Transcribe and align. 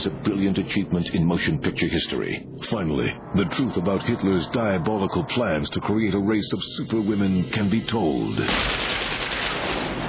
is 0.00 0.06
a 0.06 0.10
brilliant 0.24 0.56
achievement 0.56 1.06
in 1.12 1.26
motion 1.26 1.58
picture 1.58 1.88
history. 1.88 2.46
Finally, 2.70 3.12
the 3.34 3.44
truth 3.54 3.76
about 3.76 4.02
Hitler's 4.04 4.46
diabolical 4.48 5.24
plans 5.24 5.68
to 5.70 5.80
create 5.80 6.14
a 6.14 6.18
race 6.18 6.50
of 6.54 6.60
superwomen 6.76 7.50
can 7.50 7.68
be 7.68 7.84
told. 7.84 8.38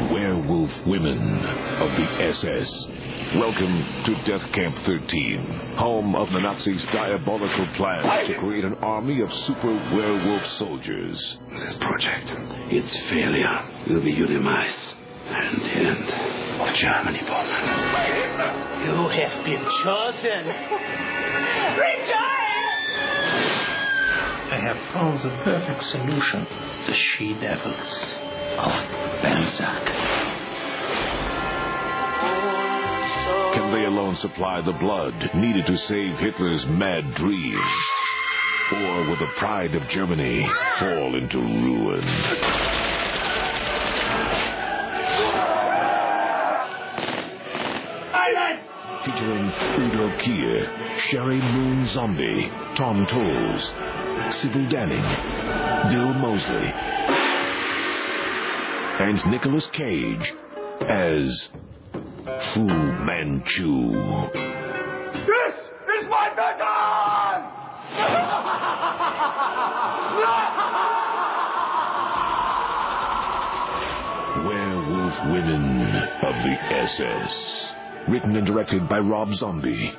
Werewolf 0.09 0.71
Women 0.87 1.19
of 1.81 1.89
the 1.97 2.07
SS. 2.23 2.87
Welcome 3.35 4.03
to 4.05 4.15
Death 4.23 4.49
Camp 4.53 4.77
13, 4.85 5.75
home 5.75 6.15
of 6.15 6.29
the 6.29 6.39
Nazis' 6.39 6.85
diabolical 6.85 7.67
plans 7.75 8.29
to 8.29 8.39
create 8.39 8.63
an 8.63 8.75
army 8.75 9.19
of 9.19 9.33
super 9.45 9.73
werewolf 9.93 10.53
soldiers. 10.53 11.37
This 11.51 11.75
project, 11.75 12.33
its 12.71 12.95
failure, 13.09 13.65
will 13.89 14.01
be 14.01 14.11
your 14.11 14.27
demise 14.27 14.95
and 15.27 15.61
the 15.61 15.67
end 15.67 16.61
of 16.61 16.75
Germany, 16.75 17.19
Bowman. 17.27 17.80
You 18.41 19.07
have 19.07 19.45
been 19.45 19.63
chosen. 19.83 20.47
Rejoice! 21.77 22.51
I 24.51 24.59
have 24.59 24.77
found 24.93 25.19
the 25.19 25.29
perfect 25.43 25.83
solution. 25.83 26.47
The 26.87 26.95
she 26.95 27.33
devils 27.35 28.05
of 28.57 28.71
Balzac. 29.21 29.85
Can 33.53 33.71
they 33.73 33.85
alone 33.85 34.15
supply 34.15 34.61
the 34.61 34.73
blood 34.73 35.13
needed 35.35 35.67
to 35.67 35.77
save 35.77 36.17
Hitler's 36.17 36.65
mad 36.65 37.13
dreams? 37.15 37.89
Or 38.73 39.05
will 39.07 39.19
the 39.19 39.31
pride 39.37 39.75
of 39.75 39.87
Germany 39.89 40.49
fall 40.79 41.15
into 41.15 41.37
ruin? 41.37 42.70
Featuring 49.21 49.51
Udo 49.77 50.17
Kier, 50.17 50.65
Sheri 50.97 51.39
Moon 51.53 51.85
Zombie, 51.85 52.49
Tom 52.75 53.05
Towles, 53.05 53.63
Sybil 54.33 54.65
Danning, 54.65 55.91
Bill 55.91 56.13
Moseley, 56.15 56.73
and 58.99 59.23
Nicolas 59.31 59.67
Cage 59.73 60.33
as 60.89 61.49
Fu 62.53 62.65
Manchu. 62.65 63.91
This 65.13 65.55
is 65.99 66.09
my 66.09 66.33
Werewolf 74.47 75.15
Women 75.31 75.95
of 76.23 76.35
the 76.43 76.55
SS. 76.89 77.71
Written 78.09 78.35
and 78.35 78.47
directed 78.47 78.89
by 78.89 78.97
Rob 78.99 79.33
Zombie. 79.35 79.93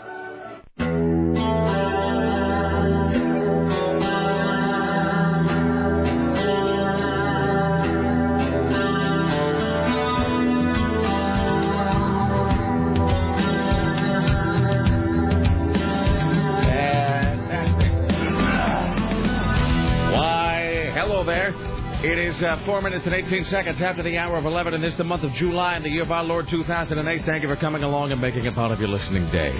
Uh, 22.43 22.65
4 22.65 22.83
minutes 22.83 23.07
and 23.07 23.15
18 23.15 23.45
seconds 23.47 23.81
after 23.81 24.03
the 24.03 24.19
hour 24.19 24.37
of 24.37 24.45
11, 24.45 24.75
and 24.75 24.83
this 24.83 24.93
is 24.93 24.99
the 24.99 25.05
month 25.05 25.23
of 25.23 25.33
July 25.35 25.77
in 25.77 25.83
the 25.83 25.89
year 25.89 26.03
of 26.03 26.11
our 26.11 26.25
Lord 26.25 26.49
2008. 26.49 27.25
Thank 27.25 27.43
you 27.43 27.49
for 27.49 27.57
coming 27.57 27.83
along 27.83 28.13
and 28.13 28.21
making 28.21 28.45
it 28.45 28.55
part 28.55 28.73
of 28.73 28.81
your 28.81 28.89
listening 28.89 29.31
day. 29.31 29.53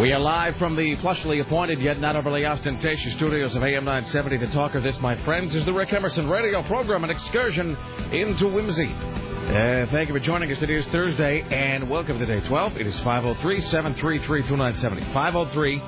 We 0.00 0.12
are 0.12 0.20
live 0.20 0.56
from 0.56 0.76
the 0.76 0.96
plushly 0.96 1.40
appointed 1.40 1.80
yet 1.80 2.00
not 2.00 2.16
overly 2.16 2.44
ostentatious 2.44 3.14
studios 3.14 3.54
of 3.54 3.62
AM 3.62 3.84
970. 3.84 4.38
The 4.38 4.52
talker, 4.52 4.80
this, 4.80 4.98
my 5.00 5.16
friends, 5.24 5.54
is 5.54 5.64
the 5.64 5.72
Rick 5.72 5.92
Emerson 5.92 6.28
radio 6.28 6.62
program, 6.62 7.04
an 7.04 7.10
excursion 7.10 7.76
into 8.10 8.48
whimsy. 8.48 8.92
Uh, 8.92 9.86
thank 9.90 10.08
you 10.08 10.14
for 10.14 10.20
joining 10.20 10.50
us. 10.50 10.62
It 10.62 10.70
is 10.70 10.86
Thursday, 10.86 11.42
and 11.42 11.88
welcome 11.88 12.18
to 12.18 12.26
day 12.26 12.40
12. 12.46 12.76
It 12.78 12.86
is 12.86 12.98
503 13.00 13.60
733 13.60 14.42
2970. 14.48 15.12
503 15.12 15.78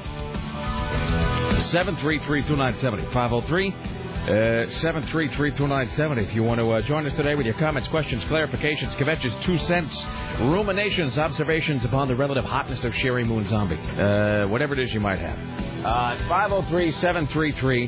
733 1.63 2.43
2970. 2.43 3.13
503 3.13 3.96
733 4.27 5.51
2970. 5.51 6.23
If 6.25 6.35
you 6.35 6.43
want 6.43 6.59
to 6.59 6.69
uh, 6.73 6.83
join 6.83 7.07
us 7.07 7.15
today 7.15 7.37
with 7.37 7.47
your 7.47 7.55
comments, 7.55 7.87
questions, 7.89 8.25
clarifications, 8.25 8.93
kvetches, 8.97 9.41
two 9.45 9.57
cents, 9.57 9.97
ruminations, 10.41 11.17
observations 11.17 11.85
upon 11.85 12.09
the 12.09 12.17
relative 12.17 12.45
hotness 12.45 12.83
of 12.83 12.93
Sheri 12.93 13.25
Moon 13.25 13.47
Zombie, 13.47 13.77
uh, 13.77 14.49
whatever 14.49 14.75
it 14.75 14.81
is 14.81 14.93
you 14.93 14.99
might 14.99 15.21
have. 15.21 15.39
Uh, 15.87 16.29
503 16.29 16.91
733 17.01 17.87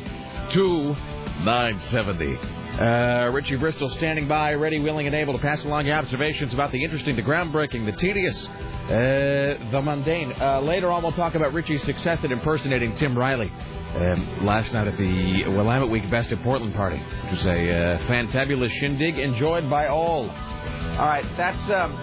2970. 0.52 2.36
Uh, 2.78 3.30
Richie 3.32 3.56
Bristol 3.56 3.88
standing 3.88 4.28
by, 4.28 4.54
ready, 4.54 4.78
willing, 4.78 5.06
and 5.06 5.16
able 5.16 5.32
to 5.32 5.40
pass 5.40 5.64
along 5.64 5.86
your 5.86 5.96
observations 5.96 6.54
about 6.54 6.70
the 6.70 6.84
interesting, 6.84 7.16
the 7.16 7.22
groundbreaking, 7.22 7.84
the 7.84 7.98
tedious, 7.98 8.46
uh, 8.46 9.58
the 9.72 9.82
mundane. 9.82 10.32
Uh, 10.40 10.60
later 10.60 10.92
on, 10.92 11.02
we'll 11.02 11.10
talk 11.10 11.34
about 11.34 11.52
Richie's 11.52 11.82
success 11.82 12.20
at 12.22 12.30
impersonating 12.30 12.94
Tim 12.94 13.18
Riley. 13.18 13.50
Um, 13.94 14.44
last 14.44 14.72
night 14.74 14.86
at 14.86 14.98
the 14.98 15.44
Willamette 15.44 15.88
Week 15.88 16.08
Best 16.10 16.30
of 16.30 16.40
Portland 16.42 16.74
party, 16.74 16.98
which 16.98 17.32
was 17.32 17.46
a 17.46 17.70
uh, 17.72 17.98
fantabulous 18.06 18.70
shindig 18.72 19.18
enjoyed 19.18 19.68
by 19.70 19.88
all. 19.88 20.28
All 20.28 21.06
right, 21.06 21.24
that's 21.36 21.70
um, 21.70 21.96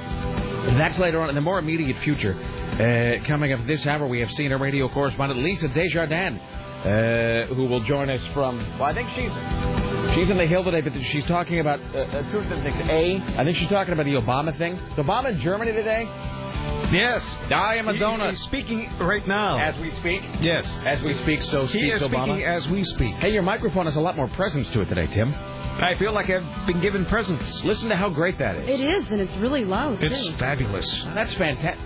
that's 0.77 0.97
later 0.97 1.21
on 1.21 1.29
in 1.29 1.35
the 1.35 1.41
more 1.41 1.59
immediate 1.59 1.97
future. 1.99 2.33
Uh, 2.33 3.25
coming 3.27 3.53
up 3.53 3.65
this 3.67 3.85
hour, 3.85 4.07
we 4.07 4.19
have 4.19 4.31
senior 4.31 4.57
radio 4.57 4.89
correspondent 4.89 5.39
Lisa 5.41 5.67
Desjardins, 5.67 6.41
uh, 6.41 7.53
who 7.53 7.65
will 7.65 7.81
join 7.81 8.09
us 8.09 8.21
from. 8.33 8.57
Well, 8.79 8.89
I 8.89 8.93
think 8.93 9.09
she's 9.11 9.31
she's 10.15 10.29
in 10.29 10.37
the 10.37 10.47
Hill 10.47 10.63
today, 10.63 10.81
but 10.81 10.99
she's 11.03 11.25
talking 11.25 11.59
about 11.59 11.79
uh, 11.93 11.99
uh, 11.99 12.31
two 12.31 12.41
things. 12.49 12.65
A, 12.89 13.23
I 13.37 13.43
think 13.45 13.57
she's 13.57 13.69
talking 13.69 13.93
about 13.93 14.05
the 14.05 14.15
Obama 14.15 14.57
thing. 14.57 14.77
Obama 14.97 15.31
in 15.33 15.39
Germany 15.39 15.71
today? 15.71 16.09
Yes. 16.91 17.23
I 17.51 17.75
am 17.75 17.87
a 17.87 17.93
He- 17.93 17.99
donut. 17.99 18.29
He's 18.29 18.41
speaking 18.43 18.89
right 18.99 19.27
now. 19.27 19.57
As 19.57 19.77
we 19.79 19.91
speak. 19.95 20.21
yes. 20.39 20.73
As 20.85 21.01
we 21.01 21.13
speak, 21.15 21.41
so 21.43 21.63
He 21.63 21.67
speaks 21.79 22.01
is 22.01 22.07
Obama. 22.07 22.23
speaking 22.25 22.43
as 22.43 22.69
we 22.69 22.83
speak. 22.83 23.15
Hey, 23.15 23.33
your 23.33 23.41
microphone 23.43 23.85
has 23.85 23.95
a 23.95 24.01
lot 24.01 24.15
more 24.15 24.27
presence 24.29 24.69
to 24.71 24.81
it 24.81 24.89
today, 24.89 25.07
Tim. 25.07 25.33
I 25.33 25.95
feel 25.99 26.13
like 26.13 26.29
I've 26.29 26.67
been 26.67 26.79
given 26.79 27.05
presents. 27.05 27.63
Listen 27.63 27.89
to 27.89 27.95
how 27.97 28.09
great 28.09 28.37
that 28.39 28.55
is. 28.55 28.69
It 28.69 28.79
is, 28.79 29.05
and 29.11 29.19
it's 29.19 29.35
really 29.37 29.65
loud 29.65 30.01
It's 30.01 30.25
too. 30.25 30.33
fabulous. 30.37 31.03
That's 31.13 31.33
fantastic. 31.33 31.83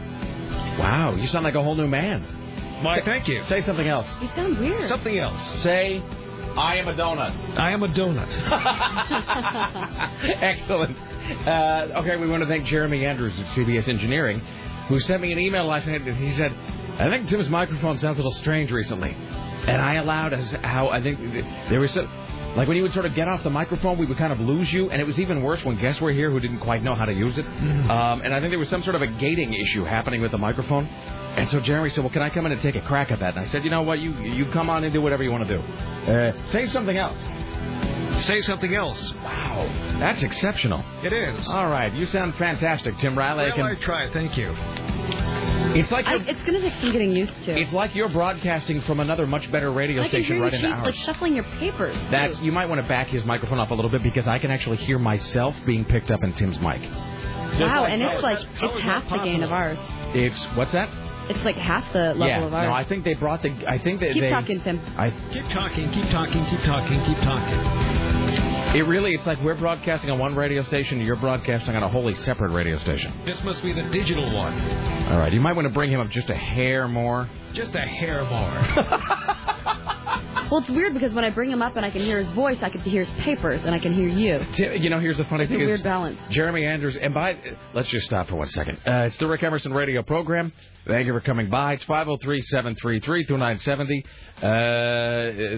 Wow, 0.79 1.15
you 1.15 1.27
sound 1.27 1.43
like 1.43 1.55
a 1.55 1.63
whole 1.63 1.75
new 1.75 1.87
man. 1.87 2.21
Why, 2.83 3.01
thank 3.01 3.27
you. 3.27 3.43
Say 3.45 3.61
something 3.61 3.87
else. 3.87 4.07
You 4.21 4.29
sound 4.35 4.59
weird. 4.59 4.81
Something 4.83 5.17
else. 5.17 5.41
Say, 5.63 6.03
I 6.55 6.75
am 6.77 6.87
a 6.87 6.93
donut. 6.93 7.57
I 7.59 7.71
am 7.71 7.81
a 7.83 7.87
donut. 7.87 8.29
Excellent. 10.41 10.95
Uh, 11.47 11.99
okay, 12.01 12.17
we 12.17 12.27
want 12.27 12.41
to 12.43 12.47
thank 12.47 12.65
Jeremy 12.65 13.05
Andrews 13.05 13.33
at 13.39 13.45
CBS 13.47 13.87
Engineering, 13.87 14.41
who 14.89 14.99
sent 14.99 15.21
me 15.21 15.31
an 15.31 15.39
email 15.39 15.65
last 15.65 15.87
night. 15.87 16.01
and 16.01 16.17
He 16.17 16.31
said, 16.31 16.51
I 16.99 17.09
think 17.09 17.29
Tim's 17.29 17.47
microphone 17.49 17.97
sounds 17.99 18.17
a 18.17 18.21
little 18.21 18.33
strange 18.33 18.71
recently. 18.71 19.11
And 19.11 19.81
I 19.81 19.95
allowed 19.95 20.33
as 20.33 20.51
how 20.63 20.89
I 20.89 21.01
think 21.01 21.17
there 21.69 21.79
was. 21.79 21.97
Like 22.55 22.67
when 22.67 22.77
you 22.77 22.83
would 22.83 22.93
sort 22.93 23.05
of 23.05 23.13
get 23.13 23.27
off 23.27 23.43
the 23.43 23.51
microphone, 23.51 23.99
we 23.99 24.07
would 24.07 24.17
kind 24.17 24.33
of 24.33 24.39
lose 24.39 24.73
you, 24.73 24.89
and 24.89 24.99
it 24.99 25.05
was 25.05 25.19
even 25.19 25.43
worse 25.43 25.63
when 25.63 25.79
guests 25.79 26.01
were 26.01 26.11
here 26.11 26.31
who 26.31 26.39
didn't 26.39 26.59
quite 26.59 26.81
know 26.81 26.95
how 26.95 27.05
to 27.05 27.13
use 27.13 27.37
it. 27.37 27.45
Um, 27.45 28.21
and 28.23 28.33
I 28.33 28.39
think 28.39 28.51
there 28.51 28.57
was 28.57 28.69
some 28.69 28.81
sort 28.81 28.95
of 28.95 29.03
a 29.03 29.07
gating 29.07 29.53
issue 29.53 29.83
happening 29.83 30.19
with 30.19 30.31
the 30.31 30.39
microphone. 30.39 30.87
And 30.87 31.47
so 31.49 31.59
Jeremy 31.59 31.89
said, 31.89 32.03
"Well, 32.03 32.11
can 32.11 32.23
I 32.23 32.31
come 32.31 32.47
in 32.47 32.51
and 32.51 32.59
take 32.59 32.75
a 32.75 32.81
crack 32.81 33.11
at 33.11 33.19
that?" 33.19 33.35
And 33.35 33.45
I 33.45 33.47
said, 33.49 33.63
"You 33.63 33.69
know 33.69 33.83
what? 33.83 33.99
You 33.99 34.13
you 34.13 34.47
come 34.47 34.67
on 34.67 34.83
and 34.83 34.91
do 34.91 34.99
whatever 34.99 35.21
you 35.21 35.31
want 35.31 35.47
to 35.47 35.57
do. 35.57 35.61
Uh, 36.11 36.51
say 36.51 36.65
something 36.65 36.97
else." 36.97 37.17
Say 38.21 38.41
something 38.41 38.75
else. 38.75 39.13
Wow, 39.15 39.67
that's 39.99 40.23
exceptional. 40.23 40.83
It 41.03 41.13
is. 41.13 41.47
All 41.49 41.69
right, 41.69 41.93
you 41.93 42.05
sound 42.07 42.35
fantastic, 42.35 42.97
Tim 42.97 43.17
Riley. 43.17 43.45
I 43.45 43.55
well, 43.57 43.65
I 43.67 43.73
can- 43.75 43.83
try. 43.83 44.13
Thank 44.13 44.37
you. 44.37 44.53
It's 45.75 45.91
like 45.91 46.07
I, 46.07 46.15
you're, 46.15 46.27
it's 46.29 46.39
gonna 46.45 46.61
take 46.61 46.73
some 46.81 46.91
getting 46.91 47.11
used 47.11 47.43
to. 47.43 47.55
it's 47.57 47.71
like 47.71 47.93
you're 47.93 48.09
broadcasting 48.09 48.81
from 48.81 48.99
another 48.99 49.27
much 49.27 49.51
better 49.51 49.71
radio 49.71 50.01
I 50.01 50.05
can 50.09 50.21
station 50.21 50.35
hear 50.37 50.43
right 50.45 50.53
you 50.53 50.57
into 50.57 50.67
cheap, 50.69 50.77
ours. 50.77 50.85
like 50.85 50.95
shuffling 50.95 51.35
your 51.35 51.43
papers. 51.59 51.95
too. 51.95 52.07
That's 52.09 52.39
you 52.39 52.51
might 52.51 52.67
want 52.67 52.81
to 52.81 52.87
back 52.87 53.07
his 53.07 53.23
microphone 53.23 53.59
up 53.59 53.69
a 53.69 53.73
little 53.75 53.91
bit 53.91 54.01
because 54.01 54.27
I 54.27 54.39
can 54.39 54.49
actually 54.49 54.77
hear 54.77 54.97
myself 54.97 55.55
being 55.67 55.85
picked 55.85 56.09
up 56.09 56.23
in 56.23 56.33
Tim's 56.33 56.59
mic. 56.59 56.81
wow, 56.81 57.85
and 57.85 58.01
it's 58.01 58.23
like 58.23 58.43
how 58.55 58.69
it's 58.75 58.83
half 58.83 59.09
the 59.09 59.17
gain 59.19 59.43
of 59.43 59.51
ours. 59.51 59.77
It's 60.15 60.43
what's 60.55 60.71
that? 60.71 60.89
It's 61.29 61.45
like 61.45 61.55
half 61.55 61.93
the 61.93 62.13
level 62.15 62.27
yeah, 62.27 62.43
of 62.45 62.53
ours. 62.53 62.67
no, 62.67 62.73
I 62.73 62.83
think 62.83 63.03
they 63.03 63.13
brought 63.13 63.43
the. 63.43 63.51
I 63.67 63.77
think 63.77 63.99
that 64.01 64.13
Keep 64.13 64.23
they. 64.23 64.29
talking, 64.29 64.61
Tim. 64.61 64.79
I. 64.97 65.11
Keep 65.31 65.49
talking, 65.49 65.91
keep 65.91 66.09
talking, 66.09 66.43
keep 66.45 66.61
talking, 66.61 67.05
keep 67.05 67.17
talking. 67.19 67.99
It 68.75 68.85
really, 68.85 69.15
it's 69.15 69.25
like 69.25 69.39
we're 69.41 69.55
broadcasting 69.55 70.11
on 70.11 70.19
one 70.19 70.35
radio 70.35 70.63
station, 70.63 71.01
you're 71.01 71.15
broadcasting 71.15 71.75
on 71.75 71.81
a 71.81 71.89
wholly 71.89 72.13
separate 72.13 72.51
radio 72.51 72.77
station. 72.79 73.11
This 73.25 73.43
must 73.43 73.63
be 73.63 73.73
the 73.73 73.81
digital 73.89 74.25
one. 74.31 74.53
All 75.11 75.17
right, 75.17 75.33
you 75.33 75.41
might 75.41 75.53
want 75.53 75.67
to 75.67 75.73
bring 75.73 75.91
him 75.91 75.99
up 75.99 76.09
just 76.09 76.29
a 76.29 76.35
hair 76.35 76.87
more. 76.87 77.27
Just 77.53 77.73
a 77.73 77.79
hair 77.79 78.23
more. 78.25 79.95
Well, 80.49 80.61
it's 80.61 80.69
weird 80.71 80.95
because 80.95 81.13
when 81.13 81.23
I 81.23 81.29
bring 81.29 81.51
him 81.51 81.61
up 81.61 81.75
and 81.75 81.85
I 81.85 81.91
can 81.91 82.01
hear 82.01 82.17
his 82.23 82.31
voice, 82.33 82.57
I 82.63 82.69
can 82.69 82.81
hear 82.81 83.03
his 83.03 83.13
papers 83.23 83.61
and 83.63 83.75
I 83.75 83.77
can 83.77 83.93
hear 83.93 84.07
you. 84.07 84.39
You 84.57 84.89
know, 84.89 84.99
here's 84.99 85.17
the 85.17 85.25
funny 85.25 85.43
It's 85.43 85.51
thing 85.51 85.61
a 85.61 85.65
weird 85.65 85.83
balance. 85.83 86.17
Jeremy 86.31 86.65
Andrews, 86.65 86.97
and 86.97 87.13
by 87.13 87.37
let's 87.75 87.87
just 87.89 88.07
stop 88.07 88.29
for 88.29 88.35
one 88.35 88.47
second. 88.47 88.77
Uh, 88.77 89.05
it's 89.05 89.15
the 89.17 89.27
Rick 89.27 89.43
Emerson 89.43 89.71
radio 89.73 90.01
program. 90.01 90.51
Thank 90.87 91.05
you 91.05 91.13
for 91.13 91.21
coming 91.21 91.51
by. 91.51 91.73
It's 91.73 91.85
503-733-2970. 91.85 94.03
Uh, 94.37 94.41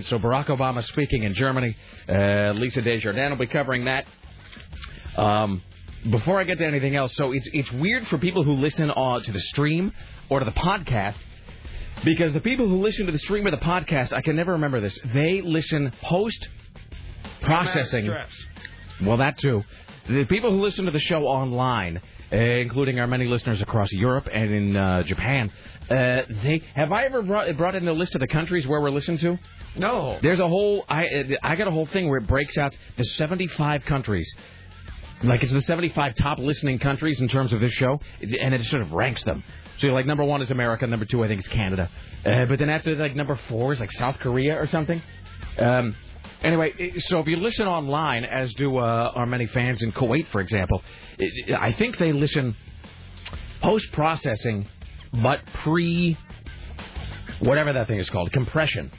so 0.04 0.20
Barack 0.20 0.48
Obama 0.48 0.84
speaking 0.84 1.24
in 1.24 1.36
Germany. 1.36 1.78
Uh, 2.10 2.52
Lisa 2.56 2.82
Desjardins 2.82 3.30
will 3.30 3.38
be 3.38 3.48
covering 3.48 3.86
that. 3.86 4.04
Um, 5.16 5.62
before 6.10 6.38
I 6.38 6.44
get 6.44 6.58
to 6.58 6.66
anything 6.66 6.98
else, 6.98 7.16
so 7.16 7.32
it's 7.32 7.48
it's 7.54 7.72
weird 7.72 8.08
for 8.08 8.18
people 8.18 8.44
who 8.44 8.52
listen 8.54 8.92
uh, 8.92 9.22
to 9.22 9.32
the 9.32 9.40
stream 9.40 9.94
or 10.30 10.40
to 10.40 10.46
the 10.46 10.52
podcast 10.52 11.16
because 12.04 12.34
the 12.34 12.40
people 12.40 12.68
who 12.68 12.82
listen 12.82 13.06
to 13.06 13.12
the 13.12 13.20
stream 13.20 13.46
or 13.46 13.52
the 13.52 13.58
podcast, 13.58 14.14
I 14.14 14.22
can 14.22 14.36
never 14.36 14.54
remember 14.54 14.82
this. 14.82 14.98
They 15.14 15.42
listen 15.42 15.92
post 16.02 16.50
processing. 17.42 18.06
Well, 19.04 19.18
that 19.18 19.38
too. 19.38 19.64
The 20.08 20.26
people 20.26 20.52
who 20.52 20.62
listen 20.62 20.86
to 20.86 20.92
the 20.92 21.00
show 21.00 21.24
online, 21.24 22.02
uh, 22.32 22.36
including 22.36 23.00
our 23.00 23.08
many 23.08 23.26
listeners 23.26 23.62
across 23.62 23.92
Europe 23.92 24.28
and 24.32 24.52
in 24.52 24.76
uh, 24.76 25.04
Japan, 25.04 25.52
uh, 25.90 26.22
they 26.44 26.64
have 26.76 26.92
I 26.92 27.06
ever 27.06 27.22
brought, 27.22 27.56
brought 27.58 27.76
in 27.76 27.86
the 27.86 27.94
list 27.94 28.16
of 28.16 28.22
the 28.22 28.28
countries 28.28 28.66
where 28.68 28.82
we're 28.82 28.92
listened 28.92 29.20
to? 29.22 29.38
No. 29.76 30.18
There's 30.22 30.40
a 30.40 30.48
whole 30.48 30.86
I 30.90 31.38
I 31.44 31.56
got 31.56 31.68
a 31.68 31.72
whole 31.72 31.86
thing 31.88 32.10
where 32.10 32.18
it 32.18 32.28
breaks 32.28 32.58
out 32.58 32.76
the 32.98 33.04
75 33.04 33.86
countries. 33.86 34.34
Like 35.24 35.44
it's 35.44 35.54
the 35.54 35.62
75 35.62 36.16
top 36.16 36.40
listening 36.40 36.80
countries 36.80 37.22
in 37.22 37.28
terms 37.28 37.54
of 37.54 37.60
this 37.60 37.72
show, 37.74 38.00
and 38.22 38.54
it 38.56 38.66
sort 38.66 38.82
of 38.82 38.92
ranks 38.92 39.24
them. 39.24 39.44
So 39.82 39.88
you're 39.88 39.96
like 39.96 40.06
number 40.06 40.24
one 40.24 40.44
is 40.44 40.52
America, 40.52 40.86
number 40.86 41.06
two 41.06 41.24
I 41.24 41.28
think 41.28 41.42
is 41.42 41.48
Canada, 41.48 41.90
uh, 42.24 42.46
but 42.46 42.60
then 42.60 42.70
after 42.70 42.96
like 42.96 43.16
number 43.16 43.36
four 43.50 43.74
is 43.74 43.80
like 43.80 43.92
South 43.92 44.20
Korea 44.20 44.56
or 44.56 44.68
something. 44.68 45.02
Um, 45.58 45.96
anyway, 46.44 47.00
so 47.00 47.18
if 47.18 47.26
you 47.26 47.38
listen 47.38 47.66
online, 47.66 48.24
as 48.24 48.54
do 48.54 48.78
uh, 48.78 49.12
our 49.16 49.26
many 49.26 49.48
fans 49.48 49.82
in 49.82 49.92
Kuwait, 49.92 50.28
for 50.28 50.40
example, 50.40 50.84
i 51.60 51.72
think 51.72 51.98
they 51.98 52.14
listen 52.14 52.56
post 53.64 53.92
processing, 53.92 54.68
but 55.14 55.40
pre 55.64 56.16
whatever 57.40 57.74
that 57.74 57.88
thing 57.88 57.98
is 57.98 58.08
called, 58.08 58.32
compression. 58.32 58.92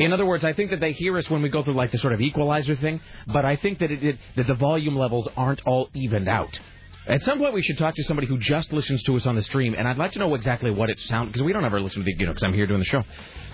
In 0.00 0.10
other 0.14 0.24
words, 0.24 0.42
I 0.42 0.54
think 0.54 0.70
that 0.70 0.80
they 0.80 0.92
hear 0.92 1.18
us 1.18 1.28
when 1.28 1.42
we 1.42 1.50
go 1.50 1.62
through 1.62 1.74
like 1.74 1.92
the 1.92 1.98
sort 1.98 2.14
of 2.14 2.22
equalizer 2.22 2.76
thing, 2.76 3.02
but 3.26 3.44
I 3.44 3.56
think 3.56 3.78
that 3.80 3.90
it, 3.90 4.02
it 4.02 4.18
that 4.36 4.46
the 4.46 4.54
volume 4.54 4.96
levels 4.96 5.28
aren't 5.36 5.60
all 5.66 5.90
evened 5.92 6.28
out. 6.28 6.58
At 7.06 7.22
some 7.22 7.38
point, 7.38 7.54
we 7.54 7.62
should 7.62 7.78
talk 7.78 7.94
to 7.94 8.04
somebody 8.04 8.26
who 8.26 8.38
just 8.38 8.72
listens 8.72 9.02
to 9.04 9.16
us 9.16 9.26
on 9.26 9.34
the 9.34 9.42
stream, 9.42 9.74
and 9.74 9.88
I'd 9.88 9.96
like 9.96 10.12
to 10.12 10.18
know 10.18 10.34
exactly 10.34 10.70
what 10.70 10.90
it 10.90 10.98
sounds 11.00 11.28
because 11.28 11.42
we 11.42 11.52
don't 11.52 11.64
ever 11.64 11.80
listen 11.80 12.00
to 12.00 12.04
the, 12.04 12.14
you 12.16 12.26
know, 12.26 12.32
because 12.32 12.42
I'm 12.42 12.52
here 12.52 12.66
doing 12.66 12.80
the 12.80 12.84
show, 12.84 13.04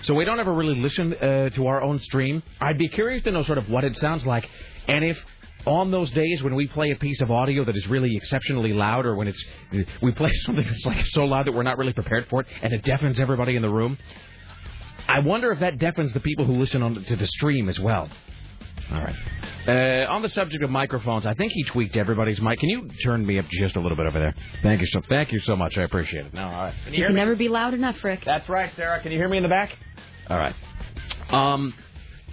so 0.01 0.13
we 0.13 0.25
don't 0.25 0.39
ever 0.39 0.53
really 0.53 0.75
listen 0.75 1.13
uh, 1.13 1.49
to 1.51 1.67
our 1.67 1.81
own 1.81 1.97
stream. 1.99 2.43
I'd 2.59 2.77
be 2.77 2.89
curious 2.89 3.23
to 3.23 3.31
know 3.31 3.43
sort 3.43 3.57
of 3.57 3.69
what 3.69 3.85
it 3.85 3.97
sounds 3.97 4.25
like, 4.25 4.47
and 4.87 5.03
if 5.03 5.17
on 5.65 5.91
those 5.91 6.09
days 6.11 6.43
when 6.43 6.55
we 6.55 6.67
play 6.67 6.91
a 6.91 6.95
piece 6.95 7.21
of 7.21 7.31
audio 7.31 7.65
that 7.65 7.75
is 7.75 7.87
really 7.87 8.15
exceptionally 8.17 8.73
loud, 8.73 9.05
or 9.05 9.15
when 9.15 9.29
it's 9.29 9.43
we 10.01 10.11
play 10.11 10.31
something 10.45 10.65
that's 10.65 10.85
like 10.85 11.05
so 11.07 11.23
loud 11.23 11.47
that 11.47 11.53
we're 11.53 11.63
not 11.63 11.77
really 11.77 11.93
prepared 11.93 12.27
for 12.29 12.41
it, 12.41 12.47
and 12.61 12.73
it 12.73 12.83
deafens 12.83 13.17
everybody 13.17 13.55
in 13.55 13.61
the 13.61 13.69
room. 13.69 13.97
I 15.07 15.19
wonder 15.19 15.53
if 15.53 15.61
that 15.61 15.79
deafens 15.79 16.11
the 16.11 16.19
people 16.19 16.43
who 16.43 16.57
listen 16.57 16.83
on 16.83 17.01
to 17.01 17.15
the 17.15 17.27
stream 17.27 17.69
as 17.69 17.79
well. 17.79 18.09
All 18.91 19.01
right. 19.01 19.15
Uh, 19.67 20.09
on 20.09 20.21
the 20.21 20.29
subject 20.29 20.63
of 20.63 20.69
microphones, 20.69 21.25
I 21.25 21.33
think 21.33 21.51
he 21.51 21.63
tweaked 21.63 21.97
everybody's 21.97 22.41
mic. 22.41 22.59
Can 22.59 22.69
you 22.69 22.89
turn 23.03 23.25
me 23.25 23.37
up 23.37 23.45
just 23.49 23.75
a 23.75 23.81
little 23.81 23.97
bit 23.97 24.05
over 24.05 24.17
there? 24.17 24.33
Thank 24.63 24.79
you 24.79 24.87
so. 24.87 25.01
Thank 25.09 25.33
you 25.33 25.39
so 25.39 25.57
much. 25.57 25.77
I 25.77 25.83
appreciate 25.83 26.25
it. 26.27 26.33
No, 26.33 26.43
all 26.45 26.51
right. 26.51 26.73
Can 26.85 26.93
You 26.93 27.07
can 27.07 27.15
never 27.15 27.35
be 27.35 27.49
loud 27.49 27.73
enough, 27.73 28.01
Rick. 28.01 28.21
That's 28.25 28.47
right, 28.47 28.71
Sarah. 28.77 29.01
Can 29.01 29.11
you 29.11 29.17
hear 29.17 29.27
me 29.27 29.37
in 29.37 29.43
the 29.43 29.49
back? 29.49 29.75
All 30.29 30.37
right. 30.37 30.55
Um. 31.29 31.73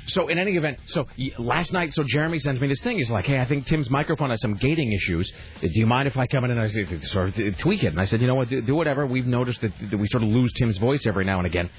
So 0.07 0.29
in 0.29 0.39
any 0.39 0.57
event, 0.57 0.79
so 0.87 1.07
last 1.39 1.73
night, 1.73 1.95
so 1.95 2.05
Jeremy 2.07 2.39
sends 2.39 2.61
me 2.61 2.69
this 2.69 2.83
thing. 2.83 2.99
He's 2.99 3.11
like, 3.11 3.25
"Hey, 3.25 3.41
I 3.41 3.47
think 3.47 3.67
Tim's 3.67 3.89
microphone 3.89 4.29
has 4.31 4.41
some 4.41 4.55
gating 4.55 4.93
issues. 4.93 5.33
Uh, 5.57 5.61
Do 5.63 5.71
you 5.81 5.87
mind 5.87 6.07
if 6.07 6.17
I 6.19 6.27
come 6.27 6.45
in 6.45 6.51
and 6.51 6.61
I 6.61 6.69
say, 6.69 6.87
sort 7.01 7.31
of 7.31 7.39
uh, 7.39 7.57
tweak 7.59 7.83
it?" 7.83 7.89
And 7.89 8.01
I 8.01 8.05
said, 8.05 8.21
"You 8.21 8.27
know 8.27 8.35
what? 8.35 8.49
Do, 8.51 8.75
whatever. 8.77 9.07
We've 9.07 9.27
noticed 9.27 9.63
that 9.63 9.73
we 9.99 10.07
sort 10.09 10.23
of 10.23 10.29
lose 10.29 10.53
Tim's 10.53 10.77
voice 10.77 11.05
every 11.07 11.25
now 11.25 11.39
and 11.39 11.47
again." 11.47 11.71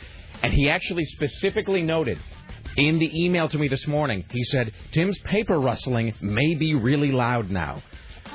And 0.42 0.51
he 0.51 0.69
actually 0.69 1.06
specifically 1.06 1.81
noted 1.83 2.18
in 2.77 3.00
the 3.00 3.24
email 3.24 3.48
to 3.50 3.57
me 3.57 3.68
this 3.68 3.88
morning. 3.88 4.25
He 4.30 4.44
said, 4.45 4.72
"Tim's 4.92 5.18
paper 5.19 5.60
rustling 5.60 6.13
may 6.22 6.56
be 6.56 6.75
really 6.75 7.12
loud 7.12 7.50
now." 7.50 7.83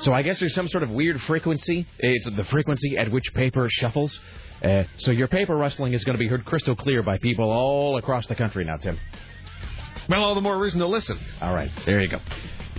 So 0.03 0.13
I 0.13 0.23
guess 0.23 0.41
there's 0.41 0.55
some 0.55 0.69
sort 0.69 0.83
of 0.83 0.91
weird 0.91 1.21
frequency. 1.23 1.87
It's 1.99 2.25
the 2.25 2.45
frequency 2.45 2.97
at 2.97 3.11
which 3.11 3.35
paper 3.35 3.69
shuffles. 3.71 4.19
Uh, 4.63 4.85
so 4.99 5.11
your 5.11 5.29
paper 5.29 5.57
rustling 5.57 5.93
is 5.93 6.05
going 6.05 6.15
to 6.15 6.19
be 6.19 6.29
heard 6.29 6.45
crystal 6.45 6.77
clear 6.77 7.03
by 7.03 7.19
people 7.19 7.51
all 7.51 7.99
across 7.99 8.27
the 8.27 8.35
country 8.35 8.65
now, 8.65 8.77
Tim. 8.77 8.99
Well, 10.09 10.23
all 10.23 10.35
the 10.35 10.41
more 10.41 10.59
reason 10.59 10.81
to 10.81 10.87
listen. 10.87 11.19
All 11.41 11.55
right, 11.55 11.71
there 11.87 12.01
you 12.01 12.09
go. 12.09 12.21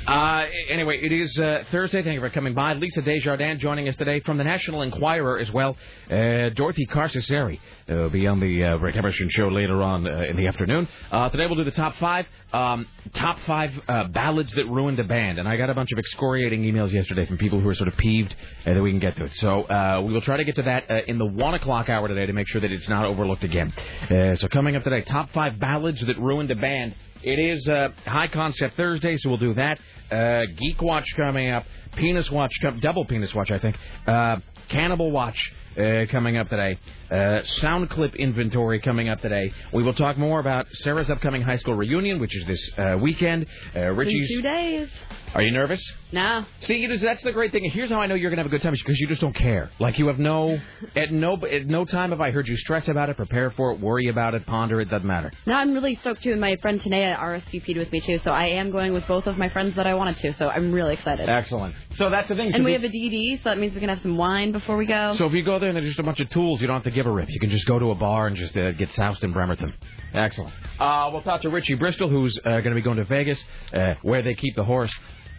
Uh, 0.07 0.47
anyway, 0.69 0.99
it 1.01 1.11
is 1.11 1.37
uh, 1.37 1.63
Thursday. 1.71 2.01
Thank 2.01 2.15
you 2.15 2.19
for 2.19 2.29
coming 2.31 2.55
by. 2.55 2.73
Lisa 2.73 3.03
Desjardins 3.03 3.61
joining 3.61 3.87
us 3.87 3.95
today 3.95 4.19
from 4.21 4.37
the 4.37 4.43
National 4.43 4.81
Enquirer 4.81 5.37
as 5.37 5.51
well. 5.51 5.77
Uh, 6.09 6.49
Dorothy 6.49 6.87
Carcasseri 6.87 7.59
will 7.95 8.09
be 8.09 8.27
on 8.27 8.39
the 8.39 8.63
uh, 8.63 8.77
Rick 8.77 8.95
Emerson 8.95 9.29
show 9.29 9.47
later 9.47 9.81
on 9.81 10.07
uh, 10.07 10.21
in 10.21 10.37
the 10.37 10.47
afternoon. 10.47 10.87
Uh, 11.11 11.29
today 11.29 11.45
we'll 11.47 11.55
do 11.55 11.63
the 11.63 11.71
top 11.71 11.95
five, 11.97 12.25
um, 12.53 12.87
top 13.13 13.37
five 13.45 13.71
uh, 13.87 14.05
ballads 14.05 14.53
that 14.53 14.65
ruined 14.65 14.99
a 14.99 15.03
band. 15.03 15.39
And 15.39 15.47
I 15.47 15.57
got 15.57 15.69
a 15.69 15.73
bunch 15.73 15.91
of 15.91 15.99
excoriating 15.99 16.63
emails 16.63 16.91
yesterday 16.91 17.25
from 17.25 17.37
people 17.37 17.59
who 17.59 17.67
are 17.67 17.75
sort 17.75 17.87
of 17.87 17.97
peeved 17.97 18.35
uh, 18.65 18.73
that 18.73 18.81
we 18.81 18.91
can 18.91 18.99
get 18.99 19.15
to 19.17 19.25
it. 19.25 19.33
So 19.35 19.63
uh, 19.63 20.01
we 20.05 20.13
will 20.13 20.21
try 20.21 20.37
to 20.37 20.43
get 20.43 20.55
to 20.55 20.63
that 20.63 20.89
uh, 20.89 21.01
in 21.07 21.17
the 21.17 21.25
one 21.25 21.53
o'clock 21.53 21.89
hour 21.89 22.07
today 22.07 22.25
to 22.25 22.33
make 22.33 22.47
sure 22.47 22.61
that 22.61 22.71
it's 22.71 22.89
not 22.89 23.05
overlooked 23.05 23.43
again. 23.43 23.73
Uh, 24.09 24.35
so 24.35 24.47
coming 24.47 24.75
up 24.75 24.83
today, 24.83 25.01
top 25.01 25.29
five 25.31 25.59
ballads 25.59 26.05
that 26.05 26.17
ruined 26.19 26.51
a 26.51 26.55
band. 26.55 26.95
It 27.23 27.37
is 27.37 27.67
uh, 27.67 27.89
High 28.05 28.29
Concept 28.29 28.75
Thursday, 28.75 29.15
so 29.17 29.29
we'll 29.29 29.37
do 29.37 29.53
that. 29.53 29.79
Uh, 30.11 30.45
Geek 30.57 30.81
Watch 30.81 31.05
coming 31.15 31.49
up. 31.49 31.65
Penis 31.95 32.31
Watch, 32.31 32.51
com- 32.61 32.79
double 32.79 33.05
Penis 33.05 33.33
Watch, 33.33 33.51
I 33.51 33.59
think. 33.59 33.75
Uh, 34.07 34.37
Cannibal 34.69 35.11
Watch 35.11 35.37
uh, 35.77 36.05
coming 36.11 36.37
up 36.37 36.49
today. 36.49 36.77
Uh, 37.09 37.43
sound 37.59 37.89
clip 37.89 38.15
inventory 38.15 38.79
coming 38.79 39.09
up 39.09 39.21
today. 39.21 39.53
We 39.73 39.83
will 39.83 39.93
talk 39.93 40.17
more 40.17 40.39
about 40.39 40.67
Sarah's 40.73 41.09
upcoming 41.09 41.41
high 41.41 41.57
school 41.57 41.75
reunion, 41.75 42.19
which 42.19 42.35
is 42.35 42.45
this 42.45 42.71
uh, 42.77 42.97
weekend. 42.99 43.45
Uh, 43.75 43.91
In 43.91 44.27
two 44.27 44.41
days. 44.41 44.89
Are 45.33 45.41
you 45.41 45.51
nervous? 45.51 45.81
No. 46.11 46.45
See, 46.59 46.75
you 46.75 46.89
just, 46.89 47.03
that's 47.03 47.23
the 47.23 47.31
great 47.31 47.51
thing. 47.51 47.69
Here's 47.71 47.89
how 47.89 47.99
I 48.01 48.07
know 48.07 48.15
you're 48.15 48.29
gonna 48.29 48.41
have 48.41 48.51
a 48.51 48.53
good 48.53 48.61
time 48.61 48.73
because 48.73 48.99
you 48.99 49.07
just 49.07 49.21
don't 49.21 49.35
care. 49.35 49.71
Like 49.79 49.97
you 49.97 50.07
have 50.07 50.19
no 50.19 50.59
at 50.95 51.11
no 51.11 51.37
at 51.45 51.67
no 51.67 51.85
time 51.85 52.09
have 52.11 52.19
I 52.19 52.31
heard 52.31 52.47
you 52.47 52.57
stress 52.57 52.87
about 52.87 53.09
it, 53.09 53.17
prepare 53.17 53.51
for 53.51 53.71
it, 53.71 53.79
worry 53.79 54.07
about 54.07 54.35
it, 54.35 54.45
ponder 54.45 54.81
it. 54.81 54.89
Doesn't 54.89 55.07
matter. 55.07 55.31
No, 55.45 55.53
I'm 55.53 55.73
really 55.73 55.95
stoked 55.95 56.23
too. 56.23 56.31
And 56.31 56.41
my 56.41 56.57
friend 56.57 56.81
Tanea 56.81 57.17
RSVP'd 57.17 57.77
with 57.77 57.91
me 57.91 58.01
too, 58.01 58.19
so 58.23 58.31
I 58.31 58.47
am 58.47 58.71
going 58.71 58.93
with 58.93 59.07
both 59.07 59.25
of 59.25 59.37
my 59.37 59.49
friends 59.49 59.75
that 59.75 59.87
I 59.87 59.93
wanted 59.93 60.17
to. 60.17 60.33
So 60.33 60.49
I'm 60.49 60.71
really 60.71 60.93
excited. 60.93 61.29
Excellent. 61.29 61.75
So 61.95 62.09
that's 62.09 62.27
the 62.29 62.35
thing. 62.35 62.53
and 62.53 62.65
we 62.65 62.73
have 62.73 62.83
a 62.83 62.89
DD, 62.89 63.37
so 63.43 63.49
that 63.49 63.57
means 63.57 63.73
we 63.73 63.79
can 63.79 63.89
have 63.89 64.01
some 64.01 64.17
wine 64.17 64.51
before 64.51 64.75
we 64.77 64.85
go. 64.85 65.13
So 65.15 65.25
if 65.27 65.33
you 65.33 65.43
go 65.43 65.59
there 65.59 65.69
and 65.69 65.77
there's 65.77 65.87
just 65.87 65.99
a 65.99 66.03
bunch 66.03 66.19
of 66.19 66.29
tools, 66.29 66.59
you 66.61 66.67
don't 66.67 66.75
have 66.75 66.83
to 66.83 66.91
give 66.91 67.05
a 67.05 67.11
rip. 67.11 67.29
You 67.29 67.39
can 67.39 67.49
just 67.49 67.65
go 67.65 67.79
to 67.79 67.91
a 67.91 67.95
bar 67.95 68.27
and 68.27 68.35
just 68.35 68.55
uh, 68.57 68.73
get 68.73 68.91
soused 68.91 69.23
in 69.23 69.31
Bremerton. 69.31 69.73
Excellent. 70.13 70.53
Uh, 70.77 71.09
we'll 71.13 71.21
talk 71.21 71.41
to 71.41 71.49
Richie 71.49 71.75
Bristol, 71.75 72.09
who's 72.09 72.37
uh, 72.43 72.49
going 72.49 72.71
to 72.71 72.75
be 72.75 72.81
going 72.81 72.97
to 72.97 73.05
Vegas, 73.05 73.41
uh, 73.73 73.93
where 74.01 74.21
they 74.21 74.33
keep 74.35 74.55
the 74.57 74.63
horse 74.65 74.91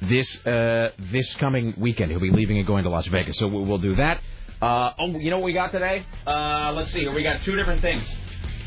this 0.08 0.46
uh, 0.46 0.90
this 1.10 1.32
coming 1.34 1.74
weekend. 1.78 2.10
He'll 2.10 2.20
be 2.20 2.30
leaving 2.30 2.58
and 2.58 2.66
going 2.66 2.84
to 2.84 2.90
Las 2.90 3.06
Vegas, 3.06 3.36
so 3.38 3.48
we'll, 3.48 3.78
do 3.78 3.94
that. 3.96 4.20
Uh, 4.60 4.92
oh, 4.98 5.18
you 5.18 5.30
know 5.30 5.38
what 5.38 5.46
we 5.46 5.52
got 5.52 5.72
today? 5.72 6.06
Uh, 6.26 6.72
let's 6.74 6.92
see. 6.92 7.08
We 7.08 7.22
got 7.22 7.42
two 7.42 7.56
different 7.56 7.82
things. 7.82 8.04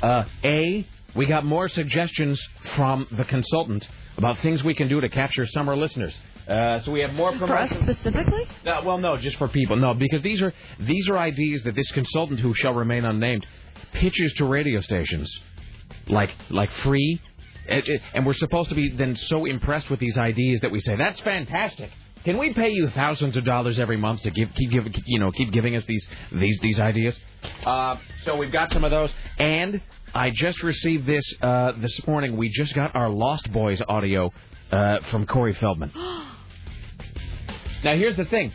Uh, 0.01 0.25
a, 0.43 0.87
we 1.15 1.25
got 1.25 1.45
more 1.45 1.69
suggestions 1.69 2.41
from 2.75 3.07
the 3.11 3.23
consultant 3.25 3.87
about 4.17 4.37
things 4.39 4.63
we 4.63 4.73
can 4.73 4.87
do 4.87 5.01
to 5.01 5.09
capture 5.09 5.45
summer 5.47 5.75
listeners. 5.75 6.13
Uh, 6.47 6.79
so 6.81 6.91
we 6.91 6.99
have 6.99 7.13
more 7.13 7.35
For 7.37 7.57
us 7.57 7.71
specifically? 7.81 8.47
Uh, 8.65 8.81
well, 8.85 8.97
no, 8.97 9.17
just 9.17 9.37
for 9.37 9.47
people. 9.47 9.77
No, 9.77 9.93
because 9.93 10.21
these 10.21 10.41
are 10.41 10.53
these 10.79 11.09
are 11.09 11.17
ideas 11.17 11.63
that 11.63 11.75
this 11.75 11.89
consultant, 11.91 12.39
who 12.39 12.53
shall 12.53 12.73
remain 12.73 13.03
unnamed, 13.03 13.45
pitches 13.93 14.33
to 14.33 14.45
radio 14.45 14.79
stations, 14.81 15.29
like 16.07 16.29
like 16.49 16.71
free, 16.83 17.19
and, 17.67 17.83
and 18.13 18.25
we're 18.25 18.33
supposed 18.33 18.69
to 18.69 18.75
be 18.75 18.89
then 18.89 19.15
so 19.15 19.45
impressed 19.45 19.89
with 19.89 19.99
these 19.99 20.17
ideas 20.17 20.61
that 20.61 20.71
we 20.71 20.79
say 20.79 20.95
that's 20.95 21.19
fantastic. 21.21 21.91
Can 22.23 22.39
we 22.39 22.53
pay 22.53 22.69
you 22.71 22.89
thousands 22.89 23.37
of 23.37 23.45
dollars 23.45 23.77
every 23.77 23.97
month 23.97 24.23
to 24.23 24.31
give 24.31 24.49
keep 24.55 24.71
give, 24.71 24.87
you 25.05 25.19
know 25.19 25.31
keep 25.31 25.51
giving 25.51 25.75
us 25.75 25.85
these 25.85 26.07
these 26.31 26.57
these 26.61 26.79
ideas? 26.79 27.17
Uh, 27.63 27.97
so 28.23 28.35
we've 28.35 28.51
got 28.51 28.73
some 28.73 28.83
of 28.83 28.91
those, 28.91 29.11
and 29.37 29.79
I 30.13 30.31
just 30.31 30.63
received 30.63 31.05
this 31.05 31.23
uh, 31.41 31.73
this 31.77 31.99
morning. 32.07 32.35
We 32.35 32.49
just 32.49 32.73
got 32.73 32.95
our 32.95 33.09
Lost 33.09 33.51
Boys 33.51 33.81
audio 33.87 34.31
uh, 34.71 34.99
from 35.11 35.25
Corey 35.27 35.53
Feldman. 35.53 35.91
Now 37.83 37.95
here's 37.95 38.17
the 38.17 38.25
thing. 38.25 38.51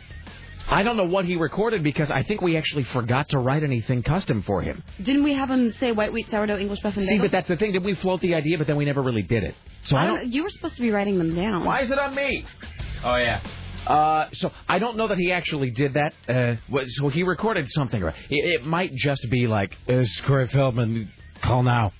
I 0.71 0.83
don't 0.83 0.95
know 0.97 1.03
what 1.05 1.25
he 1.25 1.35
recorded 1.35 1.83
because 1.83 2.09
I 2.09 2.23
think 2.23 2.41
we 2.41 2.55
actually 2.57 2.85
forgot 2.85 3.29
to 3.29 3.39
write 3.39 3.63
anything 3.63 4.03
custom 4.03 4.41
for 4.43 4.61
him. 4.61 4.81
Didn't 5.03 5.23
we 5.23 5.33
have 5.33 5.49
him 5.51 5.73
say 5.79 5.91
white 5.91 6.13
wheat 6.13 6.27
sourdough 6.31 6.57
English 6.57 6.79
muffin 6.83 7.01
See, 7.03 7.07
bagel? 7.09 7.25
but 7.25 7.31
that's 7.33 7.47
the 7.49 7.57
thing. 7.57 7.73
Did 7.73 7.83
we 7.83 7.93
float 7.95 8.21
the 8.21 8.33
idea, 8.35 8.57
but 8.57 8.67
then 8.67 8.77
we 8.77 8.85
never 8.85 9.01
really 9.01 9.21
did 9.21 9.43
it? 9.43 9.53
So 9.83 9.97
I 9.97 10.03
I 10.03 10.07
don't. 10.07 10.15
don't, 10.19 10.31
you 10.31 10.43
were 10.43 10.49
supposed 10.49 10.75
to 10.77 10.81
be 10.81 10.89
writing 10.91 11.17
them 11.17 11.35
down. 11.35 11.65
Why 11.65 11.81
is 11.83 11.91
it 11.91 11.99
on 11.99 12.15
me? 12.15 12.45
Oh 13.03 13.15
yeah. 13.17 13.41
Uh, 13.85 14.29
so 14.33 14.51
I 14.69 14.79
don't 14.79 14.95
know 14.95 15.07
that 15.07 15.17
he 15.17 15.31
actually 15.31 15.71
did 15.71 15.95
that. 15.95 16.13
Uh, 16.29 16.55
so 16.87 17.09
he 17.09 17.23
recorded 17.23 17.67
something. 17.71 18.01
It, 18.01 18.13
it 18.29 18.65
might 18.65 18.93
just 18.93 19.27
be 19.29 19.47
like, 19.47 19.71
"It's 19.87 20.21
Corey 20.21 20.47
Feldman. 20.47 21.11
Call 21.43 21.63
now." 21.63 21.91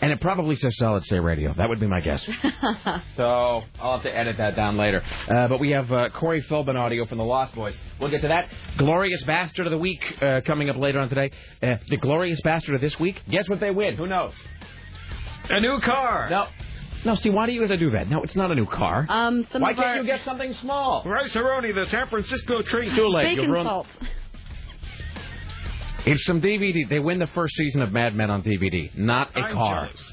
And 0.00 0.12
it 0.12 0.20
probably 0.20 0.56
says 0.56 0.76
Solid 0.76 1.04
State 1.04 1.20
Radio. 1.20 1.54
That 1.54 1.68
would 1.70 1.80
be 1.80 1.86
my 1.86 2.00
guess. 2.00 2.22
so 3.16 3.62
I'll 3.80 3.94
have 3.94 4.02
to 4.02 4.14
edit 4.14 4.36
that 4.38 4.54
down 4.54 4.76
later. 4.76 5.02
Uh, 5.28 5.48
but 5.48 5.58
we 5.58 5.70
have 5.70 5.90
uh, 5.90 6.10
Corey 6.10 6.42
Feldman 6.42 6.76
audio 6.76 7.06
from 7.06 7.16
the 7.18 7.24
Lost 7.24 7.54
Boys. 7.54 7.74
We'll 7.98 8.10
get 8.10 8.20
to 8.22 8.28
that. 8.28 8.48
Glorious 8.76 9.22
Bastard 9.24 9.66
of 9.66 9.70
the 9.70 9.78
Week 9.78 10.02
uh, 10.20 10.42
coming 10.46 10.68
up 10.68 10.76
later 10.76 10.98
on 11.00 11.08
today. 11.08 11.30
Uh, 11.62 11.76
the 11.88 11.96
Glorious 11.96 12.40
Bastard 12.42 12.74
of 12.74 12.80
this 12.82 12.98
week, 13.00 13.16
guess 13.30 13.48
what 13.48 13.58
they 13.60 13.70
win? 13.70 13.96
Who 13.96 14.06
knows? 14.06 14.34
A 15.48 15.60
new 15.60 15.80
car. 15.80 16.28
No. 16.28 16.46
No, 17.04 17.14
see, 17.14 17.30
why 17.30 17.46
do 17.46 17.52
you 17.52 17.60
have 17.60 17.70
to 17.70 17.76
do 17.76 17.90
that? 17.92 18.10
No, 18.10 18.22
it's 18.22 18.34
not 18.36 18.50
a 18.50 18.54
new 18.54 18.66
car. 18.66 19.06
Um, 19.08 19.46
some 19.52 19.62
why 19.62 19.74
can't 19.74 19.86
our 19.86 19.96
you 19.98 20.04
get 20.04 20.24
something 20.24 20.52
small? 20.60 21.04
Rice-A-Roni, 21.06 21.72
the 21.74 21.86
San 21.88 22.08
Francisco 22.08 22.62
treat. 22.62 22.92
Too 22.94 23.06
late. 23.08 23.24
bacon 23.28 23.44
You've 23.44 23.52
ruined- 23.52 23.68
salt. 23.68 23.86
It's 26.06 26.24
some 26.24 26.40
DVD. 26.40 26.88
They 26.88 27.00
win 27.00 27.18
the 27.18 27.26
first 27.28 27.54
season 27.56 27.82
of 27.82 27.92
Mad 27.92 28.14
Men 28.14 28.30
on 28.30 28.42
DVD, 28.42 28.96
not 28.96 29.36
a 29.36 29.40
I'm 29.40 29.54
car. 29.54 29.86
jealous. 29.86 30.12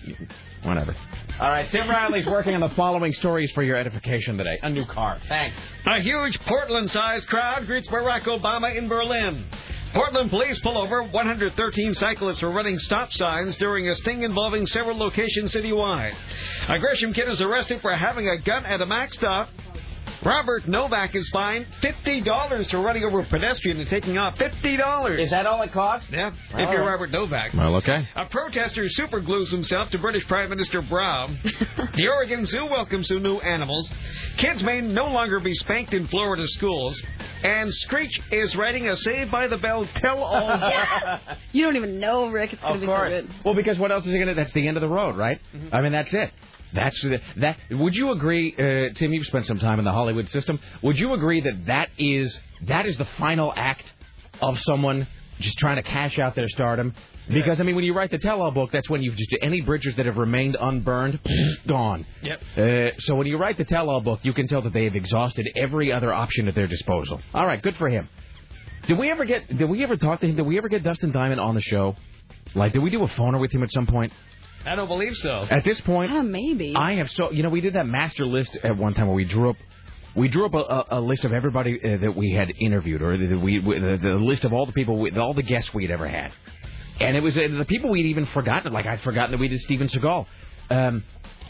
Whatever. 0.63 0.95
All 1.39 1.49
right, 1.49 1.69
Tim 1.69 1.89
Riley's 1.89 2.25
working 2.25 2.55
on 2.55 2.61
the 2.61 2.69
following 2.69 3.11
stories 3.13 3.51
for 3.51 3.63
your 3.63 3.75
edification 3.75 4.37
today. 4.37 4.57
A 4.63 4.69
new 4.69 4.85
car. 4.85 5.19
Thanks. 5.27 5.57
A 5.85 6.01
huge 6.01 6.39
Portland-sized 6.41 7.27
crowd 7.27 7.65
greets 7.67 7.87
Barack 7.89 8.23
Obama 8.23 8.75
in 8.75 8.87
Berlin. 8.87 9.45
Portland 9.93 10.29
police 10.31 10.59
pull 10.61 10.77
over 10.77 11.03
113 11.03 11.93
cyclists 11.93 12.39
for 12.39 12.49
running 12.49 12.79
stop 12.79 13.11
signs 13.13 13.55
during 13.57 13.89
a 13.89 13.95
sting 13.95 14.23
involving 14.23 14.65
several 14.65 14.97
locations 14.97 15.53
citywide. 15.53 16.13
A 16.69 16.79
Gresham 16.79 17.13
kid 17.13 17.27
is 17.27 17.41
arrested 17.41 17.81
for 17.81 17.93
having 17.95 18.27
a 18.29 18.37
gun 18.39 18.65
at 18.65 18.81
a 18.81 18.85
Mac 18.85 19.13
stop. 19.13 19.49
Robert 20.25 20.67
Novak 20.67 21.15
is 21.15 21.27
fined 21.29 21.65
$50 21.81 22.69
for 22.71 22.79
running 22.81 23.03
over 23.03 23.19
a 23.19 23.25
pedestrian 23.25 23.79
and 23.79 23.89
taking 23.89 24.17
off 24.17 24.37
$50. 24.37 25.19
Is 25.19 25.31
that 25.31 25.45
all 25.45 25.61
it 25.63 25.71
costs? 25.73 26.07
Yeah, 26.11 26.27
All 26.27 26.31
if 26.63 26.69
you're 26.71 26.79
right. 26.81 26.91
Robert 26.91 27.11
Novak. 27.11 27.53
Well, 27.53 27.75
okay. 27.75 28.07
A 28.15 28.25
protester 28.25 28.83
superglues 28.85 29.51
himself 29.51 29.89
to 29.89 29.97
British 29.99 30.25
Prime 30.27 30.49
Minister 30.49 30.81
Brown. 30.81 31.37
the 31.95 32.07
Oregon 32.07 32.45
Zoo 32.45 32.65
welcomes 32.65 33.07
some 33.09 33.21
new 33.21 33.39
animals. 33.39 33.91
Kids 34.37 34.63
may 34.63 34.79
no 34.81 35.07
longer 35.07 35.39
be 35.39 35.53
spanked 35.53 35.93
in 35.93 36.07
Florida 36.07 36.47
schools. 36.47 37.01
And 37.43 37.73
Screech 37.73 38.17
is 38.31 38.55
writing 38.55 38.87
a 38.87 38.95
Saved 38.95 39.29
by 39.31 39.47
the 39.47 39.57
Bell 39.57 39.85
tell-all. 39.95 41.19
You 41.51 41.65
don't 41.65 41.75
even 41.75 41.99
know, 41.99 42.29
Rick. 42.29 42.53
It's 42.53 42.61
gonna 42.61 42.75
Of 42.75 42.81
be 42.81 42.87
course. 42.87 43.11
so 43.11 43.21
good. 43.21 43.31
Well, 43.45 43.53
because 43.55 43.77
what 43.77 43.91
else 43.91 44.05
is 44.07 44.11
he 44.11 44.17
going 44.17 44.27
to? 44.29 44.33
That's 44.33 44.51
the 44.53 44.67
end 44.67 44.75
of 44.75 44.81
the 44.81 44.87
road, 44.87 45.15
right? 45.15 45.39
Mm-hmm. 45.55 45.75
I 45.75 45.81
mean, 45.81 45.91
that's 45.91 46.11
it. 46.13 46.31
That's 46.73 46.99
the, 47.01 47.21
that. 47.37 47.57
Would 47.71 47.95
you 47.95 48.11
agree, 48.11 48.53
uh, 48.53 48.93
Tim? 48.95 49.13
You've 49.13 49.25
spent 49.25 49.45
some 49.45 49.59
time 49.59 49.79
in 49.79 49.85
the 49.85 49.91
Hollywood 49.91 50.29
system. 50.29 50.59
Would 50.81 50.99
you 50.99 51.13
agree 51.13 51.41
that 51.41 51.65
that 51.67 51.89
is 51.97 52.37
that 52.67 52.85
is 52.85 52.97
the 52.97 53.07
final 53.17 53.53
act 53.55 53.85
of 54.41 54.59
someone 54.61 55.07
just 55.39 55.57
trying 55.57 55.77
to 55.77 55.83
cash 55.83 56.19
out 56.19 56.35
their 56.35 56.49
stardom? 56.49 56.93
Because 57.29 57.59
I 57.61 57.63
mean, 57.63 57.75
when 57.75 57.85
you 57.85 57.93
write 57.93 58.11
the 58.11 58.17
tell-all 58.17 58.51
book, 58.51 58.71
that's 58.71 58.89
when 58.89 59.01
you've 59.01 59.15
just 59.15 59.33
any 59.41 59.61
bridges 59.61 59.95
that 59.95 60.05
have 60.05 60.17
remained 60.17 60.57
unburned, 60.59 61.19
gone. 61.67 62.05
Yep. 62.21 62.41
Uh, 62.57 62.99
so 62.99 63.15
when 63.15 63.27
you 63.27 63.37
write 63.37 63.57
the 63.57 63.63
tell-all 63.63 64.01
book, 64.01 64.19
you 64.23 64.33
can 64.33 64.47
tell 64.47 64.61
that 64.63 64.73
they 64.73 64.83
have 64.83 64.95
exhausted 64.95 65.47
every 65.55 65.91
other 65.91 66.11
option 66.11 66.47
at 66.47 66.55
their 66.55 66.67
disposal. 66.67 67.21
All 67.33 67.45
right, 67.45 67.61
good 67.61 67.77
for 67.77 67.87
him. 67.89 68.09
Did 68.87 68.97
we 68.97 69.09
ever 69.09 69.23
get? 69.23 69.47
Did 69.57 69.69
we 69.69 69.83
ever 69.83 69.95
talk 69.95 70.19
to 70.19 70.27
him? 70.27 70.35
Did 70.35 70.45
we 70.45 70.57
ever 70.57 70.67
get 70.67 70.83
Dustin 70.83 71.11
Diamond 71.11 71.39
on 71.39 71.55
the 71.55 71.61
show? 71.61 71.95
Like, 72.55 72.73
did 72.73 72.83
we 72.83 72.89
do 72.89 73.03
a 73.03 73.07
phoner 73.07 73.39
with 73.39 73.51
him 73.51 73.63
at 73.63 73.71
some 73.71 73.87
point? 73.87 74.11
I 74.65 74.75
don't 74.75 74.87
believe 74.87 75.15
so. 75.17 75.45
At 75.49 75.63
this 75.63 75.79
point, 75.81 76.11
Yeah, 76.11 76.21
maybe. 76.21 76.73
I 76.75 76.93
have 76.95 77.09
so 77.11 77.31
you 77.31 77.43
know 77.43 77.49
we 77.49 77.61
did 77.61 77.73
that 77.75 77.87
master 77.87 78.25
list 78.25 78.57
at 78.63 78.77
one 78.77 78.93
time 78.93 79.07
where 79.07 79.15
we 79.15 79.25
drew 79.25 79.49
up 79.49 79.57
we 80.15 80.27
drew 80.27 80.45
up 80.45 80.53
a, 80.53 80.57
a, 80.57 80.99
a 80.99 81.01
list 81.01 81.23
of 81.25 81.33
everybody 81.33 81.79
uh, 81.83 81.97
that 81.97 82.15
we 82.15 82.31
had 82.31 82.51
interviewed 82.59 83.01
or 83.01 83.17
that 83.17 83.39
we 83.39 83.59
we- 83.59 83.79
the, 83.79 83.97
the 84.01 84.15
list 84.15 84.43
of 84.45 84.53
all 84.53 84.65
the 84.65 84.71
people 84.73 84.97
we, 84.99 85.11
all 85.11 85.33
the 85.33 85.43
guests 85.43 85.73
we'd 85.73 85.91
ever 85.91 86.07
had, 86.07 86.31
and 86.99 87.17
it 87.17 87.21
was 87.21 87.37
uh, 87.37 87.47
the 87.57 87.65
people 87.65 87.89
we'd 87.89 88.05
even 88.05 88.25
forgotten. 88.27 88.71
Like 88.71 88.85
I'd 88.85 89.01
forgotten 89.01 89.31
that 89.31 89.39
we 89.39 89.47
did 89.47 89.59
Steven 89.61 89.87
Seagal. 89.87 90.25
Um, 90.69 91.03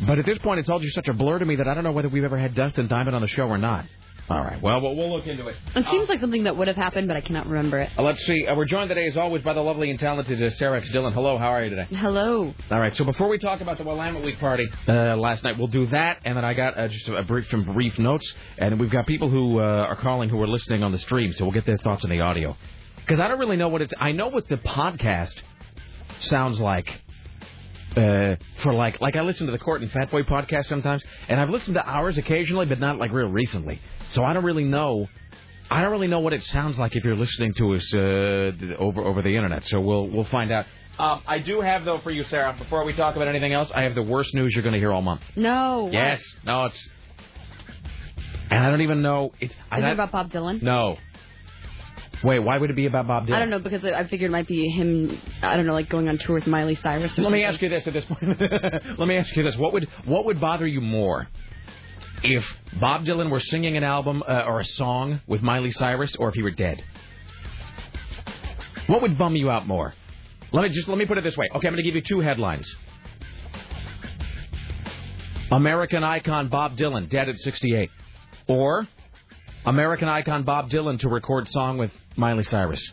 but 0.08 0.18
at 0.18 0.26
this 0.26 0.40
point, 0.40 0.60
it's 0.60 0.70
all 0.70 0.80
just 0.80 0.96
such 0.96 1.08
a 1.08 1.14
blur 1.14 1.38
to 1.38 1.46
me 1.46 1.56
that 1.58 1.68
I 1.68 1.76
don't 1.76 1.84
know 1.84 1.92
whether 1.92 2.10
we've 2.10 2.24
ever 2.24 2.38
had 2.38 2.56
Dustin 2.56 2.88
Diamond 2.88 3.16
on 3.16 3.22
the 3.22 3.28
show 3.28 3.48
or 3.48 3.60
not. 3.60 3.86
All 4.30 4.40
right, 4.40 4.62
well, 4.62 4.80
we'll, 4.80 4.96
we'll 4.96 5.12
look 5.12 5.28
into 5.28 5.48
it. 5.48 5.56
It 5.76 5.86
seems 5.92 6.08
like 6.08 6.22
something 6.22 6.46
that 6.46 6.56
would 6.56 6.68
have 6.70 6.78
happened, 6.78 7.10
but 7.10 7.18
I 7.18 7.22
cannot 7.22 7.46
remember 7.46 7.82
it. 7.82 7.90
Uh, 7.98 8.04
let's 8.04 8.26
see. 8.26 8.48
Uh, 8.48 8.56
we're 8.56 8.64
joined 8.66 8.88
today, 8.88 9.08
as 9.10 9.18
always, 9.18 9.44
by 9.44 9.54
the 9.54 9.62
lovely 9.62 9.90
and 9.90 10.00
talented 10.00 10.42
uh, 10.42 10.50
Sarah 10.52 10.80
X. 10.80 10.90
Dillon. 10.92 11.12
Hello, 11.12 11.38
how 11.38 11.48
are 11.48 11.62
you 11.64 11.70
today? 11.70 11.88
Hello. 11.94 12.54
All 12.72 12.80
right. 12.80 12.96
So 12.96 13.04
before 13.04 13.28
we 13.28 13.38
talk 13.38 13.60
about 13.60 13.78
the 13.78 13.84
Willamette 13.84 14.24
Week 14.24 14.40
party 14.40 14.66
uh, 14.88 15.18
last 15.18 15.44
night, 15.44 15.58
we'll 15.58 15.68
do 15.68 15.88
that, 15.88 16.20
and 16.24 16.38
then 16.38 16.46
I 16.46 16.54
got 16.54 16.78
uh, 16.78 16.88
just 16.88 17.08
a 17.10 17.24
brief 17.24 17.50
some 17.52 17.66
brief 17.74 18.00
notes, 18.00 18.32
and 18.58 18.80
we've 18.80 18.90
got 18.90 19.08
people 19.08 19.30
who 19.30 19.60
uh, 19.60 19.62
are 19.62 19.98
calling 19.98 20.30
who 20.30 20.42
are 20.42 20.48
listening 20.48 20.84
on 20.84 20.94
the 20.94 21.00
stream, 21.00 21.34
so 21.34 21.44
we'll 21.44 21.54
get 21.54 21.66
their 21.66 21.78
thoughts 21.78 22.06
on 22.06 22.10
the 22.10 22.22
audio. 22.22 22.56
Because 22.96 23.20
I 23.20 23.28
don't 23.28 23.40
really 23.40 23.58
know 23.58 23.68
what 23.68 23.82
it's. 23.82 23.94
I 24.00 24.14
know 24.14 24.30
what 24.30 24.48
the 24.48 24.56
podcast 24.58 25.36
sounds 26.22 26.62
like. 26.62 26.90
Uh, 27.96 28.36
for 28.64 28.74
like, 28.74 29.00
like 29.02 29.16
I 29.16 29.22
listen 29.22 29.46
to 29.46 29.52
the 29.52 29.60
Court 29.60 29.82
and 29.82 29.92
Fat 29.92 30.10
Boy 30.10 30.24
podcast 30.24 30.66
sometimes, 30.66 31.04
and 31.28 31.40
I've 31.40 31.50
listened 31.50 31.76
to 31.76 31.86
ours 31.86 32.18
occasionally, 32.18 32.66
but 32.66 32.80
not 32.80 32.98
like 32.98 33.12
real 33.12 33.28
recently. 33.28 33.80
So 34.10 34.24
I 34.24 34.34
don't 34.34 34.44
really 34.44 34.64
know. 34.64 35.08
I 35.70 35.82
don't 35.82 35.92
really 35.92 36.08
know 36.08 36.20
what 36.20 36.34
it 36.34 36.44
sounds 36.44 36.78
like 36.80 36.96
if 36.96 37.04
you're 37.04 37.16
listening 37.16 37.54
to 37.56 37.74
us 37.76 37.94
uh, 37.94 38.78
over 38.80 39.04
over 39.04 39.22
the 39.22 39.36
internet. 39.36 39.64
So 39.66 39.80
we'll 39.80 40.08
we'll 40.08 40.26
find 40.26 40.52
out. 40.52 40.66
Um, 41.00 41.22
I 41.26 41.40
do 41.40 41.62
have 41.62 41.86
though 41.86 42.00
for 42.00 42.12
you, 42.12 42.24
Sarah. 42.26 42.56
Before 42.58 42.84
we 42.84 42.94
talk 42.94 43.16
about 43.16 43.28
anything 43.28 43.54
else, 43.54 43.70
I 43.74 43.82
have 43.84 43.96
the 43.96 44.04
worst 44.04 44.34
news 44.34 44.54
you're 44.54 44.64
going 44.64 44.74
to 44.74 44.80
hear 44.80 44.92
all 44.92 45.02
month. 45.02 45.22
No. 45.36 45.90
Yes, 45.92 46.24
no, 46.46 46.66
it's, 46.66 46.90
and 48.50 48.64
I 48.64 48.70
don't 48.70 48.82
even 48.82 49.02
know. 49.02 49.34
It's 49.40 49.54
Is 49.54 49.60
I, 49.72 49.80
it 49.80 49.94
about 49.94 50.12
Bob 50.12 50.32
Dylan? 50.32 50.62
no. 50.62 50.98
Wait, 52.24 52.40
why 52.40 52.58
would 52.58 52.70
it 52.70 52.76
be 52.76 52.86
about 52.86 53.06
Bob 53.06 53.28
Dylan? 53.28 53.36
I 53.36 53.40
don't 53.40 53.50
know 53.50 53.60
because 53.60 53.84
I 53.84 54.08
figured 54.08 54.30
it 54.30 54.32
might 54.32 54.48
be 54.48 54.70
him. 54.70 55.20
I 55.42 55.58
don't 55.58 55.66
know, 55.66 55.74
like 55.74 55.90
going 55.90 56.08
on 56.08 56.18
tour 56.18 56.36
with 56.36 56.48
Miley 56.48 56.76
Cyrus. 56.76 57.18
Or 57.20 57.24
Let 57.24 57.34
me 57.34 57.44
ask 57.44 57.62
you 57.62 57.68
this 57.68 57.86
at 57.86 57.94
this 57.94 58.06
point. 58.06 58.40
Let 58.98 59.08
me 59.08 59.18
ask 59.18 59.36
you 59.36 59.44
this: 59.44 59.58
What 59.58 59.74
would 59.74 59.90
what 60.06 60.26
would 60.26 60.40
bother 60.40 60.66
you 60.66 60.80
more, 60.80 61.28
if 62.24 62.46
Bob 62.80 63.06
Dylan 63.06 63.30
were 63.30 63.42
singing 63.42 63.76
an 63.76 63.84
album 63.84 64.24
uh, 64.26 64.44
or 64.48 64.62
a 64.62 64.66
song 64.66 65.20
with 65.28 65.42
Miley 65.42 65.72
Cyrus, 65.72 66.16
or 66.16 66.30
if 66.30 66.36
he 66.36 66.44
were 66.44 66.52
dead? 66.52 66.82
What 68.88 69.02
would 69.02 69.18
bum 69.18 69.36
you 69.36 69.50
out 69.50 69.68
more? 69.68 69.94
Let 70.54 70.64
me 70.64 70.70
just 70.70 70.88
let 70.88 70.98
me 70.98 71.06
put 71.06 71.18
it 71.18 71.26
this 71.26 71.36
way. 71.36 71.48
Okay, 71.54 71.68
I'm 71.68 71.74
going 71.74 71.84
to 71.84 71.90
give 71.90 71.96
you 71.96 72.02
two 72.02 72.22
headlines. 72.22 72.74
American 75.52 76.04
icon 76.04 76.48
Bob 76.48 76.78
Dylan 76.78 77.10
dead 77.10 77.28
at 77.28 77.38
68, 77.38 77.90
or 78.48 78.88
American 79.66 80.08
icon 80.08 80.44
Bob 80.44 80.70
Dylan 80.70 81.00
to 81.00 81.10
record 81.10 81.48
song 81.50 81.78
with 81.78 81.92
Miley 82.16 82.44
Cyrus. 82.44 82.92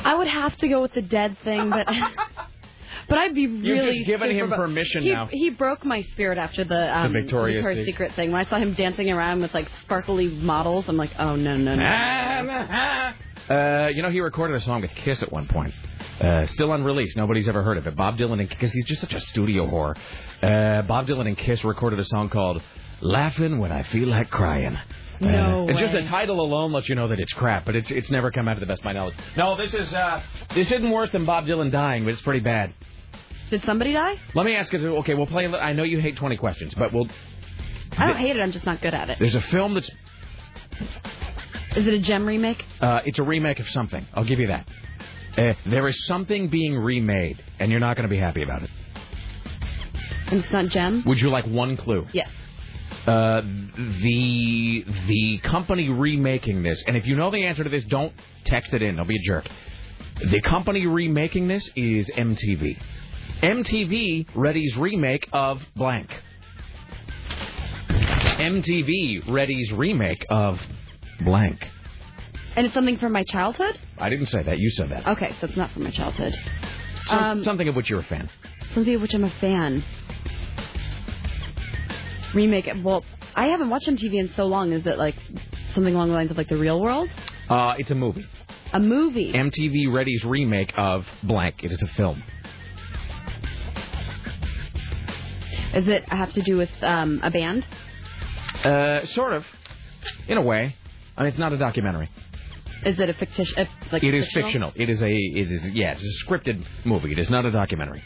I 0.00 0.14
would 0.14 0.28
have 0.28 0.56
to 0.58 0.68
go 0.68 0.82
with 0.82 0.92
the 0.92 1.02
dead 1.02 1.36
thing, 1.44 1.70
but 1.70 1.86
but 3.08 3.18
I'd 3.18 3.34
be 3.34 3.46
really. 3.46 3.98
just 3.98 4.06
given 4.06 4.28
super 4.28 4.44
him 4.44 4.50
bu- 4.50 4.56
permission 4.56 5.02
he, 5.02 5.12
now. 5.12 5.26
He 5.30 5.50
broke 5.50 5.84
my 5.84 6.02
spirit 6.12 6.36
after 6.36 6.64
the 6.64 6.96
um, 6.96 7.12
Victoria's 7.12 7.56
Victoria's 7.56 7.86
Secret. 7.86 7.86
Secret 7.86 8.16
thing. 8.16 8.32
When 8.32 8.44
I 8.44 8.48
saw 8.48 8.58
him 8.58 8.74
dancing 8.74 9.10
around 9.10 9.40
with 9.40 9.54
like 9.54 9.68
sparkly 9.82 10.28
models, 10.28 10.84
I'm 10.88 10.96
like, 10.96 11.12
oh 11.18 11.36
no 11.36 11.56
no 11.56 11.74
no. 11.74 13.12
Uh, 13.48 13.88
you 13.88 14.02
know, 14.02 14.10
he 14.10 14.20
recorded 14.20 14.56
a 14.56 14.60
song 14.62 14.80
with 14.80 14.90
Kiss 14.92 15.22
at 15.22 15.30
one 15.30 15.46
point. 15.46 15.74
Uh, 16.20 16.46
still 16.46 16.72
unreleased. 16.72 17.16
Nobody's 17.16 17.48
ever 17.48 17.62
heard 17.62 17.76
of 17.76 17.86
it. 17.86 17.96
Bob 17.96 18.16
Dylan 18.16 18.40
and 18.40 18.48
because 18.48 18.72
he's 18.72 18.86
just 18.86 19.00
such 19.00 19.12
a 19.12 19.20
studio 19.20 19.66
whore. 19.66 19.96
Uh, 20.42 20.82
Bob 20.82 21.06
Dylan 21.06 21.26
and 21.26 21.36
Kiss 21.36 21.64
recorded 21.64 21.98
a 21.98 22.04
song 22.04 22.30
called 22.30 22.62
"Laughing 23.00 23.58
When 23.58 23.72
I 23.72 23.82
Feel 23.82 24.08
Like 24.08 24.30
Crying." 24.30 24.78
No 25.20 25.66
it's 25.68 25.78
just 25.78 25.92
the 25.92 26.02
title 26.08 26.40
alone 26.40 26.72
lets 26.72 26.88
you 26.88 26.94
know 26.94 27.08
that 27.08 27.20
it's 27.20 27.32
crap, 27.32 27.64
but 27.64 27.76
it's 27.76 27.90
it's 27.90 28.10
never 28.10 28.30
come 28.30 28.48
out 28.48 28.54
to 28.54 28.60
the 28.60 28.66
best 28.66 28.80
of 28.80 28.84
my 28.84 28.92
knowledge. 28.92 29.14
No, 29.36 29.56
this 29.56 29.72
is 29.72 29.92
uh, 29.94 30.22
this 30.54 30.70
isn't 30.70 30.90
worse 30.90 31.10
than 31.10 31.24
Bob 31.24 31.46
Dylan 31.46 31.70
dying, 31.70 32.04
but 32.04 32.12
it's 32.14 32.22
pretty 32.22 32.40
bad. 32.40 32.74
Did 33.50 33.62
somebody 33.64 33.92
die? 33.92 34.20
Let 34.34 34.44
me 34.46 34.56
ask 34.56 34.72
you. 34.72 34.96
Okay, 34.98 35.14
we'll 35.14 35.26
play. 35.26 35.46
I 35.46 35.72
know 35.72 35.82
you 35.84 36.00
hate 36.00 36.16
twenty 36.16 36.36
questions, 36.36 36.74
but 36.74 36.92
we'll. 36.92 37.08
I 37.96 38.06
don't 38.08 38.16
hate 38.16 38.34
it. 38.36 38.40
I'm 38.40 38.52
just 38.52 38.66
not 38.66 38.80
good 38.82 38.94
at 38.94 39.10
it. 39.10 39.18
There's 39.20 39.36
a 39.36 39.40
film 39.40 39.74
that's 39.74 39.88
Is 41.76 41.86
it 41.86 41.94
a 41.94 41.98
gem 42.00 42.26
remake? 42.26 42.64
Uh, 42.80 43.00
it's 43.04 43.18
a 43.18 43.22
remake 43.22 43.60
of 43.60 43.68
something. 43.68 44.06
I'll 44.14 44.24
give 44.24 44.40
you 44.40 44.48
that. 44.48 44.68
Uh, 45.36 45.54
there 45.66 45.86
is 45.88 46.06
something 46.06 46.48
being 46.48 46.76
remade, 46.76 47.42
and 47.58 47.70
you're 47.70 47.80
not 47.80 47.96
going 47.96 48.08
to 48.08 48.12
be 48.12 48.18
happy 48.18 48.42
about 48.42 48.62
it. 48.62 48.70
And 50.28 50.42
it's 50.42 50.52
not 50.52 50.68
gem. 50.68 51.02
Would 51.06 51.20
you 51.20 51.30
like 51.30 51.46
one 51.46 51.76
clue? 51.76 52.06
Yes. 52.12 52.28
Uh, 53.06 53.42
the 53.42 54.84
the 55.08 55.38
company 55.44 55.88
remaking 55.90 56.62
this, 56.62 56.82
and 56.86 56.96
if 56.96 57.04
you 57.06 57.16
know 57.16 57.30
the 57.30 57.44
answer 57.44 57.62
to 57.64 57.68
this, 57.70 57.84
don't 57.84 58.12
text 58.44 58.72
it 58.72 58.80
in. 58.82 58.96
Don't 58.96 59.06
be 59.08 59.16
a 59.16 59.26
jerk. 59.26 59.46
The 60.30 60.40
company 60.40 60.86
remaking 60.86 61.48
this 61.48 61.68
is 61.76 62.08
MTV. 62.16 62.78
MTV 63.42 64.26
readies 64.34 64.76
remake 64.78 65.28
of 65.32 65.60
blank. 65.76 66.08
MTV 67.88 69.24
readies 69.26 69.76
remake 69.76 70.24
of 70.30 70.58
blank. 71.24 71.66
And 72.56 72.64
it's 72.66 72.74
something 72.74 72.98
from 72.98 73.12
my 73.12 73.24
childhood. 73.24 73.78
I 73.98 74.08
didn't 74.08 74.26
say 74.26 74.42
that. 74.42 74.58
You 74.58 74.70
said 74.70 74.90
that. 74.90 75.06
Okay, 75.08 75.34
so 75.40 75.46
it's 75.48 75.56
not 75.56 75.72
from 75.72 75.84
my 75.84 75.90
childhood. 75.90 76.34
Some- 77.06 77.18
Um, 77.18 77.42
something 77.44 77.68
of 77.68 77.76
which 77.76 77.90
you're 77.90 78.00
a 78.00 78.04
fan. 78.04 78.30
Something 78.74 78.94
of 78.94 79.02
which 79.02 79.14
I'm 79.14 79.24
a 79.24 79.30
fan. 79.40 79.84
Remake 82.34 82.66
it. 82.66 82.82
Well, 82.82 83.04
I 83.34 83.46
haven't 83.46 83.70
watched 83.70 83.88
MTV 83.88 84.14
in 84.14 84.30
so 84.36 84.46
long. 84.46 84.72
Is 84.72 84.86
it 84.86 84.98
like 84.98 85.14
something 85.74 85.94
along 85.94 86.08
the 86.08 86.14
lines 86.14 86.30
of 86.30 86.36
like 86.36 86.48
the 86.48 86.56
Real 86.56 86.80
World? 86.80 87.08
Uh, 87.48 87.74
it's 87.78 87.90
a 87.90 87.94
movie. 87.94 88.26
A 88.72 88.80
movie. 88.80 89.32
MTV 89.32 89.92
Ready's 89.92 90.24
remake 90.24 90.72
of 90.76 91.06
blank. 91.22 91.62
It 91.62 91.70
is 91.70 91.80
a 91.82 91.86
film. 91.88 92.22
Does 95.72 95.88
it 95.88 96.08
have 96.08 96.32
to 96.34 96.42
do 96.42 96.56
with 96.56 96.70
um, 96.82 97.20
a 97.22 97.30
band? 97.30 97.66
Uh, 98.64 99.04
sort 99.06 99.32
of, 99.32 99.44
in 100.28 100.38
a 100.38 100.42
way. 100.42 100.76
I 101.16 101.22
mean, 101.22 101.28
it's 101.28 101.38
not 101.38 101.52
a 101.52 101.58
documentary. 101.58 102.08
Is 102.84 102.98
it 102.98 103.08
a 103.08 103.14
fictitious? 103.14 103.56
Uh, 103.56 103.64
like 103.92 104.02
It 104.04 104.14
is 104.14 104.26
fictional? 104.26 104.70
fictional. 104.70 104.72
It 104.76 104.90
is 104.90 105.02
a. 105.02 105.08
It 105.10 105.50
is 105.50 105.64
yeah. 105.72 105.92
It's 105.92 106.04
a 106.04 106.24
scripted 106.26 106.64
movie. 106.84 107.12
It 107.12 107.18
is 107.18 107.30
not 107.30 107.44
a 107.44 107.50
documentary. 107.50 108.02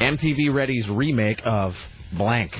MTV 0.00 0.52
Ready's 0.52 0.88
remake 0.88 1.40
of 1.44 1.74
Blank. 2.12 2.52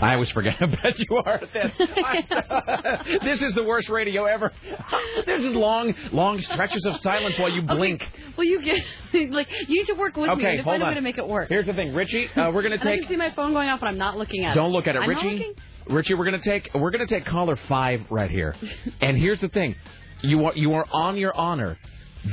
I 0.00 0.14
always 0.14 0.30
forget 0.30 0.54
how 0.56 0.66
bad 0.66 0.94
you 0.98 1.16
are 1.16 1.34
at 1.42 1.52
this. 1.52 1.72
this 3.22 3.42
is 3.42 3.54
the 3.54 3.62
worst 3.64 3.88
radio 3.88 4.24
ever. 4.24 4.52
There's 5.26 5.42
just 5.42 5.54
long, 5.54 5.94
long 6.12 6.40
stretches 6.40 6.84
of 6.86 6.96
silence 6.98 7.38
while 7.38 7.50
you 7.50 7.62
blink. 7.62 8.06
Well, 8.36 8.46
you 8.46 8.62
get 8.62 8.78
like 9.30 9.48
you 9.68 9.80
need 9.80 9.86
to 9.86 9.94
work 9.94 10.16
with 10.16 10.26
me 10.28 10.32
Okay, 10.34 10.56
to 10.58 10.62
hold 10.62 10.74
find 10.74 10.82
a 10.82 10.86
way 10.86 10.94
to 10.94 11.00
make 11.00 11.18
it 11.18 11.26
work. 11.28 11.48
Here's 11.48 11.66
the 11.66 11.74
thing, 11.74 11.94
Richie. 11.94 12.28
Uh, 12.28 12.50
we're 12.50 12.62
gonna 12.62 12.76
And 12.76 12.88
I 12.88 12.92
take. 12.92 13.00
can 13.02 13.08
see 13.10 13.16
my 13.16 13.30
phone 13.32 13.52
going 13.52 13.68
off, 13.68 13.80
and 13.80 13.88
I'm 13.88 13.98
not 13.98 14.16
looking 14.16 14.44
at 14.44 14.52
it. 14.52 14.54
Don't 14.54 14.72
look 14.72 14.86
at 14.86 14.96
it, 14.96 15.02
I'm 15.02 15.08
Richie. 15.08 15.54
Richie, 15.88 16.14
we're 16.14 16.24
gonna 16.26 16.38
take 16.40 16.70
we're 16.74 16.90
gonna 16.90 17.06
take 17.06 17.24
caller 17.24 17.56
five 17.68 18.02
right 18.10 18.30
here. 18.30 18.54
and 19.00 19.16
here's 19.16 19.40
the 19.40 19.48
thing, 19.48 19.74
you 20.22 20.44
are 20.46 20.52
you 20.54 20.72
are 20.74 20.86
on 20.92 21.16
your 21.16 21.34
honor 21.34 21.78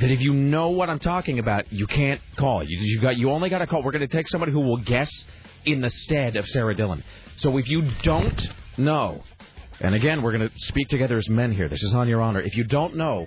that 0.00 0.10
if 0.10 0.20
you 0.20 0.34
know 0.34 0.70
what 0.70 0.90
I'm 0.90 0.98
talking 0.98 1.38
about, 1.38 1.72
you 1.72 1.86
can't 1.86 2.20
call. 2.38 2.62
You 2.62 2.76
you 2.78 3.00
got 3.00 3.16
you 3.16 3.30
only 3.30 3.48
got 3.48 3.58
to 3.58 3.66
call. 3.66 3.82
We're 3.82 3.92
gonna 3.92 4.08
take 4.08 4.28
somebody 4.28 4.52
who 4.52 4.60
will 4.60 4.78
guess 4.78 5.10
in 5.66 5.80
the 5.80 5.90
stead 5.90 6.36
of 6.36 6.48
Sarah 6.48 6.74
Dillon. 6.74 7.02
So 7.36 7.58
if 7.58 7.68
you 7.68 7.90
don't 8.02 8.40
know, 8.78 9.22
and 9.80 9.94
again 9.94 10.22
we're 10.22 10.32
gonna 10.32 10.50
speak 10.56 10.88
together 10.88 11.18
as 11.18 11.28
men 11.28 11.52
here. 11.52 11.68
This 11.68 11.82
is 11.82 11.92
on 11.92 12.08
your 12.08 12.22
honor. 12.22 12.40
If 12.40 12.56
you 12.56 12.64
don't 12.64 12.96
know, 12.96 13.26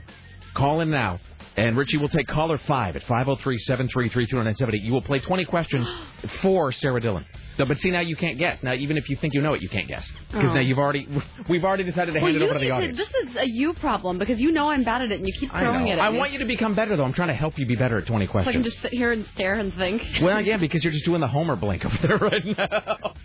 call 0.56 0.82
in 0.82 0.90
now. 0.90 1.20
And 1.58 1.78
Richie 1.78 1.98
will 1.98 2.10
take 2.10 2.28
caller 2.28 2.58
five 2.58 2.96
at 2.96 3.02
503-733-2970. 3.04 4.82
You 4.82 4.94
will 4.94 5.02
play 5.02 5.20
20 5.20 5.46
questions 5.46 5.88
for 6.42 6.72
Sarah 6.72 7.02
Dillon. 7.02 7.26
No, 7.60 7.66
but 7.66 7.78
see 7.80 7.92
now 7.92 8.00
you 8.00 8.16
can't 8.16 8.38
guess. 8.40 8.64
Now 8.64 8.74
even 8.74 8.98
if 8.98 9.10
you 9.10 9.18
think 9.18 9.34
you 9.34 9.42
know 9.42 9.54
it, 9.54 9.62
you 9.62 9.70
can't 9.70 9.88
guess 9.88 10.08
because 10.32 10.52
Oh. 10.52 10.54
now 10.54 10.62
you've 10.62 10.80
already 10.80 11.08
we've 11.50 11.64
already 11.66 11.84
decided 11.84 12.14
to 12.14 12.20
Well, 12.20 12.32
hand 12.32 12.42
it 12.42 12.46
over 12.46 12.54
to 12.56 12.60
the 12.60 12.72
audience. 12.72 12.98
This 12.98 13.10
is 13.28 13.36
a 13.36 13.48
you 13.50 13.74
problem 13.74 14.18
because 14.18 14.40
you 14.40 14.52
know 14.52 14.70
I'm 14.70 14.84
bad 14.84 15.02
at 15.02 15.12
it, 15.12 15.20
and 15.20 15.28
you 15.28 15.34
keep 15.40 15.52
throwing 15.52 15.88
it 15.90 15.94
at 15.94 16.00
I 16.00 16.10
me. 16.10 16.18
want 16.18 16.32
you 16.32 16.40
to 16.40 16.46
become 16.46 16.74
better 16.74 16.96
though. 16.96 17.04
I'm 17.04 17.14
trying 17.14 17.28
to 17.28 17.34
help 17.36 17.60
you 17.60 17.66
be 17.66 17.76
better 17.76 17.98
at 18.00 18.06
20 18.08 18.28
so 18.28 18.40
I 18.40 18.52
can 18.52 18.64
just 18.64 18.82
sit 18.82 18.94
here 18.94 19.12
and 19.12 19.26
stare 19.34 19.56
and 19.56 19.74
think. 19.76 20.02
Well, 20.22 20.40
yeah, 20.42 20.58
because 20.58 20.84
you're 20.84 20.94
just 20.94 21.06
doing 21.06 21.20
the 21.22 21.28
Homer 21.28 21.56
blink 21.58 21.86
over 21.86 21.98
there 22.02 22.18
right 22.18 22.46
now. 22.58 23.14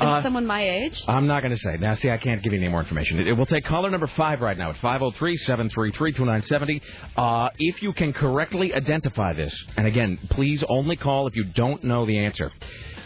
Is 0.00 0.06
Uh, 0.06 0.22
someone 0.22 0.46
my 0.46 0.62
age? 0.68 1.02
I'm 1.08 1.26
not 1.26 1.42
going 1.42 1.54
to 1.54 1.58
say. 1.60 1.76
Now, 1.78 1.94
see, 1.94 2.10
I 2.10 2.18
can't 2.18 2.42
give 2.42 2.52
you 2.52 2.58
any 2.58 2.68
more 2.68 2.80
information. 2.80 3.18
It, 3.20 3.28
it 3.28 3.32
will 3.34 3.46
take 3.46 3.64
caller 3.64 3.90
number 3.90 4.06
five 4.08 4.40
right 4.40 4.56
now 4.56 4.70
at 4.70 4.76
503-733-2970. 4.76 6.80
Uh, 7.16 7.48
if 7.58 7.82
you 7.82 7.92
can 7.92 8.12
correctly 8.12 8.72
identify 8.74 9.32
this, 9.32 9.54
and 9.76 9.86
again, 9.86 10.18
please 10.30 10.62
only 10.68 10.96
call 10.96 11.26
if 11.26 11.36
you 11.36 11.44
don't 11.44 11.82
know 11.84 12.06
the 12.06 12.18
answer, 12.18 12.50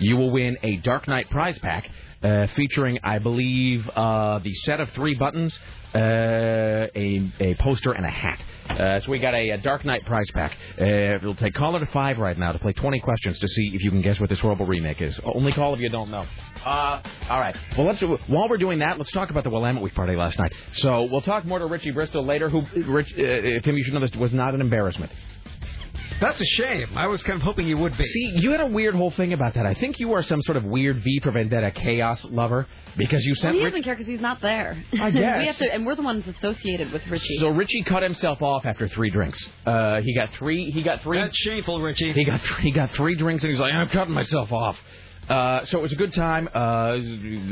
you 0.02 0.16
will 0.16 0.30
win 0.30 0.56
a 0.62 0.76
Dark 0.78 1.09
Knight 1.09 1.30
prize 1.30 1.59
pack 1.59 1.88
uh, 2.23 2.47
featuring, 2.56 2.99
I 3.02 3.18
believe, 3.18 3.88
uh, 3.94 4.38
the 4.38 4.54
set 4.64 4.80
of 4.80 4.90
three 4.90 5.14
buttons, 5.14 5.59
uh, 5.94 5.99
a, 5.99 7.32
a 7.40 7.54
poster, 7.56 7.92
and 7.92 8.06
a 8.06 8.11
hat. 8.11 8.44
Uh, 8.68 9.00
so 9.00 9.11
we 9.11 9.18
got 9.18 9.35
a, 9.35 9.50
a 9.50 9.59
Dark 9.59 9.85
Knight 9.85 10.06
prize 10.06 10.30
pack. 10.32 10.56
Uh, 10.80 10.85
it'll 10.85 11.35
take 11.35 11.54
caller 11.54 11.80
to 11.80 11.87
five 11.92 12.18
right 12.18 12.38
now 12.38 12.52
to 12.52 12.59
play 12.59 12.73
20 12.73 13.00
questions 13.00 13.38
to 13.38 13.49
see 13.49 13.73
if 13.75 13.82
you 13.82 13.90
can 13.90 14.02
guess 14.02 14.18
what 14.21 14.28
this 14.28 14.38
horrible 14.38 14.66
remake 14.66 15.02
is. 15.02 15.18
Only 15.25 15.52
call 15.52 15.75
if 15.75 15.80
you 15.80 15.88
don't 15.88 16.11
know. 16.11 16.26
Uh, 16.64 17.02
all 17.28 17.40
right. 17.40 17.56
Well, 17.76 17.87
let's 17.87 18.00
while 18.28 18.49
we're 18.49 18.56
doing 18.56 18.78
that, 18.78 18.99
let's 18.99 19.11
talk 19.11 19.30
about 19.30 19.44
the 19.44 19.50
Willamette 19.50 19.82
Week 19.82 19.94
party 19.94 20.14
last 20.14 20.38
night. 20.38 20.52
So 20.75 21.02
we'll 21.04 21.23
talk 21.23 21.44
more 21.44 21.59
to 21.59 21.66
Richie 21.66 21.90
Bristol 21.90 22.25
later. 22.25 22.49
Who, 22.49 22.62
Rich, 22.85 23.12
uh, 23.14 23.61
Tim, 23.61 23.76
you 23.76 23.85
should 23.85 23.94
know 23.94 24.00
this 24.00 24.14
was 24.14 24.32
not 24.32 24.54
an 24.54 24.61
embarrassment. 24.61 25.11
That's 26.23 26.41
a 26.41 26.45
shame. 26.47 26.97
I 26.97 27.07
was 27.09 27.23
kind 27.23 27.37
of 27.37 27.43
hoping 27.43 27.67
you 27.67 27.76
would 27.79 27.97
be. 27.99 28.05
See, 28.05 28.33
you 28.37 28.52
had 28.52 28.61
a 28.61 28.67
weird 28.67 28.95
whole 28.95 29.11
thing 29.11 29.33
about 29.33 29.55
that. 29.55 29.67
I 29.67 29.75
think 29.75 29.99
you 30.00 30.12
are 30.12 30.23
some 30.23 30.41
sort 30.43 30.57
of 30.57 30.64
weird 30.64 31.02
V 31.02 31.21
for 31.23 31.33
Vendetta 31.33 31.73
chaos 31.73 32.25
lover 32.31 32.67
because 32.97 33.25
you 33.25 33.33
Well, 33.33 33.43
sent 33.43 33.55
he 33.57 33.64
Rich. 33.64 33.73
doesn't 33.73 33.83
care 33.85 33.95
because 33.97 34.07
he's 34.07 34.21
not 34.21 34.41
there. 34.41 34.83
I 35.00 35.11
guess. 35.11 35.38
we 35.41 35.47
have 35.47 35.59
to, 35.59 35.75
and 35.75 35.85
we're 35.85 35.97
the 35.97 36.02
ones 36.02 36.25
associated 36.26 36.93
with 36.93 37.06
Richie. 37.08 37.37
So 37.39 37.49
Richie 37.49 37.82
cut 37.82 38.02
himself 38.02 38.41
off 38.41 38.65
after 38.67 38.87
three 38.89 39.11
drinks. 39.11 39.39
Uh, 39.67 40.00
he 40.00 40.15
got 40.15 40.30
three. 40.35 40.71
He 40.71 40.82
got 40.82 41.02
three. 41.02 41.19
That's 41.19 41.37
shameful, 41.39 41.80
Richie. 41.80 42.13
He 42.13 42.25
got 42.25 42.41
three, 42.41 42.63
he 42.63 42.71
got 42.71 42.91
three 42.93 43.17
drinks 43.17 43.43
and 43.45 43.50
he's 43.50 43.61
like, 43.61 43.73
I'm 43.73 43.89
cutting 43.89 44.15
myself 44.15 44.52
off. 44.52 44.76
Uh, 45.28 45.65
so 45.67 45.78
it 45.78 45.82
was 45.82 45.93
a 45.93 45.97
good 45.97 46.13
time. 46.13 46.49
Uh, 46.52 46.99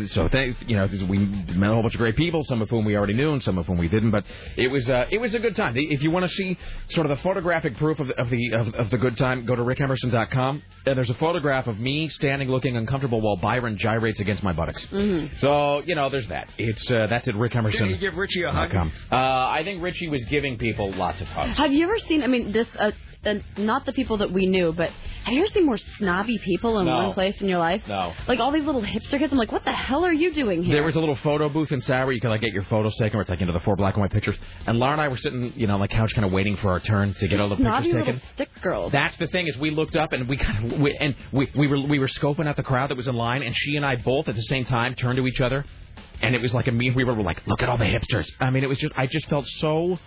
so 0.08 0.28
thank, 0.28 0.56
you 0.68 0.76
know, 0.76 0.88
we 1.08 1.18
met 1.18 1.70
a 1.70 1.72
whole 1.72 1.82
bunch 1.82 1.94
of 1.94 1.98
great 1.98 2.16
people, 2.16 2.44
some 2.44 2.62
of 2.62 2.68
whom 2.68 2.84
we 2.84 2.96
already 2.96 3.14
knew 3.14 3.32
and 3.32 3.42
some 3.42 3.58
of 3.58 3.66
whom 3.66 3.78
we 3.78 3.88
didn't. 3.88 4.10
But 4.10 4.24
it 4.56 4.68
was 4.68 4.88
uh, 4.88 5.06
it 5.10 5.18
was 5.18 5.34
a 5.34 5.38
good 5.38 5.56
time. 5.56 5.74
If 5.76 6.02
you 6.02 6.10
want 6.10 6.28
to 6.28 6.34
see 6.34 6.58
sort 6.88 7.06
of 7.06 7.16
the 7.16 7.22
photographic 7.22 7.76
proof 7.76 8.00
of 8.00 8.08
the 8.08 8.20
of 8.20 8.30
the, 8.30 8.52
of, 8.52 8.74
of 8.74 8.90
the 8.90 8.98
good 8.98 9.16
time, 9.16 9.46
go 9.46 9.54
to 9.54 9.62
rickemerson.com. 9.62 10.62
And 10.86 10.96
there's 10.96 11.10
a 11.10 11.14
photograph 11.14 11.66
of 11.66 11.78
me 11.78 12.08
standing 12.08 12.48
looking 12.48 12.76
uncomfortable 12.76 13.20
while 13.20 13.36
Byron 13.36 13.78
gyrates 13.78 14.20
against 14.20 14.42
my 14.42 14.52
buttocks. 14.52 14.84
Mm-hmm. 14.86 15.36
So 15.40 15.82
you 15.86 15.94
know, 15.94 16.10
there's 16.10 16.28
that. 16.28 16.48
It's 16.58 16.90
uh, 16.90 17.06
that's 17.08 17.28
at 17.28 17.34
Did 17.34 18.00
you 18.00 18.10
give 18.10 18.14
Richie 18.14 18.42
a 18.42 18.52
hug? 18.52 18.74
Uh, 18.74 19.16
I 19.16 19.62
think 19.64 19.82
Richie 19.82 20.08
was 20.08 20.24
giving 20.26 20.58
people 20.58 20.92
lots 20.92 21.20
of 21.20 21.28
hugs. 21.28 21.56
Have 21.56 21.72
you 21.72 21.84
ever 21.84 21.98
seen? 21.98 22.22
I 22.22 22.26
mean, 22.26 22.52
this 22.52 22.68
uh, 23.24 23.34
not 23.58 23.84
the 23.84 23.92
people 23.92 24.16
that 24.18 24.32
we 24.32 24.46
knew, 24.46 24.72
but 24.72 24.88
have 25.24 25.34
you 25.34 25.40
ever 25.40 25.46
seen 25.52 25.66
more 25.66 25.76
snobby 25.76 26.38
people 26.38 26.78
in 26.78 26.86
No. 26.86 26.96
one 26.96 27.12
place 27.12 27.38
in 27.40 27.48
your 27.48 27.58
life? 27.58 27.82
No. 27.86 28.14
Like 28.26 28.40
all 28.40 28.50
these 28.50 28.64
little 28.64 28.80
hipster 28.82 29.18
kids. 29.18 29.30
I'm 29.30 29.38
like, 29.38 29.52
what 29.52 29.64
the 29.66 29.72
hell 29.72 30.06
are 30.06 30.12
you 30.12 30.32
doing 30.32 30.62
here? 30.62 30.76
There 30.76 30.82
was 30.82 30.96
a 30.96 31.00
little 31.00 31.16
photo 31.16 31.50
booth 31.50 31.70
inside 31.70 32.04
where 32.04 32.12
you 32.12 32.20
could 32.20 32.30
like 32.30 32.40
get 32.40 32.52
your 32.54 32.62
photos 32.64 32.96
taken, 32.96 33.18
where 33.18 33.20
it's 33.22 33.28
like 33.30 33.40
you 33.40 33.46
know 33.46 33.52
the 33.52 33.60
four 33.60 33.76
black 33.76 33.94
and 33.94 34.00
white 34.00 34.10
pictures. 34.10 34.36
And 34.66 34.78
Laura 34.78 34.92
and 34.92 35.00
I 35.02 35.08
were 35.08 35.18
sitting, 35.18 35.52
you 35.54 35.66
know, 35.66 35.74
on 35.74 35.80
the 35.80 35.88
couch, 35.88 36.14
kind 36.14 36.24
of 36.24 36.32
waiting 36.32 36.56
for 36.56 36.70
our 36.70 36.80
turn 36.80 37.12
to 37.14 37.28
get 37.28 37.40
all 37.40 37.50
the 37.50 37.56
snobby 37.56 37.88
pictures 37.88 37.94
little 38.06 38.14
taken. 38.14 38.28
stick 38.34 38.48
girls. 38.62 38.90
That's 38.92 39.16
the 39.18 39.26
thing 39.26 39.46
is 39.48 39.56
we 39.58 39.70
looked 39.70 39.96
up 39.96 40.12
and 40.12 40.26
we 40.26 40.38
kind 40.38 40.72
of 40.72 40.80
we, 40.80 40.96
and 40.98 41.14
we 41.32 41.50
we 41.54 41.66
were 41.66 41.80
we 41.86 41.98
were 41.98 42.08
scoping 42.08 42.48
out 42.48 42.56
the 42.56 42.62
crowd 42.62 42.88
that 42.88 42.96
was 42.96 43.06
in 43.06 43.14
line, 43.16 43.42
and 43.42 43.54
she 43.54 43.76
and 43.76 43.84
I 43.84 43.96
both 43.96 44.28
at 44.28 44.34
the 44.34 44.42
same 44.42 44.64
time 44.64 44.94
turned 44.94 45.18
to 45.18 45.26
each 45.26 45.42
other, 45.42 45.66
and 46.22 46.34
it 46.34 46.40
was 46.40 46.54
like 46.54 46.68
a 46.68 46.72
me. 46.72 46.90
We 46.90 47.04
were 47.04 47.14
like, 47.22 47.46
look 47.46 47.60
at 47.62 47.68
all 47.68 47.76
the 47.76 47.84
hipsters. 47.84 48.26
I 48.40 48.48
mean, 48.48 48.64
it 48.64 48.68
was 48.68 48.78
just 48.78 48.94
I 48.96 49.06
just 49.06 49.28
felt 49.28 49.46
so. 49.46 49.98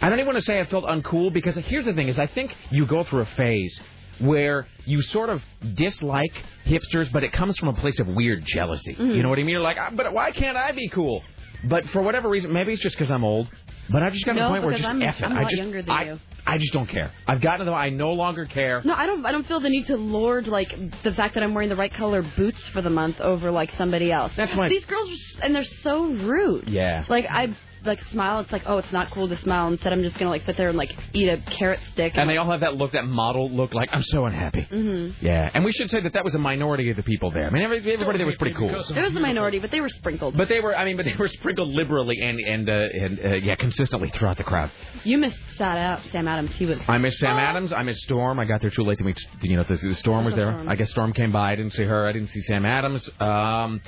I 0.00 0.08
don't 0.08 0.18
even 0.18 0.26
want 0.32 0.38
to 0.38 0.44
say 0.44 0.60
I 0.60 0.64
felt 0.66 0.84
uncool 0.84 1.32
because 1.32 1.56
here's 1.56 1.84
the 1.84 1.92
thing: 1.92 2.08
is 2.08 2.18
I 2.18 2.26
think 2.26 2.54
you 2.70 2.86
go 2.86 3.02
through 3.04 3.20
a 3.22 3.26
phase 3.36 3.78
where 4.18 4.66
you 4.84 5.00
sort 5.02 5.30
of 5.30 5.42
dislike 5.74 6.32
hipsters, 6.66 7.10
but 7.12 7.24
it 7.24 7.32
comes 7.32 7.56
from 7.58 7.68
a 7.68 7.72
place 7.74 7.98
of 8.00 8.06
weird 8.06 8.44
jealousy. 8.44 8.94
Mm-hmm. 8.94 9.10
You 9.12 9.22
know 9.22 9.28
what 9.30 9.38
I 9.38 9.42
mean? 9.42 9.50
You're 9.50 9.60
like, 9.60 9.78
"Ah, 9.80 9.90
but 9.94 10.12
why 10.12 10.30
can't 10.30 10.56
I 10.56 10.72
be 10.72 10.88
cool? 10.88 11.22
But 11.68 11.86
for 11.88 12.02
whatever 12.02 12.28
reason, 12.28 12.52
maybe 12.52 12.72
it's 12.72 12.82
just 12.82 12.96
because 12.96 13.10
I'm 13.10 13.24
old. 13.24 13.50
But 13.90 14.02
I've 14.02 14.12
just 14.12 14.24
got 14.24 14.34
to 14.34 14.40
the 14.40 14.48
point 14.48 14.62
where 14.62 14.72
just 14.72 14.84
I'm- 14.84 15.02
F 15.02 15.16
it. 15.18 15.24
I'm 15.24 15.32
a 15.32 15.34
I 15.34 15.42
lot 15.42 15.50
just, 15.50 15.56
younger 15.62 15.82
than 15.82 15.90
I, 15.90 16.04
you. 16.04 16.20
I 16.46 16.58
just 16.58 16.72
don't 16.72 16.86
care. 16.88 17.10
I've 17.26 17.40
gotten 17.40 17.60
to 17.60 17.64
the 17.64 17.72
I 17.76 17.90
no 17.90 18.12
longer 18.12 18.46
care. 18.46 18.80
No, 18.84 18.94
I 18.94 19.06
don't. 19.06 19.26
I 19.26 19.32
don't 19.32 19.46
feel 19.46 19.58
the 19.60 19.68
need 19.68 19.86
to 19.88 19.96
lord 19.96 20.46
like 20.46 20.72
the 21.02 21.12
fact 21.12 21.34
that 21.34 21.42
I'm 21.42 21.54
wearing 21.54 21.68
the 21.70 21.76
right 21.76 21.92
color 21.92 22.22
boots 22.36 22.60
for 22.68 22.82
the 22.82 22.90
month 22.90 23.20
over 23.20 23.50
like 23.50 23.72
somebody 23.76 24.12
else. 24.12 24.32
That's 24.36 24.54
my- 24.54 24.68
These 24.68 24.84
girls 24.86 25.08
are, 25.10 25.44
and 25.44 25.54
they're 25.54 25.64
so 25.64 26.04
rude. 26.06 26.68
Yeah. 26.68 27.04
Like 27.08 27.26
I 27.28 27.56
like 27.84 28.00
smile. 28.12 28.40
It's 28.40 28.52
like 28.52 28.62
oh, 28.66 28.78
it's 28.78 28.92
not 28.92 29.12
cool 29.12 29.28
to 29.28 29.40
smile. 29.42 29.68
Instead, 29.68 29.92
I'm 29.92 30.02
just 30.02 30.18
gonna 30.18 30.30
like 30.30 30.44
sit 30.46 30.56
there 30.56 30.68
and 30.68 30.78
like 30.78 30.92
eat 31.12 31.28
a 31.28 31.38
carrot 31.58 31.80
stick. 31.92 32.12
And 32.16 32.28
they 32.28 32.36
all 32.36 32.50
have 32.50 32.60
that 32.60 32.76
look, 32.76 32.92
that 32.92 33.06
model 33.06 33.50
look 33.50 33.74
like 33.74 33.88
I'm 33.92 34.02
so 34.02 34.26
unhappy. 34.26 34.66
Mm-hmm. 34.70 35.24
Yeah, 35.24 35.50
and 35.52 35.64
we 35.64 35.72
should 35.72 35.90
say 35.90 36.00
that 36.00 36.12
that 36.14 36.24
was 36.24 36.34
a 36.34 36.38
minority 36.38 36.90
of 36.90 36.96
the 36.96 37.02
people 37.02 37.30
there. 37.30 37.46
I 37.46 37.50
mean, 37.50 37.62
every, 37.62 37.78
everybody 37.78 38.18
there 38.18 38.26
was 38.26 38.36
pretty 38.36 38.56
cool. 38.56 38.70
It 38.70 38.76
was 38.76 38.90
a 38.90 39.20
minority, 39.20 39.58
but 39.58 39.70
they 39.70 39.80
were 39.80 39.88
sprinkled. 39.88 40.36
But 40.36 40.48
they 40.48 40.60
were, 40.60 40.76
I 40.76 40.84
mean, 40.84 40.96
but 40.96 41.04
they 41.06 41.16
were 41.18 41.28
sprinkled 41.28 41.68
liberally 41.68 42.20
and 42.20 42.38
and 42.40 42.68
uh, 42.68 42.72
and 42.72 43.20
uh, 43.20 43.34
yeah, 43.36 43.56
consistently 43.56 44.10
throughout 44.10 44.36
the 44.36 44.44
crowd. 44.44 44.70
you 45.04 45.18
missed 45.18 45.36
Sam 45.56 45.76
Adams. 45.76 46.12
Sam 46.12 46.28
Adams. 46.28 46.50
He 46.56 46.66
was. 46.66 46.78
I 46.88 46.98
missed 46.98 47.18
Sam 47.18 47.38
Adams. 47.38 47.72
I 47.72 47.82
missed 47.82 48.02
Storm. 48.02 48.38
I 48.38 48.44
got 48.44 48.60
there 48.60 48.70
too 48.70 48.82
late 48.84 48.98
to 48.98 49.04
meet. 49.04 49.18
You 49.42 49.56
know, 49.56 49.64
the, 49.64 49.76
the 49.76 49.94
Storm 49.94 50.24
was 50.24 50.34
there. 50.34 50.52
Storm. 50.52 50.68
I 50.68 50.76
guess 50.76 50.90
Storm 50.90 51.12
came 51.12 51.32
by. 51.32 51.52
I 51.52 51.56
didn't 51.56 51.72
see 51.72 51.84
her. 51.84 52.06
I 52.06 52.12
didn't 52.12 52.28
see 52.28 52.40
Sam 52.42 52.64
Adams. 52.64 53.08
Um, 53.20 53.80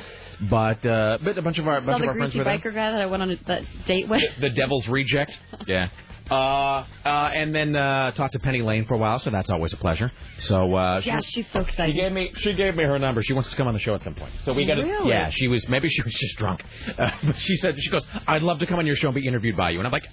but 0.50 0.84
uh, 0.84 1.18
but 1.22 1.38
a 1.38 1.42
bunch 1.42 1.58
of 1.58 1.68
our 1.68 1.80
bunch 1.80 2.02
of 2.02 2.08
our 2.08 2.14
friends 2.14 2.34
were 2.34 2.44
there. 2.44 2.58
biker 2.58 2.74
guy 2.74 2.90
that 2.90 3.00
I 3.00 3.06
went 3.06 3.22
on 3.22 3.38
that 3.46 3.62
date 3.86 4.08
with. 4.08 4.22
The 4.40 4.50
Devil's 4.50 4.88
Reject. 4.88 5.36
Yeah. 5.66 5.88
Uh, 6.30 6.86
uh, 7.04 7.30
and 7.34 7.54
then 7.54 7.76
uh, 7.76 8.10
talked 8.12 8.32
to 8.32 8.38
Penny 8.38 8.62
Lane 8.62 8.86
for 8.86 8.94
a 8.94 8.96
while, 8.96 9.18
so 9.18 9.28
that's 9.28 9.50
always 9.50 9.72
a 9.74 9.76
pleasure. 9.76 10.10
So 10.38 10.74
uh, 10.74 11.00
she 11.02 11.08
Yeah, 11.08 11.20
she's 11.20 11.44
so 11.52 11.60
excited. 11.60 11.94
She 11.94 12.00
gave 12.00 12.12
me 12.12 12.32
she 12.38 12.54
gave 12.54 12.74
me 12.74 12.84
her 12.84 12.98
number. 12.98 13.22
She 13.22 13.32
wants 13.34 13.50
to 13.50 13.56
come 13.56 13.66
on 13.66 13.74
the 13.74 13.80
show 13.80 13.94
at 13.96 14.02
some 14.02 14.14
point. 14.14 14.32
So 14.44 14.54
we 14.54 14.64
got 14.64 14.76
to 14.76 14.82
Really? 14.82 15.10
yeah. 15.10 15.28
She 15.30 15.48
was 15.48 15.68
maybe 15.68 15.88
she 15.88 16.00
was 16.00 16.12
just 16.14 16.38
drunk, 16.38 16.62
uh, 16.96 17.10
but 17.24 17.36
she 17.38 17.56
said 17.56 17.74
she 17.78 17.90
goes 17.90 18.06
I'd 18.26 18.42
love 18.42 18.60
to 18.60 18.66
come 18.66 18.78
on 18.78 18.86
your 18.86 18.96
show 18.96 19.08
and 19.08 19.14
be 19.14 19.26
interviewed 19.26 19.56
by 19.58 19.70
you. 19.70 19.78
And 19.80 19.86
I'm 19.86 19.92
like, 19.92 20.06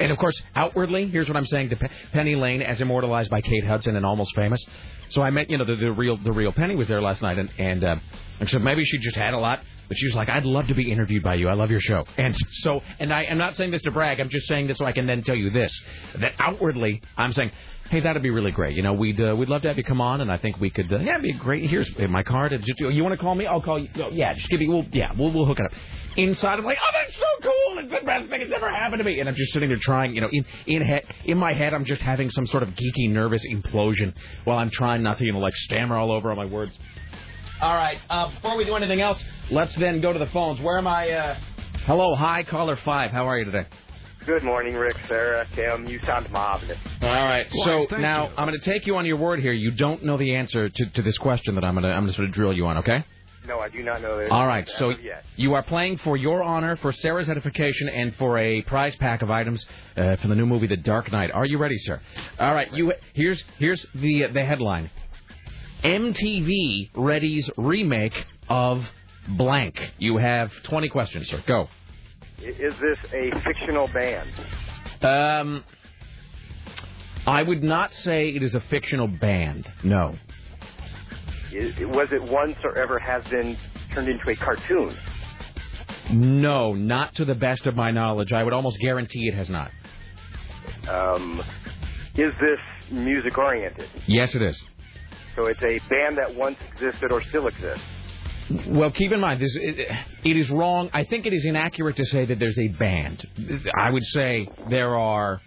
and 0.00 0.10
of 0.10 0.18
course 0.18 0.40
outwardly 0.56 1.06
here's 1.08 1.28
what 1.28 1.36
I'm 1.36 1.46
saying 1.46 1.68
to 1.68 1.76
Pe- 1.76 1.90
Penny 2.12 2.34
Lane 2.34 2.62
as 2.62 2.80
immortalized 2.80 3.30
by 3.30 3.40
Kate 3.40 3.64
Hudson 3.64 3.94
and 3.94 4.04
Almost 4.06 4.34
Famous. 4.34 4.64
So 5.10 5.22
I 5.22 5.30
met 5.30 5.48
you 5.48 5.58
know 5.58 5.64
the, 5.66 5.76
the 5.76 5.92
real 5.92 6.16
the 6.16 6.32
real 6.32 6.50
Penny 6.52 6.74
was 6.74 6.88
there 6.88 7.02
last 7.02 7.22
night 7.22 7.38
and 7.38 7.50
and 7.58 7.84
uh, 7.84 7.96
and 8.40 8.48
so 8.50 8.58
maybe 8.58 8.84
she 8.84 8.98
just 8.98 9.14
had 9.16 9.32
a 9.34 9.38
lot. 9.38 9.60
But 9.88 9.96
she 9.96 10.06
was 10.06 10.14
like, 10.14 10.28
I'd 10.28 10.44
love 10.44 10.66
to 10.68 10.74
be 10.74 10.90
interviewed 10.90 11.22
by 11.22 11.34
you. 11.34 11.48
I 11.48 11.54
love 11.54 11.70
your 11.70 11.80
show. 11.80 12.04
And 12.16 12.36
so, 12.62 12.80
and 12.98 13.12
I 13.12 13.22
am 13.24 13.38
not 13.38 13.56
saying 13.56 13.70
this 13.70 13.82
to 13.82 13.90
brag. 13.90 14.20
I'm 14.20 14.28
just 14.28 14.46
saying 14.48 14.66
this 14.66 14.78
so 14.78 14.84
I 14.84 14.92
can 14.92 15.06
then 15.06 15.22
tell 15.22 15.36
you 15.36 15.50
this: 15.50 15.72
that 16.18 16.32
outwardly, 16.38 17.02
I'm 17.16 17.32
saying, 17.32 17.50
hey, 17.90 18.00
that'd 18.00 18.22
be 18.22 18.30
really 18.30 18.50
great. 18.50 18.76
You 18.76 18.82
know, 18.82 18.92
we'd 18.92 19.20
uh, 19.20 19.34
we'd 19.36 19.48
love 19.48 19.62
to 19.62 19.68
have 19.68 19.76
you 19.76 19.84
come 19.84 20.00
on, 20.00 20.20
and 20.20 20.30
I 20.30 20.38
think 20.38 20.58
we 20.60 20.70
could. 20.70 20.92
Uh, 20.92 20.98
yeah, 20.98 21.12
it'd 21.12 21.22
be 21.22 21.32
great. 21.32 21.68
Here's 21.68 21.90
my 22.08 22.22
card. 22.22 22.52
Just, 22.62 22.80
you 22.80 23.02
want 23.02 23.14
to 23.14 23.20
call 23.20 23.34
me? 23.34 23.46
I'll 23.46 23.62
call 23.62 23.78
you. 23.78 23.88
Yeah, 24.12 24.34
just 24.34 24.48
give 24.48 24.60
me. 24.60 24.68
We'll 24.68 24.86
yeah, 24.92 25.12
we'll 25.16 25.32
we'll 25.32 25.46
hook 25.46 25.60
it 25.60 25.66
up. 25.66 25.72
inside 26.16 26.58
I'm 26.58 26.64
like, 26.64 26.78
oh, 26.80 26.92
that's 26.92 27.14
so 27.16 27.42
cool. 27.42 27.78
It's 27.84 27.92
the 27.92 28.06
best 28.06 28.28
thing 28.28 28.40
that's 28.40 28.52
ever 28.52 28.70
happened 28.70 28.98
to 28.98 29.04
me. 29.04 29.20
And 29.20 29.28
I'm 29.28 29.34
just 29.34 29.52
sitting 29.52 29.68
there 29.68 29.78
trying, 29.78 30.14
you 30.14 30.20
know, 30.20 30.28
in 30.30 30.44
in 30.66 30.82
head 30.82 31.04
in 31.24 31.38
my 31.38 31.52
head, 31.52 31.74
I'm 31.74 31.84
just 31.84 32.02
having 32.02 32.30
some 32.30 32.46
sort 32.46 32.62
of 32.62 32.70
geeky, 32.70 33.10
nervous 33.10 33.44
implosion 33.46 34.14
while 34.44 34.58
I'm 34.58 34.70
trying 34.70 35.02
not 35.02 35.18
to, 35.18 35.24
you 35.24 35.32
know, 35.32 35.38
like 35.38 35.54
stammer 35.54 35.96
all 35.96 36.12
over 36.12 36.30
on 36.30 36.36
my 36.36 36.46
words. 36.46 36.76
All 37.60 37.74
right. 37.74 37.98
Uh, 38.10 38.30
before 38.34 38.56
we 38.56 38.64
do 38.66 38.76
anything 38.76 39.00
else, 39.00 39.18
let's 39.50 39.74
then 39.76 40.02
go 40.02 40.12
to 40.12 40.18
the 40.18 40.26
phones. 40.26 40.60
Where 40.60 40.76
am 40.76 40.86
I? 40.86 41.10
Uh... 41.10 41.38
Hello, 41.86 42.14
hi, 42.14 42.42
caller 42.42 42.78
five. 42.84 43.10
How 43.10 43.26
are 43.26 43.38
you 43.38 43.46
today? 43.46 43.66
Good 44.26 44.42
morning, 44.42 44.74
Rick, 44.74 44.96
Sarah, 45.08 45.46
Tim. 45.54 45.86
You 45.86 46.00
sound 46.04 46.30
marvelous. 46.30 46.78
All 47.00 47.08
right. 47.08 47.46
So 47.64 47.86
thank 47.88 48.02
now 48.02 48.28
you. 48.28 48.34
I'm 48.36 48.46
going 48.46 48.60
to 48.60 48.70
take 48.70 48.86
you 48.86 48.96
on 48.96 49.06
your 49.06 49.16
word 49.16 49.40
here. 49.40 49.52
You 49.52 49.70
don't 49.70 50.04
know 50.04 50.18
the 50.18 50.34
answer 50.34 50.68
to, 50.68 50.90
to 50.90 51.02
this 51.02 51.16
question 51.16 51.54
that 51.54 51.64
I'm 51.64 51.74
going 51.74 51.84
to 51.84 51.90
I'm 51.90 52.02
going 52.02 52.08
to 52.08 52.12
sort 52.12 52.28
of 52.28 52.34
drill 52.34 52.52
you 52.52 52.66
on. 52.66 52.78
Okay. 52.78 53.04
No, 53.46 53.60
I 53.60 53.68
do 53.68 53.82
not 53.82 54.02
know 54.02 54.18
this. 54.18 54.28
All 54.30 54.46
right. 54.46 54.68
So 54.78 54.90
yet. 54.90 55.24
you 55.36 55.54
are 55.54 55.62
playing 55.62 55.98
for 55.98 56.16
your 56.16 56.42
honor, 56.42 56.76
for 56.76 56.92
Sarah's 56.92 57.28
edification, 57.28 57.88
and 57.88 58.14
for 58.16 58.36
a 58.36 58.62
prize 58.62 58.96
pack 58.96 59.22
of 59.22 59.30
items 59.30 59.64
uh, 59.96 60.16
from 60.16 60.30
the 60.30 60.36
new 60.36 60.46
movie 60.46 60.66
The 60.66 60.76
Dark 60.76 61.10
Knight. 61.12 61.30
Are 61.30 61.46
you 61.46 61.56
ready, 61.56 61.78
sir? 61.78 62.02
All 62.38 62.52
right. 62.52 62.70
You 62.74 62.92
here's 63.14 63.42
here's 63.58 63.86
the 63.94 64.26
the 64.32 64.44
headline. 64.44 64.90
MTV 65.82 66.90
Ready's 66.94 67.50
remake 67.56 68.14
of 68.48 68.84
blank. 69.28 69.76
You 69.98 70.16
have 70.18 70.50
20 70.64 70.88
questions, 70.88 71.28
sir. 71.28 71.42
Go. 71.46 71.68
Is 72.38 72.74
this 72.80 73.12
a 73.12 73.30
fictional 73.42 73.88
band? 73.88 74.30
Um, 75.02 75.64
I 77.26 77.42
would 77.42 77.62
not 77.62 77.92
say 77.92 78.28
it 78.30 78.42
is 78.42 78.54
a 78.54 78.60
fictional 78.60 79.08
band. 79.08 79.68
No. 79.82 80.16
Was 81.52 82.08
it 82.12 82.22
once 82.22 82.56
or 82.62 82.76
ever 82.76 82.98
has 82.98 83.24
been 83.24 83.56
turned 83.92 84.08
into 84.08 84.28
a 84.30 84.36
cartoon? 84.36 84.96
No, 86.10 86.74
not 86.74 87.14
to 87.16 87.24
the 87.24 87.34
best 87.34 87.66
of 87.66 87.74
my 87.74 87.90
knowledge. 87.90 88.32
I 88.32 88.42
would 88.44 88.52
almost 88.52 88.78
guarantee 88.80 89.28
it 89.28 89.34
has 89.34 89.48
not. 89.48 89.70
Um, 90.88 91.42
is 92.14 92.32
this 92.40 92.58
music 92.92 93.38
oriented? 93.38 93.88
Yes, 94.06 94.34
it 94.34 94.42
is. 94.42 94.60
So 95.36 95.46
it's 95.46 95.60
a 95.62 95.78
band 95.88 96.18
that 96.18 96.34
once 96.34 96.56
existed 96.72 97.12
or 97.12 97.22
still 97.28 97.46
exists. 97.46 97.84
Well, 98.68 98.90
keep 98.90 99.12
in 99.12 99.20
mind, 99.20 99.42
this 99.42 99.56
it, 99.60 99.88
it 100.24 100.36
is 100.36 100.50
wrong. 100.50 100.88
I 100.94 101.04
think 101.04 101.26
it 101.26 101.32
is 101.32 101.44
inaccurate 101.44 101.96
to 101.96 102.04
say 102.06 102.26
that 102.26 102.38
there's 102.38 102.58
a 102.58 102.68
band. 102.68 103.26
I 103.76 103.90
would 103.90 104.04
say 104.04 104.48
there 104.70 104.96
are. 104.96 105.40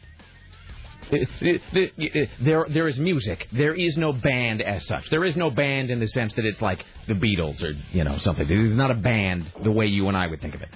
There, 1.41 2.67
there 2.69 2.87
is 2.87 2.99
music. 2.99 3.47
There 3.51 3.73
is 3.73 3.97
no 3.97 4.13
band 4.13 4.61
as 4.61 4.85
such. 4.85 5.09
There 5.09 5.25
is 5.25 5.35
no 5.35 5.49
band 5.49 5.89
in 5.89 5.99
the 5.99 6.07
sense 6.07 6.35
that 6.35 6.45
it's 6.45 6.61
like 6.61 6.83
the 7.07 7.15
Beatles 7.15 7.63
or 7.63 7.71
you 7.91 8.03
know 8.03 8.17
something. 8.17 8.47
It 8.47 8.65
is 8.65 8.73
not 8.73 8.91
a 8.91 8.95
band 8.95 9.51
the 9.63 9.71
way 9.71 9.87
you 9.87 10.07
and 10.07 10.15
I 10.15 10.27
would 10.27 10.39
think 10.39 10.53
of 10.53 10.61
it. 10.61 10.69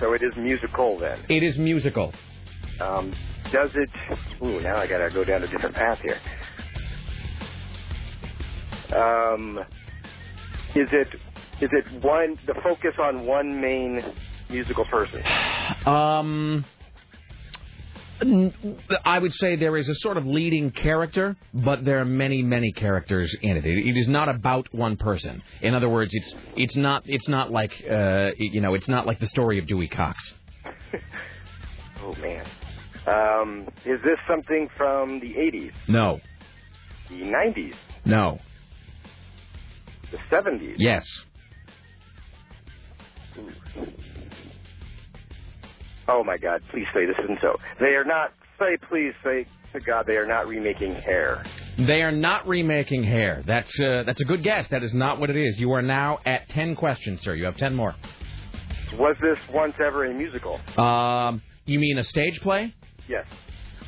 So 0.00 0.12
it 0.12 0.22
is 0.22 0.32
musical 0.36 0.98
then. 0.98 1.20
It 1.28 1.44
is 1.44 1.56
musical. 1.56 2.12
Um, 2.80 3.14
does 3.52 3.70
it? 3.74 3.90
Ooh, 4.42 4.60
now 4.60 4.76
I 4.78 4.86
gotta 4.88 5.10
go 5.10 5.24
down 5.24 5.44
a 5.44 5.46
different 5.46 5.76
path 5.76 5.98
here. 6.02 6.18
Um, 8.94 9.58
is 10.74 10.88
it 10.92 11.08
is 11.60 11.70
it 11.72 12.02
one 12.02 12.38
the 12.46 12.54
focus 12.62 12.94
on 13.00 13.26
one 13.26 13.60
main 13.60 14.02
musical 14.50 14.84
person? 14.84 15.22
Um, 15.86 16.64
I 19.04 19.18
would 19.18 19.32
say 19.34 19.56
there 19.56 19.76
is 19.76 19.88
a 19.88 19.94
sort 19.96 20.16
of 20.16 20.26
leading 20.26 20.70
character, 20.70 21.36
but 21.52 21.84
there 21.84 22.00
are 22.00 22.04
many, 22.04 22.42
many 22.42 22.72
characters 22.72 23.34
in 23.42 23.56
it. 23.56 23.66
It, 23.66 23.86
it 23.88 23.96
is 23.96 24.08
not 24.08 24.28
about 24.28 24.72
one 24.74 24.96
person. 24.96 25.42
In 25.60 25.74
other 25.74 25.88
words, 25.88 26.12
it's 26.14 26.34
it's 26.56 26.76
not 26.76 27.02
it's 27.06 27.28
not 27.28 27.50
like 27.50 27.72
uh, 27.90 28.30
you 28.38 28.60
know 28.60 28.74
it's 28.74 28.88
not 28.88 29.06
like 29.06 29.18
the 29.20 29.26
story 29.26 29.58
of 29.58 29.66
Dewey 29.66 29.88
Cox. 29.88 30.34
Oh 32.02 32.14
man. 32.20 32.46
Um, 33.06 33.68
is 33.84 34.00
this 34.02 34.18
something 34.28 34.68
from 34.76 35.20
the 35.20 35.32
80s, 35.34 35.72
No, 35.88 36.20
the 37.08 37.14
90s, 37.22 37.74
no, 38.04 38.40
the 40.16 40.36
70s? 40.36 40.74
yes, 40.78 41.04
Oh 46.08 46.22
my 46.22 46.36
God! 46.38 46.62
Please 46.70 46.86
say 46.94 47.04
this 47.04 47.16
isn't 47.24 47.38
so. 47.42 47.56
They 47.80 47.94
are 47.96 48.04
not. 48.04 48.32
Say 48.58 48.76
please 48.88 49.12
say 49.24 49.44
to 49.72 49.80
God 49.80 50.06
they 50.06 50.16
are 50.16 50.26
not 50.26 50.46
remaking 50.46 50.94
Hair. 50.94 51.44
they 51.76 52.00
are 52.02 52.12
not 52.12 52.46
remaking 52.46 53.02
Hair. 53.02 53.42
That's 53.46 53.72
uh, 53.80 54.04
that's 54.06 54.20
a 54.20 54.24
good 54.24 54.42
guess. 54.44 54.68
That 54.68 54.82
is 54.84 54.94
not 54.94 55.18
what 55.18 55.30
it 55.30 55.36
is. 55.36 55.58
You 55.58 55.72
are 55.72 55.82
now 55.82 56.20
at 56.24 56.48
ten 56.48 56.76
questions, 56.76 57.22
sir. 57.22 57.34
You 57.34 57.44
have 57.46 57.56
ten 57.56 57.74
more. 57.74 57.94
Was 58.94 59.16
this 59.20 59.36
once 59.52 59.74
ever 59.84 60.04
a 60.04 60.14
musical? 60.14 60.60
Um, 60.78 61.42
you 61.64 61.80
mean 61.80 61.98
a 61.98 62.04
stage 62.04 62.40
play? 62.40 62.72
Yes. 63.08 63.26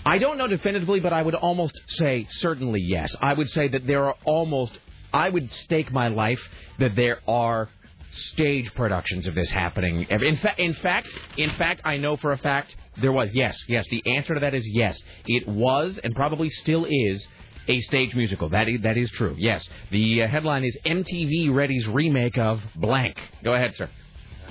I 0.05 0.19
don't 0.19 0.39
know 0.39 0.49
definitively, 0.49 0.99
but 1.01 1.13
I 1.13 1.23
would 1.23 1.37
almost 1.37 1.81
say 1.87 2.27
certainly 2.31 2.81
yes. 2.83 3.15
I 3.21 3.33
would 3.33 3.49
say 3.51 3.69
that 3.69 3.87
there 3.87 4.05
are 4.07 4.17
almost, 4.25 4.77
I 5.13 5.29
would 5.29 5.53
stake 5.53 5.93
my 5.93 6.09
life 6.09 6.41
that 6.79 6.97
there 6.97 7.21
are 7.29 7.69
stage 8.11 8.73
productions 8.75 9.27
of 9.27 9.35
this 9.35 9.51
happening. 9.51 10.07
In 10.09 10.37
fact, 10.37 10.59
in 10.59 10.75
fact, 10.75 11.09
in 11.37 11.51
fact, 11.53 11.83
I 11.85 11.97
know 11.99 12.17
for 12.17 12.33
a 12.33 12.39
fact 12.39 12.75
there 13.01 13.13
was. 13.13 13.31
Yes, 13.33 13.57
yes. 13.69 13.85
The 13.91 14.03
answer 14.17 14.35
to 14.35 14.41
that 14.41 14.55
is 14.55 14.67
yes. 14.67 14.99
It 15.27 15.47
was 15.47 15.99
and 16.03 16.15
probably 16.15 16.51
still 16.51 16.87
is 16.89 17.27
a 17.69 17.81
stage 17.81 18.15
musical. 18.15 18.49
That 18.49 18.69
is, 18.69 18.81
that 18.83 18.97
is 18.97 19.11
true. 19.11 19.35
Yes. 19.39 19.67
The 19.91 20.23
uh, 20.23 20.29
headline 20.29 20.65
is 20.65 20.77
MTV 20.87 21.55
Ready's 21.55 21.87
remake 21.87 22.39
of 22.39 22.61
blank. 22.77 23.17
Go 23.45 23.55
ahead, 23.55 23.75
sir. 23.75 23.91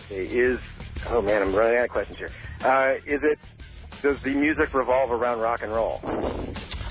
Okay, 0.06 0.26
is 0.26 0.60
oh 1.08 1.22
man, 1.22 1.42
I'm 1.42 1.54
running 1.54 1.78
out 1.78 1.86
of 1.86 1.90
questions 1.90 2.18
here. 2.18 2.32
Uh, 2.62 2.96
is 3.06 3.22
it? 3.24 3.40
Does 4.04 4.18
the 4.24 4.34
music 4.34 4.74
revolve 4.74 5.12
around 5.12 5.40
rock 5.40 5.62
and 5.64 5.72
roll? 5.72 6.00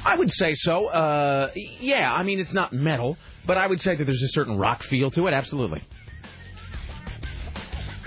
I 0.04 0.16
would 0.16 0.30
say 0.30 0.54
so. 0.56 0.88
Uh, 0.88 1.50
yeah, 1.54 2.12
I 2.12 2.22
mean 2.24 2.40
it's 2.40 2.52
not 2.52 2.72
metal, 2.72 3.16
but 3.46 3.56
I 3.56 3.66
would 3.66 3.80
say 3.80 3.96
that 3.96 4.04
there's 4.04 4.22
a 4.22 4.28
certain 4.28 4.58
rock 4.58 4.82
feel 4.84 5.10
to 5.12 5.26
it. 5.26 5.32
Absolutely. 5.34 5.82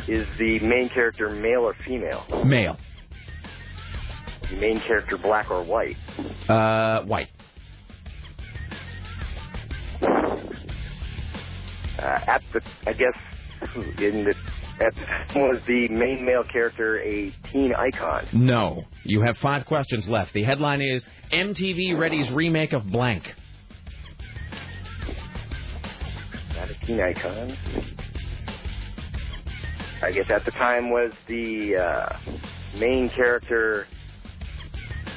Is 0.07 0.27
the 0.39 0.59
main 0.59 0.89
character 0.89 1.29
male 1.29 1.61
or 1.61 1.75
female? 1.85 2.25
Male. 2.45 2.77
The 4.49 4.55
main 4.57 4.81
character 4.81 5.17
black 5.17 5.51
or 5.51 5.63
white? 5.63 5.97
Uh, 6.49 7.03
white. 7.03 7.27
Uh, 11.99 12.19
at 12.27 12.41
the, 12.53 12.61
I 12.87 12.93
guess, 12.93 13.13
in 13.99 14.23
the, 14.23 14.33
at 14.83 14.93
was 15.35 15.61
the 15.67 15.89
main 15.89 16.25
male 16.25 16.43
character 16.51 16.99
a 17.01 17.33
teen 17.51 17.73
icon? 17.75 18.25
No. 18.33 18.85
You 19.03 19.21
have 19.21 19.37
five 19.37 19.65
questions 19.65 20.07
left. 20.07 20.33
The 20.33 20.43
headline 20.43 20.81
is 20.81 21.07
MTV 21.31 21.99
Ready's 21.99 22.31
remake 22.31 22.73
of 22.73 22.89
blank. 22.89 23.23
Icon. 26.97 27.57
I 30.01 30.11
guess 30.11 30.29
at 30.29 30.45
the 30.45 30.51
time 30.51 30.91
was 30.91 31.11
the 31.27 31.75
uh, 31.75 32.17
main 32.77 33.09
character 33.09 33.85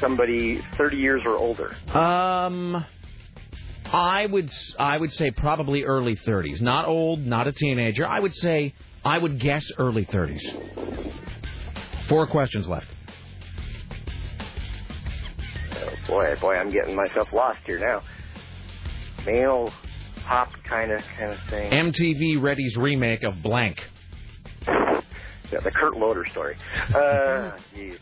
somebody 0.01 0.61
30 0.77 0.97
years 0.97 1.23
or 1.25 1.37
older. 1.37 1.75
Um, 1.97 2.85
I 3.93 4.27
would 4.27 4.51
I 4.79 4.99
would 4.99 5.13
say 5.13 5.31
probably 5.31 5.85
early 5.85 6.17
30s. 6.17 6.61
Not 6.61 6.87
old, 6.89 7.21
not 7.21 7.47
a 7.47 7.53
teenager. 7.53 8.07
I 8.07 8.19
would 8.19 8.35
say 8.35 8.75
I 9.05 9.19
would 9.19 9.39
guess 9.39 9.65
early 9.79 10.05
30s. 10.05 10.41
Four 12.09 12.27
questions 12.27 12.67
left. 12.67 12.87
Oh 15.75 16.09
boy, 16.09 16.35
boy, 16.41 16.57
I'm 16.57 16.73
getting 16.73 16.97
myself 16.97 17.29
lost 17.33 17.61
here 17.67 17.79
now. 17.79 18.03
Male 19.25 19.73
pop 20.27 20.49
kind 20.69 20.93
of 20.93 21.01
kind 21.19 21.33
of 21.33 21.39
thing. 21.51 21.71
MTV 21.71 22.43
Ready's 22.43 22.77
remake 22.77 23.23
of 23.23 23.43
blank. 23.43 23.79
Yeah, 24.67 25.61
the 25.63 25.71
Kurt 25.71 25.97
Loder 25.97 26.25
story. 26.31 26.57
Uh, 26.95 27.53
jeez. 27.77 27.99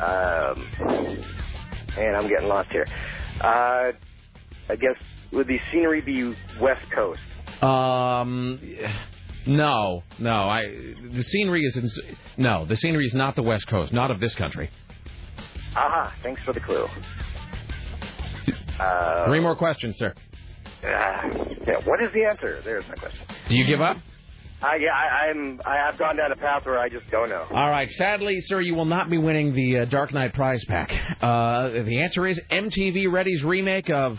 Um, 0.00 0.68
man, 1.96 2.14
I'm 2.14 2.28
getting 2.28 2.48
lost 2.48 2.70
here. 2.70 2.86
Uh, 3.40 3.92
I 4.68 4.76
guess 4.76 4.96
would 5.32 5.48
the 5.48 5.58
scenery 5.70 6.00
be 6.00 6.34
West 6.60 6.84
Coast? 6.94 7.20
Um, 7.62 8.60
no, 9.46 10.02
no. 10.18 10.30
I 10.30 10.62
the 11.12 11.22
scenery 11.22 11.62
is 11.64 11.76
in, 11.76 11.88
no. 12.36 12.64
The 12.66 12.76
scenery 12.76 13.06
is 13.06 13.14
not 13.14 13.36
the 13.36 13.42
West 13.42 13.66
Coast, 13.68 13.92
not 13.92 14.10
of 14.10 14.20
this 14.20 14.34
country. 14.34 14.70
Aha! 15.76 16.14
Thanks 16.22 16.40
for 16.42 16.52
the 16.52 16.60
clue. 16.60 16.86
Uh, 18.78 19.26
Three 19.26 19.40
more 19.40 19.56
questions, 19.56 19.96
sir. 19.98 20.14
Uh, 20.82 20.86
yeah, 20.86 21.78
what 21.84 22.00
is 22.02 22.12
the 22.14 22.24
answer? 22.24 22.60
There's 22.64 22.84
my 22.88 22.94
question. 22.94 23.20
Do 23.48 23.56
you 23.56 23.66
give 23.66 23.80
up? 23.80 23.96
Uh, 24.60 24.74
yeah, 24.80 24.88
I, 24.92 25.30
I'm. 25.30 25.60
I, 25.64 25.88
I've 25.88 25.98
gone 25.98 26.16
down 26.16 26.32
a 26.32 26.36
path 26.36 26.66
where 26.66 26.78
I 26.78 26.88
just 26.88 27.08
don't 27.10 27.28
know. 27.28 27.46
All 27.50 27.70
right. 27.70 27.88
Sadly, 27.92 28.40
sir, 28.40 28.60
you 28.60 28.74
will 28.74 28.86
not 28.86 29.08
be 29.08 29.18
winning 29.18 29.54
the 29.54 29.80
uh, 29.80 29.84
Dark 29.84 30.12
Knight 30.12 30.34
prize 30.34 30.64
pack. 30.66 30.90
Uh, 31.22 31.68
the 31.84 32.00
answer 32.00 32.26
is 32.26 32.40
MTV 32.50 33.10
Ready's 33.12 33.44
remake 33.44 33.88
of 33.88 34.18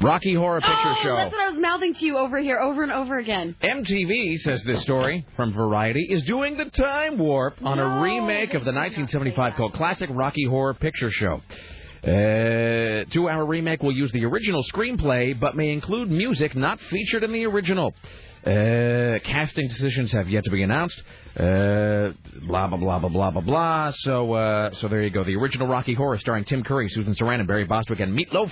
Rocky 0.00 0.34
Horror 0.34 0.60
Picture 0.60 0.74
oh, 0.76 1.02
Show. 1.02 1.16
That's 1.16 1.32
what 1.32 1.40
I 1.42 1.50
was 1.50 1.60
mouthing 1.60 1.94
to 1.94 2.04
you 2.04 2.18
over 2.18 2.38
here, 2.38 2.58
over 2.58 2.82
and 2.82 2.92
over 2.92 3.18
again. 3.18 3.56
MTV 3.62 4.38
says 4.38 4.62
this 4.64 4.82
story 4.82 5.26
from 5.36 5.52
Variety 5.52 6.06
is 6.10 6.22
doing 6.24 6.56
the 6.56 6.66
time 6.66 7.18
warp 7.18 7.62
on 7.62 7.78
No, 7.78 7.84
a 7.84 8.00
remake 8.02 8.50
of 8.50 8.64
the 8.64 8.72
1975 8.72 9.54
cult 9.56 9.74
classic 9.74 10.08
Rocky 10.12 10.44
Horror 10.44 10.74
Picture 10.74 11.10
Show. 11.10 11.42
Uh, 12.02 13.04
two-hour 13.12 13.44
remake 13.44 13.82
will 13.82 13.94
use 13.94 14.10
the 14.12 14.24
original 14.24 14.62
screenplay, 14.72 15.38
but 15.38 15.54
may 15.54 15.70
include 15.70 16.10
music 16.10 16.56
not 16.56 16.80
featured 16.80 17.22
in 17.22 17.32
the 17.32 17.44
original. 17.44 17.94
Uh, 18.44 19.18
casting 19.22 19.68
decisions 19.68 20.10
have 20.12 20.26
yet 20.28 20.42
to 20.44 20.50
be 20.50 20.62
announced. 20.62 20.98
Uh, 21.36 22.12
blah 22.46 22.66
blah 22.68 22.78
blah 22.78 22.98
blah 22.98 23.08
blah 23.10 23.30
blah 23.30 23.42
blah. 23.42 23.92
So 23.96 24.32
uh, 24.32 24.70
so 24.76 24.88
there 24.88 25.02
you 25.02 25.10
go. 25.10 25.24
The 25.24 25.36
original 25.36 25.66
Rocky 25.68 25.92
Horror, 25.92 26.18
starring 26.18 26.44
Tim 26.44 26.64
Curry, 26.64 26.88
Susan 26.88 27.14
Sarandon, 27.14 27.46
Barry 27.46 27.64
Bostwick, 27.64 28.00
and 28.00 28.18
Meatloaf, 28.18 28.50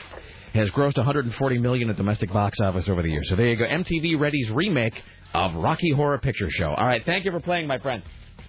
has 0.53 0.69
grossed 0.71 0.99
140 0.99 1.59
million 1.59 1.89
at 1.89 1.97
domestic 1.97 2.31
box 2.31 2.61
office 2.61 2.87
over 2.87 3.03
the 3.03 3.09
years. 3.09 3.31
So 3.31 3.37
there 3.37 3.47
you 3.47 3.57
go. 3.57 3.65
MTV 3.65 4.21
Ready's 4.21 4.51
remake 4.51 4.95
of 5.33 5.55
Rocky 5.55 5.93
Horror 5.93 6.19
Picture 6.19 6.51
Show. 6.51 6.75
All 6.75 6.87
right, 6.87 7.03
thank 7.07 7.25
you 7.25 7.31
for 7.31 7.41
playing, 7.41 7.67
my 7.67 7.79
friend. 7.79 8.03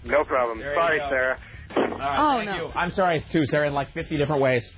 No 0.03 0.25
problem. 0.25 0.59
There 0.59 0.75
Sorry, 0.75 0.99
go. 0.99 1.35
Sarah. 1.73 1.97
oh 2.19 2.41
no. 2.43 2.71
I'm 2.75 2.91
sorry 2.91 3.25
too, 3.31 3.45
Sarah, 3.47 3.67
in 3.67 3.73
like 3.73 3.93
50 3.93 4.17
different 4.17 4.41
ways. 4.41 4.69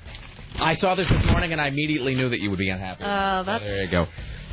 I 0.56 0.76
saw 0.76 0.96
this 0.96 1.08
this 1.10 1.24
morning 1.26 1.54
and 1.54 1.62
I 1.62 1.68
immediately 1.68 2.14
knew 2.16 2.30
that 2.30 2.40
you 2.42 2.50
would 2.50 2.60
be 2.60 2.70
unhappy. 2.70 3.04
Uh, 3.04 3.42
So 3.42 3.46
that's 3.46 3.64
there 3.64 3.84
you 3.84 3.90
go. 3.90 4.08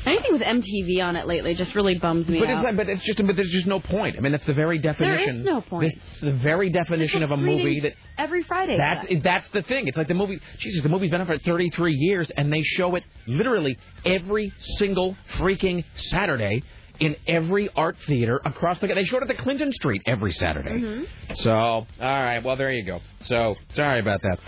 anything 0.06 0.32
with 0.32 0.42
MTV 0.42 1.02
on 1.04 1.16
it 1.16 1.26
lately 1.26 1.54
just 1.56 1.74
really 1.74 1.96
bums 1.98 2.28
me 2.28 2.38
But 2.38 2.48
out. 2.50 2.64
it's, 2.64 2.76
but 2.76 2.88
it's 2.88 3.02
just, 3.04 3.18
but 3.26 3.34
there's 3.34 3.50
just 3.50 3.66
no 3.66 3.80
point. 3.80 4.16
I 4.16 4.20
mean, 4.20 4.30
that's 4.30 4.44
the 4.44 4.54
very 4.54 4.78
definition. 4.78 5.38
is 5.40 5.44
no 5.44 5.60
point. 5.60 5.92
It's 5.92 6.20
the 6.20 6.32
very 6.32 6.70
definition 6.70 7.22
of 7.24 7.32
a 7.32 7.36
movie 7.36 7.80
that. 7.80 7.94
every 8.16 8.44
Friday. 8.44 8.76
That's 8.78 9.06
that's 9.24 9.48
the 9.48 9.62
thing. 9.62 9.88
It's 9.88 9.96
like 9.96 10.06
the 10.08 10.14
movie. 10.14 10.40
Jesus, 10.60 10.82
the 10.84 10.88
movie's 10.88 11.10
been 11.10 11.20
up 11.20 11.26
for 11.26 11.38
33 11.38 11.94
years, 11.94 12.30
and 12.30 12.52
they 12.52 12.62
show 12.62 12.94
it 12.94 13.02
literally 13.26 13.76
every 14.04 14.52
single 14.78 15.16
freaking 15.36 15.84
Saturday 15.96 16.62
in 17.00 17.16
every 17.26 17.68
art 17.74 17.96
theater 18.06 18.40
across 18.44 18.78
the. 18.80 18.88
They 18.88 19.04
showed 19.04 19.22
it 19.22 19.30
at 19.30 19.36
the 19.36 19.42
Clinton 19.42 19.72
Street 19.72 20.02
every 20.06 20.32
Saturday. 20.32 20.80
Mm-hmm. 20.80 21.34
So, 21.36 21.50
all 21.50 21.86
right. 22.00 22.42
Well, 22.42 22.56
there 22.56 22.72
you 22.72 22.84
go. 22.84 23.00
So, 23.24 23.54
sorry 23.74 24.00
about 24.00 24.22
that. 24.22 24.38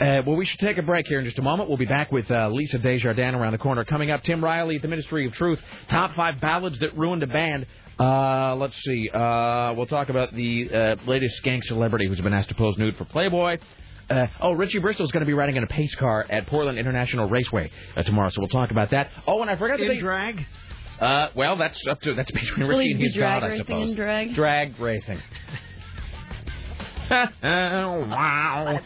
Uh, 0.00 0.22
well, 0.24 0.36
we 0.36 0.44
should 0.44 0.60
take 0.60 0.78
a 0.78 0.82
break 0.82 1.06
here 1.08 1.18
in 1.18 1.24
just 1.24 1.38
a 1.38 1.42
moment. 1.42 1.68
We'll 1.68 1.78
be 1.78 1.84
back 1.84 2.12
with 2.12 2.30
uh, 2.30 2.48
Lisa 2.50 2.78
Desjardins 2.78 3.34
around 3.34 3.52
the 3.52 3.58
corner. 3.58 3.84
Coming 3.84 4.10
up, 4.10 4.22
Tim 4.22 4.42
Riley 4.42 4.76
at 4.76 4.82
the 4.82 4.88
Ministry 4.88 5.26
of 5.26 5.32
Truth. 5.32 5.60
Top 5.88 6.14
five 6.14 6.40
ballads 6.40 6.78
that 6.78 6.96
ruined 6.96 7.24
a 7.24 7.26
band. 7.26 7.66
Uh, 7.98 8.54
let's 8.54 8.80
see. 8.84 9.10
Uh, 9.10 9.74
we'll 9.76 9.86
talk 9.86 10.08
about 10.08 10.32
the 10.32 10.70
uh, 10.72 10.96
latest 11.08 11.42
skank 11.42 11.64
celebrity 11.64 12.06
who's 12.06 12.20
been 12.20 12.32
asked 12.32 12.48
to 12.48 12.54
pose 12.54 12.78
nude 12.78 12.96
for 12.96 13.06
Playboy. 13.06 13.58
Uh, 14.08 14.26
oh, 14.40 14.52
Richie 14.52 14.78
Bristol's 14.78 15.10
going 15.10 15.20
to 15.20 15.26
be 15.26 15.34
riding 15.34 15.56
in 15.56 15.64
a 15.64 15.66
pace 15.66 15.94
car 15.96 16.24
at 16.30 16.46
Portland 16.46 16.78
International 16.78 17.28
Raceway 17.28 17.70
uh, 17.96 18.02
tomorrow, 18.04 18.30
so 18.30 18.40
we'll 18.40 18.48
talk 18.48 18.70
about 18.70 18.92
that. 18.92 19.10
Oh, 19.26 19.42
and 19.42 19.50
I 19.50 19.56
forgot 19.56 19.76
to 19.76 19.90
In 19.90 19.98
drag? 19.98 20.46
Uh, 21.00 21.28
well, 21.34 21.56
that's 21.56 21.80
up 21.88 22.00
to 22.02 22.14
that's 22.14 22.30
between 22.30 22.68
Will 22.68 22.78
Richie 22.78 22.88
he 22.88 22.94
and 22.94 23.02
his 23.02 23.14
drag 23.14 23.42
God, 23.42 23.50
I 23.50 23.56
suppose. 23.58 23.94
drag? 23.94 24.34
Drag 24.34 24.78
racing. 24.80 25.20
wow. 27.42 28.80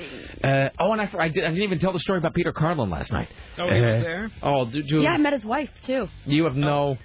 Uh, 0.44 0.68
oh, 0.78 0.92
and 0.92 1.00
I, 1.00 1.08
I, 1.18 1.28
did, 1.28 1.44
I 1.44 1.48
didn't 1.48 1.62
even 1.62 1.78
tell 1.78 1.92
the 1.92 1.98
story 2.00 2.18
about 2.18 2.34
Peter 2.34 2.52
Carlin 2.52 2.90
last 2.90 3.10
night. 3.12 3.28
Oh, 3.58 3.68
he 3.68 3.78
Uh, 3.78 3.82
was 3.82 4.02
there? 4.02 4.30
Oh, 4.42 4.64
do, 4.70 4.82
do, 4.82 5.00
yeah, 5.00 5.10
I 5.10 5.18
met 5.18 5.32
his 5.32 5.44
wife 5.44 5.70
too. 5.86 6.06
you 6.24 6.44
have 6.44 6.54
no, 6.54 6.96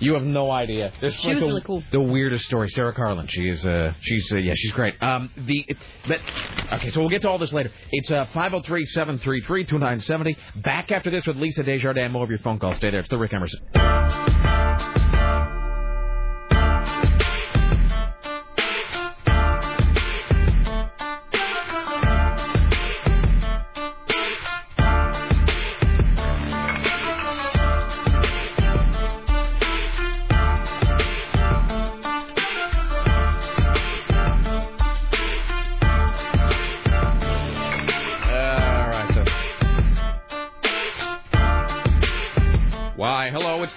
you 0.00 0.14
have 0.14 0.24
no 0.24 0.50
idea. 0.50 0.92
This 1.00 1.14
She 1.14 1.28
like 1.28 1.36
was 1.36 1.42
the, 1.42 1.46
really 1.46 1.60
cool. 1.62 1.84
The 1.92 2.00
weirdest 2.00 2.46
story. 2.46 2.68
Sarah 2.70 2.92
Carlin. 2.92 3.28
She 3.28 3.48
is. 3.48 3.64
Uh, 3.64 3.92
she's. 4.00 4.32
Uh, 4.32 4.36
yeah, 4.36 4.54
she's 4.56 4.72
great. 4.72 5.00
Um, 5.02 5.30
the. 5.36 5.64
It, 5.68 5.76
but 6.08 6.20
okay, 6.72 6.90
so 6.90 7.00
we'll 7.00 7.10
get 7.10 7.22
to 7.22 7.28
all 7.28 7.38
this 7.38 7.52
later. 7.52 7.70
It's 7.92 8.10
uh, 8.10 8.26
503-733-2970. 8.34 10.36
Back 10.62 10.90
after 10.90 11.10
this 11.10 11.26
with 11.26 11.36
Lisa 11.36 11.62
Desjardins. 11.62 12.12
More 12.12 12.24
of 12.24 12.30
your 12.30 12.40
phone 12.40 12.58
calls. 12.58 12.76
Stay 12.76 12.90
there. 12.90 13.00
It's 13.00 13.10
the 13.10 13.18
Rick 13.18 13.32
Emerson. 13.34 13.60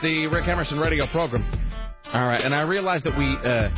The 0.03 0.27
Rick 0.27 0.49
Emerson 0.49 0.77
radio 0.79 1.07
program. 1.07 1.45
All 2.13 2.27
right, 2.27 2.43
and 2.43 2.53
I 2.53 2.61
realized 2.61 3.05
that 3.05 3.17
we 3.17 3.37
uh, 3.37 3.69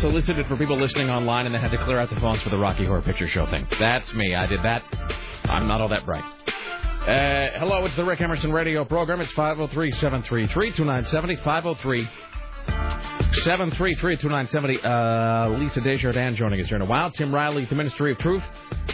solicited 0.00 0.46
for 0.46 0.56
people 0.56 0.80
listening 0.80 1.10
online 1.10 1.44
and 1.44 1.54
they 1.54 1.60
had 1.60 1.70
to 1.72 1.84
clear 1.84 1.98
out 1.98 2.08
the 2.08 2.18
phones 2.20 2.42
for 2.42 2.48
the 2.48 2.56
Rocky 2.56 2.86
Horror 2.86 3.02
Picture 3.02 3.28
Show 3.28 3.44
thing. 3.46 3.66
That's 3.78 4.12
me. 4.14 4.34
I 4.34 4.46
did 4.46 4.62
that. 4.64 4.82
I'm 5.44 5.68
not 5.68 5.82
all 5.82 5.88
that 5.88 6.06
bright. 6.06 6.24
Uh, 6.24 7.58
hello, 7.58 7.84
it's 7.84 7.94
the 7.96 8.04
Rick 8.04 8.22
Emerson 8.22 8.50
radio 8.50 8.82
program. 8.86 9.20
It's 9.20 9.30
503 9.32 9.92
733 9.92 10.72
2970. 10.72 11.36
503 11.44 12.08
733 13.44 14.16
2970. 14.16 14.80
Uh, 14.82 15.58
Lisa 15.62 15.82
Desjardins 15.82 16.38
joining 16.38 16.62
us 16.62 16.66
here 16.66 16.76
in 16.76 16.82
a 16.82 16.86
while. 16.86 17.10
Tim 17.10 17.32
Riley, 17.32 17.66
the 17.66 17.74
Ministry 17.74 18.12
of 18.12 18.18
Truth. 18.18 18.42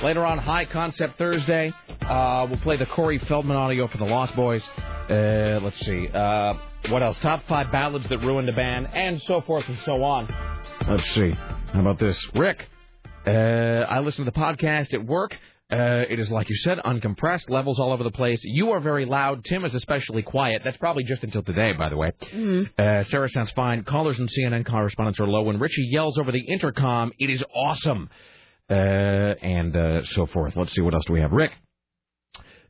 Later 0.02 0.26
on, 0.26 0.38
High 0.38 0.64
Concept 0.64 1.16
Thursday. 1.18 1.72
Uh, 2.00 2.48
we'll 2.50 2.58
play 2.60 2.76
the 2.76 2.86
Corey 2.86 3.20
Feldman 3.20 3.56
audio 3.56 3.86
for 3.86 3.98
the 3.98 4.04
Lost 4.04 4.34
Boys. 4.34 4.68
Uh, 5.08 5.60
let's 5.62 5.78
see. 5.86 6.08
Uh, 6.08 6.54
what 6.88 7.02
else? 7.02 7.18
Top 7.18 7.44
five 7.46 7.70
ballads 7.70 8.08
that 8.08 8.18
ruined 8.18 8.48
a 8.48 8.52
band, 8.52 8.88
and 8.92 9.20
so 9.22 9.40
forth 9.42 9.64
and 9.68 9.78
so 9.84 10.02
on. 10.02 10.32
Let's 10.88 11.08
see. 11.10 11.30
How 11.30 11.80
about 11.80 11.98
this? 11.98 12.18
Rick, 12.34 12.66
uh, 13.26 13.30
I 13.30 14.00
listen 14.00 14.24
to 14.24 14.30
the 14.30 14.36
podcast 14.38 14.94
at 14.94 15.04
work. 15.04 15.36
Uh, 15.72 16.02
it 16.10 16.18
is, 16.18 16.28
like 16.30 16.48
you 16.48 16.56
said, 16.56 16.78
uncompressed, 16.78 17.48
levels 17.48 17.78
all 17.78 17.92
over 17.92 18.02
the 18.02 18.10
place. 18.10 18.40
You 18.42 18.70
are 18.72 18.80
very 18.80 19.04
loud. 19.04 19.44
Tim 19.44 19.64
is 19.64 19.72
especially 19.76 20.22
quiet. 20.22 20.62
That's 20.64 20.76
probably 20.78 21.04
just 21.04 21.22
until 21.22 21.44
today, 21.44 21.72
by 21.74 21.88
the 21.90 21.96
way. 21.96 22.10
Uh, 22.76 23.04
Sarah 23.04 23.28
sounds 23.28 23.52
fine. 23.52 23.84
Callers 23.84 24.18
and 24.18 24.28
CNN 24.28 24.66
correspondents 24.66 25.20
are 25.20 25.28
low. 25.28 25.42
When 25.42 25.60
Richie 25.60 25.86
yells 25.88 26.18
over 26.18 26.32
the 26.32 26.40
intercom, 26.40 27.12
it 27.20 27.30
is 27.30 27.44
awesome. 27.54 28.10
Uh, 28.68 28.72
and 28.72 29.76
uh, 29.76 30.04
so 30.06 30.26
forth. 30.26 30.56
Let's 30.56 30.72
see 30.74 30.80
what 30.80 30.94
else 30.94 31.04
do 31.06 31.12
we 31.12 31.20
have. 31.20 31.30
Rick, 31.30 31.52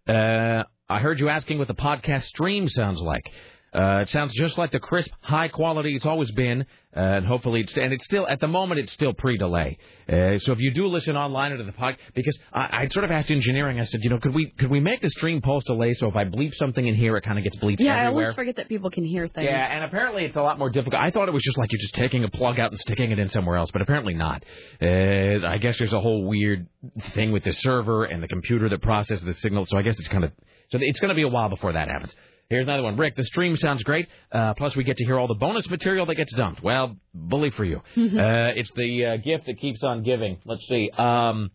uh, 0.06 0.64
I 0.88 0.98
heard 0.98 1.20
you 1.20 1.28
asking 1.30 1.58
what 1.58 1.68
the 1.68 1.74
podcast 1.74 2.24
stream 2.24 2.68
sounds 2.68 3.00
like. 3.00 3.22
Uh, 3.72 4.00
it 4.02 4.08
sounds 4.08 4.34
just 4.34 4.58
like 4.58 4.72
the 4.72 4.80
crisp, 4.80 5.10
high 5.20 5.46
quality 5.46 5.94
it's 5.94 6.04
always 6.04 6.30
been, 6.32 6.62
uh, 6.96 7.00
and 7.00 7.26
hopefully 7.26 7.60
it's 7.60 7.72
and 7.76 7.92
it's 7.92 8.04
still 8.04 8.26
at 8.26 8.40
the 8.40 8.48
moment 8.48 8.80
it's 8.80 8.92
still 8.92 9.12
pre-delay. 9.12 9.78
Uh, 10.08 10.38
so 10.38 10.50
if 10.52 10.58
you 10.58 10.74
do 10.74 10.88
listen 10.88 11.16
online 11.16 11.56
to 11.56 11.62
the 11.62 11.70
pod, 11.70 11.96
because 12.14 12.36
I, 12.52 12.82
I 12.82 12.88
sort 12.88 13.04
of 13.04 13.12
asked 13.12 13.30
engineering, 13.30 13.78
I 13.78 13.84
said, 13.84 14.00
you 14.02 14.10
know, 14.10 14.18
could 14.18 14.34
we 14.34 14.50
could 14.58 14.70
we 14.70 14.80
make 14.80 15.00
the 15.02 15.10
stream 15.10 15.40
post 15.40 15.68
delay 15.68 15.94
so 15.94 16.08
if 16.08 16.16
I 16.16 16.24
bleep 16.24 16.52
something 16.54 16.84
in 16.84 16.96
here, 16.96 17.16
it 17.16 17.22
kind 17.22 17.38
of 17.38 17.44
gets 17.44 17.56
bleeped 17.56 17.76
Yeah, 17.78 17.94
I 17.94 18.06
always 18.06 18.34
forget 18.34 18.56
that 18.56 18.68
people 18.68 18.90
can 18.90 19.04
hear 19.04 19.28
things. 19.28 19.44
Yeah, 19.44 19.72
and 19.72 19.84
apparently 19.84 20.24
it's 20.24 20.36
a 20.36 20.42
lot 20.42 20.58
more 20.58 20.70
difficult. 20.70 21.00
I 21.00 21.12
thought 21.12 21.28
it 21.28 21.32
was 21.32 21.44
just 21.44 21.56
like 21.56 21.70
you're 21.70 21.80
just 21.80 21.94
taking 21.94 22.24
a 22.24 22.28
plug 22.28 22.58
out 22.58 22.72
and 22.72 22.80
sticking 22.80 23.12
it 23.12 23.20
in 23.20 23.28
somewhere 23.28 23.56
else, 23.56 23.70
but 23.70 23.82
apparently 23.82 24.14
not. 24.14 24.44
Uh, 24.82 25.46
I 25.46 25.58
guess 25.58 25.78
there's 25.78 25.92
a 25.92 26.00
whole 26.00 26.24
weird 26.24 26.66
thing 27.14 27.30
with 27.30 27.44
the 27.44 27.52
server 27.52 28.04
and 28.04 28.20
the 28.20 28.28
computer 28.28 28.68
that 28.68 28.82
processes 28.82 29.22
the 29.22 29.34
signal. 29.34 29.64
So 29.66 29.78
I 29.78 29.82
guess 29.82 29.96
it's 29.98 30.08
kind 30.08 30.24
of 30.24 30.32
so 30.70 30.78
it's 30.80 31.00
going 31.00 31.10
to 31.10 31.14
be 31.14 31.22
a 31.22 31.28
while 31.28 31.48
before 31.48 31.72
that 31.72 31.88
happens. 31.88 32.14
Here's 32.50 32.64
another 32.64 32.82
one. 32.82 32.96
Rick, 32.96 33.14
the 33.14 33.24
stream 33.24 33.56
sounds 33.56 33.84
great. 33.84 34.08
Uh, 34.32 34.54
plus, 34.54 34.74
we 34.74 34.82
get 34.82 34.96
to 34.96 35.04
hear 35.04 35.20
all 35.20 35.28
the 35.28 35.34
bonus 35.34 35.70
material 35.70 36.04
that 36.06 36.16
gets 36.16 36.34
dumped. 36.34 36.60
Well, 36.64 36.96
bully 37.14 37.50
for 37.50 37.64
you. 37.64 37.76
uh, 37.96 38.52
it's 38.56 38.70
the 38.74 39.06
uh, 39.06 39.16
gift 39.18 39.46
that 39.46 39.60
keeps 39.60 39.84
on 39.84 40.02
giving. 40.02 40.36
Let's 40.44 40.66
see. 40.68 40.90
Um, 40.90 41.52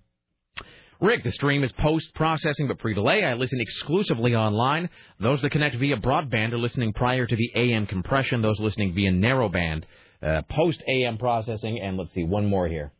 Rick, 1.01 1.25
the 1.25 1.33
stream 1.33 1.65
is 1.65 1.73
post 1.73 2.13
processing 2.15 2.69
but 2.69 2.79
pre 2.79 2.93
delay. 2.93 3.25
I 3.25 3.33
listen 3.33 3.59
exclusively 3.59 4.35
online. 4.35 4.89
Those 5.19 5.41
that 5.41 5.49
connect 5.49 5.75
via 5.75 5.97
broadband 5.97 6.53
are 6.53 6.57
listening 6.57 6.93
prior 6.93 7.27
to 7.27 7.35
the 7.35 7.51
AM 7.53 7.87
compression. 7.87 8.41
Those 8.41 8.61
listening 8.61 8.95
via 8.95 9.11
narrowband, 9.11 9.83
uh, 10.23 10.43
post 10.49 10.81
AM 10.87 11.17
processing. 11.17 11.77
And 11.83 11.97
let's 11.97 12.13
see, 12.13 12.23
one 12.23 12.45
more 12.45 12.69
here. 12.69 12.93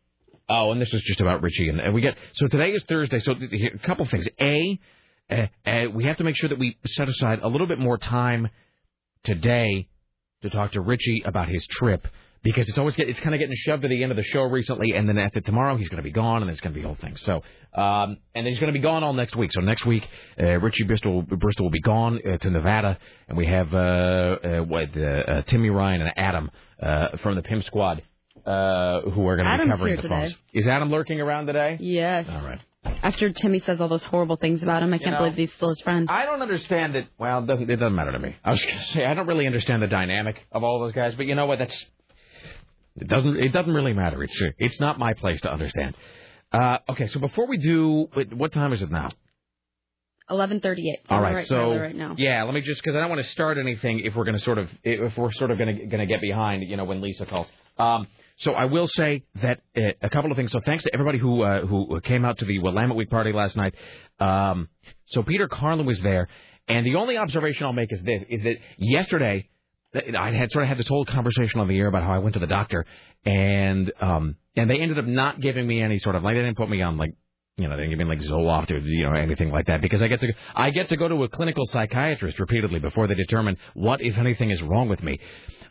Oh, 0.50 0.70
and 0.70 0.80
this 0.80 0.92
is 0.92 1.02
just 1.02 1.22
about 1.22 1.42
Richie. 1.42 1.70
And, 1.70 1.80
and 1.80 1.94
we 1.94 2.02
get 2.02 2.16
so 2.34 2.46
today 2.46 2.72
is 2.72 2.84
Thursday. 2.86 3.20
So 3.20 3.32
a 3.32 3.78
couple 3.86 4.04
things. 4.04 4.28
A, 4.38 4.78
uh, 5.30 5.46
uh, 5.68 5.90
we 5.92 6.04
have 6.04 6.16
to 6.18 6.24
make 6.24 6.36
sure 6.36 6.48
that 6.48 6.58
we 6.58 6.76
set 6.86 7.08
aside 7.08 7.40
a 7.42 7.48
little 7.48 7.66
bit 7.66 7.78
more 7.78 7.98
time 7.98 8.48
today 9.24 9.88
to 10.42 10.50
talk 10.50 10.72
to 10.72 10.80
Richie 10.80 11.22
about 11.24 11.48
his 11.48 11.66
trip 11.68 12.06
because 12.42 12.68
it's 12.68 12.78
always 12.78 12.94
get, 12.94 13.08
it's 13.08 13.18
kind 13.18 13.34
of 13.34 13.40
getting 13.40 13.56
shoved 13.56 13.82
to 13.82 13.88
the 13.88 14.02
end 14.04 14.12
of 14.12 14.16
the 14.16 14.22
show 14.22 14.42
recently, 14.42 14.92
and 14.92 15.08
then 15.08 15.18
after 15.18 15.40
tomorrow 15.40 15.76
he's 15.76 15.88
going 15.88 15.96
to 15.96 16.04
be 16.04 16.12
gone, 16.12 16.42
and 16.42 16.50
it's 16.50 16.60
going 16.60 16.72
to 16.72 16.78
be 16.78 16.84
a 16.84 16.86
whole 16.86 16.96
thing. 17.00 17.16
So, 17.16 17.42
um, 17.74 18.18
and 18.36 18.46
he's 18.46 18.60
going 18.60 18.72
to 18.72 18.78
be 18.78 18.82
gone 18.82 19.02
all 19.02 19.14
next 19.14 19.34
week. 19.34 19.50
So 19.52 19.60
next 19.62 19.84
week, 19.84 20.06
uh, 20.38 20.60
Richie 20.60 20.84
Bristol 20.84 21.22
Bristol 21.22 21.64
will 21.64 21.72
be 21.72 21.80
gone 21.80 22.20
uh, 22.24 22.36
to 22.36 22.50
Nevada, 22.50 22.98
and 23.28 23.36
we 23.36 23.46
have 23.46 23.74
uh, 23.74 23.78
uh, 23.78 24.60
what 24.60 24.96
uh, 24.96 25.00
uh, 25.00 25.42
Timmy 25.42 25.70
Ryan 25.70 26.02
and 26.02 26.12
Adam 26.16 26.50
uh, 26.80 27.16
from 27.16 27.34
the 27.34 27.42
Pim 27.42 27.62
Squad 27.62 28.02
uh, 28.46 29.00
who 29.00 29.26
are 29.26 29.36
going 29.36 29.46
to 29.46 29.64
be 29.64 29.70
covering 29.70 29.96
the 29.96 30.02
today. 30.02 30.14
phones. 30.14 30.34
Is 30.52 30.68
Adam 30.68 30.90
lurking 30.90 31.20
around 31.20 31.46
today? 31.46 31.78
Yes. 31.80 32.26
All 32.28 32.42
right. 32.44 32.60
After 33.02 33.30
Timmy 33.30 33.60
says 33.60 33.80
all 33.80 33.88
those 33.88 34.04
horrible 34.04 34.36
things 34.36 34.62
about 34.62 34.82
him, 34.82 34.92
I 34.92 34.98
can't 34.98 35.12
know, 35.12 35.18
believe 35.18 35.34
he's 35.36 35.52
still 35.56 35.70
his 35.70 35.80
friend. 35.80 36.08
I 36.10 36.24
don't 36.24 36.42
understand 36.42 36.96
it. 36.96 37.06
Well, 37.18 37.40
it 37.40 37.46
doesn't 37.46 37.70
it 37.70 37.76
doesn't 37.76 37.94
matter 37.94 38.12
to 38.12 38.18
me. 38.18 38.34
I 38.44 38.50
was 38.50 38.64
going 38.64 38.78
to 38.78 38.84
say 38.92 39.04
I 39.04 39.14
don't 39.14 39.26
really 39.26 39.46
understand 39.46 39.82
the 39.82 39.86
dynamic 39.86 40.36
of 40.52 40.64
all 40.64 40.80
those 40.80 40.92
guys, 40.92 41.14
but 41.16 41.26
you 41.26 41.34
know 41.34 41.46
what? 41.46 41.58
That's 41.58 41.86
it 42.96 43.08
doesn't 43.08 43.36
it 43.36 43.52
doesn't 43.52 43.72
really 43.72 43.92
matter. 43.92 44.22
It's 44.22 44.40
it's 44.58 44.80
not 44.80 44.98
my 44.98 45.14
place 45.14 45.40
to 45.42 45.52
understand. 45.52 45.94
Uh, 46.52 46.78
okay, 46.90 47.08
so 47.08 47.20
before 47.20 47.46
we 47.46 47.58
do, 47.58 48.08
what 48.32 48.52
time 48.52 48.72
is 48.72 48.82
it 48.82 48.90
now? 48.90 49.08
11:38. 50.30 50.96
All 51.08 51.18
I'm 51.18 51.22
right, 51.22 51.34
right, 51.36 51.46
so 51.46 51.76
right 51.76 51.94
now. 51.94 52.14
yeah, 52.18 52.42
let 52.42 52.54
me 52.54 52.60
just 52.60 52.82
because 52.82 52.96
I 52.96 53.00
don't 53.00 53.10
want 53.10 53.24
to 53.24 53.30
start 53.30 53.58
anything 53.58 54.00
if 54.00 54.14
we're 54.16 54.24
going 54.24 54.38
to 54.38 54.44
sort 54.44 54.58
of 54.58 54.68
if 54.82 55.16
we're 55.16 55.32
sort 55.32 55.50
of 55.50 55.58
going 55.58 55.76
to 55.76 55.86
going 55.86 56.00
to 56.00 56.06
get 56.06 56.20
behind, 56.20 56.62
you 56.68 56.76
know, 56.76 56.84
when 56.84 57.00
Lisa 57.00 57.26
calls. 57.26 57.46
Um, 57.78 58.08
so 58.38 58.52
I 58.52 58.66
will 58.66 58.86
say 58.86 59.24
that 59.42 59.60
uh, 59.76 59.80
a 60.02 60.10
couple 60.10 60.30
of 60.30 60.36
things. 60.36 60.52
So 60.52 60.60
thanks 60.64 60.84
to 60.84 60.90
everybody 60.92 61.18
who 61.18 61.42
uh, 61.42 61.66
who 61.66 62.00
came 62.02 62.24
out 62.24 62.38
to 62.38 62.44
the 62.44 62.58
Willamette 62.58 62.96
Week 62.96 63.10
party 63.10 63.32
last 63.32 63.56
night. 63.56 63.74
Um, 64.20 64.68
so 65.06 65.22
Peter 65.22 65.48
Carlin 65.48 65.86
was 65.86 66.00
there, 66.02 66.28
and 66.68 66.86
the 66.86 66.96
only 66.96 67.16
observation 67.16 67.66
I'll 67.66 67.72
make 67.72 67.92
is 67.92 68.02
this: 68.02 68.22
is 68.28 68.42
that 68.42 68.56
yesterday 68.78 69.48
I 69.94 70.32
had 70.32 70.50
sort 70.50 70.64
of 70.64 70.68
had 70.68 70.78
this 70.78 70.88
whole 70.88 71.06
conversation 71.06 71.60
on 71.60 71.68
the 71.68 71.78
air 71.78 71.86
about 71.86 72.02
how 72.02 72.12
I 72.12 72.18
went 72.18 72.34
to 72.34 72.40
the 72.40 72.46
doctor, 72.46 72.84
and 73.24 73.90
um, 74.00 74.36
and 74.54 74.68
they 74.68 74.80
ended 74.80 74.98
up 74.98 75.06
not 75.06 75.40
giving 75.40 75.66
me 75.66 75.80
any 75.80 75.98
sort 75.98 76.14
of 76.14 76.22
like 76.22 76.34
they 76.34 76.42
didn't 76.42 76.58
put 76.58 76.68
me 76.68 76.82
on 76.82 76.98
like 76.98 77.14
you 77.56 77.68
know, 77.68 77.76
they 77.76 77.84
didn't 77.84 77.98
give 77.98 78.06
me 78.06 78.16
like 78.16 78.20
Zoloft 78.20 78.70
or 78.70 78.78
you 78.78 79.06
know 79.06 79.14
anything 79.14 79.50
like 79.50 79.66
that 79.66 79.80
because 79.80 80.02
I 80.02 80.08
get 80.08 80.20
to 80.20 80.32
I 80.54 80.70
get 80.70 80.90
to 80.90 80.96
go 80.98 81.08
to 81.08 81.24
a 81.24 81.28
clinical 81.28 81.64
psychiatrist 81.64 82.38
repeatedly 82.38 82.80
before 82.80 83.06
they 83.06 83.14
determine 83.14 83.56
what, 83.72 84.02
if 84.02 84.18
anything, 84.18 84.50
is 84.50 84.60
wrong 84.62 84.90
with 84.90 85.02
me. 85.02 85.18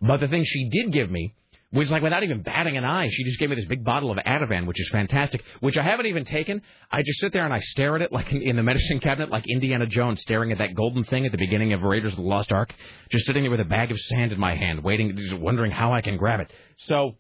But 0.02 0.20
the 0.20 0.28
thing 0.28 0.44
she 0.44 0.68
did 0.70 0.92
give 0.92 1.12
me 1.12 1.36
was 1.76 1.92
like 1.92 2.02
without 2.02 2.24
even 2.24 2.42
batting 2.42 2.78
an 2.78 2.86
eye, 2.86 3.10
she 3.12 3.24
just 3.24 3.40
gave 3.40 3.50
me 3.50 3.56
this 3.56 3.66
big 3.66 3.84
bottle 3.84 4.12
of 4.12 4.18
Ativan, 4.18 4.66
which 4.66 4.80
is 4.80 4.90
fantastic, 4.90 5.44
which 5.60 5.78
I 5.78 5.84
haven't 5.84 6.06
even 6.06 6.24
taken. 6.24 6.62
I 6.92 7.02
just 7.02 7.20
sit 7.20 7.34
there 7.34 7.44
and 7.44 7.54
I 7.54 7.60
stare 7.60 7.96
at 7.96 8.02
it 8.02 8.12
like 8.12 8.32
in, 8.32 8.42
in 8.42 8.56
the 8.56 8.64
medicine 8.64 9.00
cabinet, 9.00 9.30
like 9.30 9.44
Indiana 9.48 9.86
Jones 9.86 10.22
staring 10.22 10.52
at 10.52 10.60
that 10.60 10.76
golden 10.76 11.04
thing 11.04 11.26
at 11.26 11.32
the 11.32 11.38
beginning 11.38 11.74
of 11.74 11.82
Raiders 11.84 12.14
of 12.14 12.18
the 12.18 12.24
Lost 12.24 12.52
Ark, 12.52 12.74
just 13.12 13.26
sitting 13.26 13.44
there 13.44 13.52
with 13.52 13.60
a 13.60 13.66
bag 13.66 13.92
of 13.92 14.00
sand 14.00 14.32
in 14.32 14.40
my 14.40 14.56
hand, 14.56 14.84
waiting, 14.84 15.16
just 15.18 15.34
wondering 15.34 15.72
how 15.72 15.94
I 15.94 16.02
can 16.02 16.18
grab 16.18 16.40
it. 16.40 16.52
So, 16.78 17.16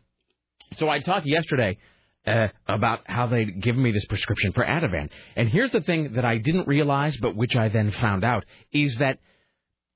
so 0.77 0.89
I 0.89 0.99
talked 0.99 1.25
yesterday 1.25 1.77
uh, 2.27 2.47
about 2.67 3.01
how 3.05 3.27
they'd 3.27 3.61
given 3.61 3.81
me 3.81 3.91
this 3.91 4.05
prescription 4.05 4.51
for 4.53 4.65
Ativan. 4.65 5.09
And 5.35 5.49
here's 5.49 5.71
the 5.71 5.81
thing 5.81 6.13
that 6.13 6.25
I 6.25 6.37
didn't 6.37 6.67
realize, 6.67 7.17
but 7.17 7.35
which 7.35 7.55
I 7.55 7.69
then 7.69 7.91
found 7.91 8.23
out, 8.23 8.45
is 8.71 8.95
that 8.97 9.19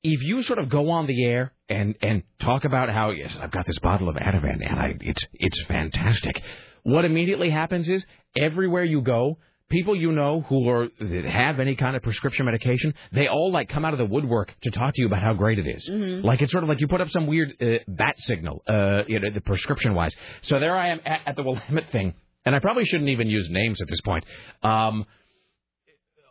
if 0.04 0.22
you 0.22 0.43
sort 0.43 0.60
of 0.60 0.69
go 0.69 0.91
on 0.91 1.08
the 1.08 1.26
air 1.26 1.54
and 1.69 1.95
and 2.01 2.23
talk 2.41 2.65
about 2.65 2.89
how 2.89 3.12
yes, 3.12 3.36
I've 3.39 3.51
got 3.51 3.65
this 3.65 3.79
bottle 3.79 4.10
of 4.10 4.15
Ativan 4.15 4.60
and 4.67 4.79
I 4.79 4.95
it's 5.01 5.23
it's 5.34 5.62
fantastic. 5.63 6.41
What 6.84 7.05
immediately 7.05 7.49
happens 7.49 7.89
is 7.89 8.05
everywhere 8.36 8.84
you 8.84 9.01
go, 9.01 9.38
people 9.69 9.95
you 9.95 10.12
know 10.12 10.41
who 10.41 10.67
are 10.69 10.88
that 10.99 11.25
have 11.25 11.60
any 11.60 11.75
kind 11.75 11.95
of 11.95 12.01
prescription 12.01 12.45
medication, 12.45 12.93
they 13.12 13.27
all 13.27 13.51
like 13.51 13.69
come 13.69 13.86
out 13.86 13.93
of 13.93 13.99
the 13.99 14.05
woodwork 14.05 14.53
to 14.63 14.71
talk 14.71 14.93
to 14.95 15.01
you 15.01 15.08
about 15.08 15.21
how 15.21 15.34
great 15.34 15.60
it 15.60 15.67
is. 15.67 15.88
Mhm. 15.89 16.23
Like 16.23 16.41
it's 16.41 16.51
sort 16.51 16.63
of 16.63 16.69
like 16.69 16.79
you 16.79 16.88
put 16.88 17.01
up 17.01 17.10
some 17.10 17.27
weird 17.27 17.53
uh, 17.62 17.79
bat 17.88 18.15
signal, 18.19 18.63
uh, 18.67 19.03
you 19.08 19.19
know, 19.19 19.29
the 19.29 19.41
prescription 19.41 19.93
wise. 19.93 20.13
So 20.43 20.60
there 20.60 20.75
I 20.75 20.89
am 20.89 20.99
at, 21.05 21.21
at 21.27 21.36
the 21.36 21.43
Willamette 21.43 21.89
thing, 21.91 22.13
and 22.45 22.55
I 22.55 22.60
probably 22.60 22.86
shouldn't 22.86 23.10
even 23.10 23.27
use 23.27 23.47
names 23.49 23.82
at 23.82 23.88
this 23.88 24.01
point. 24.01 24.25
Um, 24.63 25.05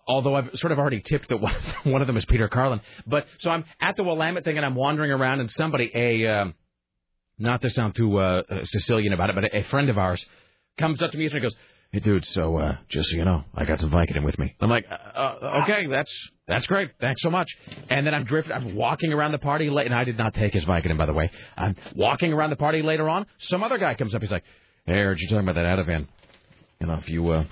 although 0.09 0.35
I've 0.35 0.51
sort 0.55 0.73
of 0.73 0.79
already 0.79 1.01
tipped 1.01 1.29
that 1.29 1.40
one, 1.85 2.01
of 2.01 2.07
them 2.07 2.16
is 2.16 2.25
Peter 2.25 2.49
Carlin. 2.49 2.81
But 3.07 3.27
so 3.38 3.51
I'm 3.51 3.64
at 3.81 3.97
the 3.97 4.03
Willamette 4.03 4.44
thing 4.44 4.57
and 4.57 4.66
I'm 4.66 4.75
wandering 4.75 5.12
around 5.12 5.40
and 5.40 5.51
somebody, 5.51 5.90
a 5.94 6.27
um, 6.27 6.55
not 7.38 7.61
to 7.62 7.71
sound 7.71 7.94
too 7.94 8.18
uh, 8.18 8.42
uh, 8.51 8.64
Sicilian 8.64 9.12
about 9.12 9.31
it, 9.31 9.37
but 9.37 9.44
a, 9.44 9.59
a 9.59 9.62
friend 9.64 9.88
of 9.90 9.99
ours 9.99 10.25
comes 10.79 11.03
up 11.03 11.12
to 11.12 11.18
me 11.18 11.27
and 11.27 11.42
goes, 11.42 11.55
"Hey, 11.92 12.01
dude, 12.01 12.27
so 12.27 12.57
uh, 12.57 12.77
just 12.88 13.11
so 13.11 13.16
you 13.16 13.25
know, 13.25 13.44
I 13.55 13.64
got 13.64 13.79
some 13.79 13.90
Vicodin 13.90 14.25
with 14.25 14.38
me." 14.38 14.57
I'm 14.61 14.71
like, 14.71 14.87
uh, 14.90 14.94
uh, 14.94 15.62
"Okay, 15.62 15.87
that's 15.87 16.12
that's 16.49 16.66
great, 16.66 16.90
thanks 17.01 17.23
so 17.23 17.31
much." 17.31 17.49
And 17.90 18.07
then 18.07 18.14
I'm 18.14 18.25
drifting, 18.25 18.53
I'm 18.53 18.75
walking 18.75 19.12
around 19.12 19.33
the 19.33 19.38
party 19.38 19.71
late, 19.71 19.87
and 19.87 19.94
I 19.94 20.05
did 20.05 20.18
not 20.18 20.35
take 20.35 20.53
his 20.53 20.64
Vicodin, 20.64 20.99
by 20.99 21.07
the 21.07 21.12
way. 21.12 21.31
I'm 21.57 21.77
walking 21.94 22.33
around 22.33 22.51
the 22.51 22.57
party 22.57 22.83
later 22.83 23.09
on. 23.09 23.27
Some 23.38 23.62
other 23.62 23.79
guy 23.79 23.94
comes 23.94 24.14
up, 24.14 24.23
he's 24.23 24.31
like, 24.31 24.44
"Hey, 24.87 24.94
are 24.94 25.14
you 25.14 25.29
talking 25.29 25.49
about 25.49 25.55
that 25.55 25.79
Ativan. 25.79 26.09
You 26.81 26.87
know, 26.87 26.94
if 26.94 27.09
you 27.09 27.29
uh, 27.29 27.44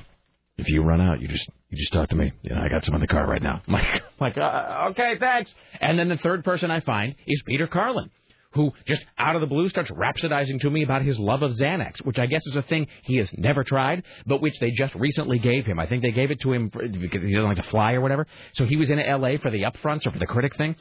if 0.57 0.69
you 0.69 0.83
run 0.83 1.01
out, 1.01 1.21
you 1.21 1.29
just 1.29 1.49
you 1.71 1.79
just 1.79 1.93
talk 1.93 2.09
to 2.11 2.17
me. 2.17 2.33
You 2.43 2.55
know, 2.55 2.61
I 2.61 2.69
got 2.69 2.85
some 2.85 2.95
in 2.95 3.01
the 3.01 3.07
car 3.07 3.27
right 3.27 3.43
now." 3.43 3.63
I'm 3.67 3.73
like, 3.75 3.85
I'm 3.85 4.01
like 4.21 4.39
uh, 4.39 4.89
okay, 4.91 5.15
thanks. 5.19 5.53
And 5.81 5.99
then 5.99 6.09
the 6.09 6.19
third 6.19 6.45
person 6.45 6.71
I 6.71 6.81
find 6.81 7.15
is 7.27 7.43
Peter 7.47 7.67
Carlin 7.67 8.11
who 8.57 8.73
just 8.87 9.05
out 9.19 9.37
of 9.37 9.41
the 9.41 9.47
blue 9.47 9.69
starts 9.69 9.91
rhapsodizing 9.91 10.61
to 10.61 10.71
me 10.71 10.83
about 10.83 11.03
his 11.03 11.19
love 11.19 11.43
of 11.43 11.53
Xanax, 11.53 12.05
which 12.05 12.19
I 12.19 12.27
guess 12.27 12.45
is 12.47 12.57
a 12.57 12.63
thing 12.63 12.87
he 13.05 13.19
has 13.19 13.31
never 13.37 13.63
tried, 13.63 14.03
but 14.27 14.41
which 14.41 14.59
they 14.59 14.71
just 14.71 14.95
recently 14.95 15.39
gave 15.39 15.67
him. 15.67 15.79
I 15.79 15.87
think 15.87 16.03
they 16.03 16.11
gave 16.11 16.31
it 16.31 16.41
to 16.41 16.53
him 16.53 16.71
for, 16.71 16.87
because 16.89 17.23
he 17.23 17.33
doesn't 17.33 17.49
like 17.49 17.63
to 17.63 17.71
fly 17.71 17.93
or 17.93 18.01
whatever. 18.01 18.27
So 18.55 18.65
he 18.65 18.77
was 18.77 18.91
in 18.91 18.99
L.A. 18.99 19.37
for 19.37 19.51
the 19.51 19.63
upfronts 19.63 20.07
or 20.07 20.11
for 20.11 20.19
the 20.19 20.27
critic 20.27 20.57
thing, 20.57 20.75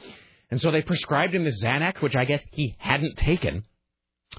and 0.50 0.60
so 0.60 0.70
they 0.70 0.82
prescribed 0.82 1.34
him 1.34 1.44
this 1.44 1.62
Xanax, 1.62 2.00
which 2.00 2.16
I 2.16 2.24
guess 2.24 2.42
he 2.52 2.74
hadn't 2.78 3.16
taken. 3.18 3.64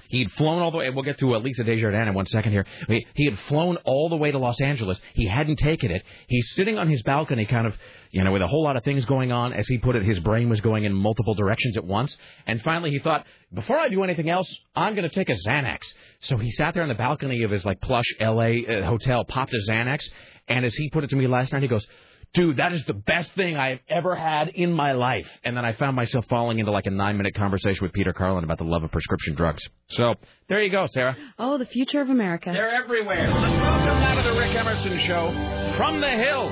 He'd 0.08 0.30
flown 0.32 0.62
all 0.62 0.70
the 0.70 0.78
way. 0.78 0.90
We'll 0.90 1.04
get 1.04 1.18
to 1.18 1.34
uh, 1.34 1.38
Lisa 1.38 1.64
Desjardins 1.64 2.08
in 2.08 2.14
one 2.14 2.26
second 2.26 2.52
here. 2.52 2.66
He 2.88 3.06
he 3.14 3.24
had 3.26 3.38
flown 3.40 3.76
all 3.84 4.08
the 4.08 4.16
way 4.16 4.30
to 4.30 4.38
Los 4.38 4.60
Angeles. 4.60 4.98
He 5.14 5.26
hadn't 5.26 5.56
taken 5.56 5.90
it. 5.90 6.02
He's 6.28 6.50
sitting 6.54 6.78
on 6.78 6.88
his 6.88 7.02
balcony, 7.02 7.44
kind 7.46 7.66
of, 7.66 7.76
you 8.10 8.22
know, 8.24 8.32
with 8.32 8.42
a 8.42 8.46
whole 8.46 8.62
lot 8.62 8.76
of 8.76 8.84
things 8.84 9.04
going 9.04 9.32
on. 9.32 9.52
As 9.52 9.66
he 9.68 9.78
put 9.78 9.96
it, 9.96 10.02
his 10.02 10.18
brain 10.20 10.48
was 10.48 10.60
going 10.60 10.84
in 10.84 10.94
multiple 10.94 11.34
directions 11.34 11.76
at 11.76 11.84
once. 11.84 12.16
And 12.46 12.62
finally, 12.62 12.90
he 12.90 12.98
thought, 12.98 13.26
before 13.52 13.78
I 13.78 13.88
do 13.88 14.02
anything 14.02 14.30
else, 14.30 14.54
I'm 14.74 14.94
going 14.94 15.08
to 15.08 15.14
take 15.14 15.28
a 15.28 15.36
Xanax. 15.46 15.80
So 16.20 16.36
he 16.36 16.50
sat 16.52 16.74
there 16.74 16.82
on 16.82 16.88
the 16.88 16.94
balcony 16.94 17.42
of 17.42 17.50
his 17.50 17.64
like 17.64 17.80
plush 17.80 18.06
L.A. 18.20 18.66
Uh, 18.66 18.86
hotel, 18.86 19.24
popped 19.24 19.52
a 19.52 19.70
Xanax, 19.70 20.00
and 20.48 20.64
as 20.64 20.74
he 20.74 20.90
put 20.90 21.04
it 21.04 21.10
to 21.10 21.16
me 21.16 21.26
last 21.26 21.52
night, 21.52 21.62
he 21.62 21.68
goes. 21.68 21.86
Dude, 22.34 22.58
that 22.58 22.72
is 22.72 22.84
the 22.84 22.92
best 22.94 23.32
thing 23.34 23.56
I 23.56 23.70
have 23.70 23.78
ever 23.88 24.14
had 24.14 24.48
in 24.48 24.70
my 24.72 24.92
life. 24.92 25.26
And 25.44 25.56
then 25.56 25.64
I 25.64 25.72
found 25.72 25.96
myself 25.96 26.26
falling 26.28 26.58
into 26.58 26.70
like 26.70 26.86
a 26.86 26.90
nine 26.90 27.16
minute 27.16 27.34
conversation 27.34 27.78
with 27.82 27.92
Peter 27.92 28.12
Carlin 28.12 28.44
about 28.44 28.58
the 28.58 28.64
love 28.64 28.84
of 28.84 28.92
prescription 28.92 29.34
drugs. 29.34 29.66
So 29.88 30.14
there 30.48 30.62
you 30.62 30.70
go, 30.70 30.86
Sarah. 30.90 31.16
Oh, 31.38 31.56
the 31.56 31.64
future 31.66 32.00
of 32.02 32.10
America. 32.10 32.50
They're 32.52 32.70
everywhere. 32.70 33.24
Welcome 33.28 33.58
now 33.58 34.22
to 34.22 34.30
the 34.30 34.38
Rick 34.38 34.54
Emerson 34.54 34.98
Show 35.00 35.74
from 35.78 36.00
the 36.00 36.10
Hill. 36.10 36.50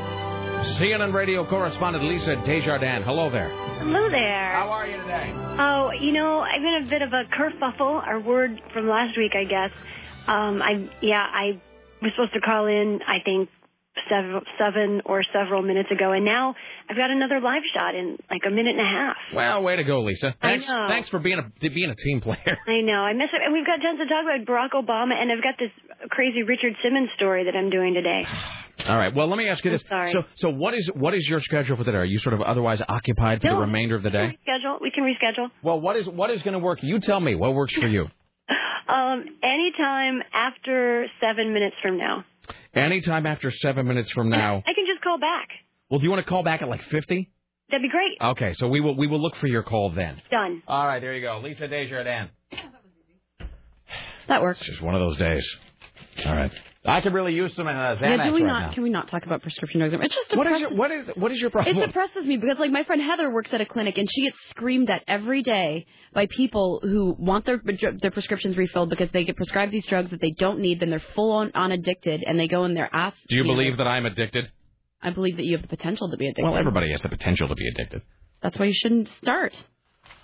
CNN 0.79 1.13
radio 1.13 1.47
correspondent 1.49 2.05
Lisa 2.05 2.37
Desjardins. 2.47 3.05
Hello 3.05 3.31
there. 3.31 3.51
Hello 3.79 4.09
there. 4.11 4.53
How 4.53 4.71
are 4.71 4.87
you 4.87 4.97
today? 5.03 5.31
Oh, 5.59 5.91
you 6.01 6.13
know, 6.13 6.41
I've 6.41 6.63
been 6.63 6.87
a 6.87 6.91
bit 6.91 7.03
of 7.03 7.13
a 7.13 7.25
kerfuffle. 7.37 8.03
Our 8.07 8.21
word 8.21 8.61
from 8.73 8.89
last 8.89 9.17
week, 9.19 9.33
I 9.37 9.45
guess. 9.45 9.71
Um, 10.27 10.63
I 10.63 10.89
yeah, 11.03 11.23
I 11.23 11.61
was 12.03 12.13
supposed 12.17 12.33
to 12.33 12.41
call 12.41 12.67
in. 12.67 13.01
I 13.07 13.19
think 13.25 13.51
seven, 14.11 14.41
seven 14.59 15.03
or 15.05 15.23
several 15.33 15.63
minutes 15.63 15.91
ago, 15.91 16.13
and 16.13 16.25
now 16.25 16.55
I've 16.89 16.97
got 16.97 17.11
another 17.11 17.41
live 17.41 17.63
shot 17.75 17.95
in 17.95 18.19
like 18.31 18.43
a 18.47 18.51
minute 18.51 18.77
and 18.77 18.81
a 18.81 18.91
half. 18.91 19.17
Well, 19.35 19.63
way 19.63 19.77
to 19.77 19.85
go, 19.85 20.03
Lisa. 20.03 20.35
I 20.41 20.49
Thanks, 20.49 20.69
know. 20.69 20.87
thanks 20.89 21.09
for 21.09 21.19
being 21.19 21.39
a 21.39 21.69
being 21.69 21.91
a 21.91 21.95
team 21.95 22.21
player. 22.21 22.59
I 22.67 22.81
know. 22.83 23.01
I 23.01 23.13
miss 23.13 23.29
it, 23.33 23.41
and 23.45 23.53
we've 23.53 23.67
got 23.67 23.81
tons 23.83 23.99
to 23.99 24.07
talk 24.07 24.25
about 24.25 24.47
Barack 24.47 24.73
Obama, 24.73 25.15
and 25.21 25.33
I've 25.33 25.43
got 25.43 25.55
this 25.59 25.71
crazy 26.11 26.43
Richard 26.43 26.75
Simmons 26.83 27.09
story 27.17 27.45
that 27.45 27.57
I'm 27.57 27.71
doing 27.71 27.95
today. 27.95 28.23
All 28.87 28.97
right. 28.97 29.13
Well, 29.15 29.29
let 29.29 29.39
me 29.39 29.49
ask 29.49 29.65
you 29.65 29.71
this. 29.71 29.83
sorry. 29.89 30.13
So, 30.13 30.25
so 30.37 30.51
what 30.51 30.75
is 30.75 30.89
what 30.95 31.15
is 31.15 31.27
your 31.29 31.41
schedule 31.41 31.77
for 31.77 31.85
today? 31.85 31.97
Are 31.99 32.05
you 32.05 32.19
sort 32.19 32.35
of 32.35 32.43
otherwise 32.43 32.81
occupied 32.87 33.41
for 33.41 33.49
the 33.49 33.57
remainder 33.57 33.97
of 33.97 34.03
the 34.03 34.11
day? 34.11 34.37
Schedule. 34.43 34.79
We 34.81 34.91
can 34.91 35.03
reschedule. 35.05 35.49
Well, 35.63 35.81
what 35.81 35.97
is 35.97 36.07
what 36.09 36.31
is 36.31 36.43
going 36.43 36.53
to 36.53 36.59
work? 36.59 36.81
You 36.83 37.01
tell 37.01 37.19
me. 37.19 37.35
What 37.35 37.55
works 37.55 37.75
for 37.75 37.89
you? 37.89 38.07
Um, 38.89 39.25
anytime 39.43 40.23
after 40.33 41.07
seven 41.21 41.53
minutes 41.53 41.75
from 41.83 41.99
now. 41.99 42.25
Anytime 42.75 43.27
after 43.27 43.51
seven 43.51 43.87
minutes 43.87 44.11
from 44.13 44.29
now. 44.29 44.63
I 44.67 44.73
can 44.75 44.85
just 44.87 45.03
call 45.03 45.19
back. 45.19 45.49
Well, 45.91 46.01
do 46.01 46.05
you 46.05 46.11
want 46.11 46.25
to 46.25 46.29
call 46.29 46.43
back 46.43 46.63
at 46.63 46.69
like 46.69 46.83
fifty? 46.83 47.31
That'd 47.71 47.83
be 47.83 47.89
great. 47.89 48.17
Okay, 48.21 48.55
so 48.55 48.69
we 48.69 48.81
will 48.81 48.97
we 48.97 49.07
will 49.07 49.21
look 49.21 49.37
for 49.37 49.47
your 49.47 49.63
call 49.63 49.91
then. 49.91 50.21
Done. 50.31 50.63
All 50.69 50.87
right, 50.87 51.01
there 51.01 51.15
you 51.15 51.23
go, 51.23 51.41
Lisa 51.43 51.67
Desjardins. 51.69 52.31
That 54.29 54.43
works. 54.43 54.61
It's 54.61 54.71
just 54.71 54.83
one 54.83 54.95
of 54.95 55.01
those 55.01 55.17
days. 55.17 55.57
All 56.25 56.35
right. 56.35 56.53
I 56.89 57.01
could 57.01 57.13
really 57.13 57.33
use 57.33 57.55
some 57.55 57.67
uh, 57.67 57.71
Xanax 57.71 58.01
yeah, 58.01 58.27
do 58.27 58.33
we 58.33 58.43
right 58.43 58.49
not? 58.49 58.61
now. 58.69 58.73
Can 58.73 58.83
we 58.83 58.91
not 58.91 59.11
talk 59.11 59.27
about 59.27 59.43
prescription 59.43 59.81
drugs? 59.81 59.95
It 59.95 60.11
just 60.13 60.37
What 60.37 60.47
is 60.47 60.53
depresses. 60.53 60.61
your 60.61 60.71
what 60.79 60.91
is 60.91 61.09
what 61.17 61.33
is 61.33 61.41
your 61.41 61.51
problem? 61.51 61.77
It 61.77 61.87
depresses 61.87 62.25
me 62.25 62.37
because, 62.37 62.59
like, 62.59 62.71
my 62.71 62.85
friend 62.85 63.03
Heather 63.03 63.33
works 63.33 63.53
at 63.53 63.61
a 63.61 63.67
clinic 63.67 63.99
and 63.99 64.09
she 64.11 64.23
gets 64.23 64.37
screamed 64.51 64.89
at 64.91 65.03
every 65.09 65.43
day 65.43 65.87
by 66.13 66.27
people 66.27 66.81
who 66.83 67.15
want 67.19 67.45
their 67.47 67.61
their 68.01 68.11
prescriptions 68.11 68.57
refilled 68.57 68.91
because 68.91 69.11
they 69.13 69.25
get 69.25 69.37
prescribed 69.37 69.73
these 69.73 69.87
drugs 69.87 70.11
that 70.11 70.21
they 70.21 70.33
don't 70.39 70.61
need. 70.61 70.81
Then 70.81 70.91
they're 70.91 71.03
full 71.15 71.33
on, 71.33 71.53
on 71.55 71.73
addicted 71.73 72.23
and 72.27 72.39
they 72.39 72.49
go 72.49 72.65
in 72.65 72.75
their 72.75 72.89
ass. 72.95 73.15
Do 73.29 73.37
you 73.37 73.45
know, 73.45 73.55
believe 73.55 73.77
that 73.79 73.87
I'm 73.87 74.07
addicted? 74.07 74.51
I 75.03 75.11
believe 75.11 75.37
that 75.37 75.45
you 75.45 75.57
have 75.57 75.63
the 75.63 75.69
potential 75.69 76.11
to 76.11 76.17
be 76.17 76.27
addicted. 76.27 76.45
Well, 76.45 76.57
everybody 76.57 76.91
has 76.93 77.01
the 77.03 77.09
potential 77.09 77.49
to 77.49 77.55
be 77.55 77.69
addicted. 77.69 78.03
That's 78.43 78.59
why 78.59 78.67
you 78.67 78.75
shouldn't 78.75 79.09
start. 79.23 79.53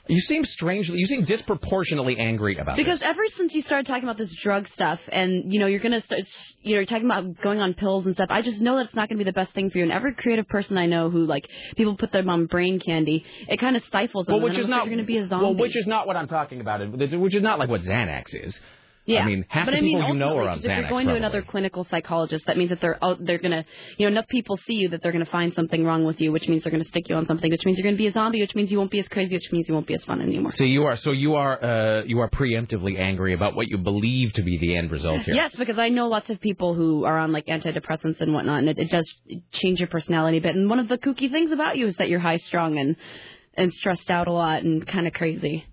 You 0.09 0.21
seem 0.21 0.45
strangely, 0.45 0.99
you 0.99 1.07
seem 1.07 1.25
disproportionately 1.25 2.19
angry 2.19 2.59
about 2.59 2.77
that. 2.77 2.77
Because 2.77 2.99
this. 2.99 3.09
ever 3.09 3.23
since 3.37 3.55
you 3.55 3.63
started 3.63 3.87
talking 3.87 4.03
about 4.03 4.19
this 4.19 4.35
drug 4.43 4.69
stuff, 4.75 4.99
and 5.11 5.53
you 5.53 5.61
know 5.61 5.67
you're 5.67 5.79
gonna 5.81 6.03
start, 6.03 6.23
you 6.61 6.75
know, 6.75 6.81
you're 6.81 6.87
talking 6.87 7.05
about 7.05 7.41
going 7.41 7.61
on 7.61 7.75
pills 7.75 8.05
and 8.05 8.15
stuff. 8.17 8.27
I 8.31 8.43
just 8.43 8.61
know 8.61 8.77
that 8.77 8.87
it's 8.87 8.95
not 8.95 9.09
gonna 9.09 9.19
be 9.19 9.25
the 9.25 9.33
best 9.33 9.53
thing 9.53 9.71
for 9.71 9.79
you. 9.79 9.85
And 9.85 9.93
every 9.93 10.15
creative 10.15 10.49
person 10.49 10.77
I 10.77 10.87
know 10.87 11.09
who 11.09 11.25
like 11.25 11.49
people 11.77 11.97
put 11.97 12.11
them 12.11 12.29
on 12.29 12.47
brain 12.47 12.81
candy, 12.81 13.25
it 13.49 13.59
kind 13.59 13.77
of 13.77 13.85
stifles 13.85 14.27
them. 14.27 14.37
Well, 14.37 14.45
which 14.45 14.59
is 14.59 14.67
not 14.67 14.87
you're 14.87 14.95
gonna 14.95 15.07
be 15.07 15.19
a 15.19 15.29
zombie. 15.29 15.45
Well, 15.45 15.55
which 15.55 15.77
is 15.77 15.87
not 15.87 16.09
what 16.09 16.17
I'm 16.17 16.29
talking 16.29 16.61
about. 16.61 16.81
Which 16.91 17.35
is 17.35 17.43
not 17.43 17.61
like 17.61 17.69
what 17.69 17.83
Xanax 17.83 18.35
is. 18.35 18.61
Yeah, 19.05 19.23
I 19.23 19.27
mean, 19.27 19.45
half 19.49 19.67
but 19.67 19.73
the 19.73 19.79
I 19.79 19.81
mean, 19.81 19.97
people 19.99 20.13
you 20.13 20.19
know 20.19 20.39
are 20.39 20.49
on 20.49 20.59
if 20.59 20.65
you're 20.65 20.89
going 20.89 21.07
probably. 21.07 21.13
to 21.13 21.17
another 21.17 21.43
clinical 21.43 21.85
psychologist, 21.91 22.47
that 22.47 22.57
means 22.57 22.71
that 22.71 22.81
they're 22.81 23.03
out, 23.05 23.19
they're 23.25 23.39
gonna, 23.39 23.65
you 23.99 24.07
know, 24.07 24.13
enough 24.13 24.29
people 24.29 24.57
see 24.59 24.75
you 24.75 24.91
that 24.91 25.03
they're 25.03 25.11
gonna 25.11 25.27
find 25.27 25.53
something 25.55 25.85
wrong 25.85 26.05
with 26.05 26.21
you, 26.21 26.31
which 26.31 26.47
means 26.47 26.63
they're 26.63 26.71
gonna 26.71 26.85
stick 26.85 27.09
you 27.09 27.17
on 27.17 27.27
something, 27.27 27.51
which 27.51 27.65
means 27.65 27.79
you're 27.79 27.85
gonna 27.85 27.97
be 27.97 28.07
a 28.07 28.13
zombie, 28.13 28.41
which 28.41 28.55
means 28.55 28.71
you 28.71 28.79
won't 28.79 28.93
be 28.93 29.01
as 29.01 29.09
crazy, 29.09 29.35
which 29.35 29.51
means 29.51 29.67
you 29.67 29.75
won't 29.75 29.89
be 29.89 29.95
as 29.95 30.05
fun 30.05 30.21
anymore. 30.21 30.53
So 30.53 30.63
you 30.63 30.85
are 30.85 30.97
so 30.97 31.11
you 31.11 31.35
are 31.35 31.65
uh, 31.65 32.05
you 32.05 32.21
are 32.21 32.31
preemptively 32.31 32.97
angry 32.99 33.35
about 33.35 33.57
what 33.57 33.67
you 33.67 33.79
believe 33.79 34.35
to 34.35 34.43
be 34.43 34.59
the 34.59 34.77
end 34.77 34.93
result 34.93 35.23
here. 35.23 35.35
Yes, 35.35 35.53
because 35.57 35.79
I 35.79 35.89
know 35.89 36.07
lots 36.07 36.31
of 36.31 36.41
people 36.41 36.75
who 36.75 37.05
are 37.05 37.19
on 37.19 37.33
like 37.33 37.47
antidepressants 37.47 38.21
and 38.21 38.33
whatnot, 38.33 38.61
and 38.61 38.69
it, 38.69 38.79
it 38.79 38.91
does 38.91 39.13
change 39.51 39.81
your 39.81 39.89
personality 39.89 40.39
a 40.39 40.41
bit. 40.41 40.55
And 40.55 40.71
one 40.71 40.79
of 40.79 40.89
the 40.89 40.99
kooky 40.99 41.29
things 41.29 41.51
about 41.51 41.77
you 41.77 41.89
is 41.89 41.97
that 41.97 42.09
you're 42.09 42.21
high 42.21 42.39
strung 42.39 42.79
and 42.79 42.95
and 43.55 43.73
stressed 43.73 44.11
out 44.11 44.29
a 44.29 44.33
lot 44.33 44.63
and 44.63 44.87
kind 44.87 45.07
of 45.07 45.13
crazy. 45.13 45.67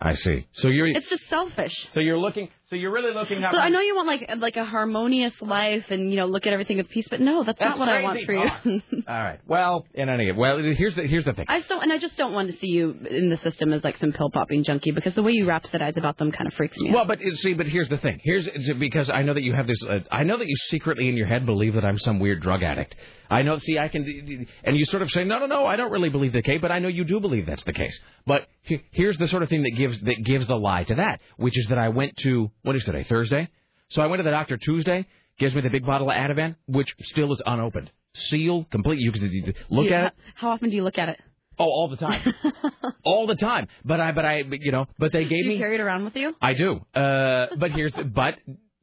I 0.00 0.14
see. 0.14 0.46
So 0.52 0.68
you're 0.68 0.86
It's 0.86 1.08
just 1.08 1.28
selfish. 1.28 1.74
so 1.92 2.00
you're 2.00 2.18
looking 2.18 2.48
so 2.70 2.76
you're 2.76 2.92
really 2.92 3.14
looking 3.14 3.42
at 3.42 3.50
So 3.52 3.58
I 3.58 3.70
know 3.70 3.80
you 3.80 3.96
want 3.96 4.06
like 4.08 4.30
like 4.38 4.56
a 4.56 4.64
harmonious 4.64 5.32
life 5.40 5.86
and 5.88 6.10
you 6.10 6.18
know 6.18 6.26
look 6.26 6.46
at 6.46 6.52
everything 6.52 6.76
with 6.76 6.88
peace, 6.90 7.06
but 7.10 7.18
no, 7.20 7.42
that's, 7.42 7.58
That's 7.58 7.70
not 7.70 7.78
what 7.78 7.88
I 7.88 8.02
want 8.02 8.18
crazy 8.26 8.42
for 8.62 8.68
you. 8.68 8.82
All 9.08 9.22
right. 9.22 9.40
Well, 9.46 9.86
in 9.94 10.10
any 10.10 10.30
well, 10.32 10.58
here's 10.58 10.94
the 10.94 11.04
here's 11.06 11.24
the 11.24 11.32
thing. 11.32 11.46
I 11.48 11.60
just 11.60 11.70
don't, 11.70 11.82
and 11.82 11.90
I 11.92 11.98
just 11.98 12.16
don't 12.18 12.34
want 12.34 12.50
to 12.50 12.58
see 12.58 12.66
you 12.68 12.90
in 13.10 13.30
the 13.30 13.38
system 13.38 13.72
as 13.72 13.82
like 13.82 13.96
some 13.96 14.12
pill 14.12 14.30
popping 14.30 14.64
junkie 14.64 14.90
because 14.92 15.14
the 15.14 15.22
way 15.22 15.32
you 15.32 15.46
rhapsodize 15.46 15.96
about 15.96 16.18
them 16.18 16.30
kind 16.30 16.46
of 16.46 16.52
freaks 16.54 16.76
me 16.78 16.90
out. 16.90 16.94
Well, 16.94 17.04
but 17.06 17.20
uh, 17.20 17.34
see, 17.36 17.54
but 17.54 17.66
here's 17.66 17.88
the 17.88 17.98
thing. 17.98 18.20
Here's 18.22 18.46
it's 18.46 18.70
because 18.74 19.08
I 19.08 19.22
know 19.22 19.32
that 19.32 19.42
you 19.42 19.54
have 19.54 19.66
this. 19.66 19.82
Uh, 19.82 20.00
I 20.12 20.24
know 20.24 20.36
that 20.36 20.46
you 20.46 20.56
secretly 20.68 21.08
in 21.08 21.16
your 21.16 21.26
head 21.26 21.46
believe 21.46 21.74
that 21.74 21.86
I'm 21.86 21.98
some 21.98 22.20
weird 22.20 22.42
drug 22.42 22.62
addict. 22.62 22.94
I 23.30 23.42
know. 23.42 23.58
See, 23.58 23.78
I 23.78 23.88
can, 23.88 24.46
and 24.64 24.76
you 24.76 24.84
sort 24.86 25.02
of 25.02 25.10
say, 25.10 25.22
no, 25.24 25.38
no, 25.38 25.46
no, 25.46 25.66
I 25.66 25.76
don't 25.76 25.90
really 25.92 26.08
believe 26.08 26.32
the 26.32 26.40
case, 26.42 26.60
but 26.62 26.72
I 26.72 26.78
know 26.78 26.88
you 26.88 27.04
do 27.04 27.20
believe 27.20 27.44
that's 27.44 27.64
the 27.64 27.74
case. 27.74 27.98
But 28.26 28.46
he- 28.57 28.57
here's 28.90 29.16
the 29.18 29.26
sort 29.28 29.42
of 29.42 29.48
thing 29.48 29.62
that 29.62 29.72
gives 29.76 30.00
that 30.02 30.22
gives 30.24 30.46
the 30.46 30.56
lie 30.56 30.84
to 30.84 30.94
that, 30.96 31.20
which 31.36 31.56
is 31.58 31.66
that 31.68 31.78
I 31.78 31.88
went 31.88 32.16
to 32.18 32.50
what 32.62 32.76
is 32.76 32.84
today 32.84 33.04
Thursday, 33.04 33.48
so 33.90 34.02
I 34.02 34.06
went 34.06 34.20
to 34.20 34.24
the 34.24 34.30
doctor 34.30 34.56
Tuesday, 34.56 35.06
gives 35.38 35.54
me 35.54 35.60
the 35.60 35.70
big 35.70 35.84
bottle 35.86 36.10
of 36.10 36.16
Ativan, 36.16 36.56
which 36.66 36.94
still 37.02 37.32
is 37.32 37.42
unopened, 37.46 37.90
sealed, 38.14 38.70
complete. 38.70 38.98
You 39.00 39.12
can 39.12 39.54
look 39.70 39.88
Yeah, 39.90 40.00
at 40.00 40.06
it. 40.08 40.12
How 40.34 40.50
often 40.50 40.70
do 40.70 40.76
you 40.76 40.82
look 40.84 40.98
at 40.98 41.08
it? 41.08 41.20
Oh, 41.60 41.64
all 41.64 41.88
the 41.88 41.96
time, 41.96 42.32
all 43.04 43.26
the 43.26 43.34
time. 43.34 43.66
But 43.84 44.00
I, 44.00 44.12
but 44.12 44.24
I, 44.24 44.44
you 44.48 44.70
know, 44.70 44.86
but 44.98 45.12
they 45.12 45.24
gave 45.24 45.42
Do 45.42 45.48
you 45.50 45.54
me. 45.54 45.58
carry 45.58 45.74
it 45.74 45.80
around 45.80 46.04
with 46.04 46.14
you? 46.16 46.34
I 46.40 46.54
do. 46.54 46.80
Uh, 46.94 47.46
but 47.58 47.72
here's 47.72 47.92
the, 47.94 48.04
but 48.04 48.36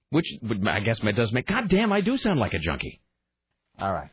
which 0.09 0.25
I 0.67 0.81
guess 0.81 0.99
does 0.99 1.31
make. 1.31 1.47
God 1.47 1.69
damn, 1.69 1.93
I 1.93 2.01
do 2.01 2.17
sound 2.17 2.39
like 2.39 2.53
a 2.53 2.59
junkie. 2.59 3.01
All 3.79 3.93
right. 3.93 4.09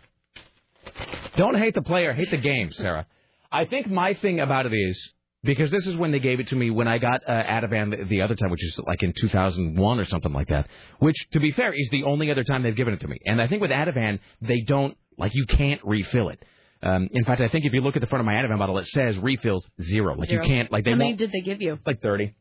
Don't 1.36 1.56
hate 1.56 1.74
the 1.74 1.82
player, 1.82 2.12
hate 2.12 2.30
the 2.30 2.36
game, 2.36 2.72
Sarah. 2.72 3.06
I 3.50 3.64
think 3.64 3.86
my 3.88 4.14
thing 4.14 4.40
about 4.40 4.66
it 4.66 4.72
is 4.74 5.12
because 5.44 5.70
this 5.70 5.86
is 5.86 5.96
when 5.96 6.12
they 6.12 6.20
gave 6.20 6.40
it 6.40 6.48
to 6.48 6.56
me 6.56 6.70
when 6.70 6.86
I 6.86 6.98
got 6.98 7.22
uh, 7.28 7.32
Ativan 7.32 7.90
the, 7.90 8.04
the 8.04 8.20
other 8.22 8.34
time, 8.34 8.50
which 8.50 8.64
is 8.64 8.78
like 8.86 9.02
in 9.02 9.12
2001 9.12 10.00
or 10.00 10.04
something 10.04 10.32
like 10.32 10.48
that. 10.48 10.68
Which, 11.00 11.16
to 11.32 11.40
be 11.40 11.50
fair, 11.52 11.72
is 11.72 11.88
the 11.90 12.04
only 12.04 12.30
other 12.30 12.44
time 12.44 12.62
they've 12.62 12.76
given 12.76 12.94
it 12.94 13.00
to 13.00 13.08
me. 13.08 13.18
And 13.26 13.40
I 13.42 13.48
think 13.48 13.60
with 13.60 13.70
Ativan, 13.70 14.20
they 14.40 14.60
don't 14.60 14.96
like 15.18 15.32
you 15.34 15.46
can't 15.46 15.80
refill 15.84 16.28
it. 16.28 16.42
Um, 16.82 17.08
in 17.12 17.24
fact, 17.24 17.40
I 17.40 17.48
think 17.48 17.64
if 17.64 17.72
you 17.72 17.80
look 17.80 17.96
at 17.96 18.00
the 18.02 18.08
front 18.08 18.20
of 18.20 18.26
my 18.26 18.34
Ativan 18.34 18.58
bottle, 18.58 18.78
it 18.78 18.86
says 18.86 19.16
refills 19.18 19.66
zero. 19.82 20.16
Like 20.16 20.28
Zero. 20.28 20.42
you 20.42 20.48
can't 20.48 20.70
like 20.72 20.84
they 20.84 20.90
How 20.92 20.96
many 20.96 21.14
did 21.14 21.32
they 21.32 21.40
give 21.40 21.62
you? 21.62 21.78
like 21.86 22.00
30. 22.00 22.34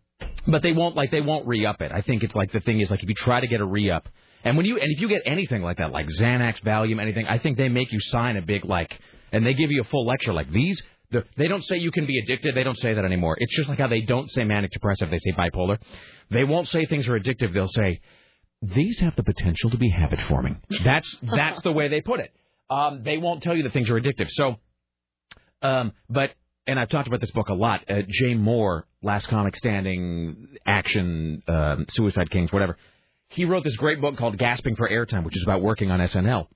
But 0.47 0.61
they 0.63 0.71
won't 0.71 0.95
like 0.95 1.11
they 1.11 1.21
won't 1.21 1.47
re-up 1.47 1.81
it. 1.81 1.91
I 1.91 2.01
think 2.01 2.23
it's 2.23 2.35
like 2.35 2.51
the 2.51 2.59
thing 2.59 2.81
is 2.81 2.89
like 2.89 3.03
if 3.03 3.09
you 3.09 3.15
try 3.15 3.39
to 3.39 3.47
get 3.47 3.61
a 3.61 3.65
re-up, 3.65 4.07
and 4.43 4.57
when 4.57 4.65
you 4.65 4.79
and 4.79 4.91
if 4.91 4.99
you 4.99 5.07
get 5.07 5.21
anything 5.25 5.61
like 5.61 5.77
that, 5.77 5.91
like 5.91 6.07
Xanax, 6.07 6.61
Valium, 6.63 6.99
anything, 7.01 7.27
I 7.27 7.37
think 7.37 7.57
they 7.57 7.69
make 7.69 7.91
you 7.91 7.99
sign 7.99 8.37
a 8.37 8.41
big 8.41 8.65
like, 8.65 8.99
and 9.31 9.45
they 9.45 9.53
give 9.53 9.69
you 9.71 9.81
a 9.81 9.83
full 9.85 10.05
lecture 10.05 10.33
like 10.33 10.51
these. 10.51 10.81
The- 11.11 11.25
They 11.37 11.47
don't 11.47 11.63
say 11.63 11.77
you 11.77 11.91
can 11.91 12.05
be 12.05 12.19
addicted. 12.19 12.55
They 12.55 12.63
don't 12.63 12.77
say 12.77 12.93
that 12.93 13.05
anymore. 13.05 13.35
It's 13.39 13.55
just 13.55 13.69
like 13.69 13.77
how 13.79 13.87
they 13.87 14.01
don't 14.01 14.29
say 14.31 14.43
manic 14.43 14.71
depressive. 14.71 15.09
They 15.09 15.17
say 15.19 15.31
bipolar. 15.37 15.77
They 16.29 16.43
won't 16.43 16.67
say 16.67 16.85
things 16.85 17.07
are 17.07 17.19
addictive. 17.19 17.53
They'll 17.53 17.67
say 17.67 17.99
these 18.61 18.99
have 18.99 19.15
the 19.15 19.23
potential 19.23 19.69
to 19.71 19.77
be 19.77 19.89
habit 19.89 20.19
forming. 20.27 20.61
That's 20.83 21.15
that's 21.21 21.61
the 21.61 21.71
way 21.71 21.87
they 21.89 22.01
put 22.01 22.19
it. 22.19 22.31
Um, 22.69 23.03
they 23.03 23.17
won't 23.17 23.43
tell 23.43 23.55
you 23.55 23.63
that 23.63 23.73
things 23.73 23.89
are 23.89 23.99
addictive. 23.99 24.29
So, 24.29 24.55
um, 25.61 25.91
but 26.09 26.31
and 26.67 26.79
I've 26.79 26.89
talked 26.89 27.07
about 27.07 27.19
this 27.21 27.31
book 27.31 27.49
a 27.49 27.53
lot. 27.53 27.81
Uh, 27.89 28.01
Jay 28.07 28.33
Mohr, 28.35 28.83
Last 29.01 29.27
Comic 29.27 29.55
Standing, 29.57 30.47
Action, 30.65 31.41
um, 31.47 31.85
Suicide 31.89 32.29
Kings, 32.29 32.51
whatever. 32.53 32.77
He 33.29 33.45
wrote 33.45 33.63
this 33.63 33.75
great 33.77 33.99
book 33.99 34.17
called 34.17 34.37
Gasping 34.37 34.75
for 34.75 34.87
Airtime, 34.89 35.23
which 35.23 35.35
is 35.35 35.43
about 35.43 35.61
working 35.61 35.89
on 35.89 35.99
SNL. 35.99 36.47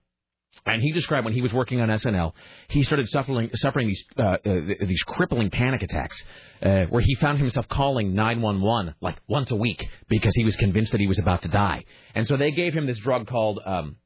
And 0.66 0.82
he 0.82 0.92
described 0.92 1.26
when 1.26 1.34
he 1.34 1.42
was 1.42 1.54
working 1.54 1.82
on 1.82 1.90
SNL, 1.90 2.34
he 2.70 2.84
started 2.84 3.08
suffering 3.10 3.50
suffering 3.56 3.88
these 3.88 4.04
uh, 4.18 4.24
uh, 4.24 4.38
these 4.86 5.04
crippling 5.04 5.50
panic 5.50 5.84
attacks, 5.84 6.24
uh, 6.64 6.86
where 6.86 7.02
he 7.02 7.16
found 7.16 7.40
himself 7.40 7.68
calling 7.68 8.16
911 8.16 8.96
like 9.02 9.18
once 9.28 9.52
a 9.52 9.56
week 9.56 9.88
because 10.10 10.34
he 10.36 10.44
was 10.44 10.56
convinced 10.56 10.92
that 10.92 11.02
he 11.02 11.08
was 11.08 11.20
about 11.20 11.44
to 11.44 11.50
die. 11.50 11.84
And 12.16 12.28
so 12.28 12.38
they 12.38 12.52
gave 12.52 12.74
him 12.74 12.88
this 12.88 12.98
drug 13.00 13.28
called 13.28 13.60
um, 13.66 13.98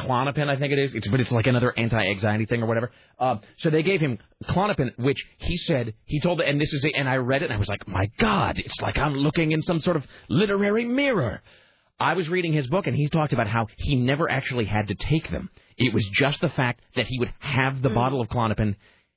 Klonopin, 0.00 0.48
I 0.48 0.56
think 0.56 0.72
it 0.72 0.78
is. 0.78 0.94
It's, 0.94 1.08
but 1.08 1.20
it's 1.20 1.32
like 1.32 1.46
another 1.46 1.72
anti-anxiety 1.76 2.46
thing 2.46 2.62
or 2.62 2.66
whatever. 2.66 2.90
Uh, 3.18 3.36
so 3.58 3.70
they 3.70 3.82
gave 3.82 4.00
him 4.00 4.18
Klonopin, 4.44 4.98
which 4.98 5.24
he 5.38 5.56
said 5.56 5.94
he 6.04 6.20
told, 6.20 6.40
and 6.40 6.60
this 6.60 6.72
is, 6.72 6.84
it, 6.84 6.92
and 6.96 7.08
I 7.08 7.16
read 7.16 7.42
it, 7.42 7.46
and 7.46 7.54
I 7.54 7.58
was 7.58 7.68
like, 7.68 7.86
my 7.86 8.10
God, 8.18 8.58
it's 8.58 8.80
like 8.80 8.98
I'm 8.98 9.14
looking 9.14 9.52
in 9.52 9.62
some 9.62 9.80
sort 9.80 9.96
of 9.96 10.06
literary 10.28 10.84
mirror. 10.84 11.42
I 12.00 12.14
was 12.14 12.28
reading 12.30 12.54
his 12.54 12.66
book, 12.66 12.86
and 12.86 12.96
he 12.96 13.08
talked 13.08 13.34
about 13.34 13.46
how 13.46 13.66
he 13.76 13.94
never 13.94 14.30
actually 14.30 14.64
had 14.64 14.88
to 14.88 14.94
take 14.94 15.30
them. 15.30 15.50
It 15.76 15.92
was 15.92 16.06
just 16.06 16.40
the 16.40 16.48
fact 16.48 16.80
that 16.96 17.06
he 17.06 17.18
would 17.18 17.32
have 17.40 17.82
the 17.82 17.90
bottle 17.90 18.22
of 18.22 18.28
Klonopin. 18.28 18.74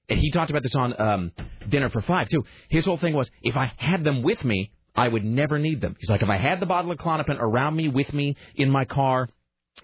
And 0.09 0.19
he 0.19 0.31
talked 0.31 0.49
about 0.49 0.63
this 0.63 0.75
on 0.75 0.99
um, 0.99 1.31
Dinner 1.69 1.89
for 1.89 2.01
Five 2.01 2.27
too. 2.27 2.43
His 2.69 2.85
whole 2.85 2.97
thing 2.97 3.13
was, 3.13 3.29
if 3.41 3.55
I 3.55 3.71
had 3.77 4.03
them 4.03 4.21
with 4.21 4.43
me, 4.43 4.71
I 4.95 5.07
would 5.07 5.23
never 5.23 5.57
need 5.57 5.79
them. 5.79 5.95
He's 5.97 6.09
like, 6.09 6.21
if 6.21 6.29
I 6.29 6.37
had 6.37 6.59
the 6.59 6.65
bottle 6.65 6.91
of 6.91 6.97
Klonopin 6.97 7.39
around 7.39 7.75
me, 7.75 7.87
with 7.87 8.11
me, 8.13 8.35
in 8.55 8.69
my 8.69 8.83
car, 8.83 9.29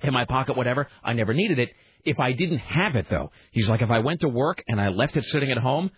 in 0.03 0.13
my 0.13 0.25
pocket, 0.25 0.57
whatever. 0.57 0.87
I 1.03 1.13
never 1.13 1.33
needed 1.33 1.57
it. 1.57 1.69
If 2.03 2.19
I 2.19 2.33
didn't 2.33 2.59
have 2.59 2.95
it, 2.95 3.07
though, 3.09 3.31
he's 3.51 3.69
like, 3.69 3.81
if 3.81 3.89
I 3.89 3.99
went 3.99 4.21
to 4.21 4.29
work 4.29 4.61
and 4.67 4.79
I 4.79 4.89
left 4.89 5.17
it 5.17 5.25
sitting 5.25 5.51
at 5.51 5.57
home, 5.57 5.89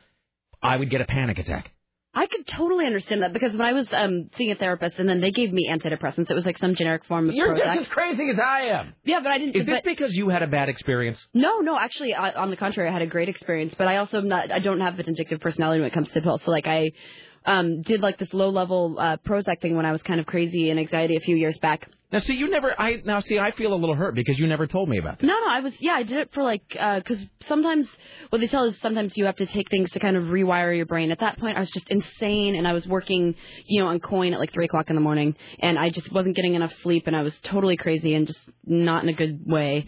I 0.61 0.77
would 0.77 0.89
get 0.89 1.01
a 1.01 1.05
panic 1.05 1.39
attack. 1.39 1.71
I 2.13 2.27
could 2.27 2.45
totally 2.45 2.85
understand 2.85 3.21
that 3.23 3.31
because 3.31 3.53
when 3.53 3.61
I 3.67 3.71
was 3.71 3.87
um 3.91 4.29
seeing 4.37 4.51
a 4.51 4.55
therapist 4.55 4.99
and 4.99 5.07
then 5.07 5.21
they 5.21 5.31
gave 5.31 5.53
me 5.53 5.69
antidepressants, 5.71 6.29
it 6.29 6.33
was 6.33 6.45
like 6.45 6.57
some 6.57 6.75
generic 6.75 7.05
form 7.05 7.29
of 7.29 7.35
You're 7.35 7.55
Prozac. 7.55 7.75
just 7.75 7.79
as 7.81 7.87
crazy 7.87 8.29
as 8.29 8.37
I 8.37 8.61
am. 8.63 8.93
Yeah, 9.05 9.19
but 9.23 9.31
I 9.31 9.37
didn't. 9.37 9.55
Is 9.55 9.65
this 9.65 9.77
but, 9.77 9.83
because 9.85 10.13
you 10.13 10.27
had 10.27 10.43
a 10.43 10.47
bad 10.47 10.67
experience? 10.67 11.19
no, 11.33 11.59
no, 11.59 11.77
actually, 11.79 12.13
I, 12.13 12.31
on 12.31 12.49
the 12.49 12.57
contrary, 12.57 12.89
I 12.89 12.91
had 12.91 13.01
a 13.01 13.07
great 13.07 13.29
experience. 13.29 13.73
But 13.77 13.87
I 13.87 13.97
also 13.97 14.17
am 14.17 14.27
not. 14.27 14.51
I 14.51 14.59
don't 14.59 14.81
have 14.81 14.99
an 14.99 15.05
addictive 15.05 15.39
personality 15.39 15.79
when 15.79 15.87
it 15.87 15.93
comes 15.93 16.09
to 16.11 16.21
pills. 16.21 16.41
So 16.43 16.51
like 16.51 16.67
I 16.67 16.91
um 17.45 17.81
did 17.83 18.01
like 18.01 18.17
this 18.17 18.33
low 18.33 18.49
level 18.49 18.97
uh, 18.99 19.17
Prozac 19.25 19.61
thing 19.61 19.77
when 19.77 19.85
I 19.85 19.93
was 19.93 20.01
kind 20.03 20.19
of 20.19 20.25
crazy 20.25 20.69
and 20.69 20.79
anxiety 20.79 21.15
a 21.15 21.21
few 21.21 21.37
years 21.37 21.57
back. 21.59 21.87
Now, 22.11 22.19
see, 22.19 22.33
you 22.33 22.49
never. 22.49 22.79
I 22.79 23.01
now 23.05 23.21
see. 23.21 23.39
I 23.39 23.51
feel 23.51 23.73
a 23.73 23.75
little 23.75 23.95
hurt 23.95 24.15
because 24.15 24.37
you 24.37 24.45
never 24.45 24.67
told 24.67 24.89
me 24.89 24.97
about 24.97 25.19
this. 25.19 25.27
No, 25.27 25.33
no, 25.33 25.49
I 25.49 25.61
was 25.61 25.73
yeah, 25.79 25.93
I 25.93 26.03
did 26.03 26.17
it 26.17 26.33
for 26.33 26.43
like 26.43 26.63
uh, 26.77 26.99
because 26.99 27.19
sometimes 27.47 27.87
what 28.29 28.41
they 28.41 28.47
tell 28.47 28.65
is 28.65 28.75
sometimes 28.81 29.13
you 29.15 29.25
have 29.25 29.37
to 29.37 29.45
take 29.45 29.69
things 29.69 29.91
to 29.91 29.99
kind 29.99 30.17
of 30.17 30.25
rewire 30.25 30.75
your 30.75 30.85
brain. 30.85 31.11
At 31.11 31.19
that 31.19 31.39
point, 31.39 31.55
I 31.55 31.61
was 31.61 31.71
just 31.71 31.89
insane, 31.89 32.55
and 32.55 32.67
I 32.67 32.73
was 32.73 32.85
working, 32.85 33.35
you 33.65 33.81
know, 33.81 33.87
on 33.87 34.01
coin 34.01 34.33
at 34.33 34.39
like 34.39 34.51
three 34.51 34.65
o'clock 34.65 34.89
in 34.89 34.95
the 34.95 35.01
morning, 35.01 35.35
and 35.59 35.79
I 35.79 35.89
just 35.89 36.11
wasn't 36.11 36.35
getting 36.35 36.55
enough 36.55 36.73
sleep, 36.81 37.07
and 37.07 37.15
I 37.15 37.21
was 37.21 37.33
totally 37.43 37.77
crazy 37.77 38.13
and 38.13 38.27
just 38.27 38.39
not 38.65 39.03
in 39.03 39.09
a 39.09 39.13
good 39.13 39.41
way. 39.45 39.85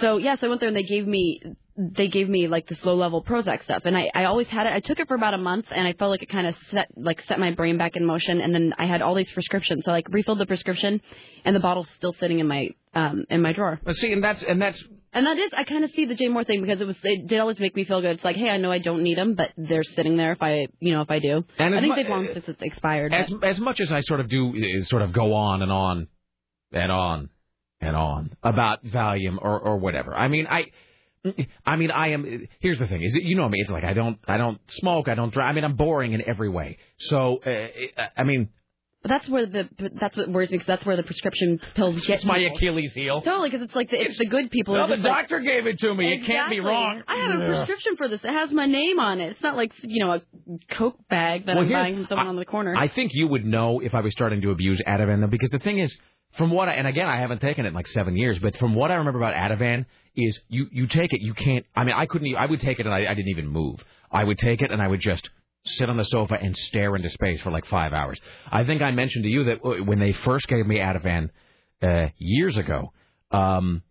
So 0.00 0.18
yes, 0.18 0.38
I 0.42 0.48
went 0.48 0.60
there 0.60 0.68
and 0.68 0.76
they 0.76 0.84
gave 0.84 1.06
me 1.06 1.40
they 1.78 2.08
gave 2.08 2.28
me 2.28 2.48
like 2.48 2.68
this 2.68 2.84
low 2.84 2.96
level 2.96 3.22
Prozac 3.22 3.62
stuff, 3.62 3.82
and 3.84 3.96
I 3.96 4.10
I 4.14 4.24
always 4.24 4.48
had 4.48 4.66
it. 4.66 4.72
I 4.72 4.80
took 4.80 4.98
it 4.98 5.06
for 5.08 5.14
about 5.14 5.34
a 5.34 5.38
month, 5.38 5.66
and 5.70 5.86
I 5.86 5.92
felt 5.92 6.10
like 6.10 6.22
it 6.22 6.28
kind 6.28 6.46
of 6.46 6.56
set 6.70 6.88
like 6.96 7.22
set 7.28 7.38
my 7.38 7.52
brain 7.52 7.78
back 7.78 7.94
in 7.96 8.04
motion. 8.04 8.40
And 8.40 8.54
then 8.54 8.74
I 8.78 8.86
had 8.86 9.00
all 9.00 9.14
these 9.14 9.30
prescriptions, 9.30 9.84
so 9.84 9.92
I 9.92 9.94
like 9.94 10.08
refilled 10.10 10.38
the 10.38 10.46
prescription, 10.46 11.00
and 11.44 11.54
the 11.54 11.60
bottle's 11.60 11.86
still 11.96 12.14
sitting 12.14 12.40
in 12.40 12.48
my 12.48 12.70
um 12.94 13.24
in 13.30 13.40
my 13.42 13.52
drawer. 13.52 13.80
But 13.84 13.96
see, 13.96 14.12
and 14.12 14.22
that's 14.24 14.42
and 14.42 14.60
that's 14.60 14.82
And 15.14 15.24
that 15.26 15.38
is, 15.38 15.50
I 15.56 15.64
kind 15.64 15.84
of 15.84 15.90
see 15.92 16.04
the 16.04 16.14
Jay 16.14 16.26
Mohr 16.28 16.46
thing 16.46 16.60
because 16.60 16.80
it 16.80 16.86
was, 16.86 16.96
it 17.02 17.26
did 17.28 17.38
always 17.38 17.58
make 17.58 17.74
me 17.74 17.84
feel 17.84 18.00
good. 18.02 18.16
It's 18.16 18.24
like, 18.24 18.36
hey, 18.36 18.50
I 18.50 18.58
know 18.58 18.70
I 18.70 18.78
don't 18.78 19.02
need 19.02 19.16
them, 19.16 19.34
but 19.34 19.52
they're 19.56 19.82
sitting 19.96 20.16
there 20.18 20.32
if 20.32 20.42
I, 20.42 20.66
you 20.80 20.92
know, 20.92 21.00
if 21.00 21.10
I 21.10 21.18
do. 21.18 21.44
And 21.58 21.74
I 21.74 21.80
think 21.80 21.90
mu- 21.92 21.96
they've 21.96 22.08
long 22.10 22.28
since 22.32 22.46
it's 22.46 22.60
expired. 22.62 23.14
as 23.14 23.30
but- 23.30 23.44
as 23.48 23.58
much 23.58 23.80
as 23.80 23.90
I 23.90 24.00
sort 24.00 24.20
of 24.20 24.28
do, 24.28 24.42
uh, 24.50 24.84
sort 24.84 25.02
of 25.02 25.12
go 25.12 25.32
on 25.32 25.62
and 25.62 25.72
on, 25.72 26.08
and 26.72 26.92
on, 26.92 27.30
and 27.80 27.96
on 27.96 28.36
about 28.42 28.84
Valium 28.84 29.38
or 29.40 29.58
or 29.58 29.76
whatever. 29.78 30.14
I 30.14 30.28
mean, 30.28 30.46
I. 30.48 30.66
I 31.66 31.76
mean, 31.76 31.90
I 31.90 32.08
am. 32.10 32.46
Here's 32.60 32.78
the 32.78 32.86
thing: 32.86 33.02
is 33.02 33.14
it, 33.14 33.22
you 33.22 33.36
know 33.36 33.48
me. 33.48 33.60
It's 33.60 33.70
like 33.70 33.84
I 33.84 33.92
don't, 33.94 34.18
I 34.26 34.36
don't 34.36 34.60
smoke. 34.70 35.08
I 35.08 35.14
don't 35.14 35.32
drive. 35.32 35.50
I 35.50 35.52
mean, 35.52 35.64
I'm 35.64 35.76
boring 35.76 36.12
in 36.12 36.28
every 36.28 36.48
way. 36.48 36.78
So, 36.98 37.38
uh, 37.38 38.06
I 38.16 38.24
mean, 38.24 38.48
But 39.02 39.10
that's 39.10 39.28
where 39.28 39.46
the 39.46 39.68
that's 40.00 40.16
what 40.16 40.28
worries 40.28 40.50
me 40.50 40.58
because 40.58 40.66
that's 40.66 40.84
where 40.84 40.96
the 40.96 41.02
prescription 41.04 41.60
pills 41.74 42.04
get 42.04 42.16
it's 42.16 42.24
my 42.24 42.38
people. 42.38 42.56
Achilles 42.56 42.92
heel. 42.94 43.20
Totally, 43.22 43.50
because 43.50 43.64
it's 43.64 43.74
like 43.74 43.90
the, 43.90 44.00
it's 44.02 44.18
the 44.18 44.26
good 44.26 44.50
people. 44.50 44.76
are 44.76 44.88
the 44.88 44.96
just 44.96 45.04
like, 45.04 45.12
doctor 45.28 45.40
gave 45.40 45.66
it 45.66 45.78
to 45.80 45.94
me. 45.94 46.12
It 46.14 46.26
can't 46.26 46.50
be 46.50 46.60
wrong. 46.60 47.02
I 47.06 47.16
have 47.16 47.40
a 47.40 47.46
prescription 47.46 47.96
for 47.96 48.08
this. 48.08 48.20
It 48.24 48.30
has 48.32 48.50
my 48.50 48.66
name 48.66 48.98
on 48.98 49.20
it. 49.20 49.32
It's 49.32 49.42
not 49.42 49.56
like 49.56 49.72
you 49.82 50.04
know 50.04 50.12
a 50.12 50.22
Coke 50.74 50.98
bag 51.08 51.46
that 51.46 51.56
Well, 51.56 51.64
I'm 51.64 51.70
buying 51.72 51.94
from 51.94 52.06
someone 52.08 52.26
I- 52.26 52.30
on 52.30 52.36
the 52.36 52.44
corner. 52.44 52.74
I 52.76 52.88
think 52.88 53.12
you 53.14 53.28
would 53.28 53.44
know 53.44 53.80
if 53.80 53.94
I 53.94 54.00
was 54.00 54.12
starting 54.12 54.40
to 54.42 54.50
abuse 54.50 54.80
Ativan, 54.86 55.20
though, 55.20 55.26
because 55.28 55.50
the 55.50 55.58
thing 55.60 55.78
is, 55.78 55.96
from 56.38 56.50
what 56.50 56.68
I, 56.68 56.74
and 56.74 56.86
again, 56.86 57.08
I 57.08 57.16
haven't 57.16 57.40
taken 57.40 57.66
it 57.66 57.68
in 57.68 57.74
like 57.74 57.88
seven 57.88 58.16
years, 58.16 58.38
but 58.38 58.56
from 58.56 58.74
what 58.74 58.90
I 58.90 58.94
remember 58.94 59.18
about 59.18 59.34
Ativan 59.34 59.84
is 60.16 60.38
you, 60.48 60.68
you 60.72 60.86
take 60.86 61.12
it, 61.12 61.20
you 61.20 61.34
can't, 61.34 61.66
I 61.76 61.84
mean, 61.84 61.94
I 61.94 62.06
couldn't, 62.06 62.34
I 62.36 62.46
would 62.46 62.60
take 62.60 62.78
it 62.78 62.86
and 62.86 62.94
I, 62.94 63.00
I 63.10 63.14
didn't 63.14 63.28
even 63.28 63.48
move. 63.48 63.84
I 64.10 64.24
would 64.24 64.38
take 64.38 64.62
it 64.62 64.70
and 64.70 64.80
I 64.80 64.88
would 64.88 65.00
just 65.00 65.28
sit 65.64 65.90
on 65.90 65.96
the 65.96 66.04
sofa 66.04 66.38
and 66.40 66.56
stare 66.56 66.96
into 66.96 67.10
space 67.10 67.40
for 67.42 67.50
like 67.50 67.66
five 67.66 67.92
hours. 67.92 68.18
I 68.50 68.64
think 68.64 68.80
I 68.80 68.92
mentioned 68.92 69.24
to 69.24 69.28
you 69.28 69.44
that 69.44 69.58
uh, 69.64 69.84
when 69.84 69.98
they 69.98 70.12
first 70.12 70.48
gave 70.48 70.66
me 70.66 70.78
Ativan 70.78 71.30
uh, 71.82 72.08
years 72.16 72.56
ago. 72.56 72.92
Um, 73.30 73.82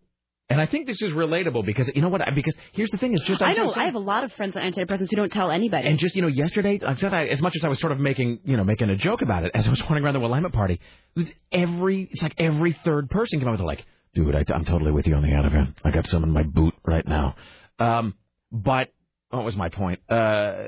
and 0.49 0.61
I 0.61 0.65
think 0.65 0.87
this 0.87 1.01
is 1.01 1.11
relatable 1.11 1.65
because 1.65 1.89
you 1.93 2.01
know 2.01 2.09
what? 2.09 2.21
Because 2.33 2.55
here's 2.71 2.89
the 2.89 2.97
thing: 2.97 3.13
is 3.13 3.21
just 3.21 3.41
I'm 3.41 3.49
I 3.49 3.53
know 3.53 3.71
so- 3.71 3.81
I 3.81 3.85
have 3.85 3.95
a 3.95 3.99
lot 3.99 4.23
of 4.23 4.31
friends 4.33 4.55
on 4.55 4.61
antidepressants 4.61 5.09
who 5.09 5.15
don't 5.17 5.31
tell 5.31 5.51
anybody. 5.51 5.87
and 5.87 5.99
just 5.99 6.15
you 6.15 6.21
know, 6.21 6.27
yesterday, 6.29 6.79
I 6.85 6.95
said 6.97 7.13
I, 7.13 7.25
as 7.25 7.41
much 7.41 7.53
as 7.55 7.65
I 7.65 7.67
was 7.67 7.79
sort 7.79 7.91
of 7.91 7.99
making 7.99 8.39
you 8.45 8.55
know 8.57 8.63
making 8.63 8.89
a 8.89 8.95
joke 8.95 9.21
about 9.21 9.43
it, 9.43 9.51
as 9.53 9.67
I 9.67 9.69
was 9.69 9.81
wandering 9.83 10.05
around 10.05 10.13
the 10.13 10.19
Willamette 10.21 10.53
party, 10.53 10.79
every 11.51 12.09
it's 12.11 12.21
like 12.21 12.35
every 12.37 12.73
third 12.85 13.09
person 13.09 13.39
came 13.39 13.47
up 13.47 13.53
with 13.53 13.61
like, 13.61 13.85
dude, 14.13 14.35
I, 14.35 14.45
I'm 14.53 14.65
totally 14.65 14.91
with 14.91 15.05
you 15.07 15.15
on 15.15 15.21
the 15.21 15.29
Ativan. 15.29 15.73
I 15.83 15.91
got 15.91 16.07
some 16.07 16.23
in 16.23 16.31
my 16.31 16.43
boot 16.43 16.73
right 16.85 17.05
now. 17.07 17.35
Um, 17.79 18.13
but 18.51 18.93
what 19.29 19.43
was 19.43 19.55
my 19.55 19.69
point? 19.69 19.99
Uh, 20.09 20.67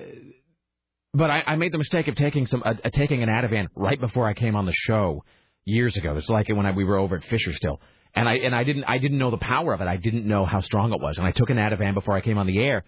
but 1.13 1.29
I, 1.31 1.43
I 1.47 1.55
made 1.55 1.71
the 1.71 1.77
mistake 1.77 2.07
of 2.07 2.15
taking 2.15 2.45
some 2.45 2.61
uh, 2.63 2.73
uh, 2.83 2.89
taking 2.91 3.23
an 3.23 3.29
Ativan 3.29 3.67
right 3.75 3.99
before 3.99 4.27
I 4.27 4.33
came 4.33 4.55
on 4.55 4.65
the 4.65 4.73
show 4.75 5.23
years 5.65 5.95
ago. 5.97 6.15
It's 6.17 6.29
like 6.29 6.47
when 6.49 6.65
I, 6.65 6.71
we 6.71 6.83
were 6.83 6.97
over 6.97 7.15
at 7.17 7.23
Fisher 7.23 7.53
still, 7.53 7.79
and 8.15 8.27
I 8.27 8.35
and 8.35 8.55
I 8.55 8.63
didn't 8.63 8.85
I 8.85 8.97
didn't 8.97 9.17
know 9.17 9.31
the 9.31 9.37
power 9.37 9.73
of 9.73 9.81
it. 9.81 9.87
I 9.87 9.97
didn't 9.97 10.25
know 10.25 10.45
how 10.45 10.61
strong 10.61 10.93
it 10.93 11.01
was, 11.01 11.17
and 11.17 11.25
I 11.25 11.31
took 11.31 11.49
an 11.49 11.57
Ativan 11.57 11.93
before 11.93 12.15
I 12.15 12.21
came 12.21 12.37
on 12.37 12.47
the 12.47 12.59
air, 12.59 12.83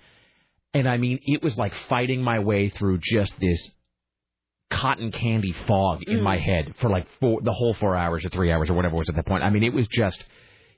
and 0.74 0.88
I 0.88 0.98
mean 0.98 1.20
it 1.26 1.44
was 1.44 1.58
like 1.58 1.74
fighting 1.90 2.22
my 2.22 2.40
way 2.40 2.70
through 2.70 3.00
just 3.02 3.34
this 3.40 3.60
cotton 4.70 5.12
candy 5.12 5.54
fog 5.68 6.02
in 6.04 6.22
my 6.22 6.38
mm. 6.38 6.44
head 6.44 6.74
for 6.80 6.90
like 6.90 7.06
four, 7.20 7.42
the 7.42 7.52
whole 7.52 7.74
four 7.74 7.96
hours 7.96 8.24
or 8.24 8.30
three 8.30 8.52
hours 8.52 8.70
or 8.70 8.74
whatever 8.74 8.96
it 8.96 9.00
was 9.00 9.10
at 9.10 9.16
that 9.16 9.26
point. 9.26 9.44
I 9.44 9.50
mean 9.50 9.64
it 9.64 9.74
was 9.74 9.88
just. 9.88 10.24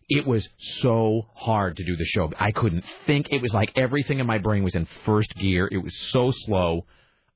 It 0.10 0.28
was 0.28 0.48
so 0.60 1.30
hard 1.34 1.78
to 1.78 1.86
do 1.86 1.96
the 1.96 2.04
show. 2.04 2.30
I 2.38 2.52
couldn't 2.52 2.84
think. 3.08 3.28
It 3.32 3.41
was 3.41 3.54
like 3.54 3.72
everything 3.78 4.20
in 4.20 4.28
my 4.28 4.38
brain 4.38 4.62
was 4.62 4.76
in 4.76 4.86
first 5.06 5.34
gear. 5.36 5.66
It 5.72 5.78
was 5.78 5.98
so 6.12 6.32
slow. 6.32 6.86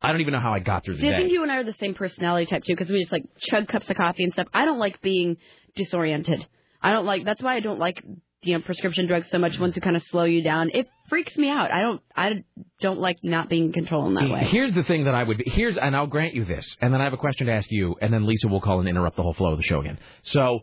I 0.02 0.12
don't 0.12 0.20
even 0.20 0.34
know 0.34 0.42
how 0.42 0.54
I 0.54 0.60
got 0.60 0.84
through 0.84 0.96
the 0.96 1.02
See, 1.02 1.10
I 1.10 1.18
think 1.18 1.32
you 1.32 1.44
and 1.44 1.52
I 1.52 1.56
are 1.56 1.64
the 1.64 1.74
same 1.80 1.94
personality 1.94 2.46
type 2.46 2.66
too, 2.66 2.76
because 2.76 2.90
we 2.90 3.00
just 3.00 3.12
like 3.14 3.24
chug 3.40 3.70
cups 3.70 3.90
of 3.90 3.96
coffee 3.96 4.26
and 4.26 4.34
stuff. 4.34 4.48
I 4.54 4.66
don't 4.66 4.80
like 4.80 5.02
being 5.02 5.38
disoriented. 5.76 6.46
I 6.82 6.92
don't 6.92 7.06
like. 7.06 7.26
That's 7.26 7.42
why 7.42 7.56
I 7.56 7.60
don't 7.60 7.80
like 7.80 8.04
you 8.44 8.54
know 8.54 8.64
prescription 8.64 9.08
drugs 9.08 9.28
so 9.32 9.40
much. 9.40 9.58
Ones 9.60 9.76
who 9.76 9.82
kind 9.82 9.96
of 9.96 10.04
slow 10.12 10.24
you 10.24 10.42
down. 10.44 10.70
It 10.74 10.88
freaks 11.10 11.36
me 11.36 11.50
out. 11.50 11.72
I 11.72 11.82
don't. 11.82 12.02
I 12.16 12.44
don't 12.82 13.00
like 13.00 13.18
not 13.24 13.50
being 13.50 13.66
in 13.66 13.74
control 13.74 14.08
in 14.08 14.14
that 14.16 14.30
way. 14.30 14.46
Here's 14.46 14.74
the 14.74 14.84
thing 14.84 15.06
that 15.06 15.16
I 15.16 15.24
would 15.24 15.38
Be, 15.38 15.50
here's 15.50 15.78
and 15.78 15.96
I'll 15.96 16.08
grant 16.08 16.34
you 16.34 16.46
this, 16.46 16.68
and 16.82 16.94
then 16.94 17.02
I 17.02 17.06
have 17.06 17.14
a 17.14 17.18
question 17.18 17.48
to 17.48 17.54
ask 17.54 17.70
you, 17.72 17.96
and 18.02 18.14
then 18.14 18.26
Lisa 18.26 18.48
will 18.48 18.62
call 18.62 18.80
and 18.80 18.88
interrupt 18.88 19.16
the 19.16 19.24
whole 19.24 19.34
flow 19.34 19.52
of 19.54 19.58
the 19.58 19.64
show 19.64 19.82
again. 19.82 19.98
So 20.24 20.62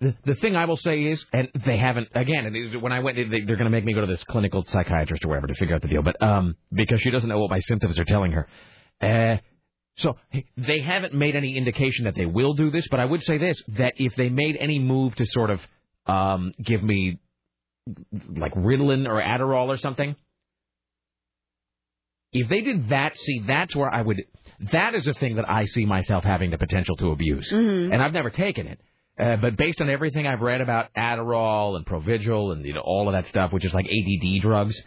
the, 0.00 0.14
the 0.24 0.34
thing 0.36 0.54
I 0.54 0.66
will 0.66 0.76
say 0.76 1.02
is, 1.04 1.24
and 1.32 1.48
they 1.66 1.76
haven't 1.76 2.08
again. 2.14 2.80
When 2.80 2.92
I 2.92 3.00
went, 3.00 3.16
they, 3.16 3.24
they're 3.40 3.56
going 3.56 3.64
to 3.64 3.70
make 3.70 3.84
me 3.84 3.94
go 3.94 4.00
to 4.02 4.06
this 4.06 4.22
clinical 4.24 4.64
psychiatrist 4.64 5.24
or 5.24 5.28
whatever 5.28 5.46
to 5.46 5.54
figure 5.54 5.74
out 5.74 5.82
the 5.82 5.88
deal, 5.88 6.02
but 6.02 6.22
um 6.22 6.56
because 6.72 7.00
she 7.00 7.10
doesn't 7.10 7.28
know 7.28 7.40
what 7.40 7.50
my 7.50 7.60
symptoms 7.60 7.98
are 7.98 8.04
telling 8.04 8.32
her. 8.32 8.48
Uh, 9.00 9.36
so 9.98 10.16
they 10.56 10.80
haven't 10.80 11.12
made 11.14 11.36
any 11.36 11.56
indication 11.56 12.04
that 12.06 12.14
they 12.14 12.26
will 12.26 12.54
do 12.54 12.70
this, 12.70 12.86
but 12.90 13.00
I 13.00 13.04
would 13.04 13.22
say 13.22 13.38
this: 13.38 13.60
that 13.76 13.94
if 13.96 14.14
they 14.16 14.28
made 14.30 14.56
any 14.58 14.78
move 14.78 15.14
to 15.16 15.26
sort 15.26 15.50
of 15.50 15.60
um 16.06 16.52
give 16.64 16.82
me 16.82 17.18
like 18.36 18.54
Ritalin 18.54 19.06
or 19.08 19.20
Adderall 19.20 19.68
or 19.68 19.76
something, 19.78 20.14
if 22.32 22.48
they 22.48 22.60
did 22.60 22.90
that, 22.90 23.16
see, 23.16 23.42
that's 23.46 23.74
where 23.74 23.92
I 23.92 24.02
would. 24.02 24.22
That 24.72 24.94
is 24.94 25.06
a 25.06 25.14
thing 25.14 25.36
that 25.36 25.48
I 25.48 25.64
see 25.66 25.86
myself 25.86 26.24
having 26.24 26.50
the 26.50 26.58
potential 26.58 26.96
to 26.96 27.10
abuse, 27.12 27.50
Mhm. 27.52 27.92
and 27.92 28.02
I've 28.02 28.12
never 28.12 28.30
taken 28.30 28.66
it. 28.66 28.80
Uh, 29.18 29.36
but 29.36 29.56
based 29.56 29.80
on 29.80 29.90
everything 29.90 30.26
I've 30.26 30.40
read 30.42 30.60
about 30.60 30.92
Adderall 30.94 31.76
and 31.76 31.84
Provigil 31.84 32.52
and 32.52 32.64
you 32.64 32.74
know 32.74 32.80
all 32.84 33.08
of 33.08 33.14
that 33.14 33.26
stuff, 33.26 33.52
which 33.52 33.64
is 33.64 33.74
like 33.74 33.86
ADD 33.86 34.40
drugs, 34.40 34.80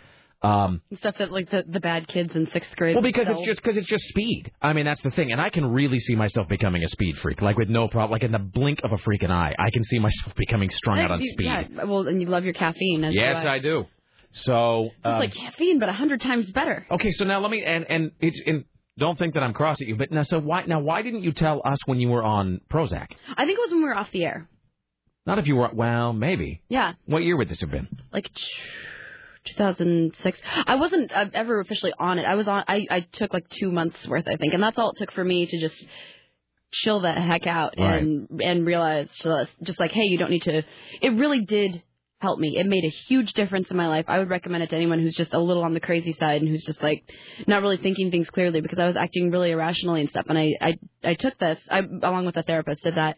um, 0.43 0.81
Stuff 0.97 1.15
that 1.19 1.31
like 1.31 1.49
the 1.51 1.63
the 1.67 1.79
bad 1.79 2.07
kids 2.07 2.35
in 2.35 2.49
sixth 2.51 2.75
grade. 2.75 2.95
well, 2.95 3.03
because 3.03 3.27
it's 3.29 3.45
just 3.45 3.61
because 3.61 3.77
it's 3.77 3.87
just 3.87 4.03
speed. 4.05 4.51
I 4.61 4.73
mean, 4.73 4.85
that's 4.85 5.01
the 5.01 5.11
thing, 5.11 5.31
and 5.31 5.39
I 5.39 5.49
can 5.49 5.65
really 5.65 5.99
see 5.99 6.15
myself 6.15 6.47
becoming 6.47 6.83
a 6.83 6.87
speed 6.87 7.17
freak, 7.19 7.41
like 7.41 7.57
with 7.57 7.69
no 7.69 7.87
problem, 7.87 8.11
like 8.11 8.23
in 8.23 8.31
the 8.31 8.39
blink 8.39 8.79
of 8.83 8.91
a 8.91 8.97
freaking 8.97 9.29
eye. 9.29 9.53
I 9.59 9.69
can 9.69 9.83
see 9.83 9.99
myself 9.99 10.35
becoming 10.37 10.69
strung 10.71 10.99
out 10.99 11.11
on 11.11 11.21
You- 11.21 11.29
speed. 11.33 11.45
Yeah, 11.45 11.83
well, 11.85 12.07
and 12.07 12.21
you 12.21 12.27
love 12.27 12.43
your 12.43 12.53
caffeine. 12.53 13.03
As 13.03 13.13
Yes, 13.13 13.43
do 13.43 13.47
I. 13.49 13.53
I 13.55 13.59
do. 13.59 13.85
So, 14.33 14.85
It's 14.97 15.05
um, 15.05 15.19
like 15.19 15.33
caffeine, 15.33 15.77
but 15.79 15.89
a 15.89 15.93
hundred 15.93 16.21
times 16.21 16.49
better. 16.51 16.85
okay, 16.89 17.11
so 17.11 17.25
now 17.25 17.39
let 17.41 17.51
me 17.51 17.63
and 17.65 17.85
and 17.89 18.11
it's 18.21 18.41
and 18.47 18.63
don't 18.97 19.19
think 19.19 19.33
that 19.35 19.43
I'm 19.43 19.53
cross 19.53 19.81
at 19.81 19.87
you, 19.87 19.95
but 19.95 20.11
now 20.11 20.23
so 20.23 20.39
why 20.39 20.63
now 20.65 20.79
why 20.79 21.01
didn't 21.01 21.23
you 21.23 21.33
tell 21.33 21.61
us 21.65 21.77
when 21.85 21.99
you 21.99 22.07
were 22.09 22.23
on 22.23 22.61
Prozac? 22.71 23.07
I 23.35 23.45
think 23.45 23.57
it 23.59 23.61
was 23.61 23.71
when 23.71 23.79
we 23.81 23.85
were 23.89 23.95
off 23.95 24.09
the 24.11 24.23
air. 24.25 24.47
Not 25.25 25.37
if 25.37 25.47
you 25.47 25.55
were 25.55 25.69
well, 25.73 26.13
maybe. 26.13 26.61
Yeah, 26.69 26.93
What 27.05 27.23
year 27.23 27.37
would 27.37 27.47
this 27.49 27.59
have 27.61 27.69
been? 27.71 27.87
like 28.11 28.29
2006. 29.45 30.39
I 30.67 30.75
wasn't 30.75 31.11
uh, 31.15 31.25
ever 31.33 31.59
officially 31.59 31.93
on 31.99 32.19
it. 32.19 32.23
I 32.25 32.35
was 32.35 32.47
on. 32.47 32.63
I 32.67 32.85
I 32.89 32.99
took 33.11 33.33
like 33.33 33.47
two 33.49 33.71
months 33.71 34.07
worth, 34.07 34.25
I 34.27 34.35
think, 34.37 34.53
and 34.53 34.61
that's 34.63 34.77
all 34.77 34.91
it 34.91 34.97
took 34.97 35.11
for 35.11 35.23
me 35.23 35.45
to 35.45 35.59
just 35.59 35.83
chill 36.73 37.01
the 37.01 37.11
heck 37.11 37.47
out 37.47 37.73
Right. 37.77 38.01
and 38.01 38.41
and 38.41 38.65
realize 38.65 39.07
just, 39.21 39.51
just 39.63 39.79
like, 39.79 39.91
hey, 39.91 40.05
you 40.05 40.17
don't 40.17 40.29
need 40.31 40.43
to. 40.43 40.63
It 41.01 41.09
really 41.13 41.43
did 41.45 41.81
help 42.19 42.39
me. 42.39 42.55
It 42.57 42.67
made 42.67 42.85
a 42.85 42.89
huge 43.07 43.33
difference 43.33 43.69
in 43.71 43.77
my 43.77 43.87
life. 43.87 44.05
I 44.07 44.19
would 44.19 44.29
recommend 44.29 44.63
it 44.63 44.69
to 44.69 44.75
anyone 44.75 44.99
who's 44.99 45.15
just 45.15 45.33
a 45.33 45.39
little 45.39 45.63
on 45.63 45.73
the 45.73 45.79
crazy 45.79 46.13
side 46.13 46.41
and 46.41 46.49
who's 46.49 46.63
just 46.63 46.81
like 46.81 47.03
not 47.47 47.61
really 47.63 47.77
thinking 47.77 48.11
things 48.11 48.29
clearly 48.29 48.61
because 48.61 48.77
I 48.77 48.85
was 48.87 48.95
acting 48.95 49.31
really 49.31 49.51
irrationally 49.51 50.01
and 50.01 50.09
stuff. 50.09 50.25
And 50.29 50.37
I 50.37 50.53
I 50.61 50.73
I 51.03 51.13
took 51.15 51.37
this 51.39 51.59
I 51.69 51.79
along 51.79 52.25
with 52.27 52.37
a 52.37 52.43
therapist 52.43 52.83
did 52.83 52.95
that 52.95 53.17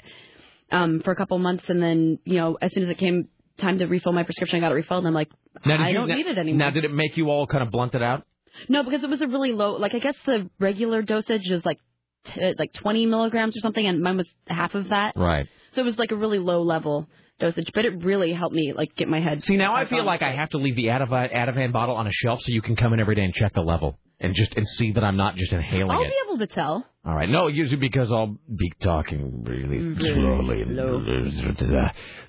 um 0.71 1.01
for 1.01 1.11
a 1.11 1.15
couple 1.15 1.37
months 1.37 1.65
and 1.67 1.83
then 1.83 2.19
you 2.23 2.35
know 2.37 2.57
as 2.61 2.73
soon 2.73 2.83
as 2.83 2.89
it 2.89 2.97
came 2.97 3.27
time 3.57 3.79
to 3.79 3.85
refill 3.85 4.11
my 4.13 4.23
prescription 4.23 4.57
I 4.57 4.59
got 4.61 4.71
it 4.71 4.75
refilled 4.75 4.99
and 5.05 5.07
I'm 5.07 5.13
like 5.13 5.29
Now, 5.65 5.83
I 5.83 5.89
you, 5.89 5.93
don't 5.95 6.07
now, 6.07 6.15
need 6.15 6.27
it 6.27 6.37
anymore. 6.37 6.57
Now, 6.59 6.69
did 6.71 6.85
it 6.85 6.91
make 6.93 7.17
you 7.17 7.29
all 7.29 7.45
kind 7.47 7.63
of 7.63 7.71
blunt 7.71 7.93
it 7.95 8.01
out? 8.01 8.25
No, 8.69 8.83
because 8.83 9.03
it 9.03 9.09
was 9.09 9.21
a 9.21 9.27
really 9.27 9.51
low. 9.51 9.73
Like 9.77 9.93
I 9.95 9.99
guess 9.99 10.15
the 10.25 10.49
regular 10.59 11.01
dosage 11.01 11.49
is 11.49 11.65
like 11.65 11.79
t- 12.25 12.53
like 12.57 12.71
20 12.73 13.05
milligrams 13.07 13.57
or 13.57 13.59
something, 13.61 13.85
and 13.85 14.01
mine 14.01 14.17
was 14.17 14.27
half 14.47 14.75
of 14.75 14.89
that. 14.89 15.13
Right. 15.15 15.47
So 15.73 15.81
it 15.81 15.85
was 15.85 15.97
like 15.97 16.11
a 16.11 16.15
really 16.15 16.37
low 16.39 16.61
level 16.61 17.07
dosage, 17.39 17.71
but 17.73 17.85
it 17.85 18.03
really 18.03 18.31
helped 18.31 18.53
me 18.55 18.73
like 18.75 18.95
get 18.95 19.07
my 19.07 19.19
head. 19.19 19.43
See, 19.43 19.57
now 19.57 19.73
I 19.73 19.85
feel 19.85 20.05
like 20.05 20.21
I 20.21 20.33
have 20.35 20.49
to 20.49 20.57
leave 20.59 20.75
the 20.75 20.85
Ativan, 20.85 21.33
Ativan 21.33 21.71
bottle 21.73 21.95
on 21.95 22.05
a 22.05 22.11
shelf 22.11 22.41
so 22.41 22.51
you 22.51 22.61
can 22.61 22.75
come 22.75 22.93
in 22.93 22.99
every 22.99 23.15
day 23.15 23.23
and 23.23 23.33
check 23.33 23.53
the 23.53 23.61
level 23.61 23.97
and 24.19 24.35
just 24.35 24.55
and 24.55 24.67
see 24.67 24.91
that 24.93 25.03
I'm 25.03 25.17
not 25.17 25.35
just 25.35 25.51
inhaling 25.51 25.89
I'll 25.91 26.03
it. 26.03 26.09
be 26.09 26.15
able 26.27 26.37
to 26.39 26.47
tell. 26.47 26.85
All 27.05 27.13
right. 27.13 27.27
No, 27.27 27.47
usually 27.47 27.79
because 27.79 28.09
I'll 28.11 28.37
be 28.55 28.71
talking 28.81 29.43
really 29.43 29.77
mm-hmm. 29.77 30.01
Really 30.01 30.63
slowly. 30.63 30.63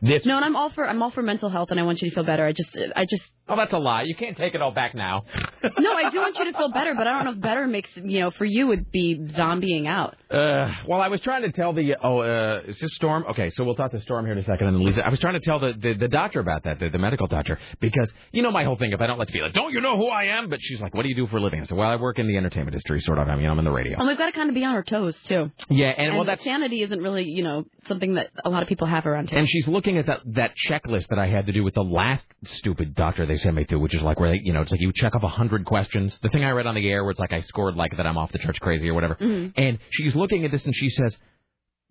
This, 0.02 0.26
No, 0.26 0.36
and 0.36 0.44
I'm 0.44 0.56
all 0.56 0.70
for 0.70 0.86
I'm 0.86 1.00
all 1.00 1.12
for 1.12 1.22
mental 1.22 1.48
health, 1.48 1.68
and 1.70 1.78
I 1.78 1.84
want 1.84 2.02
you 2.02 2.10
to 2.10 2.14
feel 2.14 2.24
better. 2.24 2.44
I 2.44 2.52
just 2.52 2.76
I 2.96 3.04
just 3.08 3.22
oh, 3.48 3.56
that's 3.56 3.72
a 3.72 3.78
lie. 3.78 4.02
You 4.02 4.14
can't 4.14 4.36
take 4.36 4.54
it 4.54 4.62
all 4.62 4.72
back 4.72 4.94
now. 4.94 5.24
no, 5.78 5.92
I 5.92 6.10
do 6.10 6.18
want 6.18 6.38
you 6.38 6.50
to 6.50 6.56
feel 6.56 6.70
better, 6.70 6.94
but 6.94 7.06
I 7.06 7.12
don't 7.12 7.24
know 7.24 7.32
if 7.32 7.40
better 7.40 7.66
makes 7.66 7.90
you 7.96 8.20
know 8.20 8.30
for 8.30 8.44
you 8.44 8.66
would 8.68 8.90
be 8.90 9.18
zombieing 9.18 9.86
out. 9.86 10.16
Uh, 10.30 10.72
well, 10.86 11.00
I 11.00 11.08
was 11.08 11.20
trying 11.20 11.42
to 11.42 11.52
tell 11.52 11.72
the 11.72 11.96
oh, 12.02 12.18
uh, 12.18 12.62
is 12.66 12.78
this 12.78 12.94
Storm? 12.94 13.24
Okay, 13.30 13.50
so 13.50 13.64
we'll 13.64 13.74
talk 13.74 13.90
to 13.92 14.00
Storm 14.00 14.24
here 14.24 14.32
in 14.32 14.38
a 14.38 14.44
second, 14.44 14.68
and 14.68 14.76
then 14.76 14.84
Lisa. 14.84 15.06
I 15.06 15.10
was 15.10 15.20
trying 15.20 15.34
to 15.34 15.40
tell 15.40 15.58
the, 15.58 15.74
the 15.78 15.94
the 15.94 16.08
doctor 16.08 16.40
about 16.40 16.64
that, 16.64 16.80
the, 16.80 16.88
the 16.88 16.98
medical 16.98 17.26
doctor, 17.26 17.58
because 17.80 18.12
you 18.32 18.42
know 18.42 18.50
my 18.50 18.64
whole 18.64 18.76
thing. 18.76 18.92
If 18.92 19.00
I 19.00 19.06
don't 19.06 19.18
let 19.18 19.28
the 19.28 19.32
people, 19.32 19.50
don't 19.52 19.72
you 19.72 19.80
know 19.80 19.96
who 19.96 20.08
I 20.08 20.24
am? 20.38 20.48
But 20.48 20.60
she's 20.62 20.80
like, 20.80 20.94
what 20.94 21.02
do 21.02 21.08
you 21.08 21.16
do 21.16 21.26
for 21.26 21.38
a 21.38 21.40
living? 21.40 21.60
I 21.60 21.64
said, 21.64 21.76
well, 21.76 21.88
I 21.88 21.96
work 21.96 22.18
in 22.18 22.26
the 22.26 22.36
entertainment 22.36 22.74
industry, 22.74 23.00
sort 23.00 23.18
of. 23.18 23.28
I 23.28 23.36
mean, 23.36 23.46
I'm 23.46 23.58
in 23.58 23.64
the 23.64 23.70
radio. 23.70 23.98
And 23.98 24.08
we've 24.08 24.18
got 24.18 24.26
to 24.26 24.32
kind 24.32 24.48
of 24.48 24.54
be 24.54 24.64
on 24.64 24.74
our 24.74 24.82
toes 24.82 25.16
too. 25.24 25.50
Yeah, 25.70 25.88
and, 25.88 26.14
well, 26.14 26.24
that's 26.24 26.44
sanity 26.44 26.82
isn't 26.82 27.02
really 27.02 27.24
you 27.24 27.42
know 27.42 27.64
something 27.88 28.14
that 28.14 28.30
a 28.44 28.50
lot 28.50 28.62
of 28.62 28.68
people 28.68 28.86
have 28.86 29.06
around 29.06 29.30
here. 29.30 29.38
And 29.38 29.48
she's 29.48 29.68
looking 29.68 29.98
at 29.98 30.06
that 30.06 30.20
that 30.26 30.52
checklist 30.68 31.08
that 31.08 31.18
I 31.18 31.26
had 31.26 31.46
to 31.46 31.52
do 31.52 31.62
with 31.62 31.74
the 31.74 31.82
last 31.82 32.24
stupid 32.44 32.94
doctor 32.94 33.26
they 33.34 33.42
sent 33.42 33.56
me 33.56 33.64
to, 33.64 33.76
which 33.76 33.94
is 33.94 34.02
like 34.02 34.18
where 34.20 34.30
they, 34.30 34.40
you 34.42 34.52
know, 34.52 34.62
it's 34.62 34.70
like 34.70 34.80
you 34.80 34.92
check 34.94 35.14
off 35.14 35.22
a 35.22 35.28
hundred 35.28 35.64
questions. 35.64 36.18
The 36.22 36.28
thing 36.28 36.44
I 36.44 36.50
read 36.50 36.66
on 36.66 36.74
the 36.74 36.88
air, 36.90 37.02
where 37.04 37.10
it's 37.10 37.20
like 37.20 37.32
I 37.32 37.40
scored 37.42 37.74
like 37.76 37.96
that 37.96 38.06
I'm 38.06 38.16
off 38.16 38.32
the 38.32 38.38
church 38.38 38.60
crazy 38.60 38.88
or 38.88 38.94
whatever. 38.94 39.16
Mhm. 39.16 39.52
And 39.56 39.78
she's 39.90 40.14
looking 40.14 40.44
at 40.44 40.50
this 40.50 40.64
and 40.66 40.74
she 40.74 40.90
says, 40.90 41.16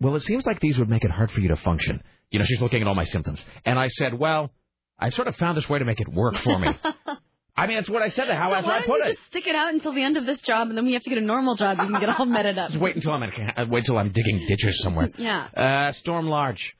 "Well, 0.00 0.14
it 0.16 0.20
seems 0.22 0.46
like 0.46 0.60
these 0.60 0.78
would 0.78 0.88
make 0.88 1.04
it 1.04 1.10
hard 1.10 1.30
for 1.30 1.40
you 1.40 1.48
to 1.48 1.56
function." 1.56 2.02
You 2.30 2.38
know, 2.38 2.44
she's 2.44 2.60
looking 2.60 2.80
at 2.82 2.88
all 2.88 2.94
my 2.94 3.04
symptoms, 3.04 3.44
and 3.64 3.78
I 3.78 3.88
said, 3.88 4.14
"Well, 4.14 4.50
I 4.98 5.10
sort 5.10 5.28
of 5.28 5.36
found 5.36 5.56
this 5.56 5.68
way 5.68 5.78
to 5.78 5.84
make 5.84 6.00
it 6.00 6.08
work 6.08 6.36
for 6.38 6.58
me." 6.58 6.68
I 7.56 7.68
mean, 7.68 7.76
that's 7.76 7.88
what 7.88 8.02
I 8.02 8.08
said. 8.08 8.28
How 8.30 8.48
So 8.48 8.54
that's 8.54 8.66
why 8.66 8.72
I 8.72 8.78
don't 8.80 8.86
put 8.88 8.98
you 8.98 9.04
it. 9.04 9.14
just 9.14 9.26
stick 9.26 9.46
it 9.46 9.54
out 9.54 9.72
until 9.72 9.92
the 9.92 10.02
end 10.02 10.16
of 10.16 10.26
this 10.26 10.40
job, 10.40 10.68
and 10.70 10.76
then 10.76 10.84
we 10.84 10.94
have 10.94 11.02
to 11.04 11.08
get 11.10 11.18
a 11.18 11.24
normal 11.24 11.54
job. 11.54 11.78
You 11.80 11.86
can 11.88 12.00
get 12.00 12.08
all 12.08 12.26
meted 12.26 12.58
up. 12.58 12.70
Just 12.72 12.80
wait 12.80 12.96
until 12.96 13.12
I'm 13.12 13.22
in, 13.22 13.30
uh, 13.56 13.66
wait 13.68 13.84
till 13.84 13.96
I'm 13.96 14.10
digging 14.10 14.44
ditches 14.48 14.80
somewhere. 14.82 15.10
Yeah. 15.18 15.46
Uh, 15.56 15.92
Storm 15.92 16.26
Large. 16.26 16.74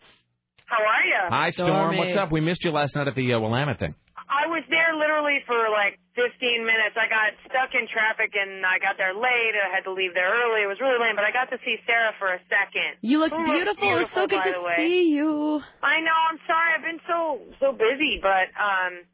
How 0.67 0.79
are 0.79 1.05
you? 1.07 1.31
Hi, 1.31 1.51
Storm. 1.51 1.69
Stormy. 1.69 1.99
What's 1.99 2.17
up? 2.17 2.33
We 2.33 2.41
missed 2.41 2.65
you 2.65 2.73
last 2.73 2.97
night 2.97 3.07
at 3.07 3.15
the 3.15 3.35
uh, 3.35 3.39
Willamette 3.39 3.79
thing. 3.79 3.95
I 4.35 4.51
was 4.51 4.66
there 4.66 4.93
literally 4.99 5.39
for 5.47 5.57
like 5.70 6.03
15 6.18 6.66
minutes. 6.66 6.99
I 6.99 7.07
got 7.07 7.30
stuck 7.47 7.70
in 7.78 7.87
traffic 7.87 8.35
and 8.35 8.66
I 8.66 8.82
got 8.82 8.99
there 8.99 9.14
late. 9.14 9.55
I 9.55 9.70
had 9.70 9.87
to 9.87 9.95
leave 9.95 10.11
there 10.18 10.26
early. 10.26 10.66
It 10.66 10.70
was 10.70 10.82
really 10.82 10.99
lame, 10.99 11.14
but 11.14 11.22
I 11.22 11.30
got 11.30 11.55
to 11.55 11.59
see 11.62 11.78
Sarah 11.87 12.12
for 12.18 12.35
a 12.35 12.41
second. 12.51 12.99
You 13.07 13.22
looked 13.22 13.39
Who 13.39 13.47
beautiful. 13.47 13.87
It 13.95 14.11
was 14.11 14.12
so 14.14 14.26
good 14.26 14.43
to 14.43 14.61
way. 14.66 14.74
see 14.82 15.14
you. 15.14 15.62
I 15.82 16.03
know. 16.03 16.18
I'm 16.30 16.41
sorry. 16.51 16.68
I've 16.74 16.87
been 16.87 17.03
so 17.07 17.18
so 17.62 17.68
busy, 17.72 18.18
but 18.18 18.51
um, 18.59 19.07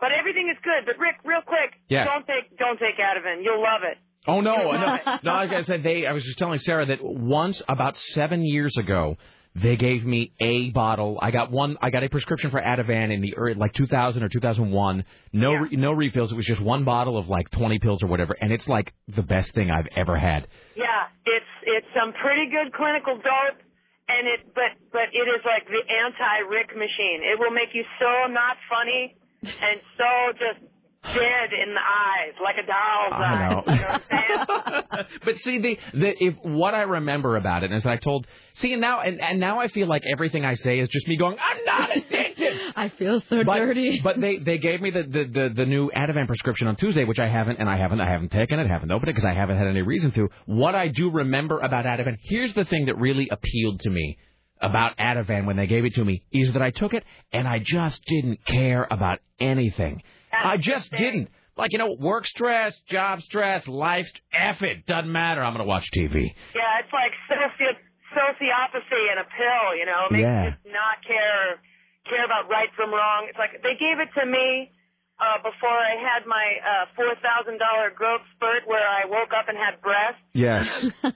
but 0.00 0.10
everything 0.16 0.48
is 0.48 0.56
good. 0.64 0.88
But 0.88 0.96
Rick, 0.96 1.20
real 1.24 1.44
quick, 1.44 1.76
Yeah. 1.92 2.08
don't 2.08 2.24
take 2.26 2.56
don't 2.56 2.80
take 2.80 2.96
Ativan. 2.96 3.44
You'll 3.44 3.60
love 3.62 3.84
it. 3.84 3.98
Oh 4.26 4.40
no, 4.40 4.56
You 4.56 4.62
no, 4.64 4.86
love 4.86 5.00
it. 5.06 5.24
no! 5.24 5.32
I 5.32 5.62
said, 5.64 5.82
they. 5.82 6.06
I 6.06 6.12
was 6.12 6.22
just 6.24 6.38
telling 6.38 6.58
Sarah 6.60 6.86
that 6.86 7.02
once, 7.02 7.60
about 7.68 7.96
seven 8.14 8.44
years 8.46 8.76
ago, 8.78 9.16
They 9.54 9.76
gave 9.76 10.04
me 10.04 10.32
a 10.40 10.70
bottle. 10.70 11.18
I 11.20 11.30
got 11.30 11.50
one. 11.50 11.76
I 11.82 11.90
got 11.90 12.02
a 12.02 12.08
prescription 12.08 12.50
for 12.50 12.60
Ativan 12.60 13.12
in 13.12 13.20
the 13.20 13.36
early, 13.36 13.54
like 13.54 13.74
2000 13.74 14.22
or 14.22 14.28
2001. 14.28 15.04
No, 15.32 15.52
re, 15.52 15.76
no 15.76 15.92
refills. 15.92 16.32
It 16.32 16.36
was 16.36 16.46
just 16.46 16.60
one 16.60 16.84
bottle 16.84 17.18
of 17.18 17.28
like 17.28 17.50
20 17.50 17.78
pills 17.78 18.02
or 18.02 18.06
whatever, 18.06 18.34
and 18.40 18.50
it's 18.50 18.66
like 18.66 18.94
the 19.14 19.22
best 19.22 19.54
thing 19.54 19.70
I've 19.70 19.88
ever 19.94 20.16
had. 20.16 20.48
Yeah, 20.74 21.12
it's 21.26 21.52
it's 21.64 21.86
some 21.94 22.14
pretty 22.14 22.48
good 22.50 22.72
clinical 22.72 23.16
dope, 23.16 23.60
and 24.08 24.26
it 24.26 24.40
but 24.54 24.72
but 24.90 25.12
it 25.12 25.28
is 25.28 25.44
like 25.44 25.66
the 25.66 25.84
anti-Rick 25.84 26.74
machine. 26.74 27.20
It 27.20 27.38
will 27.38 27.52
make 27.52 27.74
you 27.74 27.84
so 28.00 28.32
not 28.32 28.56
funny 28.70 29.16
and 29.42 29.80
so 29.98 30.10
just 30.38 30.71
dead 31.02 31.50
in 31.52 31.74
the 31.74 31.80
eyes, 31.80 32.34
like 32.42 32.56
a 32.62 32.66
doll's 32.66 33.12
I 33.12 33.22
eyes. 33.22 33.50
know. 33.50 33.72
You 33.72 33.80
know 33.80 34.44
what 34.46 34.84
I'm? 34.90 35.04
But 35.24 35.36
see, 35.38 35.58
the 35.60 35.78
the 35.92 36.24
if 36.24 36.34
what 36.42 36.74
I 36.74 36.82
remember 36.82 37.36
about 37.36 37.64
it 37.64 37.72
is 37.72 37.84
I 37.86 37.96
told. 37.96 38.26
See, 38.54 38.72
and 38.72 38.80
now 38.80 39.00
and, 39.00 39.20
and 39.20 39.40
now 39.40 39.60
I 39.60 39.68
feel 39.68 39.86
like 39.86 40.02
everything 40.10 40.44
I 40.44 40.54
say 40.54 40.78
is 40.78 40.88
just 40.88 41.08
me 41.08 41.16
going. 41.16 41.36
I'm 41.38 41.64
not 41.64 41.96
addicted. 41.96 42.52
I 42.76 42.88
feel 42.90 43.20
so 43.28 43.44
but, 43.44 43.56
dirty. 43.56 44.00
But 44.04 44.20
they 44.20 44.38
they 44.38 44.58
gave 44.58 44.80
me 44.80 44.90
the, 44.90 45.02
the 45.02 45.24
the 45.24 45.54
the 45.54 45.66
new 45.66 45.90
Ativan 45.90 46.26
prescription 46.26 46.68
on 46.68 46.76
Tuesday, 46.76 47.04
which 47.04 47.18
I 47.18 47.28
haven't 47.28 47.58
and 47.58 47.68
I 47.68 47.76
haven't 47.78 48.00
I 48.00 48.10
haven't 48.10 48.32
taken 48.32 48.58
it, 48.58 48.68
haven't 48.68 48.92
opened 48.92 49.08
it 49.08 49.14
because 49.14 49.28
I 49.28 49.34
haven't 49.34 49.58
had 49.58 49.66
any 49.66 49.82
reason 49.82 50.10
to. 50.12 50.28
What 50.46 50.74
I 50.74 50.88
do 50.88 51.10
remember 51.10 51.60
about 51.60 51.84
Ativan, 51.84 52.18
here's 52.22 52.54
the 52.54 52.64
thing 52.64 52.86
that 52.86 52.98
really 52.98 53.28
appealed 53.30 53.80
to 53.80 53.90
me 53.90 54.18
about 54.60 54.96
Ativan 54.96 55.46
when 55.46 55.56
they 55.56 55.66
gave 55.66 55.84
it 55.84 55.94
to 55.94 56.04
me 56.04 56.22
is 56.32 56.52
that 56.52 56.62
I 56.62 56.70
took 56.70 56.94
it 56.94 57.04
and 57.32 57.48
I 57.48 57.58
just 57.58 58.04
didn't 58.06 58.44
care 58.44 58.86
about 58.90 59.18
anything. 59.40 60.02
I 60.42 60.56
just 60.56 60.90
didn't. 60.90 61.28
Like, 61.56 61.72
you 61.72 61.78
know, 61.78 61.94
work 62.00 62.26
stress, 62.26 62.74
job 62.88 63.20
stress, 63.22 63.68
life, 63.68 64.06
st- 64.08 64.22
F 64.32 64.62
it, 64.62 64.86
doesn't 64.86 65.10
matter. 65.12 65.42
I'm 65.42 65.52
going 65.52 65.64
to 65.64 65.68
watch 65.68 65.84
TV. 65.94 66.32
Yeah, 66.56 66.80
it's 66.80 66.92
like 66.92 67.12
soci- 67.28 67.76
sociopathy 68.16 69.04
in 69.12 69.18
a 69.18 69.24
pill, 69.28 69.76
you 69.78 69.84
know. 69.86 70.06
It 70.08 70.12
makes 70.12 70.22
Yeah. 70.22 70.44
you 70.64 70.72
not 70.72 71.04
care 71.06 71.60
care 72.08 72.24
about 72.24 72.48
right 72.50 72.68
from 72.74 72.90
wrong. 72.90 73.26
It's 73.28 73.38
like 73.38 73.62
they 73.62 73.76
gave 73.78 74.00
it 74.02 74.08
to 74.18 74.26
me 74.26 74.72
uh 75.20 75.38
before 75.38 75.70
I 75.76 75.94
had 76.02 76.26
my 76.26 76.46
uh 76.64 76.86
four 76.96 77.14
thousand 77.22 77.58
dollar 77.62 77.90
growth 77.94 78.22
spurt 78.34 78.66
where 78.66 78.82
I 78.82 79.04
woke 79.06 79.30
up 79.30 79.46
and 79.48 79.56
had 79.56 79.80
breasts. 79.80 80.20
Yes. 80.34 80.66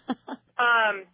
Um 0.57 1.05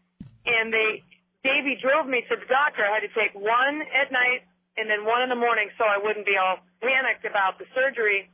and 0.47 0.73
they 0.73 1.03
Davey 1.43 1.75
drove 1.83 2.07
me 2.07 2.23
to 2.29 2.37
the 2.39 2.47
doctor. 2.47 2.85
I 2.87 3.01
had 3.01 3.07
to 3.09 3.15
take 3.19 3.35
one 3.35 3.83
at 3.91 4.13
night 4.13 4.47
and 4.77 4.89
then 4.89 5.05
one 5.05 5.23
in 5.23 5.29
the 5.29 5.39
morning 5.39 5.69
so 5.77 5.85
I 5.85 5.99
wouldn't 6.01 6.25
be 6.27 6.37
all 6.41 6.59
panicked 6.81 7.25
about 7.29 7.59
the 7.59 7.67
surgery. 7.75 8.29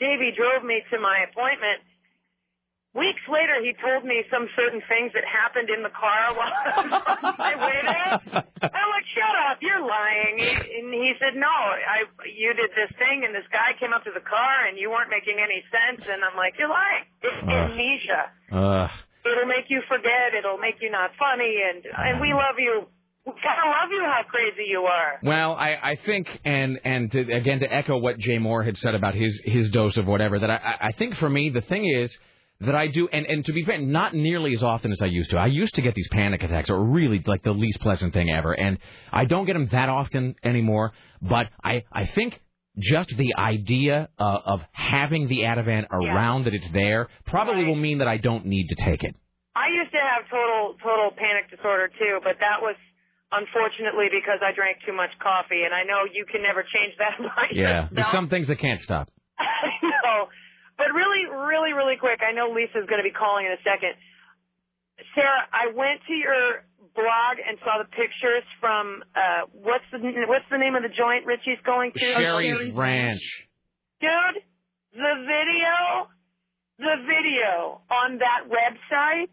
Davey 0.00 0.32
drove 0.34 0.64
me 0.66 0.82
to 0.90 0.98
my 0.98 1.24
appointment. 1.30 1.82
Weeks 2.92 3.24
later, 3.24 3.56
he 3.64 3.72
told 3.80 4.04
me 4.04 4.20
some 4.28 4.44
certain 4.52 4.84
things 4.84 5.16
that 5.16 5.24
happened 5.24 5.72
in 5.72 5.80
the 5.80 5.88
car 5.96 6.36
while 6.36 6.52
I 6.52 6.60
was 6.76 7.24
on 7.24 7.34
my 7.40 7.54
way 7.56 7.78
there. 7.80 8.44
I'm 8.68 8.88
like, 8.92 9.06
shut 9.16 9.32
up, 9.48 9.64
you're 9.64 9.80
lying. 9.80 10.36
And 10.44 10.92
he 10.92 11.16
said, 11.16 11.32
no, 11.32 11.48
I, 11.48 12.04
you 12.28 12.52
did 12.52 12.68
this 12.76 12.92
thing 13.00 13.24
and 13.24 13.32
this 13.32 13.48
guy 13.48 13.72
came 13.80 13.96
up 13.96 14.04
to 14.04 14.12
the 14.12 14.20
car 14.20 14.68
and 14.68 14.76
you 14.76 14.92
weren't 14.92 15.08
making 15.08 15.40
any 15.40 15.64
sense. 15.72 16.04
And 16.04 16.20
I'm 16.20 16.36
like, 16.36 16.52
you're 16.60 16.68
lying. 16.68 17.08
It's 17.24 17.40
amnesia. 17.48 18.22
Uh, 18.52 18.88
It'll 19.24 19.48
make 19.48 19.72
you 19.72 19.80
forget. 19.88 20.36
It'll 20.36 20.60
make 20.60 20.76
you 20.84 20.90
not 20.92 21.16
funny. 21.16 21.64
And, 21.64 21.86
and 21.88 22.20
we 22.20 22.34
love 22.36 22.60
you. 22.60 22.92
We 23.24 23.30
of 23.32 23.36
love 23.38 23.90
you 23.90 24.02
how 24.04 24.22
crazy 24.28 24.68
you 24.68 24.80
are. 24.80 25.20
Well, 25.22 25.52
I, 25.52 25.76
I 25.82 25.96
think, 26.04 26.26
and 26.44 26.80
and 26.84 27.10
to, 27.12 27.20
again 27.20 27.60
to 27.60 27.72
echo 27.72 27.98
what 27.98 28.18
Jay 28.18 28.38
Mohr 28.38 28.64
had 28.64 28.76
said 28.78 28.94
about 28.94 29.14
his 29.14 29.40
his 29.44 29.70
dose 29.70 29.96
of 29.96 30.06
whatever, 30.06 30.40
that 30.40 30.50
I, 30.50 30.88
I 30.88 30.92
think 30.92 31.14
for 31.16 31.30
me 31.30 31.50
the 31.50 31.60
thing 31.60 31.84
is 31.88 32.16
that 32.60 32.74
I 32.74 32.88
do, 32.88 33.08
and 33.08 33.24
and 33.26 33.44
to 33.44 33.52
be 33.52 33.64
fair, 33.64 33.78
not 33.78 34.12
nearly 34.14 34.54
as 34.54 34.62
often 34.62 34.90
as 34.90 35.00
I 35.00 35.06
used 35.06 35.30
to. 35.30 35.36
I 35.36 35.46
used 35.46 35.74
to 35.76 35.82
get 35.82 35.94
these 35.94 36.08
panic 36.10 36.42
attacks, 36.42 36.68
were 36.68 36.84
really 36.84 37.22
like 37.24 37.44
the 37.44 37.52
least 37.52 37.78
pleasant 37.80 38.12
thing 38.12 38.28
ever, 38.30 38.52
and 38.52 38.78
I 39.12 39.24
don't 39.24 39.44
get 39.44 39.52
them 39.52 39.68
that 39.70 39.88
often 39.88 40.34
anymore. 40.42 40.92
But 41.20 41.48
I 41.62 41.84
I 41.92 42.06
think. 42.06 42.40
Just 42.78 43.10
the 43.18 43.34
idea 43.36 44.08
uh, 44.18 44.38
of 44.46 44.62
having 44.72 45.28
the 45.28 45.40
Ativan 45.40 45.84
around 45.90 46.44
that 46.44 46.54
it's 46.54 46.72
there 46.72 47.10
probably 47.26 47.66
will 47.66 47.76
mean 47.76 47.98
that 47.98 48.08
I 48.08 48.16
don't 48.16 48.46
need 48.46 48.68
to 48.68 48.76
take 48.76 49.04
it. 49.04 49.14
I 49.54 49.68
used 49.68 49.92
to 49.92 50.00
have 50.00 50.24
total 50.30 50.76
total 50.82 51.10
panic 51.12 51.50
disorder 51.50 51.88
too, 51.88 52.20
but 52.24 52.40
that 52.40 52.62
was 52.62 52.74
unfortunately 53.32 54.12
because 54.12 54.44
I 54.44 54.52
drank 54.52 54.84
too 54.84 54.92
much 54.92 55.10
coffee, 55.18 55.64
and 55.64 55.72
I 55.72 55.82
know 55.88 56.04
you 56.06 56.24
can 56.28 56.42
never 56.44 56.62
change 56.62 56.94
that 57.00 57.16
Yeah, 57.52 57.88
there's 57.90 58.12
some 58.12 58.28
things 58.28 58.48
that 58.48 58.60
can't 58.60 58.80
stop. 58.80 59.08
I 59.38 59.72
know. 59.82 60.28
But 60.76 60.92
really, 60.92 61.28
really, 61.28 61.72
really 61.72 61.96
quick, 61.96 62.20
I 62.20 62.32
know 62.32 62.52
Lisa's 62.52 62.88
going 62.88 63.00
to 63.00 63.06
be 63.06 63.14
calling 63.14 63.46
in 63.46 63.52
a 63.52 63.62
second. 63.64 63.96
Sarah, 65.14 65.48
I 65.52 65.72
went 65.74 66.00
to 66.06 66.14
your 66.14 66.64
blog 66.94 67.40
and 67.40 67.56
saw 67.64 67.80
the 67.80 67.88
pictures 67.88 68.44
from 68.60 69.02
uh 69.16 69.48
what's 69.52 69.84
the 69.90 69.98
what's 70.28 70.44
the 70.50 70.58
name 70.58 70.76
of 70.76 70.82
the 70.82 70.92
joint 70.92 71.24
Richie's 71.24 71.60
going 71.64 71.92
to? 71.96 71.98
Sheri's 71.98 72.70
Ranch. 72.72 73.24
Dude, 74.00 74.42
the 74.92 75.14
video, 75.24 76.10
the 76.78 76.96
video 77.08 77.80
on 77.88 78.18
that 78.18 78.44
website 78.50 79.30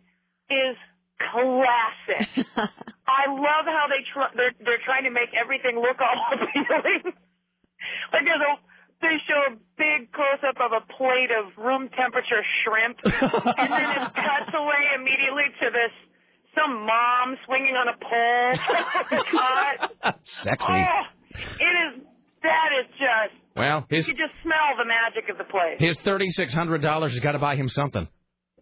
is 0.50 0.78
classic. 1.20 2.48
I 3.10 3.26
love 3.28 3.66
how 3.68 3.86
they 3.92 4.02
try, 4.14 4.30
they're 4.36 4.56
they're 4.64 4.84
trying 4.86 5.04
to 5.04 5.12
make 5.12 5.30
everything 5.36 5.76
look 5.78 6.00
all 6.00 6.18
appealing. 6.34 7.14
like 8.14 8.24
there's 8.26 8.42
a 8.44 8.54
they 9.02 9.16
show 9.28 9.54
a 9.54 9.56
big 9.80 10.12
close 10.12 10.44
up 10.48 10.60
of 10.60 10.72
a 10.76 10.84
plate 10.98 11.32
of 11.32 11.56
room 11.58 11.90
temperature 11.96 12.44
shrimp, 12.64 13.00
and 13.04 13.70
then 13.72 13.88
it 13.96 14.04
cuts 14.16 14.52
away 14.54 14.82
immediately 14.96 15.48
to 15.64 15.68
this 15.72 15.94
some 16.56 16.86
mom 16.86 17.38
swinging 17.46 17.76
on 17.76 17.88
a 17.88 17.98
pole. 18.02 18.54
Sexy. 20.44 20.66
Oh, 20.68 21.04
it 21.36 21.98
is. 21.98 22.04
That 22.44 22.70
is 22.82 22.88
just. 22.98 23.36
Well, 23.56 23.86
his 23.90 24.08
You 24.08 24.14
just 24.14 24.34
smell 24.44 24.78
the 24.78 24.86
magic 24.86 25.30
of 25.30 25.38
the 25.38 25.44
place. 25.44 25.78
his 25.80 25.98
thirty 26.04 26.30
six 26.30 26.54
hundred 26.54 26.82
dollars 26.82 27.12
has 27.12 27.20
got 27.20 27.34
to 27.34 27.40
buy 27.40 27.56
him 27.56 27.68
something. 27.70 28.08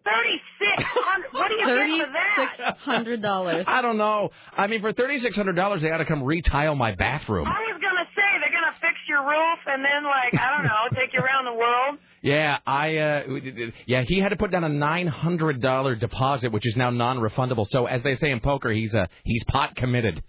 Thirty 0.04 0.40
six 0.58 0.82
hundred. 0.88 1.32
What 1.32 1.48
do 1.48 1.54
you 1.54 1.98
get 1.98 2.06
for 2.06 2.12
that? 2.12 2.76
hundred 2.78 3.22
dollars. 3.22 3.64
I 3.68 3.82
don't 3.82 3.98
know. 3.98 4.30
I 4.56 4.66
mean, 4.66 4.80
for 4.80 4.92
thirty 4.92 5.18
six 5.18 5.36
hundred 5.36 5.56
dollars, 5.56 5.82
they 5.82 5.90
ought 5.90 5.98
to 5.98 6.04
come 6.04 6.22
retile 6.22 6.74
my 6.74 6.94
bathroom. 6.94 7.46
I 7.46 7.60
was 7.72 7.80
gonna 7.80 8.06
say 8.14 8.28
they're 8.40 8.52
gonna 8.52 8.76
fix 8.80 8.94
your 9.08 9.22
roof 9.22 9.58
and 9.66 9.84
then 9.84 10.04
like 10.04 10.34
I 10.40 10.56
don't 10.56 10.64
know, 10.64 10.88
take 10.92 11.12
you 11.12 11.20
around 11.20 11.44
the 11.46 11.54
world. 11.58 11.98
Yeah, 12.22 12.58
I 12.66 12.96
uh 12.96 13.22
yeah, 13.86 14.02
he 14.06 14.18
had 14.20 14.30
to 14.30 14.36
put 14.36 14.50
down 14.50 14.64
a 14.64 14.68
nine 14.68 15.06
hundred 15.06 15.60
dollar 15.62 15.94
deposit, 15.94 16.52
which 16.52 16.66
is 16.66 16.76
now 16.76 16.90
non 16.90 17.18
refundable. 17.18 17.66
So 17.66 17.86
as 17.86 18.02
they 18.02 18.16
say 18.16 18.30
in 18.30 18.40
poker, 18.40 18.70
he's 18.70 18.94
uh 18.94 19.06
he's 19.24 19.44
pot 19.44 19.76
committed. 19.76 20.22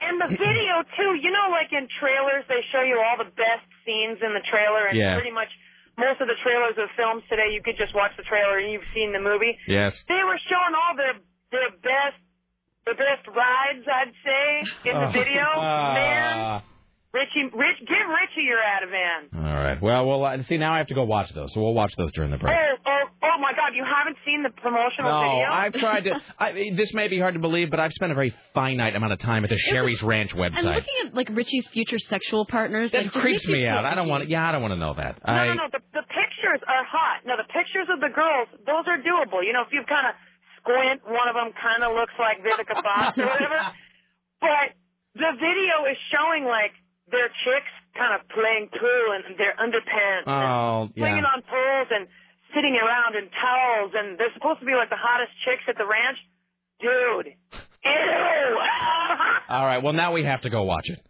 And 0.00 0.20
the 0.20 0.28
video 0.36 0.74
too, 0.98 1.16
you 1.22 1.30
know, 1.32 1.48
like 1.50 1.72
in 1.72 1.88
trailers, 2.00 2.44
they 2.48 2.60
show 2.72 2.82
you 2.82 3.00
all 3.00 3.16
the 3.16 3.30
best 3.30 3.64
scenes 3.86 4.18
in 4.20 4.34
the 4.34 4.42
trailer, 4.50 4.86
and 4.88 4.98
Yeah. 4.98 5.14
pretty 5.16 5.30
much 5.32 5.48
most 5.98 6.20
of 6.20 6.26
the 6.28 6.34
trailers 6.42 6.74
of 6.78 6.88
films 6.96 7.22
today, 7.30 7.50
you 7.54 7.62
could 7.62 7.76
just 7.76 7.94
watch 7.94 8.12
the 8.16 8.24
trailer 8.24 8.58
and 8.58 8.70
you've 8.72 8.86
seen 8.94 9.12
the 9.12 9.20
movie. 9.20 9.58
Yes. 9.68 9.94
They 10.08 10.22
were 10.26 10.38
showing 10.50 10.74
all 10.74 10.96
their 10.96 11.14
their 11.52 11.70
best 11.82 12.18
the 12.86 12.92
best 12.94 13.24
rides, 13.28 13.86
I'd 13.88 14.12
say, 14.24 14.90
in 14.90 14.94
the 14.98 15.08
Oh. 15.08 15.12
video. 15.16 15.44
Man. 15.60 16.62
Richie, 17.14 17.46
Rich, 17.54 17.78
give 17.86 18.06
Richie 18.10 18.42
your 18.42 18.58
Ativan. 18.58 19.30
All 19.38 19.54
right. 19.54 19.80
Well, 19.80 20.04
well, 20.06 20.24
uh, 20.24 20.42
see 20.42 20.58
now 20.58 20.72
I 20.74 20.78
have 20.78 20.88
to 20.88 20.94
go 20.94 21.04
watch 21.04 21.30
those, 21.32 21.54
so 21.54 21.62
we'll 21.62 21.72
watch 21.72 21.92
those 21.96 22.10
during 22.12 22.32
the 22.32 22.38
break. 22.38 22.52
Oh, 22.52 22.74
oh, 22.90 23.04
oh 23.22 23.36
my 23.40 23.52
God! 23.54 23.70
You 23.78 23.84
haven't 23.86 24.16
seen 24.26 24.42
the 24.42 24.50
promotional 24.50 25.12
No, 25.14 25.20
video? 25.22 25.46
I've 25.46 25.72
tried 25.74 26.04
to. 26.10 26.20
I, 26.40 26.74
this 26.76 26.92
may 26.92 27.06
be 27.06 27.20
hard 27.20 27.34
to 27.34 27.40
believe, 27.40 27.70
but 27.70 27.78
I've 27.78 27.92
spent 27.92 28.10
a 28.10 28.16
very 28.16 28.34
finite 28.52 28.96
amount 28.96 29.12
of 29.12 29.20
time 29.20 29.44
at 29.44 29.50
the 29.50 29.58
Sheri's 29.70 30.02
Ranch 30.02 30.34
website 30.34 30.58
And 30.58 30.66
website. 30.66 30.74
looking 30.74 30.98
at 31.06 31.14
like 31.14 31.28
Richie's 31.30 31.68
future 31.68 32.00
sexual 32.00 32.46
partners, 32.46 32.90
That 32.90 33.04
like, 33.04 33.12
creeps 33.12 33.46
me 33.46 33.64
out. 33.64 33.84
I 33.84 33.94
don't 33.94 34.04
icky. 34.06 34.10
want. 34.10 34.28
Yeah, 34.28 34.48
I 34.48 34.50
don't 34.50 34.62
want 34.62 34.72
to 34.72 34.80
know 34.82 34.94
that. 34.94 35.16
No, 35.24 35.32
I. 35.32 35.46
no, 35.46 35.54
no. 35.54 35.66
The, 35.70 35.78
the 35.94 36.02
pictures 36.10 36.60
are 36.66 36.82
hot. 36.84 37.22
No, 37.24 37.36
the 37.38 37.46
pictures 37.46 37.86
of 37.94 38.00
the 38.00 38.10
girls, 38.10 38.48
those 38.66 38.84
are 38.90 38.98
doable. 38.98 39.46
You 39.46 39.52
know, 39.54 39.62
if 39.62 39.70
you've 39.70 39.86
kind 39.86 40.10
of 40.10 40.14
squint, 40.58 40.98
one 41.06 41.30
of 41.30 41.38
them 41.38 41.54
kind 41.54 41.86
of 41.86 41.94
looks 41.94 42.14
like 42.18 42.42
Vivica 42.42 42.74
Fox 42.82 43.16
or 43.22 43.26
whatever. 43.30 43.54
But 44.44 44.74
the 45.14 45.30
video 45.40 45.88
is 45.88 45.96
showing 46.12 46.44
like 46.44 46.74
their 47.14 47.30
chicks 47.46 47.70
kind 47.94 48.10
of 48.18 48.26
playing 48.34 48.68
pool 48.74 49.06
in 49.14 49.38
their 49.38 49.54
underpants, 49.56 50.26
Oh, 50.26 50.90
and 50.90 50.92
swinging 50.98 51.22
yeah. 51.22 51.32
on 51.34 51.42
poles 51.46 51.88
and 51.94 52.10
sitting 52.54 52.74
around 52.74 53.14
in 53.14 53.30
towels, 53.30 53.92
and 53.94 54.18
they're 54.18 54.34
supposed 54.34 54.58
to 54.60 54.66
be 54.66 54.74
like 54.74 54.90
the 54.90 54.98
hottest 54.98 55.30
chicks 55.46 55.62
at 55.70 55.78
the 55.78 55.86
ranch. 55.86 56.18
Dude, 56.82 57.34
ew. 57.34 58.58
All 59.48 59.64
right. 59.64 59.82
Well, 59.82 59.92
now 59.92 60.12
we 60.12 60.24
have 60.24 60.42
to 60.42 60.50
go 60.50 60.64
watch 60.64 60.86
it. 60.90 61.00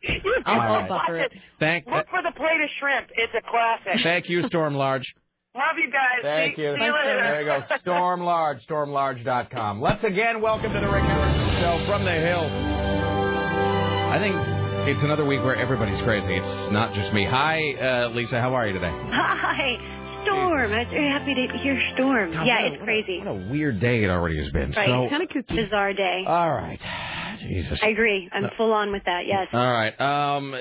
I'll, 0.45 0.61
All 0.61 1.01
I'll 1.01 1.15
it. 1.15 1.33
Thank. 1.59 1.87
Look 1.87 2.07
for 2.11 2.21
the 2.23 2.33
plate 2.37 2.61
of 2.61 2.69
shrimp. 2.79 3.09
It's 3.17 3.33
a 3.33 3.41
classic. 3.51 4.03
Thank 4.03 4.29
you, 4.29 4.43
Storm 4.45 4.75
Large. 4.75 5.15
Love 5.57 5.77
you 5.79 5.91
guys. 5.91 6.21
Thank 6.23 6.57
see, 6.57 6.63
you. 6.63 6.75
See 6.77 6.85
you 6.85 6.93
later. 6.93 7.17
There 7.23 7.41
you 7.43 7.47
go. 7.69 7.77
Storm 7.79 8.21
Large, 8.23 8.67
stormlarge.com. 8.67 9.81
Let's 9.81 10.03
again 10.05 10.41
welcome 10.43 10.73
to 10.73 10.81
the 10.81 10.89
Rick 10.91 11.05
Emerson 11.05 11.61
Show 11.61 11.87
from 11.87 12.05
the 12.05 12.13
Hill. 12.13 12.45
I 14.11 14.19
think 14.19 14.35
it's 14.87 15.03
another 15.03 15.25
week 15.25 15.43
where 15.43 15.57
everybody's 15.57 16.01
crazy. 16.03 16.35
It's 16.37 16.73
not 16.73 16.93
just 16.95 17.13
me. 17.13 17.27
Hi, 17.29 17.73
uh, 17.75 18.09
Lisa. 18.11 18.41
How 18.41 18.55
are 18.55 18.67
you 18.67 18.73
today? 18.75 18.91
Hi, 18.93 19.77
Storm. 20.25 20.73
I'm 20.73 20.89
very 20.91 21.09
happy 21.11 21.35
to 21.35 21.59
hear 21.63 21.81
Storm. 21.95 22.33
God, 22.33 22.47
yeah, 22.47 22.63
what 22.63 22.71
a- 22.71 22.75
it's 22.75 22.85
crazy. 22.85 23.19
What 23.21 23.29
a 23.29 23.51
weird 23.51 23.81
day 23.81 24.05
it 24.05 24.11
already 24.11 24.39
has 24.39 24.51
been. 24.51 24.71
Right, 24.73 24.87
So, 24.87 25.09
kind 25.09 25.23
of 25.23 25.29
kooky. 25.31 25.57
Bizarre 25.57 25.93
day. 25.95 26.25
all 26.27 26.53
right. 26.53 26.81
Jesus. 27.41 27.83
I 27.83 27.89
agree. 27.89 28.29
I'm 28.33 28.45
No. 28.45 28.51
full 28.57 28.73
on 28.73 28.91
with 28.93 29.05
that. 29.05 29.27
Yes. 29.27 29.49
All 29.53 29.73
right. 29.73 30.01
Um, 30.01 30.55
uh, 30.55 30.57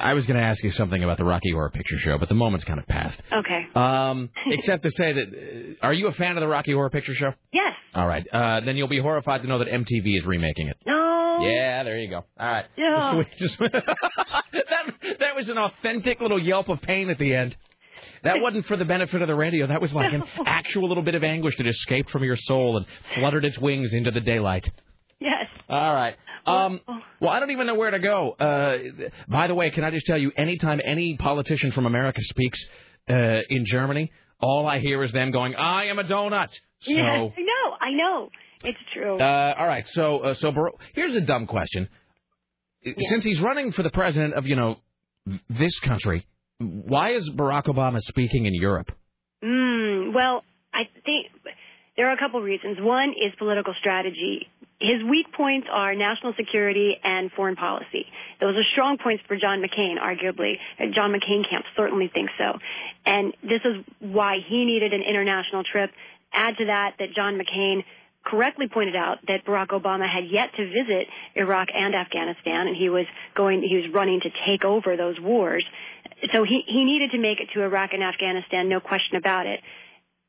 I 0.00 0.14
was 0.14 0.26
going 0.26 0.38
to 0.38 0.42
ask 0.44 0.62
you 0.64 0.70
something 0.70 1.04
about 1.04 1.18
the 1.18 1.24
Rocky 1.24 1.52
Horror 1.52 1.70
Picture 1.70 1.98
Show, 1.98 2.18
but 2.18 2.28
the 2.28 2.34
moment's 2.34 2.64
kind 2.64 2.80
of 2.80 2.86
passed. 2.88 3.22
Okay. 3.32 3.66
Um, 3.76 4.30
except 4.46 4.82
to 4.84 4.90
say 4.90 5.12
that, 5.12 5.76
uh, 5.82 5.86
are 5.86 5.92
you 5.92 6.08
a 6.08 6.12
fan 6.12 6.36
of 6.36 6.40
the 6.40 6.48
Rocky 6.48 6.72
Horror 6.72 6.90
Picture 6.90 7.14
Show? 7.14 7.34
Yes. 7.52 7.74
All 7.94 8.08
right. 8.08 8.26
Uh, 8.32 8.60
then 8.60 8.76
you'll 8.76 8.88
be 8.88 8.98
horrified 9.00 9.42
to 9.42 9.48
know 9.48 9.58
that 9.58 9.68
MTV 9.68 10.18
is 10.18 10.24
remaking 10.26 10.66
it. 10.68 10.76
No. 10.84 11.03
Yeah, 11.42 11.82
there 11.84 11.98
you 11.98 12.10
go. 12.10 12.24
All 12.38 12.50
right. 12.50 12.66
Yeah. 12.76 13.22
Just, 13.38 13.58
just 13.58 13.58
that 13.72 15.16
that 15.20 15.34
was 15.36 15.48
an 15.48 15.58
authentic 15.58 16.20
little 16.20 16.42
yelp 16.42 16.68
of 16.68 16.80
pain 16.82 17.10
at 17.10 17.18
the 17.18 17.34
end. 17.34 17.56
That 18.22 18.40
wasn't 18.40 18.66
for 18.66 18.76
the 18.76 18.84
benefit 18.86 19.20
of 19.20 19.28
the 19.28 19.34
radio. 19.34 19.66
That 19.66 19.82
was 19.82 19.92
like 19.92 20.12
an 20.12 20.22
actual 20.46 20.88
little 20.88 21.02
bit 21.02 21.14
of 21.14 21.22
anguish 21.22 21.56
that 21.58 21.66
escaped 21.66 22.10
from 22.10 22.24
your 22.24 22.36
soul 22.36 22.76
and 22.78 22.86
fluttered 23.14 23.44
its 23.44 23.58
wings 23.58 23.92
into 23.92 24.10
the 24.10 24.20
daylight. 24.20 24.70
Yes. 25.20 25.46
All 25.68 25.94
right. 25.94 26.16
Um, 26.46 26.80
well, 27.20 27.30
I 27.30 27.40
don't 27.40 27.50
even 27.50 27.66
know 27.66 27.74
where 27.74 27.90
to 27.90 27.98
go. 27.98 28.32
Uh, 28.32 28.78
by 29.28 29.46
the 29.46 29.54
way, 29.54 29.70
can 29.70 29.84
I 29.84 29.90
just 29.90 30.06
tell 30.06 30.18
you, 30.18 30.30
anytime 30.36 30.80
any 30.84 31.16
politician 31.16 31.72
from 31.72 31.86
America 31.86 32.20
speaks 32.22 32.62
uh, 33.08 33.40
in 33.48 33.64
Germany, 33.64 34.10
all 34.40 34.66
I 34.66 34.78
hear 34.80 35.02
is 35.02 35.12
them 35.12 35.30
going, 35.30 35.54
"I 35.54 35.86
am 35.86 35.98
a 35.98 36.04
donut." 36.04 36.50
So, 36.80 36.92
Yes. 36.92 37.02
I 37.06 37.40
know. 37.40 37.76
I 37.80 37.90
know. 37.92 38.30
It's 38.64 38.78
true. 38.92 39.18
uh, 39.18 39.54
all 39.58 39.66
right. 39.66 39.86
So, 39.88 40.18
uh, 40.18 40.34
so 40.34 40.50
Bar- 40.52 40.72
here's 40.94 41.14
a 41.14 41.20
dumb 41.20 41.46
question. 41.46 41.88
Since 42.98 43.24
he's 43.24 43.40
running 43.40 43.72
for 43.72 43.82
the 43.82 43.90
president 43.90 44.34
of, 44.34 44.46
you 44.46 44.56
know, 44.56 44.76
this 45.48 45.78
country, 45.80 46.26
why 46.58 47.12
is 47.14 47.28
Barack 47.30 47.64
Obama 47.64 47.98
speaking 48.00 48.46
in 48.46 48.54
Europe? 48.54 48.92
Mm, 49.42 50.14
well, 50.14 50.44
I 50.72 50.82
think 51.04 51.28
there 51.96 52.08
are 52.10 52.12
a 52.12 52.18
couple 52.18 52.40
reasons. 52.42 52.78
One 52.80 53.10
is 53.10 53.32
political 53.38 53.74
strategy. 53.80 54.48
His 54.80 55.02
weak 55.08 55.26
points 55.34 55.66
are 55.72 55.94
national 55.94 56.34
security 56.36 56.94
and 57.02 57.30
foreign 57.32 57.56
policy. 57.56 58.04
Those 58.40 58.54
are 58.56 58.64
strong 58.72 58.98
points 59.02 59.22
for 59.26 59.36
John 59.36 59.62
McCain, 59.62 59.96
arguably. 59.98 60.54
John 60.94 61.12
McCain 61.12 61.48
camp 61.48 61.64
certainly 61.76 62.10
thinks 62.12 62.32
so. 62.36 62.58
And 63.06 63.32
this 63.42 63.60
is 63.64 63.84
why 64.00 64.38
he 64.46 64.64
needed 64.64 64.92
an 64.92 65.02
international 65.08 65.62
trip. 65.64 65.90
Add 66.32 66.56
to 66.58 66.66
that 66.66 66.94
that 66.98 67.14
John 67.14 67.38
McCain 67.38 67.84
correctly 68.24 68.66
pointed 68.72 68.96
out 68.96 69.18
that 69.28 69.44
Barack 69.44 69.68
Obama 69.68 70.08
had 70.08 70.24
yet 70.30 70.50
to 70.56 70.64
visit 70.66 71.06
Iraq 71.34 71.68
and 71.74 71.94
Afghanistan, 71.94 72.66
and 72.68 72.76
he 72.76 72.88
was 72.88 73.06
going, 73.36 73.62
he 73.62 73.76
was 73.76 73.92
running 73.92 74.20
to 74.20 74.30
take 74.46 74.64
over 74.64 74.96
those 74.96 75.20
wars. 75.20 75.64
So 76.32 76.42
he, 76.42 76.62
he 76.66 76.84
needed 76.84 77.10
to 77.12 77.18
make 77.18 77.40
it 77.40 77.48
to 77.54 77.62
Iraq 77.62 77.90
and 77.92 78.02
Afghanistan, 78.02 78.68
no 78.68 78.80
question 78.80 79.16
about 79.16 79.46
it. 79.46 79.60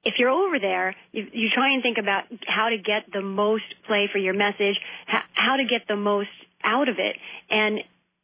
If 0.03 0.15
you're 0.19 0.29
over 0.29 0.59
there, 0.59 0.95
you, 1.11 1.25
you 1.31 1.49
try 1.53 1.73
and 1.73 1.81
think 1.81 1.97
about 1.97 2.25
how 2.45 2.69
to 2.69 2.77
get 2.77 3.11
the 3.11 3.21
most 3.21 3.63
play 3.87 4.07
for 4.11 4.19
your 4.19 4.33
message, 4.33 4.75
how, 5.07 5.21
how 5.33 5.55
to 5.55 5.63
get 5.63 5.87
the 5.87 5.95
most 5.95 6.29
out 6.63 6.89
of 6.89 6.97
it. 6.99 7.15
And 7.49 7.79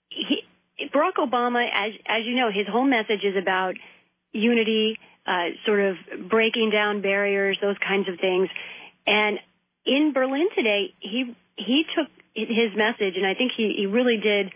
he, 0.10 0.44
Barack 0.94 1.16
Obama, 1.18 1.66
as, 1.74 1.94
as 2.06 2.26
you 2.26 2.36
know, 2.36 2.52
his 2.54 2.68
whole 2.68 2.86
message 2.86 3.24
is 3.24 3.36
about 3.42 3.76
unity, 4.32 4.98
uh, 5.26 5.50
sort 5.66 5.80
of 5.80 5.96
breaking 6.30 6.72
down 6.72 7.02
barriers, 7.02 7.58
those 7.62 7.78
kinds 7.78 8.10
of 8.10 8.20
things. 8.20 8.50
And 9.06 9.40
in 9.86 10.12
Berlin 10.14 10.48
today, 10.56 10.94
he 11.00 11.36
he 11.58 11.84
took 11.96 12.08
his 12.34 12.72
message, 12.76 13.16
and 13.18 13.26
I 13.26 13.34
think 13.34 13.52
he, 13.56 13.74
he 13.78 13.86
really 13.86 14.18
did 14.18 14.54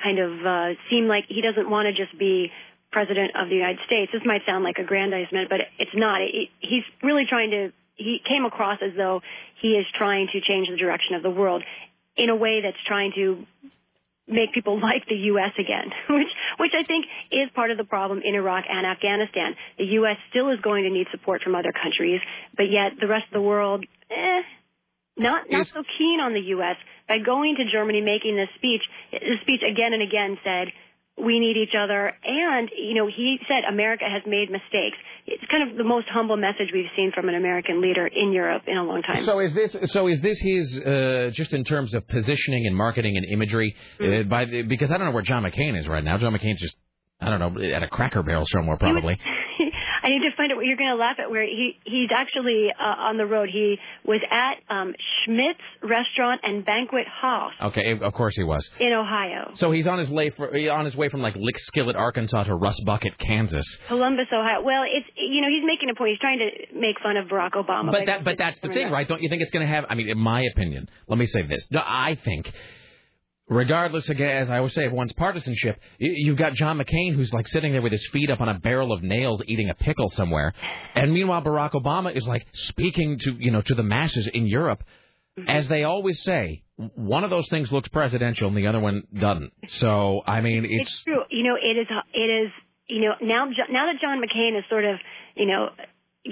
kind 0.00 0.18
of 0.18 0.32
uh, 0.46 0.68
seem 0.90 1.08
like 1.08 1.24
he 1.28 1.42
doesn't 1.42 1.68
want 1.68 1.86
to 1.86 1.92
just 1.92 2.16
be 2.18 2.52
president 2.92 3.32
of 3.34 3.48
the 3.48 3.54
United 3.54 3.80
States. 3.86 4.12
This 4.12 4.22
might 4.24 4.42
sound 4.46 4.64
like 4.64 4.78
aggrandizement, 4.78 5.48
but 5.48 5.60
it's 5.78 5.94
not. 5.94 6.22
It, 6.22 6.48
he's 6.60 6.84
really 7.02 7.24
trying 7.28 7.50
to. 7.50 7.72
He 7.96 8.20
came 8.28 8.44
across 8.44 8.78
as 8.84 8.92
though 8.96 9.22
he 9.60 9.68
is 9.68 9.86
trying 9.96 10.28
to 10.32 10.40
change 10.40 10.68
the 10.68 10.76
direction 10.76 11.16
of 11.16 11.22
the 11.22 11.30
world 11.30 11.62
in 12.16 12.28
a 12.28 12.36
way 12.36 12.60
that's 12.62 12.76
trying 12.86 13.12
to 13.16 13.44
make 14.28 14.52
people 14.52 14.80
like 14.88 15.06
the 15.08 15.16
U.S. 15.36 15.52
again, 15.58 15.90
which 16.10 16.32
which 16.58 16.72
I 16.78 16.84
think 16.84 17.06
is 17.32 17.48
part 17.54 17.70
of 17.70 17.78
the 17.78 17.84
problem 17.84 18.20
in 18.24 18.34
Iraq 18.34 18.64
and 18.68 18.86
Afghanistan. 18.86 19.56
The 19.78 19.84
U.S. 20.00 20.16
still 20.30 20.50
is 20.50 20.60
going 20.60 20.84
to 20.84 20.90
need 20.90 21.06
support 21.10 21.42
from 21.42 21.54
other 21.54 21.72
countries, 21.72 22.20
but 22.56 22.64
yet 22.70 23.00
the 23.00 23.06
rest 23.06 23.26
of 23.28 23.32
the 23.32 23.42
world, 23.42 23.84
eh, 24.10 24.42
not 25.16 25.50
not 25.50 25.66
so 25.68 25.82
keen 25.98 26.20
on 26.20 26.34
the 26.34 26.40
U.S. 26.56 26.76
By 27.08 27.18
going 27.24 27.56
to 27.56 27.64
Germany, 27.70 28.00
making 28.00 28.36
this 28.36 28.48
speech, 28.56 28.82
the 29.12 29.36
speech 29.42 29.60
again 29.62 29.92
and 29.92 30.02
again 30.02 30.38
said. 30.44 30.68
We 31.18 31.40
need 31.40 31.56
each 31.56 31.72
other, 31.74 32.12
and 32.24 32.68
you 32.76 32.92
know 32.92 33.06
he 33.06 33.38
said 33.48 33.64
America 33.66 34.04
has 34.04 34.20
made 34.26 34.50
mistakes. 34.50 34.98
It's 35.24 35.42
kind 35.50 35.70
of 35.70 35.78
the 35.78 35.82
most 35.82 36.06
humble 36.12 36.36
message 36.36 36.68
we've 36.74 36.92
seen 36.94 37.10
from 37.14 37.30
an 37.30 37.34
American 37.34 37.80
leader 37.80 38.06
in 38.06 38.32
Europe 38.32 38.64
in 38.66 38.76
a 38.76 38.84
long 38.84 39.00
time. 39.00 39.24
So 39.24 39.40
is 39.40 39.54
this 39.54 39.74
so? 39.92 40.08
Is 40.08 40.20
this 40.20 40.38
his 40.38 40.78
uh, 40.78 41.30
just 41.32 41.54
in 41.54 41.64
terms 41.64 41.94
of 41.94 42.06
positioning 42.06 42.66
and 42.66 42.76
marketing 42.76 43.16
and 43.16 43.24
imagery? 43.24 43.74
Uh, 43.98 44.24
by 44.24 44.44
the, 44.44 44.60
because 44.60 44.90
I 44.92 44.98
don't 44.98 45.06
know 45.06 45.12
where 45.12 45.22
John 45.22 45.42
McCain 45.42 45.80
is 45.80 45.88
right 45.88 46.04
now. 46.04 46.18
John 46.18 46.34
McCain's 46.34 46.60
just 46.60 46.76
I 47.18 47.30
don't 47.30 47.40
know 47.40 47.64
at 47.64 47.82
a 47.82 47.88
Cracker 47.88 48.22
Barrel 48.22 48.44
somewhere 48.48 48.76
probably. 48.76 49.18
I 50.06 50.10
need 50.10 50.20
to 50.20 50.36
find 50.36 50.52
out 50.52 50.56
what 50.56 50.66
you're 50.66 50.76
going 50.76 50.90
to 50.90 50.96
laugh 50.96 51.16
at. 51.18 51.30
Where 51.30 51.42
he 51.44 51.74
he's 51.84 52.10
actually 52.14 52.68
uh, 52.78 53.08
on 53.10 53.16
the 53.16 53.26
road. 53.26 53.48
He 53.52 53.76
was 54.04 54.20
at 54.30 54.62
um, 54.74 54.94
Schmidt's 55.24 55.60
Restaurant 55.82 56.40
and 56.44 56.64
Banquet 56.64 57.06
House 57.08 57.52
Okay, 57.60 57.98
of 58.00 58.12
course 58.14 58.36
he 58.36 58.44
was. 58.44 58.62
in 58.78 58.92
Ohio, 58.92 59.52
So 59.56 59.70
he's 59.72 59.86
on 59.86 59.98
his 59.98 60.08
way 60.10 60.30
for, 60.30 60.48
on 60.70 60.84
his 60.84 60.94
way 60.94 61.08
from 61.08 61.20
like 61.22 61.34
Lick 61.36 61.58
Skillet, 61.58 61.96
Arkansas 61.96 62.44
to 62.44 62.54
Rust 62.54 62.82
Bucket, 62.86 63.18
Kansas. 63.18 63.64
Columbus, 63.88 64.26
Ohio. 64.32 64.62
Well, 64.62 64.82
it's 64.84 65.06
you 65.16 65.40
know 65.42 65.48
he's 65.48 65.64
making 65.66 65.90
a 65.90 65.94
point. 65.94 66.10
He's 66.10 66.20
trying 66.20 66.38
to 66.38 66.78
make 66.78 67.00
fun 67.02 67.16
of 67.16 67.26
Barack 67.28 67.52
Obama. 67.52 67.90
But 67.90 68.06
that, 68.06 68.24
but 68.24 68.38
that's 68.38 68.60
the 68.60 68.68
thing, 68.68 68.90
right? 68.90 69.08
Don't 69.08 69.22
you 69.22 69.28
think 69.28 69.42
it's 69.42 69.50
going 69.50 69.66
to 69.66 69.72
have? 69.72 69.84
I 69.88 69.94
mean, 69.94 70.08
in 70.08 70.18
my 70.18 70.42
opinion, 70.54 70.88
let 71.08 71.18
me 71.18 71.26
say 71.26 71.42
this. 71.46 71.66
No, 71.70 71.80
I 71.80 72.16
think, 72.24 72.52
regardless, 73.48 74.08
again, 74.08 74.42
as 74.42 74.50
I 74.50 74.58
always 74.58 74.74
say, 74.74 74.86
of 74.86 74.92
one's 74.92 75.12
partisanship, 75.12 75.80
you've 75.98 76.38
got 76.38 76.54
John 76.54 76.78
McCain 76.78 77.14
who's 77.14 77.32
like 77.32 77.48
sitting 77.48 77.72
there 77.72 77.82
with 77.82 77.92
his 77.92 78.06
feet 78.08 78.30
up 78.30 78.40
on 78.40 78.48
a 78.48 78.58
barrel 78.58 78.92
of 78.92 79.02
nails, 79.02 79.42
eating 79.46 79.70
a 79.70 79.74
pickle 79.74 80.08
somewhere, 80.10 80.52
and 80.94 81.12
meanwhile 81.12 81.42
Barack 81.42 81.72
Obama 81.72 82.14
is 82.14 82.26
like 82.26 82.46
speaking 82.52 83.18
to 83.20 83.36
you 83.38 83.50
know 83.50 83.62
to 83.62 83.74
the 83.74 83.82
masses 83.82 84.26
in 84.26 84.46
Europe. 84.46 84.82
Mm-hmm. 85.38 85.50
As 85.50 85.68
they 85.68 85.84
always 85.84 86.22
say, 86.22 86.62
one 86.76 87.22
of 87.22 87.28
those 87.28 87.46
things 87.48 87.70
looks 87.70 87.88
presidential 87.88 88.48
and 88.48 88.56
the 88.56 88.66
other 88.68 88.80
one 88.80 89.02
doesn't. 89.14 89.52
So, 89.68 90.22
I 90.26 90.40
mean, 90.40 90.64
it's 90.64 90.90
It's 90.90 91.02
true. 91.02 91.22
You 91.30 91.44
know, 91.44 91.56
it 91.56 91.78
is. 91.78 91.86
It 92.14 92.18
is. 92.18 92.52
You 92.88 93.02
know, 93.02 93.14
now 93.20 93.44
now 93.70 93.92
that 93.92 94.00
John 94.00 94.22
McCain 94.22 94.58
is 94.58 94.64
sort 94.70 94.84
of, 94.84 94.96
you 95.36 95.46
know, 95.46 95.68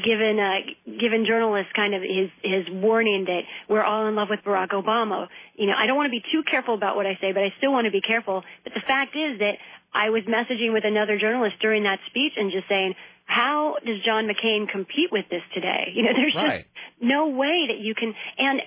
given 0.03 0.39
uh, 0.39 0.99
given 0.99 1.25
journalists 1.27 1.73
kind 1.77 1.95
of 1.95 2.03
his 2.03 2.31
his 2.43 2.65
warning 2.71 3.25
that 3.27 3.43
we're 3.69 3.83
all 3.85 4.07
in 4.09 4.15
love 4.15 4.29
with 4.31 4.41
Barack 4.45 4.71
Obama. 4.71 5.29
You 5.55 5.67
know, 5.67 5.75
I 5.79 5.87
don't 5.87 5.97
want 5.97 6.07
to 6.09 6.11
be 6.17 6.23
too 6.33 6.43
careful 6.51 6.75
about 6.75 6.97
what 6.97 7.07
I 7.07 7.17
say, 7.21 7.33
but 7.33 7.43
I 7.43 7.53
still 7.59 7.73
want 7.73 7.85
to 7.87 7.93
be 7.93 8.01
careful. 8.01 8.43
But 8.65 8.75
the 8.75 8.83
fact 8.87 9.15
is 9.15 9.39
that 9.39 9.55
I 9.93 10.11
was 10.11 10.25
messaging 10.25 10.73
with 10.73 10.85
another 10.85 11.19
journalist 11.19 11.57
during 11.61 11.85
that 11.85 12.01
speech 12.11 12.33
and 12.37 12.51
just 12.51 12.67
saying, 12.69 12.95
how 13.27 13.77
does 13.87 14.03
John 14.05 14.27
McCain 14.27 14.69
compete 14.69 15.13
with 15.13 15.27
this 15.31 15.43
today? 15.55 15.93
You 15.95 16.03
know, 16.03 16.13
there's 16.13 16.35
Right. 16.35 16.67
just 16.67 17.03
no 17.03 17.29
way 17.29 17.67
that 17.69 17.79
you 17.79 17.95
can. 17.95 18.15
And 18.39 18.61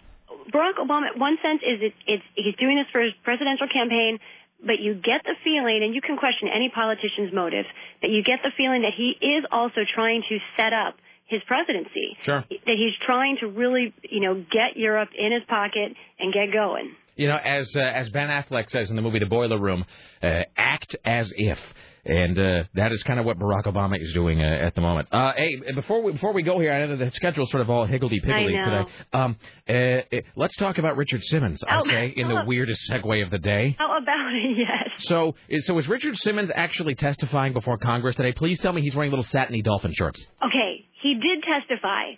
Barack 0.52 0.76
Obama, 0.80 1.18
one 1.18 1.38
sense, 1.44 1.62
is 1.62 1.82
it, 1.82 1.94
it's 2.08 2.24
he's 2.36 2.56
doing 2.56 2.78
this 2.78 2.88
for 2.92 3.02
his 3.02 3.12
presidential 3.24 3.68
campaign, 3.68 4.20
but 4.66 4.80
you 4.80 4.96
get 4.96 5.22
the 5.26 5.36
feeling, 5.44 5.84
and 5.84 5.94
you 5.94 6.02
can 6.02 6.16
question 6.18 6.48
any 6.48 6.70
politician's 6.70 7.34
motives, 7.34 7.68
but 8.02 8.10
you 8.10 8.24
get 8.24 8.40
the 8.44 8.52
feeling 8.56 8.82
that 8.84 8.94
he 8.96 9.14
is 9.22 9.44
also 9.52 9.82
trying 9.94 10.24
to 10.30 10.40
set 10.56 10.72
up 10.74 10.96
his 11.28 11.42
presidency. 11.48 12.18
Sure. 12.24 12.44
That 12.50 12.76
he's 12.78 12.94
trying 13.06 13.38
to 13.42 13.48
really, 13.48 13.94
you 14.10 14.22
know, 14.22 14.36
get 14.36 14.76
Europe 14.78 15.10
in 15.18 15.32
his 15.32 15.44
pocket 15.48 15.94
and 16.20 16.34
get 16.34 16.52
going. 16.54 16.92
You 17.16 17.28
know, 17.28 17.36
as 17.38 17.76
uh, 17.76 17.80
as 17.80 18.10
Ben 18.10 18.28
Affleck 18.30 18.70
says 18.70 18.90
in 18.92 18.96
the 18.96 19.02
movie 19.02 19.18
The 19.20 19.26
Boiler 19.26 19.60
Room, 19.60 19.84
uh, 20.22 20.42
act 20.56 20.96
as 21.04 21.34
if, 21.36 21.58
and 22.06 22.38
uh, 22.38 22.64
that 22.76 22.92
is 22.92 23.02
kind 23.02 23.20
of 23.20 23.26
what 23.26 23.40
Barack 23.40 23.64
Obama 23.66 24.00
is 24.00 24.14
doing 24.14 24.40
uh, 24.40 24.46
at 24.46 24.76
the 24.76 24.82
moment. 24.82 25.08
Uh, 25.12 25.34
hey, 25.36 25.60
before 25.74 26.04
we 26.04 26.12
before 26.12 26.32
we 26.32 26.44
go 26.44 26.60
here, 26.60 26.72
I 26.72 26.86
know 26.86 26.96
the 26.96 27.10
schedule's 27.10 27.50
sort 27.50 27.62
of 27.62 27.72
all 27.72 27.88
higgledy 27.88 28.20
piggledy 28.20 28.54
today. 28.56 28.84
Um, 29.14 29.36
uh, 29.68 30.20
let's 30.36 30.56
talk 30.58 30.78
about 30.78 30.96
Richard 30.96 31.24
Simmons. 31.24 31.64
I 31.68 31.78
Oh, 31.80 31.86
say 31.88 32.14
in 32.16 32.28
the 32.28 32.44
weirdest 32.46 32.82
segue 32.92 33.24
of 33.26 33.32
the 33.32 33.40
day. 33.40 33.76
How 33.80 33.98
about 33.98 34.34
it? 34.36 34.58
Yes. 34.58 34.90
So, 35.00 35.34
is- 35.50 35.66
so 35.66 35.78
is 35.80 35.88
Richard 35.88 36.16
Simmons 36.18 36.50
actually 36.54 36.94
testifying 36.96 37.54
before 37.54 37.78
Congress 37.80 38.16
today? 38.16 38.32
Please 38.32 38.60
tell 38.60 38.74
me 38.74 38.82
he's 38.82 38.96
wearing 38.96 39.12
little 39.12 39.26
satiny 39.26 39.62
dolphin 39.62 39.94
shorts. 39.96 40.24
Okay, 40.46 40.87
he 41.02 41.14
did 41.16 41.44
testify. 41.44 42.12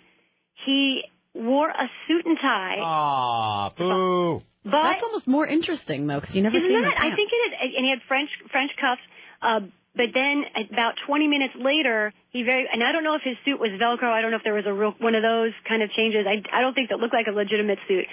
He 0.66 1.02
wore 1.34 1.68
a 1.70 1.86
suit 2.06 2.26
and 2.26 2.36
tie. 2.40 2.76
Aw, 2.80 3.70
boo. 3.76 4.42
But 4.64 4.82
That's 4.82 5.02
almost 5.02 5.26
more 5.26 5.46
interesting 5.46 6.06
though, 6.06 6.20
because 6.20 6.34
you 6.34 6.42
never 6.42 6.56
Isn't 6.56 6.68
see. 6.68 6.74
that? 6.76 6.96
I 6.98 7.14
think 7.16 7.30
it 7.32 7.36
is. 7.36 7.74
And 7.76 7.84
he 7.84 7.90
had 7.90 8.00
French 8.06 8.28
French 8.50 8.70
cuffs. 8.80 9.00
Uh, 9.40 9.60
but 9.96 10.06
then 10.14 10.44
about 10.72 10.94
20 11.06 11.26
minutes 11.28 11.54
later, 11.58 12.12
he 12.30 12.42
very 12.42 12.68
and 12.70 12.82
I 12.84 12.92
don't 12.92 13.02
know 13.02 13.14
if 13.16 13.22
his 13.24 13.36
suit 13.44 13.58
was 13.58 13.70
Velcro. 13.80 14.12
I 14.12 14.20
don't 14.20 14.30
know 14.30 14.36
if 14.36 14.44
there 14.44 14.54
was 14.54 14.66
a 14.66 14.72
real 14.72 14.92
one 14.98 15.14
of 15.14 15.22
those 15.22 15.52
kind 15.66 15.82
of 15.82 15.90
changes. 15.92 16.26
I 16.28 16.44
I 16.56 16.60
don't 16.60 16.74
think 16.74 16.90
that 16.90 16.98
looked 16.98 17.14
like 17.14 17.26
a 17.26 17.32
legitimate 17.34 17.78
suit. 17.88 18.04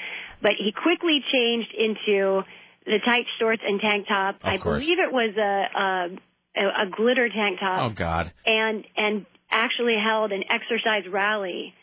But 0.41 0.53
he 0.57 0.71
quickly 0.71 1.19
changed 1.33 1.73
into 1.77 2.43
the 2.85 2.99
tight 3.05 3.25
shorts 3.39 3.61
and 3.67 3.81
tank 3.81 4.07
top. 4.07 4.37
I 4.43 4.57
course. 4.57 4.79
believe 4.81 4.99
it 4.99 5.11
was 5.11 5.35
a 5.35 5.53
a, 5.77 6.63
a, 6.63 6.65
a 6.87 6.89
glitter 6.95 7.27
tank 7.27 7.59
top 7.59 7.91
Oh 7.91 7.93
God. 7.93 8.31
and 8.45 8.85
and 8.95 9.25
actually 9.51 9.95
held 10.03 10.31
an 10.31 10.43
exercise 10.49 11.03
rally 11.11 11.73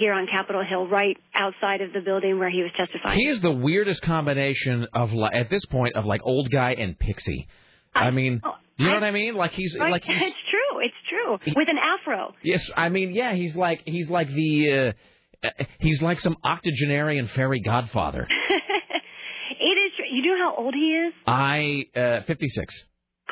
here 0.00 0.12
on 0.14 0.26
Capitol 0.26 0.64
Hill, 0.68 0.86
right 0.88 1.16
outside 1.34 1.80
of 1.82 1.92
the 1.92 2.00
building 2.00 2.38
where 2.38 2.50
he 2.50 2.62
was 2.62 2.70
testifying. 2.76 3.18
He 3.18 3.26
is 3.28 3.40
the 3.40 3.50
weirdest 3.50 4.02
combination 4.02 4.86
of 4.94 5.12
at 5.32 5.50
this 5.50 5.64
point 5.66 5.94
of 5.96 6.06
like 6.06 6.22
old 6.24 6.50
guy 6.50 6.72
and 6.72 6.98
pixie. 6.98 7.46
I, 7.94 8.10
mean, 8.10 8.40
you 8.76 8.86
know 8.86 8.94
what 8.94 9.04
I 9.04 9.10
mean? 9.10 9.34
Like 9.34 9.52
he's 9.52 9.76
Right? 9.78 9.92
like 9.92 10.04
he's 10.06 10.16
it's 10.20 10.36
true. 10.50 10.80
It's 10.80 10.94
true. 11.44 11.54
With 11.54 11.68
an 11.68 11.78
afro. 11.78 12.34
yes. 12.42 12.68
I 12.76 12.88
mean, 12.88 13.12
yeah. 13.12 13.34
He's 13.34 13.54
like 13.54 13.82
he's 13.84 14.08
like 14.08 14.28
the 14.28 14.94
uh, 15.44 15.46
uh, 15.46 15.64
he's 15.80 16.00
like 16.02 16.18
some 16.20 16.36
octogenarian 16.42 17.28
fairy 17.28 17.60
godfather. 17.60 18.26
It 19.60 19.64
is. 19.78 19.92
You 20.10 20.22
know 20.26 20.38
how 20.38 20.56
old 20.64 20.74
he 20.74 20.80
is? 21.06 21.14
I 21.26 21.84
uh, 21.96 22.22
fifty 22.26 22.48
six. 22.48 22.74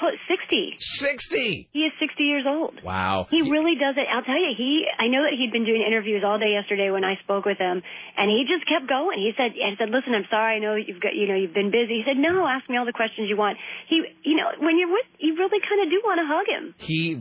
Close, 0.02 0.18
60. 0.26 0.74
60. 0.98 1.68
He 1.70 1.86
is 1.86 1.92
60 2.02 2.24
years 2.24 2.42
old. 2.42 2.82
Wow. 2.82 3.28
He 3.30 3.38
really 3.42 3.78
does 3.78 3.94
it. 3.94 4.02
I'll 4.10 4.26
tell 4.26 4.34
you, 4.34 4.50
he, 4.58 4.82
I 4.98 5.06
know 5.06 5.22
that 5.22 5.30
he'd 5.38 5.52
been 5.52 5.64
doing 5.64 5.86
interviews 5.86 6.24
all 6.26 6.40
day 6.42 6.58
yesterday 6.58 6.90
when 6.90 7.04
I 7.04 7.22
spoke 7.22 7.44
with 7.44 7.58
him, 7.58 7.82
and 8.18 8.26
he 8.26 8.42
just 8.50 8.66
kept 8.66 8.88
going. 8.90 9.22
He 9.22 9.30
said, 9.36 9.54
I 9.54 9.78
said, 9.78 9.94
listen, 9.94 10.10
I'm 10.10 10.26
sorry, 10.26 10.56
I 10.56 10.58
know 10.58 10.74
you've 10.74 10.98
got, 10.98 11.14
you 11.14 11.28
know, 11.28 11.38
you've 11.38 11.54
been 11.54 11.70
busy. 11.70 12.02
He 12.02 12.04
said, 12.04 12.18
no, 12.18 12.48
ask 12.50 12.68
me 12.68 12.76
all 12.78 12.84
the 12.84 12.92
questions 12.92 13.30
you 13.30 13.36
want. 13.36 13.58
He, 13.86 14.02
you 14.26 14.34
know, 14.34 14.50
when 14.58 14.74
you're 14.76 14.90
with, 14.90 15.06
you 15.22 15.38
really 15.38 15.62
kind 15.62 15.86
of 15.86 15.86
do 15.86 16.02
want 16.02 16.18
to 16.18 16.26
hug 16.26 16.46
him. 16.50 16.74
He 16.82 17.14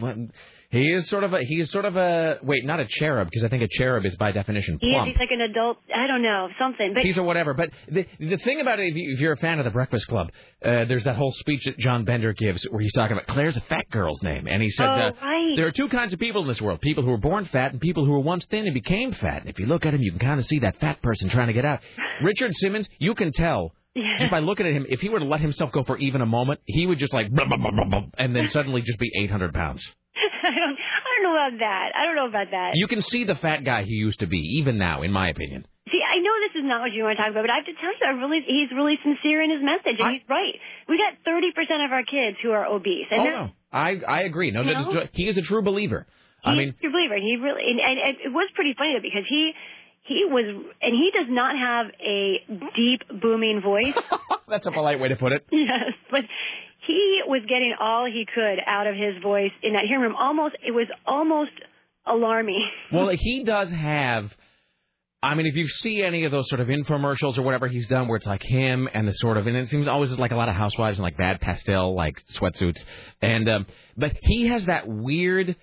he 0.72 0.91
is 0.93 1.07
sort 1.09 1.24
of 1.24 1.34
a 1.34 1.43
he 1.43 1.55
is 1.59 1.69
sort 1.69 1.86
of 1.86 1.95
a 1.97 2.38
wait 2.43 2.65
not 2.65 2.80
a 2.80 2.86
cherub 2.88 3.28
because 3.30 3.43
I 3.43 3.49
think 3.49 3.61
a 3.63 3.67
cherub 3.69 4.05
is 4.05 4.15
by 4.15 4.32
definition 4.32 4.78
He 4.82 4.88
is, 4.88 4.93
plump. 4.93 5.07
he's 5.09 5.17
like 5.19 5.30
an 5.32 5.41
adult, 5.41 5.78
I 5.93 6.07
don't 6.07 6.22
know, 6.22 6.47
something. 6.59 6.93
But 6.93 7.03
He's 7.03 7.17
a 7.17 7.24
whatever. 7.24 7.53
But 7.53 7.72
the 7.89 8.05
the 8.19 8.38
thing 8.38 8.61
about 8.61 8.80
it, 8.80 8.88
if, 8.88 8.95
you, 8.95 9.13
if 9.13 9.19
you're 9.19 9.34
a 9.34 9.38
fan 9.38 9.59
of 9.59 9.65
the 9.65 9.72
Breakfast 9.72 10.07
Club, 10.07 10.28
uh, 10.65 10.86
there's 10.86 11.03
that 11.03 11.15
whole 11.17 11.32
speech 11.32 11.65
that 11.65 11.78
John 11.78 12.05
Bender 12.05 12.34
gives 12.34 12.63
where 12.63 12.82
he's 12.82 12.93
talking 12.93 13.17
about 13.17 13.28
Claire's 13.28 13.57
a 13.57 13.61
fat 13.61 13.89
girl's 13.91 14.22
name, 14.24 14.47
and 14.47 14.61
he 14.61 14.69
said 14.72 14.86
Oh, 14.88 14.91
uh, 14.91 15.11
right. 15.22 15.53
there 15.57 15.67
are 15.67 15.72
two 15.72 15.89
kinds 15.89 16.13
of 16.13 16.19
people 16.19 16.41
in 16.43 16.47
this 16.47 16.61
world: 16.61 16.82
people 16.82 17.03
who 17.03 17.11
were 17.11 17.17
born 17.17 17.45
fat 17.45 17.72
and 17.72 17.82
people 17.82 18.05
who 18.05 18.11
were 18.11 18.19
once 18.19 18.45
thin 18.45 18.65
and 18.65 18.74
became 18.74 19.11
fat. 19.11 19.41
And 19.41 19.49
if 19.49 19.59
you 19.59 19.65
look 19.65 19.86
at 19.86 19.93
him, 19.93 20.01
you 20.01 20.11
can 20.11 20.19
kind 20.19 20.39
of 20.39 20.45
see 20.45 20.59
that 20.59 20.80
fat 20.80 21.01
person 21.01 21.30
trying 21.30 21.47
to 21.47 21.53
get 21.53 21.65
out. 21.65 21.82
Richard 22.24 22.51
Simmons, 22.55 22.88
you 22.99 23.13
can 23.15 23.32
tell. 23.32 23.74
Just 24.19 24.32
by 24.32 24.39
looking 24.39 24.65
at 24.65 24.72
him, 24.72 24.86
if 24.88 25.01
he 25.01 25.09
were 25.09 25.19
to 25.19 25.26
let 25.26 25.41
himself 25.41 25.74
go 25.74 25.84
for 25.84 25.97
even 25.97 26.22
a 26.22 26.26
moment, 26.26 26.61
he 26.65 26.86
would 26.88 26.97
just 26.97 27.11
like, 27.13 27.30
blah, 27.30 27.43
blah, 27.45 27.57
blah, 27.57 28.03
and 28.17 28.34
then 28.34 28.49
suddenly 28.51 28.82
just 28.82 28.97
be 28.99 29.11
800 29.26 29.53
pounds. 29.53 29.84
I 30.47 30.51
don't, 30.51 30.75
I 30.77 31.07
don't 31.13 31.23
know 31.23 31.35
about 31.37 31.59
that. 31.59 31.87
I 31.95 32.05
don't 32.05 32.15
know 32.15 32.27
about 32.27 32.51
that. 32.51 32.71
You 32.75 32.87
can 32.87 33.01
see 33.01 33.23
the 33.23 33.35
fat 33.35 33.63
guy 33.63 33.83
he 33.83 33.93
used 33.93 34.19
to 34.19 34.27
be, 34.27 34.37
even 34.61 34.77
now, 34.77 35.01
in 35.03 35.11
my 35.11 35.29
opinion. 35.29 35.65
See, 35.91 35.99
I 36.01 36.17
know 36.19 36.31
this 36.47 36.61
is 36.61 36.65
not 36.67 36.81
what 36.81 36.93
you 36.93 37.03
want 37.03 37.17
to 37.17 37.21
talk 37.23 37.31
about, 37.31 37.43
but 37.43 37.49
I 37.51 37.57
have 37.57 37.65
to 37.65 37.73
tell 37.75 37.91
you, 37.91 38.05
I 38.05 38.13
really, 38.15 38.39
he's 38.45 38.71
really 38.75 38.95
sincere 39.03 39.41
in 39.41 39.51
his 39.51 39.59
message, 39.61 39.99
and 39.99 40.13
he's 40.13 40.25
right. 40.29 40.55
We 40.87 40.97
got 40.97 41.19
30% 41.27 41.85
of 41.85 41.91
our 41.91 42.03
kids 42.03 42.37
who 42.41 42.51
are 42.51 42.65
obese, 42.65 43.07
and 43.11 43.21
oh 43.21 43.25
no, 43.25 43.49
I 43.73 43.99
I 44.07 44.21
agree. 44.23 44.51
No, 44.51 44.61
is- 44.61 45.09
he 45.13 45.27
is 45.27 45.37
a 45.37 45.41
true 45.41 45.61
believer. 45.61 46.07
I 46.43 46.51
He's 46.55 46.57
mean, 46.57 46.69
a 46.73 46.89
believer. 46.89 47.17
He 47.17 47.37
really, 47.37 47.61
and, 47.69 47.79
and, 47.79 47.97
and 47.99 48.17
it 48.25 48.29
was 48.33 48.49
pretty 48.55 48.73
funny 48.77 48.93
though 48.95 49.01
because 49.03 49.25
he 49.29 49.51
he 50.03 50.25
was, 50.25 50.45
and 50.81 50.93
he 50.95 51.11
does 51.13 51.27
not 51.29 51.53
have 51.57 51.87
a 52.01 52.39
deep 52.75 53.01
booming 53.21 53.61
voice. 53.61 53.93
that's 54.47 54.65
a 54.65 54.71
polite 54.71 54.99
way 54.99 55.09
to 55.09 55.15
put 55.15 55.31
it. 55.33 55.45
yes, 55.51 55.93
but 56.09 56.21
he 56.88 57.21
was 57.27 57.41
getting 57.43 57.73
all 57.79 58.05
he 58.05 58.25
could 58.34 58.59
out 58.65 58.88
of 58.88 58.95
his 58.95 59.21
voice 59.21 59.51
in 59.61 59.73
that 59.73 59.84
hearing 59.88 60.03
room. 60.03 60.15
Almost, 60.15 60.55
it 60.65 60.71
was 60.71 60.88
almost 61.05 61.51
alarming. 62.05 62.65
Well, 62.91 63.09
he 63.13 63.43
does 63.43 63.71
have. 63.71 64.36
I 65.23 65.36
mean, 65.36 65.45
if 65.45 65.55
you 65.55 65.67
see 65.67 66.01
any 66.03 66.25
of 66.25 66.32
those 66.32 66.49
sort 66.49 66.61
of 66.61 66.67
infomercials 66.67 67.38
or 67.38 67.43
whatever 67.43 67.67
he's 67.67 67.88
done, 67.88 68.07
where 68.07 68.17
it's 68.17 68.25
like 68.25 68.41
him 68.43 68.89
and 68.91 69.07
the 69.07 69.11
sort 69.13 69.38
of, 69.38 69.45
and 69.45 69.55
it 69.55 69.69
seems 69.69 69.88
always 69.88 70.11
like 70.17 70.32
a 70.32 70.36
lot 70.36 70.49
of 70.49 70.55
housewives 70.55 70.97
and 70.97 71.03
like 71.03 71.15
bad 71.15 71.39
pastel 71.39 71.95
like 71.95 72.21
sweatsuits, 72.34 72.84
and 73.21 73.47
um, 73.47 73.65
but 73.95 74.17
he 74.21 74.47
has 74.47 74.65
that 74.65 74.88
weird. 74.88 75.55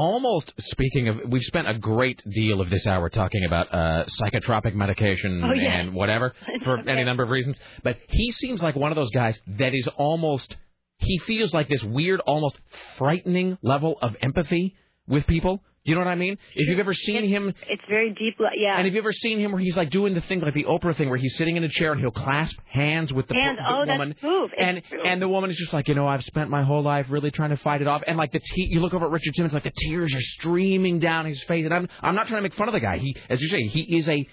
Almost 0.00 0.52
speaking 0.60 1.08
of, 1.08 1.16
we've 1.26 1.42
spent 1.42 1.68
a 1.68 1.76
great 1.76 2.22
deal 2.30 2.60
of 2.60 2.70
this 2.70 2.86
hour 2.86 3.10
talking 3.10 3.44
about 3.44 3.74
uh, 3.74 4.04
psychotropic 4.04 4.72
medication 4.72 5.42
Oh, 5.42 5.52
yeah. 5.52 5.72
and 5.80 5.92
whatever 5.92 6.34
for 6.62 6.78
any 6.88 7.02
number 7.02 7.24
of 7.24 7.30
reasons. 7.30 7.58
But 7.82 7.96
he 8.08 8.30
seems 8.30 8.62
like 8.62 8.76
one 8.76 8.92
of 8.92 8.96
those 8.96 9.10
guys 9.10 9.36
that 9.58 9.74
is 9.74 9.88
almost, 9.96 10.56
he 10.98 11.18
feels 11.26 11.52
like 11.52 11.68
this 11.68 11.82
weird, 11.82 12.20
almost 12.20 12.56
frightening 12.96 13.58
level 13.60 13.98
of 14.00 14.16
empathy 14.22 14.76
with 15.08 15.26
people. 15.26 15.64
You 15.88 15.94
know 15.94 16.00
what 16.02 16.08
I 16.08 16.14
mean? 16.14 16.36
If 16.54 16.68
you've 16.68 16.78
ever 16.78 16.92
seen 16.94 17.26
him, 17.28 17.54
It's 17.68 17.82
very 17.88 18.10
deep. 18.10 18.36
Yeah. 18.56 18.76
and 18.76 18.84
have 18.86 18.94
you 18.94 19.00
ever 19.00 19.12
seen 19.12 19.40
him 19.40 19.52
where 19.52 19.60
he's 19.60 19.76
like 19.76 19.90
doing 19.90 20.14
the 20.14 20.20
thing 20.20 20.40
like 20.40 20.54
the 20.54 20.64
Oprah 20.64 20.94
thing 20.96 21.08
where 21.08 21.18
he's 21.18 21.36
sitting 21.36 21.56
in 21.56 21.64
a 21.64 21.68
chair 21.68 21.92
and 21.92 22.00
he'll 22.00 22.10
clasp 22.10 22.56
hands 22.70 23.12
with 23.12 23.26
the, 23.28 23.34
Hands. 23.34 23.58
the 23.58 23.64
Oh, 23.72 23.84
woman. 23.86 24.14
And 24.58 24.82
true. 24.88 25.02
and 25.02 25.20
the 25.22 25.28
woman 25.28 25.50
is 25.50 25.56
just 25.56 25.72
like, 25.72 25.88
you 25.88 25.94
know, 25.94 26.06
I've 26.06 26.22
spent 26.24 26.50
my 26.50 26.62
whole 26.62 26.82
life 26.82 27.06
really 27.08 27.30
trying 27.30 27.50
to 27.50 27.56
fight 27.56 27.80
it 27.80 27.86
off, 27.88 28.02
and 28.06 28.16
like 28.18 28.32
the 28.32 28.40
te- 28.40 28.68
you 28.70 28.80
look 28.80 28.94
over 28.94 29.06
at 29.06 29.10
Richard 29.12 29.34
Simmons, 29.34 29.52
like 29.54 29.64
the 29.64 29.72
tears 29.88 30.14
are 30.14 30.20
streaming 30.20 30.98
down 31.00 31.26
his 31.26 31.42
face, 31.44 31.64
and 31.64 31.72
I'm 31.74 31.88
I'm 32.02 32.14
not 32.14 32.26
trying 32.28 32.38
to 32.38 32.42
make 32.42 32.54
fun 32.54 32.68
of 32.68 32.74
the 32.74 32.80
guy. 32.80 32.98
He, 32.98 33.16
as 33.28 33.40
you 33.40 33.48
say, 33.48 33.62
he 33.66 33.96
is 33.96 34.08
a. 34.08 34.26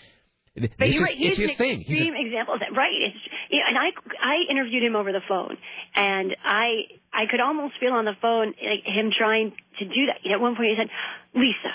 This 0.56 0.72
But 0.78 0.88
is, 0.88 0.96
you're 0.96 1.04
right. 1.04 1.18
He's 1.18 1.38
an 1.38 1.56
thing. 1.56 1.82
He's 1.82 2.00
a- 2.00 2.04
extreme 2.04 2.16
example 2.16 2.54
of 2.54 2.60
that. 2.62 2.72
Right. 2.76 2.94
It's, 2.94 3.18
you 3.50 3.60
know, 3.60 3.66
and 3.68 3.78
I 3.78 3.92
I 4.24 4.36
interviewed 4.50 4.84
him 4.84 4.96
over 4.96 5.12
the 5.12 5.22
phone, 5.28 5.58
and 5.96 6.36
I 6.46 6.86
I 7.12 7.26
could 7.30 7.42
almost 7.42 7.74
feel 7.80 7.92
on 7.92 8.06
the 8.06 8.16
phone 8.22 8.54
like 8.64 8.84
him 8.86 9.12
trying 9.18 9.52
to 9.80 9.86
do 9.86 10.06
that. 10.08 10.24
You 10.24 10.30
know, 10.32 10.36
at 10.38 10.42
one 10.42 10.56
point 10.56 10.70
he 10.70 10.76
said, 10.78 10.90
"Lisa, 11.34 11.74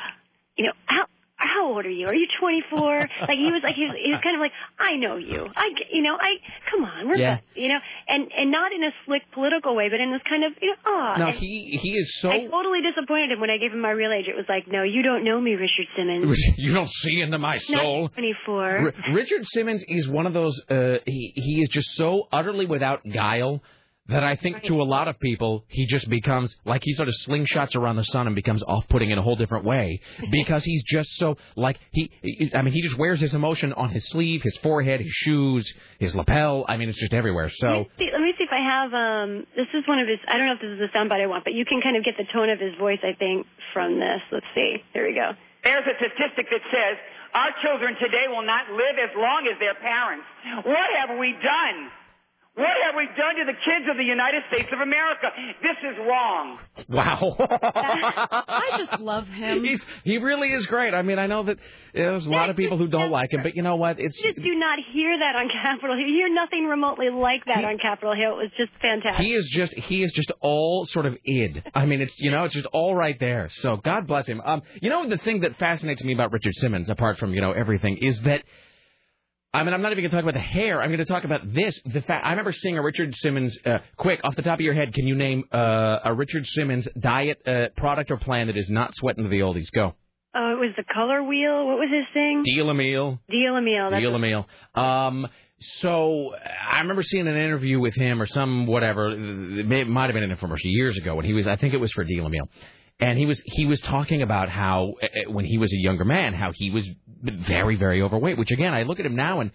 you 0.56 0.64
know 0.66 0.72
how." 0.86 1.04
How 1.40 1.72
old 1.72 1.86
are 1.86 1.90
you? 1.90 2.06
Are 2.06 2.14
you 2.14 2.26
24? 2.38 3.08
like 3.28 3.38
he 3.38 3.50
was 3.50 3.62
like 3.64 3.74
he 3.74 3.84
was, 3.88 3.96
he 3.96 4.12
was 4.12 4.20
kind 4.22 4.36
of 4.36 4.40
like 4.40 4.52
I 4.78 4.96
know 4.96 5.16
you. 5.16 5.48
I 5.56 5.72
you 5.90 6.02
know 6.02 6.14
I 6.20 6.36
come 6.70 6.84
on 6.84 7.08
we're 7.08 7.16
Yeah. 7.16 7.36
buds," 7.36 7.46
you 7.56 7.68
know 7.68 7.78
and 8.08 8.30
and 8.36 8.50
not 8.50 8.72
in 8.72 8.84
a 8.84 8.92
slick 9.06 9.22
political 9.32 9.74
way, 9.74 9.88
but 9.88 10.00
in 10.00 10.12
this 10.12 10.22
kind 10.28 10.44
of 10.44 10.52
you 10.60 10.68
know 10.68 10.76
ah. 10.84 11.16
no, 11.18 11.30
he 11.32 11.78
he 11.80 11.90
is 11.96 12.20
so. 12.20 12.30
I 12.30 12.44
totally 12.46 12.80
disappointed 12.82 13.32
him 13.32 13.40
when 13.40 13.50
I 13.50 13.56
gave 13.58 13.72
him 13.72 13.80
my 13.80 13.90
real 13.90 14.12
age. 14.12 14.26
It 14.28 14.36
was 14.36 14.46
like, 14.48 14.68
no, 14.68 14.82
you 14.82 15.02
don't 15.02 15.24
know 15.24 15.40
me, 15.40 15.54
Richard 15.54 15.86
Simmons. 15.96 16.38
You 16.56 16.74
don't 16.74 16.90
see 16.90 17.20
into 17.20 17.38
my 17.38 17.58
soul. 17.58 18.02
Not 18.02 18.12
24. 18.14 18.62
R- 18.62 18.94
Richard 19.14 19.46
Simmons 19.46 19.82
is 19.88 20.08
one 20.08 20.26
of 20.26 20.32
those. 20.34 20.60
Uh, 20.68 20.98
he 21.06 21.32
he 21.34 21.62
is 21.62 21.68
just 21.70 21.88
so 21.96 22.28
utterly 22.32 22.66
without 22.66 23.00
guile 23.10 23.62
that 24.10 24.22
I 24.24 24.36
think 24.36 24.62
to 24.64 24.80
a 24.80 24.84
lot 24.84 25.08
of 25.08 25.18
people 25.20 25.64
he 25.68 25.86
just 25.86 26.08
becomes 26.08 26.54
like 26.64 26.82
he 26.84 26.92
sort 26.94 27.08
of 27.08 27.14
slingshots 27.26 27.74
around 27.76 27.96
the 27.96 28.04
sun 28.04 28.26
and 28.26 28.36
becomes 28.36 28.62
off-putting 28.62 29.10
in 29.10 29.18
a 29.18 29.22
whole 29.22 29.36
different 29.36 29.64
way 29.64 30.00
because 30.30 30.64
he's 30.64 30.82
just 30.84 31.10
so 31.16 31.36
like 31.56 31.78
he. 31.92 32.10
he- 32.22 32.50
I 32.54 32.62
mean, 32.62 32.72
he 32.74 32.82
just 32.82 32.98
wears 32.98 33.20
his 33.20 33.34
emotion 33.34 33.72
on 33.72 33.90
his 33.90 34.08
sleeve, 34.10 34.42
his 34.42 34.56
forehead, 34.58 35.00
his 35.00 35.12
shoes, 35.12 35.72
his 35.98 36.14
lapel. 36.14 36.64
I 36.68 36.76
mean, 36.76 36.88
it's 36.88 36.98
just 36.98 37.14
everywhere. 37.14 37.48
So. 37.48 37.66
Let 37.68 37.76
me, 37.78 37.88
see, 37.98 38.08
let 38.12 38.20
me 38.22 38.32
see 38.38 38.44
if 38.44 38.50
I 38.52 38.62
have. 38.64 38.90
Um, 38.92 39.46
this 39.56 39.68
is 39.74 39.86
one 39.86 39.98
of 40.00 40.08
his. 40.08 40.18
I 40.26 40.36
don't 40.36 40.46
know 40.46 40.54
if 40.54 40.60
this 40.60 40.74
is 40.74 40.80
the 40.80 40.90
soundbite 40.96 41.22
I 41.22 41.26
want, 41.26 41.44
but 41.44 41.54
you 41.54 41.64
can 41.64 41.80
kind 41.80 41.96
of 41.96 42.04
get 42.04 42.14
the 42.18 42.26
tone 42.32 42.50
of 42.50 42.58
his 42.58 42.74
voice. 42.78 42.98
I 43.02 43.14
think 43.16 43.46
from 43.72 43.98
this. 44.00 44.20
Let's 44.32 44.46
see. 44.54 44.82
Here 44.92 45.06
we 45.06 45.14
go. 45.14 45.32
There's 45.62 45.84
a 45.84 45.94
statistic 46.00 46.48
that 46.50 46.64
says 46.72 46.96
our 47.36 47.52
children 47.62 47.94
today 48.00 48.26
will 48.32 48.42
not 48.46 48.72
live 48.72 48.96
as 48.98 49.12
long 49.14 49.46
as 49.46 49.54
their 49.60 49.76
parents. 49.78 50.24
What 50.66 50.88
have 50.98 51.18
we 51.18 51.36
done? 51.38 51.76
What 52.60 52.76
have 52.86 52.94
we 52.96 53.06
done 53.16 53.34
to 53.40 53.44
the 53.46 53.56
kids 53.64 53.86
of 53.90 53.96
the 53.96 54.04
United 54.04 54.42
States 54.52 54.68
of 54.72 54.80
America? 54.80 55.28
This 55.62 55.78
is 55.90 55.96
wrong. 56.06 56.58
Wow. 56.88 57.36
I 57.38 58.76
just 58.84 59.00
love 59.00 59.26
him. 59.28 59.64
He's 59.64 59.80
he 60.04 60.18
really 60.18 60.48
is 60.52 60.66
great. 60.66 60.92
I 60.92 61.02
mean, 61.02 61.18
I 61.18 61.26
know 61.26 61.42
that 61.44 61.56
there's 61.94 62.26
a 62.26 62.30
lot 62.30 62.50
of 62.50 62.56
people 62.56 62.76
who 62.78 62.86
don't 62.86 63.10
like 63.10 63.32
him, 63.32 63.42
but 63.42 63.56
you 63.56 63.62
know 63.62 63.76
what? 63.76 63.98
It's 63.98 64.18
You 64.20 64.32
just 64.32 64.44
do 64.44 64.54
not 64.54 64.78
hear 64.92 65.16
that 65.18 65.36
on 65.36 65.48
Capitol 65.62 65.96
Hill. 65.96 66.06
You 66.06 66.14
hear 66.14 66.34
nothing 66.34 66.66
remotely 66.66 67.08
like 67.10 67.44
that 67.46 67.64
on 67.64 67.78
Capitol 67.78 68.14
Hill. 68.14 68.38
It 68.40 68.42
was 68.44 68.50
just 68.56 68.72
fantastic. 68.80 69.24
he 69.24 69.32
is 69.32 69.48
just 69.50 69.72
he 69.74 70.02
is 70.02 70.12
just 70.12 70.30
all 70.40 70.84
sort 70.86 71.06
of 71.06 71.16
id. 71.24 71.62
I 71.74 71.86
mean, 71.86 72.00
it's 72.00 72.14
you 72.18 72.30
know 72.30 72.44
it's 72.44 72.54
just 72.54 72.66
all 72.66 72.94
right 72.94 73.18
there. 73.18 73.48
So 73.54 73.76
God 73.76 74.06
bless 74.06 74.26
him. 74.26 74.40
Um, 74.44 74.62
you 74.82 74.90
know 74.90 75.08
the 75.08 75.18
thing 75.18 75.40
that 75.40 75.56
fascinates 75.58 76.02
me 76.04 76.12
about 76.12 76.32
Richard 76.32 76.54
Simmons, 76.56 76.90
apart 76.90 77.18
from 77.18 77.32
you 77.32 77.40
know 77.40 77.52
everything, 77.52 77.96
is 77.98 78.20
that. 78.22 78.42
I 79.52 79.64
mean, 79.64 79.74
I'm 79.74 79.82
not 79.82 79.90
even 79.90 80.04
going 80.04 80.10
to 80.10 80.16
talk 80.16 80.22
about 80.22 80.34
the 80.34 80.46
hair. 80.46 80.80
I'm 80.80 80.90
going 80.90 80.98
to 80.98 81.04
talk 81.04 81.24
about 81.24 81.52
this. 81.52 81.78
The 81.84 82.02
fact 82.02 82.24
I 82.24 82.30
remember 82.30 82.52
seeing 82.52 82.78
a 82.78 82.82
Richard 82.82 83.16
Simmons. 83.16 83.58
Uh, 83.66 83.78
quick, 83.96 84.20
off 84.22 84.36
the 84.36 84.42
top 84.42 84.54
of 84.54 84.60
your 84.60 84.74
head, 84.74 84.94
can 84.94 85.08
you 85.08 85.16
name 85.16 85.44
uh, 85.52 85.98
a 86.04 86.14
Richard 86.14 86.46
Simmons 86.46 86.86
diet 86.98 87.42
uh, 87.46 87.66
product 87.76 88.12
or 88.12 88.16
plan 88.16 88.46
that 88.46 88.56
is 88.56 88.70
not 88.70 88.94
sweating 88.94 89.24
to 89.24 89.30
the 89.30 89.40
oldies? 89.40 89.66
Go. 89.74 89.94
Oh, 90.36 90.52
it 90.52 90.60
was 90.60 90.70
the 90.76 90.84
color 90.94 91.24
wheel. 91.24 91.66
What 91.66 91.78
was 91.78 91.90
his 91.92 92.04
thing? 92.14 92.42
Deal 92.44 92.70
a 92.70 92.74
meal. 92.74 93.18
Deal 93.28 93.56
a 93.56 93.60
meal. 93.60 93.90
Deal 93.90 94.14
a 94.14 94.18
meal. 94.20 94.46
Um, 94.76 95.26
so 95.60 96.32
I 96.70 96.78
remember 96.78 97.02
seeing 97.02 97.26
an 97.26 97.36
interview 97.36 97.80
with 97.80 97.94
him 97.94 98.22
or 98.22 98.26
some 98.26 98.68
whatever. 98.68 99.10
It 99.10 99.88
might 99.88 100.04
have 100.04 100.14
been 100.14 100.22
an 100.22 100.34
infomercial 100.34 100.60
years 100.64 100.96
ago 100.96 101.16
when 101.16 101.24
he 101.24 101.32
was. 101.32 101.48
I 101.48 101.56
think 101.56 101.74
it 101.74 101.78
was 101.78 101.90
for 101.92 102.04
Deal 102.04 102.24
a 102.24 102.30
Meal, 102.30 102.48
and 103.00 103.18
he 103.18 103.26
was 103.26 103.40
he 103.44 103.66
was 103.66 103.80
talking 103.80 104.22
about 104.22 104.48
how 104.48 104.94
uh, 105.02 105.06
uh, 105.06 105.32
when 105.32 105.44
he 105.44 105.58
was 105.58 105.72
a 105.72 105.78
younger 105.78 106.04
man, 106.04 106.34
how 106.34 106.52
he 106.54 106.70
was 106.70 106.88
very 107.22 107.76
very 107.76 108.02
overweight. 108.02 108.38
Which 108.38 108.50
again, 108.50 108.74
I 108.74 108.82
look 108.84 109.00
at 109.00 109.06
him 109.06 109.16
now 109.16 109.40
and. 109.40 109.50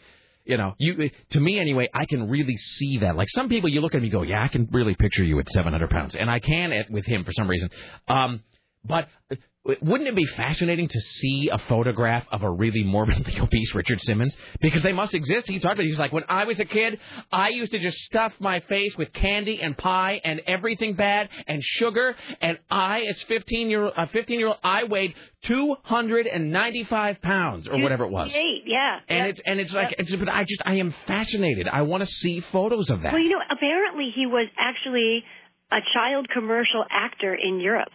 You 0.48 0.58
know, 0.58 0.76
you 0.78 1.10
to 1.32 1.40
me 1.40 1.60
anyway, 1.60 1.90
I 1.92 2.06
can 2.06 2.30
really 2.30 2.56
see 2.56 3.00
that. 3.00 3.16
Like 3.16 3.28
some 3.32 3.50
people, 3.50 3.68
you 3.68 3.82
look 3.82 3.96
at 3.96 4.02
me, 4.04 4.10
go, 4.10 4.22
"Yeah, 4.22 4.44
I 4.44 4.48
can 4.48 4.70
really 4.72 4.94
picture 4.94 5.24
you 5.24 5.40
at 5.40 5.50
700 5.50 5.90
pounds," 5.90 6.16
and 6.16 6.30
I 6.30 6.38
can 6.38 6.72
at, 6.72 6.88
with 6.92 7.04
him 7.04 7.24
for 7.24 7.32
some 7.32 7.48
reason. 7.48 7.72
Um, 8.08 8.44
but 8.84 9.08
wouldn't 9.82 10.08
it 10.08 10.16
be 10.16 10.26
fascinating 10.26 10.88
to 10.88 11.00
see 11.00 11.50
a 11.52 11.58
photograph 11.58 12.28
of 12.32 12.44
a 12.44 12.50
really 12.50 12.84
morbidly 12.84 13.40
obese 13.42 13.74
Richard 13.74 14.00
Simmons? 14.02 14.38
Because 14.62 14.84
they 14.84 14.94
must 14.94 15.16
exist. 15.16 15.48
He 15.48 15.60
talked 15.60 15.74
about. 15.74 15.86
it. 15.86 15.90
He's 15.90 15.98
like, 15.98 16.12
when 16.14 16.24
I 16.30 16.44
was 16.46 16.60
a 16.60 16.66
kid, 16.66 17.00
I 17.32 17.50
used 17.50 17.72
to 17.72 17.80
just 17.80 17.98
stuff 18.00 18.34
my 18.40 18.60
face 18.62 18.96
with 18.96 19.12
candy 19.14 19.60
and 19.62 19.76
pie 19.78 20.22
and 20.24 20.42
everything 20.46 20.94
bad 20.94 21.30
and 21.48 21.64
sugar. 21.64 22.16
And 22.42 22.60
I, 22.70 23.02
as 23.02 23.20
15 23.24 23.70
year 23.70 23.88
a 23.88 24.08
15 24.08 24.38
year 24.40 24.50
old, 24.50 24.58
I 24.64 24.84
weighed 24.84 25.16
295 25.44 27.22
pounds 27.22 27.68
or 27.68 27.80
whatever 27.80 28.04
it 28.06 28.12
was. 28.12 28.32
Eight, 28.34 28.64
yeah. 28.66 29.00
And 29.08 29.20
Yep. 29.20 29.30
it's 29.30 29.42
and 29.46 29.60
it's 29.60 29.74
like, 29.74 29.96
it's, 29.98 30.16
but 30.16 30.30
I 30.30 30.44
just 30.44 30.62
I 30.66 30.76
am 30.76 30.94
fascinated. 31.08 31.68
I 31.68 31.84
want 31.84 32.02
to 32.02 32.08
see 32.08 32.42
photos 32.52 32.90
of 32.90 33.02
that. 33.02 33.14
Well, 33.14 33.22
you 33.22 33.30
know, 33.30 33.42
apparently 33.52 34.12
he 34.16 34.26
was 34.26 34.48
actually 34.58 35.24
a 35.72 35.80
child 35.94 36.28
commercial 36.34 36.86
actor 36.90 37.34
in 37.36 37.60
Europe. 37.60 37.90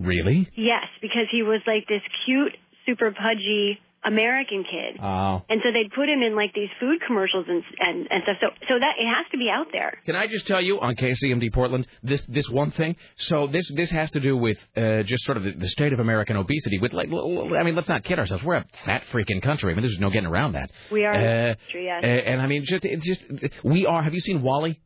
Really? 0.00 0.48
Yes, 0.56 0.84
because 1.00 1.26
he 1.30 1.42
was 1.42 1.60
like 1.66 1.86
this 1.88 2.02
cute, 2.26 2.52
super 2.84 3.12
pudgy 3.12 3.78
American 4.04 4.62
kid. 4.62 5.00
Oh. 5.02 5.42
And 5.48 5.60
so 5.64 5.72
they'd 5.72 5.90
put 5.92 6.08
him 6.08 6.22
in 6.22 6.36
like 6.36 6.54
these 6.54 6.68
food 6.78 7.00
commercials 7.04 7.46
and 7.48 7.64
and 7.80 8.06
and 8.10 8.22
stuff. 8.22 8.36
So 8.40 8.46
so 8.68 8.74
that 8.78 8.94
it 9.00 9.06
has 9.06 9.26
to 9.32 9.38
be 9.38 9.48
out 9.50 9.66
there. 9.72 9.98
Can 10.04 10.14
I 10.14 10.28
just 10.28 10.46
tell 10.46 10.60
you 10.60 10.78
on 10.80 10.94
KCMD 10.94 11.52
Portland 11.52 11.88
this 12.04 12.24
this 12.28 12.48
one 12.48 12.70
thing? 12.70 12.94
So 13.16 13.48
this 13.48 13.68
this 13.74 13.90
has 13.90 14.10
to 14.12 14.20
do 14.20 14.36
with 14.36 14.58
uh, 14.76 15.02
just 15.02 15.24
sort 15.24 15.38
of 15.38 15.42
the, 15.44 15.52
the 15.52 15.68
state 15.68 15.92
of 15.92 15.98
American 15.98 16.36
obesity. 16.36 16.78
With 16.78 16.92
like, 16.92 17.08
I 17.08 17.62
mean, 17.64 17.74
let's 17.74 17.88
not 17.88 18.04
kid 18.04 18.20
ourselves. 18.20 18.44
We're 18.44 18.56
a 18.56 18.64
fat 18.84 19.02
freaking 19.12 19.42
country. 19.42 19.72
I 19.72 19.74
mean, 19.74 19.82
there's 19.82 19.98
no 19.98 20.10
getting 20.10 20.28
around 20.28 20.52
that. 20.52 20.70
We 20.92 21.04
are 21.04 21.12
Uh, 21.12 21.50
a 21.52 21.56
country, 21.56 21.86
yes. 21.86 22.04
uh, 22.04 22.06
and 22.06 22.40
I 22.40 22.46
mean, 22.46 22.64
just 22.64 22.84
it's 22.84 23.04
just 23.04 23.22
we 23.64 23.86
are. 23.86 24.04
Have 24.04 24.14
you 24.14 24.20
seen 24.20 24.42
WALL-E? 24.42 24.78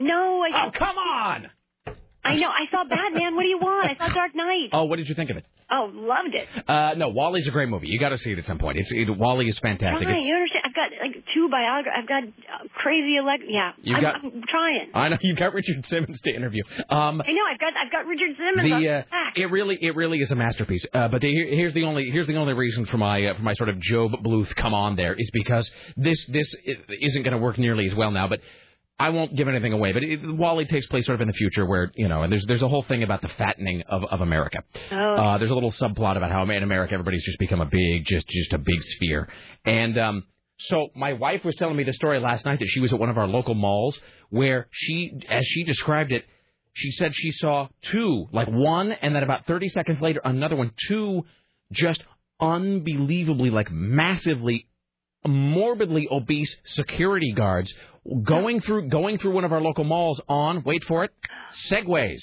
no, 0.00 0.42
I 0.42 0.66
Oh, 0.66 0.70
come 0.70 0.96
on! 0.96 1.48
I 2.26 2.34
know. 2.36 2.48
I 2.48 2.70
saw 2.70 2.84
Batman. 2.84 3.34
What 3.36 3.42
do 3.42 3.48
you 3.48 3.58
want? 3.58 3.90
I 3.90 3.96
saw 4.06 4.12
Dark 4.12 4.34
Knight. 4.34 4.70
Oh, 4.72 4.84
what 4.84 4.96
did 4.96 5.08
you 5.08 5.14
think 5.14 5.30
of 5.30 5.36
it? 5.36 5.44
Oh, 5.70 5.90
loved 5.92 6.32
it. 6.34 6.46
Uh, 6.68 6.94
no, 6.96 7.08
WALL-E's 7.08 7.48
a 7.48 7.50
great 7.50 7.68
movie. 7.68 7.88
You 7.88 7.98
got 7.98 8.10
to 8.10 8.18
see 8.18 8.30
it 8.30 8.38
at 8.38 8.46
some 8.46 8.58
point. 8.58 8.78
It's 8.78 8.92
it, 8.92 9.10
WALL-E 9.10 9.48
is 9.48 9.58
fantastic. 9.58 10.06
Fine, 10.06 10.22
you 10.22 10.34
understand? 10.34 10.62
I've 10.64 10.74
got 10.74 10.90
like 11.02 11.24
two 11.34 11.48
biographies. 11.50 11.92
I've 12.02 12.08
got 12.08 12.22
uh, 12.22 12.68
crazy 12.74 13.16
elect. 13.16 13.42
Yeah, 13.48 13.72
You 13.82 13.96
I'm, 13.96 14.02
got- 14.02 14.14
I'm 14.24 14.42
trying. 14.48 14.90
I 14.94 15.08
know 15.08 15.16
you 15.22 15.34
got 15.34 15.54
Richard 15.54 15.84
Simmons 15.86 16.20
to 16.20 16.30
interview. 16.34 16.62
Um, 16.88 17.20
I 17.20 17.32
know. 17.32 17.42
I've 17.52 17.58
got 17.58 17.72
I've 17.84 17.90
got 17.90 18.06
Richard 18.06 18.36
Simmons. 18.36 18.72
on 18.72 18.80
the 18.80 18.88
uh, 18.88 19.02
back. 19.10 19.32
it 19.36 19.46
really 19.50 19.76
it 19.80 19.96
really 19.96 20.18
is 20.20 20.30
a 20.30 20.36
masterpiece. 20.36 20.86
Uh, 20.94 21.08
but 21.08 21.20
the, 21.20 21.28
here, 21.32 21.46
here's 21.48 21.74
the 21.74 21.82
only 21.82 22.10
here's 22.10 22.28
the 22.28 22.36
only 22.36 22.52
reason 22.54 22.86
for 22.86 22.98
my 22.98 23.26
uh, 23.26 23.34
for 23.34 23.42
my 23.42 23.54
sort 23.54 23.68
of 23.68 23.76
GOB 23.80 24.22
Bluth 24.22 24.54
come 24.54 24.72
on 24.72 24.94
there 24.94 25.14
is 25.14 25.30
because 25.32 25.68
this 25.96 26.24
this 26.26 26.54
isn't 27.00 27.22
going 27.24 27.32
to 27.32 27.38
work 27.42 27.58
nearly 27.58 27.88
as 27.88 27.94
well 27.96 28.12
now. 28.12 28.28
But 28.28 28.38
I 28.98 29.10
won't 29.10 29.36
give 29.36 29.46
anything 29.46 29.74
away. 29.74 29.92
But 29.92 30.04
it, 30.04 30.20
WALL-E 30.22 30.64
takes 30.66 30.86
place 30.86 31.04
sort 31.04 31.16
of 31.16 31.20
in 31.20 31.28
the 31.28 31.34
future 31.34 31.66
where 31.66 31.90
you 31.94 32.08
know, 32.08 32.22
and 32.22 32.32
there's 32.32 32.46
there's 32.46 32.62
a 32.62 32.68
whole 32.68 32.82
thing 32.82 33.02
about 33.02 33.22
the 33.22 33.28
fattening 33.28 33.82
of 33.88 34.04
of 34.04 34.20
America. 34.20 34.58
Oh. 34.90 34.96
Uh, 34.96 35.38
there's 35.38 35.50
a 35.50 35.54
little 35.54 35.72
subplot 35.72 36.16
about 36.16 36.30
how 36.30 36.42
in 36.44 36.62
America 36.62 36.94
everybody's 36.94 37.24
just 37.24 37.38
become 37.38 37.60
a 37.60 37.66
big 37.66 38.04
just 38.06 38.26
just 38.28 38.52
a 38.52 38.58
big 38.58 38.82
sphere. 38.82 39.28
And 39.64 39.98
um, 39.98 40.24
so 40.58 40.88
my 40.94 41.12
wife 41.12 41.44
was 41.44 41.54
telling 41.56 41.76
me 41.76 41.84
the 41.84 41.92
story 41.92 42.18
last 42.18 42.46
night 42.46 42.60
that 42.60 42.68
she 42.68 42.80
was 42.80 42.92
at 42.92 42.98
one 42.98 43.10
of 43.10 43.18
our 43.18 43.26
local 43.26 43.54
malls 43.54 43.98
where 44.30 44.68
she, 44.70 45.20
as 45.28 45.44
she 45.44 45.64
described 45.64 46.12
it, 46.12 46.24
she 46.72 46.90
said 46.90 47.14
she 47.14 47.30
saw 47.30 47.68
two, 47.82 48.26
like 48.32 48.48
one, 48.48 48.92
and 48.92 49.14
then 49.14 49.22
about 49.22 49.46
30 49.46 49.68
seconds 49.68 50.00
later, 50.00 50.20
another 50.24 50.56
one, 50.56 50.72
two 50.88 51.24
just 51.72 52.02
unbelievably, 52.40 53.50
like 53.50 53.70
massively, 53.70 54.66
morbidly 55.28 56.08
obese 56.10 56.56
security 56.64 57.32
guards 57.32 57.72
going 58.22 58.60
through 58.60 58.88
going 58.88 59.18
through 59.18 59.32
one 59.32 59.44
of 59.44 59.52
our 59.52 59.60
local 59.60 59.84
malls 59.84 60.20
on, 60.28 60.62
wait 60.64 60.84
for 60.84 61.04
it, 61.04 61.10
segways. 61.70 62.22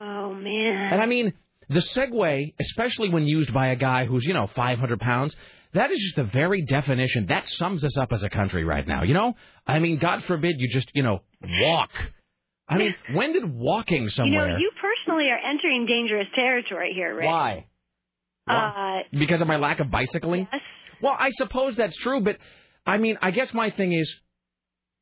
oh 0.00 0.32
man. 0.34 0.92
And 0.92 1.00
I 1.02 1.06
mean, 1.06 1.32
the 1.68 1.80
Segway, 1.80 2.52
especially 2.60 3.08
when 3.08 3.26
used 3.26 3.52
by 3.54 3.68
a 3.68 3.76
guy 3.76 4.04
who's, 4.04 4.24
you 4.24 4.34
know, 4.34 4.46
500 4.48 5.00
pounds, 5.00 5.34
that 5.72 5.90
is 5.90 5.98
just 5.98 6.16
the 6.16 6.24
very 6.24 6.62
definition. 6.62 7.26
That 7.26 7.48
sums 7.48 7.84
us 7.84 7.96
up 7.96 8.12
as 8.12 8.22
a 8.22 8.28
country 8.28 8.64
right 8.64 8.86
now, 8.86 9.02
you 9.02 9.14
know? 9.14 9.34
I 9.66 9.78
mean, 9.78 9.98
God 9.98 10.22
forbid 10.24 10.56
you 10.58 10.68
just, 10.68 10.90
you 10.94 11.02
know, 11.02 11.22
walk. 11.42 11.90
I 12.68 12.76
mean, 12.76 12.94
when 13.14 13.32
did 13.32 13.44
walking 13.54 14.08
somewhere? 14.10 14.46
you 14.46 14.52
know, 14.52 14.58
you 14.58 14.70
personally 14.80 15.28
are 15.30 15.38
entering 15.50 15.86
dangerous 15.86 16.26
territory 16.34 16.92
here, 16.94 17.14
Rick. 17.16 17.26
Why? 17.26 17.66
Uh, 18.46 18.98
Because 19.18 19.40
of 19.40 19.46
my 19.48 19.56
lack 19.56 19.80
of 19.80 19.90
bicycling? 19.90 20.46
Yes. 20.52 20.60
Well, 21.02 21.16
I 21.18 21.30
suppose 21.30 21.76
that's 21.76 21.96
true, 21.96 22.20
but 22.20 22.38
I 22.86 22.98
mean, 22.98 23.18
I 23.22 23.30
guess 23.30 23.52
my 23.54 23.70
thing 23.70 23.92
is 23.92 24.14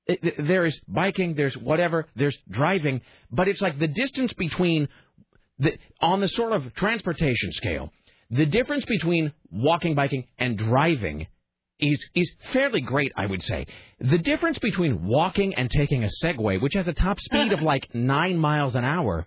it, 0.07 0.47
there 0.47 0.64
is 0.64 0.78
biking, 0.88 1.34
there's 1.34 1.57
whatever, 1.57 2.07
there's 2.16 2.36
driving, 2.51 3.03
but 3.30 3.49
it's 3.49 3.61
like 3.61 3.78
the 3.78 3.88
distance 3.88 4.32
between 4.32 4.88
the 5.59 5.78
on 6.01 6.20
the 6.20 6.28
sort 6.28 6.53
of 6.53 6.74
transportation 6.74 7.53
scale, 7.53 7.90
the 8.30 8.47
difference 8.47 8.84
between 8.84 9.32
walking, 9.51 9.95
biking, 9.95 10.26
and 10.38 10.59
driving 10.59 11.26
is 11.78 12.05
is 12.14 12.30
fairly 12.53 12.80
great, 12.80 13.12
I 13.16 13.26
would 13.26 13.43
say. 13.43 13.66
The 14.01 14.18
difference 14.18 14.59
between 14.59 15.07
walking 15.07 15.55
and 15.55 15.70
taking 15.70 16.05
a 16.05 16.09
Segway, 16.24 16.61
which 16.61 16.74
has 16.74 16.88
a 16.88 16.93
top 16.93 17.20
speed 17.20 17.53
of 17.53 17.62
like 17.62 17.95
nine 17.95 18.38
miles 18.38 18.74
an 18.74 18.84
hour. 18.84 19.26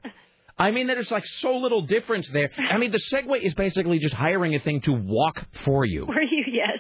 I 0.58 0.72
mean, 0.72 0.88
there's 0.88 1.12
like 1.12 1.26
so 1.41 1.58
little 1.58 1.82
difference 1.86 2.30
there. 2.32 2.49
I 2.58 2.78
mean, 2.78 2.91
the 2.91 3.01
Segway 3.12 3.41
is 3.41 3.53
basically 3.53 3.99
just 3.99 4.14
hiring 4.14 4.56
a 4.56 4.60
thing 4.60 4.82
to 4.82 4.93
walk 4.93 5.45
for 5.66 5.86
you. 5.86 6.06
For 6.06 6.22
you? 6.22 6.43
Yes. 6.56 6.80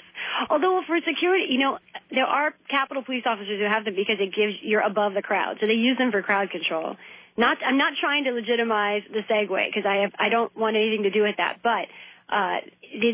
Although 0.49 0.81
for 0.87 0.97
security, 0.99 1.47
you 1.49 1.59
know, 1.59 1.77
there 2.11 2.25
are 2.25 2.53
Capitol 2.69 3.03
police 3.03 3.23
officers 3.25 3.59
who 3.59 3.67
have 3.67 3.83
them 3.83 3.95
because 3.95 4.17
it 4.19 4.31
gives 4.35 4.53
you're 4.61 4.85
above 4.85 5.13
the 5.13 5.21
crowd, 5.21 5.57
so 5.59 5.67
they 5.67 5.73
use 5.73 5.97
them 5.97 6.11
for 6.11 6.21
crowd 6.21 6.49
control. 6.49 6.95
Not, 7.37 7.57
I'm 7.65 7.77
not 7.77 7.93
trying 7.99 8.23
to 8.25 8.31
legitimize 8.31 9.03
the 9.11 9.21
Segway 9.27 9.67
because 9.67 9.83
I 9.87 10.03
have, 10.03 10.11
I 10.19 10.29
don't 10.29 10.55
want 10.55 10.75
anything 10.77 11.03
to 11.03 11.09
do 11.09 11.23
with 11.23 11.35
that, 11.37 11.59
but 11.63 11.87
uh, 12.27 12.57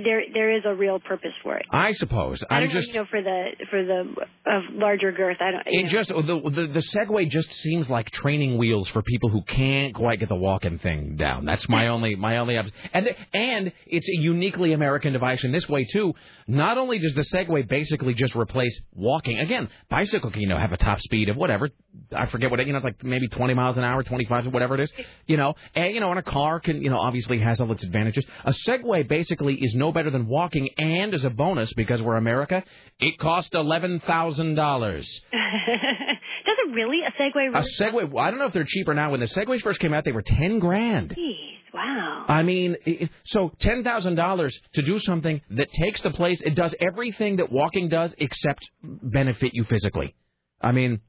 there, 0.05 0.23
there 0.33 0.55
is 0.55 0.63
a 0.65 0.73
real 0.73 0.99
purpose 0.99 1.31
for 1.43 1.57
it. 1.57 1.65
I 1.69 1.91
suppose. 1.93 2.43
I 2.49 2.55
I'm 2.55 2.63
don't 2.63 2.73
know, 2.73 2.79
just. 2.79 2.87
you 2.89 2.99
know, 2.99 3.05
for 3.09 3.21
the 3.21 3.45
for 3.69 3.83
the 3.83 3.99
of 4.45 4.63
larger 4.71 5.11
girth. 5.11 5.37
I 5.41 5.51
don't. 5.51 5.63
It 5.65 5.83
know. 5.83 5.89
just 5.89 6.09
the, 6.09 6.49
the 6.49 6.67
the 6.67 6.83
Segway 6.95 7.29
just 7.29 7.51
seems 7.51 7.89
like 7.89 8.09
training 8.11 8.57
wheels 8.57 8.87
for 8.89 9.01
people 9.01 9.29
who 9.29 9.41
can't 9.43 9.93
quite 9.93 10.19
get 10.19 10.29
the 10.29 10.35
walking 10.35 10.79
thing 10.79 11.17
down. 11.17 11.45
That's 11.45 11.67
my 11.67 11.87
only 11.87 12.15
my 12.15 12.37
only 12.37 12.57
and 12.57 13.15
and 13.33 13.71
it's 13.85 14.07
a 14.07 14.21
uniquely 14.21 14.71
American 14.73 15.11
device 15.11 15.43
in 15.43 15.51
this 15.51 15.67
way 15.67 15.85
too. 15.85 16.13
Not 16.47 16.77
only 16.77 16.99
does 16.99 17.13
the 17.13 17.21
Segway 17.21 17.67
basically 17.67 18.13
just 18.13 18.35
replace 18.35 18.79
walking. 18.93 19.39
Again, 19.39 19.69
bicycle 19.89 20.31
can 20.31 20.41
you 20.41 20.47
know 20.47 20.57
have 20.57 20.71
a 20.71 20.77
top 20.77 21.01
speed 21.01 21.27
of 21.27 21.35
whatever 21.35 21.69
I 22.15 22.27
forget 22.27 22.49
what 22.49 22.59
it 22.59 22.67
you 22.67 22.73
know 22.73 22.79
like 22.79 23.03
maybe 23.03 23.27
20 23.27 23.53
miles 23.55 23.77
an 23.77 23.83
hour, 23.83 24.03
25 24.03 24.47
whatever 24.47 24.75
it 24.75 24.81
is. 24.81 24.93
You 25.27 25.37
know, 25.37 25.55
and 25.75 25.93
you 25.93 25.99
know, 25.99 26.11
and 26.11 26.19
a 26.19 26.23
car 26.23 26.59
can 26.59 26.81
you 26.81 26.89
know 26.89 26.97
obviously 26.97 27.39
has 27.39 27.59
all 27.59 27.71
its 27.71 27.83
advantages. 27.83 28.25
A 28.45 28.53
Segway 28.67 29.00
basically 29.03 29.55
is 29.55 29.73
no 29.75 29.91
better 29.91 30.09
than 30.09 30.27
walking, 30.27 30.69
and 30.77 31.13
as 31.13 31.23
a 31.23 31.29
bonus 31.29 31.71
because 31.73 32.01
we're 32.01 32.17
America, 32.17 32.63
it 32.99 33.17
cost 33.19 33.53
eleven 33.53 33.99
thousand 34.01 34.55
dollars. 34.55 35.07
Does 35.31 36.57
it 36.67 36.73
really 36.73 36.99
a 37.05 37.11
Segway? 37.21 37.47
A 37.49 37.51
Really? 37.51 38.07
Segway. 38.07 38.19
I 38.19 38.29
don't 38.31 38.39
know 38.39 38.45
if 38.45 38.53
they're 38.53 38.63
cheaper 38.67 38.93
now. 38.93 39.11
When 39.11 39.19
the 39.19 39.27
Segways 39.27 39.61
first 39.61 39.79
came 39.79 39.93
out, 39.93 40.05
they 40.05 40.11
were 40.11 40.21
ten 40.21 40.59
grand. 40.59 41.11
Jeez, 41.17 41.73
wow. 41.73 42.25
I 42.27 42.43
mean, 42.43 42.75
so 43.25 43.51
ten 43.59 43.83
thousand 43.83 44.15
dollars 44.15 44.57
to 44.73 44.81
do 44.81 44.99
something 44.99 45.41
that 45.51 45.67
takes 45.73 46.01
the 46.01 46.11
place. 46.11 46.41
It 46.41 46.55
does 46.55 46.73
everything 46.79 47.37
that 47.37 47.51
walking 47.51 47.89
does, 47.89 48.13
except 48.17 48.69
benefit 48.83 49.53
you 49.53 49.63
physically. 49.65 50.15
I 50.61 50.71
mean, 50.71 51.01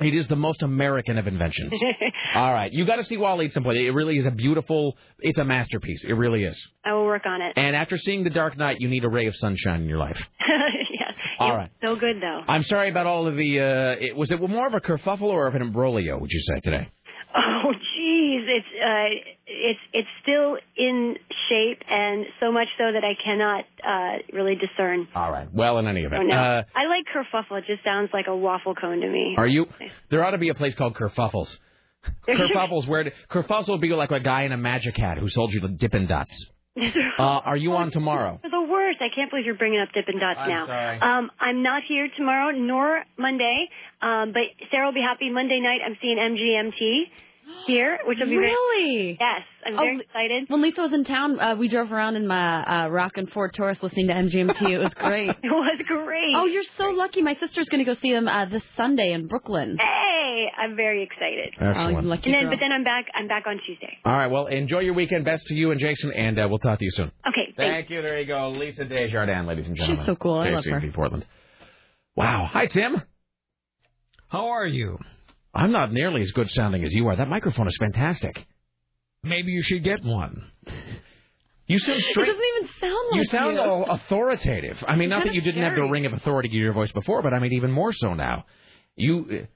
it 0.00 0.14
is 0.14 0.28
the 0.28 0.36
most 0.36 0.62
American 0.62 1.18
of 1.18 1.26
inventions. 1.26 1.72
All 2.34 2.52
right, 2.52 2.72
you 2.72 2.86
got 2.86 2.96
to 2.96 3.04
see 3.04 3.16
Wall-E 3.16 3.46
at 3.46 3.52
some 3.52 3.64
point. 3.64 3.78
It 3.78 3.90
really 3.90 4.16
is 4.16 4.26
a 4.26 4.30
beautiful. 4.30 4.96
It's 5.20 5.38
a 5.38 5.44
masterpiece. 5.44 6.04
It 6.04 6.12
really 6.12 6.44
is. 6.44 6.58
I 6.84 6.92
will 6.92 7.04
work 7.04 7.26
on 7.26 7.42
it. 7.42 7.54
And 7.56 7.74
after 7.74 7.98
seeing 7.98 8.24
The 8.24 8.30
Dark 8.30 8.56
Knight, 8.56 8.76
you 8.80 8.88
need 8.88 9.04
a 9.04 9.08
ray 9.08 9.26
of 9.26 9.34
sunshine 9.36 9.82
in 9.82 9.88
your 9.88 9.98
life. 9.98 10.20
yes. 10.90 11.14
All 11.38 11.56
right. 11.56 11.70
So 11.82 11.96
good 11.96 12.16
though. 12.20 12.42
I'm 12.48 12.62
sorry 12.62 12.90
about 12.90 13.06
all 13.06 13.26
of 13.26 13.36
the. 13.36 13.60
Uh, 13.60 14.04
it, 14.04 14.16
was 14.16 14.30
it 14.30 14.40
more 14.40 14.66
of 14.66 14.74
a 14.74 14.80
kerfuffle 14.80 15.22
or 15.22 15.46
of 15.46 15.54
an 15.54 15.62
imbroglio? 15.62 16.20
Would 16.20 16.30
you 16.30 16.40
say 16.40 16.60
today? 16.60 16.88
Oh, 17.36 17.72
geez, 18.08 18.44
it's 18.48 18.66
uh, 18.82 19.30
it's 19.46 19.80
it's 19.92 20.08
still 20.22 20.56
in 20.76 21.16
shape, 21.48 21.80
and 21.90 22.26
so 22.40 22.50
much 22.52 22.68
so 22.78 22.84
that 22.92 23.04
I 23.04 23.14
cannot 23.22 23.64
uh, 23.86 24.18
really 24.32 24.54
discern. 24.56 25.08
All 25.14 25.30
right. 25.30 25.48
Well, 25.52 25.78
in 25.78 25.86
any 25.86 26.04
Oh, 26.04 26.06
event, 26.06 26.28
no. 26.28 26.34
uh, 26.36 26.62
I 26.74 26.86
like 26.86 27.04
kerfuffle. 27.14 27.58
It 27.58 27.64
just 27.66 27.84
sounds 27.84 28.10
like 28.12 28.26
a 28.28 28.36
waffle 28.36 28.74
cone 28.74 29.00
to 29.00 29.08
me. 29.08 29.34
Are 29.36 29.46
you? 29.46 29.66
There 30.10 30.24
ought 30.24 30.32
to 30.32 30.38
be 30.38 30.48
a 30.48 30.54
place 30.54 30.74
called 30.74 30.94
Kerfuffles. 30.94 31.56
Kerfuffles, 32.28 32.86
where 32.88 33.12
Kerfuffles 33.30 33.68
would 33.68 33.80
be 33.80 33.88
like 33.88 34.10
a 34.12 34.20
guy 34.20 34.42
in 34.42 34.52
a 34.52 34.56
magic 34.56 34.96
hat 34.96 35.18
who 35.18 35.28
sold 35.28 35.52
you 35.52 35.60
the 35.60 35.68
Dippin' 35.68 36.06
Dots. 36.06 36.46
Uh, 37.18 37.22
are 37.44 37.56
you 37.56 37.72
on 37.72 37.90
tomorrow? 37.90 38.38
They're 38.40 38.52
the 38.52 38.62
worst. 38.70 38.98
I 39.00 39.08
can't 39.12 39.28
believe 39.30 39.44
you're 39.44 39.56
bringing 39.56 39.80
up 39.80 39.88
Dippin' 39.92 40.20
Dots 40.20 40.38
I'm 40.40 40.48
now. 40.48 40.66
sorry. 40.66 41.00
Um, 41.00 41.30
I'm 41.40 41.64
not 41.64 41.82
here 41.88 42.06
tomorrow 42.16 42.52
nor 42.56 43.02
Monday, 43.18 43.66
um, 44.00 44.30
but 44.32 44.42
Sarah 44.70 44.86
will 44.86 44.92
be 44.94 45.02
happy. 45.02 45.28
Monday 45.28 45.58
night, 45.58 45.80
I'm 45.84 45.96
seeing 46.00 46.16
MGMT 46.18 47.02
here, 47.66 47.98
which 48.06 48.18
will 48.20 48.26
be 48.26 48.36
very- 48.36 48.46
Really? 48.46 49.16
yes. 49.20 49.42
I'm 49.66 49.74
Oh, 49.78 49.82
very 49.82 50.00
excited. 50.00 50.44
When 50.48 50.62
Lisa 50.62 50.80
was 50.82 50.92
in 50.92 51.04
town, 51.04 51.38
uh, 51.40 51.54
we 51.56 51.68
drove 51.68 51.92
around 51.92 52.16
in 52.16 52.26
my 52.26 52.62
uh, 52.84 52.88
Rock 52.88 53.16
and 53.18 53.30
Ford 53.30 53.52
Taurus 53.54 53.78
listening 53.82 54.08
to 54.08 54.14
MGMT. 54.14 54.70
It 54.70 54.78
was 54.78 54.94
great. 54.94 55.28
It 55.42 55.50
was 55.50 55.80
great. 55.86 56.34
Oh, 56.36 56.46
you're 56.46 56.62
so 56.78 56.90
lucky. 56.90 57.22
My 57.22 57.34
sister's 57.34 57.68
going 57.68 57.84
to 57.84 57.90
go 57.94 57.98
see 58.00 58.12
them 58.12 58.28
uh, 58.28 58.46
this 58.46 58.62
Sunday 58.76 59.12
in 59.12 59.26
Brooklyn. 59.26 59.76
Hey, 59.78 60.46
I 60.56 60.62
I'm 60.62 60.76
very 60.76 61.02
excited. 61.02 61.54
Excellent. 61.60 62.06
Oh, 62.06 62.08
lucky 62.08 62.26
and 62.30 62.34
then, 62.34 62.42
girl. 62.42 62.50
but 62.50 62.58
then 62.60 62.72
I'm 62.72 62.84
back. 62.84 63.06
I'm 63.14 63.26
back 63.28 63.44
on 63.46 63.58
Tuesday. 63.66 63.96
All 64.04 64.12
right. 64.12 64.26
Well, 64.28 64.46
enjoy 64.46 64.80
your 64.80 64.94
weekend. 64.94 65.24
Best 65.24 65.46
to 65.46 65.54
you 65.54 65.70
and 65.70 65.80
Jason, 65.80 66.12
and 66.12 66.38
uh, 66.38 66.46
we'll 66.48 66.58
talk 66.58 66.78
to 66.78 66.84
you 66.84 66.90
soon. 66.90 67.10
Okay. 67.26 67.52
Thank 67.56 67.90
you. 67.90 68.02
There 68.02 68.18
you 68.20 68.26
go, 68.26 68.50
Lisa 68.50 68.84
Desjardins, 68.84 69.46
ladies 69.48 69.66
and 69.66 69.76
gentlemen. 69.76 70.02
She's 70.04 70.06
so 70.06 70.16
cool. 70.16 70.38
I 70.38 70.50
love 70.50 70.64
KCP 70.64 70.82
her. 70.82 70.92
Portland. 70.92 71.26
Wow. 72.16 72.48
Hi, 72.52 72.66
Tim. 72.66 73.02
How 74.28 74.48
are 74.48 74.66
you? 74.66 74.98
I'm 75.54 75.72
not 75.72 75.92
nearly 75.92 76.22
as 76.22 76.30
good 76.32 76.50
sounding 76.50 76.84
as 76.84 76.92
you 76.92 77.08
are. 77.08 77.16
That 77.16 77.28
microphone 77.28 77.68
is 77.68 77.76
fantastic. 77.78 78.46
Maybe 79.22 79.50
you 79.52 79.62
should 79.62 79.82
get 79.82 80.04
one. 80.04 80.44
You 81.66 81.78
sound 81.78 82.02
straight. 82.02 82.28
It 82.28 82.32
doesn't 82.32 82.44
even 82.56 82.68
sound 82.80 83.08
like 83.10 83.16
You 83.18 83.24
sound 83.24 83.58
all 83.58 83.84
authoritative. 83.90 84.82
I 84.86 84.96
mean, 84.96 85.10
It's 85.12 85.18
not 85.18 85.24
that 85.24 85.34
you 85.34 85.40
didn't 85.40 85.62
have 85.62 85.74
the 85.74 85.82
ring 85.84 86.06
of 86.06 86.12
authority 86.12 86.48
to 86.48 86.54
your 86.54 86.72
voice 86.72 86.92
before, 86.92 87.22
but 87.22 87.34
I 87.34 87.38
mean, 87.40 87.52
even 87.52 87.70
more 87.72 87.92
so 87.92 88.14
now. 88.14 88.46
You, 88.96 89.46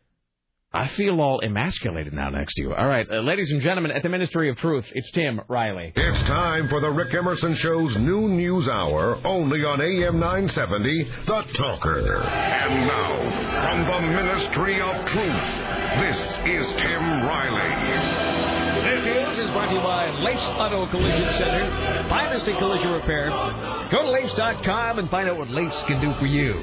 I 0.75 0.89
feel 0.89 1.21
all 1.21 1.41
emasculated 1.41 2.13
now 2.13 2.31
next 2.31 2.55
to 2.55 2.63
you. 2.63 2.75
All 2.75 2.87
right, 2.87 3.09
uh, 3.11 3.21
ladies 3.21 3.51
and 3.51 3.61
gentlemen, 3.63 3.93
at 3.93 4.03
the 4.03 4.09
Ministry 4.09 4.51
of 4.51 4.57
Truth, 4.57 4.87
it's 4.95 5.11
Tim 5.13 5.41
Riley. 5.49 5.93
It's 5.97 6.21
time 6.23 6.69
for 6.69 6.81
the 6.81 6.91
Rick 6.91 7.15
Emerson 7.15 7.55
Show's 7.55 7.97
new 7.97 8.29
news 8.29 8.69
hour, 8.69 9.19
only 9.27 9.61
on 9.65 9.81
AM 9.81 10.19
970, 10.19 11.05
The 11.27 11.43
Talker. 11.55 12.23
And 12.23 12.87
now, 12.87 13.87
from 13.87 14.07
the 14.07 14.23
Ministry 14.23 14.81
of 14.81 15.07
Truth, 15.07 15.82
this 16.01 16.17
is 16.47 16.73
Tim 16.73 17.23
Riley. 17.23 18.93
This 18.93 19.05
news 19.05 19.39
is 19.39 19.47
brought 19.53 19.69
to 19.69 19.75
you 19.75 19.81
by 19.81 20.11
Lafe's 20.11 20.49
Auto 20.49 20.91
Collision 20.91 21.33
Center, 21.35 22.07
finest 22.09 22.49
in 22.49 22.57
collision 22.57 22.91
repair. 22.91 23.31
Go 23.91 24.03
to 24.03 24.09
Lafes.com 24.09 24.99
and 24.99 25.11
find 25.11 25.29
out 25.29 25.39
what 25.39 25.49
Lafes 25.49 25.87
can 25.87 26.01
do 26.01 26.15
for 26.19 26.27
you. 26.27 26.55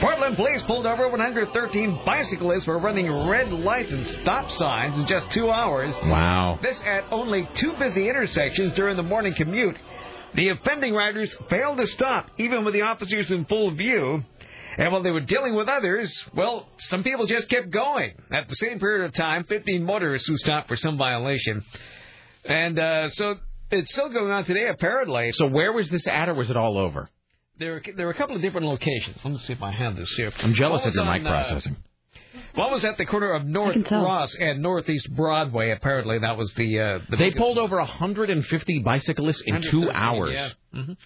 Portland 0.00 0.36
police 0.36 0.62
pulled 0.62 0.86
over 0.86 1.08
113 1.08 2.00
bicyclists 2.04 2.64
for 2.64 2.78
running 2.78 3.10
red 3.28 3.52
lights 3.52 3.92
and 3.92 4.06
stop 4.06 4.50
signs 4.52 4.98
in 4.98 5.06
just 5.06 5.30
two 5.32 5.50
hours. 5.50 5.94
Wow. 6.04 6.58
This 6.62 6.80
at 6.82 7.04
only 7.10 7.48
two 7.54 7.74
busy 7.78 8.08
intersections 8.08 8.74
during 8.74 8.96
the 8.96 9.02
morning 9.02 9.34
commute. 9.36 9.76
The 10.34 10.50
offending 10.50 10.94
riders 10.94 11.34
failed 11.48 11.78
to 11.78 11.86
stop, 11.88 12.30
even 12.38 12.64
with 12.64 12.74
the 12.74 12.82
officers 12.82 13.30
in 13.30 13.44
full 13.46 13.72
view. 13.72 14.24
And 14.78 14.92
while 14.92 15.02
they 15.02 15.10
were 15.10 15.20
dealing 15.20 15.54
with 15.56 15.68
others, 15.68 16.16
well, 16.34 16.68
some 16.78 17.02
people 17.02 17.26
just 17.26 17.48
kept 17.48 17.68
going. 17.70 18.12
At 18.32 18.48
the 18.48 18.54
same 18.54 18.78
period 18.78 19.06
of 19.06 19.12
time, 19.14 19.44
15 19.44 19.84
motorists 19.84 20.28
who 20.28 20.36
stopped 20.38 20.68
for 20.68 20.76
some 20.76 20.96
violation. 20.96 21.64
And 22.44 22.78
uh, 22.78 23.08
so 23.10 23.34
it's 23.72 23.92
still 23.92 24.08
going 24.08 24.30
on 24.30 24.44
today, 24.44 24.68
apparently. 24.68 25.32
So 25.32 25.46
where 25.48 25.72
was 25.72 25.88
this 25.90 26.06
at, 26.06 26.28
or 26.28 26.34
was 26.34 26.48
it 26.48 26.56
all 26.56 26.78
over? 26.78 27.10
There 27.58 27.72
were, 27.72 27.82
there 27.96 28.06
were 28.06 28.12
a 28.12 28.16
couple 28.16 28.36
of 28.36 28.40
different 28.42 28.68
locations. 28.68 29.16
Let 29.24 29.32
me 29.34 29.38
see 29.40 29.52
if 29.52 29.62
I 29.62 29.72
have 29.72 29.96
this 29.96 30.10
here. 30.16 30.32
I'm 30.38 30.54
jealous 30.54 30.82
One 30.82 30.88
of 30.90 30.94
your 30.94 31.04
was 31.06 31.18
mic 31.20 31.26
on, 31.26 31.32
uh, 31.34 31.42
processing. 31.48 31.76
One 32.54 32.70
was 32.70 32.84
at 32.84 32.96
the 32.98 33.04
corner 33.04 33.32
of 33.32 33.44
North 33.44 33.84
tell. 33.84 34.04
Ross 34.04 34.32
and 34.36 34.62
Northeast 34.62 35.08
Broadway. 35.14 35.70
Apparently, 35.72 36.20
that 36.20 36.36
was 36.36 36.52
the 36.54 36.78
uh, 36.78 36.98
the 37.10 37.16
They 37.16 37.24
biggest- 37.30 37.38
pulled 37.38 37.58
over 37.58 37.78
150 37.78 38.78
bicyclists 38.84 39.42
in 39.44 39.60
two 39.62 39.90
hours. 39.90 40.34
yeah. 40.36 40.50
Mhm. 40.72 40.96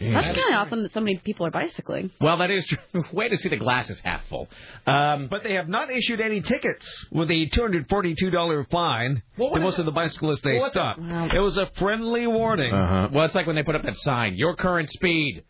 Jeez. 0.00 0.12
That's 0.12 0.38
kind 0.40 0.54
of 0.54 0.66
awesome 0.66 0.82
that 0.82 0.92
so 0.92 1.00
many 1.00 1.18
people 1.18 1.46
are 1.46 1.50
bicycling. 1.50 2.10
Well, 2.20 2.36
that 2.38 2.50
is 2.50 2.66
true. 2.66 2.78
Way 3.12 3.28
to 3.28 3.36
see 3.36 3.48
the 3.48 3.56
glass 3.56 3.88
is 3.90 4.00
half 4.00 4.26
full. 4.28 4.48
Um, 4.86 5.28
But 5.28 5.42
they 5.44 5.54
have 5.54 5.68
not 5.68 5.90
issued 5.90 6.20
any 6.20 6.40
tickets 6.40 7.06
with 7.12 7.30
a 7.30 7.48
$242 7.50 8.70
fine 8.70 9.22
to 9.38 9.60
most 9.60 9.78
of 9.78 9.86
the 9.86 9.92
bicyclists 9.92 10.40
they 10.42 10.54
What 10.58 10.72
the- 10.72 10.94
stopped. 10.94 11.32
It 11.34 11.40
was 11.40 11.58
a 11.58 11.66
friendly 11.78 12.26
warning. 12.26 12.72
Uh-huh. 12.74 13.08
Well, 13.12 13.24
it's 13.24 13.34
like 13.34 13.46
when 13.46 13.56
they 13.56 13.62
put 13.62 13.76
up 13.76 13.82
that 13.82 13.96
sign, 13.98 14.34
your 14.36 14.56
current 14.56 14.90
speed. 14.90 15.44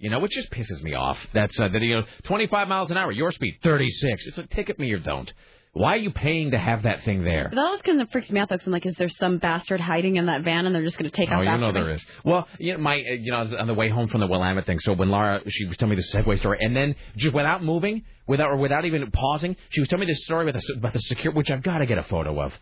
You 0.00 0.10
know, 0.10 0.20
which 0.20 0.30
just 0.30 0.52
pisses 0.52 0.80
me 0.80 0.94
off. 0.94 1.18
That's 1.34 1.58
uh, 1.58 1.66
that 1.66 1.82
you 1.82 1.96
know, 1.96 2.02
25 2.22 2.68
miles 2.68 2.88
an 2.92 2.96
hour, 2.96 3.10
your 3.10 3.32
speed 3.32 3.54
36. 3.64 4.28
It's 4.28 4.38
a 4.38 4.46
ticket 4.46 4.78
me 4.78 4.92
or 4.92 5.00
don't. 5.00 5.32
Why 5.78 5.94
are 5.94 5.98
you 5.98 6.10
paying 6.10 6.50
to 6.50 6.58
have 6.58 6.82
that 6.82 7.04
thing 7.04 7.22
there? 7.22 7.48
That 7.52 7.58
always 7.60 7.82
kind 7.82 8.02
of 8.02 8.10
freaks 8.10 8.28
me 8.30 8.40
out. 8.40 8.48
Though, 8.48 8.58
I'm 8.66 8.72
like, 8.72 8.84
is 8.84 8.96
there 8.98 9.08
some 9.08 9.38
bastard 9.38 9.80
hiding 9.80 10.16
in 10.16 10.26
that 10.26 10.42
van 10.42 10.66
and 10.66 10.74
they're 10.74 10.82
just 10.82 10.98
going 10.98 11.08
to 11.08 11.16
take 11.16 11.28
Oh, 11.30 11.34
off 11.34 11.38
Oh, 11.38 11.42
you 11.42 11.56
know 11.56 11.72
there 11.72 11.94
is. 11.94 12.02
Well, 12.24 12.48
you 12.58 12.72
know, 12.72 12.80
my, 12.80 12.96
uh, 12.96 13.12
you 13.12 13.30
know, 13.30 13.48
on 13.56 13.68
the 13.68 13.74
way 13.74 13.88
home 13.88 14.08
from 14.08 14.20
the 14.20 14.26
Willamette 14.26 14.66
thing. 14.66 14.80
So 14.80 14.92
when 14.94 15.08
Laura, 15.08 15.40
she 15.48 15.66
was 15.66 15.76
telling 15.76 15.96
me 15.96 16.02
the 16.02 16.18
Segway 16.18 16.36
story, 16.40 16.58
and 16.60 16.74
then 16.74 16.96
just 17.16 17.32
without 17.32 17.62
moving, 17.62 18.02
without 18.26 18.50
or 18.50 18.56
without 18.56 18.86
even 18.86 19.08
pausing, 19.12 19.54
she 19.70 19.78
was 19.80 19.88
telling 19.88 20.04
me 20.04 20.12
this 20.12 20.24
story 20.24 20.50
about 20.50 20.60
the 20.60 20.74
about 20.78 20.92
the 20.94 20.98
secure, 20.98 21.32
which 21.32 21.48
I've 21.48 21.62
got 21.62 21.78
to 21.78 21.86
get 21.86 21.98
a 21.98 22.02
photo 22.02 22.40
of. 22.42 22.52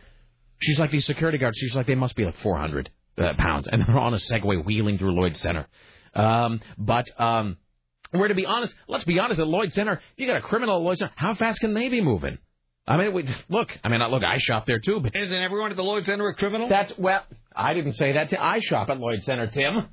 She's 0.60 0.78
like 0.78 0.90
these 0.90 1.06
security 1.06 1.38
guards. 1.38 1.56
She's 1.56 1.74
like 1.74 1.86
they 1.86 1.94
must 1.94 2.16
be 2.16 2.26
like 2.26 2.36
400 2.42 2.90
uh, 3.16 3.32
pounds, 3.38 3.66
and 3.66 3.82
they're 3.82 3.98
on 3.98 4.12
a 4.12 4.18
Segway 4.18 4.62
wheeling 4.62 4.98
through 4.98 5.12
Lloyd 5.12 5.38
Center. 5.38 5.66
Um, 6.14 6.60
but 6.76 7.06
um, 7.18 7.56
we're 8.12 8.28
to 8.28 8.34
be 8.34 8.44
honest. 8.44 8.74
Let's 8.88 9.04
be 9.04 9.18
honest. 9.18 9.40
At 9.40 9.46
Lloyd 9.46 9.72
Center, 9.72 10.02
you 10.18 10.26
got 10.26 10.36
a 10.36 10.42
criminal 10.42 10.76
at 10.76 10.82
Lloyd 10.82 10.98
Center, 10.98 11.12
how 11.16 11.34
fast 11.34 11.60
can 11.60 11.72
they 11.72 11.88
be 11.88 12.02
moving? 12.02 12.36
I 12.86 12.96
mean, 12.96 13.12
we, 13.12 13.28
look. 13.48 13.68
I 13.82 13.88
mean, 13.88 14.00
look. 14.10 14.22
I 14.22 14.38
shop 14.38 14.64
there 14.66 14.78
too, 14.78 15.00
but 15.00 15.14
Isn't 15.16 15.42
everyone 15.42 15.70
at 15.70 15.76
the 15.76 15.82
Lloyd 15.82 16.06
Center 16.06 16.28
a 16.28 16.34
criminal? 16.34 16.68
that's 16.68 16.92
well. 16.98 17.22
I 17.54 17.74
didn't 17.74 17.92
say 17.94 18.12
that. 18.12 18.28
Tim. 18.30 18.38
I 18.40 18.60
shop 18.60 18.88
at 18.90 18.98
Lloyd 19.00 19.22
Center, 19.24 19.46
Tim. 19.48 19.86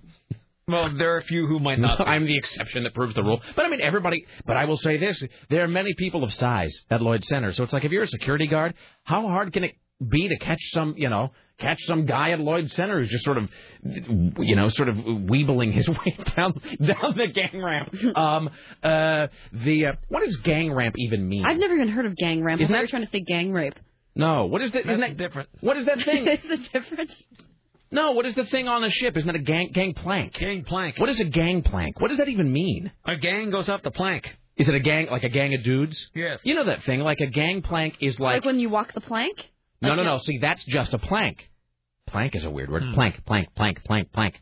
well, 0.68 0.96
there 0.98 1.16
are 1.16 1.18
a 1.18 1.24
few 1.24 1.48
who 1.48 1.60
might 1.60 1.80
not. 1.80 1.98
be. 1.98 2.04
I'm 2.08 2.26
the 2.26 2.38
exception 2.38 2.84
that 2.84 2.94
proves 2.94 3.16
the 3.16 3.24
rule. 3.24 3.42
But 3.56 3.66
I 3.66 3.70
mean, 3.70 3.82
everybody. 3.82 4.26
But 4.46 4.58
I 4.58 4.66
will 4.66 4.78
say 4.78 4.98
this: 4.98 5.22
there 5.50 5.64
are 5.64 5.68
many 5.68 5.94
people 5.96 6.24
of 6.24 6.34
size 6.34 6.74
at 6.92 7.02
Lloyd 7.02 7.24
Center. 7.26 7.52
So 7.54 7.64
it's 7.64 7.74
like 7.74 7.84
if 7.84 7.92
you're 7.92 8.04
a 8.04 8.08
security 8.08 8.48
guard, 8.48 8.76
how 9.04 9.22
hard 9.28 9.52
can 9.54 9.64
it 9.64 9.76
be 10.10 10.28
to 10.30 10.38
catch 10.38 10.62
some, 10.72 10.96
you 10.98 11.10
know, 11.10 11.32
catch 11.60 11.80
some 11.84 12.06
guy 12.06 12.32
at 12.32 12.40
Lloyd 12.40 12.70
Center 12.72 13.00
who's 13.00 13.10
just 13.10 13.24
sort 13.24 13.38
of, 13.38 13.50
you 14.40 14.56
know, 14.56 14.70
sort 14.70 14.90
of 14.90 14.96
weebling 14.96 15.74
his 15.74 15.88
way 15.90 16.18
down 16.36 16.54
down 16.86 17.16
the 17.18 17.28
gang 17.34 17.64
ramp? 17.64 17.94
Um, 18.18 18.50
uh, 18.82 19.28
the 19.52 19.86
uh, 19.88 19.94
what 20.10 20.24
does 20.26 20.38
gang 20.38 20.72
ramp 20.74 20.96
even 20.98 21.28
mean? 21.28 21.46
I've 21.46 21.58
never 21.58 21.74
even 21.76 21.90
heard 21.90 22.06
of 22.06 22.16
gang 22.16 22.44
ramp. 22.44 22.60
I 22.60 22.64
Isn't 22.64 22.74
thought 22.74 22.78
that- 22.78 22.80
you 22.80 22.84
were 22.84 22.88
trying 22.88 23.06
to 23.06 23.12
say 23.12 23.22
gang 23.22 23.52
rape. 23.52 23.76
no, 24.16 24.46
what 24.46 24.62
is 24.62 24.72
that? 24.74 24.80
Isn't 24.86 25.00
That's 25.00 25.12
that 25.14 25.18
different. 25.18 25.50
What 25.62 25.78
is 25.78 25.86
that 25.86 25.98
thing? 26.06 26.28
Is 26.28 26.40
it 26.44 26.70
different? 26.74 27.12
no, 27.92 28.12
what 28.14 28.26
is 28.26 28.34
the 28.36 28.46
thing 28.46 28.68
on 28.68 28.82
the 28.82 28.90
ship? 28.90 29.16
Isn't 29.18 29.28
that 29.28 29.36
a 29.36 29.44
gang 29.44 29.70
gang 29.74 29.94
plank? 29.94 30.34
Gang 30.34 30.64
plank. 30.64 31.00
What 31.00 31.10
is 31.10 31.20
a 31.20 31.26
gang 31.26 31.62
plank? 31.62 32.00
What 32.02 32.08
does 32.10 32.18
that 32.18 32.30
even 32.30 32.52
mean? 32.52 32.92
A 33.06 33.16
gang 33.16 33.50
goes 33.52 33.70
off 33.70 33.82
the 33.84 33.92
plank. 33.92 34.28
Is 34.56 34.68
it 34.70 34.76
a 34.76 34.80
gang 34.80 35.08
like 35.10 35.24
a 35.24 35.30
gang 35.30 35.54
of 35.56 35.64
dudes? 35.64 36.10
Yes. 36.14 36.40
You 36.44 36.54
know 36.56 36.66
that 36.66 36.84
thing, 36.84 37.00
like 37.00 37.20
a 37.22 37.26
gang 37.28 37.62
plank 37.64 37.96
is 38.02 38.20
like, 38.20 38.36
Like 38.38 38.46
when 38.46 38.60
you 38.60 38.70
walk 38.70 38.94
the 38.94 39.02
plank? 39.02 39.38
No, 39.84 39.96
no, 39.96 40.04
no. 40.04 40.18
See, 40.20 40.38
that's 40.40 40.64
just 40.64 40.94
a 40.94 40.98
plank. 40.98 41.50
Plank 42.08 42.36
is 42.36 42.44
a 42.44 42.50
weird 42.50 42.70
word. 42.72 42.84
Plank, 42.94 43.24
plank, 43.26 43.48
plank, 43.56 43.84
plank, 43.84 44.12
plank. 44.12 44.36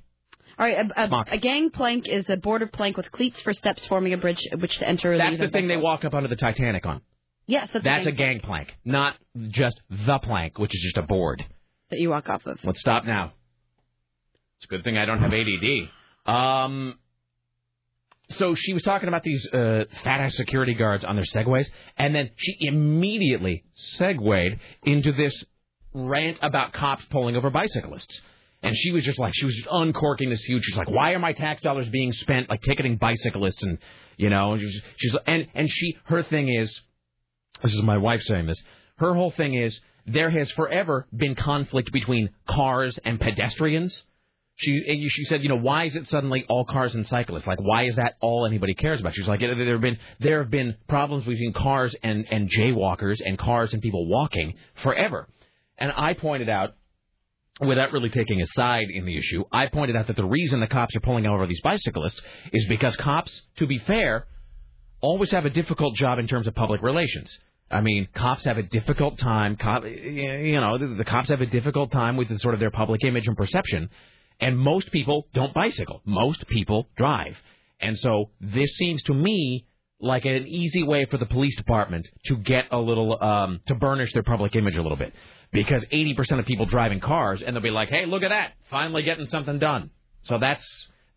All 0.59 0.65
right, 0.65 0.77
a, 0.95 1.03
a, 1.03 1.25
a 1.31 1.37
gang 1.37 1.69
plank 1.69 2.07
is 2.07 2.25
a 2.29 2.37
boarded 2.37 2.71
plank 2.73 2.97
with 2.97 3.11
cleats 3.11 3.41
for 3.41 3.53
steps 3.53 3.85
forming 3.87 4.13
a 4.13 4.17
bridge 4.17 4.45
which 4.59 4.77
to 4.79 4.87
enter. 4.87 5.13
or 5.13 5.17
That's 5.17 5.31
leave 5.31 5.39
the 5.39 5.45
a 5.45 5.49
thing 5.49 5.67
they 5.67 5.75
vessel. 5.75 5.83
walk 5.85 6.05
up 6.05 6.13
under 6.13 6.27
the 6.27 6.35
Titanic 6.35 6.85
on. 6.85 7.01
Yes, 7.47 7.69
that's, 7.73 7.83
That's 7.83 8.05
a 8.05 8.09
a 8.09 8.11
gang 8.11 8.37
gang 8.37 8.39
plank, 8.41 8.69
not 8.85 9.15
just 9.49 9.79
the 9.89 10.19
plank, 10.19 10.57
which 10.59 10.73
is 10.75 10.81
just 10.83 10.97
a 10.97 11.01
board. 11.01 11.43
that 11.89 11.99
you 11.99 12.09
walk 12.09 12.29
off 12.29 12.45
of. 12.45 12.59
Let's 12.63 12.79
stop 12.79 13.05
now. 13.05 13.33
It's 14.57 14.65
a 14.65 14.67
good 14.67 14.83
thing 14.83 14.97
I 14.97 15.05
don't 15.05 15.19
have 15.19 15.33
ADD. 15.33 15.89
Um, 16.33 16.99
so 18.33 18.55
she 18.55 18.73
was 18.73 18.83
talking 18.83 19.07
about 19.07 19.23
these 19.23 19.45
uh, 19.53 19.85
fat 20.03 20.21
ass 20.21 20.35
security 20.35 20.73
guards 20.73 21.03
on 21.05 21.15
their 21.15 21.25
segways, 21.25 21.65
and 21.97 22.13
then 22.13 22.29
she 22.37 22.55
immediately 22.61 23.63
segued 23.73 24.59
into 24.83 25.11
this 25.13 25.43
rant 25.93 26.37
about 26.41 26.73
cops 26.73 27.03
pulling 27.09 27.35
over 27.35 27.49
bicyclists. 27.49 28.21
And 28.63 28.75
she 28.75 28.91
was 28.91 29.03
just 29.03 29.17
like, 29.17 29.33
she 29.35 29.45
was 29.45 29.55
just 29.55 29.67
uncorking 29.71 30.29
this 30.29 30.43
huge. 30.43 30.63
She's 30.63 30.77
like, 30.77 30.89
why 30.89 31.13
are 31.13 31.19
my 31.19 31.33
tax 31.33 31.61
dollars 31.63 31.89
being 31.89 32.13
spent 32.13 32.49
like 32.49 32.61
ticketing 32.61 32.97
bicyclists? 32.97 33.63
And 33.63 33.79
you 34.17 34.29
know, 34.29 34.57
she's, 34.57 34.81
she's 34.97 35.15
and 35.25 35.47
and 35.55 35.69
she 35.69 35.97
her 36.03 36.21
thing 36.21 36.47
is, 36.47 36.79
this 37.63 37.73
is 37.73 37.81
my 37.81 37.97
wife 37.97 38.21
saying 38.21 38.45
this. 38.45 38.61
Her 38.97 39.15
whole 39.15 39.31
thing 39.31 39.55
is 39.55 39.79
there 40.05 40.29
has 40.29 40.51
forever 40.51 41.07
been 41.15 41.35
conflict 41.35 41.91
between 41.91 42.29
cars 42.47 42.99
and 43.03 43.19
pedestrians. 43.19 44.03
She 44.55 45.09
she 45.09 45.23
said, 45.25 45.41
you 45.41 45.49
know, 45.49 45.57
why 45.57 45.85
is 45.85 45.95
it 45.95 46.07
suddenly 46.07 46.45
all 46.47 46.65
cars 46.65 46.93
and 46.93 47.07
cyclists? 47.07 47.47
Like, 47.47 47.59
why 47.59 47.85
is 47.85 47.95
that 47.95 48.15
all 48.21 48.45
anybody 48.45 48.75
cares 48.75 48.99
about? 48.99 49.15
She's 49.15 49.27
like, 49.27 49.39
there 49.39 49.55
have 49.55 49.81
been 49.81 49.97
there 50.19 50.39
have 50.43 50.51
been 50.51 50.75
problems 50.87 51.25
between 51.25 51.53
cars 51.53 51.95
and 52.03 52.25
and 52.29 52.49
jaywalkers 52.49 53.17
and 53.25 53.39
cars 53.39 53.73
and 53.73 53.81
people 53.81 54.07
walking 54.07 54.53
forever. 54.75 55.27
And 55.79 55.91
I 55.95 56.13
pointed 56.13 56.47
out, 56.47 56.75
without 57.59 57.91
really 57.91 58.09
taking 58.09 58.39
a 58.39 58.45
side 58.47 58.87
in 58.93 59.05
the 59.05 59.17
issue, 59.17 59.43
I 59.51 59.65
pointed 59.67 59.95
out 59.95 60.07
that 60.07 60.15
the 60.15 60.25
reason 60.25 60.59
the 60.59 60.67
cops 60.67 60.95
are 60.95 60.99
pulling 60.99 61.25
over 61.25 61.47
these 61.47 61.61
bicyclists 61.61 62.21
is 62.53 62.67
because 62.67 62.95
cops, 62.97 63.41
to 63.57 63.65
be 63.65 63.79
fair, 63.79 64.27
always 65.01 65.31
have 65.31 65.45
a 65.45 65.49
difficult 65.49 65.95
job 65.95 66.19
in 66.19 66.27
terms 66.27 66.47
of 66.47 66.53
public 66.53 66.83
relations. 66.83 67.35
I 67.71 67.81
mean, 67.81 68.07
cops 68.13 68.43
have 68.45 68.57
a 68.57 68.63
difficult 68.63 69.17
time. 69.17 69.55
Cop, 69.55 69.85
you 69.85 70.59
know, 70.59 70.77
the, 70.77 70.87
the 70.87 71.05
cops 71.05 71.29
have 71.29 71.41
a 71.41 71.45
difficult 71.45 71.91
time 71.91 72.17
with 72.17 72.27
the, 72.27 72.37
sort 72.37 72.53
of 72.53 72.59
their 72.59 72.69
public 72.69 73.03
image 73.03 73.27
and 73.27 73.37
perception. 73.37 73.89
And 74.41 74.57
most 74.57 74.91
people 74.91 75.27
don't 75.33 75.53
bicycle. 75.53 76.01
Most 76.05 76.47
people 76.47 76.89
drive. 76.97 77.37
And 77.79 77.97
so 77.97 78.31
this 78.41 78.71
seems 78.75 79.01
to 79.03 79.13
me 79.13 79.65
like 79.99 80.25
an 80.25 80.47
easy 80.47 80.83
way 80.83 81.05
for 81.05 81.17
the 81.17 81.27
police 81.27 81.55
department 81.55 82.07
to 82.25 82.35
get 82.37 82.65
a 82.71 82.77
little 82.77 83.21
um, 83.23 83.61
to 83.67 83.75
burnish 83.75 84.11
their 84.13 84.23
public 84.23 84.55
image 84.55 84.75
a 84.75 84.81
little 84.81 84.97
bit, 84.97 85.13
because 85.51 85.83
80% 85.85 86.39
of 86.39 86.45
people 86.45 86.65
drive 86.65 86.91
in 86.91 86.99
cars, 86.99 87.41
and 87.45 87.55
they'll 87.55 87.61
be 87.61 87.69
like, 87.69 87.89
"Hey, 87.89 88.05
look 88.07 88.23
at 88.23 88.29
that! 88.29 88.53
Finally 88.71 89.03
getting 89.03 89.27
something 89.27 89.59
done." 89.59 89.91
So 90.23 90.39
that's 90.39 90.65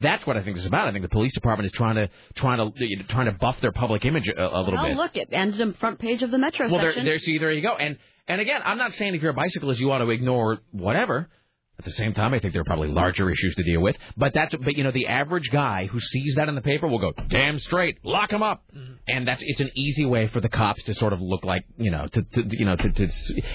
That's 0.01 0.27
what 0.27 0.37
I 0.37 0.43
think 0.43 0.57
this 0.57 0.63
is 0.63 0.67
about. 0.67 0.89
I 0.89 0.93
think 0.93 1.03
the 1.03 1.09
police 1.09 1.33
department 1.33 1.67
is 1.67 1.73
trying 1.73 1.95
to 1.95 2.11
trying 2.35 2.59
to 2.59 2.85
you 2.85 2.99
know, 2.99 3.05
trying 3.09 3.27
to 3.27 3.33
buff 3.33 3.61
their 3.61 3.73
public 3.73 4.05
image 4.05 4.29
a, 4.29 4.33
a 4.39 4.61
little 4.61 4.79
oh, 4.79 4.89
bit. 4.89 4.97
look, 4.97 5.17
it 5.17 5.29
ended 5.33 5.61
on 5.61 5.69
the 5.69 5.79
front 5.79 5.99
page 5.99 6.23
of 6.23 6.31
the 6.31 6.39
Metro 6.39 6.69
well, 6.69 6.81
there, 6.81 6.91
section. 6.91 7.05
there, 7.05 7.19
see, 7.19 7.39
there 7.39 7.53
you 7.53 7.63
go. 7.63 7.77
And 7.77 7.97
and 8.29 8.41
again, 8.41 8.61
I'm 8.65 8.79
not 8.79 8.93
saying 8.95 9.15
if 9.15 9.23
you're 9.23 9.31
a 9.31 9.35
bicyclist 9.35 9.81
you 9.81 9.91
ought 9.93 9.99
to 9.99 10.11
ignore 10.11 10.59
whatever. 10.73 11.31
At 11.79 11.85
the 11.85 11.91
same 11.93 12.15
time, 12.15 12.33
I 12.33 12.39
think 12.39 12.53
there 12.53 12.63
are 12.63 12.67
probably 12.67 12.89
larger 12.89 13.29
issues 13.31 13.55
to 13.57 13.65
deal 13.65 13.81
with. 13.81 13.97
But 14.17 14.33
that's 14.33 14.55
but 14.55 14.77
you 14.77 14.85
know 14.85 14.93
the 14.93 15.09
average 15.09 15.51
guy 15.51 15.87
who 15.87 16.01
sees 16.01 16.37
that 16.37 16.49
in 16.49 16.55
the 16.55 16.61
paper 16.61 16.87
will 16.87 17.01
go 17.01 17.13
damn 17.29 17.59
straight, 17.59 17.99
lock 18.05 18.33
him 18.33 18.45
up, 18.45 18.63
and 19.09 19.27
that's 19.27 19.43
it's 19.45 19.61
an 19.61 19.71
easy 19.75 20.05
way 20.05 20.29
for 20.29 20.41
the 20.41 20.49
cops 20.49 20.83
to 20.85 20.95
sort 20.95 21.13
of 21.13 21.21
look 21.21 21.45
like 21.45 21.63
you 21.77 21.91
know 21.91 22.07
to, 22.07 22.23
to 22.23 22.57
you 22.57 22.65
know 22.65 22.77
to, 22.77 22.93
to 22.93 23.09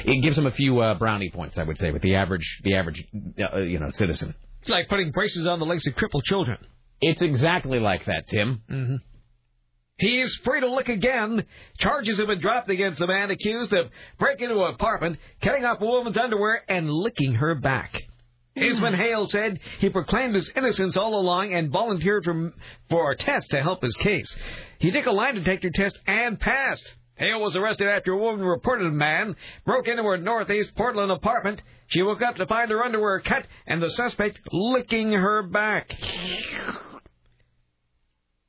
it 0.06 0.22
gives 0.22 0.36
them 0.36 0.48
a 0.48 0.52
few 0.52 0.80
uh, 0.80 0.96
brownie 0.96 1.30
points 1.30 1.58
I 1.58 1.64
would 1.64 1.80
say 1.80 1.92
with 1.92 2.02
the 2.02 2.16
average 2.16 2.60
the 2.64 2.76
average 2.76 3.08
uh, 3.54 3.60
you 3.60 3.80
know 3.80 3.90
citizen. 3.92 4.36
It's 4.62 4.70
like 4.70 4.90
putting 4.90 5.12
braces 5.12 5.48
on 5.48 5.60
the 5.60 5.66
legs 5.66 5.88
of 5.88 5.96
crippled 5.96 6.26
children. 6.26 6.58
It's 7.02 7.22
exactly 7.22 7.80
like 7.80 8.04
that, 8.06 8.28
Tim. 8.28 8.62
Mm-hmm. 8.70 8.96
He 10.00 10.22
is 10.22 10.34
free 10.44 10.62
to 10.62 10.70
look 10.70 10.88
again. 10.88 11.44
Charges 11.78 12.18
have 12.20 12.28
been 12.28 12.40
dropped 12.40 12.70
against 12.70 13.00
the 13.00 13.08
man 13.08 13.32
accused 13.32 13.74
of 13.74 13.90
breaking 14.18 14.50
into 14.50 14.64
an 14.64 14.74
apartment, 14.74 15.18
cutting 15.42 15.66
off 15.66 15.82
a 15.82 15.86
woman's 15.86 16.18
underwear, 16.18 16.64
and 16.70 16.90
licking 16.90 17.34
her 17.34 17.56
back. 17.56 18.02
Isman 18.58 18.96
Hale 18.96 19.26
said 19.28 19.60
he 19.80 19.90
proclaimed 19.90 20.36
his 20.36 20.52
innocence 20.56 20.98
all 20.98 21.20
along 21.20 21.54
and 21.54 21.72
volunteered 21.72 22.26
for, 22.26 22.54
for 22.90 23.12
a 23.12 23.18
test 23.18 23.50
to 23.52 23.62
help 23.62 23.82
his 23.82 23.96
case. 23.98 24.38
He 24.80 24.92
took 24.92 25.06
a 25.06 25.12
lie 25.12 25.32
detector 25.32 25.70
test 25.70 25.98
and 26.08 26.40
passed. 26.40 26.84
Hale 27.16 27.42
was 27.42 27.56
arrested 27.56 27.88
after 27.88 28.14
a 28.14 28.18
woman 28.18 28.46
reported 28.46 28.88
a 28.88 28.92
man 28.92 29.36
broke 29.66 29.88
into 29.88 30.04
her 30.04 30.18
northeast 30.18 30.74
Portland 30.76 31.12
apartment. 31.12 31.62
She 31.88 32.02
woke 32.02 32.22
up 32.22 32.38
to 32.38 32.46
find 32.46 32.72
her 32.72 32.84
underwear 32.84 33.20
cut 33.20 33.46
and 33.68 33.82
the 33.82 33.92
suspect 33.92 34.40
licking 34.52 35.12
her 35.12 35.44
back. 35.44 35.96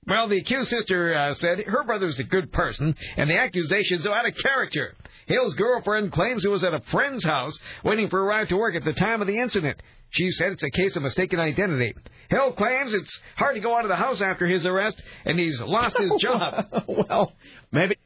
Well, 0.07 0.29
the 0.29 0.39
accused 0.39 0.71
sister 0.71 1.15
uh, 1.15 1.35
said 1.35 1.61
her 1.67 1.85
brother's 1.85 2.19
a 2.19 2.25
good 2.25 2.53
person, 2.53 2.97
and 3.17 3.31
the 3.31 3.39
accusations 3.39 4.07
are 4.07 4.15
out 4.15 4.29
of 4.29 4.35
character. 4.37 4.97
Hill's 5.31 5.55
girlfriend 5.55 6.12
claims 6.12 6.43
he 6.43 6.48
was 6.48 6.65
at 6.65 6.74
a 6.74 6.81
friend's 6.90 7.24
house 7.24 7.57
waiting 7.85 8.09
for 8.11 8.19
a 8.20 8.24
ride 8.24 8.48
to 8.48 8.57
work 8.57 8.74
at 8.74 8.85
the 8.85 8.93
time 8.93 9.20
of 9.20 9.28
the 9.28 9.39
incident. 9.39 9.81
She 10.11 10.28
said 10.32 10.52
it's 10.52 10.65
a 10.65 10.70
case 10.70 10.97
of 10.97 11.02
mistaken 11.05 11.39
identity. 11.39 11.94
Hill 12.28 12.52
claims 12.52 12.93
it's 12.93 13.16
hard 13.36 13.55
to 13.55 13.61
go 13.61 13.77
out 13.77 13.85
of 13.85 13.90
the 13.90 13.97
house 13.97 14.20
after 14.20 14.47
his 14.47 14.66
arrest, 14.66 15.01
and 15.24 15.39
he's 15.39 15.61
lost 15.61 15.97
his 15.98 16.12
job. 16.20 16.85
well, 16.89 17.32
maybe. 17.70 17.97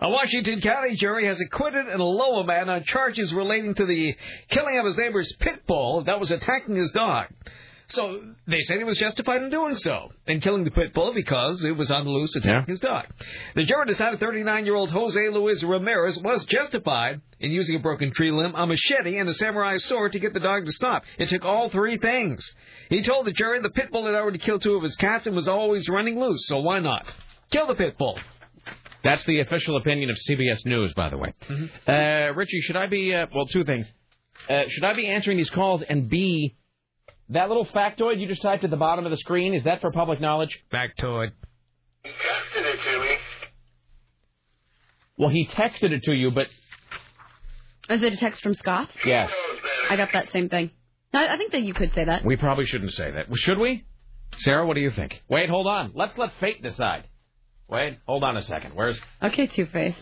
A 0.00 0.10
Washington 0.10 0.60
County 0.60 0.96
jury 0.96 1.26
has 1.28 1.40
acquitted 1.40 1.86
an 1.86 2.00
Aloha 2.00 2.42
man 2.44 2.68
on 2.68 2.82
charges 2.82 3.32
relating 3.32 3.76
to 3.76 3.86
the 3.86 4.16
killing 4.48 4.76
of 4.80 4.84
his 4.86 4.96
neighbor's 4.96 5.32
pit 5.38 5.64
bull 5.68 6.02
that 6.04 6.18
was 6.18 6.32
attacking 6.32 6.74
his 6.74 6.90
dog. 6.90 7.26
So 7.88 8.22
they 8.46 8.60
said 8.60 8.78
he 8.78 8.84
was 8.84 8.98
justified 8.98 9.42
in 9.42 9.50
doing 9.50 9.76
so, 9.76 10.10
in 10.26 10.40
killing 10.40 10.64
the 10.64 10.70
pit 10.70 10.94
bull 10.94 11.12
because 11.14 11.62
it 11.64 11.76
was 11.76 11.90
on 11.90 12.04
the 12.04 12.10
loose 12.10 12.34
attacking 12.36 12.72
his 12.72 12.80
dog. 12.80 13.06
The 13.54 13.64
jury 13.64 13.86
decided 13.86 14.20
39-year-old 14.20 14.90
Jose 14.90 15.28
Luis 15.28 15.62
Ramirez 15.62 16.18
was 16.18 16.44
justified 16.46 17.20
in 17.40 17.50
using 17.50 17.76
a 17.76 17.80
broken 17.80 18.12
tree 18.12 18.30
limb, 18.30 18.54
a 18.54 18.66
machete, 18.66 19.18
and 19.18 19.28
a 19.28 19.34
samurai 19.34 19.76
sword 19.76 20.12
to 20.12 20.18
get 20.20 20.32
the 20.32 20.40
dog 20.40 20.64
to 20.64 20.72
stop. 20.72 21.02
It 21.18 21.28
took 21.28 21.44
all 21.44 21.68
three 21.68 21.98
things. 21.98 22.48
He 22.88 23.02
told 23.02 23.26
the 23.26 23.32
jury 23.32 23.60
the 23.60 23.70
pit 23.70 23.90
bull 23.90 24.06
had 24.06 24.14
already 24.14 24.38
killed 24.38 24.62
two 24.62 24.76
of 24.76 24.82
his 24.82 24.96
cats 24.96 25.26
and 25.26 25.36
was 25.36 25.48
always 25.48 25.88
running 25.88 26.18
loose, 26.18 26.46
so 26.46 26.60
why 26.60 26.78
not? 26.78 27.04
Kill 27.50 27.66
the 27.66 27.74
pit 27.74 27.98
bull. 27.98 28.18
That's 29.04 29.24
the 29.26 29.40
official 29.40 29.76
opinion 29.76 30.10
of 30.10 30.16
CBS 30.16 30.64
News, 30.64 30.94
by 30.94 31.08
the 31.08 31.18
way. 31.18 31.34
Uh, 31.86 32.32
Richie, 32.34 32.60
should 32.60 32.76
I 32.76 32.86
be, 32.86 33.12
uh, 33.14 33.26
well, 33.34 33.46
two 33.46 33.64
things. 33.64 33.86
Uh, 34.48 34.62
should 34.68 34.84
I 34.84 34.94
be 34.94 35.08
answering 35.08 35.36
these 35.36 35.50
calls? 35.50 35.82
And 35.82 36.08
B, 36.08 36.54
that 37.32 37.48
little 37.48 37.66
factoid 37.66 38.20
you 38.20 38.26
just 38.28 38.42
typed 38.42 38.64
at 38.64 38.70
the 38.70 38.76
bottom 38.76 39.04
of 39.04 39.10
the 39.10 39.16
screen, 39.16 39.54
is 39.54 39.64
that 39.64 39.80
for 39.80 39.90
public 39.92 40.20
knowledge? 40.20 40.58
Factoid. 40.72 41.32
He 42.04 42.10
texted 42.10 42.64
it 42.74 42.78
to 42.84 43.00
me. 43.00 43.16
Well, 45.18 45.28
he 45.30 45.46
texted 45.46 45.92
it 45.92 46.02
to 46.04 46.12
you, 46.12 46.30
but 46.30 46.48
Is 47.90 48.02
it 48.02 48.12
a 48.12 48.16
text 48.16 48.42
from 48.42 48.54
Scott? 48.54 48.88
yes. 49.04 49.30
I 49.90 49.96
got 49.96 50.08
that 50.12 50.32
same 50.32 50.48
thing. 50.48 50.70
I, 51.14 51.28
I 51.28 51.36
think 51.36 51.52
that 51.52 51.62
you 51.62 51.74
could 51.74 51.92
say 51.94 52.04
that. 52.04 52.24
We 52.24 52.36
probably 52.36 52.64
shouldn't 52.64 52.92
say 52.92 53.10
that. 53.10 53.26
Should 53.36 53.58
we? 53.58 53.84
Sarah, 54.38 54.66
what 54.66 54.74
do 54.74 54.80
you 54.80 54.90
think? 54.90 55.22
Wait, 55.28 55.50
hold 55.50 55.66
on. 55.66 55.92
Let's 55.94 56.16
let 56.16 56.32
fate 56.40 56.62
decide. 56.62 57.04
Wait, 57.68 57.98
hold 58.06 58.24
on 58.24 58.36
a 58.36 58.42
second. 58.42 58.72
Where's 58.74 58.98
Okay, 59.22 59.46
Two 59.46 59.66
Face. 59.66 59.94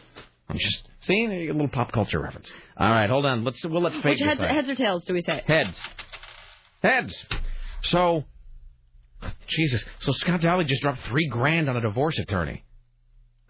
I'm 0.48 0.58
just 0.58 0.88
seeing 1.00 1.30
a 1.32 1.52
little 1.52 1.68
pop 1.68 1.92
culture 1.92 2.20
reference. 2.20 2.50
All 2.76 2.88
right, 2.90 3.08
hold 3.10 3.26
on. 3.26 3.44
Let's 3.44 3.64
we'll 3.64 3.82
let 3.82 3.92
fate 3.94 4.04
Which 4.04 4.20
heads, 4.20 4.38
decide. 4.40 4.54
heads 4.54 4.70
or 4.70 4.74
tails 4.76 5.04
do 5.04 5.12
we 5.14 5.22
say? 5.22 5.42
Heads. 5.46 5.76
Heads. 6.82 7.24
So, 7.82 8.24
Jesus. 9.48 9.82
So 10.00 10.12
Scott 10.12 10.40
Daly 10.40 10.64
just 10.64 10.82
dropped 10.82 11.00
three 11.06 11.28
grand 11.28 11.68
on 11.68 11.76
a 11.76 11.80
divorce 11.80 12.18
attorney. 12.18 12.64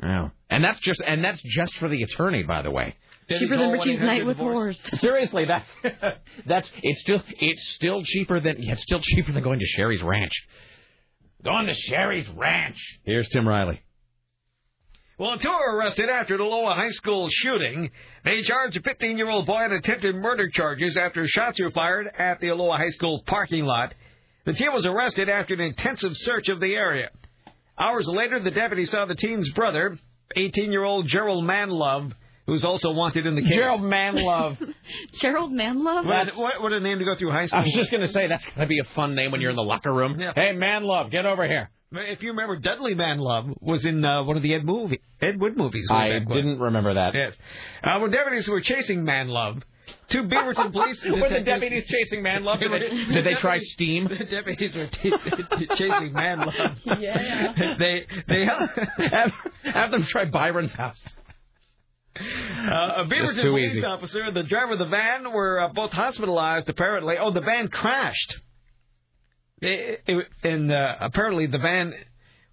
Yeah. 0.03 0.31
And 0.49 0.65
that's 0.65 0.81
just 0.81 1.01
and 1.07 1.25
that's 1.25 1.41
just 1.43 1.77
for 1.77 1.89
the 1.89 2.03
attorney, 2.03 2.43
by 2.43 2.63
the 2.63 2.71
way. 2.71 2.97
Cheaper 3.29 3.57
than 3.57 3.71
Richie's 3.71 4.01
night 4.01 4.27
with 4.27 4.39
whores. 4.39 4.77
Seriously, 4.99 5.45
that's 5.47 5.69
that's 6.47 6.69
it's 6.83 7.01
still 7.01 7.23
it's 7.39 7.75
still 7.75 8.03
cheaper 8.03 8.41
than 8.41 8.61
yeah, 8.61 8.73
it's 8.73 8.83
still 8.83 9.01
cheaper 9.01 9.33
than 9.33 9.43
going 9.43 9.61
to 9.61 9.67
Sheri's 9.67 10.03
Ranch. 10.03 10.33
Going 11.45 11.67
to 11.67 11.75
Sheri's 11.75 12.29
Ranch. 12.31 12.79
Here's 13.05 13.29
Tim 13.29 13.47
Riley. 13.47 13.81
Well, 15.21 15.37
two 15.37 15.51
are 15.51 15.77
arrested 15.77 16.09
after 16.09 16.39
the 16.39 16.45
Aloha 16.45 16.77
High 16.77 16.93
School 16.93 17.29
shooting. 17.31 17.91
They 18.25 18.41
charged 18.41 18.79
a 18.79 18.81
15-year-old 18.81 19.45
boy 19.45 19.65
on 19.65 19.73
attempted 19.73 20.15
murder 20.15 20.49
charges 20.49 20.97
after 20.97 21.29
shots 21.29 21.61
were 21.61 21.71
fired 21.73 22.07
at 22.19 22.41
the 22.41 22.49
Aloha 22.49 22.79
High 22.79 22.89
School 22.89 23.23
parking 23.27 23.67
lot. 23.67 23.93
The 24.47 24.55
teen 24.55 24.73
was 24.73 24.87
arrested 24.87 25.29
after 25.29 25.53
an 25.53 25.61
intensive 25.61 26.13
search 26.15 26.49
of 26.49 26.59
the 26.59 26.75
area. 26.75 27.11
Hours 27.79 28.09
later, 28.09 28.41
the 28.41 28.51
deputy 28.51 28.87
saw 28.87 29.05
the 29.05 29.15
teen's 29.15 29.53
brother, 29.53 29.99
18-year-old 30.39 31.07
Gerald 31.09 31.45
Manlove, 31.45 32.15
who's 32.47 32.65
also 32.65 32.91
wanted 32.91 33.27
in 33.27 33.35
the 33.35 33.43
case. 33.43 33.51
Gerald 33.51 33.83
Manlove. 33.83 34.57
Gerald 35.21 35.53
Manlove? 35.53 36.07
What, 36.07 36.35
what, 36.35 36.63
what 36.63 36.73
a 36.73 36.81
name 36.81 36.99
to 36.99 37.05
go 37.05 37.15
through 37.19 37.33
high 37.33 37.45
school. 37.45 37.61
I 37.61 37.65
was 37.65 37.75
just 37.75 37.91
going 37.91 38.07
to 38.07 38.09
say 38.11 38.27
that's 38.27 38.47
going 38.47 38.61
to 38.61 38.67
be 38.67 38.79
a 38.79 38.95
fun 38.95 39.15
name 39.15 39.33
when 39.33 39.43
you're 39.43 39.51
in 39.51 39.57
the 39.57 39.63
locker 39.63 39.93
room. 39.93 40.19
Hey, 40.19 40.55
Manlove, 40.55 41.11
get 41.11 41.27
over 41.27 41.47
here. 41.47 41.69
If 41.93 42.23
you 42.23 42.31
remember, 42.31 42.57
Dudley 42.57 42.95
Manlove 42.95 43.53
was 43.61 43.85
in 43.85 44.05
uh, 44.05 44.23
one 44.23 44.37
of 44.37 44.45
the 44.45 44.55
Ed 44.55 44.65
movie 44.65 45.01
Ed 45.21 45.41
Wood 45.41 45.57
movies. 45.57 45.89
I 45.91 46.21
didn't 46.21 46.61
remember 46.61 46.95
that. 46.95 47.15
Yes. 47.15 47.35
Uh, 47.83 47.99
when 47.99 48.13
deputies 48.13 48.47
were 48.47 48.61
chasing 48.61 49.03
Manlove, 49.03 49.61
two 50.09 50.23
Beaverton 50.23 50.71
police 50.73 51.05
Were 51.05 51.29
the 51.29 51.41
deputies 51.41 51.87
chasing 51.87 52.23
Manlove? 52.23 52.61
Did 52.61 52.71
they, 52.71 53.13
did 53.15 53.27
they 53.27 53.35
try 53.41 53.59
steam? 53.59 54.09
The 54.09 54.25
deputies 54.25 54.77
were 54.77 54.87
t- 54.87 55.13
chasing 55.75 56.13
Manlove. 56.13 56.79
Yeah. 57.01 57.55
they 57.81 58.07
they 58.29 58.45
have, 58.47 59.33
have 59.65 59.91
them 59.91 60.05
try 60.05 60.27
Byron's 60.27 60.73
house. 60.73 61.03
Uh, 62.17 62.23
a 62.23 63.05
just 63.09 63.13
Beaverton 63.13 63.43
too 63.43 63.51
police 63.51 63.73
easy. 63.73 63.85
officer 63.85 64.23
and 64.23 64.37
the 64.37 64.45
driver 64.45 64.75
of 64.75 64.79
the 64.79 64.87
van 64.87 65.33
were 65.33 65.61
uh, 65.61 65.73
both 65.73 65.91
hospitalized. 65.91 66.69
Apparently, 66.69 67.17
oh, 67.21 67.33
the 67.33 67.41
van 67.41 67.67
crashed. 67.67 68.37
It, 69.61 70.03
it, 70.07 70.27
and 70.43 70.73
uh, 70.73 70.97
apparently, 71.01 71.47
the 71.47 71.59
van 71.59 71.95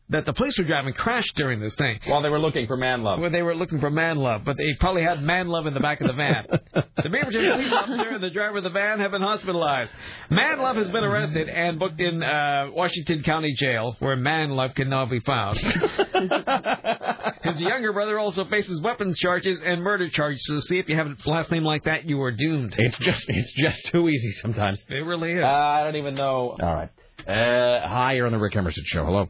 that 0.09 0.25
the 0.25 0.33
police 0.33 0.57
were 0.57 0.63
driving 0.63 0.93
crashed 0.93 1.35
during 1.35 1.59
this 1.59 1.75
thing. 1.75 1.99
While 2.05 2.21
they 2.21 2.29
were 2.29 2.39
looking 2.39 2.65
for 2.65 2.77
man 2.77 3.03
love. 3.03 3.19
Well, 3.19 3.29
they 3.29 3.41
were 3.41 3.55
looking 3.55 3.79
for 3.79 3.89
man 3.89 4.17
love, 4.17 4.43
but 4.45 4.55
they 4.55 4.73
probably 4.79 5.03
had 5.03 5.21
man 5.21 5.49
love 5.49 5.67
in 5.67 5.73
the 5.73 5.81
back 5.81 5.99
of 5.99 6.07
the 6.07 6.13
van. 6.13 6.45
the 6.73 7.09
Beaverton 7.09 7.55
police 7.55 7.73
officer 7.73 8.09
and 8.09 8.23
the 8.23 8.29
driver 8.29 8.59
of 8.59 8.63
the 8.63 8.69
van 8.69 8.99
have 8.99 9.11
been 9.11 9.21
hospitalized. 9.21 9.91
Man 10.29 10.59
love 10.59 10.77
has 10.77 10.89
been 10.89 11.03
arrested 11.03 11.49
and 11.49 11.77
booked 11.77 11.99
in 11.99 12.23
uh, 12.23 12.67
Washington 12.71 13.21
County 13.23 13.53
Jail, 13.57 13.97
where 13.99 14.15
man 14.15 14.51
love 14.51 14.75
can 14.75 14.89
now 14.89 15.05
be 15.05 15.19
found. 15.19 15.57
His 17.43 17.61
younger 17.61 17.91
brother 17.91 18.17
also 18.17 18.45
faces 18.45 18.79
weapons 18.81 19.19
charges 19.19 19.59
and 19.63 19.81
murder 19.81 20.09
charges. 20.09 20.41
So 20.45 20.59
see 20.59 20.79
if 20.79 20.87
you 20.87 20.95
have 20.95 21.07
a 21.07 21.15
last 21.29 21.51
name 21.51 21.63
like 21.63 21.83
that, 21.83 22.05
you 22.05 22.21
are 22.21 22.31
doomed. 22.31 22.75
It's 22.77 22.97
just 22.99 23.25
it's 23.27 23.51
just 23.53 23.85
too 23.87 24.07
easy 24.07 24.31
sometimes. 24.31 24.81
It 24.87 25.05
really 25.05 25.33
is. 25.33 25.43
Uh, 25.43 25.47
I 25.47 25.83
don't 25.83 25.97
even 25.97 26.15
know. 26.15 26.55
All 26.61 26.75
right. 26.75 26.89
Uh, 27.27 27.85
hi, 27.85 28.13
you're 28.13 28.25
on 28.25 28.31
the 28.31 28.37
Rick 28.37 28.55
Emerson 28.55 28.83
show. 28.85 29.03
Hello. 29.03 29.29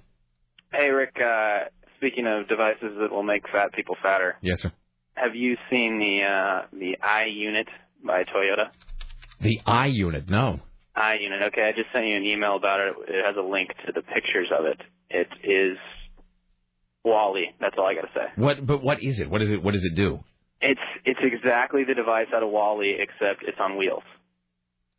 Hey, 0.71 0.89
Rick. 0.89 1.15
Uh, 1.17 1.65
speaking 1.97 2.27
of 2.27 2.47
devices 2.47 2.97
that 2.99 3.11
will 3.11 3.23
make 3.23 3.43
fat 3.51 3.73
people 3.73 3.95
fatter, 4.01 4.35
Yes, 4.41 4.61
sir. 4.61 4.71
have 5.15 5.35
you 5.35 5.55
seen 5.69 5.99
the 5.99 6.23
uh, 6.23 6.67
the 6.77 6.97
i 7.01 7.25
unit 7.25 7.67
by 8.05 8.23
Toyota? 8.23 8.69
The 9.41 9.59
I 9.65 9.87
unit. 9.87 10.29
No. 10.29 10.59
i 10.95 11.15
unit. 11.15 11.41
Okay, 11.47 11.61
I 11.63 11.71
just 11.71 11.91
sent 11.93 12.05
you 12.05 12.15
an 12.15 12.23
email 12.23 12.55
about 12.55 12.79
it. 12.81 12.93
It 13.07 13.25
has 13.25 13.35
a 13.37 13.41
link 13.47 13.69
to 13.85 13.91
the 13.93 14.01
pictures 14.01 14.49
of 14.57 14.65
it. 14.65 14.79
It 15.09 15.27
is 15.43 15.77
WALL-E. 17.05 17.51
That's 17.61 17.75
all 17.77 17.85
I 17.87 17.93
got 17.95 18.01
to 18.01 18.11
say. 18.13 18.25
What? 18.35 18.65
But 18.65 18.83
what 18.83 19.01
is 19.01 19.19
it? 19.19 19.29
What 19.29 19.41
is 19.41 19.51
it? 19.51 19.63
What 19.63 19.73
does 19.73 19.85
it 19.85 19.95
do? 19.95 20.19
It's 20.59 20.81
it's 21.05 21.19
exactly 21.23 21.83
the 21.87 21.93
device 21.93 22.27
out 22.35 22.43
of 22.43 22.49
WALL-E, 22.49 22.97
except 22.99 23.43
it's 23.47 23.57
on 23.59 23.77
wheels. 23.77 24.03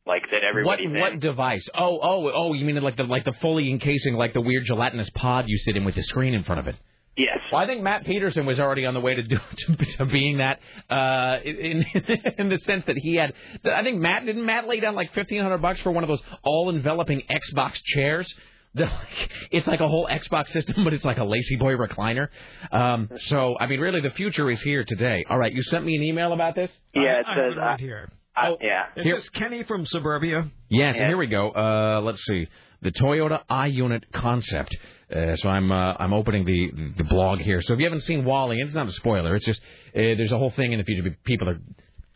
Like 0.08 0.22
that 0.30 0.40
What 0.42 0.44
everybody's 0.48 0.86
in. 0.86 0.98
what 1.00 1.20
device? 1.20 1.68
Oh 1.74 2.00
oh 2.02 2.30
oh! 2.34 2.52
You 2.54 2.64
mean 2.64 2.82
like 2.82 2.96
the 2.96 3.04
like 3.04 3.24
the 3.24 3.34
fully 3.34 3.70
encasing 3.70 4.14
like 4.14 4.32
the 4.32 4.40
weird 4.40 4.64
gelatinous 4.64 5.10
pod 5.10 5.44
you 5.48 5.58
sit 5.58 5.76
in 5.76 5.84
with 5.84 5.94
the 5.94 6.02
screen 6.02 6.32
in 6.34 6.42
front 6.44 6.60
of 6.60 6.66
it? 6.66 6.76
Yes. 7.16 7.38
Well, 7.52 7.60
I 7.60 7.66
think 7.66 7.82
Matt 7.82 8.04
Peterson 8.06 8.46
was 8.46 8.58
already 8.60 8.86
on 8.86 8.94
the 8.94 9.00
way 9.00 9.14
to 9.14 9.22
do 9.22 9.36
to, 9.56 9.76
to 9.98 10.06
being 10.06 10.38
that 10.38 10.60
uh, 10.88 11.38
in 11.44 11.84
in 12.38 12.48
the 12.48 12.58
sense 12.58 12.84
that 12.86 12.96
he 12.96 13.16
had. 13.16 13.34
I 13.64 13.82
think 13.82 13.98
Matt 14.00 14.24
didn't 14.24 14.46
Matt 14.46 14.66
lay 14.66 14.80
down 14.80 14.94
like 14.94 15.12
fifteen 15.12 15.42
hundred 15.42 15.58
bucks 15.58 15.80
for 15.82 15.90
one 15.90 16.04
of 16.04 16.08
those 16.08 16.22
all 16.42 16.70
enveloping 16.70 17.22
Xbox 17.30 17.80
chairs 17.84 18.32
they're 18.74 18.86
like, 18.86 19.30
it's 19.50 19.66
like 19.66 19.80
a 19.80 19.88
whole 19.88 20.06
Xbox 20.06 20.48
system, 20.48 20.84
but 20.84 20.92
it's 20.92 21.04
like 21.04 21.16
a 21.16 21.24
La-Z-Boy 21.24 21.74
recliner. 21.76 22.28
Um, 22.70 23.08
so 23.20 23.56
I 23.58 23.66
mean, 23.66 23.80
really, 23.80 24.00
the 24.02 24.10
future 24.10 24.48
is 24.50 24.60
here 24.60 24.84
today. 24.84 25.24
All 25.28 25.38
right, 25.38 25.52
you 25.52 25.62
sent 25.62 25.84
me 25.86 25.96
an 25.96 26.02
email 26.02 26.34
about 26.34 26.54
this. 26.54 26.70
Yeah, 26.94 27.20
it 27.20 27.26
I 27.26 27.34
says. 27.34 27.54
have 27.54 27.56
it 27.56 27.60
right 27.60 27.80
here. 27.80 28.08
I, 28.38 28.56
yeah. 28.60 28.86
Is 28.96 29.04
this 29.04 29.28
Kenny 29.30 29.62
from 29.64 29.84
Suburbia? 29.84 30.46
Yes, 30.68 30.96
and 30.96 31.06
here 31.06 31.16
we 31.16 31.26
go. 31.26 31.50
Uh, 31.50 32.00
let's 32.02 32.24
see. 32.24 32.48
The 32.82 32.92
Toyota 32.92 33.42
iUnit 33.50 34.04
concept. 34.12 34.76
Uh, 35.10 35.36
so 35.36 35.48
I'm 35.48 35.72
uh, 35.72 35.94
I'm 35.98 36.12
opening 36.12 36.44
the 36.44 36.92
the 36.98 37.04
blog 37.04 37.40
here. 37.40 37.60
So 37.62 37.72
if 37.72 37.78
you 37.78 37.86
haven't 37.86 38.02
seen 38.02 38.24
WALL-E, 38.24 38.60
it's 38.60 38.74
not 38.74 38.88
a 38.88 38.92
spoiler. 38.92 39.34
It's 39.36 39.46
just 39.46 39.60
uh, 39.60 39.64
there's 39.94 40.32
a 40.32 40.38
whole 40.38 40.50
thing 40.50 40.72
in 40.72 40.78
the 40.78 40.84
future. 40.84 41.16
People 41.24 41.48
are 41.48 41.58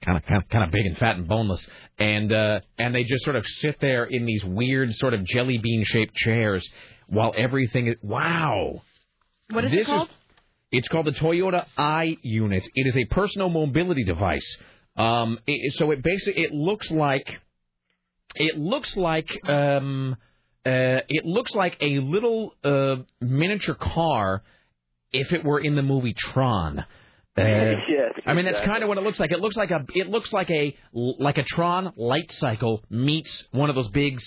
kind 0.04 0.18
of 0.18 0.24
kind 0.24 0.42
of 0.42 0.48
kind 0.50 0.64
of 0.64 0.70
big 0.70 0.86
and 0.86 0.98
fat 0.98 1.16
and 1.16 1.26
boneless, 1.26 1.66
and 1.98 2.32
uh, 2.32 2.60
and 2.78 2.94
they 2.94 3.04
just 3.04 3.24
sort 3.24 3.36
of 3.36 3.46
sit 3.46 3.80
there 3.80 4.04
in 4.04 4.26
these 4.26 4.44
weird 4.44 4.94
sort 4.96 5.14
of 5.14 5.24
jelly 5.24 5.58
bean 5.58 5.84
shaped 5.84 6.14
chairs 6.14 6.68
while 7.06 7.32
everything 7.36 7.88
is 7.88 7.96
wow. 8.02 8.82
What 9.50 9.64
is 9.64 9.70
this 9.70 9.80
it 9.80 9.86
called? 9.86 10.08
Is, 10.08 10.14
it's 10.72 10.88
called 10.88 11.06
the 11.06 11.12
Toyota 11.12 11.66
i 11.76 12.16
Unit. 12.22 12.62
It 12.74 12.86
is 12.86 12.96
a 12.96 13.04
personal 13.06 13.48
mobility 13.48 14.04
device. 14.04 14.56
Um, 14.96 15.38
it, 15.46 15.72
so 15.74 15.90
it 15.90 16.02
basically 16.02 16.42
it 16.42 16.52
looks 16.52 16.90
like 16.90 17.40
it 18.34 18.58
looks 18.58 18.96
like 18.96 19.28
um, 19.48 20.16
uh, 20.66 21.00
it 21.08 21.24
looks 21.24 21.54
like 21.54 21.76
a 21.80 21.98
little 21.98 22.54
uh, 22.62 22.96
miniature 23.20 23.74
car 23.74 24.42
if 25.12 25.32
it 25.32 25.44
were 25.44 25.60
in 25.60 25.74
the 25.74 25.82
movie 25.82 26.14
Tron. 26.14 26.84
Uh, 27.34 27.42
Yes, 27.88 28.12
I 28.26 28.34
mean 28.34 28.44
that's 28.44 28.60
kind 28.60 28.82
of 28.82 28.90
what 28.90 28.98
it 28.98 29.04
looks 29.04 29.18
like. 29.18 29.32
It 29.32 29.40
looks 29.40 29.56
like 29.56 29.70
a 29.70 29.86
it 29.94 30.10
looks 30.10 30.34
like 30.34 30.50
a 30.50 30.76
like 30.92 31.38
a 31.38 31.42
Tron 31.42 31.94
light 31.96 32.30
cycle 32.32 32.84
meets 32.90 33.44
one 33.52 33.70
of 33.70 33.74
those 33.74 33.88
big 33.88 34.18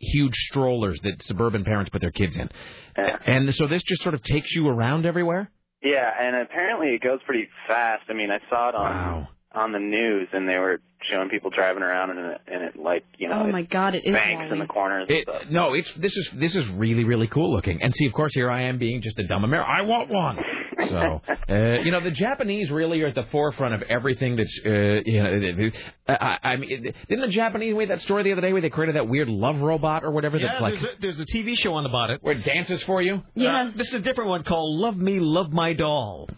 huge 0.00 0.34
strollers 0.48 0.98
that 1.02 1.22
suburban 1.24 1.64
parents 1.64 1.90
put 1.90 2.00
their 2.00 2.10
kids 2.10 2.38
in. 2.38 2.48
Yeah. 2.96 3.16
And 3.26 3.54
so 3.54 3.66
this 3.66 3.82
just 3.82 4.02
sort 4.02 4.14
of 4.14 4.22
takes 4.22 4.50
you 4.52 4.66
around 4.66 5.04
everywhere. 5.04 5.50
Yeah, 5.82 6.10
and 6.18 6.36
apparently 6.36 6.94
it 6.94 7.02
goes 7.02 7.20
pretty 7.26 7.48
fast. 7.66 8.04
I 8.08 8.14
mean, 8.14 8.30
I 8.30 8.38
saw 8.48 8.70
it 8.70 8.74
on 8.74 9.28
on 9.58 9.72
the 9.72 9.78
news, 9.78 10.28
and 10.32 10.48
they 10.48 10.58
were 10.58 10.80
showing 11.10 11.28
people 11.28 11.50
driving 11.50 11.82
around 11.82 12.10
and 12.10 12.18
it, 12.18 12.40
in 12.48 12.62
it 12.62 12.76
like 12.76 13.04
you 13.18 13.28
know, 13.28 13.42
Oh 13.44 13.52
my 13.52 13.62
God, 13.62 13.94
it 13.94 14.04
is 14.04 14.12
banks 14.12 14.52
in 14.52 14.58
the 14.58 14.66
corners. 14.66 15.06
It, 15.08 15.28
no, 15.50 15.74
it's 15.74 15.92
this 15.94 16.16
is 16.16 16.30
this 16.34 16.54
is 16.54 16.64
really 16.76 17.04
really 17.04 17.26
cool 17.26 17.52
looking. 17.52 17.82
And 17.82 17.94
see, 17.94 18.06
of 18.06 18.12
course, 18.12 18.34
here 18.34 18.50
I 18.50 18.62
am 18.62 18.78
being 18.78 19.02
just 19.02 19.18
a 19.18 19.26
dumb 19.26 19.44
American. 19.44 19.72
I 19.76 19.82
want 19.82 20.10
one. 20.10 20.38
So, 20.88 21.22
uh, 21.48 21.54
you 21.82 21.90
know, 21.90 22.00
the 22.00 22.10
Japanese 22.12 22.70
really 22.70 23.02
are 23.02 23.08
at 23.08 23.14
the 23.14 23.26
forefront 23.32 23.74
of 23.74 23.82
everything 23.82 24.36
that's, 24.36 24.60
uh, 24.64 24.70
you 25.04 25.22
know, 25.22 25.70
uh, 26.08 26.12
I, 26.20 26.50
I 26.50 26.56
mean, 26.56 26.94
didn't 27.08 27.20
the 27.20 27.32
Japanese 27.32 27.74
make 27.74 27.88
that 27.88 28.00
story 28.00 28.22
the 28.22 28.32
other 28.32 28.40
day 28.40 28.52
where 28.52 28.62
they 28.62 28.70
created 28.70 28.94
that 28.96 29.08
weird 29.08 29.28
love 29.28 29.60
robot 29.60 30.04
or 30.04 30.10
whatever 30.12 30.36
Yeah, 30.36 30.48
that's 30.52 30.60
like 30.60 30.74
there's, 30.74 30.84
a, 30.84 31.00
there's 31.00 31.20
a 31.20 31.26
TV 31.26 31.56
show 31.56 31.74
on 31.74 31.84
about 31.84 32.10
it. 32.10 32.22
where 32.22 32.34
it 32.34 32.44
dances 32.44 32.82
for 32.84 33.02
you? 33.02 33.22
Uh, 33.36 33.70
this 33.76 33.88
is 33.88 33.94
a 33.94 34.00
different 34.00 34.30
one 34.30 34.44
called 34.44 34.78
Love 34.78 34.96
Me, 34.96 35.18
Love 35.20 35.52
My 35.52 35.72
Doll. 35.72 36.28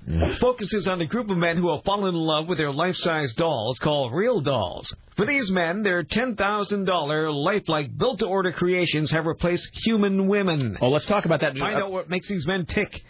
Focuses 0.41 0.89
on 0.89 1.01
a 1.01 1.07
group 1.07 1.29
of 1.31 1.37
men 1.37 1.57
who 1.59 1.73
have 1.75 1.85
fallen 1.85 2.15
in 2.15 2.21
love 2.21 2.49
with 2.49 2.59
their 2.59 2.73
life-size 2.73 3.35
dolls 3.35 3.79
called 3.79 4.13
real 4.15 4.41
dolls. 4.41 4.93
For 5.17 5.27
these 5.27 5.51
men, 5.51 5.83
their 5.83 6.03
$10,000 6.03 7.45
lifelike 7.45 7.97
built-to-order 7.97 8.53
creations 8.53 9.11
have 9.11 9.27
replaced 9.27 9.69
human 9.85 10.29
women. 10.29 10.79
Oh, 10.81 10.89
let's 10.89 11.05
talk 11.05 11.25
about 11.27 11.41
that. 11.41 11.55
Now. 11.55 11.61
Find 11.61 11.77
out 11.77 11.93
what 11.93 12.09
makes 12.09 12.29
these 12.29 12.47
men 12.47 12.65
tick. 12.67 13.03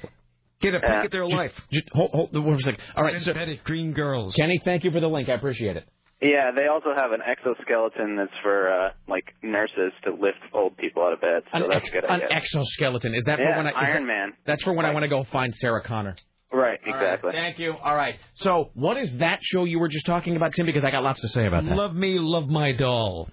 Get 0.61 0.75
a 0.75 0.81
peek 0.81 0.89
Uh, 0.91 1.05
at 1.05 1.11
their 1.11 1.27
ju- 1.29 1.37
life. 1.37 1.53
Just 1.73 1.89
hold, 1.93 2.11
hold 2.11 2.45
one 2.45 2.61
second. 2.61 2.81
All 2.97 3.05
right, 3.05 3.15
so, 3.15 3.19
Synthetic 3.33 3.65
green 3.65 3.93
girls. 3.93 4.35
Kenny, 4.35 4.61
thank 4.65 4.85
you 4.85 4.91
for 4.91 5.01
the 5.01 5.09
link. 5.09 5.29
I 5.29 5.33
appreciate 5.35 5.77
it. 5.77 5.89
Yeah, 6.23 6.51
they 6.55 6.67
also 6.67 6.91
have 6.95 7.13
an 7.13 7.21
exoskeleton 7.27 8.17
that's 8.17 8.31
for 8.43 8.71
uh, 8.71 8.91
like 9.09 9.25
nurses 9.43 9.93
to 10.05 10.11
lift 10.11 10.37
old 10.53 10.77
people 10.77 11.03
out 11.03 11.15
of 11.15 11.21
bed. 11.23 11.43
So 11.51 11.65
An, 11.65 11.71
that's 11.71 11.77
ex- 11.81 11.89
a 11.89 11.93
good 11.93 12.05
an 12.05 12.21
exoskeleton. 12.31 13.15
Is 13.15 13.25
that 13.25 13.39
Yeah, 13.39 13.53
for 13.53 13.57
when 13.57 13.67
I? 13.69 13.71
Iron 13.71 14.03
that- 14.03 14.07
Man. 14.07 14.33
That's 14.47 14.63
for 14.63 14.75
when 14.75 14.85
I 14.85 14.91
want 14.93 15.05
to 15.05 15.09
go 15.09 15.25
find 15.25 15.55
Sarah 15.55 15.83
Connor. 15.83 16.17
Right, 16.53 16.79
All 16.85 16.93
right, 16.93 17.03
exactly. 17.03 17.31
thank 17.33 17.59
you. 17.61 17.73
All 17.83 17.95
right. 17.95 18.17
So, 18.35 18.71
what 18.75 18.97
is 18.99 19.17
that 19.19 19.39
show 19.41 19.65
you 19.65 19.79
were 19.79 19.89
just 19.89 20.05
talking 20.05 20.35
about, 20.37 20.53
Tim? 20.53 20.67
Because 20.67 20.85
I 20.85 20.91
got 20.91 21.03
lots 21.05 21.21
to 21.21 21.29
say 21.29 21.47
about 21.47 21.65
that. 21.65 21.75
Love 21.77 21.95
Me, 21.95 22.17
Love 22.19 22.49
My 22.49 22.73
Doll. 22.73 23.29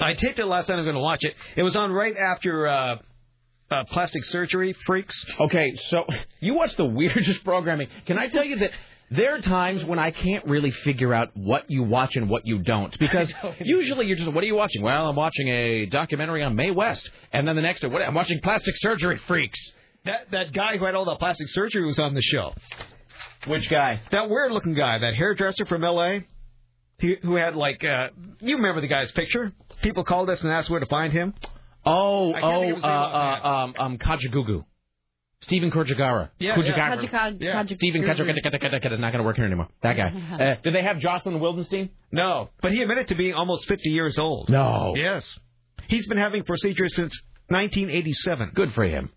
I 0.00 0.14
taped 0.14 0.38
it 0.40 0.46
last 0.46 0.68
night. 0.68 0.76
I'm 0.76 0.84
going 0.84 0.94
to 0.96 1.00
watch 1.00 1.22
it. 1.22 1.34
It 1.56 1.62
was 1.62 1.76
on 1.76 1.92
right 1.92 2.14
after 2.16 2.66
uh, 2.66 2.96
uh, 3.70 3.84
Plastic 3.90 4.24
Surgery 4.24 4.74
Freaks. 4.86 5.24
Okay, 5.38 5.74
so 5.88 6.06
you 6.40 6.54
watch 6.54 6.76
the 6.76 6.84
weirdest 6.84 7.44
programming. 7.44 7.88
Can 8.06 8.18
I 8.18 8.28
tell 8.28 8.44
you 8.44 8.56
that 8.58 8.70
there 9.10 9.34
are 9.34 9.40
times 9.40 9.84
when 9.84 9.98
I 9.98 10.12
can't 10.12 10.44
really 10.46 10.70
figure 10.70 11.12
out 11.12 11.36
what 11.36 11.64
you 11.68 11.82
watch 11.82 12.14
and 12.14 12.28
what 12.30 12.46
you 12.46 12.60
don't 12.60 12.96
because 12.98 13.32
usually 13.60 14.06
you're 14.06 14.16
just 14.16 14.32
what 14.32 14.44
are 14.44 14.46
you 14.46 14.54
watching? 14.54 14.82
Well, 14.82 15.08
I'm 15.08 15.16
watching 15.16 15.48
a 15.48 15.86
documentary 15.86 16.42
on 16.42 16.54
Mae 16.54 16.70
West, 16.70 17.08
and 17.32 17.46
then 17.46 17.56
the 17.56 17.62
next 17.62 17.80
day, 17.80 17.88
what 17.88 18.02
I'm 18.02 18.14
watching 18.14 18.40
Plastic 18.40 18.74
Surgery 18.78 19.18
Freaks. 19.26 19.58
That 20.04 20.30
that 20.30 20.52
guy 20.52 20.78
who 20.78 20.84
had 20.86 20.94
all 20.94 21.04
the 21.04 21.16
plastic 21.16 21.48
surgery 21.48 21.84
was 21.84 21.98
on 21.98 22.14
the 22.14 22.22
show. 22.22 22.54
Which 23.46 23.68
guy? 23.68 24.00
That 24.10 24.30
weird 24.30 24.52
looking 24.52 24.74
guy, 24.74 24.98
that 24.98 25.14
hairdresser 25.14 25.66
from 25.66 25.84
L.A. 25.84 26.26
He, 26.98 27.16
who 27.22 27.36
had 27.36 27.56
like 27.56 27.82
uh, 27.84 28.08
you 28.40 28.56
remember 28.56 28.80
the 28.80 28.86
guy's 28.86 29.10
picture? 29.12 29.52
People 29.82 30.04
called 30.04 30.30
us 30.30 30.42
and 30.42 30.52
asked 30.52 30.70
where 30.70 30.80
to 30.80 30.86
find 30.86 31.12
him. 31.12 31.34
Oh, 31.84 32.34
oh, 32.34 32.60
think 32.60 32.70
of 32.72 32.76
his 32.76 32.84
uh, 32.84 32.88
uh, 32.88 33.48
um, 33.48 33.74
um, 33.78 33.98
Kajagoogoo. 33.98 34.64
Stephen 35.42 35.70
Kurjagara. 35.70 36.28
Yeah, 36.38 36.54
Kurjagara. 36.54 36.76
yeah. 36.76 36.96
Kajika- 36.96 37.36
Yeah. 37.40 37.62
Kajika- 37.64 37.72
Stephen 37.74 38.02
Kurjagara. 38.02 38.98
Not 39.00 39.12
going 39.12 39.18
to 39.18 39.22
work 39.22 39.36
here 39.36 39.46
anymore. 39.46 39.68
That 39.82 39.96
guy. 39.96 40.10
Uh, 40.40 40.60
did 40.62 40.74
they 40.74 40.82
have 40.82 40.98
Jocelyn 40.98 41.36
Wildenstein? 41.40 41.88
No, 42.12 42.50
but 42.60 42.72
he 42.72 42.82
admitted 42.82 43.08
to 43.08 43.14
being 43.14 43.32
almost 43.34 43.66
50 43.66 43.88
years 43.88 44.18
old. 44.18 44.50
No. 44.50 44.92
Yes. 44.96 45.38
He's 45.88 46.06
been 46.06 46.18
having 46.18 46.42
procedures 46.44 46.94
since 46.94 47.18
1987. 47.48 48.52
Good 48.54 48.72
for 48.74 48.84
him. 48.84 49.10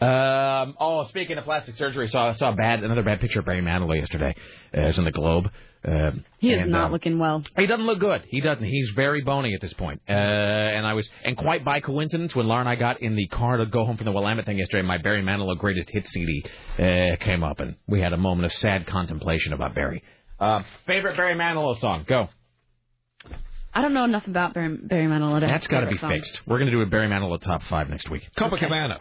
Um, 0.00 0.76
oh, 0.78 1.06
speaking 1.08 1.38
of 1.38 1.44
plastic 1.44 1.74
surgery, 1.76 2.08
saw 2.08 2.32
saw 2.34 2.52
a 2.52 2.54
bad 2.54 2.84
another 2.84 3.02
bad 3.02 3.20
picture 3.20 3.40
of 3.40 3.46
Barry 3.46 3.60
Manilow 3.62 3.98
yesterday. 3.98 4.34
Uh, 4.76 4.82
it's 4.82 4.98
in 4.98 5.04
the 5.04 5.10
Globe. 5.10 5.50
Um, 5.84 6.24
He 6.38 6.52
is 6.52 6.62
and, 6.62 6.70
not 6.72 6.86
um, 6.86 6.92
looking 6.92 7.18
well. 7.18 7.42
He 7.56 7.66
doesn't 7.66 7.86
look 7.86 7.98
good. 8.00 8.22
He 8.28 8.40
doesn't. 8.40 8.64
He's 8.64 8.90
very 8.94 9.22
bony 9.22 9.54
at 9.54 9.60
this 9.60 9.72
point. 9.74 10.02
Uh, 10.08 10.12
and 10.12 10.86
I 10.86 10.94
was, 10.94 11.08
and 11.24 11.36
quite 11.36 11.64
by 11.64 11.80
coincidence, 11.80 12.34
when 12.34 12.46
Laura 12.46 12.60
and 12.60 12.68
I 12.68 12.74
got 12.74 13.00
in 13.00 13.16
the 13.16 13.26
car 13.28 13.56
to 13.58 13.66
go 13.66 13.84
home 13.84 13.96
from 13.96 14.06
the 14.06 14.12
Willamette 14.12 14.44
thing 14.46 14.58
yesterday, 14.58 14.86
my 14.86 14.98
Barry 14.98 15.22
Manilow 15.22 15.56
greatest 15.56 15.88
hit 15.90 16.06
CD 16.08 16.44
uh, 16.78 17.16
came 17.24 17.42
up, 17.44 17.60
and 17.60 17.76
we 17.86 18.00
had 18.00 18.12
a 18.12 18.16
moment 18.16 18.46
of 18.46 18.52
sad 18.54 18.86
contemplation 18.86 19.52
about 19.52 19.74
Barry. 19.74 20.02
Uh, 20.38 20.62
favorite 20.86 21.16
Barry 21.16 21.34
Manilow 21.34 21.78
song? 21.80 22.04
Go. 22.06 22.28
I 23.72 23.82
don't 23.82 23.94
know 23.94 24.04
enough 24.04 24.26
about 24.26 24.54
Barry, 24.54 24.76
Barry 24.76 25.06
Manilow. 25.06 25.40
to 25.40 25.46
That's 25.46 25.66
got 25.68 25.80
to 25.80 25.86
be 25.90 25.98
songs. 25.98 26.14
fixed. 26.14 26.40
We're 26.46 26.58
going 26.58 26.70
to 26.70 26.76
do 26.76 26.82
a 26.82 26.86
Barry 26.86 27.08
Manilow 27.08 27.40
top 27.40 27.62
five 27.64 27.88
next 27.88 28.10
week. 28.10 28.22
Copacabana. 28.36 28.98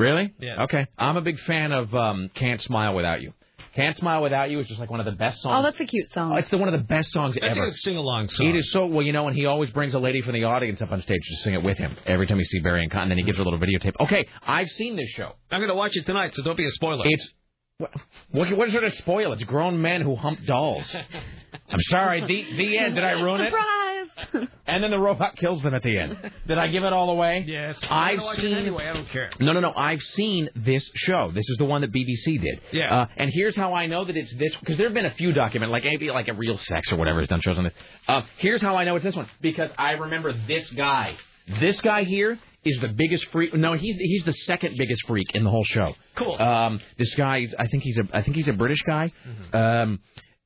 Really? 0.00 0.32
Yeah. 0.40 0.62
Okay. 0.62 0.86
I'm 0.96 1.18
a 1.18 1.20
big 1.20 1.38
fan 1.40 1.72
of 1.72 1.94
um, 1.94 2.30
"Can't 2.34 2.62
Smile 2.62 2.94
Without 2.94 3.20
You." 3.20 3.34
"Can't 3.74 3.94
Smile 3.98 4.22
Without 4.22 4.50
You" 4.50 4.58
is 4.60 4.66
just 4.66 4.80
like 4.80 4.90
one 4.90 4.98
of 4.98 5.04
the 5.04 5.12
best 5.12 5.42
songs. 5.42 5.56
Oh, 5.58 5.62
that's 5.62 5.78
a 5.78 5.84
cute 5.84 6.10
song. 6.14 6.32
Oh, 6.32 6.36
it's 6.36 6.48
the 6.48 6.56
one 6.56 6.72
of 6.72 6.80
the 6.80 6.86
best 6.86 7.12
songs 7.12 7.34
That's 7.34 7.58
ever. 7.58 7.66
It's 7.66 7.76
a 7.76 7.80
sing 7.80 7.98
along 7.98 8.30
song. 8.30 8.48
It 8.48 8.56
is 8.56 8.72
so 8.72 8.86
well, 8.86 9.04
you 9.04 9.12
know, 9.12 9.28
and 9.28 9.36
he 9.36 9.44
always 9.44 9.70
brings 9.70 9.92
a 9.92 9.98
lady 9.98 10.22
from 10.22 10.32
the 10.32 10.44
audience 10.44 10.80
up 10.80 10.90
on 10.90 11.02
stage 11.02 11.20
to 11.20 11.36
sing 11.42 11.52
it 11.52 11.62
with 11.62 11.76
him 11.76 11.98
every 12.06 12.26
time 12.26 12.38
you 12.38 12.44
see 12.44 12.60
Barry 12.60 12.82
and 12.82 12.90
Cotton. 12.90 13.04
And 13.04 13.10
then 13.12 13.18
he 13.18 13.24
gives 13.24 13.36
her 13.36 13.42
a 13.42 13.44
little 13.44 13.60
videotape. 13.60 13.92
Okay, 14.00 14.26
I've 14.46 14.68
seen 14.68 14.96
this 14.96 15.10
show. 15.10 15.32
I'm 15.50 15.60
going 15.60 15.68
to 15.68 15.74
watch 15.74 15.94
it 15.94 16.06
tonight, 16.06 16.34
so 16.34 16.42
don't 16.42 16.56
be 16.56 16.64
a 16.64 16.70
spoiler. 16.70 17.04
It's 17.06 17.34
what, 17.80 17.90
what, 18.30 18.56
what 18.56 18.68
is 18.68 18.74
there 18.74 18.82
to 18.82 18.90
spoil? 18.90 19.32
It's 19.32 19.42
grown 19.44 19.80
men 19.80 20.02
who 20.02 20.14
hump 20.14 20.44
dolls. 20.44 20.94
I'm 21.70 21.80
sorry. 21.82 22.20
The 22.20 22.56
the 22.56 22.78
end. 22.78 22.94
Did 22.94 23.04
I 23.04 23.12
ruin 23.12 23.40
it? 23.40 23.50
Surprise! 23.50 24.48
And 24.66 24.84
then 24.84 24.90
the 24.90 24.98
robot 24.98 25.36
kills 25.36 25.62
them 25.62 25.74
at 25.74 25.82
the 25.82 25.98
end. 25.98 26.16
Did 26.46 26.58
I 26.58 26.68
give 26.68 26.84
it 26.84 26.92
all 26.92 27.10
away? 27.10 27.44
Yes. 27.46 27.78
I'm 27.84 27.90
I've 27.90 28.18
gonna 28.18 28.40
seen 28.40 28.52
anyway. 28.56 28.86
I 28.86 28.92
don't 28.92 29.08
care. 29.08 29.30
No, 29.40 29.52
no, 29.52 29.60
no. 29.60 29.72
I've 29.74 30.02
seen 30.02 30.50
this 30.54 30.88
show. 30.94 31.30
This 31.32 31.48
is 31.48 31.56
the 31.58 31.64
one 31.64 31.80
that 31.80 31.92
BBC 31.92 32.40
did. 32.40 32.60
Yeah. 32.72 33.02
Uh, 33.02 33.06
and 33.16 33.30
here's 33.32 33.56
how 33.56 33.72
I 33.74 33.86
know 33.86 34.04
that 34.04 34.16
it's 34.16 34.32
this 34.36 34.54
because 34.56 34.76
there 34.76 34.86
have 34.86 34.94
been 34.94 35.06
a 35.06 35.14
few 35.14 35.32
document 35.32 35.72
like 35.72 35.84
maybe 35.84 36.10
like 36.10 36.28
a 36.28 36.34
real 36.34 36.58
sex 36.58 36.92
or 36.92 36.96
whatever 36.96 37.20
has 37.20 37.28
done 37.28 37.40
shows 37.40 37.56
on 37.56 37.64
this. 37.64 37.74
Uh, 38.06 38.22
here's 38.38 38.60
how 38.60 38.76
I 38.76 38.84
know 38.84 38.96
it's 38.96 39.04
this 39.04 39.16
one 39.16 39.28
because 39.40 39.70
I 39.78 39.92
remember 39.92 40.32
this 40.46 40.68
guy. 40.70 41.16
This 41.58 41.80
guy 41.80 42.04
here 42.04 42.38
is 42.64 42.78
the 42.80 42.88
biggest 42.88 43.26
freak. 43.30 43.54
No, 43.54 43.74
he's 43.74 43.96
he's 43.96 44.24
the 44.24 44.32
second 44.32 44.76
biggest 44.76 45.06
freak 45.06 45.34
in 45.34 45.44
the 45.44 45.50
whole 45.50 45.64
show. 45.64 45.94
Cool. 46.14 46.40
Um, 46.40 46.80
this 46.98 47.14
guy, 47.14 47.46
I 47.58 47.66
think 47.68 47.82
he's 47.82 47.98
a 47.98 48.02
I 48.12 48.22
think 48.22 48.36
he's 48.36 48.48
a 48.48 48.52
British 48.52 48.82
guy. 48.82 49.12
Um, 49.52 50.00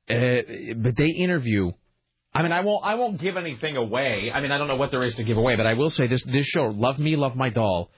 uh, 0.09 0.15
but 0.77 0.97
they 0.97 1.09
interview. 1.09 1.73
I 2.33 2.43
mean, 2.43 2.53
I 2.53 2.61
won't. 2.61 2.85
I 2.85 2.95
won't 2.97 3.21
give 3.21 3.37
anything 3.37 3.77
away. 3.77 4.31
I 4.33 4.41
mean, 4.41 4.53
I 4.53 4.59
don't 4.59 4.69
know 4.69 4.77
what 4.77 4.91
there 4.91 5.05
is 5.05 5.15
to 5.17 5.25
give 5.25 5.37
away, 5.37 5.57
but 5.57 5.67
I 5.67 5.75
will 5.75 5.91
say 5.91 6.07
this: 6.07 6.23
this 6.25 6.47
show, 6.47 6.67
"Love 6.67 6.99
Me, 6.99 7.17
Love 7.17 7.37
My 7.37 7.49
Doll," 7.49 7.91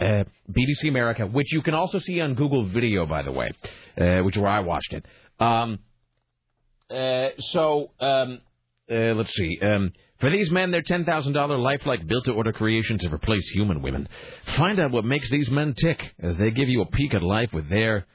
uh, 0.00 0.24
BBC 0.50 0.88
America, 0.88 1.26
which 1.26 1.52
you 1.52 1.62
can 1.62 1.74
also 1.74 1.98
see 1.98 2.20
on 2.20 2.34
Google 2.34 2.64
Video, 2.66 3.06
by 3.06 3.22
the 3.22 3.32
way, 3.32 3.52
uh, 4.00 4.22
which 4.22 4.36
is 4.36 4.42
where 4.42 4.50
I 4.50 4.60
watched 4.60 4.92
it. 4.92 5.04
Um, 5.38 5.78
uh, 6.90 7.28
so 7.38 7.90
um, 8.00 8.40
uh, 8.90 9.14
let's 9.14 9.34
see. 9.34 9.58
For 10.22 10.30
these 10.30 10.52
men, 10.52 10.70
their 10.70 10.82
ten 10.82 11.04
thousand 11.04 11.32
dollar 11.32 11.58
lifelike 11.58 12.06
built-to-order 12.06 12.52
creations 12.52 13.02
have 13.02 13.12
replaced 13.12 13.50
human 13.50 13.82
women. 13.82 14.08
Find 14.56 14.78
out 14.78 14.92
what 14.92 15.04
makes 15.04 15.28
these 15.28 15.50
men 15.50 15.74
tick 15.74 16.14
as 16.20 16.36
they 16.36 16.52
give 16.52 16.68
you 16.68 16.80
a 16.82 16.86
peek 16.86 17.12
at 17.12 17.24
life 17.24 17.52
with 17.52 17.68
their 17.68 18.06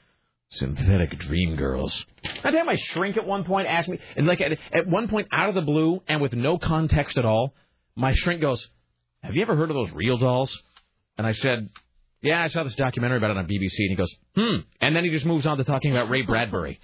synthetic 0.52 1.20
dream 1.20 1.58
girls. 1.58 2.06
I 2.46 2.52
had 2.52 2.66
my 2.66 2.78
shrink 2.78 3.18
at 3.18 3.26
one 3.28 3.44
point 3.44 3.68
asked 3.68 3.90
me, 3.90 4.00
and 4.16 4.26
like 4.26 4.40
at, 4.40 4.54
at 4.74 4.88
one 4.88 5.10
point 5.10 5.28
out 5.34 5.50
of 5.50 5.56
the 5.56 5.62
blue 5.62 6.02
and 6.08 6.22
with 6.22 6.32
no 6.32 6.58
context 6.58 7.18
at 7.18 7.26
all, 7.26 7.54
my 7.98 8.14
shrink 8.14 8.40
goes, 8.40 8.66
"Have 9.22 9.36
you 9.36 9.42
ever 9.42 9.58
heard 9.58 9.70
of 9.70 9.76
those 9.76 9.92
real 9.92 10.18
dolls?" 10.18 10.58
And 11.18 11.28
I 11.28 11.34
said, 11.34 11.70
Yeah, 12.22 12.42
I 12.42 12.48
saw 12.48 12.64
this 12.64 12.76
documentary 12.76 13.18
about 13.18 13.32
it 13.32 13.38
on 13.38 13.48
BBC, 13.48 13.76
and 13.80 13.90
he 13.90 13.96
goes, 13.96 14.16
hmm. 14.34 14.56
And 14.80 14.96
then 14.96 15.04
he 15.04 15.10
just 15.10 15.26
moves 15.26 15.46
on 15.46 15.58
to 15.58 15.66
talking 15.66 15.92
about 15.92 16.10
Ray 16.10 16.22
Bradbury. 16.22 16.80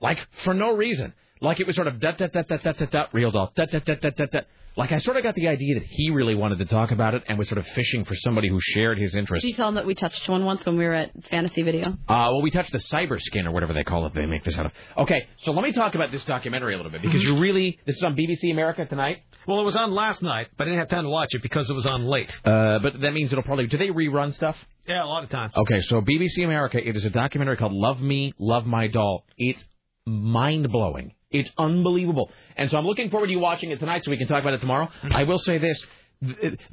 like, 0.00 0.18
for 0.42 0.54
no 0.54 0.74
reason. 0.74 1.12
Like, 1.40 1.60
it 1.60 1.66
was 1.66 1.76
sort 1.76 1.88
of 1.88 2.00
dot, 2.00 2.18
dot, 2.18 2.32
dot, 2.32 2.48
dot, 2.48 2.62
dot, 2.62 2.78
dot, 2.78 2.90
dot, 2.90 3.08
real 3.14 3.30
doll, 3.30 3.52
dot, 3.54 3.70
dot, 3.70 3.84
dot, 3.84 4.00
dot, 4.00 4.16
dot, 4.16 4.30
dot. 4.30 4.46
Like, 4.78 4.92
I 4.92 4.98
sort 4.98 5.16
of 5.16 5.22
got 5.22 5.34
the 5.34 5.48
idea 5.48 5.80
that 5.80 5.86
he 5.88 6.10
really 6.10 6.34
wanted 6.34 6.58
to 6.58 6.66
talk 6.66 6.90
about 6.90 7.14
it 7.14 7.22
and 7.28 7.38
was 7.38 7.48
sort 7.48 7.56
of 7.56 7.66
fishing 7.68 8.04
for 8.04 8.14
somebody 8.14 8.50
who 8.50 8.58
shared 8.60 8.98
his 8.98 9.14
interest. 9.14 9.40
Did 9.42 9.48
you 9.48 9.54
tell 9.54 9.68
him 9.68 9.76
that 9.76 9.86
we 9.86 9.94
touched 9.94 10.28
one 10.28 10.44
once 10.44 10.66
when 10.66 10.76
we 10.76 10.84
were 10.84 10.92
at 10.92 11.12
Fantasy 11.30 11.62
Video? 11.62 11.88
Uh, 11.88 11.94
well, 12.06 12.42
we 12.42 12.50
touched 12.50 12.72
the 12.72 12.78
cyber 12.78 13.18
skin 13.18 13.46
or 13.46 13.52
whatever 13.52 13.72
they 13.72 13.84
call 13.84 14.04
it. 14.04 14.12
They 14.12 14.26
make 14.26 14.44
this 14.44 14.58
out 14.58 14.66
of. 14.66 14.72
Okay, 14.98 15.28
so 15.44 15.52
let 15.52 15.62
me 15.62 15.72
talk 15.72 15.94
about 15.94 16.10
this 16.10 16.24
documentary 16.26 16.74
a 16.74 16.76
little 16.76 16.92
bit 16.92 17.00
because 17.00 17.22
you 17.22 17.38
really. 17.38 17.78
This 17.86 17.96
is 17.96 18.02
on 18.02 18.16
BBC 18.16 18.50
America 18.52 18.84
tonight. 18.84 19.22
Well, 19.46 19.60
it 19.60 19.64
was 19.64 19.76
on 19.76 19.92
last 19.92 20.20
night, 20.22 20.48
but 20.58 20.64
I 20.64 20.70
didn't 20.70 20.80
have 20.80 20.88
time 20.90 21.04
to 21.04 21.10
watch 21.10 21.28
it 21.32 21.40
because 21.40 21.70
it 21.70 21.74
was 21.74 21.86
on 21.86 22.04
late. 22.04 22.30
Uh, 22.44 22.78
but 22.80 23.00
that 23.00 23.14
means 23.14 23.32
it'll 23.32 23.44
probably. 23.44 23.68
Do 23.68 23.78
they 23.78 23.88
rerun 23.88 24.34
stuff? 24.34 24.56
Yeah, 24.86 25.02
a 25.02 25.06
lot 25.06 25.24
of 25.24 25.30
times. 25.30 25.54
Okay, 25.56 25.80
so 25.82 26.02
BBC 26.02 26.44
America, 26.44 26.86
it 26.86 26.94
is 26.96 27.04
a 27.06 27.10
documentary 27.10 27.56
called 27.56 27.72
Love 27.72 28.02
Me, 28.02 28.34
Love 28.38 28.66
My 28.66 28.88
Doll. 28.88 29.24
It's 29.38 29.64
mind 30.06 30.70
blowing. 30.70 31.14
It's 31.40 31.50
unbelievable. 31.58 32.30
And 32.56 32.70
so 32.70 32.76
I'm 32.76 32.86
looking 32.86 33.10
forward 33.10 33.26
to 33.26 33.32
you 33.32 33.38
watching 33.38 33.70
it 33.70 33.78
tonight 33.78 34.04
so 34.04 34.10
we 34.10 34.16
can 34.16 34.28
talk 34.28 34.40
about 34.40 34.54
it 34.54 34.60
tomorrow. 34.60 34.88
I 35.10 35.24
will 35.24 35.38
say 35.38 35.58
this 35.58 35.84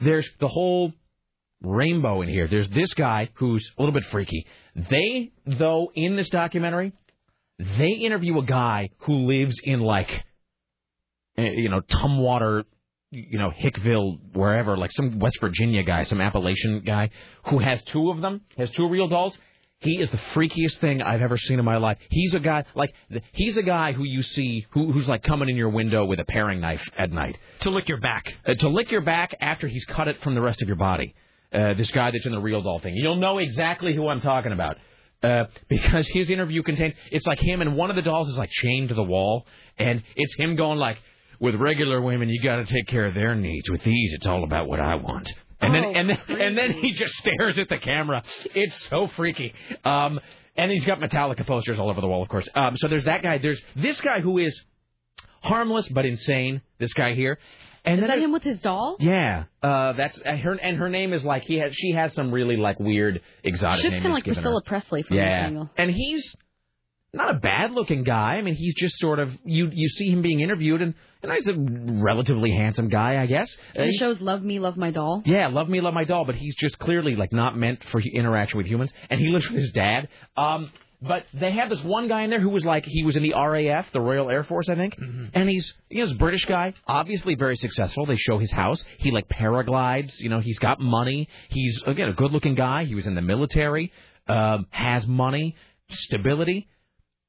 there's 0.02 0.30
the 0.40 0.48
whole 0.48 0.94
rainbow 1.62 2.22
in 2.22 2.30
here. 2.30 2.48
There's 2.48 2.70
this 2.70 2.94
guy 2.94 3.30
who's 3.36 3.70
a 3.78 3.82
little 3.82 3.94
bit 3.94 4.04
freaky. 4.12 4.46
They, 4.76 5.32
though, 5.46 5.92
in 5.94 6.16
this 6.16 6.30
documentary, 6.30 6.94
they 7.60 7.90
interview 7.90 8.40
a 8.40 8.46
guy 8.46 8.90
who 9.00 9.28
lives 9.28 9.56
in 9.64 9.80
like, 9.80 10.10
eh, 11.38 11.52
you 11.56 11.70
know, 11.70 11.82
Tumwater, 11.82 12.64
you 13.12 13.38
know, 13.38 13.52
Hickville, 13.52 14.18
wherever, 14.34 14.76
like 14.78 14.92
some 14.92 15.20
West 15.20 15.38
Virginia 15.40 15.84
guy, 15.84 16.04
some 16.04 16.20
Appalachian 16.20 16.82
guy, 16.86 17.10
who 17.46 17.60
has 17.60 17.84
two 17.84 18.10
of 18.10 18.22
them, 18.22 18.42
has 18.58 18.72
two 18.72 18.88
real 18.88 19.08
dolls. 19.08 19.38
He 19.84 20.00
is 20.00 20.10
the 20.10 20.18
freakiest 20.34 20.78
thing 20.78 21.02
I've 21.02 21.22
ever 21.22 21.38
seen 21.38 21.60
in 21.60 21.66
my 21.66 21.78
life. 21.78 21.98
He's 22.10 22.34
a 22.34 22.40
guy 22.40 22.64
like 22.74 22.94
he's 23.34 23.58
a 23.58 23.64
guy 23.64 23.92
who 23.92 24.04
you 24.04 24.24
see 24.24 24.66
who, 24.72 24.92
who's 24.92 25.08
like 25.08 25.24
coming 25.24 25.50
in 25.50 25.58
your 25.58 25.70
window 25.70 26.06
with 26.06 26.20
a 26.20 26.26
paring 26.26 26.62
knife 26.62 26.82
at 26.98 27.12
night 27.12 27.38
to 27.62 27.70
lick 27.70 27.90
your 27.90 28.00
back. 28.00 28.34
Uh, 28.46 28.54
to 28.56 28.70
lick 28.70 28.92
your 28.92 29.02
back 29.02 29.36
after 29.42 29.68
he's 29.68 29.86
cut 29.86 30.08
it 30.08 30.22
from 30.24 30.36
the 30.36 30.42
rest 30.42 30.62
of 30.62 30.68
your 30.68 30.78
body. 30.78 31.14
Uh, 31.54 31.74
this 31.74 31.92
guy 31.92 32.12
that's 32.12 32.26
in 32.26 32.32
the 32.32 32.40
real 32.40 32.62
doll 32.62 32.80
thing. 32.80 32.96
You'll 32.96 33.18
know 33.18 33.38
exactly 33.38 33.94
who 33.94 34.08
I'm 34.08 34.22
talking 34.22 34.54
about. 34.54 34.78
Uh, 35.22 35.46
because 35.70 36.08
his 36.08 36.30
interview 36.30 36.62
contains 36.64 36.94
it's 37.10 37.26
like 37.26 37.40
him 37.40 37.62
and 37.62 37.78
one 37.78 37.90
of 37.90 37.96
the 37.96 38.02
dolls 38.02 38.28
is 38.28 38.38
like 38.38 38.50
chained 38.50 38.90
to 38.90 38.96
the 38.96 39.04
wall 39.04 39.46
and 39.78 40.04
it's 40.18 40.36
him 40.36 40.58
going 40.58 40.78
like 40.78 40.98
with 41.40 41.56
regular 41.56 42.02
women 42.02 42.28
you 42.28 42.42
got 42.42 42.58
to 42.58 42.66
take 42.66 42.88
care 42.88 43.06
of 43.06 43.14
their 43.14 43.34
needs 43.34 43.70
with 43.70 43.82
these 43.86 44.14
it's 44.14 44.28
all 44.28 44.44
about 44.44 44.68
what 44.68 44.82
I 44.82 44.96
want 44.96 45.32
and 45.66 45.74
then 45.76 45.84
Oh, 45.86 45.92
and 45.94 46.10
then 46.10 46.42
and 46.42 46.58
then 46.58 46.72
he 46.74 46.92
just 46.92 47.14
stares 47.16 47.58
at 47.58 47.70
the 47.70 47.78
camera. 47.78 48.24
It's 48.56 48.78
so 48.90 49.08
freaky. 49.08 49.54
Um 49.86 50.20
and 50.56 50.72
he's 50.72 50.86
got 50.86 51.00
Metallica 51.00 51.46
posters 51.48 51.80
all 51.80 51.90
over 51.90 52.02
the 52.02 52.08
wall 52.08 52.22
of 52.24 52.30
course. 52.30 52.48
Um 52.56 52.78
so 52.78 52.88
there's 52.88 53.06
that 53.06 53.24
guy. 53.24 53.38
There's 53.40 53.62
this 53.76 54.00
guy 54.02 54.20
who 54.22 54.38
is 54.40 54.60
harmless 55.42 55.88
but 55.90 56.06
insane 56.06 56.62
this 56.80 56.94
guy 56.94 57.14
here. 57.16 57.38
And 57.86 57.96
Is 57.96 58.02
then 58.02 58.10
that 58.12 58.24
him 58.24 58.32
with 58.32 58.44
his 58.44 58.60
doll? 58.60 58.96
yeah, 59.02 59.44
uh, 59.62 59.92
that's 59.92 60.18
uh, 60.26 60.38
her, 60.38 60.54
and 60.54 60.78
her 60.78 60.88
name 60.88 61.12
is 61.12 61.26
like 61.26 61.44
he 61.44 61.56
has. 61.58 61.76
She 61.76 61.92
has 61.92 62.14
some 62.14 62.32
really 62.32 62.56
like 62.56 62.80
weird 62.80 63.20
exotic 63.44 63.82
She's 63.82 63.92
kind 63.92 64.06
of 64.06 64.14
like 64.14 64.24
Priscilla 64.24 64.62
her. 64.64 64.70
Presley 64.70 65.04
from 65.04 65.18
Yeah, 65.18 65.66
and 65.76 65.92
he's 65.92 66.34
not 67.14 67.30
a 67.30 67.40
bad 67.40 67.72
looking 67.72 68.04
guy. 68.04 68.36
I 68.36 68.42
mean, 68.42 68.56
he's 68.56 68.74
just 68.76 68.98
sort 68.98 69.20
of 69.20 69.30
you. 69.46 69.70
You 69.72 69.88
see 69.88 70.10
him 70.10 70.22
being 70.22 70.40
interviewed, 70.42 70.82
and 70.82 70.94
and 71.22 71.32
he's 71.32 71.48
a 71.48 71.56
relatively 72.04 72.52
handsome 72.52 72.90
guy, 72.90 73.22
I 73.22 73.28
guess. 73.28 73.50
Uh, 73.76 73.80
The 73.82 73.84
he's- 73.86 74.00
show's 74.00 74.20
Love 74.20 74.42
Me, 74.44 74.60
Love 74.60 74.78
My 74.78 74.92
Doll. 74.92 75.22
yeah, 75.26 75.48
love 75.48 75.70
me, 75.70 75.80
love 75.80 75.94
my 75.94 76.04
doll, 76.04 76.26
but 76.26 76.36
he's 76.36 76.56
just 76.56 76.78
clearly 76.80 77.16
like 77.16 77.32
not 77.32 77.56
meant 77.58 77.84
for 77.86 78.02
interaction 78.02 78.58
with 78.58 78.68
humans, 78.68 78.92
and 79.10 79.20
he 79.20 79.28
lives 79.28 79.48
with 79.48 79.58
his 79.60 79.72
dad. 79.72 80.10
Um, 80.36 80.72
but 81.02 81.26
they 81.34 81.52
have 81.52 81.70
this 81.70 81.84
one 81.84 82.08
guy 82.08 82.22
in 82.24 82.30
there 82.30 82.40
who 82.40 82.50
was 82.50 82.64
like 82.66 82.86
he 82.86 83.04
was 83.04 83.16
in 83.18 83.24
the 83.24 83.34
RAF, 83.36 83.92
the 83.92 84.00
Royal 84.02 84.30
Air 84.32 84.44
Force, 84.46 84.70
I 84.70 84.76
think, 84.76 84.98
and 84.98 85.50
he's 85.50 85.72
you 85.90 86.00
know, 86.00 86.06
he's 86.08 86.16
a 86.16 86.18
British 86.18 86.46
guy, 86.46 86.74
obviously 86.88 87.36
very 87.36 87.58
successful. 87.58 88.06
They 88.06 88.16
show 88.16 88.38
his 88.40 88.52
house. 88.52 88.84
He 89.00 89.12
like 89.12 89.28
paraglides, 89.28 90.14
you 90.20 90.30
know, 90.30 90.40
he's 90.40 90.60
got 90.60 90.80
money. 90.80 91.28
He's 91.50 91.80
again 91.86 92.08
a 92.10 92.14
good-looking 92.14 92.56
guy. 92.56 92.86
He 92.86 92.96
was 92.96 93.06
in 93.06 93.16
the 93.16 93.22
military, 93.22 93.92
um, 94.28 94.66
has 94.72 95.06
money, 95.06 95.56
stability, 95.92 96.68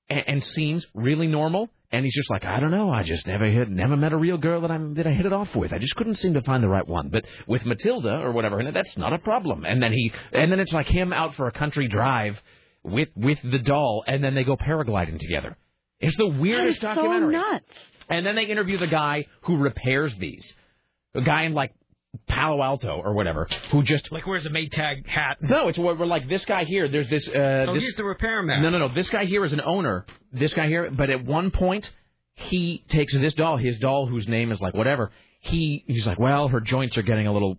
and, 0.09 0.25
and 0.27 0.45
seems 0.45 0.87
really 0.95 1.27
normal. 1.27 1.69
And 1.93 2.05
he's 2.05 2.15
just 2.15 2.29
like, 2.31 2.45
I 2.45 2.59
don't 2.59 2.73
know, 2.73 2.91
I 2.91 3.05
just 3.05 3.25
never 3.27 3.47
hit, 3.47 3.71
never 3.71 3.97
met 3.97 4.13
a 4.13 4.17
real 4.17 4.37
girl 4.37 4.63
that 4.63 4.71
I'm 4.71 4.95
that 4.95 5.07
I 5.07 5.13
hit 5.13 5.27
it 5.27 5.33
off 5.33 5.55
with. 5.55 5.73
I 5.73 5.79
just 5.79 5.95
couldn't 5.95 6.17
seem 6.17 6.35
to 6.35 6.43
find 6.43 6.61
the 6.63 6.69
right 6.69 6.87
one. 6.87 7.09
But 7.09 7.25
with 7.47 7.65
Matilda 7.65 8.19
or 8.21 8.33
whatever, 8.33 8.59
and 8.59 8.75
that's 8.75 8.97
not 8.97 9.13
a 9.13 9.19
problem. 9.19 9.65
And 9.65 9.81
then 9.81 9.93
he, 9.93 10.13
and 10.33 10.51
then 10.51 10.59
it's 10.59 10.73
like 10.73 10.89
him 10.89 11.13
out 11.13 11.37
for 11.37 11.47
a 11.47 11.53
country 11.53 11.87
drive 11.87 12.41
with 12.83 13.11
with 13.15 13.39
the 13.45 13.61
doll, 13.61 14.03
and 14.09 14.25
then 14.25 14.35
they 14.35 14.43
go 14.43 14.57
paragliding 14.57 15.21
together. 15.21 15.57
It's 16.01 16.17
the 16.17 16.27
weirdest 16.27 16.81
That 16.81 16.91
is 16.93 16.97
so 16.97 17.03
documentary. 17.03 17.33
nuts. 17.35 17.65
And 18.09 18.27
then 18.27 18.35
they 18.35 18.45
interview 18.47 18.77
the 18.79 18.89
guy 18.89 19.27
who 19.43 19.57
repairs 19.59 20.15
these, 20.19 20.53
a 21.15 21.23
guy 21.23 21.45
in 21.45 21.55
like 21.55 21.73
Palo 22.27 22.63
Alto 22.63 23.01
or 23.05 23.15
whatever, 23.15 23.49
who 23.71 23.83
just 23.83 24.11
like 24.13 24.27
wears 24.27 24.47
a 24.47 24.51
Maytag 24.51 25.07
hat. 25.07 25.39
No, 25.41 25.69
it's 25.69 25.79
where 25.79 25.95
we're 25.95 26.07
like 26.07 26.29
this 26.29 26.45
guy 26.45 26.65
here. 26.65 26.89
There's 26.89 27.09
this. 27.09 27.27
Uh, 27.29 27.67
Oh, 27.69 27.75
this, 27.75 27.83
he's 27.85 27.95
the 27.97 28.05
repairman. 28.05 28.63
No, 28.63 28.71
no, 28.71 28.79
no. 28.79 28.95
This 28.95 29.09
guy 29.11 29.25
here 29.25 29.45
is 29.45 29.53
an 29.53 29.61
owner. 29.61 30.07
This 30.33 30.53
guy 30.55 30.67
here, 30.69 30.91
but 30.91 31.11
at 31.11 31.25
one 31.25 31.51
point 31.51 31.91
he 32.35 32.85
takes 32.89 33.13
this 33.15 33.35
doll, 33.35 33.57
his 33.57 33.79
doll, 33.79 34.07
whose 34.07 34.27
name 34.29 34.53
is 34.53 34.61
like 34.61 34.75
whatever. 34.75 35.11
He 35.41 35.85
he's 35.87 36.07
like, 36.07 36.19
well, 36.19 36.49
her 36.49 36.61
joints 36.61 36.97
are 36.97 37.03
getting 37.03 37.27
a 37.27 37.33
little 37.33 37.59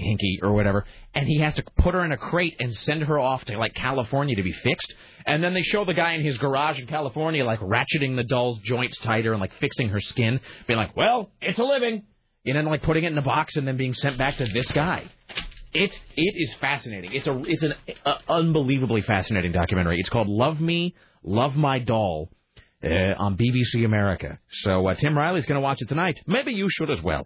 hinky 0.00 0.42
or 0.42 0.52
whatever, 0.52 0.84
and 1.14 1.26
he 1.26 1.38
has 1.40 1.54
to 1.54 1.62
put 1.76 1.94
her 1.94 2.04
in 2.04 2.12
a 2.12 2.16
crate 2.16 2.56
and 2.60 2.74
send 2.74 3.02
her 3.02 3.18
off 3.20 3.44
to 3.44 3.58
like 3.58 3.74
California 3.74 4.34
to 4.36 4.42
be 4.42 4.52
fixed. 4.52 4.92
And 5.24 5.42
then 5.44 5.54
they 5.54 5.62
show 5.62 5.84
the 5.84 5.94
guy 5.94 6.14
in 6.14 6.24
his 6.24 6.36
garage 6.38 6.80
in 6.80 6.86
California 6.86 7.44
like 7.44 7.60
ratcheting 7.60 8.16
the 8.16 8.24
doll's 8.24 8.58
joints 8.60 8.98
tighter 8.98 9.32
and 9.32 9.40
like 9.40 9.52
fixing 9.60 9.90
her 9.90 10.00
skin, 10.00 10.40
being 10.66 10.78
like, 10.78 10.96
well, 10.96 11.30
it's 11.40 11.58
a 11.58 11.64
living. 11.64 12.02
And 12.44 12.56
then 12.56 12.64
like 12.64 12.82
putting 12.82 13.04
it 13.04 13.12
in 13.12 13.18
a 13.18 13.22
box 13.22 13.56
and 13.56 13.66
then 13.66 13.76
being 13.76 13.94
sent 13.94 14.18
back 14.18 14.36
to 14.38 14.46
this 14.52 14.66
guy. 14.72 15.04
It 15.72 15.92
it 16.16 16.34
is 16.36 16.54
fascinating. 16.60 17.12
It's 17.14 17.26
a 17.26 17.42
it's 17.46 17.62
an 17.62 17.74
uh, 18.04 18.16
unbelievably 18.28 19.02
fascinating 19.02 19.52
documentary. 19.52 19.98
It's 20.00 20.08
called 20.08 20.28
Love 20.28 20.60
Me, 20.60 20.94
Love 21.22 21.54
My 21.54 21.78
Doll 21.78 22.28
uh, 22.84 23.14
on 23.18 23.36
BBC 23.36 23.84
America. 23.84 24.38
So 24.62 24.86
uh, 24.86 24.94
Tim 24.94 25.16
Riley's 25.16 25.46
going 25.46 25.56
to 25.56 25.62
watch 25.62 25.80
it 25.80 25.88
tonight. 25.88 26.18
Maybe 26.26 26.52
you 26.52 26.68
should 26.70 26.90
as 26.90 27.02
well. 27.02 27.24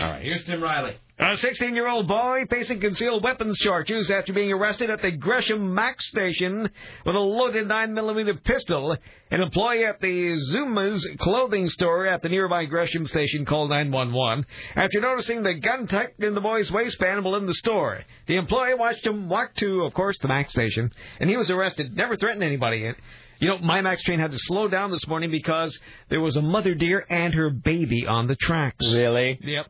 All 0.00 0.10
right, 0.10 0.22
here's 0.22 0.44
Tim 0.44 0.62
Riley. 0.62 0.96
A 1.18 1.34
16 1.34 1.74
year 1.74 1.88
old 1.88 2.06
boy 2.06 2.44
facing 2.50 2.78
concealed 2.78 3.24
weapons 3.24 3.58
charges 3.58 4.10
after 4.10 4.34
being 4.34 4.52
arrested 4.52 4.90
at 4.90 5.00
the 5.00 5.10
Gresham 5.12 5.74
Max 5.74 6.06
station 6.08 6.68
with 7.06 7.16
a 7.16 7.18
loaded 7.18 7.66
9mm 7.68 8.44
pistol. 8.44 8.94
An 9.30 9.40
employee 9.40 9.86
at 9.86 10.00
the 10.02 10.36
Zumiez 10.52 11.02
clothing 11.18 11.70
store 11.70 12.06
at 12.06 12.20
the 12.20 12.28
nearby 12.28 12.66
Gresham 12.66 13.06
station 13.06 13.46
called 13.46 13.70
911 13.70 14.44
after 14.74 15.00
noticing 15.00 15.42
the 15.42 15.54
gun 15.54 15.86
tucked 15.86 16.22
in 16.22 16.34
the 16.34 16.40
boy's 16.42 16.70
waistband 16.70 17.24
while 17.24 17.36
in 17.36 17.46
the 17.46 17.54
store. 17.54 18.04
The 18.26 18.36
employee 18.36 18.74
watched 18.74 19.06
him 19.06 19.30
walk 19.30 19.54
to, 19.56 19.84
of 19.84 19.94
course, 19.94 20.18
the 20.18 20.28
Max 20.28 20.50
station, 20.50 20.92
and 21.18 21.30
he 21.30 21.36
was 21.36 21.50
arrested. 21.50 21.96
Never 21.96 22.16
threatened 22.16 22.44
anybody. 22.44 22.92
You 23.38 23.48
know, 23.48 23.58
my 23.58 23.80
Max 23.82 24.02
train 24.02 24.18
had 24.18 24.32
to 24.32 24.38
slow 24.38 24.68
down 24.68 24.90
this 24.90 25.06
morning 25.06 25.30
because 25.30 25.78
there 26.08 26.20
was 26.20 26.36
a 26.36 26.42
mother 26.42 26.74
deer 26.74 27.04
and 27.08 27.34
her 27.34 27.50
baby 27.50 28.06
on 28.06 28.26
the 28.26 28.36
tracks. 28.36 28.86
Really? 28.92 29.38
Yep. 29.42 29.66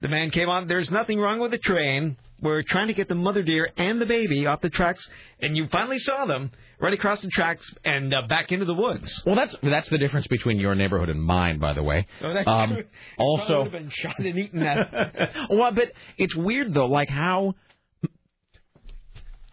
The 0.00 0.08
man 0.08 0.30
came 0.30 0.48
on. 0.48 0.68
There's 0.68 0.90
nothing 0.90 1.18
wrong 1.18 1.40
with 1.40 1.50
the 1.50 1.58
train. 1.58 2.16
We're 2.40 2.62
trying 2.62 2.86
to 2.86 2.94
get 2.94 3.08
the 3.08 3.16
mother 3.16 3.42
deer 3.42 3.68
and 3.76 4.00
the 4.00 4.06
baby 4.06 4.46
off 4.46 4.60
the 4.60 4.70
tracks, 4.70 5.04
and 5.40 5.56
you 5.56 5.66
finally 5.72 5.98
saw 5.98 6.24
them 6.24 6.52
right 6.78 6.92
across 6.92 7.20
the 7.20 7.28
tracks 7.28 7.68
and 7.84 8.14
uh, 8.14 8.22
back 8.28 8.52
into 8.52 8.64
the 8.64 8.74
woods. 8.74 9.22
Well, 9.26 9.34
that's 9.34 9.56
that's 9.60 9.90
the 9.90 9.98
difference 9.98 10.28
between 10.28 10.58
your 10.60 10.76
neighborhood 10.76 11.08
and 11.08 11.20
mine, 11.20 11.58
by 11.58 11.72
the 11.72 11.82
way. 11.82 12.06
Oh, 12.22 12.32
that's 12.32 12.46
um, 12.46 12.74
true. 12.74 12.84
Also, 13.18 13.64
would 13.64 13.72
have 13.72 13.72
been 13.72 13.90
shot 13.92 14.18
and 14.20 14.38
eaten 14.38 14.60
that. 14.60 15.30
well, 15.50 15.72
but 15.72 15.90
it's 16.16 16.36
weird 16.36 16.72
though, 16.74 16.86
like 16.86 17.08
how. 17.08 17.54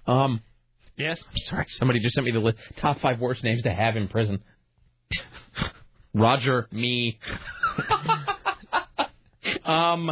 Um. 0.05 0.41
Yes. 0.97 1.19
I'm 1.29 1.37
sorry. 1.49 1.65
Somebody 1.69 1.99
just 1.99 2.15
sent 2.15 2.25
me 2.25 2.31
the 2.31 2.39
li- 2.39 2.53
top 2.77 2.99
five 2.99 3.19
worst 3.19 3.43
names 3.43 3.61
to 3.63 3.73
have 3.73 3.95
in 3.95 4.07
prison. 4.07 4.41
Roger, 6.13 6.67
me. 6.71 7.19
um. 9.65 10.09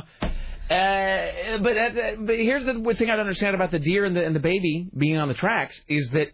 Uh, 0.70 1.58
but 1.62 1.78
uh, 1.78 1.90
but 2.20 2.36
here's 2.38 2.66
the 2.66 2.74
thing 2.98 3.10
I 3.10 3.16
don't 3.16 3.20
understand 3.22 3.54
about 3.54 3.72
the 3.72 3.80
deer 3.80 4.06
and 4.06 4.16
the 4.16 4.26
and 4.26 4.36
the 4.36 4.40
baby 4.40 4.90
being 4.98 5.18
on 5.18 5.28
the 5.28 5.34
tracks 5.34 5.80
is 5.88 6.10
that 6.14 6.30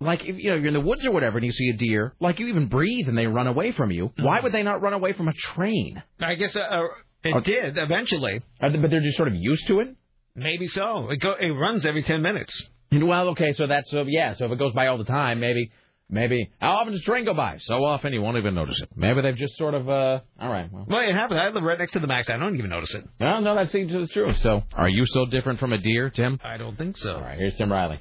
like 0.00 0.20
if 0.24 0.36
you 0.38 0.50
know 0.50 0.56
you're 0.56 0.68
in 0.68 0.74
the 0.74 0.80
woods 0.80 1.04
or 1.04 1.10
whatever 1.10 1.36
and 1.36 1.44
you 1.44 1.52
see 1.52 1.68
a 1.68 1.76
deer, 1.76 2.14
like 2.20 2.38
you 2.38 2.46
even 2.46 2.68
breathe 2.68 3.08
and 3.08 3.18
they 3.18 3.26
run 3.26 3.46
away 3.48 3.72
from 3.72 3.90
you. 3.90 4.12
Why 4.18 4.40
would 4.40 4.52
they 4.52 4.62
not 4.62 4.80
run 4.80 4.92
away 4.94 5.12
from 5.12 5.28
a 5.28 5.32
train? 5.32 6.02
I 6.20 6.34
guess 6.36 6.56
uh, 6.56 6.60
uh, 6.60 6.82
it 7.24 7.44
did 7.44 7.76
eventually. 7.76 8.40
They- 8.60 8.76
but 8.78 8.90
they're 8.90 9.00
just 9.00 9.16
sort 9.16 9.28
of 9.28 9.34
used 9.34 9.66
to 9.66 9.80
it. 9.80 9.88
Maybe 10.34 10.66
so. 10.68 11.10
It, 11.10 11.16
go, 11.20 11.34
it 11.38 11.48
runs 11.48 11.84
every 11.84 12.04
ten 12.04 12.22
minutes. 12.22 12.62
Well, 12.92 13.28
okay, 13.30 13.52
so 13.52 13.66
that's 13.66 13.90
so 13.90 14.04
yeah. 14.06 14.34
So 14.34 14.46
if 14.46 14.52
it 14.52 14.58
goes 14.58 14.72
by 14.72 14.86
all 14.88 14.98
the 14.98 15.04
time, 15.04 15.40
maybe. 15.40 15.70
Maybe. 16.08 16.52
How 16.60 16.70
often 16.76 16.92
does 16.92 17.02
train 17.02 17.24
go 17.24 17.34
by? 17.34 17.58
So 17.58 17.84
often 17.84 18.12
you 18.12 18.22
won't 18.22 18.36
even 18.36 18.54
notice 18.54 18.80
it. 18.80 18.90
Maybe 18.94 19.22
they've 19.22 19.34
just 19.34 19.56
sort 19.56 19.74
of, 19.74 19.88
uh, 19.88 20.20
all 20.40 20.48
right. 20.48 20.72
Well, 20.72 20.86
Well, 20.88 21.00
it 21.00 21.12
happens. 21.12 21.40
I 21.42 21.48
live 21.48 21.64
right 21.64 21.76
next 21.80 21.92
to 21.94 21.98
the 21.98 22.06
max. 22.06 22.30
I 22.30 22.36
don't 22.36 22.56
even 22.56 22.70
notice 22.70 22.94
it. 22.94 23.04
well 23.18 23.40
no, 23.40 23.56
that 23.56 23.72
seems 23.72 23.90
to 23.90 24.02
be 24.02 24.06
true. 24.06 24.32
So, 24.34 24.62
are 24.74 24.88
you 24.88 25.04
so 25.06 25.26
different 25.26 25.58
from 25.58 25.72
a 25.72 25.78
deer, 25.78 26.08
Tim? 26.10 26.38
I 26.44 26.58
don't 26.58 26.78
think 26.78 26.96
so. 26.96 27.16
All 27.16 27.22
right, 27.22 27.36
here's 27.36 27.56
Tim 27.56 27.72
Riley. 27.72 27.98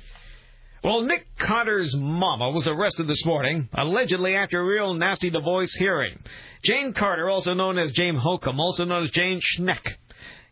Well, 0.84 1.02
Nick 1.02 1.26
Carter's 1.40 1.96
mama 1.96 2.52
was 2.52 2.68
arrested 2.68 3.08
this 3.08 3.26
morning, 3.26 3.70
allegedly 3.74 4.36
after 4.36 4.62
a 4.62 4.64
real 4.64 4.94
nasty 4.94 5.32
divorce 5.32 5.74
hearing. 5.74 6.20
Jane 6.64 6.94
Carter, 6.94 7.28
also 7.28 7.56
known 7.56 7.80
as 7.80 7.92
Jane 7.94 8.18
Holcomb, 8.18 8.60
also 8.60 8.86
known 8.86 9.06
as 9.06 9.10
Jane 9.10 9.42
Schneck, 9.42 9.82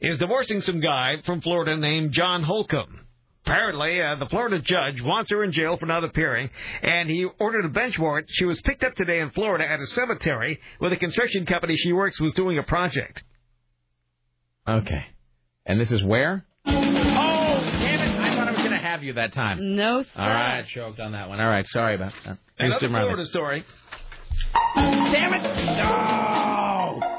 is 0.01 0.18
divorcing 0.18 0.61
some 0.61 0.80
guy 0.80 1.18
from 1.23 1.41
Florida 1.41 1.77
named 1.77 2.14
John 2.14 2.41
Holcomb. 2.41 3.01
Apparently, 3.45 4.01
uh, 4.01 4.15
the 4.15 4.27
Florida 4.29 4.59
judge 4.59 5.01
wants 5.01 5.29
her 5.31 5.43
in 5.43 5.51
jail 5.51 5.75
for 5.77 5.85
not 5.85 6.03
appearing, 6.05 6.49
and 6.81 7.09
he 7.09 7.25
ordered 7.39 7.65
a 7.65 7.69
bench 7.69 7.99
warrant. 7.99 8.27
She 8.29 8.45
was 8.45 8.61
picked 8.61 8.83
up 8.83 8.95
today 8.95 9.19
in 9.19 9.31
Florida 9.31 9.65
at 9.69 9.81
a 9.81 9.87
cemetery 9.87 10.61
where 10.79 10.89
the 10.89 10.95
construction 10.95 11.45
company 11.45 11.75
she 11.75 11.91
works 11.91 12.19
was 12.21 12.33
doing 12.35 12.57
a 12.57 12.63
project. 12.63 13.21
Okay. 14.65 15.05
And 15.65 15.77
this 15.79 15.91
is 15.91 16.01
where? 16.03 16.45
Oh, 16.65 16.71
damn 16.71 17.99
it. 17.99 18.19
I 18.21 18.35
thought 18.37 18.47
I 18.47 18.51
was 18.51 18.59
going 18.59 18.71
to 18.71 18.77
have 18.77 19.03
you 19.03 19.13
that 19.13 19.33
time. 19.33 19.75
No, 19.75 20.03
sir. 20.03 20.09
All 20.15 20.27
right, 20.27 20.65
choked 20.73 21.01
on 21.01 21.11
that 21.11 21.27
one. 21.27 21.41
All 21.41 21.47
right, 21.47 21.65
sorry 21.67 21.95
about 21.95 22.13
that. 22.25 22.37
Here's 22.57 22.71
Another 22.81 22.87
Florida 22.87 23.25
story. 23.25 23.65
Damn 24.75 25.33
it! 25.33 25.43
No! 25.77 27.12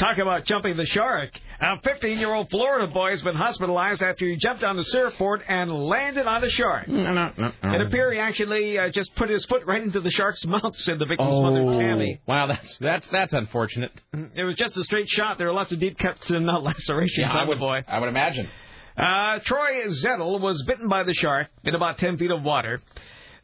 Talk 0.00 0.16
about 0.16 0.46
jumping 0.46 0.78
the 0.78 0.86
shark. 0.86 1.38
A 1.60 1.76
15-year-old 1.76 2.48
Florida 2.48 2.90
boy 2.90 3.10
has 3.10 3.20
been 3.20 3.34
hospitalized 3.34 4.02
after 4.02 4.24
he 4.24 4.36
jumped 4.36 4.64
on 4.64 4.78
the 4.78 4.84
surfboard 4.84 5.42
and 5.46 5.70
landed 5.70 6.26
on 6.26 6.40
the 6.40 6.48
shark. 6.48 6.88
No, 6.88 7.12
no, 7.12 7.32
no. 7.36 7.52
no. 7.62 7.74
It 7.74 7.82
appears 7.82 8.14
he 8.14 8.18
actually 8.18 8.78
uh, 8.78 8.88
just 8.88 9.14
put 9.14 9.28
his 9.28 9.44
foot 9.44 9.66
right 9.66 9.82
into 9.82 10.00
the 10.00 10.10
shark's 10.10 10.46
mouth, 10.46 10.74
said 10.76 10.98
the 10.98 11.04
victim's 11.04 11.38
mother, 11.38 11.78
Tammy. 11.78 12.18
Oh, 12.18 12.32
Wow, 12.32 12.46
that's 12.46 12.78
that's 12.78 13.06
that's 13.08 13.34
unfortunate. 13.34 13.92
It 14.34 14.42
was 14.42 14.54
just 14.54 14.74
a 14.78 14.84
straight 14.84 15.10
shot. 15.10 15.36
There 15.36 15.48
were 15.48 15.52
lots 15.52 15.70
of 15.70 15.78
deep 15.78 15.98
cuts 15.98 16.30
and 16.30 16.48
uh, 16.48 16.58
lacerations 16.62 17.18
Yeah, 17.18 17.38
I 17.38 17.44
would, 17.44 17.58
the 17.58 17.60
boy. 17.60 17.84
I 17.86 17.98
would 17.98 18.08
imagine. 18.08 18.48
Uh, 18.96 19.40
Troy 19.40 19.84
Zettel 19.88 20.40
was 20.40 20.62
bitten 20.66 20.88
by 20.88 21.02
the 21.02 21.12
shark 21.12 21.48
in 21.62 21.74
about 21.74 21.98
10 21.98 22.16
feet 22.16 22.30
of 22.30 22.42
water. 22.42 22.80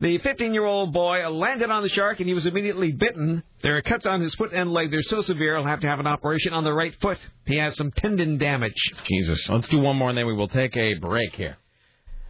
The 0.00 0.18
15 0.18 0.52
year 0.52 0.64
old 0.64 0.92
boy 0.92 1.26
landed 1.28 1.70
on 1.70 1.82
the 1.82 1.88
shark 1.88 2.20
and 2.20 2.28
he 2.28 2.34
was 2.34 2.46
immediately 2.46 2.92
bitten. 2.92 3.42
There 3.62 3.76
are 3.76 3.82
cuts 3.82 4.06
on 4.06 4.20
his 4.20 4.34
foot 4.34 4.52
and 4.52 4.72
leg. 4.72 4.90
They're 4.90 5.02
so 5.02 5.22
severe, 5.22 5.56
he'll 5.56 5.66
have 5.66 5.80
to 5.80 5.88
have 5.88 6.00
an 6.00 6.06
operation 6.06 6.52
on 6.52 6.64
the 6.64 6.72
right 6.72 6.94
foot. 7.00 7.18
He 7.46 7.56
has 7.58 7.76
some 7.76 7.90
tendon 7.92 8.36
damage. 8.38 8.74
Jesus. 9.04 9.48
Let's 9.48 9.68
do 9.68 9.78
one 9.78 9.96
more 9.96 10.10
and 10.10 10.18
then 10.18 10.26
we 10.26 10.34
will 10.34 10.48
take 10.48 10.76
a 10.76 10.94
break 10.94 11.34
here. 11.34 11.56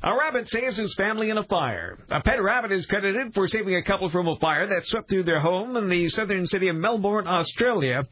A 0.02 0.16
rabbit 0.16 0.48
saves 0.48 0.76
his 0.76 0.94
family 0.94 1.30
in 1.30 1.38
a 1.38 1.42
fire. 1.44 1.98
A 2.10 2.20
pet 2.20 2.40
rabbit 2.40 2.70
is 2.70 2.86
credited 2.86 3.34
for 3.34 3.48
saving 3.48 3.74
a 3.74 3.82
couple 3.82 4.08
from 4.10 4.28
a 4.28 4.36
fire 4.36 4.66
that 4.68 4.86
swept 4.86 5.08
through 5.08 5.24
their 5.24 5.40
home 5.40 5.76
in 5.76 5.88
the 5.88 6.08
southern 6.10 6.46
city 6.46 6.68
of 6.68 6.76
Melbourne, 6.76 7.26
Australia. 7.26 8.04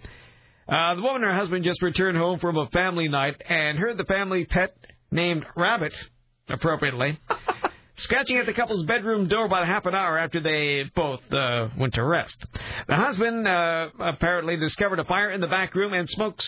Uh, 0.67 0.95
the 0.95 1.03
woman 1.03 1.23
and 1.23 1.31
her 1.31 1.39
husband 1.39 1.63
just 1.63 1.83
returned 1.83 2.17
home 2.17 2.41
from 2.41 2.57
a 2.57 2.69
family 2.71 3.07
night 3.07 3.41
and 3.49 3.79
heard 3.79 3.99
the 3.99 4.05
family 4.05 4.45
pet 4.47 4.75
named 5.11 5.45
Rabbit, 5.55 5.95
appropriately, 6.49 7.21
scratching 7.97 8.39
at 8.39 8.47
the 8.47 8.53
couple's 8.53 8.83
bedroom 8.85 9.29
door 9.29 9.47
about 9.47 9.67
half 9.67 9.87
an 9.87 9.95
hour 9.95 10.19
after 10.19 10.41
they 10.41 10.91
both 10.95 11.21
uh, 11.33 11.69
went 11.79 11.95
to 11.95 12.03
rest. 12.03 12.37
The 12.89 12.97
husband 12.97 13.47
uh, 13.47 13.89
apparently 14.01 14.57
discovered 14.57 14.99
a 14.99 15.05
fire 15.05 15.31
in 15.31 15.41
the 15.41 15.47
back 15.47 15.75
room 15.75 15.93
and 15.93 16.09
smoke 16.09 16.41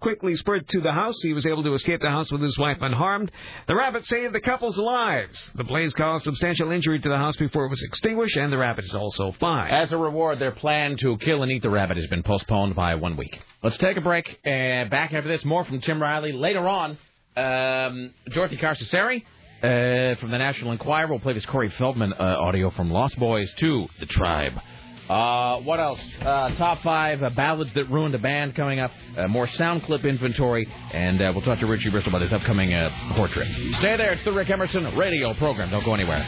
quickly 0.00 0.36
spread 0.36 0.68
to 0.68 0.80
the 0.80 0.92
house. 0.92 1.20
He 1.22 1.32
was 1.32 1.46
able 1.46 1.62
to 1.64 1.74
escape 1.74 2.00
the 2.00 2.10
house 2.10 2.32
with 2.32 2.40
his 2.40 2.58
wife 2.58 2.78
unharmed. 2.80 3.30
The 3.68 3.74
rabbit 3.74 4.06
saved 4.06 4.34
the 4.34 4.40
couple's 4.40 4.78
lives. 4.78 5.50
The 5.54 5.64
blaze 5.64 5.92
caused 5.94 6.24
substantial 6.24 6.70
injury 6.70 7.00
to 7.00 7.08
the 7.08 7.18
house 7.18 7.36
before 7.36 7.66
it 7.66 7.70
was 7.70 7.82
extinguished, 7.82 8.36
and 8.36 8.52
the 8.52 8.58
rabbit 8.58 8.84
is 8.84 8.94
also 8.94 9.32
fine. 9.32 9.70
As 9.70 9.92
a 9.92 9.98
reward, 9.98 10.38
their 10.38 10.52
plan 10.52 10.96
to 10.98 11.16
kill 11.18 11.42
and 11.42 11.52
eat 11.52 11.62
the 11.62 11.70
rabbit 11.70 11.96
has 11.96 12.06
been 12.06 12.22
postponed 12.22 12.74
by 12.74 12.94
one 12.94 13.16
week. 13.16 13.38
Let's 13.62 13.76
take 13.78 13.96
a 13.96 14.00
break. 14.00 14.38
And 14.44 14.90
back 14.90 15.12
after 15.12 15.28
this, 15.28 15.44
more 15.44 15.64
from 15.64 15.80
Tim 15.80 16.00
Riley. 16.00 16.32
Later 16.32 16.68
on, 16.68 16.98
um, 17.36 18.14
Dorothy 18.30 18.56
Carcasseri 18.56 19.24
uh, 19.64 20.14
from 20.16 20.30
the 20.30 20.38
National 20.38 20.72
Enquirer 20.72 21.08
we'll 21.08 21.20
play 21.20 21.32
this 21.32 21.46
Corey 21.46 21.70
Feldman 21.78 22.12
uh, 22.12 22.16
audio 22.22 22.70
from 22.70 22.90
Lost 22.90 23.18
Boys 23.18 23.50
to 23.58 23.86
The 23.98 24.06
Tribe. 24.06 24.52
Uh, 25.08 25.60
what 25.60 25.80
else? 25.80 26.00
Uh, 26.20 26.50
top 26.56 26.82
five 26.82 27.22
uh, 27.22 27.30
ballads 27.30 27.72
that 27.74 27.90
ruined 27.90 28.14
a 28.14 28.18
band 28.18 28.54
coming 28.54 28.80
up. 28.80 28.90
Uh, 29.16 29.26
more 29.28 29.46
sound 29.48 29.82
clip 29.84 30.04
inventory, 30.04 30.66
and 30.92 31.18
we'll 31.18 31.42
talk 31.42 31.60
to 31.60 31.66
Richie 31.66 31.90
Bristol 31.90 32.10
about 32.10 32.22
his 32.22 32.32
upcoming 32.32 32.70
portrait. 33.14 33.48
Stay 33.76 33.96
there. 33.96 34.12
It's 34.12 34.24
the 34.24 34.32
Rick 34.32 34.50
Emerson 34.50 34.96
radio 34.96 35.34
program. 35.34 35.70
Don't 35.70 35.84
go 35.84 35.94
anywhere. 35.94 36.20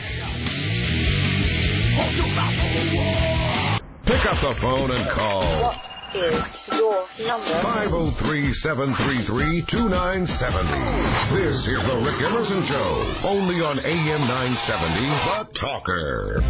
Pick 4.05 4.25
up 4.27 4.41
the 4.41 4.61
phone 4.61 4.91
and 4.91 5.11
call. 5.11 5.75
Is 6.17 6.45
your 6.73 7.07
number? 7.27 7.63
503 7.63 8.55
733 8.55 9.63
2970. 9.63 11.45
This 11.45 11.59
is 11.59 11.65
the 11.67 11.97
Rick 12.03 12.21
Emerson 12.25 12.67
Show, 12.67 13.15
only 13.25 13.61
on 13.61 13.79
AM 13.81 14.21
970, 14.27 15.07
The 15.07 15.61
Talker. 15.61 16.43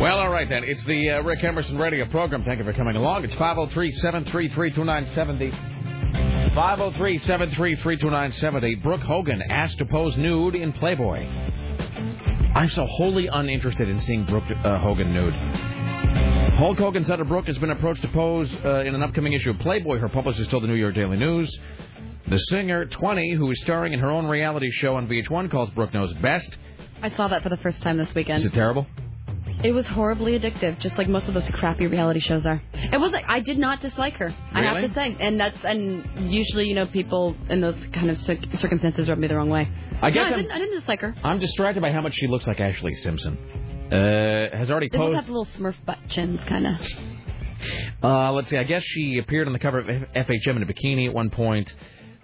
Well, 0.00 0.20
all 0.20 0.30
right 0.30 0.48
then. 0.48 0.62
It's 0.64 0.84
the 0.84 1.10
uh, 1.10 1.22
Rick 1.22 1.42
Emerson 1.42 1.76
radio 1.76 2.06
program. 2.06 2.44
Thank 2.44 2.60
you 2.60 2.64
for 2.64 2.72
coming 2.72 2.94
along. 2.94 3.24
It's 3.24 3.34
503 3.34 3.92
733 3.92 4.70
2970. 4.70 5.77
503 6.12 7.18
733 7.18 7.96
2970. 7.96 8.74
Brooke 8.76 9.02
Hogan 9.02 9.42
asked 9.42 9.78
to 9.78 9.84
pose 9.84 10.16
nude 10.16 10.54
in 10.54 10.72
Playboy. 10.72 11.26
I'm 12.54 12.68
so 12.70 12.84
wholly 12.86 13.28
uninterested 13.28 13.88
in 13.88 14.00
seeing 14.00 14.24
Brooke 14.24 14.44
uh, 14.64 14.78
Hogan 14.78 15.12
nude. 15.12 15.34
Hulk 16.58 16.78
Hogan 16.78 17.04
said 17.04 17.20
Brooke 17.28 17.46
has 17.46 17.58
been 17.58 17.70
approached 17.70 18.02
to 18.02 18.08
pose 18.08 18.52
uh, 18.64 18.80
in 18.80 18.94
an 18.94 19.02
upcoming 19.02 19.32
issue 19.32 19.50
of 19.50 19.58
Playboy. 19.60 19.98
Her 19.98 20.08
publicist 20.08 20.50
told 20.50 20.64
the 20.64 20.66
New 20.66 20.74
York 20.74 20.94
Daily 20.94 21.16
News. 21.16 21.56
The 22.26 22.38
singer, 22.38 22.84
20, 22.84 23.34
who 23.34 23.50
is 23.50 23.60
starring 23.60 23.92
in 23.92 24.00
her 24.00 24.10
own 24.10 24.26
reality 24.26 24.70
show 24.72 24.96
on 24.96 25.06
VH1, 25.06 25.50
calls 25.50 25.70
Brooke 25.70 25.94
Knows 25.94 26.12
Best. 26.14 26.48
I 27.00 27.10
saw 27.10 27.28
that 27.28 27.42
for 27.42 27.48
the 27.48 27.56
first 27.58 27.80
time 27.80 27.96
this 27.96 28.12
weekend. 28.14 28.40
Is 28.40 28.46
it 28.46 28.54
terrible? 28.54 28.86
It 29.64 29.72
was 29.72 29.86
horribly 29.86 30.38
addictive, 30.38 30.78
just 30.78 30.96
like 30.96 31.08
most 31.08 31.26
of 31.26 31.34
those 31.34 31.48
crappy 31.50 31.86
reality 31.88 32.20
shows 32.20 32.46
are. 32.46 32.62
It 32.74 33.00
was 33.00 33.10
like 33.12 33.24
I 33.26 33.40
did 33.40 33.58
not 33.58 33.80
dislike 33.82 34.14
her. 34.14 34.32
I 34.52 34.60
Really? 34.60 34.82
have 34.82 34.94
to 34.94 35.00
say, 35.00 35.16
and 35.18 35.40
that's 35.40 35.58
and 35.64 36.30
usually 36.32 36.68
you 36.68 36.74
know 36.74 36.86
people 36.86 37.34
in 37.48 37.60
those 37.60 37.74
kind 37.92 38.08
of 38.10 38.18
circumstances 38.18 39.08
rub 39.08 39.18
me 39.18 39.26
the 39.26 39.34
wrong 39.34 39.50
way. 39.50 39.68
I 40.00 40.10
guess 40.10 40.30
no, 40.30 40.34
I 40.36 40.36
didn't, 40.40 40.52
I 40.52 40.58
didn't 40.58 40.78
dislike 40.78 41.00
her. 41.00 41.14
I'm 41.24 41.40
distracted 41.40 41.80
by 41.80 41.90
how 41.90 42.00
much 42.00 42.14
she 42.14 42.28
looks 42.28 42.46
like 42.46 42.58
Ashlee 42.58 42.94
Simpson. 42.96 43.36
Uh, 43.90 44.56
has 44.56 44.70
already 44.70 44.88
They 44.92 44.98
posed. 44.98 45.16
have 45.16 45.28
little 45.28 45.46
Smurf 45.58 45.74
butt 45.84 45.98
chins, 46.10 46.38
kind 46.46 46.66
of. 46.66 46.74
Uh, 48.02 48.32
let's 48.32 48.48
see. 48.50 48.56
I 48.56 48.62
guess 48.64 48.84
she 48.84 49.18
appeared 49.18 49.46
on 49.48 49.52
the 49.52 49.58
cover 49.58 49.80
of 49.80 49.86
FHM 49.86 50.56
in 50.56 50.62
a 50.62 50.66
bikini 50.66 51.08
at 51.08 51.14
one 51.14 51.30
point. 51.30 51.74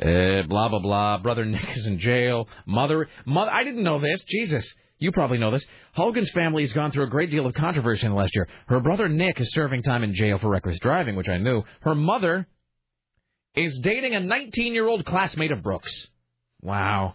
Uh, 0.01 0.43
blah 0.49 0.69
blah 0.69 0.79
blah. 0.79 1.19
Brother 1.19 1.45
Nick 1.45 1.77
is 1.77 1.87
in 1.87 1.99
jail. 1.99 2.49
Mother, 2.67 3.09
mother. 3.27 3.51
I 3.51 3.65
didn't 3.65 3.83
know 3.83 3.99
this. 4.01 4.23
Jesus, 4.25 4.73
you 5.05 5.13
probably 5.13 5.39
know 5.39 5.51
this. 5.51 5.65
Hogan's 5.93 6.31
family 6.31 6.63
has 6.63 6.73
gone 6.73 6.91
through 6.91 7.05
a 7.05 7.09
great 7.09 7.31
deal 7.31 7.47
of 7.47 7.55
controversy 7.55 8.05
in 8.07 8.13
the 8.13 8.19
last 8.19 8.35
year. 8.35 8.49
Her 8.67 8.81
brother 8.81 9.09
Nick 9.09 9.41
is 9.41 9.53
serving 9.53 9.83
time 9.83 10.03
in 10.03 10.15
jail 10.15 10.39
for 10.39 10.49
reckless 10.49 10.79
driving, 10.81 11.15
which 11.17 11.29
I 11.29 11.39
knew. 11.39 11.63
Her 11.83 11.95
mother 11.95 12.47
is 13.55 13.79
dating 13.83 14.17
a 14.17 14.21
19-year-old 14.21 15.05
classmate 15.07 15.53
of 15.53 15.63
Brooks. 15.63 15.93
Wow. 16.63 17.15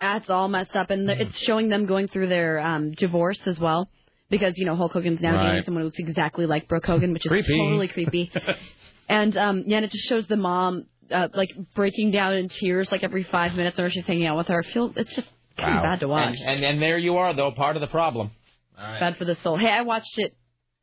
That's 0.00 0.28
all 0.28 0.48
messed 0.48 0.74
up, 0.74 0.90
and 0.90 1.08
the- 1.08 1.20
it's 1.20 1.38
showing 1.38 1.68
them 1.68 1.86
going 1.86 2.08
through 2.08 2.28
their 2.28 2.58
um, 2.60 2.92
divorce 2.92 3.38
as 3.46 3.58
well. 3.60 3.88
Because 4.28 4.54
you 4.56 4.66
know 4.66 4.74
Hulk 4.74 4.90
Hogan's 4.92 5.20
now 5.20 5.34
Right. 5.36 5.50
dating 5.50 5.64
someone 5.66 5.82
who 5.82 5.84
looks 5.86 6.00
exactly 6.00 6.46
like 6.46 6.66
Brooke 6.66 6.84
Hogan, 6.84 7.12
which 7.12 7.24
is 7.24 7.30
Creepy. 7.30 7.56
totally 7.56 7.86
creepy. 7.86 8.32
and 9.08 9.36
um, 9.38 9.62
yeah, 9.68 9.76
and 9.76 9.84
it 9.84 9.92
just 9.92 10.08
shows 10.08 10.26
the 10.26 10.34
mom 10.36 10.86
uh, 11.12 11.28
like 11.32 11.56
breaking 11.76 12.10
down 12.10 12.34
in 12.34 12.48
tears 12.48 12.90
like 12.90 13.04
every 13.04 13.22
five 13.22 13.54
minutes 13.54 13.76
whenever 13.76 13.92
she's 13.92 14.04
hanging 14.04 14.26
out 14.26 14.36
with 14.36 14.48
her. 14.48 14.64
I 14.66 14.72
feel 14.72 14.92
it's 14.96 15.14
just 15.14 15.28
Wow. 15.58 15.82
bad 15.82 16.00
to 16.00 16.08
watch. 16.08 16.36
And, 16.40 16.56
and 16.56 16.64
and 16.64 16.82
there 16.82 16.98
you 16.98 17.16
are, 17.16 17.34
though, 17.34 17.50
part 17.52 17.76
of 17.76 17.80
the 17.80 17.86
problem. 17.86 18.30
Bad 18.76 19.16
for 19.16 19.24
the 19.24 19.36
soul. 19.42 19.56
Hey, 19.58 19.70
I 19.70 19.82
watched 19.82 20.18
it 20.18 20.36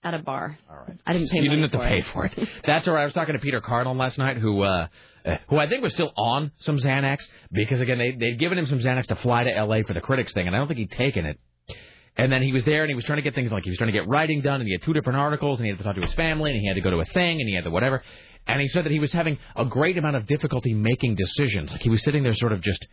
at 0.04 0.14
a 0.14 0.20
bar. 0.20 0.58
All 0.70 0.78
right. 0.88 1.00
I 1.06 1.14
didn't 1.14 1.30
pay. 1.30 1.38
you 1.38 1.50
money 1.50 1.62
didn't 1.62 1.72
have 1.72 1.72
to 1.72 1.78
for 1.78 1.88
pay 1.88 2.02
for 2.12 2.26
it. 2.26 2.50
That's 2.66 2.88
all 2.88 2.94
right. 2.94 3.04
I 3.04 3.06
was 3.06 3.14
talking 3.14 3.34
to 3.34 3.40
Peter 3.40 3.62
Carlin 3.62 3.98
last 3.98 4.18
night, 4.18 4.38
who 4.38 4.64
uh, 4.64 4.88
uh, 5.26 5.36
who 5.48 5.58
I 5.58 5.70
think 5.70 5.84
was 5.84 5.94
still 5.94 6.12
on 6.18 6.52
some 6.60 6.80
Xanax 6.80 7.20
because 7.52 7.82
again 7.82 7.98
they 7.98 8.12
they'd 8.12 8.40
given 8.40 8.58
him 8.58 8.68
some 8.68 8.80
Xanax 8.80 9.04
to 9.08 9.16
fly 9.18 9.44
to 9.44 9.56
L.A. 9.56 9.84
for 9.84 9.94
the 9.94 10.02
critics 10.02 10.34
thing, 10.34 10.48
and 10.48 10.56
I 10.56 10.60
don't 10.60 10.68
think 10.68 10.80
he'd 10.80 10.92
taken 10.92 11.26
it. 11.26 11.40
And 12.16 12.32
then 12.32 12.44
he 12.44 12.52
was 12.54 12.64
there 12.64 12.84
and 12.84 12.90
he 12.90 12.96
was 12.96 13.06
trying 13.06 13.18
to 13.18 13.24
get 13.24 13.34
things 13.34 13.52
like 13.52 13.64
he 13.64 13.72
was 13.72 13.78
trying 13.78 13.92
to 13.92 13.98
get 13.98 14.08
writing 14.08 14.42
done, 14.42 14.62
and 14.62 14.68
he 14.68 14.74
had 14.74 14.84
two 14.84 14.94
different 14.94 15.18
articles, 15.18 15.60
and 15.60 15.66
he 15.66 15.70
had 15.72 15.80
to 15.80 15.84
talk 15.84 15.96
to 15.96 16.02
his 16.02 16.14
family, 16.14 16.52
and 16.52 16.60
he 16.60 16.68
had 16.68 16.76
to 16.76 16.82
go 16.82 16.92
to 16.92 17.00
a 17.00 17.06
thing, 17.06 17.40
and 17.40 17.50
he 17.50 17.56
had 17.56 17.64
to 17.64 17.72
whatever. 17.72 18.04
And 18.46 18.60
he 18.62 18.68
said 18.68 18.86
that 18.86 18.92
he 18.92 19.00
was 19.00 19.12
having 19.14 19.38
a 19.56 19.66
great 19.66 19.98
amount 19.98 20.18
of 20.18 20.28
difficulty 20.28 20.74
making 20.74 21.16
decisions. 21.16 21.72
Like 21.72 21.82
he 21.82 21.90
was 21.90 22.04
sitting 22.04 22.24
there, 22.24 22.34
sort 22.34 22.52
of 22.52 22.62
just 22.62 22.86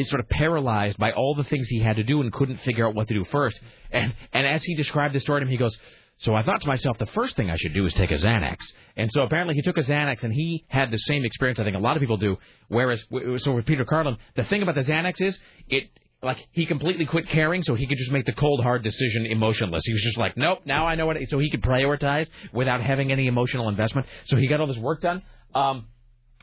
is 0.00 0.08
sort 0.08 0.20
of 0.20 0.28
paralyzed 0.28 0.98
by 0.98 1.12
all 1.12 1.34
the 1.34 1.44
things 1.44 1.68
he 1.68 1.80
had 1.80 1.96
to 1.96 2.02
do 2.02 2.20
and 2.20 2.32
couldn't 2.32 2.58
figure 2.58 2.86
out 2.86 2.94
what 2.94 3.08
to 3.08 3.14
do 3.14 3.24
first. 3.24 3.58
And 3.90 4.14
and 4.32 4.46
as 4.46 4.62
he 4.64 4.74
described 4.74 5.14
the 5.14 5.20
story 5.20 5.40
to 5.40 5.46
him, 5.46 5.50
he 5.50 5.56
goes, 5.56 5.76
So 6.18 6.34
I 6.34 6.42
thought 6.42 6.60
to 6.60 6.66
myself, 6.66 6.98
the 6.98 7.06
first 7.06 7.36
thing 7.36 7.50
I 7.50 7.56
should 7.56 7.74
do 7.74 7.84
is 7.86 7.94
take 7.94 8.10
a 8.10 8.18
Xanax. 8.18 8.58
And 8.96 9.10
so 9.12 9.22
apparently 9.22 9.54
he 9.54 9.62
took 9.62 9.76
a 9.76 9.82
Xanax, 9.82 10.22
and 10.22 10.32
he 10.32 10.64
had 10.68 10.90
the 10.90 10.98
same 10.98 11.24
experience 11.24 11.58
I 11.58 11.64
think 11.64 11.76
a 11.76 11.80
lot 11.80 11.96
of 11.96 12.00
people 12.00 12.16
do. 12.16 12.36
Whereas, 12.68 13.04
so 13.38 13.52
with 13.52 13.66
Peter 13.66 13.84
Carlin, 13.84 14.16
the 14.34 14.44
thing 14.44 14.62
about 14.62 14.74
the 14.74 14.82
Xanax 14.82 15.20
is 15.20 15.38
it 15.68 15.84
like 16.22 16.38
he 16.52 16.66
completely 16.66 17.04
quit 17.06 17.28
caring, 17.28 17.62
so 17.62 17.74
he 17.74 17.86
could 17.86 17.98
just 17.98 18.10
make 18.10 18.24
the 18.24 18.32
cold 18.32 18.62
hard 18.62 18.82
decision 18.82 19.26
emotionless. 19.26 19.82
He 19.84 19.92
was 19.92 20.02
just 20.02 20.16
like, 20.16 20.36
nope, 20.36 20.60
now 20.64 20.86
I 20.86 20.94
know 20.94 21.06
what. 21.06 21.18
So 21.28 21.38
he 21.38 21.50
could 21.50 21.62
prioritize 21.62 22.26
without 22.52 22.80
having 22.80 23.12
any 23.12 23.26
emotional 23.26 23.68
investment. 23.68 24.06
So 24.26 24.36
he 24.36 24.48
got 24.48 24.60
all 24.60 24.66
this 24.66 24.78
work 24.78 25.02
done. 25.02 25.22
Um, 25.54 25.86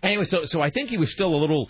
anyway, 0.02 0.26
so 0.26 0.46
so 0.46 0.62
I 0.62 0.70
think 0.70 0.90
he 0.90 0.98
was 0.98 1.12
still 1.12 1.34
a 1.34 1.38
little 1.38 1.70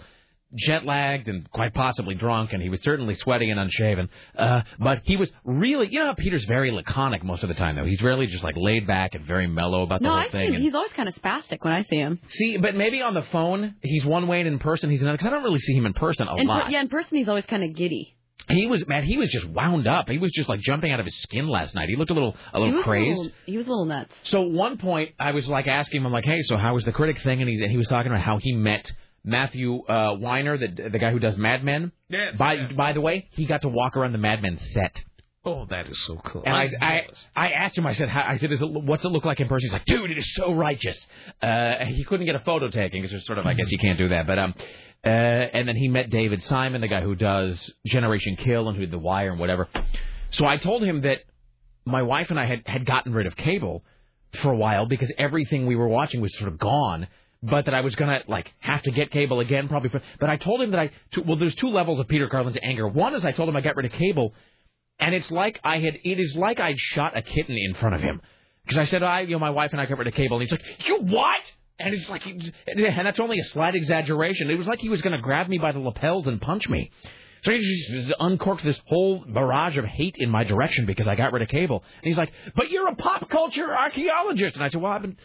jet 0.56 0.86
lagged 0.86 1.28
and 1.28 1.50
quite 1.52 1.74
possibly 1.74 2.16
drunk, 2.16 2.54
and 2.54 2.62
he 2.62 2.70
was 2.70 2.82
certainly 2.84 3.14
sweaty 3.16 3.50
and 3.50 3.60
unshaven. 3.60 4.10
Uh, 4.38 4.62
but 4.80 5.02
he 5.06 5.18
was 5.18 5.32
really, 5.44 5.88
you 5.92 6.00
know, 6.00 6.08
how 6.08 6.14
Peter's 6.14 6.46
very 6.46 6.72
laconic 6.72 7.24
most 7.24 7.44
of 7.44 7.50
the 7.50 7.56
time, 7.56 7.76
though. 7.76 7.86
He's 7.86 8.02
really 8.02 8.28
just 8.28 8.44
like 8.44 8.56
laid 8.58 8.86
back 8.88 9.16
and 9.16 9.26
very 9.26 9.48
mellow 9.48 9.84
about 9.84 10.00
the 10.02 10.06
No, 10.08 10.12
whole 10.12 10.20
I 10.20 10.30
thing. 10.30 10.56
and- 10.56 10.64
He's 10.64 10.74
always 10.76 10.92
kind 10.94 11.10
of 11.10 11.16
spastic 11.16 11.60
when 11.62 11.74
I 11.74 11.82
see 11.84 11.98
him. 11.98 12.20
See, 12.30 12.58
but 12.58 12.76
maybe 12.76 13.02
on 13.02 13.14
the 13.14 13.24
phone 13.24 13.76
he's 13.82 14.06
one 14.06 14.28
way, 14.28 14.40
and 14.40 14.48
in 14.48 14.60
person 14.60 14.90
he's 14.90 15.02
another. 15.02 15.18
Because 15.18 15.28
I 15.28 15.32
don't 15.32 15.44
really 15.44 15.60
see 15.60 15.74
him 15.74 15.86
in 15.86 15.94
person 15.94 16.28
a 16.28 16.36
In 16.36 16.48
per- 16.48 16.54
lot. 16.54 16.72
yeah, 16.72 16.82
in 16.82 16.90
person 16.90 17.18
he's 17.18 17.28
always 17.28 17.46
kind 17.46 17.64
of 17.64 17.76
giddy. 17.76 18.16
He 18.50 18.68
was 18.68 18.86
man. 18.90 19.04
He 19.06 19.18
was 19.18 19.32
just 19.32 19.48
wound 19.48 19.88
up. 19.88 20.10
He 20.10 20.18
was 20.18 20.32
just 20.34 20.50
like 20.50 20.60
jumping 20.60 20.92
out 20.92 21.00
of 21.00 21.06
his 21.06 21.16
skin 21.22 21.48
last 21.48 21.76
night. 21.76 21.88
He 21.88 21.96
looked 21.96 22.12
a 22.12 22.14
little 22.14 22.36
a 22.54 22.60
little 22.60 22.76
was 22.76 22.84
crazed. 22.84 23.18
A 23.20 23.22
little, 23.22 23.32
he 23.46 23.58
was 23.58 23.68
a 23.68 23.70
little 23.70 23.86
nuts. 23.86 24.12
So 24.24 24.44
at 24.44 24.52
one 24.52 24.78
point, 24.78 25.12
I 25.18 25.32
was 25.32 25.48
like 25.48 25.68
asking 25.68 26.02
him, 26.02 26.08
I'm 26.08 26.12
like, 26.12 26.26
hey, 26.26 26.42
so 26.42 26.58
how 26.58 26.74
was 26.74 26.84
the 26.84 26.92
critic 26.92 27.22
thing? 27.22 27.40
And, 27.42 27.50
he's, 27.50 27.62
and 27.62 27.72
he 27.72 27.78
was 27.78 27.88
talking 27.88 28.12
about 28.12 28.22
how 28.22 28.40
he 28.40 28.52
met 28.54 28.92
Matthew 29.24 29.84
uh, 29.86 30.16
Weiner, 30.20 30.58
the 30.58 30.90
the 30.90 31.00
guy 31.00 31.12
who 31.12 31.20
does 31.20 31.38
Mad 31.38 31.64
Men. 31.64 31.92
Yes, 32.10 32.36
By 32.38 32.68
by 32.76 32.94
the 32.94 33.02
way, 33.02 33.30
he 33.32 33.46
got 33.46 33.62
to 33.62 33.70
walk 33.70 33.96
around 33.96 34.12
the 34.12 34.18
Mad 34.18 34.42
Men 34.42 34.58
set. 34.58 35.02
Oh, 35.46 35.66
that 35.66 35.88
is 35.90 36.00
so 36.06 36.16
cool. 36.24 36.44
And 36.46 36.56
I, 36.56 36.70
I'm 36.82 37.04
I, 37.36 37.50
asked 37.50 37.78
him. 37.78 37.86
I 37.86 37.94
said, 37.94 38.08
how, 38.08 38.24
I 38.26 38.38
said, 38.38 38.54
is 38.54 38.62
it, 38.62 38.66
what's 38.66 39.04
it 39.04 39.10
look 39.10 39.26
like 39.26 39.42
in 39.42 39.50
person? 39.50 39.66
He's 39.66 39.74
like, 39.74 39.84
dude, 39.84 40.10
it 40.10 40.18
is 40.18 40.34
so 40.36 40.54
righteous. 40.54 41.06
Uh, 41.42 41.84
he 41.84 42.06
couldn't 42.06 42.26
get 42.26 42.36
a 42.36 42.40
photo 42.40 42.70
taken 42.70 43.02
because 43.02 43.12
there's 43.12 43.26
sort 43.26 43.40
of, 43.40 43.46
I 43.46 43.54
guess 43.54 43.70
you 43.70 43.78
can't 43.78 43.98
do 43.98 44.08
that. 44.08 44.26
But 44.26 44.40
um, 44.40 44.54
uh, 45.06 45.10
and 45.10 45.68
then 45.68 45.76
he 45.76 45.90
met 45.90 46.10
David 46.10 46.44
Simon, 46.44 46.80
the 46.80 46.88
guy 46.88 47.02
who 47.02 47.14
does 47.14 47.72
Generation 47.86 48.38
Kill 48.38 48.70
and 48.70 48.78
who 48.78 48.82
did 48.82 48.92
The 48.92 49.00
Wire 49.00 49.32
and 49.32 49.40
whatever. 49.40 49.68
So 50.32 50.46
I 50.46 50.56
told 50.56 50.82
him 50.82 51.02
that 51.02 51.20
my 51.86 52.04
wife 52.04 52.30
and 52.30 52.40
I 52.40 52.46
had 52.46 52.62
had 52.66 52.86
gotten 52.86 53.14
rid 53.14 53.28
of 53.28 53.36
cable 53.36 53.84
for 54.42 54.52
a 54.52 54.56
while 54.56 54.86
because 54.86 55.12
everything 55.18 55.66
we 55.66 55.76
were 55.76 55.90
watching 55.90 56.22
was 56.22 56.34
sort 56.38 56.52
of 56.52 56.58
gone. 56.58 57.08
But 57.46 57.66
that 57.66 57.74
I 57.74 57.82
was 57.82 57.94
gonna 57.96 58.22
like 58.30 58.50
have 58.60 58.84
to 58.84 58.92
get 58.92 59.12
cable 59.12 59.42
again, 59.42 59.68
probably. 59.68 59.90
For, 59.90 60.02
but 60.18 60.30
I 60.30 60.38
told 60.38 60.62
him 60.62 60.72
that 60.72 60.80
I 60.80 60.92
well, 61.26 61.36
there's 61.36 61.56
two 61.56 61.68
levels 61.68 62.00
of 62.00 62.08
Peter 62.08 62.30
Carlin's 62.30 62.58
anger. 62.64 62.88
One 62.88 63.14
is 63.16 63.26
I 63.26 63.34
told 63.34 63.50
him 63.50 63.56
I 63.58 63.62
got 63.62 63.76
rid 63.76 63.86
of 63.86 63.92
cable, 63.92 64.34
and 64.98 65.14
it's 65.14 65.30
like 65.30 65.60
I 65.62 65.80
had 65.80 66.00
it 66.04 66.20
is 66.20 66.38
like 66.38 66.62
I'd 66.62 66.80
shot 66.80 67.18
a 67.18 67.22
kitten 67.22 67.58
in 67.58 67.74
front 67.74 67.96
of 67.96 68.02
him 68.02 68.22
because 68.66 68.78
I 68.78 68.86
said 68.86 69.04
I 69.04 69.22
you 69.22 69.32
know 69.32 69.40
my 69.40 69.50
wife 69.50 69.74
and 69.74 69.82
I 69.82 69.86
got 69.86 69.98
rid 69.98 70.08
of 70.08 70.14
cable, 70.14 70.38
and 70.38 70.48
he's 70.48 70.52
like 70.52 70.88
you 70.88 71.00
what? 71.02 71.42
And 71.80 71.94
it's 71.94 72.08
like, 72.08 72.26
and 72.26 73.06
that's 73.06 73.20
only 73.20 73.40
a 73.40 73.44
slight 73.46 73.76
exaggeration. 73.76 74.50
It 74.50 74.58
was 74.58 74.68
like 74.68 74.80
he 74.80 74.90
was 74.90 75.02
to 75.02 75.18
grab 75.18 75.50
me 75.50 75.58
by 75.58 75.74
the 75.74 75.80
lapels 75.80 76.28
and 76.28 76.40
punch 76.40 76.70
me. 76.70 76.92
So 77.44 77.52
he 77.52 77.60
just 77.60 78.14
uncorked 78.20 78.64
this 78.64 78.80
whole 78.86 79.26
barrage 79.28 79.76
of 79.76 79.84
hate 79.84 80.16
in 80.18 80.30
my 80.30 80.46
direction 80.46 80.86
because 80.86 81.08
I 81.08 81.16
got 81.16 81.34
rid 81.34 81.42
of 81.42 81.50
cable. 81.50 81.84
And 81.98 82.08
he's 82.08 82.18
like, 82.18 82.32
"But 82.56 82.70
you're 82.70 82.88
a 82.88 82.96
pop 82.96 83.30
culture 83.30 83.76
archaeologist." 83.76 84.56
And 84.56 84.64
I 84.64 84.70
said, 84.70 84.82
"Well, 84.82 84.94
I've 84.94 85.02
been 85.02 85.18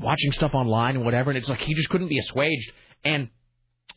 watching 0.00 0.32
stuff 0.32 0.54
online 0.54 0.96
and 0.96 1.04
whatever." 1.04 1.30
And 1.30 1.38
it's 1.38 1.48
like 1.48 1.60
he 1.60 1.74
just 1.74 1.88
couldn't 1.88 2.08
be 2.08 2.18
assuaged. 2.18 2.72
And 3.04 3.28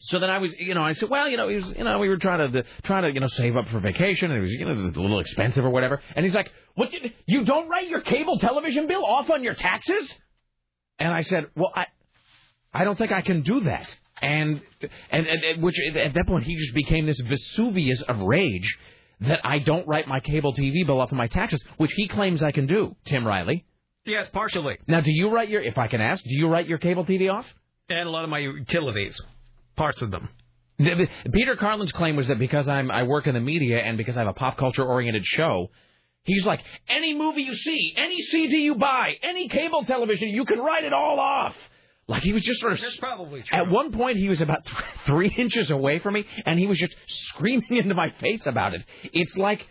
so 0.02 0.20
then 0.20 0.30
I 0.30 0.38
was, 0.38 0.54
you 0.58 0.74
know, 0.74 0.82
I 0.82 0.94
said, 0.94 1.10
well, 1.10 1.28
you 1.28 1.36
know, 1.36 1.50
he 1.50 1.56
was, 1.56 1.68
you 1.78 1.84
know, 1.84 2.00
we 2.00 2.08
were 2.08 2.18
trying 2.18 2.52
to 2.52 2.64
trying 2.84 3.04
to, 3.04 3.14
you 3.14 3.20
know, 3.20 3.28
save 3.28 3.58
up 3.58 3.68
for 3.70 3.80
vacation, 3.80 4.32
and 4.32 4.40
it 4.40 4.42
was, 4.42 4.52
you 4.52 4.66
know, 4.66 4.72
a 4.72 5.02
little 5.02 5.20
expensive 5.20 5.66
or 5.66 5.70
whatever. 5.70 6.02
And 6.16 6.26
he's 6.26 6.36
like, 6.36 6.50
what? 6.76 6.92
Did, 6.92 7.14
you 7.26 7.44
don't 7.44 7.68
write 7.68 7.90
your 7.90 8.02
cable 8.02 8.40
television 8.40 8.88
bill 8.88 9.06
off 9.06 9.30
on 9.30 9.44
your 9.44 9.56
taxes? 9.56 10.14
And 11.00 11.12
I 11.12 11.22
said, 11.22 11.48
well, 11.56 11.72
I, 11.76 11.88
I 12.74 12.84
don't 12.84 12.98
think 12.98 13.12
I 13.12 13.22
can 13.22 13.42
do 13.42 13.62
that. 13.62 13.88
And 14.22 14.62
and, 15.12 15.28
and, 15.28 15.44
and 15.44 15.64
which 15.64 15.76
at 15.96 16.14
that 16.14 16.28
point 16.28 16.46
he 16.46 16.56
just 16.56 16.74
became 16.74 17.06
this 17.06 17.20
Vesuvius 17.20 18.02
of 18.04 18.20
rage 18.20 18.78
that 19.22 19.40
I 19.44 19.60
don't 19.60 19.88
write 19.88 20.08
my 20.08 20.22
cable 20.22 20.54
TV 20.54 20.86
bill 20.86 21.02
off 21.02 21.12
of 21.12 21.18
my 21.18 21.28
taxes, 21.28 21.64
which 21.78 21.92
he 21.96 22.08
claims 22.08 22.42
I 22.42 22.52
can 22.52 22.68
do. 22.68 22.96
Tim 23.06 23.28
Riley. 23.28 23.66
Yes, 24.10 24.28
partially. 24.30 24.78
Now, 24.88 25.02
do 25.02 25.12
you 25.12 25.30
write 25.30 25.50
your? 25.50 25.62
If 25.62 25.78
I 25.78 25.88
can 25.88 26.02
ask, 26.02 26.24
do 26.24 26.34
you 26.34 26.48
write 26.48 26.68
your 26.68 26.78
cable 26.80 27.06
TV 27.06 27.32
off? 27.32 27.46
And 27.90 28.08
a 28.08 28.12
lot 28.12 28.24
of 28.24 28.30
my 28.30 28.40
utilities, 28.40 29.20
parts 29.76 30.02
of 30.02 30.12
them. 30.12 30.30
The- 30.78 31.08
the- 31.24 31.30
Peter 31.32 31.56
Carlin's 31.56 31.92
claim 31.92 32.16
was 32.16 32.28
that 32.28 32.40
because 32.40 32.68
I'm 32.68 32.90
I 32.92 33.04
work 33.04 33.28
in 33.28 33.34
the 33.34 33.40
media 33.42 33.80
and 33.80 33.98
because 33.98 34.16
I 34.16 34.20
have 34.20 34.30
a 34.30 34.34
pop 34.34 34.58
culture 34.58 34.84
oriented 34.86 35.26
show, 35.26 35.70
he's 36.24 36.46
like 36.46 36.62
any 36.88 37.14
movie 37.14 37.42
you 37.44 37.54
see, 37.54 37.94
any 37.98 38.22
CD 38.22 38.60
you 38.64 38.76
buy, 38.76 39.14
any 39.22 39.48
cable 39.50 39.84
television, 39.84 40.30
you 40.30 40.46
can 40.46 40.60
write 40.60 40.84
it 40.86 40.94
all 40.94 41.20
off. 41.20 41.56
Like 42.08 42.24
he 42.24 42.34
was 42.34 42.44
just 42.44 42.60
sort 42.60 42.74
of. 42.74 42.82
That's 42.82 42.98
probably 42.98 43.44
true. 43.44 43.58
At 43.58 43.70
one 43.70 43.92
point, 43.92 44.18
he 44.18 44.30
was 44.30 44.42
about 44.42 44.66
th- 44.66 44.78
three 45.06 45.34
inches 45.38 45.70
away 45.70 46.00
from 46.00 46.16
me, 46.16 46.26
and 46.46 46.58
he 46.58 46.66
was 46.66 46.80
just 46.80 46.96
screaming 47.08 47.68
into 47.78 47.94
my 47.94 48.10
face 48.12 48.46
about 48.48 48.74
it. 48.74 48.82
It's 49.14 49.36
like, 49.38 49.68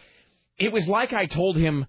it 0.58 0.72
was 0.72 0.86
like 0.86 1.12
I 1.12 1.26
told 1.26 1.56
him. 1.56 1.86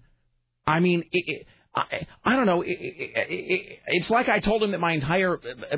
I 0.66 0.80
mean, 0.80 1.04
it, 1.12 1.24
it, 1.26 1.46
I, 1.80 2.06
I 2.24 2.36
don't 2.36 2.46
know. 2.46 2.62
It, 2.62 2.70
it, 2.70 3.10
it, 3.30 3.78
it's 3.86 4.10
like 4.10 4.28
I 4.28 4.40
told 4.40 4.62
him 4.62 4.72
that 4.72 4.80
my 4.80 4.92
entire. 4.92 5.36
uh, 5.36 5.76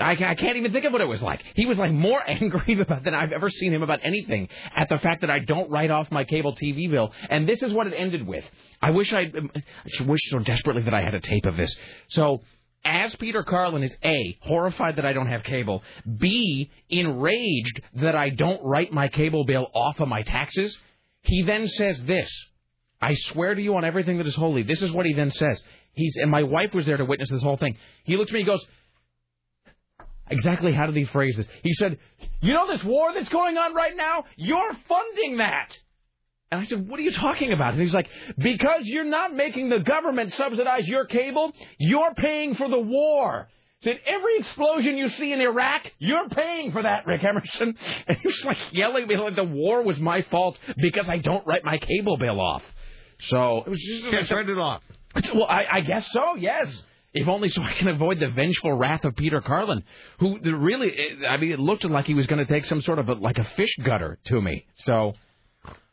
I, 0.00 0.12
I 0.12 0.34
can't 0.34 0.56
even 0.56 0.72
think 0.72 0.84
of 0.84 0.92
what 0.92 1.00
it 1.00 1.08
was 1.08 1.22
like. 1.22 1.42
He 1.54 1.66
was 1.66 1.78
like 1.78 1.92
more 1.92 2.20
angry 2.26 2.80
about 2.80 3.04
than 3.04 3.14
I've 3.14 3.32
ever 3.32 3.50
seen 3.50 3.72
him 3.72 3.82
about 3.82 4.00
anything 4.02 4.48
at 4.74 4.88
the 4.88 4.98
fact 4.98 5.20
that 5.22 5.30
I 5.30 5.40
don't 5.40 5.70
write 5.70 5.90
off 5.90 6.10
my 6.10 6.24
cable 6.24 6.54
TV 6.54 6.90
bill. 6.90 7.12
And 7.30 7.48
this 7.48 7.62
is 7.62 7.72
what 7.72 7.86
it 7.86 7.94
ended 7.96 8.26
with. 8.26 8.44
I 8.80 8.90
wish 8.90 9.12
I, 9.12 9.30
I 9.30 10.02
wish 10.04 10.20
so 10.30 10.38
desperately 10.38 10.82
that 10.82 10.94
I 10.94 11.02
had 11.02 11.14
a 11.14 11.20
tape 11.20 11.46
of 11.46 11.56
this. 11.56 11.74
So 12.08 12.42
as 12.84 13.14
Peter 13.16 13.42
Carlin 13.44 13.82
is 13.82 13.94
A, 14.04 14.38
horrified 14.40 14.96
that 14.96 15.06
I 15.06 15.12
don't 15.12 15.28
have 15.28 15.44
cable, 15.44 15.82
B, 16.18 16.70
enraged 16.88 17.80
that 17.94 18.16
I 18.16 18.30
don't 18.30 18.62
write 18.64 18.92
my 18.92 19.08
cable 19.08 19.44
bill 19.44 19.68
off 19.74 20.00
of 20.00 20.08
my 20.08 20.22
taxes, 20.22 20.76
he 21.22 21.42
then 21.42 21.68
says 21.68 22.02
this. 22.04 22.30
I 23.02 23.14
swear 23.14 23.54
to 23.54 23.60
you 23.60 23.74
on 23.74 23.84
everything 23.84 24.18
that 24.18 24.26
is 24.28 24.36
holy. 24.36 24.62
This 24.62 24.80
is 24.80 24.92
what 24.92 25.06
he 25.06 25.12
then 25.12 25.32
says. 25.32 25.60
He's 25.92 26.16
and 26.16 26.30
my 26.30 26.44
wife 26.44 26.72
was 26.72 26.86
there 26.86 26.96
to 26.96 27.04
witness 27.04 27.30
this 27.30 27.42
whole 27.42 27.56
thing. 27.56 27.76
He 28.04 28.16
looks 28.16 28.30
at 28.30 28.34
me 28.34 28.40
and 28.40 28.46
goes, 28.46 28.64
Exactly 30.30 30.72
how 30.72 30.86
did 30.86 30.96
he 30.96 31.04
phrase 31.04 31.36
this? 31.36 31.46
He 31.64 31.72
said, 31.74 31.98
You 32.40 32.54
know 32.54 32.68
this 32.68 32.84
war 32.84 33.12
that's 33.12 33.28
going 33.28 33.58
on 33.58 33.74
right 33.74 33.96
now? 33.96 34.24
You're 34.36 34.72
funding 34.88 35.38
that. 35.38 35.76
And 36.52 36.60
I 36.60 36.64
said, 36.64 36.88
What 36.88 37.00
are 37.00 37.02
you 37.02 37.10
talking 37.10 37.52
about? 37.52 37.72
And 37.72 37.82
he's 37.82 37.92
like, 37.92 38.08
Because 38.38 38.82
you're 38.84 39.04
not 39.04 39.34
making 39.34 39.68
the 39.68 39.80
government 39.80 40.32
subsidize 40.34 40.86
your 40.86 41.04
cable, 41.04 41.52
you're 41.78 42.14
paying 42.14 42.54
for 42.54 42.68
the 42.68 42.78
war. 42.78 43.48
Said 43.82 43.98
every 44.06 44.38
explosion 44.38 44.96
you 44.96 45.08
see 45.08 45.32
in 45.32 45.40
Iraq, 45.40 45.90
you're 45.98 46.28
paying 46.28 46.70
for 46.70 46.84
that, 46.84 47.04
Rick 47.04 47.24
Emerson. 47.24 47.76
And 48.06 48.16
he 48.16 48.28
was 48.28 48.44
like 48.44 48.58
yelling 48.72 49.02
at 49.02 49.08
me 49.08 49.16
like 49.16 49.34
the 49.34 49.42
war 49.42 49.82
was 49.82 49.98
my 49.98 50.22
fault 50.22 50.56
because 50.76 51.08
I 51.08 51.18
don't 51.18 51.44
write 51.48 51.64
my 51.64 51.78
cable 51.78 52.16
bill 52.16 52.40
off. 52.40 52.62
So 53.28 53.62
it 53.66 53.70
was 53.70 53.80
just 53.80 54.04
Can't 54.10 54.30
write 54.30 54.48
it 54.48 54.58
off. 54.58 54.82
Well, 55.34 55.44
I, 55.46 55.64
I 55.70 55.80
guess 55.80 56.06
so. 56.10 56.36
Yes. 56.38 56.82
If 57.14 57.28
only 57.28 57.50
so 57.50 57.60
I 57.60 57.74
can 57.74 57.88
avoid 57.88 58.18
the 58.18 58.28
vengeful 58.30 58.72
wrath 58.72 59.04
of 59.04 59.14
Peter 59.14 59.42
Carlin, 59.42 59.82
who 60.18 60.38
really, 60.40 60.90
I 61.28 61.36
mean, 61.36 61.52
it 61.52 61.60
looked 61.60 61.84
like 61.84 62.06
he 62.06 62.14
was 62.14 62.26
going 62.26 62.38
to 62.44 62.50
take 62.50 62.64
some 62.64 62.80
sort 62.80 62.98
of 62.98 63.10
a, 63.10 63.12
like 63.14 63.36
a 63.38 63.44
fish 63.54 63.76
gutter 63.84 64.18
to 64.24 64.40
me. 64.40 64.64
So, 64.86 65.12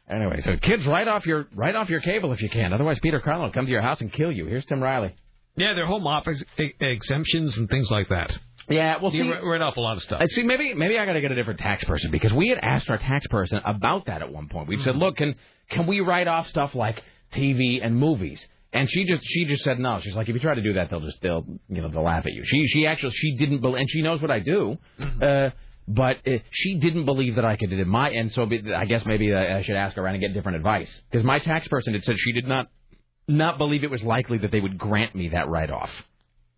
anyway, 0.10 0.40
so 0.42 0.56
kids, 0.56 0.88
write 0.88 1.10
off 1.10 1.26
your 1.26 1.48
write 1.54 1.76
off 1.76 1.90
your 1.90 2.00
cable 2.00 2.32
if 2.32 2.42
you 2.42 2.50
can. 2.50 2.72
Otherwise, 2.72 3.00
Peter 3.02 3.20
Carlin 3.20 3.44
will 3.44 3.52
come 3.52 3.66
to 3.66 3.72
your 3.72 3.82
house 3.82 4.00
and 4.00 4.12
kill 4.14 4.32
you. 4.32 4.46
Here's 4.46 4.66
Tim 4.66 4.82
Riley. 4.82 5.14
Yeah, 5.58 5.74
their 5.74 5.86
home 5.88 6.08
office 6.08 6.42
e- 6.58 6.72
exemptions 6.80 7.58
and 7.58 7.70
things 7.70 7.92
like 7.92 8.08
that. 8.10 8.38
Yeah, 8.70 8.96
well, 9.02 9.12
see- 9.12 9.30
write- 9.30 9.44
write 9.44 9.62
off 9.62 9.76
a 9.76 9.82
lot 9.82 9.98
of 9.98 10.02
stuff. 10.04 10.22
Uh, 10.22 10.28
see, 10.28 10.44
maybe 10.44 10.74
maybe 10.74 10.98
I 10.98 11.06
got 11.06 11.14
to 11.14 11.22
get 11.22 11.34
a 11.34 11.36
different 11.36 11.60
tax 11.60 11.84
person 11.84 12.12
because 12.12 12.32
we 12.32 12.48
had 12.48 12.60
asked 12.60 12.90
our 12.90 12.98
tax 12.98 13.28
person 13.28 13.60
about 13.66 14.06
that 14.06 14.22
at 14.22 14.32
one 14.32 14.48
point. 14.48 14.70
We 14.70 14.78
said, 14.78 14.92
Mm-hmm. 14.94 15.00
look, 15.02 15.18
can 15.18 15.36
can 15.70 15.86
we 15.86 16.00
write 16.00 16.30
off 16.30 16.48
stuff 16.48 16.74
like 16.76 17.04
TV 17.34 17.80
and 17.84 17.96
movies? 17.96 18.46
And 18.72 18.90
she 18.90 19.06
just 19.06 19.24
she 19.26 19.46
just 19.46 19.64
said 19.64 19.80
no. 19.80 20.00
She's 20.00 20.16
like, 20.16 20.30
if 20.30 20.36
you 20.36 20.40
try 20.40 20.54
to 20.54 20.62
do 20.62 20.74
that, 20.74 20.90
they'll 20.90 21.00
just 21.00 21.22
they'll 21.22 21.46
you 21.70 21.82
know 21.82 21.90
they'll 21.90 22.04
laugh 22.04 22.26
at 22.26 22.34
you. 22.34 22.44
She 22.46 22.68
she 22.68 22.86
actually 22.86 23.14
she 23.14 23.36
didn't 23.36 23.62
believe, 23.62 23.80
and 23.80 23.90
she 23.90 24.02
knows 24.02 24.22
what 24.22 24.30
I 24.30 24.40
do. 24.40 24.78
Mm-hmm. 25.00 25.24
Uh, 25.24 25.50
but 25.88 26.18
uh, 26.28 26.38
she 26.52 26.76
didn't 26.76 27.06
believe 27.06 27.36
that 27.36 27.46
I 27.46 27.56
could 27.56 27.72
do 27.72 27.80
it. 27.80 27.88
My 27.88 28.12
and 28.12 28.32
so 28.32 28.46
be- 28.46 28.74
I 28.74 28.86
guess 28.86 29.06
maybe 29.08 29.34
I 29.34 29.58
I 29.58 29.62
should 29.64 29.76
ask 29.76 29.98
around 29.98 30.16
and 30.16 30.22
get 30.22 30.34
different 30.34 30.58
advice 30.58 30.92
because 31.10 31.26
my 31.26 31.40
tax 31.40 31.68
person 31.68 31.94
had 31.94 32.04
said 32.04 32.20
she 32.20 32.32
did 32.32 32.48
not 32.48 32.68
not 33.28 33.58
believe 33.58 33.84
it 33.84 33.90
was 33.90 34.04
likely 34.04 34.38
that 34.40 34.52
they 34.52 34.60
would 34.60 34.78
grant 34.78 35.16
me 35.16 35.30
that 35.30 35.50
write 35.50 35.72
off. 35.72 35.90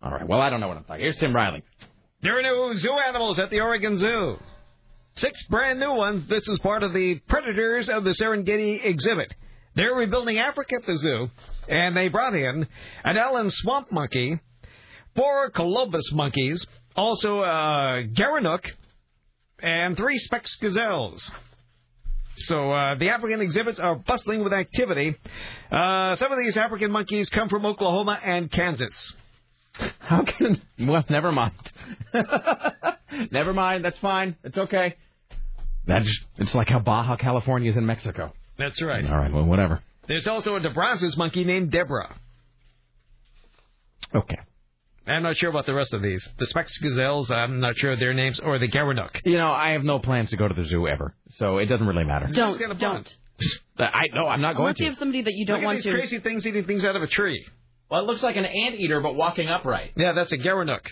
All 0.02 0.10
right. 0.10 0.26
Well, 0.26 0.40
I 0.40 0.50
don't 0.50 0.60
know 0.60 0.68
what 0.68 0.76
I'm 0.76 0.84
talking. 0.84 1.02
Here's 1.02 1.16
Tim 1.16 1.34
Riley. 1.34 1.62
There 2.22 2.38
are 2.38 2.42
new 2.42 2.76
zoo 2.76 2.92
animals 3.08 3.38
at 3.38 3.50
the 3.50 3.60
Oregon 3.60 3.98
Zoo. 3.98 4.38
Six 5.16 5.46
brand 5.48 5.80
new 5.80 5.92
ones. 5.92 6.26
This 6.28 6.46
is 6.48 6.58
part 6.60 6.82
of 6.82 6.92
the 6.92 7.16
Predators 7.28 7.88
of 7.90 8.04
the 8.04 8.10
Serengeti 8.10 8.84
exhibit. 8.84 9.34
They're 9.74 9.94
rebuilding 9.94 10.38
Africa 10.38 10.76
at 10.76 10.86
the 10.86 10.96
zoo, 10.96 11.30
and 11.68 11.96
they 11.96 12.08
brought 12.08 12.34
in 12.34 12.66
an 13.04 13.16
Allen 13.16 13.50
swamp 13.50 13.90
monkey, 13.90 14.38
four 15.16 15.50
colobus 15.50 16.12
monkeys, 16.12 16.64
also 16.94 17.40
a 17.40 18.04
Gerenuk, 18.12 18.66
and 19.60 19.96
three 19.96 20.18
Speke's 20.18 20.56
gazelles. 20.56 21.30
So 22.36 22.72
uh, 22.72 22.94
the 22.96 23.10
African 23.10 23.40
exhibits 23.40 23.78
are 23.78 23.94
bustling 23.94 24.42
with 24.42 24.52
activity. 24.52 25.16
Uh, 25.70 26.14
some 26.16 26.32
of 26.32 26.38
these 26.38 26.56
African 26.56 26.90
monkeys 26.90 27.28
come 27.28 27.48
from 27.48 27.64
Oklahoma 27.66 28.18
and 28.22 28.50
Kansas. 28.50 29.14
How 29.98 30.22
can? 30.24 30.60
Well, 30.78 31.04
never 31.08 31.32
mind. 31.32 31.52
never 33.30 33.52
mind. 33.52 33.84
That's 33.84 33.98
fine. 33.98 34.36
It's 34.44 34.58
okay. 34.58 34.96
That's 35.86 36.08
it's 36.36 36.54
like 36.54 36.68
how 36.68 36.78
Baja 36.78 37.16
California 37.16 37.70
is 37.70 37.76
in 37.76 37.86
Mexico. 37.86 38.32
That's 38.58 38.80
right. 38.82 39.04
All 39.04 39.18
right. 39.18 39.32
Well, 39.32 39.44
whatever. 39.44 39.80
There's 40.08 40.26
also 40.26 40.56
a 40.56 40.60
De 40.60 40.70
Brazza's 40.70 41.16
monkey 41.16 41.44
named 41.44 41.70
Deborah. 41.70 42.14
Okay. 44.14 44.38
I'm 45.06 45.22
not 45.22 45.36
sure 45.36 45.50
about 45.50 45.66
the 45.66 45.74
rest 45.74 45.94
of 45.94 46.02
these. 46.02 46.28
The 46.38 46.46
Speke's 46.46 46.78
Gazelles, 46.78 47.30
I'm 47.30 47.58
not 47.60 47.76
sure 47.76 47.92
of 47.92 47.98
their 47.98 48.14
names, 48.14 48.38
or 48.38 48.58
the 48.58 48.68
Gerenuk. 48.68 49.20
You 49.24 49.36
know, 49.36 49.50
I 49.50 49.70
have 49.70 49.82
no 49.82 49.98
plans 49.98 50.30
to 50.30 50.36
go 50.36 50.46
to 50.46 50.54
the 50.54 50.64
zoo 50.64 50.86
ever, 50.86 51.14
so 51.38 51.58
it 51.58 51.66
doesn't 51.66 51.86
really 51.86 52.04
matter. 52.04 52.28
Don't, 52.32 52.78
don't. 52.78 53.16
I 53.78 54.06
no, 54.14 54.28
I'm 54.28 54.40
not 54.40 54.54
going 54.54 54.66
Unless 54.68 54.76
to. 54.76 54.84
you 54.84 54.90
have 54.90 54.98
somebody 54.98 55.22
that 55.22 55.32
you 55.34 55.44
don't 55.46 55.56
Look 55.56 55.62
at 55.62 55.66
want 55.66 55.78
these 55.78 55.84
to. 55.84 55.90
crazy 55.92 56.20
things 56.20 56.46
eating 56.46 56.64
things 56.64 56.84
out 56.84 56.94
of 56.94 57.02
a 57.02 57.08
tree. 57.08 57.44
Well, 57.90 58.00
it 58.00 58.06
looks 58.06 58.22
like 58.22 58.36
an 58.36 58.44
anteater, 58.44 59.00
but 59.00 59.16
walking 59.16 59.48
upright. 59.48 59.92
Yeah, 59.96 60.12
that's 60.12 60.32
a 60.32 60.38
Gerenuk. 60.38 60.82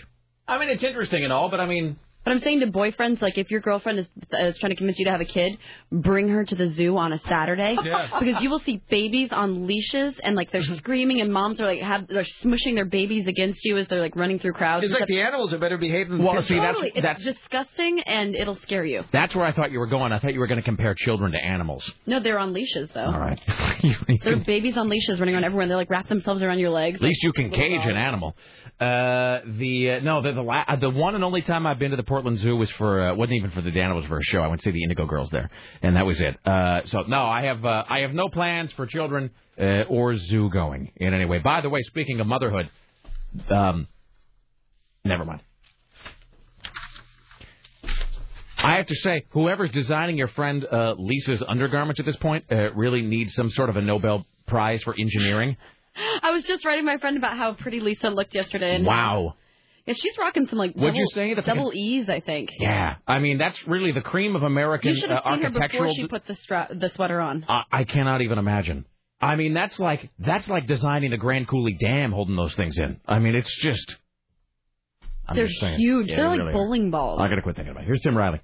I 0.47 0.57
mean, 0.59 0.67
it's 0.69 0.83
interesting 0.83 1.23
and 1.23 1.31
all, 1.31 1.49
but 1.49 1.61
I 1.61 1.65
mean, 1.65 1.97
But 2.23 2.31
I'm 2.33 2.39
saying 2.41 2.59
to 2.59 2.67
boyfriends, 2.67 3.19
like 3.21 3.37
if 3.39 3.49
your 3.49 3.61
girlfriend 3.61 3.97
is, 3.99 4.07
uh, 4.31 4.45
is 4.45 4.57
trying 4.59 4.69
to 4.69 4.75
convince 4.75 4.99
you 4.99 5.05
to 5.05 5.11
have 5.11 5.21
a 5.21 5.25
kid, 5.25 5.57
bring 5.91 6.29
her 6.29 6.45
to 6.45 6.53
the 6.55 6.67
zoo 6.67 6.95
on 6.97 7.13
a 7.13 7.19
Saturday 7.19 7.75
Yeah. 7.83 8.09
because 8.19 8.41
you 8.43 8.49
will 8.51 8.59
see 8.59 8.79
babies 8.91 9.29
on 9.31 9.65
leashes 9.65 10.13
and 10.23 10.35
like 10.35 10.51
they're 10.51 10.61
screaming 10.77 11.19
and 11.21 11.33
moms 11.33 11.59
are 11.59 11.65
like 11.65 11.81
have 11.81 12.07
they're 12.07 12.23
smushing 12.43 12.75
their 12.75 12.85
babies 12.85 13.25
against 13.27 13.65
you 13.65 13.77
as 13.77 13.87
they're 13.87 14.01
like 14.01 14.15
running 14.15 14.37
through 14.37 14.53
crowds. 14.53 14.83
It's 14.83 14.91
like 14.93 14.99
stuff. 14.99 15.07
the 15.07 15.19
animals 15.21 15.51
are 15.53 15.57
better 15.57 15.77
behaved 15.79 16.11
than 16.11 16.23
Well, 16.23 16.35
the 16.35 16.43
see, 16.43 16.53
that's- 16.55 16.73
totally, 16.75 16.91
it's 16.93 17.01
that's- 17.01 17.23
disgusting 17.23 18.01
and 18.01 18.35
it'll 18.35 18.57
scare 18.57 18.85
you. 18.85 19.03
that's 19.11 19.33
where 19.35 19.45
I 19.45 19.51
thought 19.51 19.71
you 19.71 19.79
were 19.79 19.87
going. 19.87 20.11
I 20.11 20.19
thought 20.19 20.33
you 20.33 20.39
were 20.41 20.47
going 20.47 20.59
to 20.59 20.65
compare 20.65 20.93
children 20.95 21.31
to 21.31 21.43
animals. 21.43 21.89
No, 22.05 22.19
they're 22.19 22.37
on 22.39 22.53
leashes 22.53 22.89
though. 22.93 23.05
All 23.05 23.19
right. 23.19 23.39
They're 24.23 24.37
babies 24.37 24.77
on 24.77 24.89
leashes 24.89 25.19
running 25.19 25.33
around 25.35 25.45
everywhere. 25.45 25.63
and 25.63 25.71
They 25.71 25.75
like 25.75 25.89
wrap 25.89 26.07
themselves 26.07 26.41
around 26.43 26.59
your 26.59 26.69
legs. 26.69 26.95
At 26.97 27.01
least 27.01 27.23
you 27.23 27.33
can 27.33 27.49
cage 27.49 27.81
an 27.83 27.97
animal. 27.97 28.35
Uh, 28.81 29.41
the 29.59 29.91
uh, 29.91 30.03
no, 30.03 30.23
the 30.23 30.31
the, 30.31 30.41
la- 30.41 30.63
uh, 30.67 30.75
the 30.75 30.89
one 30.89 31.13
and 31.13 31.23
only 31.23 31.43
time 31.43 31.67
I've 31.67 31.77
been 31.77 31.91
to 31.91 31.97
the 31.97 32.03
Portland 32.03 32.39
Zoo 32.39 32.55
was 32.55 32.71
for 32.71 33.09
uh, 33.09 33.13
wasn't 33.13 33.33
even 33.33 33.51
for 33.51 33.61
the 33.61 33.69
Dan, 33.69 33.91
it 33.91 33.93
was 33.93 34.05
for 34.05 34.17
a 34.17 34.23
show. 34.23 34.41
I 34.41 34.47
went 34.47 34.59
to 34.61 34.65
see 34.65 34.71
the 34.71 34.81
Indigo 34.81 35.05
Girls 35.05 35.29
there, 35.29 35.51
and 35.83 35.95
that 35.97 36.05
was 36.07 36.19
it. 36.19 36.35
Uh, 36.43 36.81
so 36.87 37.01
no, 37.01 37.21
I 37.23 37.43
have 37.43 37.63
uh, 37.63 37.83
I 37.87 37.99
have 37.99 38.15
no 38.15 38.27
plans 38.27 38.71
for 38.71 38.87
children 38.87 39.29
uh, 39.59 39.83
or 39.87 40.17
zoo 40.17 40.49
going 40.49 40.91
in 40.95 41.13
any 41.13 41.25
way. 41.25 41.37
By 41.37 41.61
the 41.61 41.69
way, 41.69 41.83
speaking 41.83 42.19
of 42.21 42.25
motherhood, 42.25 42.71
um, 43.51 43.87
never 45.05 45.25
mind. 45.25 45.43
I 48.63 48.77
have 48.77 48.87
to 48.87 48.95
say, 48.95 49.25
whoever's 49.29 49.71
designing 49.71 50.17
your 50.17 50.27
friend 50.29 50.65
uh, 50.65 50.95
Lisa's 50.97 51.43
undergarments 51.47 51.99
at 51.99 52.07
this 52.07 52.15
point 52.15 52.45
uh, 52.51 52.73
really 52.73 53.03
needs 53.03 53.35
some 53.35 53.51
sort 53.51 53.69
of 53.69 53.77
a 53.77 53.81
Nobel 53.81 54.25
Prize 54.47 54.81
for 54.81 54.95
engineering. 54.99 55.55
I 56.23 56.31
was 56.31 56.43
just 56.43 56.65
writing 56.65 56.85
my 56.85 56.97
friend 56.97 57.17
about 57.17 57.37
how 57.37 57.53
pretty 57.53 57.79
Lisa 57.79 58.09
looked 58.09 58.33
yesterday. 58.33 58.75
And 58.75 58.85
Wow. 58.85 59.35
Yeah, 59.85 59.95
she's 59.97 60.15
rocking 60.19 60.47
some 60.47 60.59
like 60.59 60.75
double, 60.75 60.93
you 60.93 61.07
say? 61.11 61.33
Like 61.33 61.43
double 61.45 61.71
E's, 61.73 62.07
I 62.07 62.19
think. 62.19 62.51
Yeah, 62.59 62.97
I 63.07 63.17
mean 63.19 63.37
that's 63.39 63.57
really 63.67 63.91
the 63.91 64.01
cream 64.01 64.35
of 64.35 64.43
American 64.43 64.91
You 64.91 64.95
should 64.95 65.11
uh, 65.11 65.21
have 65.23 65.33
seen 65.33 65.43
her 65.43 65.49
before 65.67 65.93
she 65.93 66.07
put 66.07 66.27
the 66.27 66.35
stra- 66.35 66.69
the 66.71 66.89
sweater 66.95 67.19
on. 67.19 67.45
I 67.49 67.63
I 67.71 67.83
cannot 67.83 68.21
even 68.21 68.37
imagine. 68.37 68.85
I 69.19 69.35
mean 69.35 69.53
that's 69.55 69.77
like 69.79 70.09
that's 70.19 70.47
like 70.47 70.67
designing 70.67 71.09
the 71.11 71.17
Grand 71.17 71.47
Coulee 71.47 71.77
Dam, 71.79 72.11
holding 72.11 72.35
those 72.35 72.53
things 72.55 72.77
in. 72.77 72.99
I 73.07 73.17
mean 73.19 73.33
it's 73.35 73.53
just. 73.61 73.95
I'm 75.27 75.35
They're 75.35 75.47
just 75.47 75.59
saying. 75.59 75.79
huge. 75.79 76.09
Yeah, 76.09 76.15
They're 76.17 76.23
they 76.25 76.29
like 76.29 76.39
really 76.39 76.49
are. 76.51 76.53
bowling 76.53 76.91
balls. 76.91 77.19
I 77.21 77.27
gotta 77.27 77.41
quit 77.41 77.55
thinking 77.55 77.71
about 77.71 77.83
it. 77.83 77.87
Here's 77.87 78.01
Tim 78.01 78.15
Riley. 78.17 78.41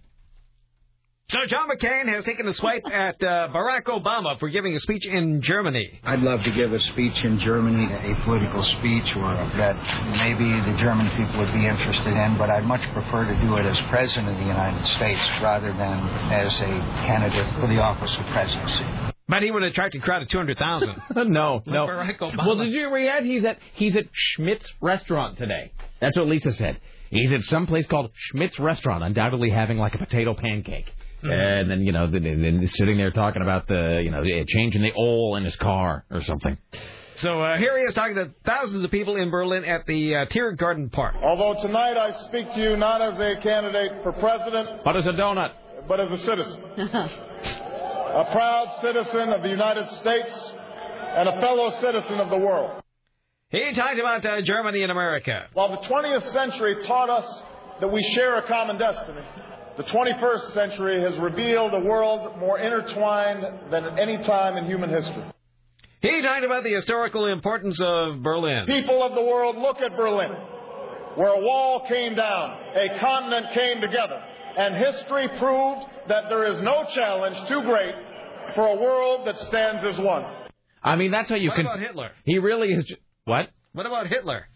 So 1.29 1.39
John 1.45 1.67
McCain 1.67 2.07
has 2.07 2.23
taken 2.23 2.47
a 2.47 2.53
swipe 2.53 2.87
at 2.87 3.21
uh, 3.21 3.49
Barack 3.51 3.83
Obama 3.83 4.39
for 4.39 4.47
giving 4.47 4.73
a 4.75 4.79
speech 4.79 5.05
in 5.05 5.41
Germany. 5.41 5.99
I'd 6.05 6.21
love 6.21 6.41
to 6.43 6.51
give 6.51 6.71
a 6.71 6.79
speech 6.79 7.21
in 7.21 7.37
Germany, 7.39 7.83
a 7.83 8.23
political 8.23 8.63
speech 8.63 9.11
or 9.13 9.35
that 9.57 9.75
maybe 10.15 10.47
the 10.71 10.77
German 10.79 11.09
people 11.17 11.39
would 11.39 11.51
be 11.51 11.67
interested 11.67 12.15
in, 12.15 12.37
but 12.37 12.49
I'd 12.49 12.63
much 12.63 12.79
prefer 12.93 13.25
to 13.25 13.41
do 13.41 13.57
it 13.57 13.65
as 13.65 13.77
President 13.89 14.29
of 14.29 14.35
the 14.35 14.45
United 14.45 14.85
States 14.85 15.19
rather 15.43 15.67
than 15.73 15.99
as 16.31 16.53
a 16.61 16.71
candidate 17.03 17.53
for 17.59 17.67
the 17.67 17.81
office 17.81 18.15
of 18.15 18.25
presidency. 18.27 18.85
But 19.27 19.43
he 19.43 19.51
would 19.51 19.63
attract 19.63 19.95
a 19.95 19.99
crowd 19.99 20.21
of 20.21 20.29
200,000. 20.29 20.95
no, 21.33 21.61
no. 21.65 21.87
Barack 21.87 22.19
Obama. 22.19 22.47
Well, 22.47 22.55
did 22.55 22.71
you 22.71 22.89
read 22.89 23.25
he's 23.25 23.43
at 23.43 23.59
he's 23.73 23.97
at 23.97 24.05
Schmidt's 24.13 24.71
restaurant 24.79 25.37
today? 25.37 25.73
That's 25.99 26.17
what 26.17 26.27
Lisa 26.27 26.53
said. 26.53 26.79
He's 27.09 27.33
at 27.33 27.41
some 27.41 27.67
place 27.67 27.85
called 27.85 28.11
Schmidt's 28.15 28.59
restaurant, 28.59 29.03
undoubtedly 29.03 29.49
having 29.49 29.77
like 29.77 29.93
a 29.93 29.97
potato 29.97 30.33
pancake. 30.33 30.85
And 31.23 31.69
then 31.69 31.81
you 31.81 31.91
know, 31.91 32.07
then, 32.07 32.23
then 32.23 32.67
sitting 32.73 32.97
there 32.97 33.11
talking 33.11 33.41
about 33.41 33.67
the 33.67 34.01
you 34.03 34.11
know 34.11 34.23
changing 34.47 34.81
the 34.81 34.93
oil 34.97 35.35
in 35.35 35.43
his 35.45 35.55
car 35.55 36.05
or 36.11 36.23
something. 36.23 36.57
So 37.15 37.41
uh, 37.41 37.57
here 37.57 37.75
he 37.77 37.83
is 37.85 37.95
talking 37.95 38.15
to 38.15 38.29
thousands 38.45 38.83
of 38.83 38.91
people 38.91 39.15
in 39.15 39.31
Berlin 39.31 39.65
at 39.65 39.87
the 39.87 40.15
uh, 40.15 40.25
Tiergarten 40.27 40.91
Park. 40.91 41.15
Although 41.23 41.59
tonight 41.61 41.97
I 41.97 42.11
speak 42.27 42.53
to 42.53 42.61
you 42.61 42.77
not 42.77 43.01
as 43.01 43.15
a 43.17 43.41
candidate 43.41 44.03
for 44.03 44.11
president, 44.13 44.83
But 44.85 44.95
as 44.97 45.05
a 45.07 45.13
donut. 45.13 45.53
but 45.87 45.99
as 45.99 46.11
a 46.11 46.19
citizen. 46.19 46.61
a 46.77 48.29
proud 48.31 48.77
citizen 48.81 49.29
of 49.29 49.41
the 49.41 49.49
United 49.49 49.89
States 49.95 50.51
and 51.17 51.27
a 51.29 51.41
fellow 51.41 51.71
citizen 51.81 52.19
of 52.19 52.29
the 52.29 52.37
world. 52.37 52.81
He 53.49 53.73
talked 53.73 53.97
about 53.99 54.23
uh, 54.23 54.41
Germany 54.43 54.83
and 54.83 54.91
America. 54.91 55.47
While 55.53 55.69
the 55.69 55.87
20th 55.87 56.31
century 56.31 56.85
taught 56.85 57.09
us 57.09 57.41
that 57.79 57.87
we 57.87 58.03
share 58.13 58.37
a 58.37 58.47
common 58.47 58.77
destiny, 58.77 59.21
the 59.77 59.83
21st 59.83 60.53
century 60.53 61.01
has 61.03 61.17
revealed 61.19 61.73
a 61.73 61.79
world 61.79 62.37
more 62.39 62.57
intertwined 62.59 63.43
than 63.71 63.85
at 63.85 63.99
any 63.99 64.17
time 64.23 64.57
in 64.57 64.65
human 64.65 64.89
history. 64.89 65.23
He 66.01 66.21
talked 66.21 66.43
about 66.43 66.63
the 66.63 66.73
historical 66.73 67.25
importance 67.27 67.79
of 67.81 68.21
Berlin. 68.21 68.65
People 68.67 69.01
of 69.03 69.13
the 69.15 69.21
world, 69.21 69.57
look 69.57 69.79
at 69.81 69.95
Berlin, 69.95 70.31
where 71.15 71.29
a 71.33 71.39
wall 71.39 71.85
came 71.87 72.15
down, 72.15 72.57
a 72.75 72.99
continent 72.99 73.47
came 73.53 73.81
together, 73.81 74.21
and 74.57 74.75
history 74.75 75.27
proved 75.39 75.81
that 76.07 76.29
there 76.29 76.45
is 76.45 76.61
no 76.61 76.85
challenge 76.95 77.35
too 77.47 77.61
great 77.63 77.95
for 78.55 78.67
a 78.67 78.75
world 78.75 79.27
that 79.27 79.37
stands 79.41 79.83
as 79.85 79.99
one. 80.03 80.23
I 80.83 80.95
mean, 80.95 81.11
that's 81.11 81.29
how 81.29 81.35
you 81.35 81.49
What 81.49 81.55
can. 81.55 81.65
about 81.65 81.79
Hitler? 81.79 82.11
He 82.23 82.39
really 82.39 82.71
is. 82.73 82.91
What? 83.25 83.49
What 83.73 83.85
about 83.85 84.07
Hitler? 84.07 84.47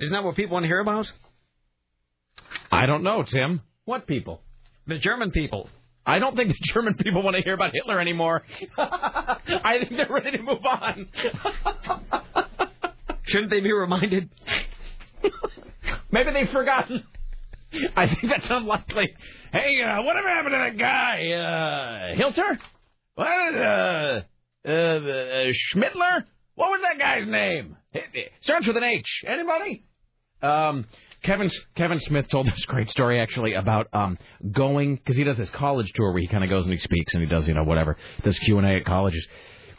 Isn't 0.00 0.12
that 0.12 0.24
what 0.24 0.36
people 0.36 0.54
want 0.54 0.64
to 0.64 0.68
hear 0.68 0.80
about? 0.80 1.10
I 2.70 2.86
don't 2.86 3.02
know, 3.02 3.22
Tim. 3.22 3.60
What 3.84 4.06
people? 4.06 4.40
The 4.92 4.98
German 4.98 5.30
people. 5.30 5.70
I 6.04 6.18
don't 6.18 6.36
think 6.36 6.48
the 6.60 6.72
German 6.72 6.94
people 6.94 7.22
want 7.22 7.36
to 7.36 7.42
hear 7.42 7.54
about 7.54 7.72
Hitler 7.72 7.98
anymore. 7.98 8.42
I 8.78 9.78
think 9.78 9.92
they're 9.96 10.06
ready 10.10 10.36
to 10.36 10.42
move 10.42 10.64
on. 10.66 11.08
Shouldn't 13.24 13.50
they 13.50 13.60
be 13.60 13.72
reminded? 13.72 14.28
Maybe 16.10 16.32
they've 16.32 16.50
forgotten. 16.50 17.04
I 17.96 18.06
think 18.06 18.24
that's 18.28 18.50
unlikely. 18.50 19.14
Hey, 19.50 19.80
uh, 19.82 20.02
whatever 20.02 20.28
happened 20.28 20.52
to 20.52 20.58
that 20.58 20.76
guy? 20.76 21.30
Uh, 21.30 22.14
Hilter? 22.14 22.58
What? 23.14 23.26
Uh, 23.26 24.20
uh, 24.66 24.70
uh, 24.70 25.52
Schmittler? 25.72 26.24
What 26.54 26.68
was 26.68 26.82
that 26.82 26.98
guy's 26.98 27.26
name? 27.26 27.76
It 27.94 28.32
starts 28.42 28.66
with 28.66 28.76
an 28.76 28.84
H. 28.84 29.24
Anybody? 29.26 29.84
Um, 30.42 30.84
Kevin 31.22 31.50
Kevin 31.74 32.00
Smith 32.00 32.28
told 32.28 32.46
this 32.52 32.64
great 32.66 32.90
story 32.90 33.20
actually 33.20 33.54
about 33.54 33.88
um 33.92 34.18
going 34.50 34.96
because 34.96 35.16
he 35.16 35.24
does 35.24 35.36
this 35.36 35.50
college 35.50 35.90
tour 35.94 36.12
where 36.12 36.20
he 36.20 36.28
kind 36.28 36.44
of 36.44 36.50
goes 36.50 36.64
and 36.64 36.72
he 36.72 36.78
speaks 36.78 37.14
and 37.14 37.22
he 37.22 37.28
does 37.28 37.46
you 37.48 37.54
know 37.54 37.64
whatever 37.64 37.96
does 38.24 38.38
Q 38.40 38.58
and 38.58 38.66
A 38.66 38.76
at 38.76 38.84
colleges. 38.84 39.26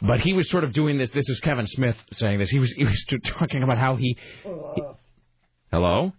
But 0.02 0.20
he 0.20 0.32
was 0.34 0.50
sort 0.50 0.64
of 0.64 0.72
doing 0.72 0.98
this. 0.98 1.10
This 1.12 1.28
is 1.28 1.40
Kevin 1.40 1.66
Smith 1.66 1.96
saying 2.12 2.38
this. 2.38 2.50
He 2.50 2.58
was 2.58 2.70
he 2.72 2.84
was 2.84 3.04
talking 3.26 3.62
about 3.62 3.78
how 3.78 3.96
he. 3.96 4.16
he 4.42 4.82
hello. 5.70 6.12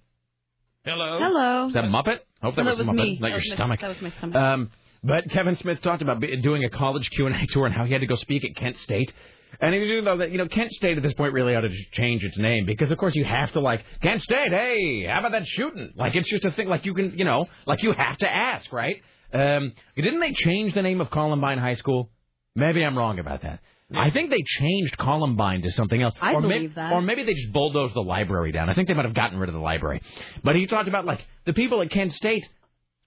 Hello. 0.83 1.19
Hello. 1.19 1.67
Is 1.67 1.73
that 1.73 1.85
Muppet? 1.85 2.19
I 2.41 2.45
Hope 2.45 2.55
that 2.57 2.63
No, 2.63 2.69
was, 2.71 2.77
that 2.79 2.85
was 2.87 2.95
Muppet, 2.95 3.03
me. 3.03 3.17
not 3.19 3.21
That 3.21 3.27
your 3.29 3.37
was 3.37 3.49
my- 3.49 3.55
stomach. 3.55 3.79
that 3.81 3.87
was 3.89 4.01
my 4.01 4.11
stomach. 4.11 4.35
Um, 4.35 4.71
but 5.03 5.29
Kevin 5.31 5.55
Smith 5.55 5.81
talked 5.81 6.01
about 6.01 6.21
doing 6.41 6.63
a 6.63 6.69
college 6.69 7.09
Q 7.11 7.27
and 7.27 7.35
A 7.35 7.45
tour 7.47 7.65
and 7.65 7.73
how 7.75 7.85
he 7.85 7.91
had 7.91 8.01
to 8.01 8.07
go 8.07 8.15
speak 8.15 8.43
at 8.45 8.55
Kent 8.55 8.77
State. 8.77 9.13
And 9.59 9.73
was 9.79 9.87
you 9.87 10.01
know 10.01 10.17
that 10.17 10.31
you 10.31 10.37
know 10.37 10.47
Kent 10.47 10.71
State 10.71 10.97
at 10.97 11.03
this 11.03 11.13
point 11.13 11.33
really 11.33 11.55
ought 11.55 11.61
to 11.61 11.69
just 11.69 11.91
change 11.91 12.23
its 12.23 12.37
name 12.37 12.65
because 12.65 12.91
of 12.91 12.97
course 12.97 13.15
you 13.15 13.23
have 13.23 13.51
to 13.53 13.61
like 13.61 13.83
Kent 14.01 14.21
State. 14.21 14.51
Hey, 14.51 15.05
how 15.05 15.19
about 15.19 15.31
that 15.31 15.47
shooting? 15.47 15.93
Like 15.95 16.15
it's 16.15 16.29
just 16.29 16.43
a 16.43 16.51
thing. 16.51 16.67
Like 16.67 16.85
you 16.85 16.93
can 16.93 17.17
you 17.17 17.25
know 17.25 17.47
like 17.65 17.81
you 17.81 17.93
have 17.93 18.17
to 18.17 18.31
ask 18.31 18.71
right. 18.71 19.01
Um, 19.33 19.73
didn't 19.95 20.19
they 20.19 20.33
change 20.33 20.73
the 20.73 20.81
name 20.81 21.01
of 21.01 21.09
Columbine 21.09 21.57
High 21.57 21.75
School? 21.75 22.09
Maybe 22.55 22.83
I'm 22.83 22.97
wrong 22.97 23.19
about 23.19 23.41
that. 23.41 23.59
I 23.93 24.09
think 24.09 24.31
they 24.31 24.41
changed 24.43 24.97
Columbine 24.97 25.61
to 25.61 25.71
something 25.71 26.01
else. 26.01 26.15
I 26.19 26.33
or 26.33 26.41
believe 26.41 26.75
that. 26.75 26.91
Or 26.91 27.01
maybe 27.01 27.23
they 27.23 27.33
just 27.33 27.53
bulldozed 27.53 27.93
the 27.93 28.01
library 28.01 28.51
down. 28.51 28.67
I 28.67 28.73
think 28.73 28.87
they 28.87 28.95
might 28.95 29.05
have 29.05 29.13
gotten 29.13 29.37
rid 29.37 29.47
of 29.47 29.53
the 29.53 29.61
library. 29.61 30.01
But 30.43 30.55
he 30.55 30.65
talked 30.65 30.87
about 30.87 31.05
like 31.05 31.21
the 31.45 31.53
people 31.53 31.81
at 31.81 31.91
Kent 31.91 32.13
State. 32.13 32.47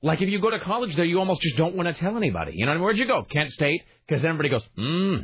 Like 0.03 0.23
if 0.23 0.29
you 0.29 0.41
go 0.41 0.51
to 0.51 0.61
college 0.61 0.95
there, 0.95 1.05
you 1.05 1.19
almost 1.19 1.41
just 1.43 1.57
don't 1.57 1.75
want 1.75 1.89
to 1.89 2.01
tell 2.01 2.17
anybody. 2.17 2.53
You 2.55 2.67
know, 2.67 2.71
what 2.71 2.75
I 2.75 2.77
mean? 2.77 2.85
where'd 2.85 2.99
you 2.99 3.07
go? 3.07 3.25
Kent 3.25 3.51
State, 3.51 3.83
because 4.07 4.25
everybody 4.25 4.51
goes, 4.51 4.65
hmm. 4.77 5.23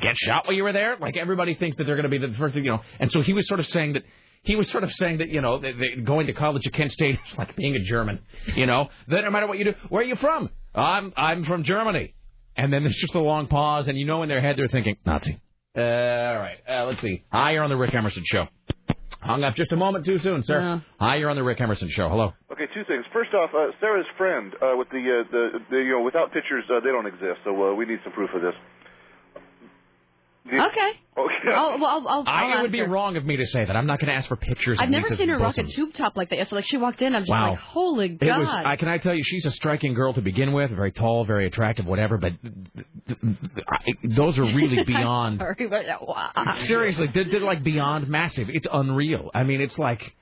Get 0.00 0.16
shot 0.16 0.46
while 0.46 0.54
you 0.54 0.64
were 0.64 0.72
there? 0.72 0.96
Like 0.98 1.16
everybody 1.16 1.54
thinks 1.54 1.76
that 1.78 1.84
they're 1.84 1.96
going 1.96 2.10
to 2.10 2.18
be 2.18 2.18
the 2.18 2.32
first, 2.36 2.54
you 2.54 2.62
know. 2.62 2.80
And 3.00 3.10
so 3.12 3.22
he 3.22 3.32
was 3.32 3.46
sort 3.48 3.60
of 3.60 3.66
saying 3.66 3.94
that 3.94 4.02
he 4.42 4.54
was 4.56 4.68
sort 4.70 4.84
of 4.84 4.92
saying 4.92 5.18
that 5.18 5.28
you 5.28 5.40
know 5.40 5.58
that, 5.58 5.74
that 5.78 6.04
going 6.04 6.26
to 6.28 6.32
college 6.32 6.66
at 6.66 6.72
Kent 6.72 6.92
State 6.92 7.18
is 7.30 7.38
like 7.38 7.56
being 7.56 7.74
a 7.76 7.80
German. 7.80 8.20
You 8.54 8.66
know 8.66 8.88
that 9.08 9.24
no 9.24 9.30
matter 9.30 9.46
what 9.46 9.58
you 9.58 9.64
do, 9.64 9.74
where 9.88 10.02
are 10.02 10.04
you 10.06 10.16
from? 10.16 10.50
I'm 10.74 11.12
I'm 11.16 11.44
from 11.44 11.64
Germany. 11.64 12.14
and 12.56 12.72
then 12.72 12.82
there's 12.84 12.96
just 13.00 13.14
a 13.14 13.20
long 13.20 13.46
pause, 13.48 13.88
and 13.88 13.98
you 13.98 14.06
know 14.06 14.22
in 14.22 14.28
their 14.28 14.40
head 14.40 14.56
they're 14.56 14.68
thinking 14.68 14.96
Nazi. 15.04 15.40
Uh, 15.76 15.80
all 15.80 16.38
right, 16.38 16.58
uh, 16.68 16.84
let's 16.86 17.00
see. 17.02 17.24
Hi, 17.30 17.52
you're 17.52 17.62
on 17.62 17.70
the 17.70 17.76
Rick 17.76 17.94
Emerson 17.94 18.22
show. 18.26 18.46
Hung 19.20 19.42
up 19.44 19.56
just 19.56 19.72
a 19.72 19.76
moment 19.76 20.04
too 20.04 20.18
soon, 20.20 20.42
sir. 20.44 20.82
Hi, 21.00 21.16
you're 21.16 21.28
on 21.30 21.36
the 21.36 21.42
Rick 21.42 21.60
Emerson 21.60 21.90
show. 21.90 22.08
Hello. 22.08 22.32
Okay, 22.52 22.64
two 22.72 22.84
things. 22.86 23.04
First 23.12 23.34
off, 23.34 23.50
uh, 23.54 23.72
Sarah's 23.80 24.06
friend 24.16 24.54
uh, 24.62 24.76
with 24.76 24.88
the, 24.90 24.98
uh, 24.98 25.30
the 25.32 25.48
the 25.70 25.76
you 25.78 25.90
know 25.90 26.02
without 26.02 26.32
pictures 26.32 26.64
uh, 26.70 26.80
they 26.80 26.90
don't 26.90 27.06
exist, 27.06 27.40
so 27.44 27.50
uh, 27.50 27.74
we 27.74 27.84
need 27.86 27.98
some 28.04 28.12
proof 28.12 28.30
of 28.34 28.40
this. 28.40 28.54
Okay. 30.46 30.90
Okay. 31.18 31.54
I'll, 31.54 31.78
well, 31.78 31.86
I'll, 31.86 32.08
I'll, 32.08 32.24
I, 32.26 32.42
I'll 32.42 32.58
it 32.58 32.62
would 32.62 32.72
be 32.72 32.78
her. 32.80 32.88
wrong 32.88 33.16
of 33.16 33.24
me 33.24 33.36
to 33.36 33.46
say 33.46 33.64
that. 33.64 33.74
I'm 33.74 33.86
not 33.86 33.98
going 34.00 34.08
to 34.08 34.14
ask 34.14 34.28
for 34.28 34.36
pictures. 34.36 34.78
I've 34.80 34.86
of 34.88 34.90
never 34.92 35.04
Lisa's 35.04 35.18
seen 35.18 35.28
her 35.30 35.38
rock 35.38 35.54
a 35.56 35.62
bosoms. 35.62 35.74
tube 35.74 35.94
top 35.94 36.16
like 36.16 36.30
that. 36.30 36.48
So 36.48 36.56
like 36.56 36.66
she 36.66 36.76
walked 36.76 37.00
in, 37.02 37.14
I'm 37.14 37.22
just 37.22 37.30
Wow. 37.30 37.50
like, 37.52 37.58
holy 37.60 38.06
It 38.06 38.20
god. 38.20 38.38
was. 38.40 38.48
I 38.50 38.76
can 38.76 38.88
I 38.88 38.98
tell 38.98 39.14
you, 39.14 39.22
she's 39.24 39.46
a 39.46 39.50
striking 39.50 39.94
girl 39.94 40.12
to 40.14 40.20
begin 40.20 40.52
with, 40.52 40.70
very 40.70 40.92
tall, 40.92 41.24
very 41.24 41.46
attractive, 41.46 41.86
whatever. 41.86 42.18
But 42.18 42.32
I, 43.68 43.92
those 44.04 44.38
are 44.38 44.44
really 44.44 44.82
beyond. 44.86 45.38
Sorry, 45.38 45.66
but, 45.68 45.86
wow. 46.06 46.30
Seriously, 46.66 47.08
they're, 47.12 47.24
they're 47.24 47.40
like 47.40 47.62
beyond 47.64 48.08
massive. 48.08 48.48
It's 48.50 48.66
unreal. 48.70 49.30
I 49.34 49.42
mean, 49.44 49.60
it's 49.60 49.78
like 49.78 50.14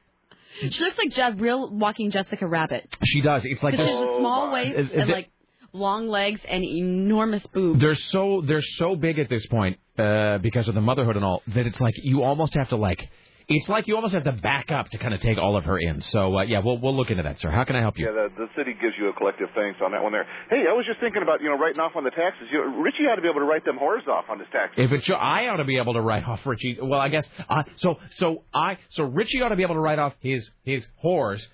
She 0.60 0.80
looks 0.82 0.98
like 0.98 1.10
Je- 1.10 1.40
real 1.40 1.70
walking 1.70 2.10
Jessica 2.10 2.46
Rabbit. 2.46 2.94
she 3.04 3.20
does. 3.20 3.42
It's 3.44 3.62
like 3.62 3.72
Because 3.72 3.88
she 3.88 3.94
this- 3.94 4.00
has 4.06 4.14
a 4.16 4.18
small 4.20 4.52
waist 4.52 4.94
Uh, 4.94 5.00
and 5.00 5.10
like 5.10 5.30
long 5.74 6.08
legs 6.08 6.40
and 6.48 6.64
enormous 6.64 7.44
boobs. 7.48 7.80
they're 7.80 7.94
so 7.94 8.42
they're 8.46 8.62
so 8.62 8.96
big 8.96 9.18
at 9.18 9.28
this 9.28 9.44
point 9.48 9.78
uh, 9.98 10.38
because 10.38 10.68
of 10.68 10.74
the 10.74 10.80
motherhood 10.80 11.16
and 11.16 11.24
all 11.24 11.42
that 11.48 11.66
it's 11.66 11.80
like 11.80 11.94
you 11.98 12.22
almost 12.22 12.54
have 12.54 12.68
to 12.70 12.76
like 12.76 13.08
it's 13.48 13.68
like 13.68 13.86
you 13.86 13.94
almost 13.96 14.14
have 14.14 14.24
to 14.24 14.32
back 14.32 14.72
up 14.72 14.88
to 14.90 14.98
kind 14.98 15.12
of 15.12 15.20
take 15.20 15.36
all 15.36 15.56
of 15.56 15.64
her 15.64 15.78
in. 15.78 16.00
So 16.00 16.38
uh, 16.38 16.42
yeah, 16.44 16.60
we'll 16.64 16.78
we'll 16.78 16.96
look 16.96 17.10
into 17.10 17.24
that, 17.24 17.38
sir. 17.40 17.50
How 17.50 17.64
can 17.64 17.76
I 17.76 17.80
help 17.80 17.98
you? 17.98 18.06
Yeah, 18.06 18.28
the, 18.28 18.46
the 18.46 18.48
city 18.56 18.72
gives 18.80 18.94
you 18.98 19.08
a 19.08 19.12
collective 19.12 19.48
thanks 19.54 19.80
on 19.84 19.92
that 19.92 20.02
one 20.02 20.12
there. 20.12 20.26
Hey, 20.48 20.64
I 20.68 20.72
was 20.72 20.86
just 20.86 21.00
thinking 21.00 21.22
about 21.22 21.42
you 21.42 21.50
know 21.50 21.58
writing 21.58 21.80
off 21.80 21.92
on 21.94 22.04
the 22.04 22.10
taxes. 22.10 22.48
You 22.50 22.58
know, 22.58 22.80
Richie 22.80 23.04
ought 23.04 23.16
to 23.16 23.22
be 23.22 23.28
able 23.28 23.40
to 23.40 23.46
write 23.46 23.64
them 23.64 23.78
whores 23.78 24.06
off 24.08 24.24
on 24.30 24.38
his 24.38 24.48
taxes. 24.50 24.76
If 24.78 24.92
it's 24.92 25.10
I 25.10 25.48
ought 25.48 25.58
to 25.58 25.64
be 25.64 25.76
able 25.76 25.94
to 25.94 26.00
write 26.00 26.24
off 26.24 26.46
Richie. 26.46 26.78
Well, 26.80 27.00
I 27.00 27.08
guess 27.08 27.28
uh, 27.48 27.64
so. 27.76 27.98
So 28.12 28.44
I 28.54 28.78
so 28.90 29.04
Richie 29.04 29.42
ought 29.42 29.50
to 29.50 29.56
be 29.56 29.62
able 29.62 29.74
to 29.74 29.80
write 29.80 29.98
off 29.98 30.14
his 30.20 30.48
his 30.64 30.86
whores, 31.04 31.44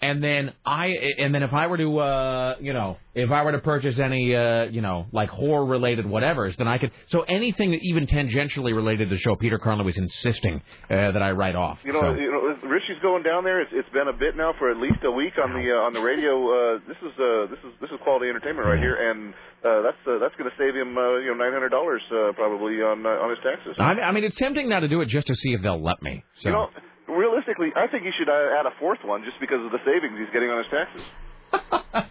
and 0.00 0.22
then 0.22 0.52
I 0.64 0.86
and 1.18 1.34
then 1.34 1.42
if 1.42 1.52
I 1.52 1.66
were 1.66 1.76
to 1.76 1.98
uh 1.98 2.54
you 2.60 2.72
know 2.72 2.96
if 3.14 3.30
I 3.30 3.42
were 3.42 3.52
to 3.52 3.58
purchase 3.58 3.98
any 3.98 4.34
uh 4.34 4.64
you 4.64 4.80
know 4.80 5.06
like 5.12 5.30
whore 5.30 5.68
related 5.68 6.04
whatevers, 6.06 6.56
then 6.56 6.68
I 6.68 6.78
could. 6.78 6.92
So 7.08 7.22
anything 7.22 7.72
that 7.72 7.80
even 7.82 8.06
tangentially 8.06 8.74
related 8.74 9.08
to 9.10 9.14
the 9.16 9.20
show, 9.20 9.34
Peter 9.36 9.58
Carlin 9.58 9.84
was 9.84 9.98
insisting 9.98 10.62
uh, 10.90 11.12
that 11.12 11.22
I 11.22 11.32
write 11.32 11.56
off. 11.56 11.78
You 11.84 11.92
know, 11.92 12.00
So- 12.00 12.14
you 12.14 12.30
know, 12.30 12.68
Richie's 12.68 12.98
going 13.02 13.22
down 13.22 13.44
there. 13.44 13.60
It's, 13.60 13.70
it's 13.74 13.88
been 13.90 14.08
a 14.08 14.12
bit 14.12 14.36
now 14.36 14.52
for 14.58 14.70
at 14.70 14.76
least 14.78 14.98
a 15.04 15.10
week 15.10 15.34
on 15.42 15.52
the 15.52 15.70
uh, 15.70 15.86
on 15.86 15.92
the 15.92 16.00
radio. 16.00 16.34
Uh, 16.46 16.78
this 16.86 16.96
is 17.02 17.12
uh, 17.18 17.46
this 17.50 17.58
is 17.64 17.72
this 17.80 17.90
is 17.90 17.98
quality 18.04 18.28
entertainment 18.28 18.66
right 18.66 18.78
here, 18.78 18.94
and 19.10 19.34
uh, 19.64 19.82
that's 19.82 19.98
uh, 20.06 20.18
that's 20.18 20.34
going 20.36 20.48
to 20.50 20.56
save 20.56 20.74
him 20.74 20.96
uh, 20.96 21.18
you 21.18 21.28
know 21.34 21.34
nine 21.42 21.52
hundred 21.52 21.70
dollars 21.70 22.02
uh, 22.12 22.32
probably 22.34 22.74
on 22.82 23.04
uh, 23.04 23.08
on 23.24 23.30
his 23.30 23.38
taxes. 23.42 23.74
I, 23.78 23.98
I 24.00 24.12
mean, 24.12 24.24
it's 24.24 24.36
tempting 24.36 24.68
now 24.68 24.80
to 24.80 24.88
do 24.88 25.00
it 25.00 25.08
just 25.08 25.26
to 25.26 25.34
see 25.34 25.50
if 25.54 25.62
they'll 25.62 25.82
let 25.82 26.02
me. 26.02 26.22
So 26.42 26.48
You 26.48 26.54
know, 26.54 26.70
realistically, 27.08 27.68
I 27.76 27.86
think 27.88 28.04
he 28.04 28.10
should 28.18 28.28
uh, 28.28 28.58
add 28.58 28.66
a 28.66 28.70
fourth 28.78 28.98
one 29.04 29.24
just 29.24 29.38
because 29.40 29.64
of 29.64 29.72
the 29.72 29.78
savings 29.84 30.18
he's 30.18 30.32
getting 30.32 30.50
on 30.50 30.58
his 30.58 30.70
taxes. 30.70 31.02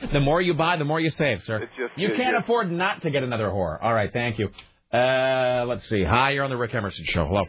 the 0.13 0.19
more 0.19 0.41
you 0.41 0.53
buy, 0.53 0.77
the 0.77 0.85
more 0.85 0.99
you 0.99 1.09
save, 1.09 1.41
sir. 1.43 1.59
just- 1.77 1.97
you 1.97 2.09
can't 2.15 2.35
just- 2.35 2.43
afford 2.43 2.71
not 2.71 3.01
to 3.03 3.09
get 3.11 3.23
another 3.23 3.47
whore. 3.49 3.77
All 3.81 3.93
right, 3.93 4.11
thank 4.11 4.39
you. 4.39 4.49
Uh, 4.91 5.65
let's 5.67 5.87
see. 5.89 6.03
Hi, 6.03 6.31
you're 6.31 6.43
on 6.43 6.49
the 6.49 6.57
Rick 6.57 6.73
Emerson 6.73 7.05
show. 7.05 7.25
Hello. 7.27 7.43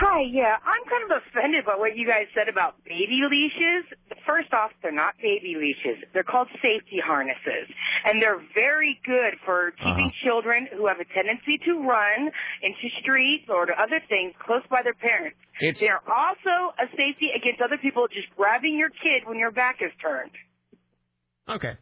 Hi, 0.00 0.22
yeah, 0.32 0.56
I'm 0.64 0.80
kind 0.88 1.04
of 1.12 1.20
offended 1.20 1.66
by 1.68 1.76
what 1.76 1.92
you 1.94 2.06
guys 2.08 2.24
said 2.32 2.48
about 2.48 2.80
baby 2.88 3.20
leashes. 3.28 3.84
First 4.24 4.48
off, 4.54 4.70
they're 4.80 4.96
not 4.96 5.12
baby 5.20 5.56
leashes. 5.60 6.00
They're 6.14 6.24
called 6.24 6.48
safety 6.64 6.96
harnesses. 7.04 7.68
And 8.06 8.16
they're 8.22 8.40
very 8.54 8.98
good 9.04 9.36
for 9.44 9.72
keeping 9.76 10.08
Uh-huh. 10.08 10.24
children 10.24 10.68
who 10.72 10.86
have 10.86 11.00
a 11.00 11.04
tendency 11.04 11.58
to 11.66 11.84
run 11.84 12.32
into 12.62 12.88
streets 13.00 13.44
or 13.50 13.66
to 13.66 13.74
other 13.78 14.00
things 14.08 14.32
close 14.38 14.64
by 14.70 14.80
their 14.82 14.94
parents. 14.94 15.36
It's- 15.60 15.80
They're 15.80 16.00
also 16.08 16.72
a 16.78 16.88
safety 16.96 17.28
against 17.36 17.60
other 17.60 17.76
people 17.76 18.08
just 18.08 18.34
grabbing 18.36 18.78
your 18.78 18.88
kid 18.90 19.26
when 19.26 19.38
your 19.38 19.50
back 19.50 19.82
is 19.82 19.92
turned. 20.00 20.32
Okay. 21.46 21.74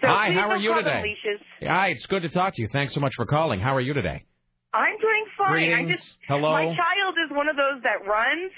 So 0.00 0.08
Hi, 0.08 0.32
how 0.32 0.50
are 0.50 0.56
you 0.56 0.74
today? 0.74 1.02
Leashes. 1.02 1.40
Hi, 1.62 1.88
it's 1.88 2.06
good 2.06 2.22
to 2.22 2.28
talk 2.30 2.54
to 2.54 2.62
you. 2.62 2.68
Thanks 2.68 2.94
so 2.94 3.00
much 3.00 3.14
for 3.14 3.26
calling. 3.26 3.60
How 3.60 3.76
are 3.76 3.80
you 3.80 3.94
today? 3.94 4.24
I'm 4.72 4.98
doing 5.00 5.24
fine. 5.36 5.72
I 5.72 5.90
just 5.90 6.04
Hello. 6.28 6.52
my 6.52 6.64
child 6.64 7.14
is 7.24 7.34
one 7.34 7.48
of 7.48 7.56
those 7.56 7.82
that 7.84 8.06
runs 8.06 8.52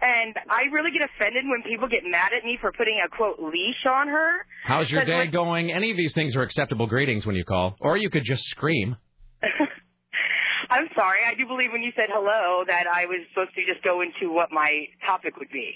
and 0.00 0.36
I 0.50 0.70
really 0.72 0.90
get 0.90 1.02
offended 1.02 1.44
when 1.46 1.62
people 1.62 1.88
get 1.88 2.04
mad 2.04 2.32
at 2.36 2.44
me 2.44 2.58
for 2.60 2.70
putting 2.72 3.00
a 3.04 3.08
quote 3.08 3.40
leash 3.40 3.84
on 3.88 4.08
her. 4.08 4.46
How's 4.64 4.90
your 4.90 5.04
day 5.04 5.18
when- 5.18 5.30
going? 5.30 5.72
Any 5.72 5.90
of 5.90 5.96
these 5.96 6.14
things 6.14 6.36
are 6.36 6.42
acceptable 6.42 6.86
greetings 6.86 7.26
when 7.26 7.34
you 7.34 7.44
call, 7.44 7.76
or 7.80 7.96
you 7.96 8.10
could 8.10 8.24
just 8.24 8.44
scream. 8.44 8.96
I'm 10.70 10.88
sorry. 10.96 11.20
I 11.26 11.34
do 11.34 11.46
believe 11.46 11.70
when 11.72 11.82
you 11.82 11.92
said 11.96 12.08
hello 12.10 12.64
that 12.66 12.84
I 12.92 13.06
was 13.06 13.20
supposed 13.30 13.54
to 13.54 13.64
just 13.64 13.84
go 13.84 14.02
into 14.02 14.32
what 14.32 14.50
my 14.52 14.86
topic 15.06 15.36
would 15.36 15.50
be. 15.52 15.74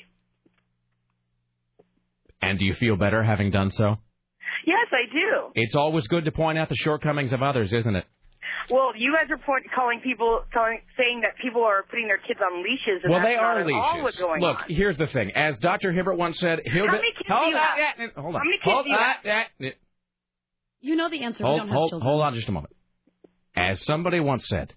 And 2.42 2.58
do 2.58 2.64
you 2.64 2.74
feel 2.74 2.96
better 2.96 3.22
having 3.22 3.50
done 3.50 3.70
so? 3.70 3.96
Yes, 4.66 4.88
I 4.92 5.10
do. 5.12 5.52
It's 5.54 5.74
always 5.74 6.06
good 6.08 6.24
to 6.24 6.32
point 6.32 6.58
out 6.58 6.68
the 6.68 6.76
shortcomings 6.76 7.32
of 7.32 7.42
others, 7.42 7.72
isn't 7.72 7.96
it? 7.96 8.04
Well, 8.70 8.92
you 8.96 9.14
guys 9.14 9.30
are 9.30 9.38
point, 9.38 9.64
calling 9.74 10.00
people, 10.00 10.42
telling, 10.52 10.80
saying 10.98 11.20
that 11.22 11.32
people 11.42 11.62
are 11.62 11.82
putting 11.84 12.06
their 12.08 12.18
kids 12.18 12.40
on 12.42 12.62
leashes, 12.62 13.02
and 13.02 13.10
well, 13.10 13.20
that's 13.20 13.30
they 13.30 13.36
not 13.36 13.56
are 13.56 13.72
all 13.72 14.02
what's 14.02 14.16
leashes. 14.16 14.20
going 14.20 14.40
Look, 14.40 14.58
on. 14.58 14.64
here's 14.68 14.96
the 14.96 15.06
thing. 15.06 15.32
As 15.34 15.58
Dr. 15.58 15.92
Hibbert 15.92 16.16
once 16.18 16.38
said, 16.38 16.60
he'll 16.64 16.86
How 16.86 16.92
be- 16.92 16.98
many 16.98 17.12
kids 17.16 17.28
hold 17.28 17.44
do 17.46 17.50
you 17.50 17.56
on, 17.56 17.62
have? 17.62 17.78
yeah, 17.98 18.06
hold 18.16 18.34
on. 18.34 18.40
How 18.40 18.44
many 18.44 18.56
kids 18.58 18.64
hold 18.72 18.84
do 18.84 18.90
you 18.90 18.96
on, 18.96 19.02
have? 19.04 19.16
yeah, 19.24 19.44
yeah. 19.58 19.70
You 20.80 20.96
know 20.96 21.08
the 21.10 21.22
answer. 21.22 21.42
we 21.44 21.48
Hold, 21.48 21.58
don't 21.60 21.68
have 21.68 21.74
hold, 21.76 21.90
children. 21.90 22.08
hold 22.08 22.22
on 22.22 22.34
just 22.34 22.48
a 22.48 22.52
moment. 22.52 22.74
As 23.56 23.82
somebody 23.84 24.20
once 24.20 24.46
said, 24.48 24.74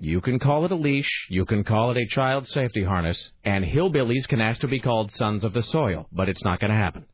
you 0.00 0.20
can 0.20 0.38
call 0.38 0.64
it 0.64 0.72
a 0.72 0.76
leash, 0.76 1.26
you 1.30 1.44
can 1.44 1.64
call 1.64 1.90
it 1.90 1.96
a 1.96 2.06
child 2.06 2.46
safety 2.46 2.84
harness, 2.84 3.32
and 3.44 3.64
hillbillies 3.64 4.28
can 4.28 4.40
ask 4.40 4.60
to 4.60 4.68
be 4.68 4.80
called 4.80 5.10
sons 5.12 5.42
of 5.44 5.52
the 5.52 5.62
soil, 5.62 6.06
but 6.12 6.28
it's 6.28 6.44
not 6.44 6.60
going 6.60 6.70
to 6.70 6.76
happen. 6.76 7.06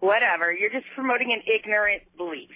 Whatever. 0.00 0.52
You're 0.52 0.70
just 0.70 0.86
promoting 0.94 1.32
an 1.32 1.42
ignorant 1.52 2.02
belief 2.16 2.50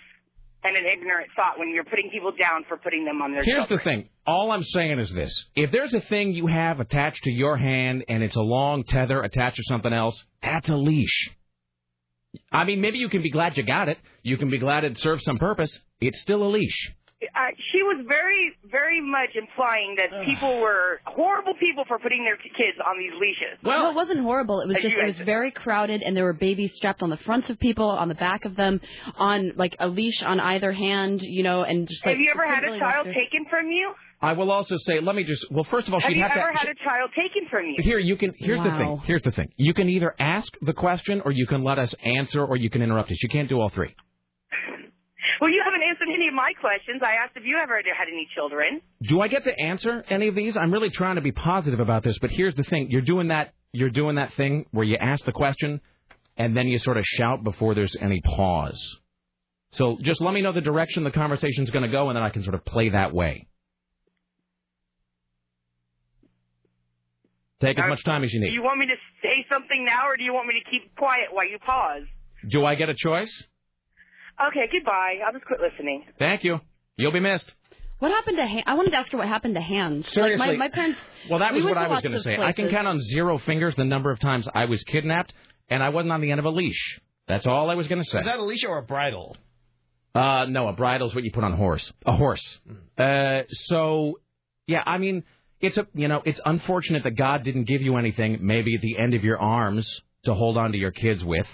and 0.64 0.76
an 0.76 0.84
ignorant 0.86 1.28
thought 1.34 1.58
when 1.58 1.70
you're 1.70 1.84
putting 1.84 2.10
people 2.10 2.30
down 2.32 2.64
for 2.68 2.76
putting 2.76 3.04
them 3.04 3.20
on 3.20 3.32
their 3.32 3.42
Here's 3.44 3.66
children. 3.66 3.78
the 3.78 3.84
thing. 3.84 4.08
All 4.26 4.50
I'm 4.52 4.62
saying 4.64 4.98
is 5.00 5.10
this. 5.10 5.46
If 5.56 5.72
there's 5.72 5.92
a 5.94 6.00
thing 6.00 6.32
you 6.32 6.46
have 6.46 6.78
attached 6.80 7.24
to 7.24 7.30
your 7.30 7.56
hand 7.56 8.04
and 8.08 8.22
it's 8.22 8.36
a 8.36 8.40
long 8.40 8.84
tether 8.84 9.22
attached 9.22 9.56
to 9.56 9.62
something 9.64 9.92
else, 9.92 10.20
that's 10.42 10.68
a 10.68 10.76
leash. 10.76 11.30
I 12.50 12.64
mean, 12.64 12.80
maybe 12.80 12.98
you 12.98 13.08
can 13.08 13.22
be 13.22 13.30
glad 13.30 13.56
you 13.56 13.62
got 13.62 13.88
it. 13.88 13.98
You 14.22 14.36
can 14.38 14.50
be 14.50 14.58
glad 14.58 14.84
it 14.84 14.96
serves 14.98 15.24
some 15.24 15.38
purpose. 15.38 15.76
It's 16.00 16.20
still 16.20 16.42
a 16.44 16.48
leash. 16.50 16.92
Uh, 17.34 17.48
she 17.72 17.82
was 17.82 18.04
very, 18.08 18.56
very 18.70 19.00
much 19.00 19.30
implying 19.34 19.96
that 19.96 20.24
people 20.24 20.60
were 20.60 21.00
horrible 21.06 21.54
people 21.60 21.84
for 21.86 21.98
putting 21.98 22.24
their 22.24 22.36
kids 22.36 22.78
on 22.84 22.98
these 22.98 23.12
leashes. 23.20 23.58
Well, 23.62 23.90
it 23.90 23.94
wasn't 23.94 24.20
horrible. 24.20 24.60
It 24.60 24.66
was 24.68 24.76
just 24.76 24.86
it 24.86 24.96
guys 25.00 25.18
was 25.18 25.26
very 25.26 25.50
crowded, 25.50 26.02
and 26.02 26.16
there 26.16 26.24
were 26.24 26.32
babies 26.32 26.74
strapped 26.74 27.02
on 27.02 27.10
the 27.10 27.16
fronts 27.18 27.48
of 27.50 27.58
people, 27.58 27.88
on 27.88 28.08
the 28.08 28.14
back 28.14 28.44
of 28.44 28.56
them, 28.56 28.80
on 29.16 29.52
like 29.56 29.76
a 29.78 29.88
leash 29.88 30.22
on 30.22 30.40
either 30.40 30.72
hand, 30.72 31.22
you 31.22 31.42
know, 31.42 31.62
and 31.62 31.88
just 31.88 32.04
like. 32.04 32.14
Have 32.16 32.20
you 32.20 32.30
ever 32.30 32.46
had 32.46 32.60
couldn't 32.64 32.76
a 32.76 32.78
child 32.80 33.04
through. 33.04 33.14
taken 33.14 33.46
from 33.48 33.68
you? 33.68 33.92
I 34.20 34.34
will 34.34 34.52
also 34.52 34.76
say, 34.76 35.00
let 35.00 35.16
me 35.16 35.24
just, 35.24 35.44
well, 35.50 35.64
first 35.64 35.88
of 35.88 35.94
all, 35.94 36.00
Have 36.00 36.08
she'd 36.08 36.16
you 36.16 36.22
have 36.22 36.30
you 36.36 36.42
ever 36.42 36.52
to. 36.52 36.58
had 36.58 36.68
a 36.68 36.84
child 36.84 37.10
taken 37.16 37.48
from 37.50 37.66
you? 37.66 37.74
Here, 37.82 37.98
you 37.98 38.16
can. 38.16 38.32
Here's 38.36 38.62
the 38.62 38.70
thing. 38.70 39.02
Here's 39.04 39.22
the 39.22 39.32
thing. 39.32 39.48
You 39.56 39.74
can 39.74 39.88
either 39.88 40.14
ask 40.18 40.52
the 40.62 40.72
question, 40.72 41.22
or 41.24 41.32
you 41.32 41.46
can 41.46 41.64
let 41.64 41.78
us 41.80 41.92
answer, 42.04 42.44
or 42.44 42.56
you 42.56 42.70
can 42.70 42.82
interrupt 42.82 43.10
us. 43.10 43.18
You 43.20 43.28
can't 43.28 43.48
do 43.48 43.60
all 43.60 43.68
three. 43.68 43.94
Well, 45.42 45.50
you 45.50 45.60
haven't 45.64 45.82
answered 45.82 46.06
any 46.14 46.28
of 46.28 46.34
my 46.34 46.52
questions. 46.60 47.02
I 47.02 47.14
asked 47.14 47.32
if 47.34 47.42
you 47.44 47.58
ever 47.60 47.74
had 47.74 48.06
any 48.06 48.28
children. 48.32 48.80
Do 49.02 49.20
I 49.20 49.26
get 49.26 49.42
to 49.42 49.58
answer 49.58 50.04
any 50.08 50.28
of 50.28 50.36
these? 50.36 50.56
I'm 50.56 50.72
really 50.72 50.88
trying 50.88 51.16
to 51.16 51.20
be 51.20 51.32
positive 51.32 51.80
about 51.80 52.04
this, 52.04 52.16
but 52.20 52.30
here's 52.30 52.54
the 52.54 52.62
thing: 52.62 52.92
you're 52.92 53.02
doing 53.02 53.26
that. 53.28 53.52
You're 53.72 53.90
doing 53.90 54.14
that 54.16 54.34
thing 54.34 54.66
where 54.70 54.84
you 54.84 54.94
ask 54.94 55.24
the 55.24 55.32
question, 55.32 55.80
and 56.36 56.56
then 56.56 56.68
you 56.68 56.78
sort 56.78 56.96
of 56.96 57.04
shout 57.04 57.42
before 57.42 57.74
there's 57.74 57.96
any 58.00 58.20
pause. 58.20 58.80
So 59.72 59.98
just 60.00 60.20
let 60.20 60.32
me 60.32 60.42
know 60.42 60.52
the 60.52 60.60
direction 60.60 61.02
the 61.02 61.10
conversation's 61.10 61.70
going 61.70 61.82
to 61.82 61.90
go, 61.90 62.08
and 62.08 62.14
then 62.16 62.22
I 62.22 62.30
can 62.30 62.44
sort 62.44 62.54
of 62.54 62.64
play 62.64 62.90
that 62.90 63.12
way. 63.12 63.48
Take 67.60 67.80
as 67.80 67.88
much 67.88 68.04
time 68.04 68.22
as 68.22 68.32
you 68.32 68.38
need. 68.38 68.50
Do 68.50 68.54
you 68.54 68.62
want 68.62 68.78
me 68.78 68.86
to 68.86 68.96
say 69.24 69.44
something 69.50 69.84
now, 69.84 70.06
or 70.06 70.16
do 70.16 70.22
you 70.22 70.32
want 70.32 70.46
me 70.46 70.54
to 70.62 70.70
keep 70.70 70.94
quiet 70.94 71.30
while 71.32 71.50
you 71.50 71.58
pause? 71.58 72.04
Do 72.48 72.64
I 72.64 72.76
get 72.76 72.88
a 72.88 72.94
choice? 72.94 73.42
Okay, 74.48 74.68
goodbye. 74.72 75.18
I'll 75.24 75.32
just 75.32 75.44
quit 75.44 75.60
listening. 75.60 76.04
Thank 76.18 76.44
you. 76.44 76.60
You'll 76.96 77.12
be 77.12 77.20
missed. 77.20 77.52
What 77.98 78.10
happened 78.10 78.36
to? 78.38 78.46
Han- 78.46 78.64
I 78.66 78.74
wanted 78.74 78.90
to 78.90 78.96
ask 78.96 79.12
her 79.12 79.18
what 79.18 79.28
happened 79.28 79.54
to 79.54 79.60
hands. 79.60 80.08
Seriously. 80.12 80.38
Like 80.44 80.58
my, 80.58 80.68
my 80.68 80.74
parents. 80.74 80.98
Well, 81.30 81.38
that 81.38 81.52
we 81.52 81.58
was 81.58 81.66
went 81.66 81.76
what 81.76 81.82
to 81.82 81.88
I 81.88 81.92
was 81.92 82.00
going 82.02 82.12
to 82.12 82.18
of 82.18 82.24
say. 82.24 82.36
I 82.36 82.52
can 82.52 82.68
count 82.68 82.88
on 82.88 83.00
zero 83.00 83.38
fingers 83.38 83.74
the 83.76 83.84
number 83.84 84.10
of 84.10 84.18
times 84.18 84.48
I 84.52 84.64
was 84.64 84.82
kidnapped, 84.82 85.32
and 85.68 85.82
I 85.82 85.90
wasn't 85.90 86.12
on 86.12 86.20
the 86.20 86.30
end 86.32 86.40
of 86.40 86.44
a 86.44 86.50
leash. 86.50 87.00
That's 87.28 87.46
all 87.46 87.70
I 87.70 87.74
was 87.76 87.86
going 87.86 88.02
to 88.02 88.10
say. 88.10 88.18
Is 88.18 88.24
that 88.24 88.38
a 88.38 88.44
leash 88.44 88.64
or 88.64 88.78
a 88.78 88.82
bridle? 88.82 89.36
Uh, 90.14 90.46
no, 90.48 90.66
a 90.68 90.72
bridle's 90.72 91.14
what 91.14 91.22
you 91.24 91.30
put 91.30 91.44
on 91.44 91.52
a 91.52 91.56
horse. 91.56 91.90
A 92.04 92.12
horse. 92.16 92.58
Uh, 92.98 93.42
so, 93.48 94.18
yeah, 94.66 94.82
I 94.84 94.98
mean, 94.98 95.22
it's 95.60 95.78
a, 95.78 95.86
you 95.94 96.08
know, 96.08 96.22
it's 96.24 96.40
unfortunate 96.44 97.04
that 97.04 97.12
God 97.16 97.44
didn't 97.44 97.64
give 97.64 97.82
you 97.82 97.96
anything, 97.96 98.38
maybe 98.42 98.74
at 98.74 98.82
the 98.82 98.98
end 98.98 99.14
of 99.14 99.22
your 99.22 99.40
arms 99.40 99.88
to 100.24 100.34
hold 100.34 100.58
on 100.58 100.72
to 100.72 100.78
your 100.78 100.90
kids 100.90 101.24
with. 101.24 101.46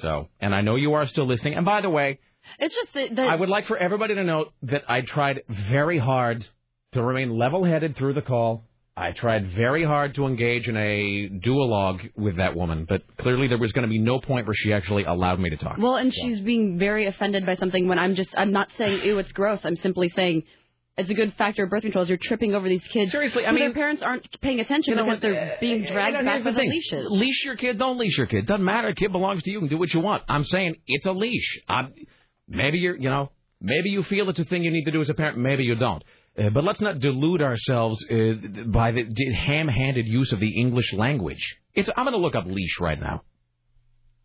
So, 0.00 0.28
and 0.40 0.54
I 0.54 0.60
know 0.60 0.76
you 0.76 0.94
are 0.94 1.06
still 1.08 1.26
listening. 1.26 1.54
And 1.54 1.64
by 1.64 1.80
the 1.80 1.90
way, 1.90 2.18
It's 2.58 2.74
just 2.74 2.92
that, 2.94 3.16
that 3.16 3.28
I 3.28 3.34
would 3.34 3.48
like 3.48 3.66
for 3.66 3.76
everybody 3.76 4.14
to 4.14 4.24
know 4.24 4.46
that 4.62 4.84
I 4.88 5.00
tried 5.00 5.42
very 5.70 5.98
hard 5.98 6.46
to 6.92 7.02
remain 7.02 7.36
level-headed 7.36 7.96
through 7.96 8.14
the 8.14 8.22
call. 8.22 8.64
I 8.96 9.12
tried 9.12 9.52
very 9.52 9.84
hard 9.84 10.16
to 10.16 10.26
engage 10.26 10.66
in 10.66 10.76
a 10.76 11.28
duologue 11.28 12.10
with 12.16 12.38
that 12.38 12.56
woman, 12.56 12.84
but 12.88 13.02
clearly 13.18 13.46
there 13.46 13.58
was 13.58 13.70
going 13.70 13.84
to 13.84 13.88
be 13.88 14.00
no 14.00 14.18
point 14.18 14.46
where 14.46 14.54
she 14.56 14.72
actually 14.72 15.04
allowed 15.04 15.38
me 15.38 15.50
to 15.50 15.56
talk. 15.56 15.78
Well, 15.78 15.94
and 15.96 16.12
she's 16.12 16.40
being 16.40 16.78
very 16.80 17.06
offended 17.06 17.46
by 17.46 17.54
something 17.56 17.86
when 17.86 17.98
I'm 17.98 18.16
just 18.16 18.30
I'm 18.36 18.50
not 18.50 18.68
saying 18.76 19.02
ew 19.04 19.18
it's 19.18 19.30
gross. 19.30 19.60
I'm 19.62 19.76
simply 19.76 20.08
saying 20.16 20.42
it's 20.98 21.10
a 21.10 21.14
good 21.14 21.32
factor 21.38 21.64
of 21.64 21.70
birth 21.70 21.82
control 21.82 22.02
is 22.02 22.08
you're 22.08 22.18
tripping 22.18 22.54
over 22.54 22.68
these 22.68 22.84
kids. 22.92 23.10
Seriously, 23.12 23.46
I 23.46 23.52
mean- 23.52 23.60
their 23.60 23.72
parents 23.72 24.02
aren't 24.02 24.26
paying 24.40 24.60
attention 24.60 24.92
You 24.92 24.96
know 24.96 25.04
because 25.04 25.22
what, 25.22 25.22
they're 25.22 25.56
being 25.60 25.84
Uh, 25.84 25.92
dragged 25.92 26.24
back 26.24 26.42
the 26.42 26.50
with 26.50 26.56
the 26.56 26.62
leashes. 26.68 27.06
Leash 27.10 27.44
your 27.44 27.56
kid, 27.56 27.78
don't 27.78 27.98
leash 27.98 28.16
your 28.18 28.26
kid. 28.26 28.46
Doesn't 28.46 28.64
matter. 28.64 28.92
Kid 28.94 29.12
belongs 29.12 29.42
to 29.44 29.50
you. 29.50 29.56
You 29.56 29.60
can 29.60 29.68
do 29.68 29.78
what 29.78 29.92
you 29.94 30.00
want. 30.00 30.22
I'm 30.28 30.44
saying 30.44 30.74
it's 30.86 31.06
a 31.06 31.12
leash. 31.12 31.60
I'm, 31.68 31.94
maybe 32.48 32.78
you're, 32.78 32.96
you 32.96 33.10
know, 33.10 33.30
maybe 33.60 33.90
you 33.90 34.02
feel 34.02 34.28
it's 34.28 34.38
a 34.38 34.44
thing 34.44 34.64
you 34.64 34.70
need 34.70 34.84
to 34.84 34.90
do 34.90 35.00
as 35.00 35.08
a 35.08 35.14
parent. 35.14 35.38
Maybe 35.38 35.64
you 35.64 35.76
don't. 35.76 36.02
Uh, 36.38 36.50
but 36.50 36.62
let's 36.64 36.80
not 36.80 36.98
delude 37.00 37.42
ourselves 37.42 38.04
uh, 38.10 38.16
by 38.66 38.92
the 38.92 39.04
ham-handed 39.34 40.06
use 40.06 40.32
of 40.32 40.40
the 40.40 40.50
English 40.60 40.92
language. 40.92 41.58
It's. 41.74 41.88
I'm 41.96 42.04
going 42.04 42.12
to 42.12 42.18
look 42.18 42.36
up 42.36 42.44
leash 42.46 42.78
right 42.80 43.00
now. 43.00 43.22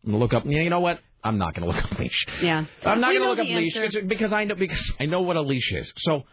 I'm 0.03 0.11
going 0.11 0.19
to 0.19 0.23
look 0.23 0.33
up. 0.33 0.45
You 0.45 0.69
know 0.69 0.79
what? 0.79 0.99
I'm 1.23 1.37
not 1.37 1.55
going 1.55 1.67
to 1.67 1.73
look 1.75 1.83
up 1.83 1.97
leash. 1.97 2.25
Yeah. 2.41 2.65
I'm 2.85 2.99
not 2.99 3.13
going 3.13 3.21
to 3.23 3.29
look 3.29 3.39
up 3.39 3.45
the 3.47 3.55
leash 3.55 3.95
because 4.07 4.33
I 4.33 4.43
know 4.43 4.55
because 4.55 4.91
I 4.99 5.05
know 5.05 5.21
what 5.21 5.37
a 5.37 5.41
leash 5.41 5.71
is. 5.71 5.91
So 5.97 6.23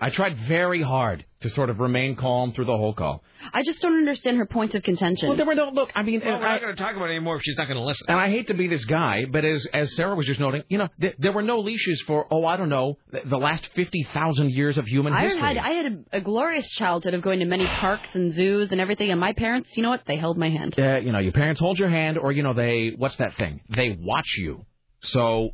I 0.00 0.10
tried 0.10 0.36
very 0.48 0.82
hard 0.82 1.24
to 1.42 1.50
sort 1.50 1.70
of 1.70 1.78
remain 1.78 2.16
calm 2.16 2.52
through 2.52 2.64
the 2.64 2.76
whole 2.76 2.94
call. 2.94 3.22
I 3.52 3.62
just 3.62 3.80
don't 3.80 3.96
understand 3.96 4.38
her 4.38 4.44
points 4.46 4.74
of 4.74 4.82
contention. 4.82 5.28
Well, 5.28 5.36
there 5.36 5.46
were 5.46 5.54
no 5.54 5.68
look. 5.72 5.90
I 5.94 6.02
mean, 6.02 6.20
Well, 6.24 6.40
we're 6.40 6.46
I- 6.46 6.52
not 6.54 6.62
going 6.62 6.74
to 6.76 6.82
talk 6.82 6.96
about 6.96 7.06
it 7.10 7.14
anymore 7.14 7.36
if 7.36 7.42
she's 7.42 7.56
not 7.56 7.68
going 7.68 7.78
to 7.78 7.84
listen. 7.84 8.06
and 8.08 8.18
I 8.18 8.28
hate 8.28 8.48
to 8.48 8.54
be 8.54 8.66
this 8.66 8.84
guy, 8.84 9.24
but 9.30 9.44
as 9.44 9.64
as 9.72 9.94
Sarah 9.94 10.14
was 10.16 10.26
just 10.26 10.40
noting, 10.40 10.64
you 10.68 10.78
know, 10.78 10.88
th- 11.00 11.14
there 11.18 11.30
were 11.32 11.42
no 11.42 11.60
leashes 11.60 12.02
for 12.06 12.26
oh 12.30 12.44
I 12.44 12.56
don't 12.56 12.68
know 12.70 12.98
the, 13.12 13.20
the 13.24 13.36
last 13.38 13.66
fifty 13.74 14.02
thousand 14.12 14.50
years 14.50 14.78
of 14.78 14.86
human 14.86 15.12
I 15.12 15.22
history. 15.24 15.40
had 15.40 15.56
I 15.58 15.72
had 15.74 15.86
a, 16.12 16.16
a 16.18 16.20
glorious 16.20 16.68
childhood 16.72 17.14
of 17.14 17.22
going 17.22 17.38
to 17.38 17.44
many 17.46 17.66
parks 17.66 18.08
and 18.14 18.34
zoos 18.34 18.72
and 18.72 18.80
everything, 18.80 19.10
and 19.10 19.20
my 19.20 19.32
parents, 19.32 19.70
you 19.76 19.82
know 19.84 19.90
what? 19.90 20.02
They 20.06 20.16
held 20.16 20.36
my 20.36 20.50
hand. 20.50 20.74
uh, 20.78 20.96
you 20.98 21.12
know, 21.12 21.20
your 21.20 21.32
parents 21.32 21.60
hold 21.60 21.78
your 21.78 21.88
hand, 21.90 22.18
or 22.18 22.32
you 22.32 22.42
know, 22.42 22.52
they 22.54 22.94
what's 22.96 23.16
that 23.16 23.36
thing? 23.36 23.60
They 23.68 23.96
watch 24.00 24.34
you. 24.38 24.66
So 25.02 25.50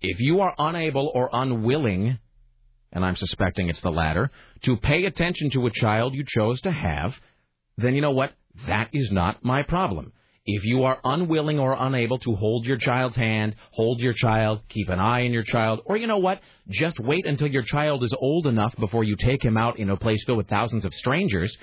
if 0.00 0.20
you 0.20 0.40
are 0.40 0.54
unable 0.58 1.10
or 1.14 1.28
unwilling, 1.32 2.18
and 2.94 3.04
I'm 3.04 3.16
suspecting 3.16 3.68
it's 3.68 3.80
the 3.80 3.90
latter, 3.90 4.30
to 4.62 4.76
pay 4.76 5.04
attention 5.04 5.50
to 5.50 5.66
a 5.66 5.70
child 5.70 6.14
you 6.14 6.24
chose 6.26 6.60
to 6.62 6.70
have, 6.70 7.14
then 7.76 7.94
you 7.94 8.00
know 8.00 8.12
what? 8.12 8.32
That 8.68 8.88
is 8.92 9.10
not 9.10 9.44
my 9.44 9.62
problem. 9.62 10.12
If 10.46 10.62
you 10.64 10.84
are 10.84 11.00
unwilling 11.02 11.58
or 11.58 11.74
unable 11.78 12.18
to 12.18 12.36
hold 12.36 12.66
your 12.66 12.76
child's 12.76 13.16
hand, 13.16 13.56
hold 13.70 14.00
your 14.00 14.12
child, 14.12 14.60
keep 14.68 14.90
an 14.90 15.00
eye 15.00 15.24
on 15.24 15.32
your 15.32 15.42
child, 15.42 15.80
or 15.86 15.96
you 15.96 16.06
know 16.06 16.18
what? 16.18 16.40
Just 16.68 17.00
wait 17.00 17.26
until 17.26 17.48
your 17.48 17.62
child 17.62 18.04
is 18.04 18.14
old 18.18 18.46
enough 18.46 18.74
before 18.78 19.04
you 19.04 19.16
take 19.16 19.42
him 19.42 19.56
out 19.56 19.78
in 19.78 19.88
a 19.88 19.96
place 19.96 20.22
filled 20.24 20.38
with 20.38 20.48
thousands 20.48 20.84
of 20.84 20.92
strangers, 20.94 21.56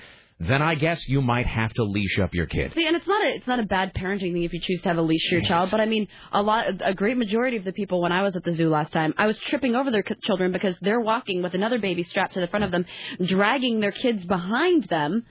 then 0.48 0.60
I 0.62 0.74
guess 0.74 1.06
you 1.08 1.20
might 1.22 1.46
have 1.46 1.72
to 1.74 1.84
leash 1.84 2.18
up 2.18 2.34
your 2.34 2.46
kid. 2.46 2.72
See, 2.74 2.86
and 2.86 2.96
it's 2.96 3.06
not 3.06 3.22
a 3.22 3.34
it's 3.34 3.46
not 3.46 3.60
a 3.60 3.64
bad 3.64 3.92
parenting 3.94 4.32
thing 4.32 4.42
if 4.42 4.52
you 4.52 4.60
choose 4.60 4.82
to 4.82 4.88
have 4.88 4.98
a 4.98 5.02
leash 5.02 5.28
for 5.28 5.36
your 5.36 5.44
child, 5.44 5.70
but 5.70 5.80
I 5.80 5.86
mean, 5.86 6.08
a 6.32 6.42
lot, 6.42 6.64
a 6.80 6.94
great 6.94 7.16
majority 7.16 7.56
of 7.56 7.64
the 7.64 7.72
people 7.72 8.00
when 8.02 8.12
I 8.12 8.22
was 8.22 8.34
at 8.36 8.44
the 8.44 8.54
zoo 8.54 8.68
last 8.68 8.92
time, 8.92 9.14
I 9.16 9.26
was 9.26 9.38
tripping 9.38 9.74
over 9.76 9.90
their 9.90 10.04
children 10.24 10.52
because 10.52 10.74
they're 10.80 11.00
walking 11.00 11.42
with 11.42 11.54
another 11.54 11.78
baby 11.78 12.02
strapped 12.02 12.34
to 12.34 12.40
the 12.40 12.46
front 12.48 12.64
of 12.64 12.70
them, 12.70 12.86
dragging 13.24 13.80
their 13.80 13.92
kids 13.92 14.24
behind 14.24 14.84
them. 14.84 15.24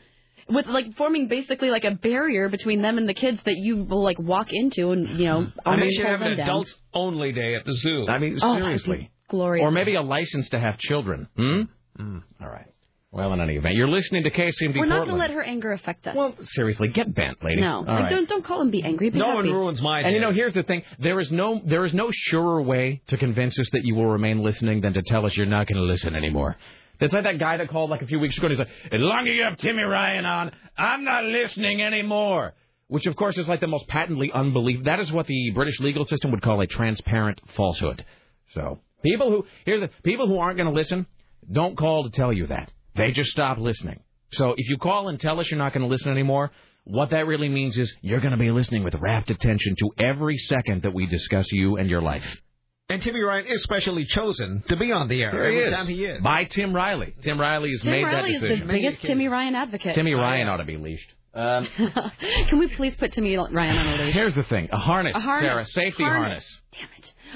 With 0.50 0.66
like 0.66 0.96
forming 0.98 1.28
basically 1.30 1.70
like 1.70 1.86
a 1.86 1.92
barrier 1.92 2.50
between 2.50 2.82
them 2.82 2.98
and 2.98 3.08
the 3.08 3.14
kids 3.14 3.40
that 3.46 3.56
you 3.58 3.84
will 3.86 4.04
like 4.04 4.20
walk 4.20 4.52
into 4.52 4.92
and 4.92 5.18
you 5.18 5.26
know 5.26 5.38
And 5.40 5.48
they 5.56 5.62
almost 5.72 5.96
should 5.96 6.06
have 6.06 6.22
an 6.22 6.28
them 6.30 6.38
down. 6.38 6.48
adults 6.50 6.76
only 6.94 7.32
day 7.32 7.56
at 7.56 7.64
the 7.64 7.74
zoo. 7.74 8.08
I 8.10 8.18
mean, 8.18 8.38
Oh, 8.42 8.56
seriously. 8.56 9.12
glorious. 9.30 9.64
Or 9.64 9.72
maybe 9.72 9.96
a 9.96 10.02
license 10.02 10.50
to 10.50 10.60
have 10.60 10.78
children. 10.78 11.28
Hmm? 11.38 11.62
All 12.42 12.50
right. 12.50 12.66
Well, 13.14 13.34
in 13.34 13.42
any 13.42 13.58
event, 13.58 13.76
you're 13.76 13.90
listening 13.90 14.24
to 14.24 14.32
KCMD 14.32 14.78
We're 14.78 14.86
not 14.86 15.00
going 15.00 15.10
to 15.10 15.16
let 15.16 15.32
her 15.32 15.44
anger 15.44 15.74
affect 15.74 16.08
us. 16.08 16.16
Well, 16.16 16.34
seriously, 16.54 16.88
get 16.88 17.14
bent, 17.14 17.44
lady. 17.44 17.60
no, 17.60 17.82
like, 17.82 17.88
right. 17.88 18.10
don't 18.10 18.30
don't 18.30 18.44
call 18.44 18.62
and 18.62 18.72
be 18.72 18.82
angry. 18.84 19.10
Be 19.10 19.20
happy. 19.20 19.34
One 19.34 19.46
ruins 19.52 19.82
my. 19.82 20.02
Day. 20.02 20.08
And 20.08 20.16
you 20.16 20.22
know, 20.22 20.32
here's 20.32 20.54
the 20.54 20.64
thing: 20.64 20.84
there 20.98 21.20
is 21.20 21.30
no 21.30 21.62
there 21.66 21.84
is 21.84 21.94
no 21.94 22.10
surer 22.14 22.62
way 22.62 23.02
to 23.08 23.18
convince 23.18 23.60
us 23.60 23.70
that 23.74 23.84
you 23.84 23.96
will 23.96 24.06
remain 24.06 24.42
listening 24.42 24.80
than 24.80 24.94
to 24.94 25.02
tell 25.02 25.26
us 25.26 25.36
you're 25.36 25.46
not 25.46 25.68
going 25.68 25.76
to 25.76 25.84
listen 25.84 26.16
anymore. 26.16 26.56
It's 27.02 27.14
like 27.14 27.24
that 27.24 27.38
guy 27.38 27.58
that 27.58 27.68
called 27.68 27.90
like 27.90 28.02
a 28.02 28.08
few 28.08 28.20
weeks 28.20 28.38
ago. 28.38 28.48
and 28.48 28.56
He's 28.56 28.60
like, 28.60 28.94
"As 28.94 29.02
long 29.02 29.28
as 29.28 29.34
you 29.34 29.44
have 29.44 29.58
Timmy 29.58 29.84
Ryan 29.84 30.24
on, 30.24 30.52
I'm 30.78 31.04
not 31.04 31.26
listening 31.26 31.82
anymore." 31.82 32.54
Which, 32.88 33.08
of 33.08 33.18
course, 33.18 33.38
is 33.38 33.48
like 33.48 33.60
the 33.60 33.68
most 33.68 33.88
patently 33.90 34.32
unbelievable. 34.34 34.86
That 34.86 35.02
is 35.02 35.12
what 35.12 35.28
the 35.28 35.52
British 35.54 35.80
legal 35.82 36.06
system 36.06 36.32
would 36.32 36.42
call 36.42 36.62
a 36.62 36.68
transparent 36.68 37.42
falsehood. 37.58 38.06
So, 38.54 38.80
people 39.04 39.30
who 39.30 39.46
here's 39.66 39.82
the 39.82 39.90
people 40.04 40.28
who 40.28 40.38
aren't 40.38 40.58
going 40.58 40.68
to 40.70 40.74
listen, 40.74 41.08
don't 41.52 41.78
call 41.78 42.04
to 42.06 42.10
tell 42.10 42.32
you 42.32 42.48
that. 42.48 42.72
They 42.96 43.12
just 43.12 43.30
stop 43.32 43.58
listening. 43.58 44.00
So, 44.34 44.54
if 44.58 44.70
you 44.70 44.78
call 44.78 45.10
and 45.10 45.20
tell 45.20 45.40
us 45.40 45.50
you're 45.52 45.58
not 45.58 45.74
going 45.74 45.84
to 45.84 45.90
listen 45.90 46.12
anymore, 46.12 46.52
what 46.84 47.10
that 47.12 47.28
really 47.28 47.50
means 47.50 47.78
is 47.78 47.94
you're 48.02 48.22
going 48.22 48.32
to 48.32 48.38
be 48.38 48.50
listening 48.52 48.84
with 48.84 48.96
rapt 48.96 49.30
attention 49.30 49.76
to 49.80 49.90
every 49.98 50.38
second 50.38 50.84
that 50.84 50.94
we 50.94 51.06
discuss 51.06 51.52
you 51.52 51.78
and 51.78 51.90
your 51.90 52.02
life. 52.02 52.26
And 52.90 53.02
Timmy 53.02 53.22
Ryan 53.22 53.46
is 53.48 53.62
specially 53.64 54.04
chosen 54.06 54.64
to 54.68 54.76
be 54.76 54.92
on 54.92 55.08
the 55.08 55.22
air 55.22 55.32
There 55.32 55.44
every 55.46 55.56
he 55.56 55.62
is. 55.64 55.74
time 55.76 55.88
he 55.88 56.04
is. 56.04 56.22
By 56.24 56.44
Tim 56.46 56.74
Riley. 56.76 57.14
Tim 57.22 57.40
Riley 57.40 57.72
has 57.72 57.82
Tim 57.82 57.92
made 57.92 58.04
Riley 58.04 58.32
that 58.32 58.36
is 58.36 58.42
the 58.42 58.48
decision. 58.50 58.68
biggest 58.68 59.02
Timmy 59.04 59.28
Ryan 59.30 59.56
advocate. 59.56 59.96
Timmy 59.96 60.14
Ryan 60.14 60.50
ought 60.50 60.58
to 60.58 60.66
be 60.66 60.76
leashed. 60.78 61.10
Um, 61.34 61.68
Can 62.50 62.60
we 62.60 62.68
please 62.68 62.94
put 62.98 63.14
Timmy 63.14 63.38
Ryan 63.38 63.78
on 63.78 63.88
a 64.00 64.04
leash? 64.04 64.14
here's 64.14 64.36
the 64.36 64.44
thing: 64.44 64.68
a 64.74 64.78
harness, 64.78 65.16
A 65.16 65.20
harness. 65.22 65.50
Sarah, 65.52 65.66
safety 65.68 66.04
Harness. 66.04 66.20
harness. 66.28 66.46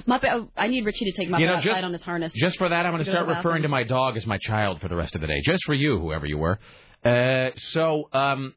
Muppet, 0.07 0.30
oh, 0.31 0.49
I 0.57 0.67
need 0.67 0.85
Richie 0.85 1.05
to 1.05 1.11
take 1.13 1.30
Muppet 1.30 1.39
You 1.39 1.47
know, 1.47 1.61
just- 1.61 1.84
on 1.84 1.93
his 1.93 2.01
harness. 2.01 2.34
Just 2.35 2.57
for 2.57 2.69
that, 2.69 2.85
I'm 2.85 2.91
going 2.93 3.03
to 3.03 3.09
start 3.09 3.27
referring 3.27 3.63
to 3.63 3.69
my 3.69 3.84
dog 3.84 4.17
as 4.17 4.26
my 4.26 4.38
child 4.38 4.81
for 4.81 4.88
the 4.88 4.95
rest 4.95 5.15
of 5.15 5.22
the 5.22 5.27
day. 5.27 5.41
Just 5.43 5.63
for 5.65 5.73
you, 5.73 5.99
whoever 5.99 6.26
you 6.26 6.38
were. 6.38 6.59
Uh, 7.03 7.51
so, 7.57 8.09
um, 8.13 8.53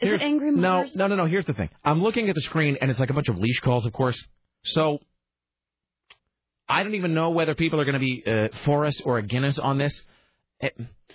Is 0.00 0.08
it 0.12 0.22
Angry 0.22 0.50
no, 0.50 0.78
Mothers? 0.78 0.94
no, 0.94 1.06
no, 1.06 1.16
no. 1.16 1.26
Here's 1.26 1.46
the 1.46 1.54
thing. 1.54 1.70
I'm 1.84 2.02
looking 2.02 2.28
at 2.28 2.34
the 2.34 2.40
screen, 2.42 2.76
and 2.80 2.90
it's 2.90 3.00
like 3.00 3.10
a 3.10 3.14
bunch 3.14 3.28
of 3.28 3.38
leash 3.38 3.60
calls, 3.60 3.86
of 3.86 3.92
course. 3.92 4.16
So, 4.64 4.98
I 6.68 6.82
don't 6.82 6.94
even 6.94 7.14
know 7.14 7.30
whether 7.30 7.54
people 7.54 7.80
are 7.80 7.84
going 7.84 7.94
to 7.94 8.00
be 8.00 8.22
uh, 8.26 8.48
for 8.64 8.84
us 8.84 9.00
or 9.02 9.18
against 9.18 9.58
us 9.58 9.62
on 9.62 9.78
this. 9.78 10.02
Eh, 10.60 10.70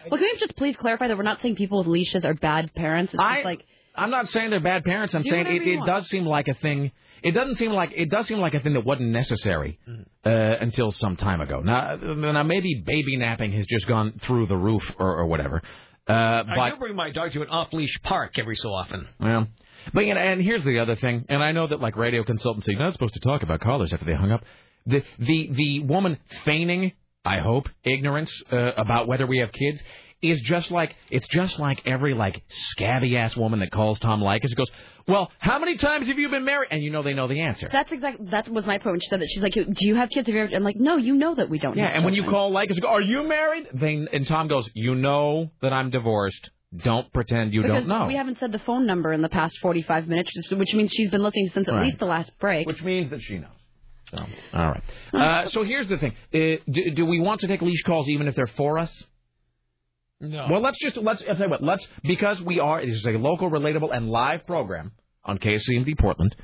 Well, 0.09 0.19
can 0.19 0.29
we 0.33 0.37
just 0.39 0.55
please 0.55 0.75
clarify 0.77 1.07
that 1.07 1.17
we're 1.17 1.23
not 1.23 1.41
saying 1.41 1.55
people 1.55 1.79
with 1.79 1.87
leashes 1.87 2.23
are 2.23 2.33
bad 2.33 2.73
parents? 2.73 3.13
It's 3.13 3.21
just 3.21 3.45
like 3.45 3.65
I'm 3.95 4.09
not 4.09 4.29
saying 4.29 4.49
they're 4.51 4.59
bad 4.61 4.83
parents. 4.85 5.13
I'm 5.13 5.23
saying 5.23 5.47
it, 5.47 5.67
it 5.67 5.85
does 5.85 6.07
seem 6.07 6.25
like 6.25 6.47
a 6.47 6.53
thing. 6.53 6.91
It 7.23 7.31
doesn't 7.31 7.55
seem 7.55 7.71
like 7.71 7.91
it 7.95 8.09
does 8.09 8.27
seem 8.27 8.39
like 8.39 8.53
a 8.53 8.59
thing 8.59 8.73
that 8.73 8.85
wasn't 8.85 9.09
necessary 9.09 9.79
uh, 10.25 10.29
until 10.29 10.91
some 10.91 11.15
time 11.15 11.41
ago. 11.41 11.59
Now, 11.61 11.95
now 11.95 12.43
maybe 12.43 12.81
baby 12.85 13.17
napping 13.17 13.51
has 13.53 13.65
just 13.67 13.87
gone 13.87 14.19
through 14.23 14.47
the 14.47 14.57
roof 14.57 14.83
or, 14.97 15.17
or 15.17 15.25
whatever. 15.27 15.61
Uh, 16.09 16.13
I 16.13 16.43
but 16.55 16.69
do 16.71 16.75
bring 16.77 16.95
my 16.95 17.11
dog 17.11 17.31
to 17.33 17.41
an 17.41 17.49
off-leash 17.49 17.99
park 18.03 18.39
every 18.39 18.55
so 18.55 18.69
often. 18.73 19.07
well, 19.19 19.47
but 19.93 20.05
you 20.05 20.13
know, 20.13 20.19
and 20.19 20.41
here's 20.41 20.63
the 20.63 20.79
other 20.79 20.95
thing, 20.95 21.25
and 21.29 21.43
I 21.43 21.51
know 21.51 21.67
that 21.67 21.79
like 21.79 21.95
radio 21.95 22.23
consultants, 22.23 22.67
you're 22.67 22.79
not 22.79 22.93
supposed 22.93 23.13
to 23.13 23.19
talk 23.19 23.43
about 23.43 23.61
callers 23.61 23.93
after 23.93 24.05
they 24.05 24.15
hung 24.15 24.31
up. 24.31 24.43
The 24.87 25.03
the 25.19 25.49
the 25.53 25.83
woman 25.83 26.17
feigning, 26.43 26.93
I 27.23 27.39
hope, 27.39 27.69
ignorance 27.83 28.33
uh, 28.51 28.73
about 28.77 29.07
whether 29.07 29.27
we 29.27 29.39
have 29.39 29.51
kids 29.51 29.81
is 30.21 30.39
just 30.41 30.69
like 30.71 30.95
it's 31.09 31.27
just 31.27 31.59
like 31.59 31.81
every 31.85 32.13
like 32.13 32.41
scabby 32.49 33.17
ass 33.17 33.35
woman 33.35 33.59
that 33.59 33.71
calls 33.71 33.99
Tom 33.99 34.21
Leykis 34.21 34.43
and 34.45 34.55
goes, 34.55 34.69
"Well, 35.07 35.31
how 35.39 35.57
many 35.59 35.77
times 35.77 36.07
have 36.07 36.19
you 36.19 36.29
been 36.29 36.45
married?" 36.45 36.69
And 36.71 36.83
you 36.83 36.91
know 36.91 37.01
they 37.03 37.13
know 37.13 37.27
the 37.27 37.41
answer. 37.41 37.67
that's 37.71 37.91
exactly 37.91 38.27
that 38.31 38.47
was 38.49 38.65
my 38.65 38.77
point. 38.77 38.93
When 38.93 38.99
she 38.99 39.07
said 39.09 39.21
that 39.21 39.29
she's 39.29 39.41
like, 39.43 39.53
"Do 39.53 39.65
you 39.87 39.95
have 39.95 40.09
kids? 40.09 40.27
Have 40.27 40.35
you 40.35 40.41
ever?" 40.41 40.55
I'm 40.55 40.63
like, 40.63 40.75
"No, 40.77 40.97
you 40.97 41.15
know 41.15 41.33
that 41.35 41.49
we 41.49 41.57
don't." 41.59 41.75
Yeah, 41.77 41.87
and 41.87 42.05
when 42.05 42.13
you 42.13 42.23
call 42.23 42.51
Leykis, 42.51 42.71
and 42.71 42.81
go, 42.81 42.89
"Are 42.89 43.01
you 43.01 43.27
married?" 43.27 43.67
They 43.73 44.05
and 44.13 44.27
Tom 44.27 44.47
goes, 44.47 44.69
"You 44.75 44.95
know 44.95 45.49
that 45.61 45.73
I'm 45.73 45.89
divorced. 45.89 46.49
Don't 46.83 47.11
pretend 47.11 47.53
you 47.53 47.63
because 47.63 47.79
don't 47.79 47.87
know." 47.87 48.07
we 48.07 48.15
haven't 48.15 48.39
said 48.39 48.51
the 48.51 48.59
phone 48.59 48.85
number 48.85 49.11
in 49.13 49.21
the 49.21 49.29
past 49.29 49.57
45 49.61 50.07
minutes, 50.07 50.31
which 50.51 50.73
means 50.73 50.91
she's 50.93 51.09
been 51.09 51.23
listening 51.23 51.49
since 51.53 51.67
at 51.67 51.73
Right. 51.73 51.85
least 51.87 51.99
the 51.99 52.05
last 52.05 52.31
break. 52.39 52.65
Which 52.67 52.81
means 52.83 53.09
that 53.09 53.21
she 53.21 53.39
knows. 53.39 53.49
So, 54.15 54.25
all 54.53 54.71
right. 54.71 54.83
Uh, 55.13 55.49
so 55.53 55.63
here's 55.63 55.87
the 55.89 55.97
thing: 55.97 56.11
uh, 56.33 56.61
do, 56.71 56.91
do 56.91 57.05
we 57.05 57.19
want 57.19 57.41
to 57.41 57.47
take 57.47 57.61
leash 57.61 57.81
calls 57.83 58.07
even 58.07 58.27
if 58.27 58.35
they're 58.35 58.47
for 58.55 58.77
us? 58.77 59.03
No. 60.21 60.47
Well, 60.51 60.61
let's 60.61 60.77
just 60.79 60.97
let's 60.97 61.21
I'll 61.27 61.35
tell 61.35 61.45
you 61.47 61.49
what. 61.49 61.63
Let's 61.63 61.85
because 62.03 62.39
we 62.41 62.59
are 62.59 62.85
this 62.85 62.95
is 62.95 63.05
a 63.05 63.11
local, 63.11 63.49
relatable, 63.49 63.93
and 63.95 64.09
live 64.09 64.45
program 64.45 64.91
on 65.25 65.39
KCMD 65.39 65.97
Portland, 65.99 66.35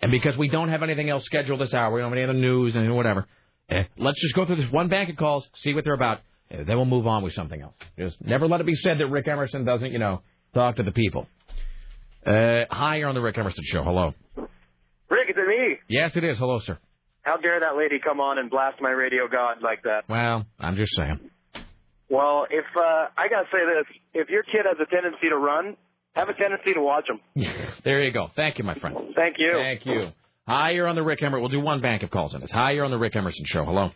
and 0.00 0.10
because 0.12 0.36
we 0.36 0.48
don't 0.48 0.68
have 0.68 0.82
anything 0.82 1.10
else 1.10 1.24
scheduled 1.24 1.60
this 1.60 1.74
hour, 1.74 1.92
we 1.92 2.00
don't 2.00 2.10
have 2.10 2.16
any 2.18 2.24
other 2.24 2.32
news 2.38 2.76
and 2.76 2.94
whatever. 2.94 3.26
Eh, 3.68 3.84
let's 3.98 4.20
just 4.22 4.34
go 4.34 4.44
through 4.46 4.56
this 4.56 4.70
one 4.70 4.88
bank 4.88 5.10
of 5.10 5.16
calls, 5.16 5.48
see 5.56 5.74
what 5.74 5.84
they're 5.84 5.94
about. 5.94 6.20
eh, 6.50 6.58
then 6.64 6.76
we'll 6.76 6.84
move 6.84 7.06
on 7.06 7.22
with 7.22 7.32
something 7.34 7.60
else. 7.60 7.74
Just 7.98 8.16
never 8.24 8.46
let 8.46 8.60
it 8.60 8.66
be 8.66 8.74
said 8.76 8.98
that 8.98 9.06
Rick 9.08 9.26
Emerson 9.26 9.64
doesn't, 9.64 9.90
you 9.90 9.98
know, 9.98 10.22
talk 10.52 10.76
to 10.76 10.82
the 10.82 10.92
people. 10.92 11.26
Uh, 12.26 12.64
hi, 12.70 12.96
you're 12.96 13.08
on 13.08 13.14
the 13.14 13.20
Rick 13.20 13.36
Emerson 13.38 13.64
Show. 13.66 13.82
Hello. 13.82 14.14
Rick, 14.36 15.30
is 15.30 15.36
it 15.36 15.48
me? 15.48 15.76
Yes, 15.88 16.16
it 16.16 16.24
is. 16.24 16.38
Hello, 16.38 16.58
sir. 16.60 16.78
How 17.22 17.36
dare 17.38 17.60
that 17.60 17.76
lady 17.76 17.96
come 18.02 18.20
on 18.20 18.38
and 18.38 18.50
blast 18.50 18.80
my 18.80 18.90
radio 18.90 19.28
god 19.28 19.58
like 19.62 19.82
that? 19.84 20.02
Well, 20.08 20.44
I'm 20.58 20.76
just 20.76 20.94
saying. 20.96 21.18
Well, 22.14 22.46
if 22.48 22.64
uh, 22.76 23.06
I 23.16 23.28
gotta 23.28 23.46
say 23.50 23.58
this, 23.58 23.96
if 24.14 24.28
your 24.28 24.44
kid 24.44 24.62
has 24.64 24.76
a 24.80 24.88
tendency 24.88 25.28
to 25.28 25.36
run, 25.36 25.76
have 26.14 26.28
a 26.28 26.34
tendency 26.34 26.74
to 26.74 26.80
watch 26.80 27.06
him. 27.08 27.20
There 27.84 28.02
you 28.02 28.12
go. 28.12 28.28
Thank 28.34 28.56
you, 28.56 28.64
my 28.64 28.76
friend. 28.76 28.96
Thank 29.14 29.36
you. 29.38 29.52
Thank 29.60 29.84
you. 29.84 30.08
Hi, 30.48 30.70
you're 30.70 30.86
on 30.86 30.94
the 30.94 31.02
Rick 31.02 31.22
Emerson. 31.22 31.42
We'll 31.42 31.50
do 31.50 31.60
one 31.60 31.82
bank 31.82 32.02
of 32.02 32.10
calls 32.10 32.34
in 32.34 32.40
this. 32.40 32.50
Hi, 32.50 32.70
you're 32.70 32.84
on 32.86 32.90
the 32.90 32.98
Rick 32.98 33.14
Emerson 33.14 33.44
show. 33.46 33.64
Hello. 33.64 33.90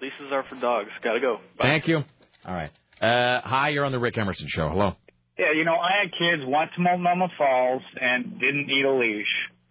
Leases 0.00 0.30
are 0.30 0.44
for 0.48 0.54
dogs. 0.60 0.90
Gotta 1.02 1.18
go. 1.18 1.38
Bye. 1.58 1.64
Thank 1.64 1.88
you. 1.88 2.04
All 2.44 2.54
right. 2.54 2.70
Uh, 3.02 3.40
hi, 3.42 3.70
you're 3.70 3.84
on 3.84 3.90
the 3.92 3.98
Rick 3.98 4.16
Emerson 4.16 4.46
show. 4.48 4.68
Hello. 4.68 4.92
Yeah, 5.38 5.52
you 5.56 5.64
know, 5.64 5.74
I 5.74 5.90
had 6.02 6.12
kids, 6.12 6.42
went 6.46 6.70
to 6.76 6.80
Multnomah 6.80 7.28
Falls, 7.36 7.82
and 8.00 8.38
didn't 8.38 8.66
need 8.68 8.84
a 8.84 8.92
leash. 8.92 9.26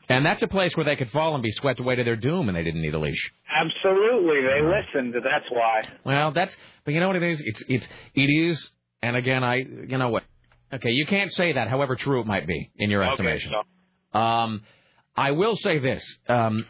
And 0.08 0.26
that's 0.26 0.42
a 0.42 0.48
place 0.48 0.76
where 0.76 0.86
they 0.86 0.96
could 0.96 1.10
fall 1.12 1.34
and 1.34 1.42
be 1.44 1.52
swept 1.52 1.80
away 1.80 1.96
to 1.96 2.04
their 2.04 2.16
doom, 2.16 2.48
and 2.48 2.56
they 2.56 2.64
didn't 2.64 2.82
need 2.82 2.94
a 2.94 3.00
leash. 3.00 3.32
Absolutely, 3.54 4.42
they 4.42 4.62
listened. 4.62 5.14
That's 5.16 5.50
why. 5.50 5.82
Well, 6.04 6.32
that's. 6.32 6.56
But 6.84 6.94
you 6.94 7.00
know 7.00 7.08
what 7.08 7.16
it 7.16 7.24
is? 7.24 7.42
It's 7.44 7.64
it's 7.68 7.88
it 8.14 8.22
is. 8.30 8.72
And 9.02 9.16
again, 9.16 9.44
I 9.44 9.56
you 9.58 9.98
know 9.98 10.10
what? 10.10 10.24
Okay, 10.74 10.90
you 10.90 11.06
can't 11.06 11.32
say 11.32 11.54
that. 11.54 11.70
However 11.70 11.96
true 11.96 12.22
it 12.22 12.28
might 12.28 12.48
be 12.48 12.72
in 12.78 12.90
your 12.90 13.04
Okay, 13.04 13.12
estimation. 13.14 13.54
Um, 14.14 14.62
I 15.16 15.32
will 15.32 15.56
say 15.56 15.80
this: 15.80 16.04
um, 16.28 16.66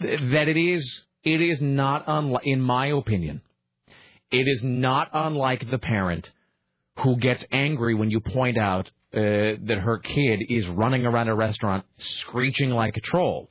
th- 0.00 0.20
that 0.32 0.48
it 0.48 0.56
is 0.56 1.02
it 1.22 1.40
is 1.40 1.60
not 1.60 2.04
unlike, 2.06 2.46
in 2.46 2.60
my 2.60 2.88
opinion, 2.88 3.42
it 4.30 4.46
is 4.48 4.62
not 4.64 5.10
unlike 5.12 5.70
the 5.70 5.78
parent 5.78 6.30
who 7.00 7.16
gets 7.16 7.44
angry 7.52 7.94
when 7.94 8.10
you 8.10 8.20
point 8.20 8.58
out 8.58 8.90
uh, 9.12 9.58
that 9.66 9.78
her 9.82 9.98
kid 9.98 10.40
is 10.48 10.66
running 10.68 11.04
around 11.04 11.28
a 11.28 11.34
restaurant 11.34 11.84
screeching 11.98 12.70
like 12.70 12.96
a 12.96 13.00
troll. 13.00 13.50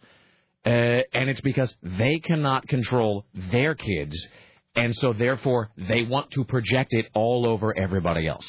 Uh, 0.65 0.69
and 1.13 1.29
it's 1.29 1.41
because 1.41 1.73
they 1.81 2.19
cannot 2.19 2.67
control 2.67 3.25
their 3.51 3.75
kids, 3.75 4.27
and 4.75 4.93
so 4.95 5.13
therefore 5.13 5.69
they 5.77 6.03
want 6.03 6.31
to 6.31 6.43
project 6.43 6.93
it 6.93 7.07
all 7.13 7.45
over 7.45 7.77
everybody 7.77 8.27
else. 8.27 8.45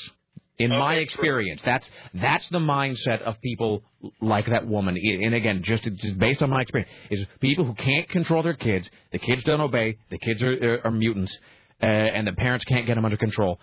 In 0.58 0.70
my 0.70 0.96
experience, 0.96 1.62
that's 1.64 1.88
that's 2.12 2.46
the 2.50 2.58
mindset 2.58 3.22
of 3.22 3.40
people 3.40 3.82
like 4.20 4.46
that 4.46 4.66
woman. 4.66 4.96
And 5.24 5.34
again, 5.34 5.62
just, 5.62 5.84
just 5.84 6.18
based 6.18 6.42
on 6.42 6.50
my 6.50 6.60
experience, 6.60 6.90
is 7.10 7.26
people 7.40 7.64
who 7.64 7.74
can't 7.74 8.08
control 8.10 8.42
their 8.42 8.54
kids. 8.54 8.90
The 9.10 9.18
kids 9.18 9.42
don't 9.44 9.60
obey. 9.60 9.96
The 10.10 10.18
kids 10.18 10.42
are 10.42 10.52
are, 10.52 10.86
are 10.86 10.90
mutants, 10.90 11.34
uh, 11.82 11.86
and 11.86 12.26
the 12.26 12.32
parents 12.32 12.64
can't 12.66 12.86
get 12.86 12.96
them 12.96 13.04
under 13.04 13.16
control. 13.16 13.58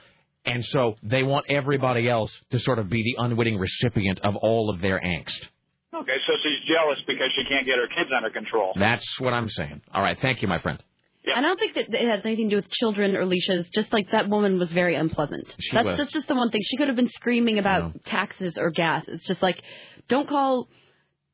And 0.46 0.64
so 0.64 0.96
they 1.04 1.24
want 1.24 1.48
everybody 1.50 2.10
else 2.10 2.32
to 2.52 2.60
sort 2.60 2.80
of 2.80 2.90
be 2.90 3.04
the 3.04 3.24
unwitting 3.24 3.58
recipient 3.58 4.20
of 4.22 4.36
all 4.38 4.70
of 4.70 4.82
their 4.82 5.00
angst. 5.00 5.46
Okay, 5.94 6.18
so 6.28 6.34
she's 6.44 6.68
jealous 6.68 7.00
because 7.08 7.32
she 7.36 7.44
can't 7.50 7.66
get 7.66 7.76
her 7.78 7.88
kids 7.88 8.10
under 8.16 8.30
control. 8.30 8.74
That's 8.78 9.20
what 9.20 9.34
I'm 9.34 9.50
saying. 9.50 9.82
All 9.94 10.02
right, 10.02 10.18
thank 10.22 10.42
you, 10.42 10.48
my 10.48 10.60
friend. 10.60 10.82
Yeah. 11.26 11.38
I 11.38 11.42
don't 11.42 11.60
think 11.60 11.74
that 11.76 11.94
it 11.94 12.08
has 12.08 12.22
anything 12.24 12.50
to 12.50 12.56
do 12.56 12.56
with 12.58 12.70
children 12.70 13.16
or 13.18 13.26
leashes. 13.26 13.66
Just 13.74 13.92
like 13.92 14.12
that 14.12 14.30
woman 14.30 14.60
was 14.60 14.72
very 14.72 14.96
unpleasant. 14.96 15.54
She 15.60 15.76
that's 15.76 15.86
was. 15.86 15.98
just 15.98 16.14
just 16.14 16.28
the 16.28 16.36
one 16.36 16.52
thing. 16.52 16.62
She 16.64 16.78
could 16.78 16.88
have 16.88 16.96
been 16.96 17.10
screaming 17.10 17.60
about 17.60 18.06
taxes 18.06 18.58
or 18.58 18.72
gas. 18.72 19.04
It's 19.08 19.28
just 19.28 19.42
like, 19.42 19.62
don't 20.08 20.30
call, 20.30 20.70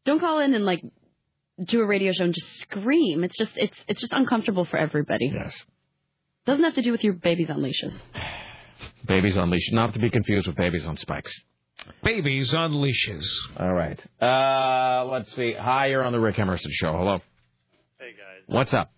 don't 0.06 0.20
call 0.20 0.40
in 0.40 0.56
and 0.56 0.66
like 0.66 0.84
do 1.68 1.82
a 1.82 1.86
radio 1.86 2.12
show 2.12 2.24
and 2.24 2.34
just 2.34 2.60
scream. 2.62 3.24
It's 3.24 3.38
just 3.38 3.52
it's 3.56 3.78
it's 3.88 4.02
just 4.02 4.14
uncomfortable 4.14 4.66
for 4.66 4.78
everybody. 4.78 5.30
Yes. 5.32 5.54
Doesn't 6.46 6.64
have 6.64 6.76
to 6.76 6.82
do 6.82 6.92
with 6.92 7.04
your 7.04 7.14
babies 7.14 7.50
on 7.50 7.62
leashes. 7.62 7.94
Babies 9.06 9.38
on 9.38 9.50
leash, 9.50 9.70
not 9.72 9.94
to 9.94 10.00
be 10.00 10.10
confused 10.10 10.48
with 10.48 10.56
babies 10.56 10.86
on 10.86 10.98
spikes. 10.98 11.32
Babies 12.04 12.54
on 12.54 12.82
leashes. 12.82 13.42
All 13.58 13.74
right. 13.74 14.00
Uh, 14.22 15.06
let's 15.12 15.34
see. 15.36 15.54
Hi, 15.54 15.88
you're 15.88 16.04
on 16.04 16.14
the 16.14 16.20
Rick 16.20 16.40
Emerson 16.40 16.72
show. 16.72 16.94
Hello. 16.94 17.20
Hey 18.00 18.12
guys. 18.12 18.44
What's 18.46 18.74
up? 18.74 18.92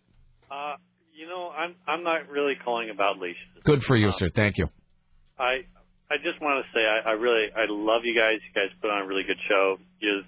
Uh, 0.51 0.75
you 1.13 1.27
know, 1.27 1.49
I'm 1.49 1.75
I'm 1.87 2.03
not 2.03 2.29
really 2.29 2.53
calling 2.63 2.89
about 2.91 3.17
leashes. 3.17 3.37
Good 3.63 3.83
for 3.83 3.95
you, 3.95 4.11
sir. 4.17 4.29
Thank 4.35 4.57
you. 4.57 4.67
I 5.39 5.61
I 6.11 6.17
just 6.17 6.39
want 6.41 6.63
to 6.63 6.71
say 6.77 6.81
I, 6.85 7.09
I 7.09 7.13
really 7.13 7.47
I 7.55 7.65
love 7.67 8.01
you 8.03 8.13
guys. 8.15 8.37
You 8.45 8.53
guys 8.61 8.69
put 8.81 8.91
on 8.91 9.01
a 9.01 9.07
really 9.07 9.23
good 9.23 9.39
show. 9.49 9.77
You're 9.99 10.21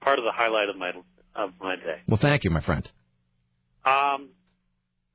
part 0.00 0.18
of 0.18 0.24
the 0.24 0.32
highlight 0.32 0.70
of 0.70 0.76
my 0.76 0.92
of 1.34 1.50
my 1.60 1.76
day. 1.76 2.00
Well, 2.08 2.18
thank 2.20 2.44
you, 2.44 2.50
my 2.50 2.62
friend. 2.62 2.88
Um, 3.84 4.30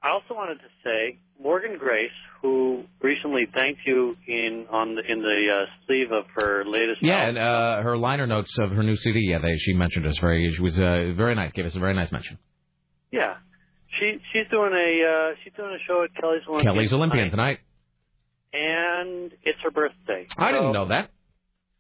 I 0.04 0.10
also 0.10 0.34
wanted 0.36 0.56
to 0.56 0.70
say 0.84 1.20
Morgan 1.42 1.78
Grace, 1.78 2.10
who 2.42 2.84
recently 3.02 3.44
thanked 3.54 3.82
you 3.86 4.16
in 4.28 4.66
on 4.72 4.96
the 4.96 5.02
in 5.12 5.20
the 5.22 5.48
uh, 5.52 5.66
sleeve 5.86 6.12
of 6.12 6.26
her 6.36 6.64
latest 6.66 7.00
Yeah, 7.02 7.28
and 7.28 7.38
uh, 7.38 7.82
her 7.82 7.98
liner 7.98 8.26
notes 8.28 8.56
of 8.60 8.72
her 8.72 8.84
new 8.84 8.96
CD. 8.96 9.28
Yeah, 9.30 9.40
they, 9.40 9.56
she 9.58 9.74
mentioned 9.74 10.06
us 10.08 10.18
very. 10.20 10.54
She 10.56 10.62
was 10.62 10.76
uh, 10.78 11.14
very 11.16 11.36
nice. 11.36 11.52
Gave 11.52 11.66
us 11.66 11.76
a 11.76 11.80
very 11.80 11.94
nice 11.94 12.12
mention. 12.12 12.38
Yeah, 13.12 13.36
she 14.00 14.18
she's 14.34 14.48
doing 14.50 14.74
a 14.74 15.32
uh, 15.32 15.36
she's 15.44 15.54
doing 15.54 15.74
a 15.74 15.84
show 15.88 16.04
at 16.04 16.14
Kelly's 16.20 16.42
Olympian. 16.50 16.74
Kelly's 16.76 16.94
Olympian 16.94 17.30
tonight. 17.32 17.60
and 18.54 19.32
it's 19.44 19.60
her 19.64 19.72
birthday. 19.72 20.28
I 20.38 20.52
didn't 20.52 20.72
know 20.74 20.88
that. 20.90 21.10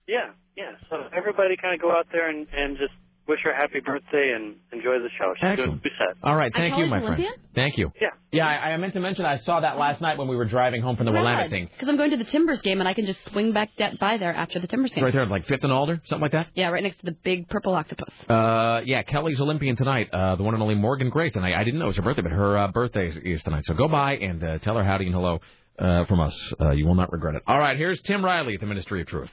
Yeah, 0.08 0.32
yeah. 0.56 0.74
So 0.90 0.98
everybody 1.16 1.56
kind 1.58 1.74
of 1.74 1.82
go 1.82 1.92
out 1.92 2.08
there 2.12 2.30
and 2.30 2.48
and 2.54 2.78
just 2.78 2.94
wish 3.28 3.40
her 3.44 3.52
a 3.52 3.56
happy 3.56 3.80
birthday 3.80 4.34
and 4.36 4.56
enjoy 4.72 5.00
the 5.00 5.10
show. 5.18 5.34
She's 5.38 5.44
Excellent. 5.50 5.72
doing 5.72 5.82
two 5.84 5.90
sets. 5.98 6.20
All 6.24 6.36
right, 6.36 6.54
thank 6.54 6.78
you, 6.78 6.86
my 6.86 7.02
friend. 7.02 7.26
Thank 7.56 7.78
you. 7.78 7.92
Yeah. 8.00 8.10
Yeah, 8.32 8.48
I, 8.48 8.72
I 8.74 8.78
meant 8.78 8.94
to 8.94 9.00
mention 9.00 9.26
I 9.26 9.38
saw 9.38 9.62
that 9.62 9.78
last 9.78 10.02
night 10.02 10.18
when 10.18 10.28
we 10.28 10.36
were 10.36 10.46
driving 10.46 10.82
home 10.82 10.98
from 10.98 11.06
the 11.06 11.12
Willamette 11.12 11.50
thing. 11.50 11.70
Because 11.72 11.88
I'm 11.88 11.98
going 11.98 12.12
to 12.12 12.18
the 12.18 12.26
Timbers 12.26 12.62
game 12.62 12.80
and 12.82 12.88
I 12.88 12.94
can 12.94 13.06
just 13.06 13.20
swing 13.32 13.54
back 13.54 13.70
de- 13.78 13.96
by 14.00 14.18
there 14.18 14.36
after 14.36 14.60
the 14.60 14.68
Timbers 14.68 14.92
game. 14.92 15.04
right 15.04 15.14
there, 15.14 15.26
like 15.26 15.46
Fifth 15.46 15.64
and 15.64 15.72
Alder, 15.72 16.02
something 16.06 16.22
like 16.22 16.34
that. 16.34 16.48
Yeah, 16.54 16.70
right 16.70 16.84
next 16.84 17.00
to 17.00 17.06
the 17.06 17.16
big 17.24 17.48
purple 17.50 17.74
octopus. 17.74 18.14
Uh, 18.30 18.82
yeah, 18.86 19.04
Kelly's 19.04 19.40
Olympian 19.40 19.76
tonight. 19.78 20.10
Uh, 20.12 20.36
the 20.36 20.44
one 20.44 20.54
and 20.54 20.62
only 20.62 20.76
Morgan 20.76 21.10
Grace, 21.10 21.36
and 21.36 21.46
I, 21.46 21.60
I 21.60 21.64
didn't 21.64 21.80
know 21.80 21.86
it 21.86 21.90
was 21.90 21.98
her 21.98 22.04
birthday, 22.04 22.24
but 22.24 22.32
her 22.32 22.58
uh, 22.58 22.68
birthday 22.72 23.10
is, 23.10 23.18
is 23.24 23.44
tonight. 23.44 23.64
So 23.66 23.74
go 23.74 23.88
by 23.88 24.18
and 24.18 24.44
uh, 24.44 24.60
tell 24.60 24.76
her 24.76 24.84
howdy 24.84 25.06
and 25.06 25.14
hello 25.16 25.40
uh, 25.80 26.06
from 26.06 26.20
us. 26.20 26.36
Uh, 26.60 26.72
you 26.72 26.86
will 26.86 26.96
not 26.96 27.12
regret 27.14 27.36
it. 27.36 27.44
All 27.48 27.60
right, 27.60 27.78
here's 27.78 28.02
Tim 28.02 28.24
Riley 28.24 28.56
at 28.56 28.60
the 28.60 28.66
Ministry 28.68 29.02
of 29.02 29.08
Truth. 29.08 29.30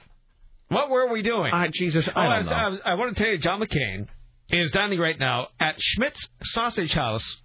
What 0.73 0.89
were 0.89 1.11
we 1.11 1.21
doing? 1.21 1.53
Uh, 1.53 1.67
Jesus, 1.73 2.07
I 2.15 2.19
I, 2.25 2.37
was- 2.37 2.45
know. 2.47 2.51
I, 2.53 2.67
was- 2.69 2.79
I 2.85 2.93
want 2.95 3.15
to 3.15 3.23
tell 3.23 3.31
you, 3.31 3.37
John 3.39 3.61
McCain 3.61 4.07
is 4.49 4.71
dining 4.71 4.99
right 4.99 5.17
now 5.19 5.47
at 5.59 5.75
Schmidt's 5.79 6.27
Sausage 6.43 6.93
House 6.93 7.41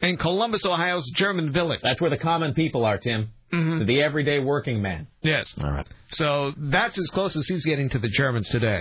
in 0.00 0.16
Columbus, 0.16 0.64
Ohio's 0.66 1.08
German 1.14 1.52
Village. 1.52 1.80
That's 1.82 2.00
where 2.00 2.10
the 2.10 2.18
common 2.18 2.54
people 2.54 2.84
are, 2.84 2.98
Tim. 2.98 3.30
Mhm. 3.52 3.86
The 3.86 4.02
everyday 4.02 4.40
working 4.40 4.82
man. 4.82 5.06
Yes. 5.22 5.54
All 5.62 5.70
right. 5.70 5.86
So 6.08 6.52
that's 6.56 6.98
as 6.98 7.08
close 7.10 7.36
as 7.36 7.46
he's 7.46 7.64
getting 7.64 7.88
to 7.90 7.98
the 7.98 8.08
Germans 8.08 8.48
today. 8.48 8.80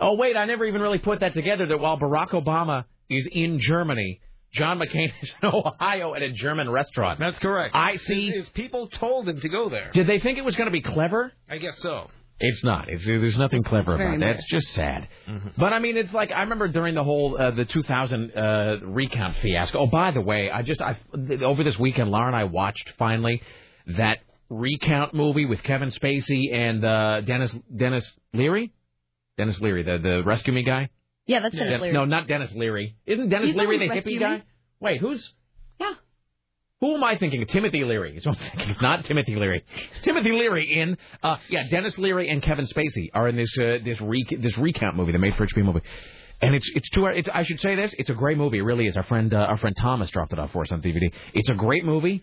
oh, 0.00 0.14
wait, 0.14 0.36
I 0.36 0.44
never 0.46 0.64
even 0.64 0.80
really 0.80 0.98
put 0.98 1.20
that 1.20 1.32
together 1.32 1.66
that 1.66 1.78
while 1.80 1.98
Barack 1.98 2.30
Obama 2.30 2.84
is 3.08 3.28
in 3.30 3.58
Germany, 3.60 4.20
John 4.52 4.78
McCain 4.80 5.12
is 5.22 5.32
in 5.42 5.48
Ohio 5.48 6.14
at 6.14 6.22
a 6.22 6.32
German 6.32 6.68
restaurant. 6.70 7.18
That's 7.20 7.38
correct. 7.38 7.74
I 7.76 7.96
see. 7.96 8.30
His 8.30 8.48
people 8.50 8.88
told 8.88 9.28
him 9.28 9.40
to 9.40 9.48
go 9.48 9.68
there. 9.68 9.90
Did 9.92 10.06
they 10.08 10.18
think 10.20 10.38
it 10.38 10.44
was 10.44 10.56
going 10.56 10.66
to 10.66 10.72
be 10.72 10.80
clever? 10.82 11.32
I 11.48 11.58
guess 11.58 11.78
so. 11.78 12.08
It's 12.40 12.64
not. 12.64 12.88
It's 12.88 13.04
there's 13.06 13.38
nothing 13.38 13.62
clever 13.62 13.92
It's 13.92 14.00
about 14.00 14.10
that. 14.12 14.18
nice. 14.18 14.34
It's 14.36 14.48
just 14.50 14.72
sad. 14.74 15.08
But 15.56 15.72
I 15.72 15.78
mean, 15.78 15.96
it's 15.96 16.12
like 16.12 16.30
I 16.32 16.40
remember 16.42 16.68
during 16.68 16.94
the 16.94 17.04
whole 17.04 17.36
uh, 17.40 17.52
the 17.52 17.64
2000 17.64 18.32
uh, 18.36 18.76
recount 18.82 19.36
fiasco. 19.36 19.78
Oh, 19.80 19.86
by 19.86 20.10
the 20.10 20.20
way, 20.20 20.50
I 20.50 20.62
just 20.62 20.80
I 20.80 20.98
over 21.42 21.62
this 21.62 21.78
weekend, 21.78 22.10
Laura 22.10 22.26
and 22.26 22.36
I 22.36 22.44
watched 22.44 22.92
finally 22.98 23.40
that 23.96 24.18
recount 24.50 25.14
movie 25.14 25.44
with 25.46 25.62
Kevin 25.62 25.90
Spacey 25.90 26.52
and 26.52 26.84
uh, 26.84 27.20
Denis 27.22 27.54
Denis 27.74 28.12
Leary. 28.32 28.72
Denis 29.38 29.60
Leary, 29.60 29.82
the 29.84 29.98
the 29.98 30.22
Rescue 30.24 30.52
Me 30.52 30.64
guy. 30.64 30.90
Yeah, 31.26 31.40
that's 31.40 31.54
Denis 31.54 31.70
Den- 31.70 31.80
Leary. 31.80 31.94
No, 31.94 32.04
not 32.04 32.26
Denis 32.28 32.52
Leary. 32.52 32.96
Isn't 33.06 33.28
Denis 33.30 33.48
He's 33.48 33.56
Leary 33.56 33.78
the 33.78 33.94
hippie 33.94 34.18
guy? 34.20 34.36
Me? 34.38 34.42
Wait, 34.80 35.00
who's? 35.00 35.32
Who 36.84 36.96
am 36.96 37.02
I 37.02 37.16
thinking? 37.16 37.46
Timothy 37.46 37.82
Leary. 37.82 38.20
I'm 38.26 38.34
thinking. 38.34 38.76
Not 38.82 39.06
Timothy 39.06 39.36
Leary. 39.36 39.64
Timothy 40.02 40.32
Leary 40.32 40.70
in 40.70 40.98
uh 41.22 41.36
yeah, 41.48 41.66
Denis 41.70 41.96
Leary 41.96 42.28
and 42.28 42.42
Kevin 42.42 42.66
Spacey 42.66 43.08
are 43.14 43.26
in 43.26 43.36
this 43.36 43.56
uh, 43.56 43.78
this 43.82 43.98
re- 44.02 44.26
this 44.38 44.58
recount 44.58 44.94
movie, 44.94 45.10
the 45.10 45.18
made 45.18 45.34
for 45.34 45.46
HBO 45.46 45.64
movie. 45.64 45.80
And 46.42 46.54
it's 46.54 46.70
it's 46.74 46.90
two 46.90 47.06
it's 47.06 47.26
I 47.32 47.44
should 47.44 47.58
say 47.62 47.74
this, 47.74 47.94
it's 47.96 48.10
a 48.10 48.12
great 48.12 48.36
movie, 48.36 48.58
it 48.58 48.64
really 48.64 48.86
is. 48.86 48.98
Our 48.98 49.02
friend 49.04 49.32
uh, 49.32 49.38
our 49.38 49.56
friend 49.56 49.74
Thomas 49.80 50.10
dropped 50.10 50.34
it 50.34 50.38
off 50.38 50.52
for 50.52 50.60
us 50.60 50.72
on 50.72 50.82
DVD. 50.82 51.10
It's 51.32 51.48
a 51.48 51.54
great 51.54 51.86
movie. 51.86 52.22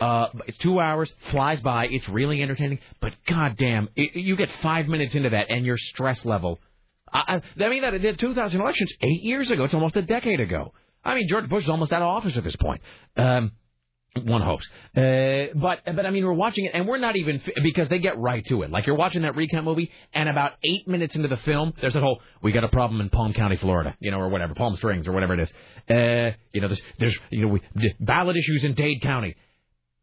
Uh, 0.00 0.28
it's 0.46 0.56
two 0.56 0.80
hours, 0.80 1.12
flies 1.30 1.60
by. 1.60 1.86
It's 1.86 2.08
really 2.08 2.42
entertaining, 2.42 2.78
but 3.02 3.12
goddamn, 3.28 3.90
it, 3.96 4.16
you 4.16 4.34
get 4.36 4.50
five 4.62 4.88
minutes 4.88 5.14
into 5.14 5.28
that, 5.28 5.50
and 5.50 5.66
your 5.66 5.76
stress 5.76 6.24
level. 6.24 6.58
I, 7.12 7.42
I, 7.58 7.64
I 7.64 7.68
mean, 7.68 7.82
that 7.82 8.00
the 8.00 8.14
2000 8.14 8.58
elections 8.58 8.94
eight 9.02 9.22
years 9.22 9.50
ago. 9.50 9.64
It's 9.64 9.74
almost 9.74 9.96
a 9.96 10.02
decade 10.02 10.40
ago. 10.40 10.72
I 11.04 11.14
mean, 11.14 11.28
George 11.28 11.50
Bush 11.50 11.64
is 11.64 11.68
almost 11.68 11.92
out 11.92 12.00
of 12.00 12.08
office 12.08 12.34
at 12.38 12.44
this 12.44 12.56
point. 12.56 12.80
Um, 13.18 13.52
one 14.22 14.42
hopes. 14.42 14.66
Uh, 14.96 15.46
but 15.54 15.80
but 15.84 16.06
I 16.06 16.10
mean, 16.10 16.24
we're 16.24 16.32
watching 16.32 16.66
it, 16.66 16.72
and 16.74 16.86
we're 16.86 16.98
not 16.98 17.16
even 17.16 17.40
because 17.62 17.88
they 17.88 17.98
get 17.98 18.18
right 18.18 18.44
to 18.46 18.62
it. 18.62 18.70
Like 18.70 18.86
you're 18.86 18.96
watching 18.96 19.22
that 19.22 19.34
recount 19.34 19.64
movie, 19.64 19.90
and 20.12 20.28
about 20.28 20.52
eight 20.62 20.86
minutes 20.86 21.16
into 21.16 21.28
the 21.28 21.36
film, 21.38 21.72
there's 21.80 21.94
that 21.94 22.02
whole 22.02 22.20
"we 22.42 22.52
got 22.52 22.64
a 22.64 22.68
problem 22.68 23.00
in 23.00 23.10
Palm 23.10 23.32
County, 23.32 23.56
Florida," 23.56 23.96
you 24.00 24.10
know, 24.10 24.18
or 24.18 24.28
whatever, 24.28 24.54
Palm 24.54 24.76
Springs 24.76 25.08
or 25.08 25.12
whatever 25.12 25.34
it 25.34 25.40
is. 25.40 25.52
Uh, 25.90 26.36
you 26.52 26.60
know, 26.60 26.68
there's 26.68 26.82
there's 26.98 27.18
you 27.30 27.42
know 27.42 27.48
we, 27.48 27.94
ballot 28.00 28.36
issues 28.36 28.64
in 28.64 28.74
Dade 28.74 29.02
County, 29.02 29.34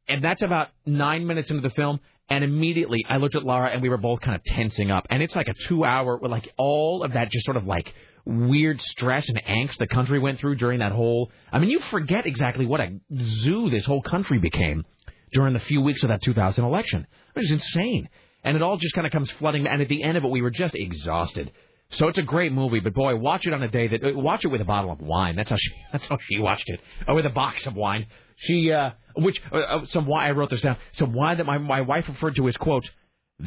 and 0.08 0.24
that's 0.24 0.42
about 0.42 0.70
nine 0.86 1.26
minutes 1.26 1.50
into 1.50 1.62
the 1.62 1.74
film. 1.74 2.00
And 2.30 2.46
immediately, 2.46 3.04
I 3.10 3.18
looked 3.18 3.36
at 3.36 3.44
Laura, 3.44 3.70
and 3.70 3.82
we 3.82 3.90
were 3.90 3.98
both 3.98 4.22
kind 4.22 4.36
of 4.36 4.44
tensing 4.46 4.90
up. 4.90 5.06
And 5.10 5.22
it's 5.22 5.36
like 5.36 5.50
a 5.50 5.54
two-hour, 5.68 6.18
with 6.18 6.32
like 6.32 6.48
all 6.56 7.04
of 7.04 7.12
that, 7.14 7.30
just 7.30 7.44
sort 7.44 7.58
of 7.58 7.66
like 7.66 7.94
weird 8.26 8.82
stress 8.82 9.28
and 9.28 9.42
angst 9.44 9.78
the 9.78 9.88
country 9.88 10.20
went 10.20 10.40
through 10.40 10.56
during 10.56 10.80
that 10.80 10.92
whole. 10.92 11.32
I 11.52 11.60
mean, 11.60 11.70
you 11.70 11.80
forget 11.80 12.26
exactly 12.26 12.66
what 12.66 12.80
a 12.80 13.00
zoo 13.22 13.70
this 13.70 13.86
whole 13.86 14.02
country 14.02 14.40
became 14.40 14.86
during 15.34 15.54
the 15.54 15.60
few 15.60 15.82
weeks 15.82 16.04
of 16.04 16.10
that 16.10 16.22
2000 16.24 16.64
election. 16.64 17.08
It 17.36 17.40
was 17.40 17.52
insane, 17.52 18.10
and 18.44 18.56
it 18.56 18.62
all 18.62 18.78
just 18.78 18.94
kind 18.94 19.08
of 19.08 19.14
comes 19.14 19.32
flooding. 19.32 19.68
And 19.68 19.82
at 19.82 19.90
the 19.90 20.04
end 20.04 20.18
of 20.18 20.24
it, 20.24 20.30
we 20.30 20.42
were 20.42 20.52
just 20.52 20.76
exhausted. 20.76 21.52
So 21.92 22.08
it's 22.08 22.18
a 22.18 22.24
great 22.24 22.54
movie, 22.54 22.80
but 22.80 22.94
boy, 22.94 23.18
watch 23.18 23.46
it 23.46 23.54
on 23.54 23.62
a 23.64 23.68
day 23.68 23.88
that 23.90 24.04
uh, 24.04 24.12
watch 24.18 24.46
it 24.46 24.48
with 24.48 24.62
a 24.62 24.66
bottle 24.66 24.92
of 24.92 25.02
wine. 25.02 25.36
That's 25.36 25.50
how 25.50 25.58
she 25.58 25.72
that's 25.92 26.06
how 26.08 26.18
she 26.30 26.40
watched 26.40 26.70
it. 26.70 26.80
Or 27.08 27.16
with 27.16 27.26
a 27.26 27.32
box 27.32 27.66
of 27.66 27.76
wine. 27.76 28.08
She 28.38 28.72
uh 28.72 28.92
which 29.16 29.42
uh, 29.52 29.58
uh, 29.58 29.86
some 29.88 30.06
wine 30.06 30.30
I 30.30 30.32
wrote 30.32 30.50
this 30.50 30.62
down. 30.62 30.78
Some 30.94 31.14
wine 31.14 31.38
that 31.38 31.46
my 31.46 31.58
my 31.58 31.82
wife 31.82 32.08
referred 32.08 32.36
to 32.38 32.48
as 32.48 32.58
quote. 32.58 32.90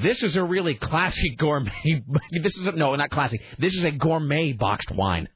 This 0.03 0.23
is 0.23 0.37
a 0.37 0.43
really 0.45 0.75
classy 0.75 1.35
gourmet. 1.37 1.73
this 2.43 2.57
is 2.57 2.67
a, 2.67 2.73
no, 2.73 2.95
not 2.97 3.11
classy. 3.11 3.41
This 3.59 3.75
is 3.75 3.85
a 3.85 3.91
gourmet 3.93 4.53
boxed 4.53 4.91
wine. 4.91 5.29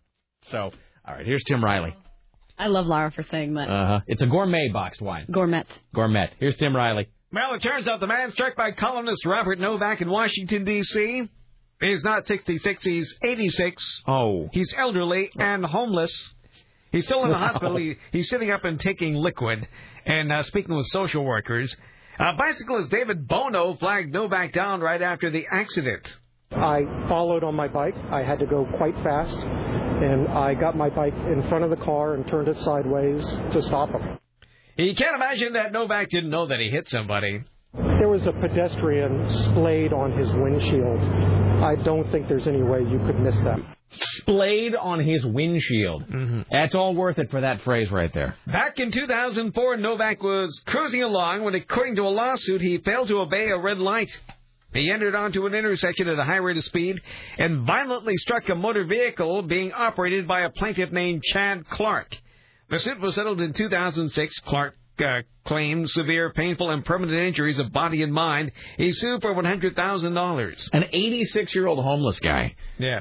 So, 0.50 0.70
all 1.06 1.14
right, 1.14 1.24
here's 1.26 1.44
Tim 1.44 1.62
Riley. 1.64 1.94
I 2.58 2.66
love 2.66 2.86
Lara 2.86 3.10
for 3.12 3.22
saying 3.22 3.54
that. 3.54 3.68
Uh 3.68 3.86
huh. 3.86 4.00
It's 4.06 4.20
a 4.22 4.26
gourmet 4.26 4.68
boxed 4.72 5.00
wine. 5.00 5.26
Gourmet. 5.30 5.64
Gourmet. 5.94 6.30
Here's 6.40 6.56
Tim 6.56 6.74
Riley. 6.74 7.08
Well, 7.32 7.54
it 7.54 7.62
turns 7.62 7.86
out 7.86 8.00
the 8.00 8.06
man 8.06 8.32
struck 8.32 8.56
by 8.56 8.72
columnist 8.72 9.24
Robert 9.26 9.60
Novak 9.60 10.00
in 10.00 10.08
Washington, 10.10 10.64
D.C. 10.64 11.28
is 11.82 12.02
not 12.02 12.26
66, 12.26 12.84
he's 12.84 13.14
86. 13.22 14.02
Oh. 14.08 14.48
He's 14.52 14.74
elderly 14.76 15.30
and 15.38 15.64
homeless. 15.64 16.10
He's 16.90 17.04
still 17.04 17.22
in 17.24 17.28
the 17.28 17.34
Wow. 17.34 17.48
hospital. 17.48 17.76
He, 17.76 17.96
he's 18.12 18.30
sitting 18.30 18.50
up 18.50 18.64
and 18.64 18.80
taking 18.80 19.14
liquid 19.14 19.68
and 20.06 20.32
uh, 20.32 20.42
speaking 20.42 20.74
with 20.74 20.86
social 20.86 21.22
workers. 21.22 21.76
Uh, 22.18 22.32
bicyclist 22.36 22.90
David 22.90 23.28
Bono 23.28 23.76
flagged 23.76 24.12
Novak 24.12 24.52
down 24.52 24.80
right 24.80 25.00
after 25.00 25.30
the 25.30 25.46
accident. 25.50 26.02
I 26.50 26.82
followed 27.08 27.44
on 27.44 27.54
my 27.54 27.68
bike. 27.68 27.94
I 28.10 28.24
had 28.24 28.40
to 28.40 28.46
go 28.46 28.66
quite 28.76 28.94
fast, 29.04 29.36
and 29.36 30.26
I 30.26 30.54
got 30.54 30.76
my 30.76 30.90
bike 30.90 31.14
in 31.14 31.46
front 31.48 31.62
of 31.62 31.70
the 31.70 31.76
car 31.76 32.14
and 32.14 32.26
turned 32.26 32.48
it 32.48 32.56
sideways 32.64 33.24
to 33.52 33.62
stop 33.62 33.90
him. 33.90 34.18
He 34.76 34.94
can't 34.96 35.14
imagine 35.14 35.52
that 35.52 35.70
Novak 35.70 36.08
didn't 36.08 36.30
know 36.30 36.46
that 36.48 36.58
he 36.58 36.70
hit 36.70 36.88
somebody. 36.88 37.44
There 37.74 38.08
was 38.08 38.26
a 38.26 38.32
pedestrian 38.32 39.30
splayed 39.52 39.92
on 39.92 40.12
his 40.12 40.28
windshield. 40.32 41.00
I 41.62 41.76
don't 41.84 42.10
think 42.10 42.28
there's 42.28 42.46
any 42.46 42.62
way 42.62 42.80
you 42.80 42.98
could 43.06 43.20
miss 43.20 43.36
that. 43.44 43.58
Splayed 43.90 44.74
on 44.74 45.00
his 45.00 45.24
windshield. 45.24 46.04
Mm-hmm. 46.04 46.42
That's 46.50 46.74
all 46.74 46.94
worth 46.94 47.18
it 47.18 47.30
for 47.30 47.40
that 47.40 47.62
phrase 47.62 47.90
right 47.90 48.12
there. 48.12 48.36
Back 48.46 48.78
in 48.78 48.90
2004, 48.90 49.76
Novak 49.78 50.22
was 50.22 50.62
cruising 50.66 51.02
along 51.02 51.42
when, 51.42 51.54
according 51.54 51.96
to 51.96 52.02
a 52.02 52.08
lawsuit, 52.08 52.60
he 52.60 52.78
failed 52.78 53.08
to 53.08 53.20
obey 53.20 53.48
a 53.48 53.58
red 53.58 53.78
light. 53.78 54.10
He 54.74 54.90
entered 54.90 55.14
onto 55.14 55.46
an 55.46 55.54
intersection 55.54 56.08
at 56.08 56.18
a 56.18 56.24
high 56.24 56.36
rate 56.36 56.58
of 56.58 56.64
speed 56.64 57.00
and 57.38 57.66
violently 57.66 58.16
struck 58.16 58.48
a 58.48 58.54
motor 58.54 58.84
vehicle 58.84 59.42
being 59.42 59.72
operated 59.72 60.28
by 60.28 60.40
a 60.40 60.50
plaintiff 60.50 60.92
named 60.92 61.22
Chad 61.22 61.66
Clark. 61.68 62.14
The 62.70 62.78
suit 62.78 63.00
was 63.00 63.14
settled 63.14 63.40
in 63.40 63.54
2006. 63.54 64.40
Clark 64.40 64.74
uh, 65.00 65.22
claimed 65.46 65.88
severe, 65.90 66.32
painful, 66.32 66.70
and 66.70 66.84
permanent 66.84 67.18
injuries 67.18 67.58
of 67.58 67.72
body 67.72 68.02
and 68.02 68.12
mind. 68.12 68.52
He 68.76 68.92
sued 68.92 69.20
for 69.22 69.34
$100,000. 69.34 70.68
An 70.72 70.84
86 70.92 71.54
year 71.54 71.66
old 71.66 71.82
homeless 71.82 72.18
guy, 72.20 72.54
Yeah. 72.78 73.00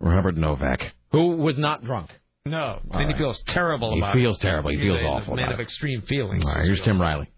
Robert 0.00 0.36
Novak, 0.36 0.92
who 1.12 1.36
was 1.36 1.58
not 1.58 1.84
drunk. 1.84 2.10
No. 2.44 2.80
All 2.90 3.00
and 3.00 3.12
he 3.12 3.16
feels 3.16 3.40
terrible 3.46 3.92
He 3.94 3.98
about 4.00 4.14
feels 4.14 4.38
it. 4.38 4.42
terrible. 4.42 4.70
He 4.70 4.76
feels 4.78 4.98
a 5.00 5.04
awful 5.04 5.36
man 5.36 5.52
of 5.52 5.60
extreme 5.60 6.02
feelings. 6.02 6.44
All 6.44 6.54
right, 6.56 6.64
here's 6.64 6.80
Tim 6.80 7.00
Riley. 7.00 7.30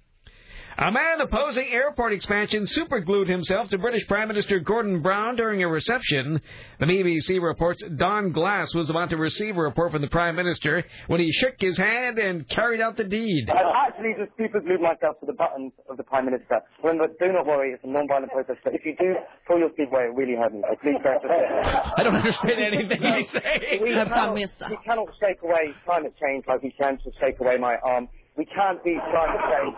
A 0.77 0.91
man 0.91 1.21
opposing 1.21 1.69
airport 1.71 2.13
expansion 2.13 2.67
superglued 2.67 3.29
himself 3.29 3.69
to 3.69 3.79
British 3.79 4.05
Prime 4.09 4.27
Minister 4.27 4.59
Gordon 4.59 5.03
Brown 5.03 5.37
during 5.37 5.63
a 5.63 5.69
reception. 5.69 6.41
The 6.81 6.87
BBC 6.87 7.41
reports 7.41 7.81
Dan 7.97 8.33
Glass 8.33 8.75
was 8.75 8.91
about 8.91 9.11
to 9.11 9.17
receive 9.17 9.57
a 9.57 9.61
report 9.61 9.93
from 9.93 10.03
the 10.03 10.09
Prime 10.09 10.35
Minister 10.35 10.83
when 11.07 11.21
he 11.21 11.31
shook 11.31 11.55
his 11.61 11.79
hand 11.79 12.19
and 12.19 12.49
carried 12.49 12.81
out 12.81 12.97
the 12.97 13.05
deed. 13.05 13.49
I've 13.51 13.93
actually 13.93 14.15
just 14.19 14.37
superglued 14.37 14.81
myself 14.81 15.21
to 15.21 15.27
the 15.27 15.33
buttons 15.35 15.73
of 15.89 15.97
the 15.97 16.03
Prime 16.03 16.25
Minister. 16.25 16.61
Remember, 16.83 17.07
do 17.21 17.33
not 17.33 17.47
worry, 17.47 17.71
it's 17.71 17.85
a 17.85 17.87
non-violent 17.87 18.33
protest. 18.33 18.59
But 18.65 18.75
if 18.75 18.85
you 18.85 18.97
do 18.99 19.15
pull 19.47 19.61
your 19.61 19.71
speed 19.75 19.89
away, 19.93 20.11
it 20.11 20.15
really 20.17 20.35
hurt 20.35 20.53
me. 20.53 20.63
So 20.69 20.75
please 20.83 20.99
bear 21.05 21.21
with 21.23 21.31
it. 21.31 21.93
I 21.99 22.03
don't 22.03 22.17
understand 22.17 22.59
anything 22.59 22.99
he's 22.99 23.31
saying. 23.31 23.79
We 23.81 23.95
cannot, 23.95 24.35
we 24.35 24.49
cannot 24.85 25.07
shake 25.23 25.41
away 25.45 25.71
climate 25.85 26.15
change 26.21 26.47
like 26.49 26.65
we 26.65 26.75
can 26.77 26.99
to 26.99 27.13
shake 27.21 27.39
away 27.39 27.59
my 27.59 27.77
arm. 27.85 28.09
We 28.37 28.45
can't 28.47 28.83
beat 28.83 28.99
climate 29.13 29.41
change. 29.55 29.77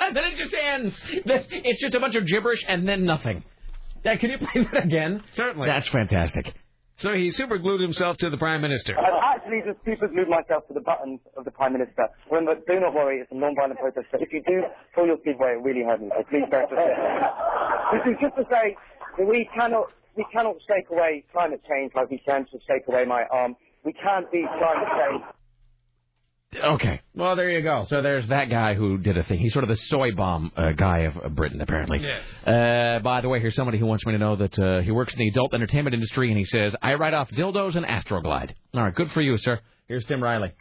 And 0.00 0.16
then 0.16 0.24
it 0.24 0.36
just 0.36 0.54
ends. 0.54 1.00
It's 1.06 1.80
just 1.80 1.94
a 1.94 2.00
bunch 2.00 2.14
of 2.14 2.26
gibberish 2.26 2.64
and 2.66 2.88
then 2.88 3.04
nothing. 3.04 3.44
Yeah, 4.04 4.16
can 4.16 4.30
you 4.30 4.38
play 4.38 4.66
that 4.72 4.84
again? 4.84 5.22
Certainly. 5.34 5.68
That's 5.68 5.88
fantastic. 5.88 6.54
So 6.98 7.14
he 7.14 7.30
superglued 7.30 7.80
himself 7.80 8.16
to 8.18 8.30
the 8.30 8.36
Prime 8.36 8.60
Minister. 8.60 8.98
I've 8.98 9.38
actually 9.38 9.62
just 9.64 9.78
super 9.84 10.08
glued 10.08 10.28
myself 10.28 10.66
to 10.66 10.74
the 10.74 10.80
buttons 10.80 11.20
of 11.36 11.44
the 11.44 11.52
Prime 11.52 11.72
Minister. 11.72 12.08
Remember, 12.30 12.60
do 12.66 12.80
not 12.80 12.92
worry, 12.92 13.20
it's 13.20 13.30
a 13.30 13.36
non-violent 13.36 13.78
protest. 13.78 14.06
But 14.10 14.22
if 14.22 14.32
you 14.32 14.42
do 14.46 14.64
pull 14.96 15.06
your 15.06 15.16
speed 15.18 15.36
away, 15.38 15.54
it 15.54 15.62
really 15.62 15.84
hurt 15.84 16.00
me. 16.00 16.10
So 16.10 16.24
please 16.28 16.42
bear 16.50 16.66
with 16.68 16.78
it. 16.78 16.98
This 17.94 18.02
is 18.14 18.16
just 18.20 18.34
to 18.34 18.44
say 18.50 18.74
that 19.16 19.26
we 19.26 19.48
cannot, 19.54 19.94
we 20.16 20.26
cannot 20.32 20.56
shake 20.66 20.90
away 20.90 21.22
climate 21.30 21.62
change 21.70 21.92
like 21.94 22.10
we 22.10 22.18
can 22.18 22.46
to 22.50 22.58
shake 22.66 22.82
away 22.88 23.04
my 23.04 23.22
arm. 23.30 23.54
We 23.84 23.92
can't 23.92 24.26
beat 24.32 24.50
climate 24.58 24.90
change. 24.98 25.22
Okay. 26.56 27.00
Well, 27.14 27.36
there 27.36 27.50
you 27.50 27.62
go. 27.62 27.86
So 27.90 28.00
there's 28.00 28.26
that 28.28 28.48
guy 28.48 28.74
who 28.74 28.98
did 28.98 29.18
a 29.18 29.22
thing. 29.22 29.38
He's 29.38 29.52
sort 29.52 29.64
of 29.64 29.68
the 29.68 29.76
soy 29.76 30.12
bomb 30.12 30.50
uh, 30.56 30.72
guy 30.72 31.00
of, 31.00 31.16
of 31.18 31.34
Britain, 31.34 31.60
apparently. 31.60 32.00
Yes. 32.00 32.22
Uh, 32.46 33.00
by 33.00 33.20
the 33.20 33.28
way, 33.28 33.40
here's 33.40 33.54
somebody 33.54 33.78
who 33.78 33.86
wants 33.86 34.06
me 34.06 34.12
to 34.12 34.18
know 34.18 34.36
that 34.36 34.58
uh, 34.58 34.80
he 34.80 34.90
works 34.90 35.12
in 35.12 35.18
the 35.18 35.28
adult 35.28 35.52
entertainment 35.52 35.94
industry, 35.94 36.30
and 36.30 36.38
he 36.38 36.46
says, 36.46 36.74
I 36.80 36.94
write 36.94 37.14
off 37.14 37.30
dildos 37.30 37.76
and 37.76 37.84
Astroglide. 37.84 38.52
All 38.74 38.82
right, 38.82 38.94
good 38.94 39.10
for 39.12 39.20
you, 39.20 39.36
sir. 39.38 39.60
Here's 39.88 40.06
Tim 40.06 40.22
Riley. 40.22 40.52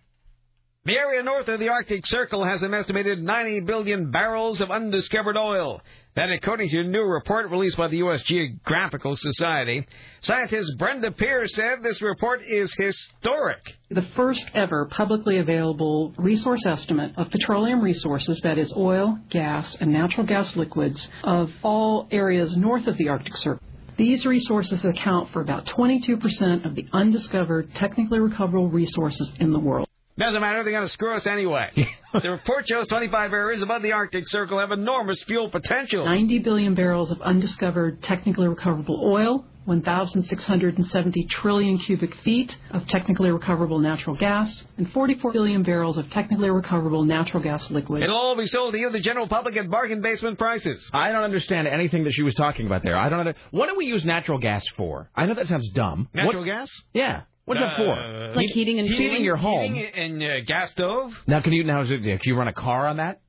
The 0.87 0.97
area 0.97 1.21
north 1.21 1.49
of 1.49 1.59
the 1.59 1.67
Arctic 1.67 2.05
Circle 2.05 2.45
has 2.45 2.63
an 2.63 2.73
estimated 2.73 3.21
90 3.21 3.59
billion 3.65 4.09
barrels 4.09 4.61
of 4.61 4.71
undiscovered 4.71 5.35
oil. 5.35 5.81
That, 6.15 6.31
according 6.31 6.69
to 6.69 6.79
a 6.79 6.83
new 6.85 7.01
report 7.01 7.51
released 7.51 7.75
by 7.75 7.89
the 7.89 7.97
U.S. 7.97 8.21
Geographical 8.21 9.17
Society, 9.17 9.85
scientist 10.21 10.77
Brenda 10.77 11.11
Pierce 11.11 11.53
said 11.55 11.83
this 11.83 12.01
report 12.01 12.41
is 12.41 12.73
historic. 12.75 13.59
the 13.89 14.07
first 14.15 14.49
ever 14.53 14.85
publicly 14.85 15.39
available 15.39 16.13
resource 16.17 16.65
estimate 16.65 17.11
of 17.17 17.31
petroleum 17.31 17.81
resources, 17.81 18.39
that 18.43 18.57
is, 18.57 18.71
oil, 18.71 19.19
gas, 19.29 19.75
and 19.81 19.91
natural 19.91 20.25
gas 20.25 20.55
liquids, 20.55 21.05
of 21.25 21.51
all 21.63 22.07
areas 22.11 22.55
north 22.55 22.87
of 22.87 22.97
the 22.97 23.09
Arctic 23.09 23.35
Circle. 23.35 23.61
These 23.97 24.25
resources 24.25 24.85
account 24.85 25.33
for 25.33 25.41
about 25.41 25.65
22% 25.65 26.65
of 26.65 26.75
the 26.75 26.87
undiscovered 26.93 27.75
technically 27.75 28.19
recoverable 28.19 28.69
resources 28.69 29.29
in 29.41 29.51
the 29.51 29.59
world. 29.59 29.86
Doesn't 30.19 30.41
matter, 30.41 30.63
they're 30.63 30.73
going 30.73 30.85
to 30.85 30.91
screw 30.91 31.15
us 31.15 31.27
anyway. 31.27 31.69
the 32.23 32.31
report 32.31 32.67
shows 32.67 32.87
25 32.87 33.33
areas 33.33 33.61
above 33.61 33.83
the 33.83 33.91
Arctic 33.91 34.27
Circle 34.27 34.57
have 34.59 34.71
enormous 34.71 35.21
fuel 35.23 35.49
potential. 35.49 36.05
90 36.05 36.39
billion 36.39 36.73
barrels 36.73 37.11
of 37.11 37.21
undiscovered 37.21 38.01
technically 38.01 38.47
recoverable 38.47 38.99
oil, 39.05 39.45
1,670 39.65 41.25
trillion 41.25 41.77
cubic 41.77 42.15
feet 42.23 42.55
of 42.71 42.87
technically 42.87 43.29
recoverable 43.29 43.77
natural 43.77 44.15
gas, 44.15 44.65
and 44.77 44.91
44 44.91 45.33
billion 45.33 45.61
barrels 45.61 45.97
of 45.97 46.09
technically 46.09 46.49
recoverable 46.49 47.03
natural 47.03 47.43
gas 47.43 47.69
liquid. 47.69 48.01
It'll 48.01 48.15
all 48.17 48.35
be 48.35 48.47
sold 48.47 48.73
to 48.73 48.79
you, 48.79 48.89
the 48.89 48.99
general 48.99 49.27
public, 49.27 49.55
at 49.55 49.69
bargain 49.69 50.01
basement 50.01 50.39
prices. 50.39 50.89
I 50.93 51.11
don't 51.11 51.23
understand 51.23 51.67
anything 51.67 52.05
that 52.05 52.13
she 52.13 52.23
was 52.23 52.33
talking 52.33 52.65
about 52.65 52.81
there. 52.81 52.97
I 52.97 53.09
don't 53.09 53.19
under- 53.19 53.35
What 53.51 53.69
do 53.69 53.75
we 53.77 53.85
use 53.85 54.03
natural 54.03 54.39
gas 54.39 54.63
for? 54.75 55.11
I 55.15 55.27
know 55.27 55.35
that 55.35 55.47
sounds 55.47 55.69
dumb. 55.75 56.09
Natural 56.13 56.41
What- 56.41 56.45
gas? 56.47 56.71
Yeah. 56.93 57.21
What's 57.47 57.61
that 57.61 57.77
for? 57.77 57.93
Uh, 57.93 58.35
Like 58.35 58.49
heating 58.49 58.77
and 58.79 58.89
heating 58.89 59.23
your 59.23 59.37
home. 59.37 59.73
Heating 59.73 59.91
and 59.95 60.21
uh, 60.23 60.27
gas 60.45 60.71
stove? 60.71 61.13
Now, 61.27 61.41
can 61.41 61.53
you 61.53 61.63
now? 61.63 61.81
Is 61.81 61.89
it, 61.91 62.03
can 62.03 62.19
you 62.23 62.35
run 62.35 62.47
a 62.49 62.53
car 62.53 62.87
on 62.87 62.97
that? 62.97 63.21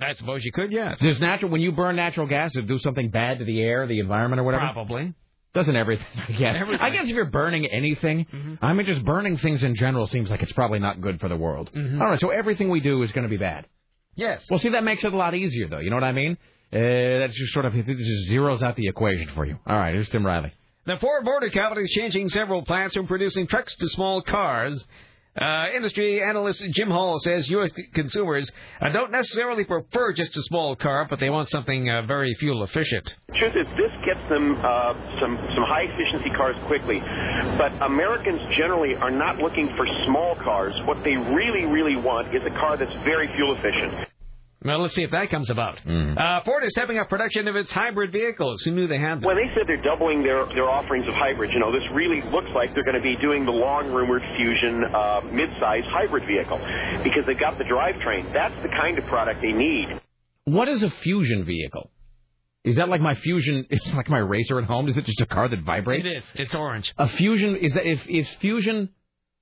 I 0.00 0.12
suppose 0.12 0.44
you 0.44 0.52
could, 0.52 0.70
yes. 0.70 1.00
Does 1.00 1.18
natural 1.18 1.50
when 1.50 1.60
you 1.60 1.72
burn 1.72 1.96
natural 1.96 2.28
gas, 2.28 2.54
it 2.54 2.68
do 2.68 2.78
something 2.78 3.10
bad 3.10 3.40
to 3.40 3.44
the 3.44 3.60
air, 3.60 3.84
the 3.88 3.98
environment, 3.98 4.38
or 4.38 4.44
whatever? 4.44 4.62
Probably. 4.72 5.12
Doesn't 5.54 5.74
everything? 5.74 6.06
Yeah. 6.38 6.50
Everything. 6.56 6.76
Mm-hmm. 6.76 6.84
I 6.84 6.90
guess 6.90 7.08
if 7.08 7.16
you're 7.16 7.24
burning 7.24 7.66
anything, 7.66 8.26
I 8.62 8.72
mean, 8.74 8.86
just 8.86 9.04
burning 9.04 9.38
things 9.38 9.64
in 9.64 9.74
general 9.74 10.06
seems 10.06 10.30
like 10.30 10.40
it's 10.40 10.52
probably 10.52 10.78
not 10.78 11.00
good 11.00 11.18
for 11.20 11.28
the 11.28 11.36
world. 11.36 11.70
Mhm. 11.74 12.00
All 12.00 12.06
right, 12.06 12.20
so 12.20 12.30
everything 12.30 12.68
we 12.70 12.78
do 12.80 13.02
is 13.02 13.10
going 13.10 13.24
to 13.24 13.28
be 13.28 13.38
bad. 13.38 13.66
Yes. 14.14 14.46
Well, 14.48 14.60
see, 14.60 14.68
that 14.68 14.84
makes 14.84 15.02
it 15.02 15.12
a 15.12 15.16
lot 15.16 15.34
easier, 15.34 15.68
though. 15.68 15.78
You 15.80 15.90
know 15.90 15.96
what 15.96 16.04
I 16.04 16.12
mean? 16.12 16.38
Uh, 16.72 16.78
that's 17.20 17.34
just 17.34 17.52
sort 17.52 17.64
of 17.64 17.74
it 17.74 17.86
just 17.86 18.30
zeroes 18.30 18.62
out 18.62 18.76
the 18.76 18.86
equation 18.88 19.28
for 19.34 19.44
you. 19.46 19.58
All 19.66 19.76
right, 19.76 19.94
here's 19.94 20.08
Tim 20.10 20.24
Riley. 20.24 20.52
The 20.88 20.96
Ford 20.96 21.22
Motor 21.22 21.50
Company 21.50 21.82
is 21.84 21.90
changing 21.90 22.30
several 22.30 22.62
plants 22.62 22.94
from 22.94 23.06
producing 23.06 23.46
trucks 23.46 23.76
to 23.76 23.88
small 23.88 24.22
cars. 24.22 24.86
Uh, 25.38 25.66
industry 25.76 26.22
analyst 26.22 26.64
Jim 26.70 26.88
Hall 26.88 27.18
says 27.18 27.46
U.S. 27.50 27.70
consumers 27.92 28.50
uh, 28.80 28.88
don't 28.88 29.12
necessarily 29.12 29.64
prefer 29.64 30.14
just 30.14 30.34
a 30.38 30.42
small 30.44 30.74
car, 30.76 31.06
but 31.10 31.20
they 31.20 31.28
want 31.28 31.50
something 31.50 31.90
uh, 31.90 32.00
very 32.06 32.34
fuel 32.36 32.62
efficient. 32.62 33.04
The 33.28 33.34
Truth 33.34 33.52
is, 33.60 33.66
this 33.76 33.92
gets 34.06 34.26
them 34.30 34.56
uh, 34.64 34.94
some 35.20 35.36
some 35.36 35.64
high 35.68 35.84
efficiency 35.92 36.30
cars 36.34 36.56
quickly, 36.66 37.00
but 37.58 37.70
Americans 37.84 38.40
generally 38.56 38.94
are 38.94 39.10
not 39.10 39.36
looking 39.36 39.68
for 39.76 39.84
small 40.06 40.36
cars. 40.36 40.72
What 40.86 41.04
they 41.04 41.16
really, 41.18 41.66
really 41.66 41.96
want 42.00 42.34
is 42.34 42.40
a 42.46 42.54
car 42.58 42.78
that's 42.78 42.96
very 43.04 43.28
fuel 43.36 43.54
efficient. 43.60 44.08
Well, 44.64 44.80
let's 44.80 44.94
see 44.94 45.04
if 45.04 45.12
that 45.12 45.30
comes 45.30 45.50
about. 45.50 45.78
Uh, 45.86 46.42
Ford 46.44 46.64
is 46.64 46.72
stepping 46.72 46.98
up 46.98 47.08
production 47.08 47.46
of 47.46 47.54
its 47.54 47.70
hybrid 47.70 48.10
vehicles. 48.10 48.62
Who 48.64 48.72
knew 48.72 48.88
they 48.88 48.98
had 48.98 49.16
them? 49.16 49.22
When 49.22 49.36
they 49.36 49.46
said 49.54 49.68
they're 49.68 49.82
doubling 49.82 50.24
their, 50.24 50.46
their 50.46 50.68
offerings 50.68 51.06
of 51.06 51.14
hybrids, 51.14 51.52
you 51.54 51.60
know, 51.60 51.70
this 51.70 51.86
really 51.94 52.22
looks 52.32 52.50
like 52.56 52.74
they're 52.74 52.84
going 52.84 52.96
to 52.96 53.02
be 53.02 53.14
doing 53.22 53.44
the 53.44 53.52
long 53.52 53.92
rumored 53.92 54.22
Fusion 54.36 54.82
uh, 54.82 55.20
mid-size 55.30 55.84
hybrid 55.94 56.26
vehicle 56.26 56.58
because 57.04 57.22
they've 57.26 57.38
got 57.38 57.56
the 57.58 57.64
drivetrain. 57.64 58.32
That's 58.32 58.56
the 58.62 58.68
kind 58.68 58.98
of 58.98 59.04
product 59.06 59.40
they 59.42 59.52
need. 59.52 60.00
What 60.44 60.66
is 60.68 60.82
a 60.82 60.90
fusion 60.90 61.44
vehicle? 61.44 61.90
Is 62.64 62.76
that 62.76 62.88
like 62.88 63.00
my 63.00 63.14
Fusion? 63.14 63.64
It's 63.70 63.92
like 63.94 64.08
my 64.08 64.18
Racer 64.18 64.58
at 64.58 64.64
home. 64.64 64.88
Is 64.88 64.96
it 64.96 65.04
just 65.04 65.20
a 65.20 65.26
car 65.26 65.48
that 65.48 65.60
vibrates? 65.62 66.04
It 66.04 66.16
is. 66.18 66.24
It's 66.34 66.54
orange. 66.54 66.92
A 66.98 67.08
Fusion 67.08 67.56
is 67.56 67.72
that 67.74 67.86
if 67.86 68.00
if 68.08 68.26
Fusion 68.40 68.88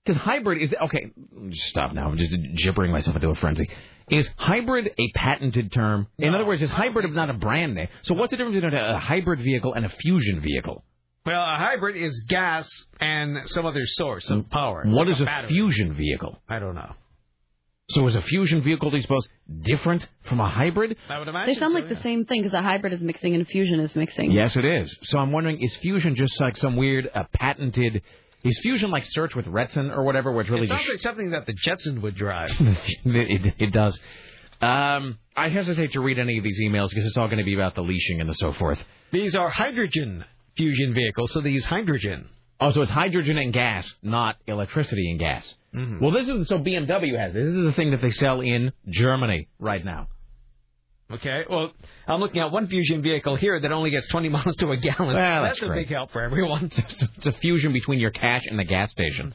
because 0.07 0.21
hybrid 0.21 0.63
is 0.63 0.75
okay. 0.83 1.11
Just 1.49 1.67
stop 1.67 1.93
now. 1.93 2.09
I'm 2.09 2.17
just 2.17 2.35
gibbering 2.57 2.93
myself 2.93 3.17
into 3.17 3.29
a 3.29 3.35
frenzy. 3.35 3.69
Is 4.09 4.29
hybrid 4.37 4.93
a 4.99 5.13
patented 5.17 5.73
term? 5.73 6.07
In 6.19 6.33
other 6.33 6.47
words, 6.47 6.63
is 6.63 6.71
hybrid 6.71 7.13
not 7.13 7.29
a 7.29 7.35
brand 7.35 7.75
name? 7.75 7.89
So 8.03 8.15
what's 8.15 8.31
the 8.31 8.37
difference 8.37 8.55
between 8.55 8.75
a 8.75 9.01
hybrid 9.01 9.41
vehicle 9.41 9.75
and 9.75 9.85
a 9.85 9.89
fusion 9.89 10.41
vehicle? 10.41 10.85
Well, 11.25 11.43
a 11.43 11.57
hybrid 11.59 11.97
is 11.97 12.25
gas 12.29 12.71
and 13.01 13.49
some 13.49 13.67
other 13.67 13.85
source 13.85 14.31
of 14.31 14.49
power. 14.49 14.85
What 14.87 15.09
like 15.09 15.17
is 15.17 15.21
a 15.21 15.25
battery. 15.25 15.49
fusion 15.49 15.95
vehicle? 15.95 16.39
I 16.49 16.61
don't 16.61 16.77
know. 16.77 16.95
So 17.91 18.07
is 18.07 18.15
a 18.15 18.23
fusion 18.23 18.63
vehicle, 18.63 18.91
do 18.91 18.97
you 18.97 19.03
suppose, 19.03 19.29
different 19.63 20.07
from 20.25 20.41
a 20.41 20.49
hybrid? 20.49 20.97
I 21.09 21.19
would 21.19 21.27
imagine. 21.27 21.55
They 21.55 21.59
sound 21.59 21.73
so, 21.73 21.81
like 21.81 21.89
yeah. 21.89 21.97
the 21.97 22.03
same 22.03 22.27
thing 22.27 22.43
because 22.43 22.57
a 22.57 22.63
hybrid 22.63 22.93
is 22.93 23.01
mixing 23.01 23.35
and 23.35 23.43
a 23.43 23.45
fusion 23.45 23.81
is 23.81 23.95
mixing. 23.97 24.31
Yes, 24.31 24.57
it 24.57 24.65
is. 24.65 24.97
So 25.03 25.19
I'm 25.19 25.33
wondering, 25.33 25.61
is 25.61 25.75
fusion 25.77 26.15
just 26.15 26.41
like 26.41 26.57
some 26.57 26.77
weird 26.77 27.11
uh, 27.13 27.25
patented? 27.33 28.03
Is 28.45 28.59
fusion 28.63 28.91
like 28.91 29.05
search 29.05 29.35
with 29.35 29.47
Retson 29.47 29.91
or 29.91 30.05
whatever, 30.05 30.39
it's 30.41 30.49
really 30.51 30.65
It 30.67 30.69
sounds 30.69 30.83
just 30.83 30.93
like 30.93 30.99
something 31.01 31.31
that 31.31 31.47
the 31.47 31.53
Jetson 31.53 32.01
would 32.03 32.15
drive. 32.15 32.51
it, 33.05 33.55
it 33.59 33.73
does. 33.73 33.99
Um, 34.61 35.19
I 35.37 35.49
hesitate 35.49 35.93
to 35.93 36.01
read 36.01 36.19
any 36.19 36.39
of 36.39 36.45
these 36.45 36.61
emails 36.63 36.89
because 36.91 37.07
it's 37.07 37.17
all 37.17 37.27
going 37.27 37.39
to 37.39 37.45
be 37.45 37.55
about 37.55 37.75
the 37.75 37.83
leashing 37.83 38.21
and 38.21 38.29
the 38.29 38.35
so 38.35 38.53
forth. 38.53 38.79
These 39.13 39.35
are 39.37 39.49
hydrogen 39.49 40.25
fusion 40.57 40.95
vehicles, 40.95 41.33
so 41.33 41.41
they 41.41 41.51
use 41.51 41.65
hydrogen. 41.65 42.29
Oh, 42.59 42.73
so 42.73 42.83
it's 42.83 42.91
hydrogen 42.91 43.37
and 43.37 43.53
gas, 43.53 43.87
not 44.03 44.37
electricity 44.47 45.11
and 45.11 45.21
gas. 45.21 45.45
Mhm. 45.75 46.01
Well, 46.01 46.11
this 46.13 46.27
is 46.27 46.49
so 46.49 46.59
BMW 46.59 47.19
has 47.19 47.35
this. 47.35 47.45
This 47.45 47.55
is 47.55 47.65
the 47.65 47.73
thing 47.73 47.91
that 47.91 48.01
they 48.01 48.11
sell 48.11 48.41
in 48.41 48.73
Germany 48.89 49.49
right 49.59 49.85
now. 49.85 50.09
Okay, 51.09 51.45
well, 51.49 51.71
I'm 52.09 52.19
looking 52.19 52.43
at 52.43 52.51
one 52.51 52.67
fusion 52.67 53.01
vehicle 53.01 53.37
here 53.37 53.61
that 53.61 53.71
only 53.71 53.91
gets 53.91 54.09
20 54.09 54.29
miles 54.37 54.57
to 54.57 54.73
a 54.73 54.77
gallon. 54.77 55.15
Well, 55.15 55.43
that's, 55.45 55.61
that's 55.61 55.71
a 55.71 55.73
big 55.73 55.89
help 55.89 56.11
for 56.13 56.23
everyone. 56.23 56.71
It's 57.17 57.27
a 57.27 57.33
fusion 57.33 57.73
between 57.73 58.01
your 58.01 58.11
cash 58.11 58.43
and 58.47 58.59
the 58.59 58.65
gas 58.65 58.91
station. 58.91 59.33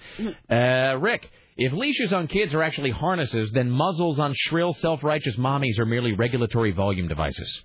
Uh, 0.50 0.98
Rick, 1.00 1.30
if 1.58 1.72
leashes 1.72 2.12
on 2.12 2.28
kids 2.28 2.54
are 2.54 2.62
actually 2.62 2.92
harnesses, 2.92 3.52
then 3.54 3.70
muzzles 3.70 4.20
on 4.20 4.34
shrill, 4.36 4.74
self-righteous 4.74 5.38
mommies 5.38 5.80
are 5.80 5.86
merely 5.86 6.14
regulatory 6.14 6.72
volume 6.72 7.08
devices, 7.08 7.64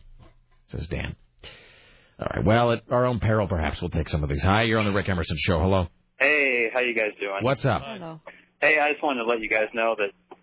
says 0.68 0.86
Dan. 0.86 1.16
All 2.18 2.28
right, 2.34 2.44
well, 2.44 2.72
at 2.72 2.82
our 2.90 3.06
own 3.06 3.18
peril, 3.20 3.46
perhaps 3.48 3.80
we'll 3.80 3.90
take 3.90 4.08
some 4.08 4.22
of 4.22 4.30
these. 4.30 4.42
Hi, 4.42 4.62
you're 4.62 4.78
on 4.78 4.86
the 4.86 4.92
Rick 4.92 5.08
Emerson 5.08 5.36
Show. 5.40 5.60
Hello. 5.60 5.88
Hey, 6.18 6.70
how 6.72 6.80
you 6.80 6.94
guys 6.94 7.10
doing? 7.20 7.42
What's 7.42 7.64
up? 7.64 7.82
Hey, 8.60 8.78
I 8.78 8.92
just 8.92 9.02
wanted 9.02 9.24
to 9.24 9.28
let 9.28 9.40
you 9.40 9.50
guys 9.50 9.68
know 9.74 9.96
that 9.98 10.38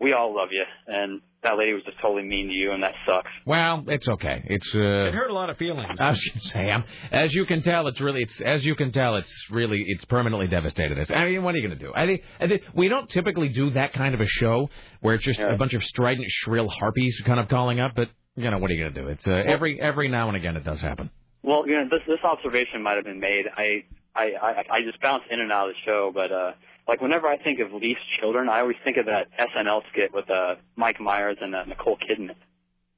we 0.00 0.12
all 0.12 0.34
love 0.36 0.48
you, 0.52 0.64
and 0.86 1.20
that 1.46 1.56
lady 1.58 1.72
was 1.72 1.82
just 1.84 1.98
totally 2.00 2.24
mean 2.24 2.48
to 2.48 2.52
you, 2.52 2.72
and 2.72 2.82
that 2.82 2.94
sucks. 3.06 3.30
Well, 3.44 3.84
it's 3.86 4.08
okay. 4.08 4.42
It's 4.46 4.68
uh, 4.74 5.08
It 5.08 5.14
hurt 5.14 5.30
a 5.30 5.34
lot 5.34 5.50
of 5.50 5.56
feelings. 5.56 6.00
I 6.00 6.10
was 6.10 6.22
gonna 6.22 6.44
say, 6.44 6.70
um, 6.70 6.84
as 7.12 7.32
you 7.34 7.46
can 7.46 7.62
tell, 7.62 7.86
it's 7.88 8.00
really, 8.00 8.22
it's 8.22 8.40
as 8.40 8.64
you 8.64 8.74
can 8.74 8.92
tell, 8.92 9.16
it's 9.16 9.32
really, 9.50 9.84
it's 9.86 10.04
permanently 10.06 10.48
devastated 10.48 10.98
us. 10.98 11.10
I 11.10 11.26
mean, 11.30 11.42
what 11.42 11.54
are 11.54 11.58
you 11.58 11.66
going 11.66 11.78
to 11.78 11.84
do? 11.84 11.92
I 11.94 12.06
think, 12.06 12.22
I 12.40 12.48
think 12.48 12.62
we 12.74 12.88
don't 12.88 13.08
typically 13.08 13.48
do 13.48 13.70
that 13.70 13.92
kind 13.92 14.14
of 14.14 14.20
a 14.20 14.26
show 14.26 14.68
where 15.00 15.14
it's 15.14 15.24
just 15.24 15.38
a 15.40 15.56
bunch 15.56 15.74
of 15.74 15.82
strident, 15.84 16.26
shrill 16.28 16.68
harpies 16.68 17.20
kind 17.24 17.40
of 17.40 17.48
calling 17.48 17.80
up. 17.80 17.92
But 17.94 18.08
you 18.36 18.50
know, 18.50 18.58
what 18.58 18.70
are 18.70 18.74
you 18.74 18.82
going 18.82 18.94
to 18.94 19.00
do? 19.02 19.08
It's 19.08 19.26
uh, 19.26 19.30
every 19.30 19.80
every 19.80 20.08
now 20.08 20.28
and 20.28 20.36
again 20.36 20.56
it 20.56 20.64
does 20.64 20.80
happen. 20.80 21.10
Well, 21.42 21.66
you 21.66 21.74
know, 21.74 21.84
this 21.90 22.00
this 22.06 22.18
observation 22.24 22.82
might 22.82 22.96
have 22.96 23.04
been 23.04 23.20
made. 23.20 23.44
I 23.56 23.84
I 24.14 24.24
I, 24.42 24.50
I 24.70 24.82
just 24.84 25.00
bounce 25.00 25.22
in 25.30 25.40
and 25.40 25.52
out 25.52 25.68
of 25.68 25.74
the 25.74 25.80
show, 25.90 26.10
but 26.12 26.32
uh, 26.32 26.52
like 26.88 27.00
whenever 27.00 27.26
I 27.26 27.36
think 27.36 27.58
of 27.60 27.72
leased 27.72 28.00
children, 28.20 28.48
I 28.48 28.60
always 28.60 28.76
think 28.84 28.96
of 28.96 29.06
that 29.06 29.28
SNL 29.38 29.82
skit 29.92 30.12
with 30.14 30.30
uh, 30.30 30.56
Mike 30.76 31.00
Myers 31.00 31.38
and 31.40 31.54
uh, 31.54 31.64
Nicole 31.64 31.98
Kidman. 31.98 32.36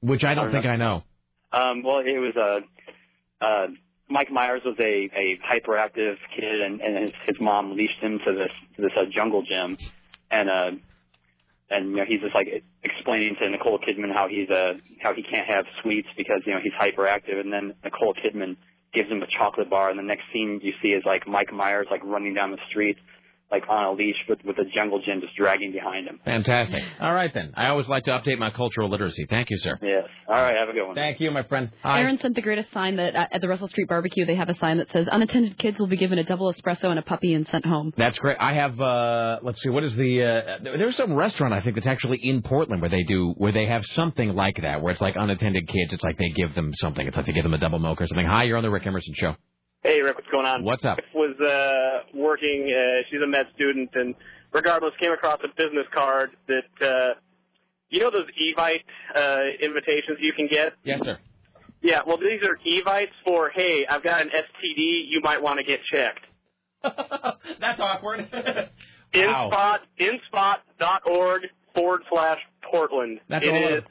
Which 0.01 0.23
I 0.23 0.33
don't 0.33 0.51
think 0.51 0.65
I 0.65 0.75
know. 0.75 1.03
Um, 1.51 1.83
well, 1.83 1.99
it 1.99 2.19
was 2.19 2.35
uh, 2.37 3.43
uh, 3.43 3.67
Mike 4.09 4.31
Myers 4.31 4.61
was 4.63 4.75
a, 4.79 5.09
a 5.13 5.39
hyperactive 5.45 6.15
kid, 6.35 6.61
and, 6.61 6.81
and 6.81 7.05
his, 7.05 7.11
his 7.27 7.35
mom 7.41 7.75
leashed 7.75 7.99
him 7.99 8.19
to 8.25 8.33
this 8.33 8.51
to 8.75 8.81
this 8.83 8.91
uh, 8.95 9.05
jungle 9.11 9.43
gym, 9.43 9.77
and 10.29 10.49
uh, 10.49 10.71
and 11.69 11.89
you 11.89 11.95
know 11.97 12.05
he's 12.07 12.21
just 12.21 12.35
like 12.35 12.63
explaining 12.83 13.35
to 13.41 13.49
Nicole 13.49 13.79
Kidman 13.79 14.13
how 14.13 14.27
he's 14.27 14.49
uh 14.49 14.73
how 15.01 15.13
he 15.13 15.23
can't 15.23 15.47
have 15.47 15.65
sweets 15.81 16.07
because 16.15 16.41
you 16.45 16.53
know 16.53 16.59
he's 16.61 16.73
hyperactive, 16.73 17.39
and 17.39 17.51
then 17.51 17.73
Nicole 17.83 18.13
Kidman 18.13 18.57
gives 18.93 19.09
him 19.09 19.21
a 19.21 19.27
chocolate 19.27 19.69
bar, 19.69 19.89
and 19.89 19.99
the 19.99 20.03
next 20.03 20.23
scene 20.33 20.59
you 20.63 20.73
see 20.81 20.89
is 20.89 21.03
like 21.05 21.27
Mike 21.27 21.51
Myers 21.51 21.87
like 21.91 22.03
running 22.03 22.33
down 22.33 22.51
the 22.51 22.57
street 22.69 22.97
like 23.51 23.63
on 23.69 23.83
a 23.85 23.91
leash 23.93 24.15
with 24.27 24.39
with 24.45 24.57
a 24.59 24.65
jungle 24.75 25.01
gym 25.03 25.21
just 25.21 25.35
dragging 25.35 25.71
behind 25.71 26.07
him. 26.07 26.19
Fantastic. 26.23 26.83
All 27.01 27.13
right 27.13 27.33
then. 27.33 27.51
I 27.55 27.67
always 27.69 27.87
like 27.87 28.03
to 28.03 28.11
update 28.11 28.37
my 28.37 28.49
cultural 28.51 28.89
literacy. 28.89 29.25
Thank 29.29 29.49
you, 29.49 29.57
sir. 29.57 29.77
Yes. 29.81 30.03
All 30.27 30.35
right. 30.35 30.55
Have 30.55 30.69
a 30.69 30.73
good 30.73 30.85
one. 30.85 30.95
Thank 30.95 31.19
you, 31.19 31.31
my 31.31 31.43
friend. 31.43 31.71
Hi. 31.81 32.01
Aaron 32.01 32.19
sent 32.19 32.35
the 32.35 32.41
greatest 32.41 32.71
sign 32.71 32.97
that 32.97 33.15
uh, 33.15 33.27
at 33.31 33.41
the 33.41 33.47
Russell 33.47 33.67
Street 33.67 33.87
Barbecue 33.87 34.25
they 34.25 34.35
have 34.35 34.49
a 34.49 34.55
sign 34.57 34.77
that 34.77 34.91
says 34.91 35.07
unattended 35.11 35.57
kids 35.57 35.79
will 35.79 35.87
be 35.87 35.97
given 35.97 36.19
a 36.19 36.23
double 36.23 36.53
espresso 36.53 36.85
and 36.85 36.99
a 36.99 37.01
puppy 37.01 37.33
and 37.33 37.47
sent 37.47 37.65
home. 37.65 37.91
That's 37.97 38.19
great. 38.19 38.37
I 38.39 38.53
have. 38.53 38.79
uh 38.79 39.39
Let's 39.41 39.61
see. 39.61 39.69
What 39.69 39.83
is 39.83 39.95
the? 39.95 40.23
uh 40.23 40.57
There's 40.63 40.95
some 40.97 41.13
restaurant 41.13 41.53
I 41.53 41.61
think 41.61 41.75
that's 41.75 41.87
actually 41.87 42.19
in 42.21 42.41
Portland 42.43 42.81
where 42.81 42.89
they 42.91 43.03
do 43.03 43.33
where 43.37 43.51
they 43.51 43.65
have 43.65 43.83
something 43.95 44.35
like 44.35 44.61
that 44.61 44.81
where 44.81 44.91
it's 44.91 45.01
like 45.01 45.15
unattended 45.15 45.67
kids. 45.67 45.93
It's 45.93 46.03
like 46.03 46.17
they 46.17 46.29
give 46.29 46.53
them 46.55 46.71
something. 46.75 47.05
It's 47.07 47.17
like 47.17 47.25
they 47.25 47.33
give 47.33 47.43
them 47.43 47.53
a 47.53 47.57
double 47.57 47.79
milk 47.79 47.99
or 48.01 48.07
something. 48.07 48.25
Hi, 48.27 48.43
you're 48.43 48.57
on 48.57 48.63
the 48.63 48.69
Rick 48.69 48.85
Emerson 48.85 49.13
show. 49.15 49.35
Hey, 49.83 50.01
Rick, 50.01 50.15
what's 50.17 50.27
going 50.29 50.45
on? 50.45 50.63
What's 50.63 50.83
up? 50.83 50.99
was 51.13 51.35
uh, 51.39 52.17
working. 52.17 52.67
Uh, 52.69 53.03
she's 53.09 53.21
a 53.21 53.27
med 53.27 53.45
student, 53.55 53.89
and 53.93 54.13
regardless, 54.53 54.91
came 54.99 55.11
across 55.13 55.39
a 55.43 55.47
business 55.55 55.85
card 55.93 56.31
that 56.47 56.85
uh, 56.85 57.13
you 57.89 57.99
know 58.01 58.11
those 58.11 58.25
Evite 58.27 58.83
uh, 59.15 59.39
invitations 59.63 60.17
you 60.19 60.33
can 60.35 60.47
get. 60.47 60.73
Yes, 60.83 61.01
sir. 61.03 61.17
Yeah, 61.81 61.99
well, 62.05 62.17
these 62.17 62.41
are 62.43 62.57
Evites 62.67 63.13
for 63.25 63.49
hey, 63.55 63.85
I've 63.89 64.03
got 64.03 64.21
an 64.21 64.29
STD, 64.29 65.07
you 65.07 65.21
might 65.23 65.41
want 65.41 65.59
to 65.59 65.63
get 65.63 65.79
checked. 65.89 66.25
That's 67.61 67.79
awkward. 67.79 68.29
Inspot 69.13 69.77
inspot.org 69.99 71.41
forward 71.73 72.01
slash 72.11 72.39
Portland. 72.69 73.19
That's 73.29 73.45
It 73.45 73.49
all. 73.49 73.77
is- 73.77 73.83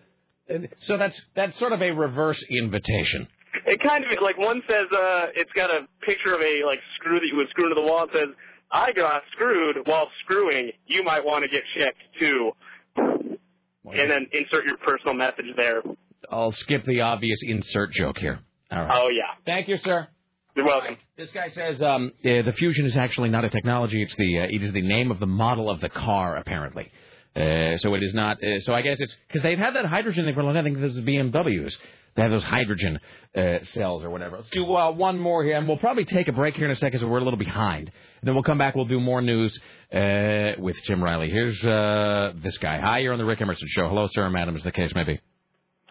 And 0.48 0.68
So 0.80 0.96
that's 0.98 1.20
that's 1.34 1.58
sort 1.58 1.72
of 1.72 1.80
a 1.82 1.90
reverse 1.92 2.42
invitation. 2.50 3.26
It 3.66 3.80
kind 3.82 4.04
of 4.04 4.10
like 4.22 4.38
one 4.38 4.62
says 4.68 4.86
uh 4.92 5.26
it's 5.34 5.52
got 5.52 5.70
a 5.70 5.86
picture 6.04 6.34
of 6.34 6.40
a 6.40 6.64
like 6.66 6.80
screw 6.96 7.20
that 7.20 7.26
you 7.26 7.36
would 7.36 7.48
screw 7.50 7.64
into 7.64 7.80
the 7.80 7.86
wall 7.86 8.02
and 8.02 8.10
says 8.12 8.28
I 8.70 8.92
got 8.92 9.22
screwed 9.32 9.76
while 9.86 10.08
screwing. 10.24 10.72
You 10.86 11.02
might 11.02 11.24
want 11.24 11.44
to 11.44 11.48
get 11.48 11.62
checked 11.76 12.02
too. 12.18 12.52
And 12.96 14.10
then 14.10 14.26
insert 14.32 14.64
your 14.66 14.76
personal 14.78 15.14
message 15.14 15.46
there. 15.56 15.82
I'll 16.30 16.52
skip 16.52 16.84
the 16.84 17.00
obvious 17.00 17.38
insert 17.42 17.92
joke 17.92 18.18
here. 18.18 18.40
All 18.70 18.84
right. 18.84 19.00
Oh 19.02 19.08
yeah. 19.08 19.34
Thank 19.46 19.68
you, 19.68 19.78
sir. 19.78 20.08
You're 20.54 20.66
welcome. 20.66 20.96
This 21.16 21.30
guy 21.30 21.50
says 21.50 21.80
um, 21.80 22.12
uh, 22.24 22.42
the 22.42 22.52
Fusion 22.56 22.84
is 22.84 22.96
actually 22.96 23.28
not 23.28 23.44
a 23.44 23.50
technology. 23.50 24.02
It's 24.02 24.16
the 24.16 24.40
uh, 24.40 24.46
it 24.50 24.62
is 24.62 24.72
the 24.72 24.82
name 24.82 25.10
of 25.10 25.20
the 25.20 25.26
model 25.26 25.70
of 25.70 25.80
the 25.80 25.88
car, 25.88 26.36
apparently. 26.36 26.90
Uh, 27.38 27.76
so 27.78 27.94
it 27.94 28.02
is 28.02 28.14
not. 28.14 28.42
Uh, 28.42 28.60
so 28.60 28.72
I 28.74 28.82
guess 28.82 28.96
it's 29.00 29.14
because 29.28 29.42
they've 29.42 29.58
had 29.58 29.74
that 29.76 29.84
hydrogen 29.86 30.24
thing 30.24 30.34
for 30.34 30.40
a 30.40 30.44
long 30.44 30.54
time. 30.54 30.64
I 30.64 30.68
think 30.68 30.80
this 30.80 30.92
is 30.96 31.00
BMWs. 31.04 31.72
They 32.16 32.22
have 32.22 32.32
those 32.32 32.42
hydrogen 32.42 32.98
uh, 33.36 33.58
cells 33.74 34.02
or 34.02 34.10
whatever. 34.10 34.38
Let's 34.38 34.48
do 34.50 34.64
uh, 34.74 34.90
one 34.90 35.20
more 35.20 35.44
here, 35.44 35.56
and 35.56 35.68
we'll 35.68 35.76
probably 35.78 36.04
take 36.04 36.26
a 36.26 36.32
break 36.32 36.56
here 36.56 36.64
in 36.64 36.72
a 36.72 36.76
second, 36.76 36.98
so 36.98 37.06
we're 37.06 37.18
a 37.18 37.24
little 37.24 37.38
behind. 37.38 37.92
then 38.24 38.34
we'll 38.34 38.42
come 38.42 38.58
back. 38.58 38.74
We'll 38.74 38.86
do 38.86 38.98
more 38.98 39.22
news 39.22 39.56
uh, 39.94 40.58
with 40.58 40.74
Jim 40.84 41.04
Riley. 41.04 41.30
Here's 41.30 41.62
uh, 41.64 42.32
this 42.42 42.58
guy. 42.58 42.80
Hi, 42.80 42.98
you're 42.98 43.12
on 43.12 43.20
the 43.20 43.24
Rick 43.24 43.40
Emerson 43.40 43.68
Show. 43.70 43.88
Hello, 43.88 44.08
sir, 44.10 44.28
madam, 44.30 44.56
as 44.56 44.64
the 44.64 44.72
case 44.72 44.92
may 44.96 45.04
be. 45.04 45.20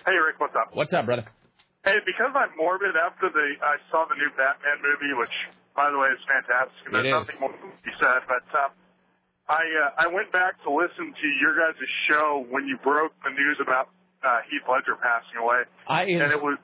Hey, 0.05 0.15
Rick, 0.19 0.39
what's 0.39 0.55
up? 0.55 0.75
What's 0.75 0.91
up, 0.91 1.05
brother? 1.05 1.23
Hey, 1.85 1.95
because 2.05 2.33
I'm 2.35 2.51
morbid 2.57 2.95
after 2.99 3.29
the 3.31 3.47
I 3.63 3.77
saw 3.89 4.03
the 4.09 4.15
new 4.15 4.29
Batman 4.35 4.83
movie, 4.83 5.13
which, 5.15 5.31
by 5.77 5.89
the 5.91 5.97
way, 5.97 6.09
is 6.11 6.19
fantastic. 6.27 6.91
And 6.91 6.95
It 6.97 7.03
there's 7.07 7.23
is. 7.23 7.27
nothing 7.27 7.39
more 7.39 7.51
to 7.55 7.71
be 7.87 7.93
said, 8.03 8.27
but 8.27 8.43
um, 8.59 8.71
I 9.49 9.63
uh, 9.63 10.03
I 10.03 10.07
went 10.11 10.31
back 10.31 10.59
to 10.63 10.69
listen 10.71 11.13
to 11.15 11.27
your 11.41 11.55
guys' 11.55 11.79
show 12.11 12.45
when 12.51 12.67
you 12.67 12.77
broke 12.83 13.13
the 13.23 13.31
news 13.31 13.57
about 13.63 13.89
uh, 14.23 14.43
Heath 14.51 14.67
Ledger 14.67 14.95
passing 14.99 15.39
away, 15.39 15.63
I 15.87 16.03
and 16.03 16.31
it 16.35 16.41
was 16.43 16.57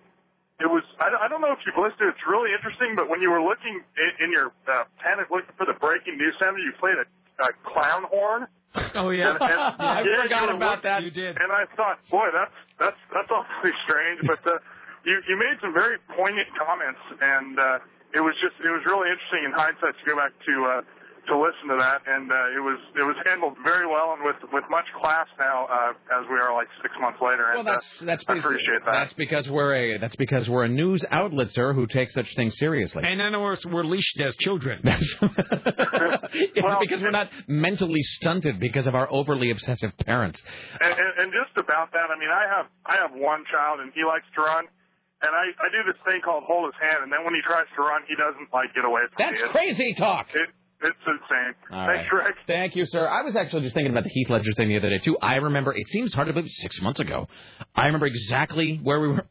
it 0.59 0.67
was 0.67 0.83
I, 0.99 1.07
I 1.25 1.27
don't 1.31 1.39
know 1.41 1.51
if 1.55 1.59
you've 1.65 1.79
listened. 1.79 2.11
It's 2.11 2.25
really 2.27 2.51
interesting, 2.51 2.95
but 2.95 3.07
when 3.09 3.21
you 3.23 3.31
were 3.31 3.41
looking 3.41 3.79
in, 3.95 4.11
in 4.27 4.29
your 4.31 4.51
uh, 4.67 4.83
panic 4.99 5.31
looking 5.31 5.55
for 5.55 5.65
the 5.65 5.77
breaking 5.79 6.17
news 6.19 6.35
center, 6.39 6.59
you 6.59 6.71
played 6.79 6.99
a, 6.99 7.07
a 7.43 7.49
clown 7.63 8.03
horn. 8.11 8.47
Oh 8.97 9.09
yeah, 9.13 9.37
And, 9.37 9.39
and, 9.39 9.59
I 9.79 10.01
yeah, 10.03 10.23
forgot 10.27 10.49
about 10.51 10.83
looking- 10.83 10.89
that. 10.91 10.99
You 11.07 11.11
did. 11.13 11.37
And 11.39 11.51
I 11.55 11.63
thought, 11.79 12.03
boy, 12.11 12.27
that's 12.35 12.57
that's 12.83 12.99
that's 13.15 13.31
awfully 13.31 13.71
strange. 13.87 14.27
But 14.27 14.43
uh, 14.43 14.59
you 15.07 15.23
you 15.31 15.39
made 15.39 15.55
some 15.63 15.71
very 15.71 15.97
poignant 16.19 16.51
comments, 16.59 16.99
and 17.21 17.55
uh, 17.55 18.17
it 18.17 18.19
was 18.19 18.35
just 18.43 18.59
it 18.59 18.71
was 18.75 18.83
really 18.83 19.07
interesting 19.07 19.45
in 19.47 19.51
hindsight 19.55 19.95
to 19.95 20.03
go 20.03 20.17
back 20.19 20.33
to 20.35 20.53
uh, 20.67 20.81
to 21.27 21.35
listen 21.39 21.69
to 21.69 21.77
that, 21.79 22.01
and 22.05 22.31
uh, 22.31 22.57
it 22.57 22.59
was 22.59 22.79
it 22.95 23.03
was 23.03 23.15
handled 23.25 23.55
very 23.63 23.87
well 23.87 24.13
and 24.15 24.23
with 24.23 24.35
with 24.51 24.63
much 24.69 24.85
class 24.99 25.27
now 25.39 25.65
uh, 25.71 26.19
as 26.19 26.27
we 26.29 26.37
are 26.37 26.53
like 26.53 26.67
six 26.81 26.93
months 26.99 27.19
later. 27.21 27.45
Well, 27.51 27.59
and 27.59 27.67
that's 27.67 27.87
uh, 28.01 28.05
that's 28.05 28.23
I 28.27 28.37
appreciate 28.37 28.83
that. 28.85 28.91
That's 28.91 29.13
because 29.13 29.49
we're 29.49 29.75
a 29.75 29.97
that's 29.99 30.15
because 30.15 30.49
we're 30.49 30.65
a 30.65 30.69
news 30.69 31.03
outlet, 31.11 31.51
sir, 31.51 31.73
who 31.73 31.87
takes 31.87 32.13
such 32.13 32.33
things 32.35 32.57
seriously. 32.57 33.03
And 33.05 33.19
then 33.19 33.39
we're, 33.39 33.57
we're 33.71 33.85
leashed 33.85 34.19
as 34.21 34.35
children. 34.37 34.81
It's 36.33 36.79
because 36.81 37.01
we're 37.01 37.11
not 37.11 37.29
mentally 37.47 38.01
stunted 38.01 38.59
because 38.59 38.87
of 38.87 38.95
our 38.95 39.11
overly 39.11 39.51
obsessive 39.51 39.91
parents. 40.05 40.41
And, 40.81 40.91
and, 40.91 41.11
and 41.19 41.29
just 41.31 41.55
about 41.57 41.91
that, 41.91 42.09
I 42.09 42.17
mean, 42.17 42.29
I 42.29 42.45
have 42.49 42.65
I 42.85 42.95
have 42.97 43.11
one 43.13 43.43
child, 43.51 43.79
and 43.81 43.91
he 43.93 44.03
likes 44.03 44.25
to 44.35 44.41
run, 44.41 44.65
and 45.21 45.31
I 45.31 45.45
I 45.61 45.67
do 45.69 45.85
this 45.85 45.99
thing 46.05 46.21
called 46.25 46.43
hold 46.47 46.73
his 46.73 46.77
hand, 46.81 47.03
and 47.03 47.11
then 47.11 47.23
when 47.23 47.33
he 47.33 47.41
tries 47.45 47.69
to 47.75 47.81
run, 47.81 48.01
he 48.07 48.15
doesn't 48.15 48.49
like 48.53 48.73
get 48.73 48.85
away 48.85 49.01
from 49.13 49.17
That's 49.21 49.37
me. 49.37 49.45
It's- 49.45 49.53
crazy 49.53 49.93
talk. 49.93 50.27
It, 50.33 50.49
it's 50.83 50.95
insane. 51.07 51.53
All 51.71 51.87
Thanks, 51.87 52.09
right. 52.11 52.25
Rick. 52.25 52.35
Thank 52.47 52.75
you, 52.75 52.85
sir. 52.85 53.07
I 53.07 53.21
was 53.23 53.35
actually 53.35 53.63
just 53.63 53.73
thinking 53.73 53.91
about 53.91 54.03
the 54.03 54.09
Heath 54.09 54.29
Ledger 54.29 54.51
thing 54.55 54.69
the 54.69 54.77
other 54.77 54.89
day 54.89 54.99
too. 54.99 55.17
I 55.21 55.35
remember. 55.35 55.73
It 55.73 55.87
seems 55.89 56.13
hard 56.13 56.27
to 56.27 56.33
believe. 56.33 56.51
Six 56.51 56.81
months 56.81 56.99
ago, 56.99 57.27
I 57.75 57.85
remember 57.85 58.05
exactly 58.05 58.79
where 58.83 58.99
we 58.99 59.07
were. 59.09 59.25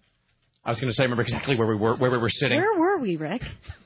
I 0.65 0.71
was 0.71 0.81
going 0.81 0.91
to 0.91 0.95
say, 0.95 1.03
I 1.03 1.05
remember 1.05 1.23
exactly 1.23 1.57
where 1.57 1.67
we 1.67 1.75
were, 1.75 1.97
where 1.97 2.11
we 2.11 2.19
were 2.19 2.31
sitting. 2.31 2.59
Where 2.59 2.79
were 2.79 2.99
we, 2.99 3.17
Rick? 3.17 3.43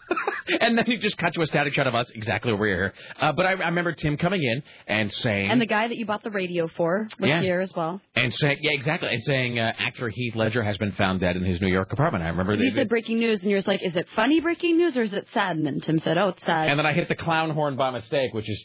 and 0.61 0.79
then 0.79 0.85
you 0.87 0.99
just 0.99 1.17
cut 1.19 1.35
to 1.35 1.43
a 1.43 1.47
static 1.47 1.75
shot 1.75 1.87
of 1.87 1.95
us 1.95 2.09
exactly 2.15 2.53
where 2.53 2.61
we 2.61 2.69
were. 2.77 2.93
Uh, 3.21 3.33
but 3.33 3.45
I, 3.47 3.51
I 3.51 3.67
remember 3.69 3.93
Tim 3.93 4.17
coming 4.17 4.43
in 4.43 4.63
and 4.87 5.13
saying, 5.13 5.51
And 5.51 5.61
the 5.61 5.67
guy 5.67 5.89
that 5.89 5.97
you 5.97 6.07
bought 6.07 6.23
the 6.23 6.31
radio 6.31 6.69
for 6.69 7.09
was 7.19 7.29
Yeah. 7.29 7.43
here 7.43 7.61
as 7.61 7.73
well. 7.75 8.01
and 8.15 8.33
saying, 8.33 8.59
yeah, 8.63 8.73
exactly, 8.73 9.13
and 9.13 9.23
saying 9.23 9.59
uh, 9.59 9.73
actor 9.79 10.09
Heath 10.09 10.37
Ledger 10.37 10.63
has 10.63 10.79
been 10.79 10.93
found 10.93 11.21
dead 11.21 11.37
in 11.37 11.45
his 11.45 11.61
New 11.61 11.73
York 11.73 11.93
apartment. 11.93 12.23
I 12.25 12.29
remember. 12.29 12.55
You 12.55 12.71
that- 12.71 12.77
said 12.77 12.89
breaking 12.89 13.19
news, 13.19 13.41
and 13.41 13.51
you're 13.51 13.59
just 13.59 13.69
like, 13.69 13.83
is 13.83 13.97
it 13.97 14.07
funny 14.15 14.41
breaking 14.41 14.77
news 14.77 14.97
or 14.97 15.03
is 15.03 15.13
it 15.13 15.27
sad? 15.35 15.57
And 15.57 15.67
then 15.67 15.81
Tim 15.81 16.01
said, 16.05 16.19
oh, 16.19 16.29
it's 16.29 16.45
sad. 16.45 16.69
and 16.69 16.79
then 16.79 16.87
I 16.87 16.93
hit 16.93 17.09
the 17.09 17.17
clown 17.17 17.51
horn 17.51 17.77
by 17.77 17.91
mistake, 17.91 18.33
which 18.33 18.49
is 18.49 18.65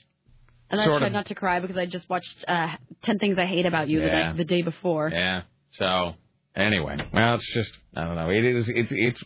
And 0.70 0.80
I 0.80 0.86
tried 0.86 1.04
of 1.04 1.12
not 1.12 1.26
to 1.28 1.36
cry 1.36 1.60
because 1.60 1.78
I 1.78 1.86
just 1.88 2.08
watched 2.10 2.36
uh, 2.48 2.68
10 3.04 3.20
Things 3.20 3.38
I 3.38 3.46
Hate 3.46 3.66
About 3.66 3.90
You 3.90 4.00
the, 4.02 4.06
Yeah. 4.06 4.28
night, 4.28 4.38
the 4.38 4.46
day 4.46 4.62
before. 4.62 5.10
Yeah. 5.12 5.42
So 5.74 6.14
anyway, 6.56 6.98
well, 7.14 7.36
it's 7.36 7.54
just 7.54 7.72
I 7.96 8.04
don't 8.06 8.16
know. 8.16 8.30
It 8.30 8.44
is. 8.46 8.70
It's 8.70 8.92
it's 8.92 9.24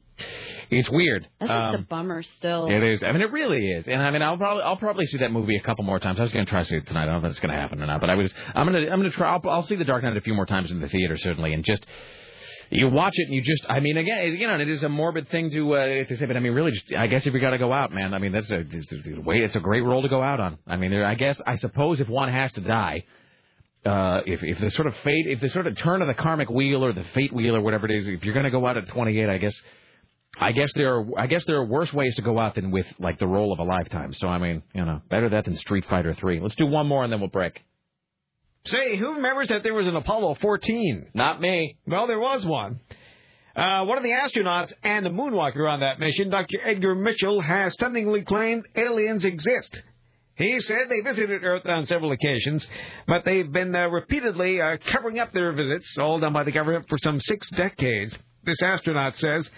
it's 0.70 0.90
weird. 0.90 1.28
That's 1.40 1.50
just 1.52 1.60
Um, 1.62 1.76
a 1.76 1.78
bummer 1.80 2.24
still. 2.24 2.68
It 2.68 2.84
is. 2.84 3.04
I 3.04 3.12
mean, 3.12 3.22
it 3.22 3.32
really 3.32 3.66
is. 3.72 3.88
And 3.88 4.02
I 4.02 4.12
mean, 4.12 4.22
I'll 4.22 4.38
probably 4.38 4.64
I'll 4.64 4.78
probably 4.78 5.06
see 5.06 5.18
that 5.20 5.32
movie 5.32 5.56
a 5.56 5.62
couple 5.62 5.84
more 5.84 6.00
times. 6.00 6.20
I 6.20 6.24
was 6.24 6.32
going 6.34 6.46
to 6.46 6.50
try 6.50 6.64
to 6.64 6.70
see 6.70 6.76
it 6.76 6.88
tonight. 6.88 7.04
I 7.04 7.06
don't 7.08 7.22
know 7.22 7.28
if 7.28 7.32
it's 7.32 7.40
going 7.40 7.54
to 7.54 7.60
happen 7.60 7.82
or 7.82 7.86
not. 7.86 8.02
But 8.02 8.10
I 8.10 8.16
was. 8.16 8.34
I'm 8.54 8.66
gonna. 8.66 8.80
I'm 8.80 9.00
gonna 9.00 9.10
try. 9.12 9.32
I'll, 9.34 9.50
I'll 9.50 9.64
see 9.64 9.76
The 9.76 9.86
Dark 9.86 10.04
Knight 10.04 10.18
a 10.18 10.22
few 10.22 10.34
more 10.34 10.46
times 10.46 10.72
in 10.72 10.80
the 10.82 10.90
theater 10.90 11.18
certainly, 11.18 11.54
and 11.54 11.64
just. 11.64 11.86
You 12.72 12.90
watch 12.90 13.14
it 13.14 13.26
and 13.28 13.34
you 13.36 13.44
just, 13.44 13.64
I 13.70 13.80
mean, 13.80 13.96
again, 13.96 14.36
you 14.38 14.48
know, 14.48 14.60
it 14.60 14.68
is 14.68 14.82
a 14.82 14.90
morbid 14.90 15.30
thing 15.30 15.52
to, 15.52 15.76
uh, 15.76 15.86
to 16.06 16.18
say, 16.18 16.26
but 16.26 16.36
I 16.36 16.40
mean, 16.40 16.54
really, 16.54 16.72
just, 16.72 16.92
I 16.96 17.06
guess 17.06 17.28
if 17.28 17.32
you 17.36 17.40
got 17.40 17.52
to 17.52 17.60
go 17.60 17.72
out, 17.72 17.94
man, 17.94 18.12
I 18.16 18.18
mean, 18.18 18.32
that's 18.32 18.50
a, 18.50 18.62
it's, 18.62 18.92
it's 18.92 19.06
a 19.06 19.22
way, 19.22 19.38
it's 19.44 19.56
a 19.56 19.60
great 19.60 19.84
role 19.84 20.02
to 20.02 20.10
go 20.10 20.20
out 20.24 20.40
on. 20.40 20.58
I 20.66 20.76
mean, 20.76 20.92
I 20.92 21.14
guess, 21.14 21.40
I 21.46 21.58
suppose 21.58 22.00
if 22.00 22.10
one 22.10 22.28
has 22.28 22.52
to 22.54 22.62
die, 22.62 23.04
uh, 23.86 24.22
if 24.26 24.42
if 24.42 24.58
the 24.60 24.72
sort 24.72 24.88
of 24.88 24.96
fate, 25.04 25.28
if 25.28 25.42
the 25.42 25.50
sort 25.50 25.68
of 25.68 25.78
turn 25.78 26.02
of 26.02 26.08
the 26.08 26.16
karmic 26.16 26.50
wheel 26.50 26.84
or 26.84 26.92
the 26.92 27.04
fate 27.14 27.32
wheel 27.32 27.56
or 27.56 27.62
whatever 27.62 27.86
it 27.86 27.92
is, 28.00 28.08
if 28.08 28.26
you're 28.26 28.34
going 28.34 28.46
to 28.46 28.52
go 28.52 28.66
out 28.66 28.78
at 28.78 28.88
28, 28.88 29.30
I 29.30 29.38
guess, 29.38 29.56
I 30.40 30.52
guess 30.52 30.70
there 30.76 30.96
are, 30.96 31.06
I 31.18 31.28
guess 31.28 31.44
there 31.46 31.58
are 31.58 31.66
worse 31.66 31.92
ways 31.94 32.16
to 32.16 32.22
go 32.22 32.40
out 32.40 32.56
than 32.56 32.72
with 32.72 32.86
like 33.00 33.20
the 33.20 33.28
role 33.28 33.54
of 33.54 33.60
a 33.60 33.64
lifetime. 33.64 34.14
So 34.14 34.28
I 34.28 34.38
mean, 34.38 34.64
you 34.74 34.86
know, 34.86 35.02
better 35.10 35.30
that 35.30 35.46
than 35.46 35.56
Street 35.56 35.86
Fighter 35.90 36.14
3. 36.14 36.40
Let's 36.40 36.56
do 36.56 36.66
one 36.66 36.88
more 36.88 37.04
and 37.04 37.12
then 37.12 37.20
we'll 37.20 37.30
break. 37.30 37.60
Say, 38.66 38.98
who 38.98 39.16
remembers 39.16 39.50
that 39.50 39.62
there 39.64 39.76
was 39.76 39.88
an 39.88 39.96
Apollo 39.96 40.36
14? 40.42 41.10
Not 41.14 41.40
me. 41.40 41.78
Well, 41.86 42.08
there 42.08 42.20
was 42.20 42.46
one. 42.46 42.80
Uh, 43.56 43.86
one 43.86 43.98
of 43.98 44.04
the 44.04 44.10
astronauts 44.10 44.74
and 44.84 45.06
the 45.06 45.10
moonwalker 45.10 45.70
on 45.70 45.80
that 45.80 46.00
mission, 46.00 46.30
Dr. 46.30 46.60
Edgar 46.64 46.96
Mitchell, 46.96 47.40
has 47.42 47.74
stunningly 47.74 48.24
claimed 48.24 48.66
aliens 48.76 49.24
exist. 49.24 49.82
He 50.36 50.60
said 50.60 50.90
they 50.90 51.00
visited 51.00 51.44
Earth 51.44 51.66
on 51.66 51.86
several 51.86 52.12
occasions, 52.12 52.68
but 53.08 53.24
they've 53.24 53.50
been 53.50 53.74
uh, 53.74 53.88
repeatedly 53.88 54.60
uh, 54.60 54.78
covering 54.88 55.20
up 55.20 55.32
their 55.32 55.54
visits, 55.54 55.98
all 55.98 56.20
done 56.20 56.34
by 56.34 56.44
the 56.44 56.52
government 56.52 56.90
for 56.90 56.98
some 56.98 57.22
six 57.22 57.50
decades. 57.52 58.18
This 58.44 58.62
astronaut 58.62 59.16
says, 59.18 59.50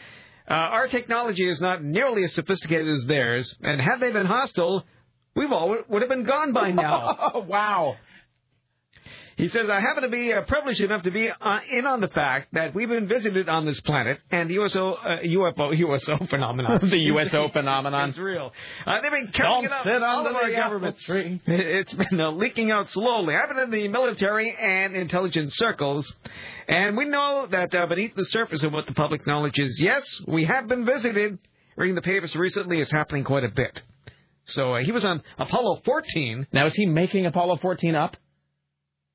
uh, 0.49 0.53
Our 0.53 0.88
technology 0.88 1.48
is 1.49 1.60
not 1.60 1.84
nearly 1.84 2.24
as 2.24 2.34
sophisticated 2.34 2.88
as 2.88 3.06
theirs, 3.06 3.57
and 3.61 3.82
had 3.82 3.99
they 3.99 4.11
been 4.11 4.26
hostile, 4.26 4.84
we 5.36 5.45
all 5.45 5.78
would 5.90 6.02
have 6.02 6.10
been 6.10 6.24
gone 6.24 6.53
by 6.53 6.72
now. 6.72 7.44
wow. 7.48 7.95
He 9.38 9.50
says, 9.50 9.70
I 9.70 9.80
happen 9.80 10.02
to 10.02 10.10
be 10.10 10.34
uh, 10.34 10.42
privileged 10.42 10.82
enough 10.82 11.04
to 11.04 11.12
be 11.12 11.30
uh, 11.30 11.60
in 11.72 11.86
on 11.86 12.02
the 12.02 12.08
fact 12.08 12.48
that 12.54 12.74
we've 12.74 12.90
been 12.90 13.08
visited 13.08 13.48
on 13.48 13.66
this 13.68 13.80
planet, 13.82 14.20
and 14.32 14.50
the 14.50 14.56
USO, 14.56 14.94
uh, 14.94 15.20
UFO, 15.20 15.78
USO 15.78 16.18
phenomenon. 16.28 16.90
The 16.90 16.98
USO 16.98 17.50
phenomenon. 17.54 18.10
It's 18.10 18.18
real. 18.18 18.52
Uh, 18.86 19.00
they've 19.02 19.12
been 19.12 19.32
covering 19.32 19.62
Don't 19.62 19.66
it 19.66 19.72
up 19.72 19.84
sit 19.84 20.02
all 20.02 20.26
under 20.26 20.30
of 20.32 20.36
our 20.38 20.52
governments. 20.52 21.04
tree. 21.04 21.40
It's 21.48 21.94
been 21.94 22.20
uh, 22.20 22.32
leaking 22.32 22.72
out 22.72 22.90
slowly. 22.90 23.36
I've 23.36 23.50
been 23.50 23.60
in 23.60 23.70
the 23.70 23.88
military 23.90 24.56
and 24.60 24.96
intelligence 24.96 25.56
circles, 25.56 26.12
and 26.68 26.98
we 26.98 27.06
know 27.06 27.48
that 27.52 27.76
uh, 27.76 27.86
beneath 27.86 28.16
the 28.16 28.26
surface 28.26 28.64
of 28.64 28.74
what 28.74 28.88
the 28.88 28.94
public 28.94 29.28
knowledge 29.28 29.60
is, 29.60 29.80
yes, 29.80 30.04
we 30.28 30.46
have 30.46 30.68
been 30.68 30.84
visited. 30.84 31.38
Reading 31.76 31.94
the 31.94 32.02
papers 32.02 32.36
recently 32.36 32.80
is 32.80 32.90
happening 32.90 33.24
quite 33.24 33.44
a 33.44 33.50
bit. 33.50 33.84
So 34.46 34.74
uh, 34.74 34.82
he 34.82 34.92
was 34.92 35.06
on 35.06 35.22
Apollo 35.38 35.82
14. 35.86 36.48
Now 36.52 36.66
is 36.66 36.74
he 36.74 36.88
making 36.88 37.28
Apollo 37.28 37.58
14 37.58 37.94
up? 37.94 38.18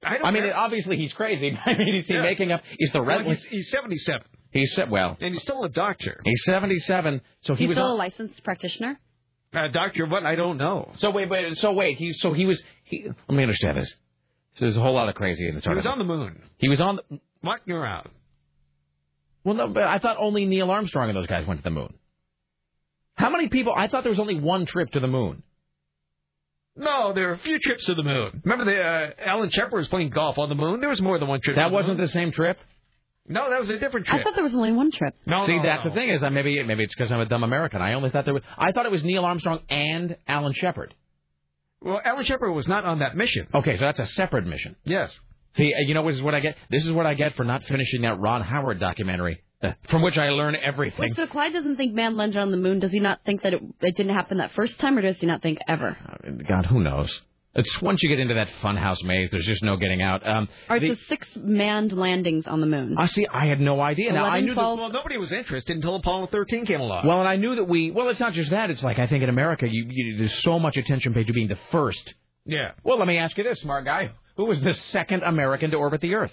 I, 0.04 0.18
don't 0.18 0.26
I 0.26 0.30
mean, 0.32 0.44
know. 0.44 0.52
obviously 0.54 0.96
he's 0.96 1.12
crazy. 1.12 1.56
I 1.66 1.74
mean, 1.76 1.94
is 1.96 2.06
he 2.06 2.14
Yeah. 2.14 2.22
making 2.22 2.50
up? 2.52 2.62
Is 2.78 2.90
the 2.92 3.02
Well, 3.02 3.18
red? 3.18 3.26
he's, 3.26 3.44
he's 3.44 3.70
77, 3.70 4.22
He's 4.50 4.74
se- 4.74 4.86
well, 4.90 5.16
and 5.20 5.32
he's 5.34 5.42
still 5.42 5.64
a 5.64 5.68
doctor. 5.68 6.20
he's 6.24 6.42
77. 6.44 7.20
So 7.42 7.54
he 7.54 7.60
He's 7.64 7.68
was 7.68 7.76
still 7.78 7.86
on- 7.88 7.92
a 7.94 7.96
licensed 7.96 8.42
practitioner. 8.44 8.98
Uh, 9.54 9.68
doctor, 9.68 10.06
what? 10.06 10.24
I 10.24 10.34
don't 10.34 10.56
know. 10.56 10.92
So 10.96 11.10
wait, 11.10 11.28
wait, 11.28 11.56
so 11.58 11.72
wait. 11.72 11.98
He 11.98 12.12
so 12.14 12.32
he 12.32 12.46
was. 12.46 12.62
He, 12.84 13.04
let 13.06 13.36
me 13.36 13.42
understand 13.42 13.76
this. 13.78 13.94
So 14.54 14.64
there's 14.64 14.76
a 14.76 14.80
whole 14.80 14.94
lot 14.94 15.08
of 15.10 15.14
crazy 15.14 15.46
in 15.46 15.54
this 15.54 15.64
He 15.64 15.70
was 15.70 15.86
on 15.86 15.98
the 15.98 16.04
moon, 16.04 16.40
He 16.58 16.68
was 16.68 16.80
on. 16.80 16.96
The, 16.96 17.20
walking 17.42 17.74
around. 17.74 18.08
well, 19.44 19.54
no, 19.54 19.68
but 19.68 19.82
I 19.84 19.98
thought 19.98 20.16
only 20.18 20.44
Neil 20.46 20.70
Armstrong 20.70 21.08
and 21.08 21.16
those 21.16 21.26
guys 21.26 21.46
went 21.46 21.60
to 21.60 21.64
the 21.64 21.70
moon. 21.70 21.92
How 23.14 23.28
many 23.30 23.48
people? 23.48 23.74
I 23.76 23.88
thought 23.88 24.04
there 24.04 24.10
was 24.10 24.18
only 24.20 24.40
one 24.40 24.64
trip 24.66 24.90
to 24.92 25.00
the 25.00 25.06
moon. 25.06 25.42
No, 26.77 27.12
there 27.12 27.28
were 27.28 27.32
a 27.35 27.39
few 27.39 27.59
trips 27.59 27.85
to 27.86 27.94
the 27.94 28.03
moon. 28.03 28.40
Remember 28.44 28.65
the 28.65 28.81
uh, 28.81 29.11
Alan 29.31 29.51
Shepard 29.51 29.74
was 29.74 29.89
playing 29.89 30.11
golf 30.11 30.39
on 30.39 30.49
the 30.49 30.55
moon? 30.55 30.81
There 30.81 30.89
was 30.89 31.03
more 31.03 31.19
than 31.19 31.28
one 31.28 31.40
trip. 31.43 31.57
That 31.57 31.65
to 31.65 31.69
the 31.70 31.74
wasn't 31.74 31.99
moon. 31.99 32.07
the 32.07 32.12
same 32.12 32.32
trip. 32.32 32.59
No, 33.28 33.51
that 33.51 33.61
was 33.61 33.70
a 33.70 33.78
different 33.78 34.07
trip. 34.07 34.20
I 34.20 34.24
thought 34.24 34.35
there 34.35 34.43
was 34.44 34.55
only 34.55 34.73
one 34.73 34.90
trip. 34.90 35.15
no, 35.27 35.47
See, 35.47 35.57
no, 35.57 35.62
that's 35.62 35.85
no. 35.85 35.90
the 35.90 35.94
thing 35.94 36.09
is, 36.09 36.23
I 36.24 36.28
maybe 36.31 36.61
maybe 36.65 36.82
it's 36.82 36.94
because 36.94 37.12
I'm 37.12 37.20
a 37.20 37.27
dumb 37.27 37.44
American. 37.44 37.81
I 37.81 37.93
only 37.93 38.11
thought 38.11 38.24
there 38.24 38.35
was. 38.35 38.43
I 38.59 38.73
thought 38.73 38.86
it 38.86 38.90
was 38.93 39.05
Neil 39.05 39.24
Armstrong 39.24 39.61
and 39.69 40.16
Alan 40.27 40.53
Shepard. 40.55 40.94
Well, 41.81 42.01
Alan 42.05 42.24
Shepard 42.24 42.53
was 42.55 42.66
not 42.66 42.85
on 42.85 43.01
that 43.01 43.16
mission. 43.16 43.47
Okay, 43.55 43.77
so 43.77 43.85
that's 43.85 44.01
a 44.01 44.07
separate 44.07 44.47
mission. 44.47 44.77
Yes. 44.85 45.16
See, 45.57 45.73
uh, 45.74 45.81
you 45.86 45.94
know, 45.94 46.07
this 46.09 46.16
is 46.16 46.23
what 46.23 46.35
I 46.35 46.40
get. 46.40 46.57
This 46.70 46.85
is 46.85 46.90
what 46.93 47.07
I 47.07 47.15
get 47.15 47.35
for 47.35 47.44
not 47.44 47.62
finishing 47.65 48.03
that 48.03 48.19
Ron 48.19 48.40
Howard 48.43 48.81
documentary, 48.81 49.35
uh, 49.35 49.51
from 49.89 50.02
which 50.02 50.18
I 50.18 50.30
learn 50.30 50.56
everything. 50.56 51.01
Wait, 51.01 51.16
so 51.16 51.26
Clyde 51.26 51.52
doesn't 51.52 51.76
think 51.76 51.94
man 51.94 52.16
landed 52.16 52.39
on 52.39 52.51
the 52.51 52.56
moon. 52.56 52.78
Does 52.80 52.93
he 52.93 53.01
not 53.01 53.20
think 53.24 53.43
that 53.43 53.55
it, 53.55 53.62
it 53.80 53.97
didn't 53.97 54.14
happen 54.14 54.39
that 54.39 54.52
first 54.52 54.78
time, 54.78 54.98
or 54.98 55.02
does 55.02 55.18
he 55.18 55.26
not 55.26 55.43
think 55.43 55.59
ever? 55.68 55.97
God, 56.48 56.66
who 56.66 56.80
knows? 56.82 57.20
It's 57.55 57.82
once 57.82 58.02
you 58.02 58.09
get 58.09 58.18
into 58.18 58.32
that 58.32 58.48
funhouse 58.62 59.05
maze, 59.05 59.30
there's 59.30 59.44
just 59.44 59.62
no 59.62 59.76
getting 59.76 60.01
out. 60.01 60.26
Um, 60.26 60.48
All 60.70 60.76
right, 60.76 60.80
the- 60.80 60.94
so 60.97 61.02
six 61.09 61.28
manned 61.36 61.93
landings 61.93 62.47
on 62.47 62.60
the 62.62 62.66
moon. 62.66 62.97
I 62.98 63.05
see. 63.06 63.26
I 63.26 63.44
had 63.44 63.60
no 63.60 63.78
idea. 63.78 64.10
Now 64.12 64.24
I 64.24 64.40
knew 64.40 64.55
12. 64.55 64.78
that. 64.78 64.82
Well, 64.82 64.90
nobody 64.90 65.18
was 65.18 65.32
interested 65.32 65.76
until 65.76 65.97
Apollo 65.97 66.28
13 66.28 66.64
came 66.64 66.80
along. 66.80 67.06
Well, 67.06 67.20
and 67.20 67.28
I 67.28 67.36
knew 67.36 67.55
that 67.56 67.64
we. 67.64 67.90
Well, 67.90 68.09
it's 68.09 68.20
not 68.20 68.32
just 68.32 68.51
that. 68.52 68.70
It's 68.70 68.82
like 68.82 68.98
I 68.98 69.06
think 69.06 69.22
in 69.22 69.28
America, 69.28 69.66
you, 69.70 69.84
you 69.90 70.16
there's 70.16 70.43
so 70.43 70.59
much 70.59 70.78
attention 70.78 71.12
paid 71.12 71.26
to 71.26 71.34
being 71.34 71.48
the 71.48 71.59
first. 71.70 72.14
yeah. 72.47 72.70
Well, 72.84 72.97
let 72.98 73.06
me 73.06 73.18
ask 73.18 73.36
you 73.36 73.44
this, 73.44 73.60
smart 73.60 73.84
guy. 73.84 74.12
Who 74.39 74.47
was 74.47 74.59
the 74.62 74.72
second 74.72 75.22
American 75.22 75.72
to 75.72 75.76
orbit 75.76 76.01
the 76.01 76.14
Earth? 76.14 76.32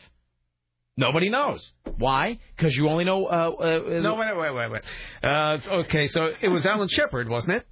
Nobody 0.99 1.29
knows. 1.29 1.61
Why? 1.97 2.39
Because 2.57 2.75
you 2.75 2.89
only 2.89 3.05
know. 3.05 3.25
Uh, 3.25 3.29
uh, 3.29 3.99
No, 4.01 4.15
wait, 4.15 4.35
wait, 4.37 4.53
wait, 4.53 4.69
wait. 4.71 4.81
Uh, 5.23 5.57
okay, 5.83 6.07
so 6.07 6.29
it 6.41 6.49
was 6.49 6.65
Alan 6.65 6.89
Shepard, 6.89 7.29
wasn't 7.29 7.53
it? 7.53 7.67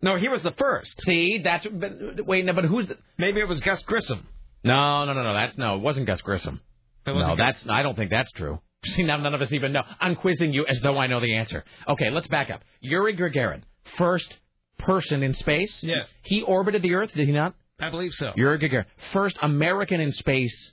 No, 0.00 0.16
he 0.16 0.28
was 0.28 0.42
the 0.44 0.52
first. 0.52 0.94
See, 1.02 1.40
that's. 1.42 1.66
But, 1.66 2.24
wait, 2.24 2.44
no, 2.44 2.52
but 2.52 2.64
who's 2.64 2.86
the? 2.86 2.98
Maybe 3.18 3.40
it 3.40 3.48
was 3.48 3.60
Gus 3.60 3.82
Grissom. 3.82 4.28
No, 4.62 5.04
no, 5.04 5.12
no, 5.12 5.24
no. 5.24 5.34
That's 5.34 5.58
no. 5.58 5.74
It 5.74 5.80
wasn't 5.82 6.06
Gus 6.06 6.20
Grissom. 6.20 6.60
It 7.04 7.10
No, 7.10 7.16
wasn't 7.16 7.38
Gus- 7.38 7.52
that's. 7.62 7.68
I 7.68 7.82
don't 7.82 7.96
think 7.96 8.10
that's 8.10 8.30
true. 8.30 8.60
See, 8.86 9.02
now 9.02 9.16
none 9.16 9.34
of 9.34 9.42
us 9.42 9.52
even 9.52 9.72
know. 9.72 9.82
I'm 10.00 10.14
quizzing 10.14 10.52
you 10.52 10.64
as 10.68 10.78
though 10.80 10.98
I 10.98 11.08
know 11.08 11.20
the 11.20 11.34
answer. 11.34 11.64
Okay, 11.88 12.10
let's 12.10 12.28
back 12.28 12.48
up. 12.50 12.62
Yuri 12.80 13.16
Gagarin, 13.16 13.62
first 13.98 14.32
person 14.78 15.24
in 15.24 15.34
space. 15.34 15.82
Yes. 15.82 16.12
He 16.22 16.42
orbited 16.42 16.82
the 16.82 16.94
Earth, 16.94 17.12
did 17.12 17.26
he 17.26 17.32
not? 17.32 17.54
I 17.80 17.90
believe 17.90 18.12
so. 18.12 18.32
Yuri 18.36 18.58
Gagarin, 18.60 18.84
first 19.12 19.36
American 19.42 20.00
in 20.00 20.12
space. 20.12 20.72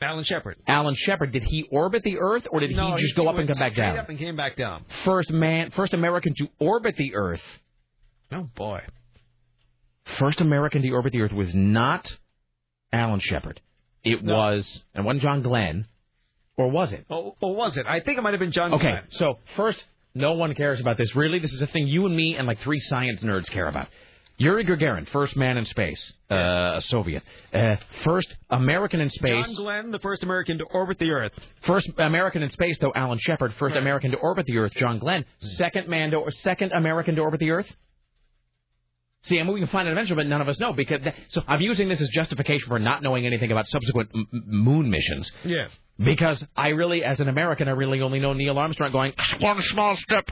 Alan 0.00 0.24
Shepard. 0.24 0.56
Alan 0.66 0.94
Shepard, 0.94 1.32
did 1.32 1.42
he 1.44 1.62
orbit 1.70 2.02
the 2.02 2.18
Earth 2.18 2.46
or 2.50 2.60
did 2.60 2.76
no, 2.76 2.94
he 2.96 3.02
just 3.02 3.16
go 3.16 3.28
up 3.28 3.36
and 3.36 3.48
come 3.48 3.58
back 3.58 3.74
down? 3.74 3.98
up 3.98 4.08
and 4.08 4.18
came 4.18 4.36
back 4.36 4.56
down. 4.56 4.84
First 5.04 5.30
man, 5.30 5.70
first 5.70 5.94
American 5.94 6.34
to 6.36 6.48
orbit 6.58 6.96
the 6.96 7.14
Earth. 7.14 7.42
Oh, 8.30 8.42
boy. 8.54 8.80
First 10.18 10.40
American 10.40 10.82
to 10.82 10.90
orbit 10.90 11.12
the 11.12 11.22
Earth 11.22 11.32
was 11.32 11.54
not 11.54 12.14
Alan 12.92 13.20
Shepard. 13.20 13.60
It 14.04 14.22
No. 14.22 14.36
was, 14.36 14.82
and 14.94 15.04
wasn't 15.04 15.22
John 15.22 15.42
Glenn, 15.42 15.86
or 16.56 16.70
was 16.70 16.92
it? 16.92 17.06
Oh, 17.10 17.34
or 17.40 17.54
was 17.56 17.76
it? 17.76 17.86
I 17.86 18.00
think 18.00 18.18
it 18.18 18.22
might 18.22 18.34
have 18.34 18.40
been 18.40 18.52
John 18.52 18.74
Okay, 18.74 18.90
Glenn. 18.90 19.02
so 19.10 19.38
first, 19.56 19.82
no 20.14 20.34
one 20.34 20.54
cares 20.54 20.78
about 20.80 20.96
this. 20.98 21.16
Really, 21.16 21.38
this 21.38 21.52
is 21.52 21.60
a 21.62 21.66
thing 21.66 21.88
you 21.88 22.04
and 22.06 22.14
me 22.14 22.36
and 22.36 22.46
like 22.46 22.58
three 22.60 22.80
science 22.80 23.22
nerds 23.22 23.50
care 23.50 23.66
about. 23.66 23.88
Yuri 24.38 24.64
Gagarin, 24.66 25.08
first 25.08 25.34
man 25.36 25.56
in 25.56 25.64
space, 25.64 26.12
uh, 26.30 26.74
a 26.76 26.82
Soviet. 26.82 27.22
Uh, 27.54 27.76
first 28.04 28.34
American 28.50 29.00
in 29.00 29.08
space. 29.08 29.46
John 29.46 29.54
Glenn, 29.54 29.90
the 29.90 29.98
first 29.98 30.22
American 30.22 30.58
to 30.58 30.64
orbit 30.64 30.98
the 30.98 31.10
Earth. 31.10 31.32
First 31.62 31.88
American 31.96 32.42
in 32.42 32.50
space, 32.50 32.78
though, 32.80 32.92
Alan 32.94 33.18
Shepard. 33.18 33.54
First 33.54 33.74
Right. 33.74 33.80
American 33.80 34.10
to 34.10 34.18
orbit 34.18 34.44
the 34.46 34.58
Earth, 34.58 34.72
John 34.74 34.98
Glenn. 34.98 35.24
Second 35.40 35.88
man 35.88 36.10
to, 36.10 36.30
second 36.30 36.72
American 36.72 37.14
to 37.16 37.22
orbit 37.22 37.40
the 37.40 37.50
Earth. 37.50 37.70
See, 39.22 39.40
I 39.40 39.42
mean, 39.42 39.54
we 39.54 39.60
can 39.60 39.68
find 39.68 39.88
it 39.88 39.92
eventually, 39.92 40.16
but 40.16 40.26
none 40.28 40.40
of 40.40 40.48
us 40.48 40.60
know 40.60 40.72
because. 40.72 41.00
That, 41.02 41.14
so 41.28 41.42
I'm 41.48 41.60
using 41.60 41.88
this 41.88 42.00
as 42.00 42.08
justification 42.10 42.68
for 42.68 42.78
not 42.78 43.02
knowing 43.02 43.26
anything 43.26 43.50
about 43.50 43.66
subsequent 43.66 44.10
m- 44.14 44.28
moon 44.32 44.88
missions. 44.90 45.32
Yes. 45.44 45.70
Because 45.98 46.44
I 46.54 46.68
really, 46.68 47.02
as 47.02 47.18
an 47.20 47.28
American, 47.28 47.66
I 47.68 47.72
really 47.72 48.02
only 48.02 48.20
know 48.20 48.34
Neil 48.34 48.56
Armstrong 48.58 48.92
going 48.92 49.14
one 49.40 49.60
small 49.62 49.96
step. 49.96 50.28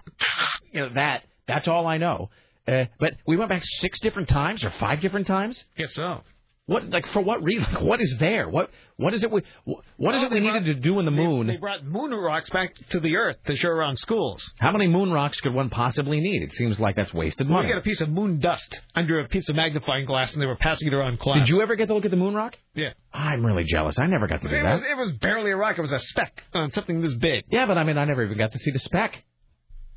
You 0.72 0.80
know 0.82 0.88
that. 0.90 1.24
That's 1.48 1.66
all 1.68 1.86
I 1.86 1.96
know. 1.96 2.30
Uh, 2.66 2.84
but 2.98 3.14
we 3.26 3.36
went 3.36 3.50
back 3.50 3.62
six 3.64 4.00
different 4.00 4.28
times 4.28 4.64
or 4.64 4.70
five 4.80 5.00
different 5.00 5.26
times. 5.26 5.62
Guess 5.76 5.94
so. 5.94 6.20
What 6.66 6.88
like 6.88 7.06
for 7.08 7.20
what 7.20 7.42
reason? 7.42 7.70
Like, 7.74 7.82
what 7.82 8.00
is 8.00 8.16
there? 8.18 8.48
What 8.48 8.70
what 8.96 9.12
is 9.12 9.22
it 9.22 9.30
we 9.30 9.42
what 9.66 9.82
is 10.14 10.22
Well, 10.22 10.24
it 10.24 10.30
we 10.32 10.40
they 10.40 10.46
needed 10.46 10.64
to 10.64 10.74
do 10.74 10.98
in 10.98 11.04
the 11.04 11.10
moon? 11.10 11.46
They 11.46 11.58
brought 11.58 11.84
moon 11.84 12.10
rocks 12.12 12.48
back 12.48 12.74
to 12.88 13.00
the 13.00 13.16
Earth 13.16 13.36
to 13.46 13.54
show 13.54 13.68
around 13.68 13.98
schools. 13.98 14.50
How 14.60 14.72
many 14.72 14.88
moon 14.88 15.12
rocks 15.12 15.38
could 15.42 15.52
one 15.52 15.68
possibly 15.68 16.20
need? 16.20 16.42
It 16.42 16.52
seems 16.52 16.80
like 16.80 16.96
that's 16.96 17.12
wasted 17.12 17.50
money. 17.50 17.66
We 17.66 17.72
got 17.74 17.80
a 17.80 17.82
piece 17.82 18.00
of 18.00 18.08
moon 18.08 18.40
dust 18.40 18.80
under 18.94 19.20
a 19.20 19.28
piece 19.28 19.46
of 19.50 19.56
magnifying 19.56 20.06
glass, 20.06 20.32
and 20.32 20.40
they 20.40 20.46
were 20.46 20.56
passing 20.56 20.88
it 20.88 20.94
around 20.94 21.18
class. 21.18 21.40
Did 21.40 21.50
you 21.50 21.60
ever 21.60 21.76
get 21.76 21.88
to 21.88 21.94
look 21.94 22.06
at 22.06 22.10
the 22.10 22.16
moon 22.16 22.32
rock? 22.32 22.56
Yeah. 22.74 22.94
I'm 23.12 23.44
really 23.44 23.64
jealous. 23.64 23.98
I 23.98 24.06
never 24.06 24.26
got 24.26 24.40
to 24.40 24.48
do 24.48 24.54
It 24.56 24.62
that. 24.62 24.72
was, 24.76 24.82
it 24.90 24.96
was 24.96 25.12
barely 25.18 25.50
a 25.50 25.56
rock. 25.56 25.76
It 25.76 25.82
was 25.82 25.92
a 25.92 25.98
speck 25.98 26.44
on 26.54 26.70
something 26.72 27.02
this 27.02 27.14
big. 27.14 27.44
Yeah, 27.50 27.66
but 27.66 27.76
I 27.76 27.84
mean, 27.84 27.98
I 27.98 28.06
never 28.06 28.24
even 28.24 28.38
got 28.38 28.52
to 28.52 28.58
see 28.58 28.70
the 28.70 28.78
speck. 28.78 29.22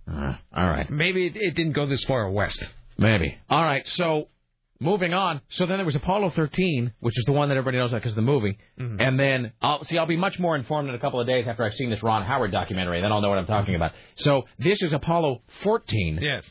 Uh, 0.10 0.34
all 0.56 0.68
right. 0.68 0.90
Maybe 0.90 1.28
it, 1.28 1.36
it 1.36 1.56
didn't 1.56 1.74
go 1.74 1.86
this 1.86 2.04
far 2.06 2.30
west. 2.32 2.64
Maybe. 2.98 3.38
All 3.50 3.64
right. 3.64 3.88
So, 3.90 4.30
moving 4.80 5.14
on. 5.14 5.42
So 5.50 5.66
then 5.66 5.78
there 5.78 5.86
was 5.86 5.96
Apollo 5.96 6.32
13, 6.32 6.94
which 7.00 7.18
is 7.18 7.26
the 7.26 7.32
one 7.34 7.50
that 7.50 7.58
everybody 7.58 7.78
knows 7.78 7.92
because 7.92 8.12
of 8.12 8.16
the 8.16 8.22
movie. 8.22 8.58
Mm-hmm. 8.80 9.02
And 9.02 9.20
then, 9.20 9.52
I'll 9.62 9.84
see. 9.84 9.98
I'll 9.98 10.06
be 10.08 10.16
much 10.18 10.40
more 10.40 10.56
informed 10.56 10.90
in 10.90 10.96
a 10.96 11.00
couple 11.00 11.20
of 11.20 11.28
days 11.28 11.48
after 11.48 11.64
I've 11.64 11.74
seen 11.74 11.90
this 11.90 12.02
Ron 12.02 12.24
Howard 12.26 12.52
documentary. 12.52 13.02
Then 13.02 13.12
I'll 13.12 13.22
know 13.22 13.30
what 13.30 13.38
I'm 13.38 13.46
talking 13.46 13.76
about. 13.76 13.92
So 14.16 14.44
this 14.60 14.82
is 14.82 14.94
Apollo 14.94 15.42
14. 15.64 16.20
Yes. 16.22 16.44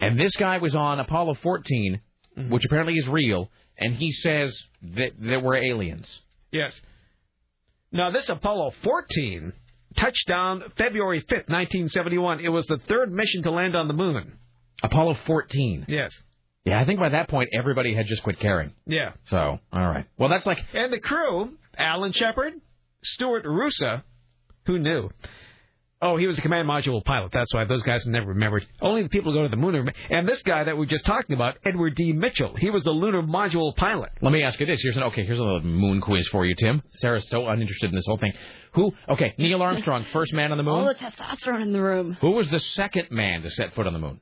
And 0.00 0.18
this 0.18 0.34
guy 0.36 0.58
was 0.58 0.74
on 0.74 1.00
Apollo 1.00 1.34
14, 1.42 2.00
Mm-hmm. 2.38 2.52
which 2.52 2.64
apparently 2.64 2.94
is 2.94 3.08
real. 3.08 3.50
And 3.76 3.96
he 3.96 4.12
says 4.12 4.56
that 4.94 5.14
there 5.18 5.40
were 5.40 5.56
aliens. 5.56 6.20
Yes. 6.52 6.72
Now, 7.90 8.12
this 8.12 8.28
Apollo 8.28 8.72
14 8.84 9.52
touched 9.96 10.26
down 10.26 10.62
February 10.76 11.20
5th, 11.20 11.48
1971. 11.48 12.40
It 12.40 12.48
was 12.48 12.66
the 12.66 12.78
third 12.88 13.12
mission 13.12 13.42
to 13.44 13.50
land 13.50 13.76
on 13.76 13.88
the 13.88 13.94
moon. 13.94 14.38
Apollo 14.82 15.16
14. 15.26 15.86
Yes. 15.88 16.12
Yeah, 16.64 16.80
I 16.80 16.84
think 16.84 17.00
by 17.00 17.08
that 17.10 17.28
point 17.28 17.50
everybody 17.52 17.94
had 17.94 18.06
just 18.06 18.22
quit 18.22 18.38
caring. 18.38 18.72
Yeah. 18.86 19.12
So, 19.24 19.58
all 19.72 19.88
right. 19.88 20.06
Well, 20.18 20.28
that's 20.28 20.46
like 20.46 20.58
And 20.74 20.92
the 20.92 21.00
crew, 21.00 21.56
Alan 21.76 22.12
Shepard, 22.12 22.54
Stuart 23.02 23.44
Roosa, 23.44 24.04
who 24.66 24.78
knew? 24.78 25.08
Oh, 26.02 26.16
he 26.16 26.26
was 26.26 26.38
a 26.38 26.40
command 26.40 26.66
module 26.66 27.04
pilot. 27.04 27.30
That's 27.30 27.52
why 27.52 27.64
those 27.64 27.82
guys 27.82 28.06
never 28.06 28.28
remembered. 28.28 28.66
Only 28.80 29.02
the 29.02 29.10
people 29.10 29.32
who 29.32 29.38
go 29.38 29.42
to 29.42 29.50
the 29.50 29.56
moon. 29.56 29.74
Are, 29.74 29.92
and 30.08 30.26
this 30.26 30.42
guy 30.42 30.64
that 30.64 30.74
we 30.74 30.80
were 30.80 30.86
just 30.86 31.04
talking 31.04 31.34
about, 31.34 31.58
Edward 31.62 31.94
D. 31.94 32.14
Mitchell, 32.14 32.54
he 32.56 32.70
was 32.70 32.82
the 32.84 32.90
lunar 32.90 33.22
module 33.22 33.76
pilot. 33.76 34.10
Let 34.22 34.32
me 34.32 34.42
ask 34.42 34.58
you 34.58 34.64
this. 34.64 34.80
Here's 34.82 34.96
an 34.96 35.02
okay. 35.04 35.26
Here's 35.26 35.38
a 35.38 35.42
little 35.42 35.60
moon 35.60 36.00
quiz 36.00 36.26
for 36.28 36.46
you, 36.46 36.54
Tim. 36.58 36.82
Sarah's 36.86 37.28
so 37.28 37.46
uninterested 37.46 37.90
in 37.90 37.96
this 37.96 38.06
whole 38.06 38.16
thing. 38.16 38.32
Who? 38.72 38.92
Okay, 39.10 39.34
Neil 39.36 39.60
Armstrong, 39.60 40.06
first 40.12 40.32
man 40.32 40.52
on 40.52 40.56
the 40.56 40.64
moon. 40.64 40.74
All 40.74 40.86
the 40.86 40.94
testosterone 40.94 41.60
in 41.62 41.72
the 41.74 41.82
room. 41.82 42.16
Who 42.22 42.30
was 42.30 42.48
the 42.48 42.60
second 42.60 43.08
man 43.10 43.42
to 43.42 43.50
set 43.50 43.74
foot 43.74 43.86
on 43.86 43.92
the 43.92 43.98
moon? 43.98 44.20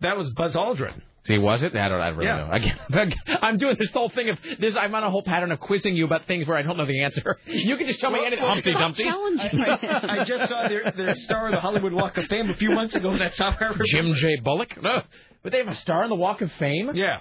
That 0.00 0.18
was 0.18 0.30
Buzz 0.30 0.54
Aldrin. 0.56 1.00
See, 1.26 1.38
was 1.38 1.62
it? 1.62 1.74
I 1.74 1.88
don't. 1.88 2.00
I 2.00 2.08
don't 2.10 2.18
really 2.18 2.28
Yeah. 2.30 2.46
know. 2.46 2.52
Again, 2.52 3.14
I'm 3.42 3.56
doing 3.56 3.76
this 3.78 3.90
whole 3.92 4.10
thing 4.10 4.28
of 4.28 4.38
this. 4.60 4.76
I'm 4.76 4.94
on 4.94 5.04
a 5.04 5.10
whole 5.10 5.22
pattern 5.22 5.52
of 5.52 5.60
quizzing 5.60 5.96
you 5.96 6.04
about 6.04 6.26
things 6.26 6.46
where 6.46 6.56
I 6.58 6.62
don't 6.62 6.76
know 6.76 6.84
the 6.86 7.02
answer. 7.02 7.36
You 7.46 7.76
can 7.78 7.86
just 7.86 8.00
tell 8.00 8.10
me 8.10 8.20
anything. 8.26 8.44
Humpty 8.44 8.72
Dumpty. 8.72 9.04
I, 9.08 10.16
I 10.20 10.24
just 10.24 10.48
saw 10.50 10.68
their, 10.68 10.92
their 10.96 11.14
star 11.14 11.46
of 11.48 11.52
the 11.54 11.60
Hollywood 11.60 11.92
Walk 11.94 12.18
of 12.18 12.26
Fame 12.26 12.50
a 12.50 12.54
few 12.56 12.70
months 12.72 12.94
ago. 12.94 13.16
That's 13.18 13.38
how 13.38 13.46
I 13.48 13.56
remember. 13.64 13.84
Jim 13.86 14.12
J. 14.14 14.36
Bullock. 14.42 14.80
No, 14.82 15.02
but 15.42 15.52
they 15.52 15.58
have 15.58 15.68
a 15.68 15.74
star 15.76 16.02
on 16.04 16.10
the 16.10 16.14
Walk 16.16 16.42
of 16.42 16.52
Fame. 16.52 16.90
Yeah. 16.94 17.20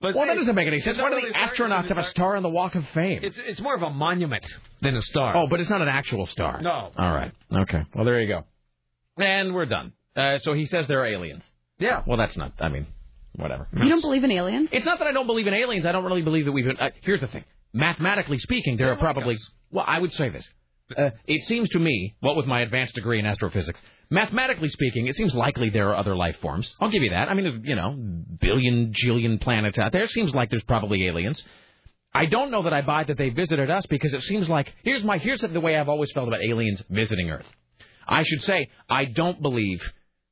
But 0.00 0.14
well, 0.14 0.24
say- 0.24 0.28
that 0.28 0.36
doesn't 0.36 0.54
make 0.54 0.68
any 0.68 0.80
sense. 0.80 0.96
Why 0.98 1.10
do 1.10 1.20
the 1.28 1.34
astronauts 1.34 1.88
have 1.88 1.98
a 1.98 2.04
star 2.04 2.36
on 2.36 2.42
the 2.44 2.48
Walk 2.48 2.74
of 2.76 2.86
Fame? 2.90 3.20
It's 3.24 3.36
it's 3.38 3.60
more 3.60 3.74
of 3.74 3.82
a 3.82 3.90
monument 3.90 4.46
than 4.80 4.96
a 4.96 5.02
star. 5.02 5.36
Oh, 5.36 5.46
but 5.48 5.58
it's 5.60 5.70
not 5.70 5.82
an 5.82 5.88
actual 5.88 6.26
star. 6.26 6.60
No. 6.62 6.90
All 6.96 7.12
right. 7.12 7.32
Okay. 7.52 7.82
Well, 7.94 8.04
there 8.04 8.20
you 8.20 8.28
go. 8.28 8.44
And 9.22 9.52
we're 9.54 9.66
done. 9.66 9.92
Uh, 10.16 10.38
so 10.38 10.54
he 10.54 10.66
says 10.66 10.86
there 10.88 11.00
are 11.00 11.06
aliens. 11.06 11.42
Yeah. 11.78 12.02
Well, 12.06 12.16
that's 12.16 12.36
not. 12.36 12.52
I 12.60 12.68
mean, 12.68 12.86
whatever. 13.36 13.68
You 13.76 13.88
don't 13.88 14.00
believe 14.00 14.24
in 14.24 14.30
aliens? 14.30 14.68
It's 14.72 14.86
not 14.86 14.98
that 14.98 15.08
I 15.08 15.12
don't 15.12 15.26
believe 15.26 15.46
in 15.46 15.54
aliens. 15.54 15.86
I 15.86 15.92
don't 15.92 16.04
really 16.04 16.22
believe 16.22 16.44
that 16.46 16.52
we've. 16.52 16.64
Been, 16.64 16.76
uh, 16.76 16.90
here's 17.02 17.20
the 17.20 17.28
thing. 17.28 17.44
Mathematically 17.72 18.38
speaking, 18.38 18.76
there 18.76 18.90
are 18.90 18.96
probably. 18.96 19.36
Well, 19.70 19.84
I 19.86 19.98
would 19.98 20.12
say 20.12 20.28
this. 20.28 20.48
Uh, 20.96 21.10
it 21.26 21.46
seems 21.46 21.68
to 21.70 21.78
me, 21.78 22.16
what 22.20 22.36
with 22.36 22.46
my 22.46 22.60
advanced 22.62 22.94
degree 22.94 23.20
in 23.20 23.26
astrophysics, 23.26 23.80
mathematically 24.10 24.68
speaking, 24.68 25.06
it 25.06 25.14
seems 25.14 25.34
likely 25.34 25.70
there 25.70 25.90
are 25.90 25.94
other 25.94 26.16
life 26.16 26.36
forms. 26.40 26.74
I'll 26.80 26.90
give 26.90 27.02
you 27.02 27.10
that. 27.10 27.28
I 27.28 27.34
mean, 27.34 27.44
there's, 27.44 27.60
you 27.62 27.76
know, 27.76 27.96
billion, 28.40 28.92
jillion 28.92 29.40
planets 29.40 29.78
out 29.78 29.92
there. 29.92 30.02
It 30.02 30.10
seems 30.10 30.34
like 30.34 30.50
there's 30.50 30.64
probably 30.64 31.06
aliens. 31.06 31.40
I 32.12 32.26
don't 32.26 32.50
know 32.50 32.64
that 32.64 32.72
I 32.72 32.82
buy 32.82 33.04
that 33.04 33.16
they 33.16 33.28
visited 33.28 33.70
us 33.70 33.86
because 33.86 34.12
it 34.14 34.22
seems 34.22 34.48
like 34.48 34.74
here's 34.82 35.04
my 35.04 35.18
here's 35.18 35.42
the 35.42 35.60
way 35.60 35.76
I've 35.76 35.88
always 35.88 36.10
felt 36.12 36.26
about 36.26 36.42
aliens 36.42 36.82
visiting 36.90 37.30
Earth. 37.30 37.46
I 38.08 38.24
should 38.24 38.42
say 38.42 38.68
I 38.88 39.04
don't 39.04 39.40
believe 39.40 39.80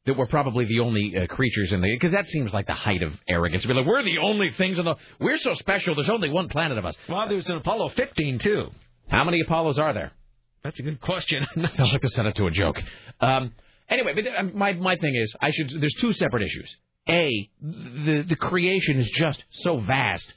that 0.08 0.16
we're 0.16 0.26
probably 0.26 0.64
the 0.64 0.80
only 0.80 1.16
uh, 1.16 1.26
creatures 1.26 1.72
in 1.72 1.80
the 1.80 1.88
because 1.92 2.12
that 2.12 2.26
seems 2.26 2.52
like 2.52 2.66
the 2.66 2.74
height 2.74 3.02
of 3.02 3.12
arrogance. 3.28 3.62
To 3.62 3.68
be 3.68 3.74
like 3.74 3.86
we're 3.86 4.02
the 4.02 4.18
only 4.18 4.50
things 4.50 4.78
in 4.78 4.84
the 4.84 4.96
we're 5.20 5.36
so 5.36 5.54
special. 5.54 5.94
There's 5.94 6.08
only 6.08 6.30
one 6.30 6.48
planet 6.48 6.78
of 6.78 6.84
us. 6.84 6.94
Well, 7.08 7.28
there's 7.28 7.48
an 7.50 7.58
Apollo 7.58 7.90
15 7.90 8.38
too. 8.40 8.70
How 9.08 9.24
many 9.24 9.40
Apollos 9.40 9.78
are 9.78 9.92
there? 9.92 10.12
That's 10.64 10.80
a 10.80 10.82
good 10.82 11.00
question. 11.00 11.46
Sounds 11.74 11.92
like 11.92 12.02
the 12.02 12.08
setup 12.08 12.34
to 12.36 12.46
a 12.46 12.50
joke. 12.50 12.76
Um, 13.20 13.52
anyway, 13.88 14.14
but 14.14 14.26
uh, 14.26 14.42
my 14.54 14.72
my 14.72 14.96
thing 14.96 15.14
is, 15.14 15.34
I 15.40 15.50
should. 15.50 15.80
There's 15.80 15.94
two 15.94 16.12
separate 16.14 16.42
issues. 16.42 16.74
A, 17.08 17.50
the 17.60 18.24
the 18.28 18.36
creation 18.36 18.98
is 18.98 19.10
just 19.10 19.42
so 19.50 19.78
vast. 19.78 20.34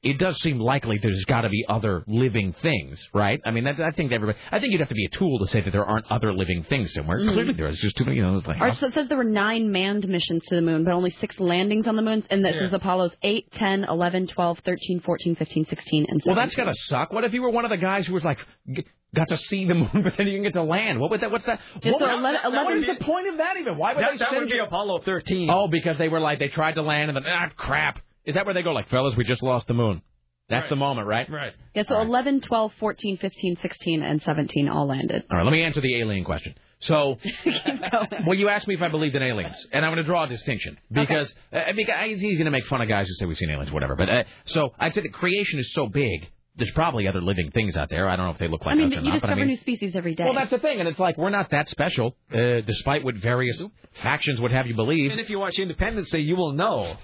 It 0.00 0.16
does 0.18 0.40
seem 0.40 0.60
likely 0.60 0.98
there's 1.02 1.24
got 1.24 1.40
to 1.40 1.48
be 1.48 1.64
other 1.68 2.04
living 2.06 2.52
things, 2.62 3.04
right? 3.12 3.40
I 3.44 3.50
mean, 3.50 3.64
that, 3.64 3.80
I 3.80 3.90
think 3.90 4.12
everybody. 4.12 4.38
I 4.52 4.60
think 4.60 4.70
you'd 4.70 4.78
have 4.78 4.88
to 4.90 4.94
be 4.94 5.06
a 5.06 5.08
tool 5.08 5.40
to 5.40 5.48
say 5.48 5.60
that 5.60 5.72
there 5.72 5.84
aren't 5.84 6.06
other 6.08 6.32
living 6.32 6.62
things 6.62 6.92
somewhere. 6.94 7.18
Mhm. 7.18 7.32
Clearly, 7.32 7.52
there 7.54 7.66
is 7.66 7.80
just 7.80 7.96
too 7.96 8.04
many. 8.04 8.18
You 8.18 8.22
know, 8.22 8.34
like, 8.46 8.60
All 8.60 8.68
right, 8.68 8.78
so 8.78 8.86
it 8.86 8.94
says 8.94 9.08
there 9.08 9.16
were 9.18 9.24
nine 9.24 9.72
manned 9.72 10.06
missions 10.06 10.44
to 10.46 10.54
the 10.54 10.62
moon, 10.62 10.84
but 10.84 10.92
only 10.92 11.10
six 11.10 11.40
landings 11.40 11.88
on 11.88 11.96
the 11.96 12.02
moon. 12.02 12.22
And 12.30 12.44
this 12.44 12.54
Yeah. 12.54 12.68
is 12.68 12.72
Apollos 12.72 13.12
8, 13.22 13.50
10, 13.54 13.84
11, 13.88 14.28
12, 14.28 14.60
13, 14.60 15.00
14, 15.00 15.34
15, 15.34 15.64
16, 15.66 16.06
and 16.08 16.22
17. 16.22 16.36
well, 16.36 16.36
that's 16.44 16.54
gotta 16.54 16.74
suck. 16.74 17.12
What 17.12 17.24
if 17.24 17.32
you 17.34 17.42
were 17.42 17.50
one 17.50 17.64
of 17.64 17.70
the 17.72 17.76
guys 17.76 18.06
who 18.06 18.14
was 18.14 18.24
like, 18.24 18.38
g- 18.72 18.84
got 19.16 19.26
to 19.30 19.36
see 19.36 19.64
the 19.64 19.74
moon, 19.74 19.90
but 20.04 20.16
then 20.16 20.26
you 20.28 20.34
didn't 20.34 20.44
get 20.44 20.52
to 20.52 20.62
land? 20.62 21.00
What 21.00 21.10
would 21.10 21.22
that? 21.22 21.32
What's 21.32 21.44
that? 21.46 21.58
Yeah, 21.82 21.90
what 21.92 22.00
so 22.02 22.06
would- 22.06 22.14
11 22.44 22.52
what 22.52 22.72
is 22.72 22.84
the 22.86 23.04
point 23.04 23.28
of 23.30 23.38
that 23.38 23.56
even? 23.56 23.76
Why 23.76 23.94
would 23.94 24.04
That- 24.04 24.12
they 24.12 24.16
that 24.18 24.32
would 24.32 24.48
be 24.48 24.54
you- 24.54 24.62
Apollo 24.62 25.00
13. 25.00 25.50
Oh, 25.50 25.66
because 25.66 25.98
they 25.98 26.08
were 26.08 26.20
like 26.20 26.38
they 26.38 26.48
tried 26.48 26.76
to 26.76 26.82
land 26.82 27.10
and 27.10 27.16
then 27.16 27.24
ah 27.26 27.48
crap. 27.56 27.98
Is 28.28 28.34
that 28.34 28.44
where 28.44 28.52
they 28.52 28.62
go 28.62 28.72
like, 28.72 28.90
fellas, 28.90 29.16
we 29.16 29.24
just 29.24 29.42
lost 29.42 29.68
the 29.68 29.74
moon? 29.74 30.02
That's 30.50 30.68
the 30.68 30.76
moment, 30.76 31.06
right? 31.08 31.28
Right. 31.30 31.54
Yeah, 31.74 31.84
so 31.88 31.98
11, 31.98 32.42
12, 32.42 32.72
14, 32.78 33.16
15, 33.16 33.56
16, 33.60 34.02
and 34.02 34.22
17 34.22 34.68
all 34.68 34.86
landed. 34.86 35.24
All 35.30 35.38
right, 35.38 35.44
let 35.44 35.50
me 35.50 35.62
answer 35.62 35.80
the 35.80 35.98
alien 35.98 36.24
question. 36.24 36.54
So, 36.80 37.18
well, 38.26 38.34
you 38.34 38.50
asked 38.50 38.68
me 38.68 38.74
if 38.74 38.82
I 38.82 38.88
believed 38.88 39.16
in 39.16 39.22
aliens, 39.22 39.56
and 39.72 39.84
I'm 39.84 39.92
going 39.92 40.04
to 40.04 40.08
draw 40.08 40.24
a 40.24 40.28
distinction 40.28 40.76
because, 40.92 41.34
uh, 41.52 41.72
because 41.72 41.94
it's 41.98 42.22
easy 42.22 42.44
to 42.44 42.50
make 42.50 42.66
fun 42.66 42.82
of 42.82 42.88
guys 42.88 43.08
who 43.08 43.14
say 43.14 43.24
we've 43.24 43.38
seen 43.38 43.50
aliens, 43.50 43.72
whatever. 43.72 43.96
But 43.96 44.10
uh, 44.10 44.24
so 44.44 44.74
I'd 44.78 44.94
say 44.94 45.00
that 45.00 45.12
creation 45.14 45.58
is 45.58 45.72
so 45.72 45.86
big. 45.86 46.30
There's 46.56 46.70
probably 46.72 47.08
other 47.08 47.22
living 47.22 47.50
things 47.50 47.76
out 47.76 47.88
there. 47.88 48.08
I 48.08 48.16
don't 48.16 48.26
know 48.26 48.32
if 48.32 48.38
they 48.38 48.48
look 48.48 48.66
like 48.66 48.74
I 48.74 48.76
mean, 48.76 48.92
us 48.92 48.98
or 48.98 49.00
you 49.00 49.10
not, 49.10 49.20
but 49.22 49.28
discover 49.28 49.32
I 49.32 49.36
mean, 49.36 49.46
new 49.46 49.56
species 49.56 49.96
every 49.96 50.14
day. 50.14 50.24
well, 50.24 50.34
that's 50.34 50.50
the 50.50 50.58
thing, 50.58 50.80
and 50.80 50.88
it's 50.88 50.98
like 50.98 51.16
we're 51.16 51.30
not 51.30 51.50
that 51.50 51.68
special, 51.68 52.14
uh, 52.32 52.60
despite 52.66 53.04
what 53.04 53.14
various 53.16 53.62
factions 54.02 54.40
would 54.40 54.52
have 54.52 54.66
you 54.66 54.74
believe. 54.74 55.10
And 55.10 55.20
if 55.20 55.30
you 55.30 55.38
watch 55.38 55.58
Independence 55.58 56.10
Day, 56.10 56.20
you 56.20 56.36
will 56.36 56.52
know. 56.52 56.96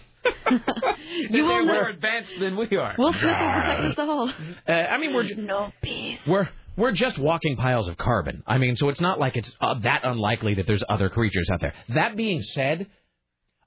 You 0.51 1.29
They 1.31 1.41
will 1.43 1.65
know. 1.65 1.73
more 1.73 1.89
advanced 1.89 2.33
than 2.41 2.57
we 2.57 2.77
are. 2.77 2.95
Will 2.99 3.13
Smith 3.13 3.25
will 3.25 3.53
protect 3.53 3.99
us 3.99 3.99
all. 3.99 4.33
Uh, 4.67 4.73
I 4.73 4.99
mean, 4.99 5.15
we're 5.15 5.35
no 5.35 5.73
peace. 5.83 6.19
We're 6.27 6.49
we're 6.77 6.93
just 6.93 7.19
walking 7.19 7.57
piles 7.57 7.89
of 7.89 7.97
carbon. 7.97 8.43
I 8.47 8.59
mean, 8.59 8.77
so 8.77 8.89
it's 8.89 9.01
not 9.01 9.19
like 9.21 9.37
it's 9.37 9.53
uh, 9.61 9.79
that 9.81 10.01
unlikely 10.05 10.55
that 10.55 10.67
there's 10.67 10.83
other 10.89 11.09
creatures 11.09 11.49
out 11.53 11.61
there. 11.61 11.73
That 11.91 12.17
being 12.17 12.43
said, 12.43 12.89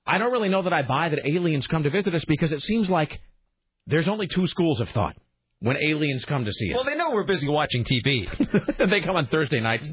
I 0.06 0.18
don't 0.18 0.32
really 0.32 0.50
know 0.50 0.64
that 0.64 0.74
I 0.74 0.82
buy 0.82 1.10
that 1.10 1.26
aliens 1.26 1.68
come 1.68 1.84
to 1.84 1.90
visit 1.90 2.14
us 2.14 2.26
because 2.26 2.52
it 2.52 2.62
seems 2.64 2.90
like 2.90 3.20
there's 3.86 4.08
only 4.08 4.28
two 4.28 4.48
schools 4.48 4.80
of 4.82 4.90
thought 4.90 5.16
when 5.60 5.78
aliens 5.78 6.26
come 6.26 6.46
to 6.46 6.52
see 6.52 6.72
us. 6.72 6.76
Well, 6.76 6.84
they 6.86 6.96
know 6.96 7.12
we're 7.12 7.24
busy 7.24 7.48
watching 7.48 7.86
TV. 7.86 8.28
they 8.90 9.02
come 9.02 9.16
on 9.16 9.28
Thursday 9.28 9.60
nights. 9.60 9.90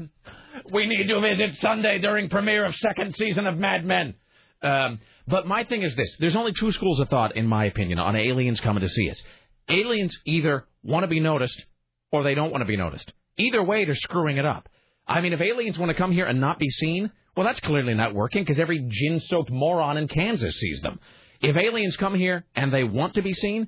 We 0.71 0.87
need 0.87 1.07
to 1.07 1.21
visit 1.21 1.59
Sunday 1.59 1.99
during 1.99 2.29
premiere 2.29 2.65
of 2.65 2.75
second 2.75 3.15
season 3.15 3.47
of 3.47 3.57
Mad 3.57 3.85
Men. 3.85 4.15
Um, 4.61 4.99
but 5.27 5.47
my 5.47 5.63
thing 5.63 5.83
is 5.83 5.95
this: 5.95 6.15
there's 6.19 6.35
only 6.35 6.53
two 6.53 6.71
schools 6.71 6.99
of 6.99 7.09
thought, 7.09 7.35
in 7.35 7.47
my 7.47 7.65
opinion, 7.65 7.99
on 7.99 8.15
aliens 8.15 8.59
coming 8.59 8.81
to 8.81 8.89
see 8.89 9.09
us. 9.09 9.21
Aliens 9.69 10.17
either 10.25 10.65
want 10.83 11.03
to 11.03 11.07
be 11.07 11.19
noticed 11.19 11.65
or 12.11 12.23
they 12.23 12.35
don't 12.35 12.51
want 12.51 12.61
to 12.61 12.67
be 12.67 12.77
noticed. 12.77 13.11
Either 13.37 13.63
way, 13.63 13.85
they're 13.85 13.95
screwing 13.95 14.37
it 14.37 14.45
up. 14.45 14.69
I 15.07 15.21
mean, 15.21 15.33
if 15.33 15.41
aliens 15.41 15.77
want 15.77 15.89
to 15.89 15.95
come 15.95 16.11
here 16.11 16.25
and 16.25 16.39
not 16.39 16.59
be 16.59 16.69
seen, 16.69 17.11
well, 17.35 17.45
that's 17.45 17.59
clearly 17.59 17.93
not 17.93 18.15
working 18.15 18.43
because 18.43 18.59
every 18.59 18.79
gin-soaked 18.87 19.51
moron 19.51 19.97
in 19.97 20.07
Kansas 20.07 20.55
sees 20.55 20.81
them. 20.81 20.99
If 21.41 21.55
aliens 21.55 21.97
come 21.97 22.15
here 22.15 22.45
and 22.55 22.73
they 22.73 22.83
want 22.83 23.15
to 23.15 23.21
be 23.21 23.33
seen, 23.33 23.67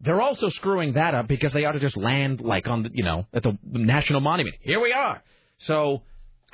they're 0.00 0.20
also 0.20 0.48
screwing 0.48 0.94
that 0.94 1.14
up 1.14 1.28
because 1.28 1.52
they 1.52 1.64
ought 1.64 1.72
to 1.72 1.78
just 1.78 1.96
land 1.96 2.40
like 2.40 2.66
on 2.66 2.82
the, 2.82 2.90
you 2.92 3.04
know, 3.04 3.26
at 3.32 3.42
the 3.42 3.56
national 3.64 4.20
monument. 4.20 4.56
Here 4.60 4.80
we 4.80 4.92
are. 4.92 5.22
So 5.58 6.02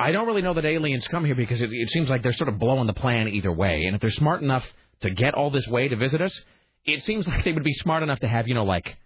I 0.01 0.13
don't 0.13 0.27
really 0.27 0.43
know 0.43 0.55
that 0.55 0.65
aliens 0.65 1.07
come 1.09 1.25
here 1.25 1.35
because 1.35 1.61
it, 1.63 1.71
it 1.73 1.91
seems 1.91 2.09
like 2.09 2.23
they're 2.23 2.33
sort 2.33 2.49
of 2.49 2.59
blowing 2.59 2.87
the 2.87 2.93
plan 2.95 3.29
either 3.29 3.53
way. 3.53 3.85
And 3.85 3.95
if 3.95 4.01
they're 4.01 4.11
smart 4.11 4.43
enough 4.43 4.65
to 5.03 5.11
get 5.11 5.35
all 5.35 5.51
this 5.51 5.67
way 5.69 5.89
to 5.89 5.97
visit 5.97 6.21
us, 6.21 6.39
it 6.85 7.03
seems 7.03 7.27
like 7.31 7.45
they 7.45 7.53
would 7.53 7.65
be 7.65 7.73
smart 7.75 8.03
enough 8.03 8.21
to 8.21 8.29
have, 8.29 8.49
you 8.49 8.55
know, 8.55 8.65
like 8.65 8.97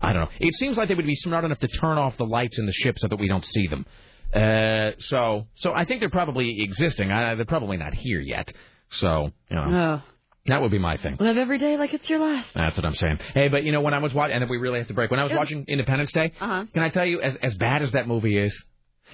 I 0.00 0.12
don't 0.12 0.22
know. 0.22 0.28
It 0.38 0.54
seems 0.54 0.76
like 0.76 0.88
they 0.88 0.94
would 0.94 1.06
be 1.06 1.14
smart 1.14 1.44
enough 1.44 1.58
to 1.60 1.68
turn 1.68 1.96
off 1.98 2.16
the 2.18 2.26
lights 2.26 2.58
in 2.58 2.66
the 2.66 2.72
ship 2.72 2.98
so 2.98 3.08
that 3.08 3.18
we 3.18 3.26
don't 3.28 3.44
see 3.44 3.66
them. 3.68 3.86
Uh, 4.34 4.90
so, 4.98 5.46
so 5.54 5.72
I 5.72 5.84
think 5.84 6.00
they're 6.00 6.10
probably 6.10 6.62
existing. 6.62 7.10
I, 7.10 7.34
they're 7.36 7.44
probably 7.46 7.76
not 7.78 7.94
here 7.94 8.20
yet. 8.20 8.52
So, 8.90 9.30
you 9.50 9.56
know, 9.56 9.64
Oh. 9.66 10.02
that 10.46 10.60
would 10.60 10.72
be 10.72 10.78
my 10.78 10.96
thing. 10.98 11.16
Live 11.20 11.38
every 11.38 11.56
day 11.58 11.76
like 11.78 11.94
it's 11.94 12.10
your 12.10 12.18
last. 12.18 12.48
That's 12.54 12.76
what 12.76 12.84
I'm 12.84 12.94
saying. 12.96 13.18
Hey, 13.32 13.48
but 13.48 13.64
you 13.64 13.72
know, 13.72 13.80
when 13.80 13.94
I 13.94 13.98
was 13.98 14.12
watching, 14.12 14.34
and 14.34 14.42
then 14.42 14.48
we 14.50 14.58
really 14.58 14.78
have 14.80 14.88
to 14.88 14.94
break. 14.94 15.10
When 15.10 15.20
I 15.20 15.24
was 15.24 15.32
watching 15.34 15.64
Independence 15.68 16.12
Day, 16.12 16.32
Uh-huh. 16.40 16.64
can 16.74 16.82
I 16.82 16.88
tell 16.90 17.06
you, 17.06 17.20
as 17.22 17.36
as 17.42 17.54
bad 17.54 17.80
as 17.82 17.92
that 17.92 18.06
movie 18.08 18.36
is, 18.36 18.54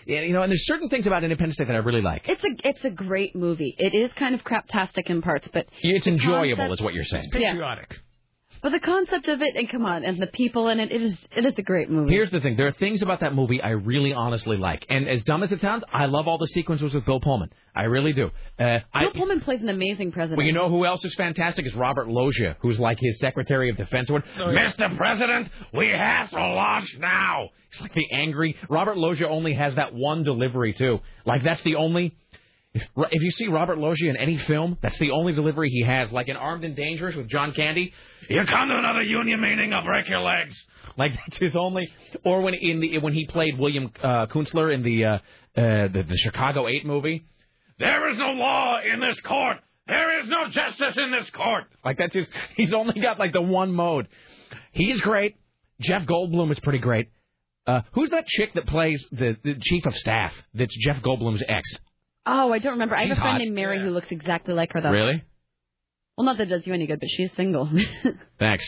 yeah, 0.06 0.20
you 0.22 0.32
know, 0.32 0.42
and 0.42 0.50
there's 0.50 0.66
certain 0.66 0.88
things 0.88 1.06
about 1.06 1.24
Independence 1.24 1.56
Day 1.58 1.64
that 1.64 1.74
I 1.74 1.78
really 1.78 2.02
like. 2.02 2.28
It's 2.28 2.42
a 2.44 2.68
it's 2.68 2.84
a 2.84 2.90
great 2.90 3.34
movie. 3.36 3.74
It 3.78 3.94
is 3.94 4.12
kind 4.14 4.34
of 4.34 4.42
craptastic 4.44 5.06
in 5.06 5.22
parts, 5.22 5.48
but 5.52 5.66
It's 5.82 6.06
enjoyable, 6.06 6.56
concept- 6.56 6.72
is 6.80 6.80
what 6.84 6.94
you're 6.94 7.04
saying. 7.04 7.24
It's 7.32 7.40
Yeah. 7.40 7.54
But 8.62 8.72
the 8.72 8.80
concept 8.80 9.28
of 9.28 9.40
it, 9.40 9.56
and 9.56 9.68
come 9.70 9.86
on, 9.86 10.04
and 10.04 10.20
the 10.20 10.26
people 10.26 10.68
in 10.68 10.80
it, 10.80 10.92
it 10.92 11.00
is 11.02 11.16
it 11.34 11.46
is 11.46 11.54
a 11.56 11.62
great 11.62 11.88
movie. 11.88 12.12
Here's 12.12 12.30
the 12.30 12.40
thing: 12.40 12.56
there 12.56 12.66
are 12.66 12.72
things 12.72 13.02
about 13.02 13.20
that 13.20 13.34
movie 13.34 13.62
I 13.62 13.70
really, 13.70 14.12
honestly 14.12 14.56
like, 14.56 14.84
and 14.90 15.08
as 15.08 15.24
dumb 15.24 15.42
as 15.42 15.50
it 15.52 15.60
sounds, 15.60 15.84
I 15.92 16.06
love 16.06 16.28
all 16.28 16.38
the 16.38 16.46
sequences 16.46 16.92
with 16.92 17.04
Bill 17.06 17.20
Pullman. 17.20 17.50
I 17.74 17.84
really 17.84 18.12
do. 18.12 18.30
Uh, 18.58 18.80
I, 18.92 19.04
Bill 19.04 19.12
Pullman 19.12 19.40
plays 19.40 19.62
an 19.62 19.68
amazing 19.68 20.12
president. 20.12 20.38
Well, 20.38 20.46
you 20.46 20.52
know 20.52 20.68
who 20.68 20.84
else 20.84 21.04
is 21.04 21.14
fantastic? 21.14 21.66
Is 21.66 21.74
Robert 21.74 22.08
Loggia, 22.08 22.56
who's 22.60 22.78
like 22.78 22.98
his 23.00 23.18
Secretary 23.18 23.70
of 23.70 23.76
Defense. 23.76 24.10
What, 24.10 24.24
Mr. 24.36 24.96
President, 24.96 25.48
we 25.72 25.88
have 25.88 26.30
to 26.30 26.36
launch 26.36 26.94
now. 26.98 27.48
He's 27.72 27.80
like 27.80 27.94
the 27.94 28.06
angry. 28.12 28.56
Robert 28.68 28.96
Loggia 28.96 29.28
only 29.28 29.54
has 29.54 29.74
that 29.76 29.94
one 29.94 30.24
delivery 30.24 30.74
too. 30.74 31.00
Like 31.24 31.42
that's 31.42 31.62
the 31.62 31.76
only. 31.76 32.16
If 32.72 33.22
you 33.22 33.30
see 33.32 33.48
Robert 33.48 33.78
Loggia 33.78 34.10
in 34.10 34.16
any 34.16 34.36
film, 34.36 34.78
that's 34.80 34.98
the 34.98 35.10
only 35.10 35.32
delivery 35.32 35.70
he 35.70 35.82
has. 35.82 36.12
Like 36.12 36.28
in 36.28 36.36
Armed 36.36 36.64
and 36.64 36.76
Dangerous 36.76 37.16
with 37.16 37.28
John 37.28 37.52
Candy, 37.52 37.92
you 38.28 38.44
come 38.44 38.68
to 38.68 38.78
another 38.78 39.02
union 39.02 39.40
meeting, 39.40 39.72
I'll 39.72 39.84
break 39.84 40.08
your 40.08 40.20
legs. 40.20 40.56
Like 40.96 41.12
that's 41.16 41.38
his 41.38 41.56
only. 41.56 41.90
Or 42.24 42.42
when 42.42 42.54
in 42.54 42.80
the 42.80 42.98
when 42.98 43.12
he 43.12 43.26
played 43.26 43.58
William 43.58 43.90
uh, 44.02 44.26
Kunstler 44.26 44.72
in 44.72 44.82
the, 44.82 45.04
uh, 45.04 45.14
uh, 45.14 45.18
the 45.88 46.04
the 46.08 46.16
Chicago 46.16 46.68
Eight 46.68 46.86
movie, 46.86 47.24
there 47.78 48.08
is 48.10 48.18
no 48.18 48.32
law 48.32 48.78
in 48.80 49.00
this 49.00 49.18
court. 49.20 49.56
There 49.88 50.20
is 50.20 50.28
no 50.28 50.48
justice 50.48 50.96
in 50.96 51.10
this 51.10 51.28
court. 51.30 51.64
Like 51.84 51.98
that's 51.98 52.14
his. 52.14 52.28
He's 52.56 52.72
only 52.72 53.00
got 53.00 53.18
like 53.18 53.32
the 53.32 53.42
one 53.42 53.72
mode. 53.72 54.06
He's 54.70 55.00
great. 55.00 55.36
Jeff 55.80 56.04
Goldblum 56.04 56.52
is 56.52 56.60
pretty 56.60 56.78
great. 56.78 57.08
Uh, 57.66 57.80
who's 57.92 58.10
that 58.10 58.26
chick 58.26 58.52
that 58.54 58.66
plays 58.66 59.04
the, 59.10 59.36
the 59.42 59.56
chief 59.60 59.86
of 59.86 59.96
staff? 59.96 60.32
That's 60.54 60.74
Jeff 60.76 61.02
Goldblum's 61.02 61.42
ex. 61.46 61.68
Oh, 62.32 62.52
I 62.52 62.58
don't 62.60 62.72
remember. 62.74 62.94
I 62.96 63.02
have 63.06 63.10
a 63.10 63.14
friend 63.20 63.32
hot. 63.32 63.38
named 63.38 63.54
Mary 63.54 63.80
who 63.80 63.90
looks 63.90 64.08
exactly 64.10 64.54
like 64.54 64.72
her 64.74 64.80
though. 64.80 64.90
Really? 64.90 65.24
Well, 66.16 66.26
not 66.26 66.36
that 66.36 66.48
it 66.48 66.50
does 66.50 66.66
you 66.66 66.74
any 66.74 66.86
good, 66.86 67.00
but 67.00 67.08
she's 67.08 67.32
single. 67.34 67.66
Thanks. 68.38 68.64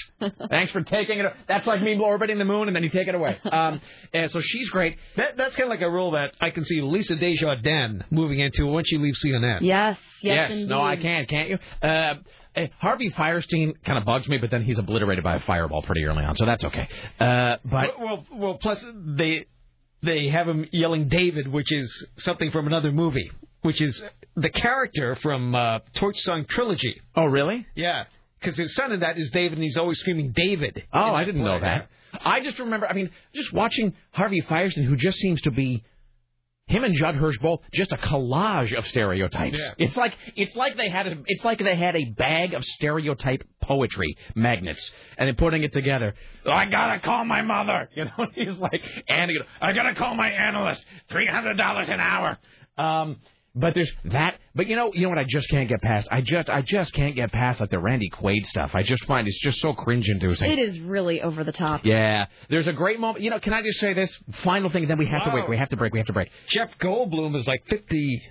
Thanks 0.48 0.72
for 0.72 0.80
taking 0.82 1.18
it. 1.18 1.26
That's 1.46 1.66
like 1.66 1.82
me 1.82 1.98
orbiting 2.02 2.38
the 2.38 2.46
moon 2.46 2.66
and 2.68 2.74
then 2.74 2.82
you 2.82 2.88
take 2.88 3.08
it 3.08 3.14
away. 3.14 3.38
Um, 3.44 3.80
and 4.14 4.30
so 4.30 4.40
she's 4.40 4.70
great. 4.70 4.96
That, 5.16 5.36
that's 5.36 5.54
kind 5.54 5.64
of 5.70 5.70
like 5.78 5.86
a 5.86 5.90
role 5.90 6.12
that 6.12 6.32
I 6.40 6.48
can 6.50 6.64
see 6.64 6.80
Lisa 6.80 7.14
Desjardins 7.14 8.02
moving 8.10 8.40
into 8.40 8.64
once 8.66 8.88
she 8.88 8.96
leaves 8.96 9.22
CNN. 9.22 9.58
yes, 9.60 9.98
Yes. 10.22 10.50
yes, 10.50 10.66
no, 10.68 10.80
I 10.80 10.94
indeed. 10.94 11.02
can. 11.02 11.26
Can't 11.26 11.48
you? 11.50 11.58
Uh, 11.82 12.14
eh, 12.56 12.66
Harvey 12.78 13.10
Fierstein 13.10 13.74
kind 13.84 13.98
of 13.98 14.06
bugs 14.06 14.28
me, 14.28 14.38
but 14.38 14.50
then 14.50 14.62
he's 14.64 14.78
obliterated 14.78 15.22
by 15.22 15.36
a 15.36 15.40
fireball 15.40 15.82
pretty 15.82 16.04
early 16.04 16.24
on, 16.24 16.34
so 16.36 16.46
that's 16.46 16.64
okay. 16.64 16.88
Uh, 17.20 17.56
but 17.66 18.00
well, 18.00 18.24
well, 18.32 18.54
plus 18.54 18.82
they 19.14 19.44
they 20.02 20.28
have 20.28 20.48
him 20.48 20.66
yelling 20.72 21.08
David, 21.08 21.48
which 21.48 21.70
is 21.70 22.06
something 22.16 22.50
from 22.50 22.66
another 22.66 22.90
movie, 22.92 23.30
which 23.62 23.80
is 23.80 24.02
the 24.36 24.50
character 24.50 25.16
from 25.16 25.54
uh, 25.54 25.80
Torch 25.94 26.18
Song 26.20 26.44
Trilogy. 26.48 27.00
Oh, 27.16 27.26
really? 27.26 27.66
Yeah, 27.74 28.04
because 28.40 28.58
his 28.58 28.74
son 28.74 28.92
in 28.92 29.00
that 29.00 29.18
is 29.18 29.30
David, 29.30 29.54
and 29.54 29.62
he's 29.62 29.78
always 29.78 29.98
screaming 29.98 30.32
David. 30.34 30.84
Oh, 30.92 31.14
I 31.14 31.24
didn't 31.24 31.44
know 31.44 31.60
that. 31.60 31.88
I 32.24 32.40
just 32.42 32.58
remember, 32.58 32.86
I 32.86 32.92
mean, 32.92 33.10
just 33.34 33.52
watching 33.52 33.94
Harvey 34.10 34.42
Fierstein, 34.42 34.84
who 34.84 34.96
just 34.96 35.18
seems 35.18 35.40
to 35.42 35.50
be 35.50 35.82
him 36.66 36.84
and 36.84 36.94
Judd 36.94 37.16
Hirsch 37.16 37.38
both 37.38 37.60
just 37.74 37.92
a 37.92 37.96
collage 37.96 38.76
of 38.76 38.86
stereotypes. 38.86 39.58
Yeah. 39.58 39.74
It's 39.78 39.96
like 39.96 40.14
it's 40.36 40.54
like 40.54 40.76
they 40.76 40.88
had 40.88 41.06
a 41.06 41.16
it's 41.26 41.44
like 41.44 41.58
they 41.58 41.76
had 41.76 41.96
a 41.96 42.04
bag 42.04 42.54
of 42.54 42.64
stereotype 42.64 43.42
poetry 43.60 44.16
magnets 44.34 44.90
and 45.18 45.26
they're 45.26 45.34
putting 45.34 45.64
it 45.64 45.72
together. 45.72 46.14
I 46.46 46.66
gotta 46.66 47.00
call 47.00 47.24
my 47.24 47.42
mother. 47.42 47.88
You 47.96 48.04
know, 48.06 48.26
he's 48.34 48.58
like, 48.58 48.80
and 49.08 49.30
I 49.60 49.72
gotta 49.72 49.94
call 49.94 50.14
my 50.14 50.28
analyst. 50.30 50.82
Three 51.10 51.26
hundred 51.26 51.56
dollars 51.58 51.88
an 51.88 52.00
hour. 52.00 52.38
Um, 52.78 53.16
but 53.54 53.74
there's 53.74 53.90
that. 54.06 54.36
But 54.54 54.66
you 54.66 54.76
know, 54.76 54.92
you 54.94 55.02
know 55.02 55.08
what? 55.10 55.18
I 55.18 55.24
just 55.28 55.48
can't 55.50 55.68
get 55.68 55.80
past. 55.82 56.08
I 56.10 56.20
just, 56.20 56.48
I 56.48 56.62
just 56.62 56.92
can't 56.94 57.14
get 57.16 57.32
past 57.32 57.60
like 57.60 57.70
the 57.70 57.78
Randy 57.78 58.10
Quaid 58.10 58.46
stuff. 58.46 58.70
I 58.74 58.82
just 58.82 59.04
find 59.04 59.26
it's 59.28 59.40
just 59.40 59.60
so 59.60 59.72
cringe-inducing. 59.72 60.50
It 60.50 60.58
is 60.58 60.78
really 60.80 61.20
over 61.22 61.44
the 61.44 61.52
top. 61.52 61.84
Yeah, 61.84 62.26
there's 62.50 62.66
a 62.66 62.72
great 62.72 62.98
moment. 63.00 63.22
You 63.24 63.30
know, 63.30 63.40
can 63.40 63.52
I 63.52 63.62
just 63.62 63.78
say 63.80 63.92
this 63.94 64.14
final 64.42 64.70
thing? 64.70 64.88
Then 64.88 64.98
we 64.98 65.06
have 65.06 65.24
to 65.24 65.30
Wow. 65.30 65.36
wait. 65.36 65.48
We 65.48 65.56
have 65.58 65.68
to 65.70 65.76
break. 65.76 65.92
We 65.92 65.98
have 65.98 66.06
to 66.06 66.12
break. 66.12 66.30
Jeff 66.48 66.70
Goldblum 66.78 67.36
is 67.36 67.46
like 67.46 67.66
fifty 67.68 68.22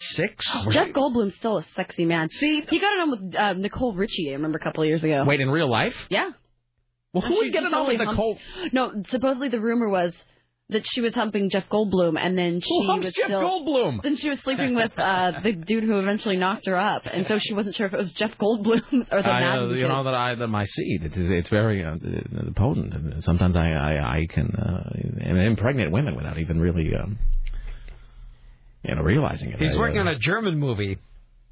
six. 0.00 0.46
Jeff 0.70 0.88
Goldblum's 0.88 1.36
still 1.36 1.58
a 1.58 1.64
sexy 1.74 2.04
man. 2.04 2.30
See, 2.30 2.60
he 2.68 2.78
got 2.78 2.92
it 2.94 3.00
on 3.00 3.10
with 3.10 3.34
uh, 3.36 3.52
Nicole 3.54 3.94
Richie. 3.94 4.30
I 4.30 4.34
remember 4.34 4.58
a 4.58 4.60
couple 4.60 4.82
of 4.82 4.88
years 4.88 5.02
ago. 5.04 5.24
Wait, 5.26 5.40
in 5.40 5.50
real 5.50 5.70
life? 5.70 5.96
Yeah. 6.10 6.30
Well, 7.12 7.22
who 7.26 7.36
would 7.36 7.52
get 7.52 7.62
it 7.64 7.72
on 7.72 7.86
with 7.86 7.96
totally 7.98 8.10
Nicole? 8.12 8.38
No, 8.72 9.02
supposedly 9.08 9.48
the 9.48 9.60
rumor 9.60 9.88
was 9.88 10.12
that 10.70 10.86
she 10.86 11.00
was 11.00 11.14
humping 11.14 11.48
Jeff 11.48 11.64
Goldblum, 11.70 12.18
and 12.20 12.36
then 12.36 12.60
she 12.60 12.86
humps 12.86 13.06
was 13.06 13.14
Jeff 13.14 13.26
still. 13.26 13.40
Goldblum? 13.40 14.02
Then 14.02 14.16
she 14.16 14.28
was 14.28 14.38
sleeping 14.40 14.74
with 14.74 14.92
uh, 14.98 15.32
the 15.42 15.52
dude 15.52 15.84
who 15.84 15.98
eventually 15.98 16.36
knocked 16.36 16.66
her 16.66 16.76
up, 16.76 17.02
and 17.06 17.26
so 17.26 17.38
she 17.38 17.54
wasn't 17.54 17.74
sure 17.74 17.86
if 17.86 17.94
it 17.94 17.98
was 17.98 18.12
Jeff 18.12 18.32
Goldblum 18.38 18.82
or 19.10 19.22
the 19.22 19.28
I, 19.28 19.56
uh, 19.56 19.68
you 19.68 19.82
kid. 19.82 19.88
know 19.88 20.04
that 20.04 20.14
I 20.14 20.34
that 20.34 20.48
my 20.48 20.66
seed 20.66 21.04
it 21.04 21.16
is 21.16 21.30
it's 21.30 21.48
very 21.48 21.84
uh, 21.84 21.96
potent. 22.54 23.24
Sometimes 23.24 23.56
I 23.56 23.70
I, 23.70 24.18
I 24.18 24.26
can 24.28 24.54
uh, 24.54 25.30
impregnate 25.40 25.90
women 25.90 26.14
without 26.16 26.38
even 26.38 26.60
really 26.60 26.90
um, 26.94 27.18
you 28.84 28.94
know 28.94 29.02
realizing 29.02 29.50
it. 29.50 29.58
He's 29.58 29.74
I, 29.74 29.78
working 29.78 29.98
uh, 29.98 30.02
on 30.02 30.08
a 30.08 30.18
German 30.18 30.58
movie 30.58 30.98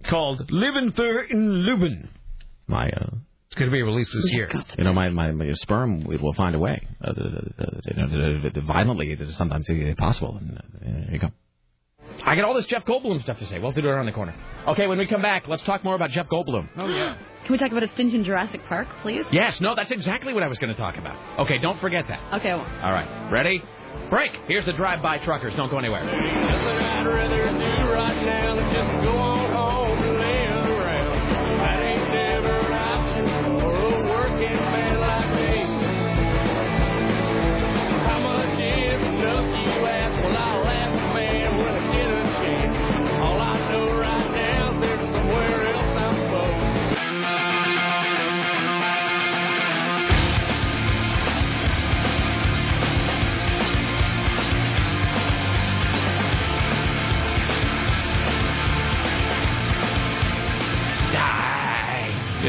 called 0.04 0.50
Living 0.50 0.92
Thur 0.92 1.22
in 1.22 1.64
Lüben. 1.66 2.08
my. 2.66 2.88
Uh, 2.90 3.06
It's 3.46 3.54
going 3.54 3.70
to 3.70 3.72
be 3.72 3.82
released 3.82 4.12
this 4.12 4.32
year. 4.32 4.50
You 4.76 4.84
know, 4.84 4.92
my, 4.92 5.08
my, 5.08 5.30
my 5.30 5.52
sperm 5.54 6.04
will 6.04 6.18
will 6.18 6.34
find 6.34 6.54
a 6.54 6.58
way. 6.58 6.86
Uh, 7.02 7.12
the, 7.12 7.22
the, 7.22 7.52
the, 7.58 7.80
you 7.84 7.96
know, 7.96 8.42
the, 8.42 8.50
the, 8.50 8.60
violently, 8.60 9.12
it 9.12 9.20
is 9.20 9.36
sometimes 9.36 9.68
possible. 9.96 10.36
And, 10.36 10.58
uh, 10.58 10.62
there 10.82 11.08
you 11.12 11.18
go. 11.20 11.30
I 12.24 12.34
got 12.34 12.44
all 12.44 12.54
this 12.54 12.66
Jeff 12.66 12.84
Goldblum 12.84 13.22
stuff 13.22 13.38
to 13.38 13.46
say. 13.46 13.58
We'll 13.58 13.70
have 13.70 13.76
to 13.76 13.82
do 13.82 13.88
it 13.88 13.90
around 13.92 14.06
the 14.06 14.12
corner. 14.12 14.34
Okay, 14.68 14.86
when 14.86 14.98
we 14.98 15.06
come 15.06 15.22
back, 15.22 15.46
let's 15.46 15.62
talk 15.62 15.84
more 15.84 15.94
about 15.94 16.10
Jeff 16.10 16.26
Goldblum. 16.28 16.68
Oh 16.76 16.88
yeah. 16.88 17.16
Can 17.44 17.52
we 17.52 17.58
talk 17.58 17.70
about 17.70 17.84
a 17.84 17.88
stint 17.92 18.12
in 18.12 18.24
Jurassic 18.24 18.60
Park, 18.68 18.88
please? 19.02 19.24
Yes, 19.30 19.60
no, 19.60 19.76
that's 19.76 19.92
exactly 19.92 20.32
what 20.34 20.42
I 20.42 20.48
was 20.48 20.58
going 20.58 20.74
to 20.74 20.80
talk 20.80 20.96
about. 20.98 21.16
Okay, 21.46 21.58
don't 21.58 21.80
forget 21.80 22.08
that. 22.08 22.34
Okay. 22.40 22.48
Well, 22.48 22.66
All 22.82 22.90
right, 22.90 23.30
ready? 23.30 23.62
Break. 24.10 24.32
Here's 24.48 24.64
the 24.66 24.72
drive-by 24.72 25.18
truckers. 25.18 25.54
Don't 25.54 25.70
go 25.70 25.78
anywhere. 25.78 26.02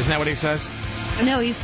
Isn't 0.08 0.16
that 0.16 0.24
what 0.24 0.28
he 0.28 0.36
says? 0.36 0.64
no, 1.22 1.38
he's 1.40 1.54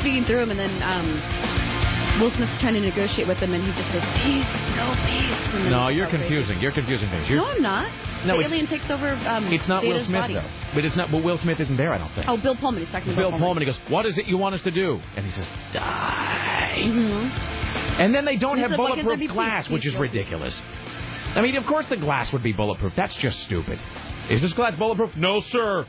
speaking 0.00 0.26
through 0.26 0.40
him, 0.40 0.50
and 0.50 0.60
then 0.60 0.82
um, 0.82 2.20
Will 2.20 2.30
Smith's 2.32 2.60
trying 2.60 2.74
to 2.74 2.80
negotiate 2.80 3.26
with 3.26 3.38
him, 3.38 3.54
and 3.54 3.64
he 3.64 3.72
just 3.72 3.88
says, 3.88 4.02
"Peace, 4.20 4.44
no 4.76 4.92
peace." 5.08 5.70
No, 5.70 5.88
you're 5.88 6.10
confusing. 6.10 6.60
You're 6.60 6.72
confusing 6.72 7.08
things. 7.08 7.26
You're, 7.26 7.38
No, 7.38 7.46
I'm 7.46 7.62
not. 7.62 8.26
No, 8.26 8.36
the 8.36 8.44
alien 8.44 8.66
takes 8.66 8.90
over. 8.90 9.08
Um, 9.08 9.50
It's 9.50 9.66
not 9.66 9.82
Will 9.82 10.04
Smith 10.04 10.20
body. 10.20 10.34
though. 10.34 10.44
But 10.74 10.84
it's 10.84 10.94
not. 10.94 11.10
But 11.10 11.24
Will 11.24 11.38
Smith 11.38 11.58
isn't 11.58 11.76
there. 11.78 11.94
I 11.94 11.96
don't 11.96 12.12
think. 12.14 12.28
Oh, 12.28 12.36
Bill 12.36 12.54
Pullman. 12.54 12.82
He's 12.84 12.92
talking 12.92 13.14
Bill 13.14 13.28
about 13.28 13.38
Bill 13.38 13.46
Pullman. 13.46 13.62
He 13.62 13.66
goes, 13.66 13.78
"What 13.88 14.04
is 14.04 14.18
it 14.18 14.26
you 14.26 14.36
want 14.36 14.56
us 14.56 14.62
to 14.64 14.70
do?" 14.70 15.00
And 15.16 15.24
he 15.24 15.30
says, 15.30 15.46
"Die." 15.72 16.74
Mm-hmm. 16.76 18.00
And 18.02 18.14
then 18.14 18.26
they 18.26 18.36
don't 18.36 18.56
He 18.56 18.62
have 18.62 18.72
said, 18.72 18.78
"Why 18.78 18.88
can't 18.90 19.04
bulletproof 19.04 19.20
be 19.20 19.26
peace? 19.28 19.34
glass, 19.34 19.70
which 19.70 19.82
Peace, 19.84 19.88
is 19.88 19.94
Bill." 19.94 20.02
ridiculous. 20.02 20.60
I 21.34 21.40
mean, 21.40 21.56
of 21.56 21.64
course 21.64 21.86
the 21.88 21.96
glass 21.96 22.30
would 22.32 22.42
be 22.42 22.52
bulletproof. 22.52 22.92
That's 22.94 23.14
just 23.14 23.40
stupid. 23.40 23.78
Is 24.28 24.42
this 24.42 24.52
glass 24.52 24.76
bulletproof? 24.76 25.16
No, 25.16 25.40
sir. 25.40 25.86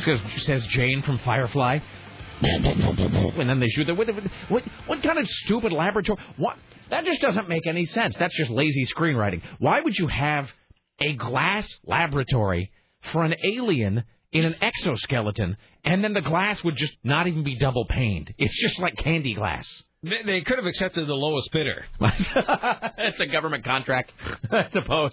Says, 0.00 0.20
says 0.38 0.66
Jayne 0.66 1.02
from 1.02 1.18
Firefly. 1.18 1.78
And 2.40 3.48
then 3.48 3.60
they 3.60 3.68
shoot 3.68 3.86
the 3.86 3.94
what, 3.94 4.08
what? 4.48 4.64
What 4.86 5.02
kind 5.02 5.18
of 5.18 5.26
stupid 5.26 5.72
laboratory? 5.72 6.18
What? 6.36 6.56
That 6.90 7.04
just 7.04 7.22
doesn't 7.22 7.48
make 7.48 7.66
any 7.66 7.86
sense. 7.86 8.16
That's 8.18 8.36
just 8.36 8.50
lazy 8.50 8.84
screenwriting. 8.84 9.40
Why 9.58 9.80
would 9.80 9.96
you 9.96 10.08
have 10.08 10.50
a 11.00 11.14
glass 11.14 11.68
laboratory 11.86 12.70
for 13.12 13.24
an 13.24 13.34
alien 13.44 14.04
in 14.32 14.44
an 14.44 14.56
exoskeleton, 14.60 15.56
and 15.84 16.02
then 16.02 16.12
the 16.12 16.20
glass 16.20 16.62
would 16.64 16.76
just 16.76 16.94
not 17.04 17.26
even 17.28 17.44
be 17.44 17.56
double 17.56 17.86
paned. 17.86 18.34
It's 18.36 18.60
just 18.60 18.80
like 18.80 18.96
candy 18.96 19.34
glass. 19.34 19.66
They, 20.02 20.22
they 20.26 20.40
could 20.42 20.58
have 20.58 20.66
accepted 20.66 21.06
the 21.06 21.14
lowest 21.14 21.50
bidder. 21.52 21.84
It's 22.00 23.20
a 23.20 23.26
government 23.26 23.64
contract, 23.64 24.12
I 24.50 24.68
suppose. 24.70 25.12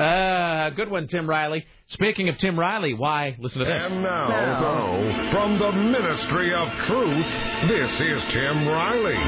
Uh, 0.00 0.70
good 0.70 0.90
one, 0.90 1.06
Tim 1.08 1.28
Riley. 1.28 1.66
Speaking 1.88 2.30
of 2.30 2.38
Tim 2.38 2.58
Riley, 2.58 2.94
why? 2.94 3.36
Listen 3.38 3.58
to 3.58 3.64
this. 3.66 3.82
And 3.84 4.02
now, 4.02 5.30
from 5.30 5.58
the 5.58 5.72
Ministry 5.72 6.54
of 6.54 6.68
Truth, 6.86 7.26
this 7.68 8.00
is 8.00 8.24
Tim 8.32 8.66
Riley. 8.66 9.18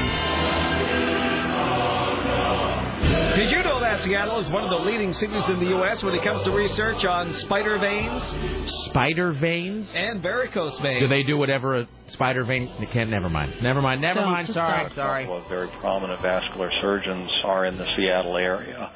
Did 3.35 3.51
you 3.51 3.63
know 3.63 3.79
that 3.81 4.01
Seattle 4.01 4.39
is 4.39 4.49
one 4.49 4.63
of 4.63 4.69
the 4.69 4.85
leading 4.89 5.13
cities 5.13 5.47
in 5.49 5.59
the 5.59 5.65
U.S. 5.67 6.01
when 6.03 6.15
it 6.15 6.23
comes 6.23 6.43
to 6.45 6.51
research 6.51 7.03
on 7.05 7.33
spider 7.33 7.77
veins 7.77 8.71
Spider 8.85 9.31
veins? 9.33 9.87
and 9.93 10.21
varicose 10.23 10.79
veins? 10.79 11.01
Do 11.01 11.07
they 11.07 11.23
do 11.23 11.37
whatever 11.37 11.81
a 11.81 11.87
spider 12.07 12.45
vein? 12.45 12.71
Can't. 12.93 13.09
Never 13.09 13.29
mind. 13.29 13.53
Never 13.61 13.81
mind. 13.81 14.01
Never 14.01 14.21
mind. 14.21 14.47
Sorry. 14.47 14.69
Sorry. 14.69 14.85
stop. 14.91 14.95
Sorry. 14.95 15.23
couple 15.25 15.43
of 15.43 15.49
very 15.49 15.67
prominent 15.81 16.21
vascular 16.21 16.71
surgeons 16.81 17.29
are 17.45 17.65
in 17.65 17.77
the 17.77 17.85
Seattle 17.97 18.37
area 18.37 18.91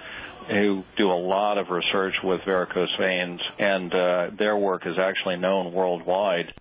who 0.50 0.84
do 0.98 1.11
a 1.11 1.22
lot 1.22 1.58
of 1.58 1.67
research 1.69 2.14
with 2.24 2.42
varicose 2.45 2.90
veins, 3.00 3.40
and 3.59 3.93
uh, 3.93 4.27
their 4.38 4.58
work 4.58 4.84
is 4.85 4.95
actually 5.00 5.38
known 5.38 5.74
worldwide. 5.74 6.53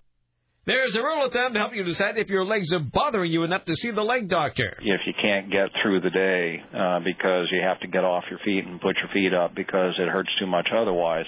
There's 0.65 0.95
a 0.95 1.01
rule 1.01 1.25
of 1.25 1.31
thumb 1.31 1.53
to 1.53 1.59
help 1.59 1.73
you 1.73 1.85
decide 1.85 2.17
if 2.17 2.27
your 2.27 2.43
legs 2.43 2.73
are 2.73 2.79
bothering 2.79 3.31
you 3.31 3.43
enough 3.43 3.63
to 3.65 3.75
see 3.77 3.91
the 3.91 4.01
leg 4.01 4.27
doctor. 4.27 4.77
If 4.81 5.01
you 5.05 5.13
can't 5.21 5.49
get 5.49 5.69
through 5.81 6.01
the 6.01 6.09
day 6.09 6.61
uh, 6.77 6.99
because 6.99 7.47
you 7.53 7.61
have 7.61 7.79
to 7.79 7.87
get 7.87 8.03
off 8.03 8.25
your 8.29 8.39
feet 8.43 8.65
and 8.65 8.81
put 8.81 8.97
your 8.97 9.07
feet 9.13 9.33
up 9.33 9.55
because 9.55 9.93
it 9.97 10.09
hurts 10.09 10.29
too 10.39 10.45
much 10.45 10.67
otherwise, 10.75 11.25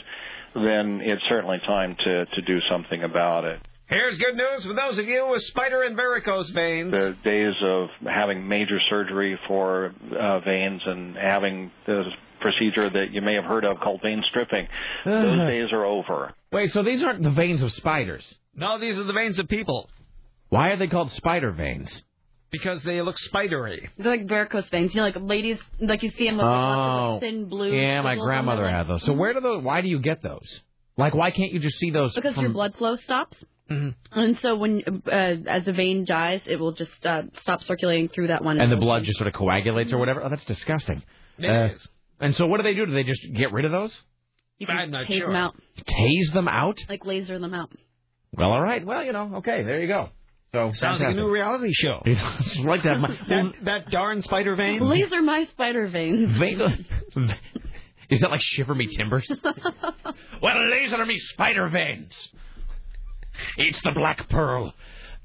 then 0.53 0.99
it's 1.01 1.21
certainly 1.29 1.57
time 1.65 1.95
to, 2.03 2.25
to 2.25 2.41
do 2.41 2.59
something 2.69 3.01
about 3.03 3.45
it. 3.45 3.61
Here's 3.87 4.17
good 4.17 4.35
news 4.35 4.65
for 4.65 4.73
those 4.73 4.99
of 4.99 5.07
you 5.07 5.29
with 5.31 5.41
spider 5.43 5.83
and 5.83 5.95
varicose 5.95 6.49
veins. 6.51 6.91
The 6.91 7.15
days 7.23 7.55
of 7.63 7.87
having 8.05 8.47
major 8.47 8.77
surgery 8.89 9.39
for 9.47 9.93
uh, 10.19 10.39
veins 10.41 10.81
and 10.85 11.15
having 11.15 11.71
the 11.87 12.03
procedure 12.39 12.89
that 12.89 13.07
you 13.11 13.21
may 13.21 13.35
have 13.35 13.43
heard 13.45 13.63
of 13.65 13.77
called 13.79 14.01
vein 14.01 14.21
stripping, 14.29 14.67
those 15.05 15.39
days 15.47 15.67
are 15.71 15.85
over. 15.85 16.33
Wait, 16.51 16.71
so 16.71 16.83
these 16.83 17.01
aren't 17.03 17.23
the 17.23 17.29
veins 17.31 17.61
of 17.61 17.71
spiders. 17.73 18.25
No, 18.55 18.79
these 18.79 18.97
are 18.97 19.03
the 19.03 19.13
veins 19.13 19.39
of 19.39 19.47
people 19.47 19.89
Why 20.49 20.69
are 20.69 20.77
they 20.77 20.87
called 20.87 21.11
spider 21.11 21.51
veins? 21.51 22.03
because 22.51 22.81
they 22.81 22.99
look 23.01 23.15
spidery. 23.19 23.87
They're 23.97 24.09
like 24.11 24.27
varicose 24.27 24.67
veins. 24.71 24.95
You 24.95 25.01
know, 25.01 25.05
like 25.05 25.15
ladies, 25.19 25.59
like 25.79 26.01
you 26.01 26.09
see 26.09 26.27
them 26.27 26.37
with 26.37 26.45
lots 26.47 26.79
Oh, 27.11 27.15
of 27.15 27.19
thin 27.21 27.45
blue. 27.47 27.71
yeah, 27.71 28.01
my 28.01 28.15
grandmother 28.15 28.67
had 28.67 28.87
those. 28.87 29.03
So 29.03 29.13
where 29.13 29.33
do 29.35 29.39
those? 29.39 29.63
Why 29.63 29.81
do 29.81 29.87
you 29.87 29.99
get 29.99 30.23
those? 30.23 30.47
Like, 30.97 31.13
why 31.13 31.29
can't 31.29 31.51
you 31.53 31.59
just 31.59 31.77
see 31.77 31.91
those? 31.91 32.15
Because 32.15 32.33
from... 32.33 32.43
your 32.45 32.51
blood 32.53 32.73
flow 32.75 32.95
stops. 32.95 33.37
Mhm. 33.69 33.93
And 34.11 34.39
so 34.39 34.55
when 34.57 34.81
uh, 35.05 35.11
as 35.47 35.65
the 35.65 35.73
vein 35.73 36.05
dies, 36.05 36.41
it 36.47 36.59
will 36.59 36.71
just 36.71 37.05
uh, 37.05 37.21
stop 37.43 37.61
circulating 37.61 38.07
through 38.09 38.27
that 38.27 38.43
one. 38.43 38.59
and 38.59 38.71
the 38.71 38.77
blood 38.77 39.03
just 39.03 39.19
sort 39.19 39.27
of 39.27 39.35
coagulates 39.35 39.93
or 39.93 39.99
whatever. 39.99 40.23
Oh, 40.23 40.29
that's 40.29 40.43
disgusting. 40.45 41.03
It 41.37 41.45
Uh, 41.47 41.75
is. 41.75 41.87
And 42.19 42.35
so 42.35 42.47
what 42.47 42.57
do 42.57 42.63
they 42.63 42.73
do? 42.73 42.85
Do 42.85 42.93
they 42.93 43.03
just 43.03 43.21
get 43.35 43.51
rid 43.51 43.65
of 43.65 43.71
those? 43.71 43.95
You 44.57 44.67
can 44.67 44.77
I'm 44.77 44.91
not 44.91 45.05
tase 45.05 45.17
sure. 45.17 45.27
them 45.27 45.35
out, 45.35 45.55
Tase 45.85 46.33
them 46.33 46.47
out? 46.47 46.77
like 46.89 47.05
laser 47.05 47.39
them 47.39 47.53
out. 47.53 47.71
Well, 48.33 48.49
all 48.51 48.61
right. 48.61 48.85
Well, 48.85 49.03
you 49.03 49.11
know, 49.13 49.35
okay, 49.37 49.63
there 49.63 49.79
you 49.79 49.87
go. 49.87 50.09
So 50.53 50.71
Sounds 50.73 50.99
like 50.99 51.11
a 51.11 51.13
new 51.13 51.29
reality 51.31 51.71
show. 51.73 52.01
I'd 52.05 52.65
like 52.65 52.81
to 52.81 52.89
have 52.89 52.99
my 52.99 53.07
That, 53.29 53.53
that 53.65 53.89
darn 53.91 54.21
spider 54.21 54.55
vein. 54.55 54.79
Laser 54.81 55.21
my 55.21 55.45
spider 55.45 55.87
veins. 55.87 56.37
vein. 56.37 56.85
Is 58.09 58.21
that 58.21 58.31
like 58.31 58.41
Shiver 58.41 58.73
Me 58.73 58.87
Timbers? 58.87 59.29
well, 60.41 60.69
laser 60.69 61.05
me 61.05 61.17
spider 61.17 61.69
veins. 61.69 62.29
It's 63.57 63.81
the 63.83 63.91
Black 63.91 64.27
Pearl. 64.29 64.73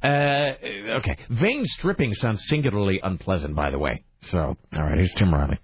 Uh, 0.03 0.53
okay, 0.99 1.17
vein 1.31 1.65
stripping 1.65 2.15
sounds 2.17 2.45
singularly 2.47 3.01
unpleasant, 3.03 3.55
by 3.57 3.71
the 3.71 3.79
way. 3.79 4.05
So, 4.31 4.39
all 4.39 4.57
right, 4.83 4.99
here's 4.99 5.15
Tim 5.15 5.33
Riley. 5.33 5.59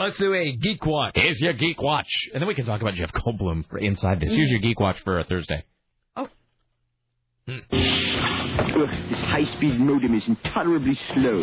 Let's 0.00 0.16
do 0.16 0.32
a 0.32 0.56
geek 0.56 0.86
watch. 0.86 1.12
Here's 1.14 1.38
your 1.42 1.52
geek 1.52 1.82
watch, 1.82 2.08
and 2.32 2.40
then 2.40 2.48
we 2.48 2.54
can 2.54 2.64
talk 2.64 2.80
about 2.80 2.94
Jeff 2.94 3.12
Goldblum 3.12 3.68
for 3.68 3.76
inside 3.76 4.18
this. 4.18 4.30
Here's 4.30 4.48
your 4.48 4.60
mm. 4.60 4.62
geek 4.62 4.80
watch 4.80 4.96
for 5.04 5.20
a 5.20 5.24
Thursday. 5.24 5.62
Oh. 6.16 6.26
Hmm. 7.46 7.58
Ugh, 7.70 8.88
this 9.10 9.18
high-speed 9.18 9.78
modem 9.78 10.16
is 10.16 10.22
intolerably 10.26 10.98
slow. 11.12 11.40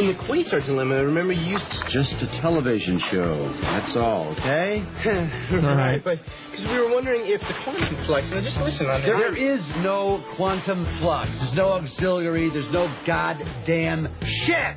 In 0.00 0.08
the 0.08 0.14
Quasar 0.24 0.66
dilemma, 0.66 1.04
remember 1.04 1.32
you 1.32 1.52
used 1.52 1.64
Just 1.90 2.14
a 2.14 2.26
television 2.40 3.00
show. 3.12 3.54
That's 3.60 3.94
all, 3.94 4.30
okay? 4.30 4.84
right, 5.62 6.02
but 6.02 6.18
because 6.50 6.66
we 6.66 6.78
were 6.80 6.92
wondering 6.92 7.22
if 7.26 7.40
the 7.40 7.54
quantum 7.62 8.04
flux. 8.04 8.28
Now 8.32 8.40
just 8.40 8.56
listen 8.56 8.86
on 8.88 9.02
there. 9.02 9.16
There 9.16 9.36
is 9.36 9.60
no 9.76 10.24
quantum 10.34 10.84
flux. 10.98 11.30
There's 11.38 11.54
no 11.54 11.68
auxiliary. 11.74 12.50
There's 12.50 12.72
no 12.72 12.92
goddamn 13.06 14.08
shit. 14.22 14.76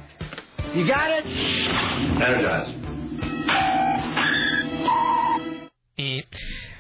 You 0.76 0.88
got 0.88 1.10
it? 1.10 1.26
Energize. 1.26 2.89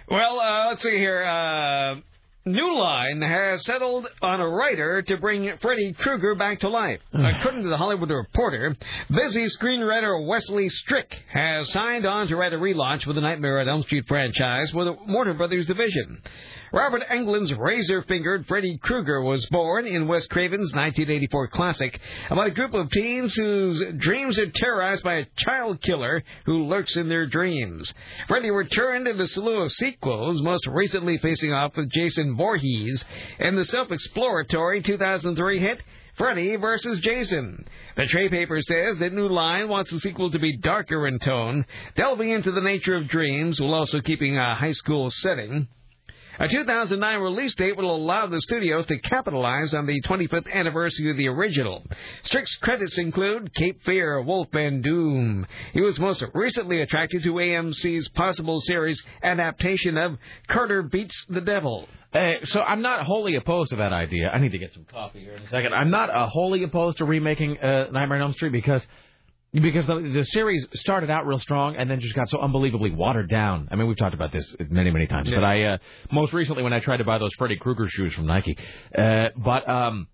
Well, 0.09 0.39
uh, 0.39 0.69
let's 0.69 0.81
see 0.81 0.97
here. 0.97 1.23
Uh, 1.23 1.95
New 2.43 2.79
Line 2.79 3.21
has 3.21 3.63
settled 3.63 4.07
on 4.23 4.41
a 4.41 4.49
writer 4.49 5.03
to 5.03 5.17
bring 5.17 5.55
Freddy 5.61 5.93
Krueger 5.93 6.33
back 6.33 6.61
to 6.61 6.69
life. 6.69 6.99
According 7.13 7.61
to 7.61 7.69
the 7.69 7.77
Hollywood 7.77 8.09
Reporter, 8.09 8.75
busy 9.15 9.45
screenwriter 9.45 10.25
Wesley 10.25 10.67
Strick 10.67 11.15
has 11.31 11.71
signed 11.71 12.07
on 12.07 12.27
to 12.27 12.37
write 12.37 12.53
a 12.53 12.57
relaunch 12.57 13.05
with 13.05 13.17
the 13.17 13.21
Nightmare 13.21 13.59
on 13.59 13.69
Elm 13.69 13.83
Street 13.83 14.05
franchise 14.07 14.73
with 14.73 14.87
the 14.87 14.97
Warner 15.13 15.35
Brothers 15.35 15.67
division. 15.67 16.23
Robert 16.71 17.01
Englund's 17.09 17.51
razor-fingered 17.51 18.45
Freddy 18.45 18.77
Krueger 18.77 19.21
was 19.21 19.43
born 19.47 19.87
in 19.87 20.07
Wes 20.07 20.27
Craven's 20.27 20.71
1984 20.73 21.47
classic 21.47 21.99
about 22.29 22.45
a 22.45 22.51
group 22.51 22.75
of 22.75 22.91
teens 22.91 23.33
whose 23.35 23.83
dreams 23.97 24.37
are 24.37 24.51
terrorized 24.51 25.03
by 25.03 25.15
a 25.15 25.25
child 25.37 25.81
killer 25.81 26.23
who 26.45 26.67
lurks 26.67 26.95
in 26.95 27.09
their 27.09 27.25
dreams. 27.25 27.91
Freddy 28.27 28.51
returned 28.51 29.07
in 29.07 29.19
a 29.19 29.25
slew 29.25 29.61
of 29.61 29.71
sequels, 29.71 30.43
most 30.43 30.67
recently 30.67 31.17
facing 31.17 31.51
off 31.53 31.75
with 31.75 31.89
Jason 31.89 32.37
Voorhees 32.37 33.03
in 33.39 33.55
the 33.55 33.65
self-exploratory 33.65 34.83
2003 34.83 35.59
hit 35.59 35.81
Freddy 36.17 36.55
vs. 36.55 36.99
Jason. 36.99 37.65
The 37.95 38.05
trade 38.05 38.29
paper 38.29 38.61
says 38.61 38.99
that 38.99 39.13
New 39.13 39.29
Line 39.29 39.69
wants 39.69 39.89
the 39.89 39.99
sequel 39.99 40.29
to 40.29 40.39
be 40.39 40.57
darker 40.57 41.07
in 41.07 41.17
tone, 41.17 41.65
delving 41.95 42.29
into 42.29 42.51
the 42.51 42.61
nature 42.61 42.95
of 42.95 43.07
dreams 43.07 43.59
while 43.59 43.73
also 43.73 44.01
keeping 44.01 44.37
a 44.37 44.53
high 44.53 44.73
school 44.73 45.09
setting. 45.09 45.67
A 46.41 46.47
2009 46.47 47.19
release 47.19 47.53
date 47.55 47.75
will 47.75 47.93
allow 47.93 48.25
the 48.25 48.39
studios 48.39 48.85
to 48.85 48.97
capitalize 48.97 49.73
on 49.73 49.85
the 49.85 49.99
25th 50.03 50.49
anniversary 50.49 51.11
of 51.11 51.17
the 51.17 51.27
original. 51.27 51.83
Strick's 52.21 52.55
credits 52.55 52.97
include 52.97 53.53
Cape 53.53 53.83
Fear, 53.83 54.21
Wolfman 54.21 54.81
Doom. 54.81 55.45
He 55.73 55.81
was 55.81 55.99
most 55.99 56.23
recently 56.33 56.81
attracted 56.81 57.23
to 57.23 57.33
AMC's 57.33 58.07
possible 58.09 58.61
series 58.61 59.03
adaptation 59.21 59.97
of 59.97 60.17
Carter 60.47 60.81
Beats 60.81 61.25
the 61.27 61.41
Devil. 61.41 61.89
Uh, 62.13 62.35
so 62.45 62.61
I'm 62.61 62.81
not 62.81 63.05
wholly 63.05 63.35
opposed 63.35 63.71
to 63.71 63.75
that 63.75 63.91
idea. 63.91 64.29
I 64.29 64.39
need 64.39 64.53
to 64.53 64.59
get 64.59 64.71
some 64.71 64.85
coffee 64.85 65.19
here 65.19 65.35
in 65.35 65.43
a 65.43 65.49
second. 65.49 65.73
I'm 65.73 65.91
not 65.91 66.09
uh, 66.09 66.27
wholly 66.27 66.63
opposed 66.63 66.99
to 66.99 67.05
remaking 67.05 67.57
uh, 67.59 67.89
Nightmare 67.91 68.19
on 68.19 68.21
Elm 68.21 68.33
Street 68.33 68.53
because 68.53 68.81
because 69.53 69.87
the, 69.87 69.95
the 69.95 70.23
series 70.25 70.65
started 70.73 71.09
out 71.09 71.25
real 71.25 71.39
strong 71.39 71.75
and 71.75 71.89
then 71.89 71.99
just 71.99 72.15
got 72.15 72.29
so 72.29 72.39
unbelievably 72.39 72.91
watered 72.91 73.29
down. 73.29 73.67
I 73.71 73.75
mean, 73.75 73.87
we've 73.87 73.97
talked 73.97 74.13
about 74.13 74.31
this 74.31 74.55
many 74.69 74.91
many 74.91 75.07
times. 75.07 75.29
Yeah. 75.29 75.37
But 75.37 75.43
I 75.43 75.63
uh, 75.63 75.77
most 76.11 76.33
recently 76.33 76.63
when 76.63 76.73
I 76.73 76.79
tried 76.79 76.97
to 76.97 77.03
buy 77.03 77.17
those 77.17 77.33
Freddy 77.37 77.57
Krueger 77.57 77.87
shoes 77.89 78.13
from 78.13 78.27
Nike, 78.27 78.57
uh, 78.97 79.29
but 79.35 79.67
um, 79.67 80.07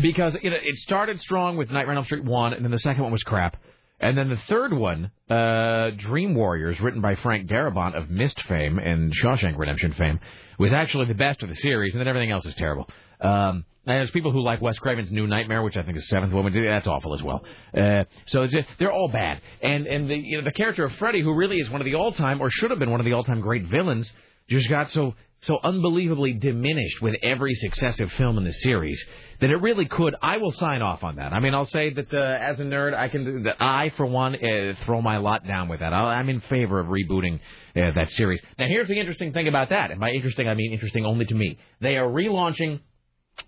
because 0.00 0.36
you 0.42 0.50
know 0.50 0.56
it 0.56 0.76
started 0.76 1.20
strong 1.20 1.56
with 1.56 1.70
Nightmare 1.70 1.92
on 1.92 1.98
Elm 1.98 2.04
Street 2.06 2.24
one, 2.24 2.52
and 2.54 2.64
then 2.64 2.72
the 2.72 2.78
second 2.78 3.02
one 3.02 3.12
was 3.12 3.22
crap. 3.22 3.56
And 4.00 4.18
then 4.18 4.28
the 4.28 4.40
third 4.48 4.72
one, 4.72 5.12
uh, 5.30 5.90
Dream 5.96 6.34
Warriors, 6.34 6.80
written 6.80 7.00
by 7.00 7.14
Frank 7.14 7.48
Darabont 7.48 7.96
of 7.96 8.10
Mist 8.10 8.38
fame 8.48 8.78
and 8.78 9.12
Shawshank 9.14 9.56
Redemption 9.56 9.94
fame, 9.96 10.18
was 10.58 10.72
actually 10.72 11.06
the 11.06 11.14
best 11.14 11.42
of 11.42 11.48
the 11.48 11.54
series, 11.54 11.94
and 11.94 12.00
then 12.00 12.08
everything 12.08 12.30
else 12.30 12.44
is 12.44 12.54
terrible. 12.56 12.88
Um, 13.20 13.64
and 13.86 13.98
there's 13.98 14.10
people 14.10 14.32
who 14.32 14.40
like 14.40 14.62
Wes 14.62 14.78
Craven's 14.78 15.10
New 15.10 15.26
Nightmare, 15.26 15.62
which 15.62 15.76
I 15.76 15.82
think 15.82 15.96
is 15.96 16.08
seventh 16.08 16.32
one. 16.32 16.50
That's 16.52 16.86
awful 16.86 17.14
as 17.14 17.22
well. 17.22 17.44
Uh, 17.76 18.04
so 18.26 18.46
just, 18.46 18.66
they're 18.78 18.92
all 18.92 19.08
bad. 19.08 19.40
And 19.62 19.86
and 19.86 20.08
the 20.08 20.16
you 20.16 20.38
know 20.38 20.44
the 20.44 20.52
character 20.52 20.84
of 20.84 20.92
Freddy, 20.96 21.20
who 21.20 21.34
really 21.34 21.58
is 21.58 21.68
one 21.70 21.80
of 21.80 21.84
the 21.84 21.94
all 21.94 22.12
time 22.12 22.40
or 22.40 22.50
should 22.50 22.70
have 22.70 22.78
been 22.78 22.90
one 22.90 23.00
of 23.00 23.06
the 23.06 23.12
all 23.12 23.24
time 23.24 23.40
great 23.40 23.66
villains, 23.66 24.10
just 24.48 24.68
got 24.68 24.90
so 24.90 25.14
so 25.42 25.58
unbelievably 25.62 26.34
diminished 26.34 27.02
with 27.02 27.16
every 27.22 27.54
successive 27.54 28.10
film 28.12 28.38
in 28.38 28.44
the 28.44 28.52
series 28.52 29.04
that 29.40 29.50
it 29.50 29.56
really 29.56 29.84
could. 29.84 30.14
I 30.22 30.38
will 30.38 30.52
sign 30.52 30.80
off 30.80 31.04
on 31.04 31.16
that. 31.16 31.34
I 31.34 31.40
mean, 31.40 31.54
I'll 31.54 31.66
say 31.66 31.92
that 31.92 32.14
uh, 32.14 32.16
as 32.16 32.58
a 32.58 32.62
nerd, 32.62 32.94
I 32.94 33.08
can 33.08 33.42
that 33.42 33.56
I 33.60 33.90
for 33.90 34.06
one 34.06 34.34
uh, 34.36 34.74
throw 34.86 35.02
my 35.02 35.18
lot 35.18 35.46
down 35.46 35.68
with 35.68 35.80
that. 35.80 35.92
I'll, 35.92 36.06
I'm 36.06 36.30
in 36.30 36.40
favor 36.40 36.80
of 36.80 36.86
rebooting 36.86 37.40
uh, 37.76 37.90
that 37.94 38.12
series. 38.12 38.40
Now, 38.58 38.66
here's 38.66 38.88
the 38.88 38.98
interesting 38.98 39.34
thing 39.34 39.48
about 39.48 39.68
that, 39.68 39.90
and 39.90 40.00
by 40.00 40.12
interesting 40.12 40.48
I 40.48 40.54
mean 40.54 40.72
interesting 40.72 41.04
only 41.04 41.26
to 41.26 41.34
me. 41.34 41.58
They 41.80 41.98
are 41.98 42.08
relaunching 42.08 42.80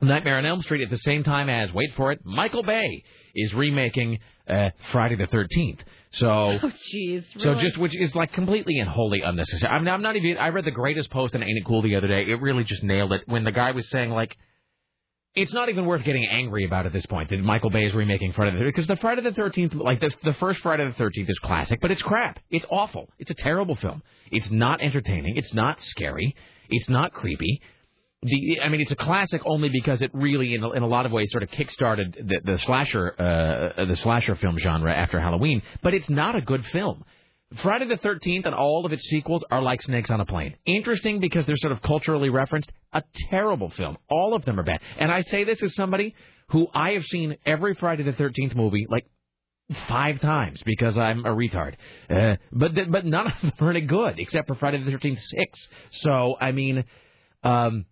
Nightmare 0.00 0.38
on 0.38 0.46
Elm 0.46 0.62
Street 0.62 0.82
at 0.82 0.90
the 0.90 0.98
same 0.98 1.22
time 1.22 1.48
as 1.48 1.72
wait 1.72 1.94
for 1.96 2.12
it, 2.12 2.20
Michael 2.24 2.62
Bay 2.62 3.02
is 3.34 3.54
remaking 3.54 4.18
uh, 4.48 4.70
Friday 4.92 5.16
the 5.16 5.26
13th. 5.26 5.80
So. 6.12 6.58
Oh, 6.62 6.72
jeez. 6.94 7.24
So 7.40 7.54
just 7.54 7.76
which 7.78 7.94
is 7.96 8.14
like 8.14 8.32
completely 8.32 8.78
and 8.78 8.88
wholly 8.88 9.20
unnecessary. 9.20 9.70
I'm, 9.72 9.86
I'm 9.88 10.02
not 10.02 10.16
even. 10.16 10.38
I 10.38 10.48
read 10.48 10.64
the 10.64 10.70
greatest 10.70 11.10
post 11.10 11.34
on 11.34 11.42
Ain't 11.42 11.58
It 11.58 11.64
Cool 11.66 11.82
the 11.82 11.96
other 11.96 12.08
day. 12.08 12.24
It 12.28 12.40
really 12.40 12.64
just 12.64 12.82
nailed 12.82 13.12
it 13.12 13.22
when 13.26 13.44
the 13.44 13.52
guy 13.52 13.72
was 13.72 13.88
saying 13.90 14.10
like, 14.10 14.36
it's 15.34 15.52
not 15.52 15.68
even 15.68 15.84
worth 15.84 16.02
getting 16.02 16.26
angry 16.26 16.64
about 16.64 16.86
at 16.86 16.94
this 16.94 17.04
point 17.04 17.28
that 17.28 17.38
Michael 17.40 17.68
Bay 17.68 17.84
is 17.84 17.94
remaking 17.94 18.32
Friday 18.32 18.56
the 18.56 18.64
13th. 18.64 18.68
because 18.68 18.86
the 18.86 18.96
Friday 18.96 19.20
the 19.20 19.32
Thirteenth, 19.32 19.74
like 19.74 20.00
the 20.00 20.10
the 20.22 20.32
first 20.34 20.60
Friday 20.62 20.86
the 20.86 20.94
Thirteenth 20.94 21.28
is 21.28 21.38
classic, 21.40 21.78
but 21.82 21.90
it's 21.90 22.00
crap. 22.02 22.38
It's 22.50 22.64
awful. 22.70 23.10
It's 23.18 23.30
a 23.30 23.34
terrible 23.34 23.76
film. 23.76 24.02
It's 24.30 24.50
not 24.50 24.80
entertaining. 24.80 25.36
It's 25.36 25.52
not 25.52 25.82
scary. 25.82 26.34
It's 26.70 26.88
not 26.88 27.12
creepy. 27.12 27.60
The, 28.26 28.60
I 28.60 28.68
mean, 28.68 28.80
it's 28.80 28.92
a 28.92 28.96
classic 28.96 29.42
only 29.44 29.68
because 29.68 30.02
it 30.02 30.10
really, 30.12 30.54
in 30.54 30.62
a, 30.62 30.70
in 30.72 30.82
a 30.82 30.86
lot 30.86 31.06
of 31.06 31.12
ways, 31.12 31.30
sort 31.30 31.42
of 31.42 31.50
kickstarted 31.50 32.14
the, 32.14 32.40
the 32.44 32.58
slasher, 32.58 33.14
uh, 33.18 33.84
the 33.84 33.96
slasher 33.96 34.34
film 34.34 34.58
genre 34.58 34.92
after 34.92 35.20
Halloween. 35.20 35.62
But 35.82 35.94
it's 35.94 36.10
not 36.10 36.36
a 36.36 36.40
good 36.40 36.64
film. 36.66 37.04
Friday 37.62 37.86
the 37.86 37.96
13th 37.96 38.44
and 38.44 38.54
all 38.54 38.84
of 38.84 38.92
its 38.92 39.04
sequels 39.04 39.44
are 39.50 39.62
like 39.62 39.80
Snakes 39.82 40.10
on 40.10 40.20
a 40.20 40.26
Plane. 40.26 40.56
Interesting 40.66 41.20
because 41.20 41.46
they're 41.46 41.56
sort 41.56 41.72
of 41.72 41.80
culturally 41.80 42.28
referenced. 42.28 42.72
A 42.92 43.02
terrible 43.30 43.70
film. 43.70 43.96
All 44.08 44.34
of 44.34 44.44
them 44.44 44.58
are 44.58 44.64
bad. 44.64 44.80
And 44.98 45.12
I 45.12 45.20
say 45.20 45.44
this 45.44 45.62
as 45.62 45.74
somebody 45.74 46.14
who 46.48 46.66
I 46.74 46.92
have 46.92 47.04
seen 47.04 47.36
every 47.44 47.74
Friday 47.74 48.02
the 48.02 48.12
13th 48.12 48.56
movie 48.56 48.86
like 48.88 49.06
five 49.88 50.20
times 50.20 50.60
because 50.64 50.98
I'm 50.98 51.24
a 51.24 51.30
retard. 51.30 51.74
Uh, 52.10 52.36
but 52.52 52.74
th- 52.74 52.90
but 52.90 53.04
none 53.04 53.26
of 53.28 53.40
them 53.40 53.52
are 53.60 53.70
any 53.70 53.80
good 53.82 54.18
except 54.18 54.48
for 54.48 54.54
Friday 54.56 54.82
the 54.82 54.90
13th 54.90 55.20
six. 55.20 55.68
So 55.90 56.36
I 56.40 56.52
mean, 56.52 56.84
um, 57.42 57.84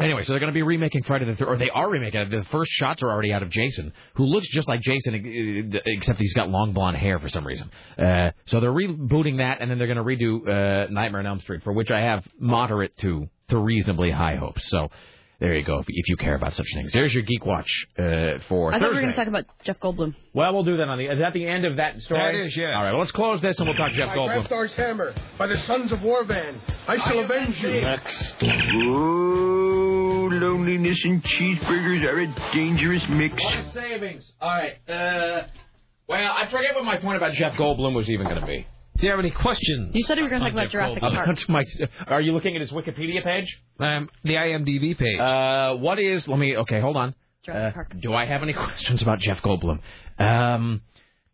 Anyway, 0.00 0.24
so 0.24 0.32
they're 0.32 0.40
going 0.40 0.52
to 0.52 0.54
be 0.54 0.62
remaking 0.62 1.04
Friday 1.04 1.24
the 1.24 1.36
Third, 1.36 1.48
or 1.48 1.56
they 1.56 1.70
are 1.70 1.88
remaking 1.88 2.20
it. 2.20 2.30
The 2.30 2.44
first 2.50 2.70
shots 2.72 3.02
are 3.02 3.10
already 3.10 3.32
out 3.32 3.42
of 3.44 3.50
Jason, 3.50 3.92
who 4.14 4.24
looks 4.24 4.48
just 4.48 4.66
like 4.66 4.80
Jason, 4.80 5.72
uh, 5.72 5.78
except 5.86 6.18
he's 6.18 6.34
got 6.34 6.48
long 6.48 6.72
blonde 6.72 6.96
hair 6.96 7.20
for 7.20 7.28
some 7.28 7.46
reason. 7.46 7.70
Uh, 7.96 8.32
so 8.46 8.58
they're 8.60 8.72
rebooting 8.72 9.38
that, 9.38 9.58
and 9.60 9.70
then 9.70 9.78
they're 9.78 9.86
going 9.86 9.96
to 9.96 10.02
redo 10.02 10.48
uh, 10.48 10.90
Nightmare 10.90 11.20
on 11.20 11.26
Elm 11.26 11.40
Street, 11.40 11.62
for 11.62 11.72
which 11.72 11.90
I 11.90 12.00
have 12.00 12.26
moderate 12.38 12.96
to 12.98 13.28
to 13.50 13.58
reasonably 13.58 14.10
high 14.10 14.36
hopes. 14.36 14.68
So 14.68 14.88
there 15.44 15.54
you 15.56 15.64
go, 15.64 15.78
if, 15.80 15.86
if 15.88 16.08
you 16.08 16.16
care 16.16 16.34
about 16.34 16.54
such 16.54 16.66
things. 16.72 16.90
There's 16.92 17.12
your 17.12 17.22
Geek 17.22 17.44
Watch 17.44 17.70
uh, 17.98 18.38
for 18.48 18.72
I 18.72 18.78
thought 18.78 18.88
we 18.88 18.94
were 18.94 19.00
going 19.02 19.12
to 19.12 19.16
talk 19.16 19.26
about 19.28 19.44
Jeff 19.62 19.78
Goldblum. 19.78 20.14
well, 20.32 20.54
we'll 20.54 20.64
do 20.64 20.78
that 20.78 20.88
on 20.88 20.96
the. 20.96 21.04
Is 21.04 21.18
that 21.18 21.34
the 21.34 21.46
end 21.46 21.66
of 21.66 21.76
that 21.76 22.00
story? 22.00 22.38
That 22.38 22.46
is, 22.46 22.56
yes. 22.56 22.72
All 22.74 22.82
right, 22.82 22.92
well, 22.92 23.00
let's 23.00 23.12
close 23.12 23.42
this 23.42 23.58
and 23.58 23.68
we'll 23.68 23.76
talk 23.76 23.92
Jeff 23.92 24.08
By 24.08 24.16
Goldblum. 24.16 24.48
Grabthar's 24.48 24.72
hammer, 24.72 25.14
by 25.36 25.46
the 25.46 25.58
sons 25.66 25.92
of 25.92 25.98
Worvan, 25.98 26.58
I 26.88 26.96
shall 26.96 27.18
avenge 27.20 27.60
you. 27.60 27.82
Next. 27.82 28.36
Oh, 28.42 30.28
loneliness 30.32 30.98
and 31.04 31.22
cheeseburgers 31.22 32.04
are 32.04 32.20
a 32.20 32.52
dangerous 32.54 33.02
mix. 33.10 33.42
savings. 33.74 34.32
All 34.40 34.48
right. 34.48 34.76
Uh, 34.88 35.46
well, 36.08 36.32
I 36.32 36.50
forget 36.50 36.74
what 36.74 36.84
my 36.84 36.96
point 36.96 37.18
about 37.18 37.34
Jeff 37.34 37.52
Goldblum 37.54 37.94
was 37.94 38.08
even 38.08 38.26
going 38.26 38.40
to 38.40 38.46
be. 38.46 38.66
Do 38.96 39.06
you 39.06 39.10
have 39.10 39.18
any 39.18 39.30
questions? 39.30 39.90
You 39.94 40.04
said 40.04 40.18
you 40.18 40.24
were 40.24 40.30
going 40.30 40.42
to 40.42 40.50
talk 40.50 40.52
about 40.58 40.70
Jurassic 40.70 41.00
Park. 41.00 41.48
My, 41.48 41.64
are 42.06 42.20
you 42.20 42.32
looking 42.32 42.54
at 42.54 42.60
his 42.60 42.70
Wikipedia 42.70 43.24
page? 43.24 43.60
Um, 43.80 44.08
the 44.22 44.34
IMDb 44.34 44.96
page. 44.96 45.18
Uh, 45.18 45.76
what 45.76 45.98
is? 45.98 46.28
Let 46.28 46.38
me. 46.38 46.56
Okay, 46.58 46.80
hold 46.80 46.96
on. 46.96 47.14
Jurassic 47.44 47.70
Uh, 47.70 47.74
Park. 47.74 48.00
do 48.00 48.14
I 48.14 48.24
have 48.26 48.42
any 48.42 48.52
questions 48.64 49.02
about 49.02 49.18
Jeff 49.18 49.42
Goldblum? 49.42 49.80
Um. 50.18 50.82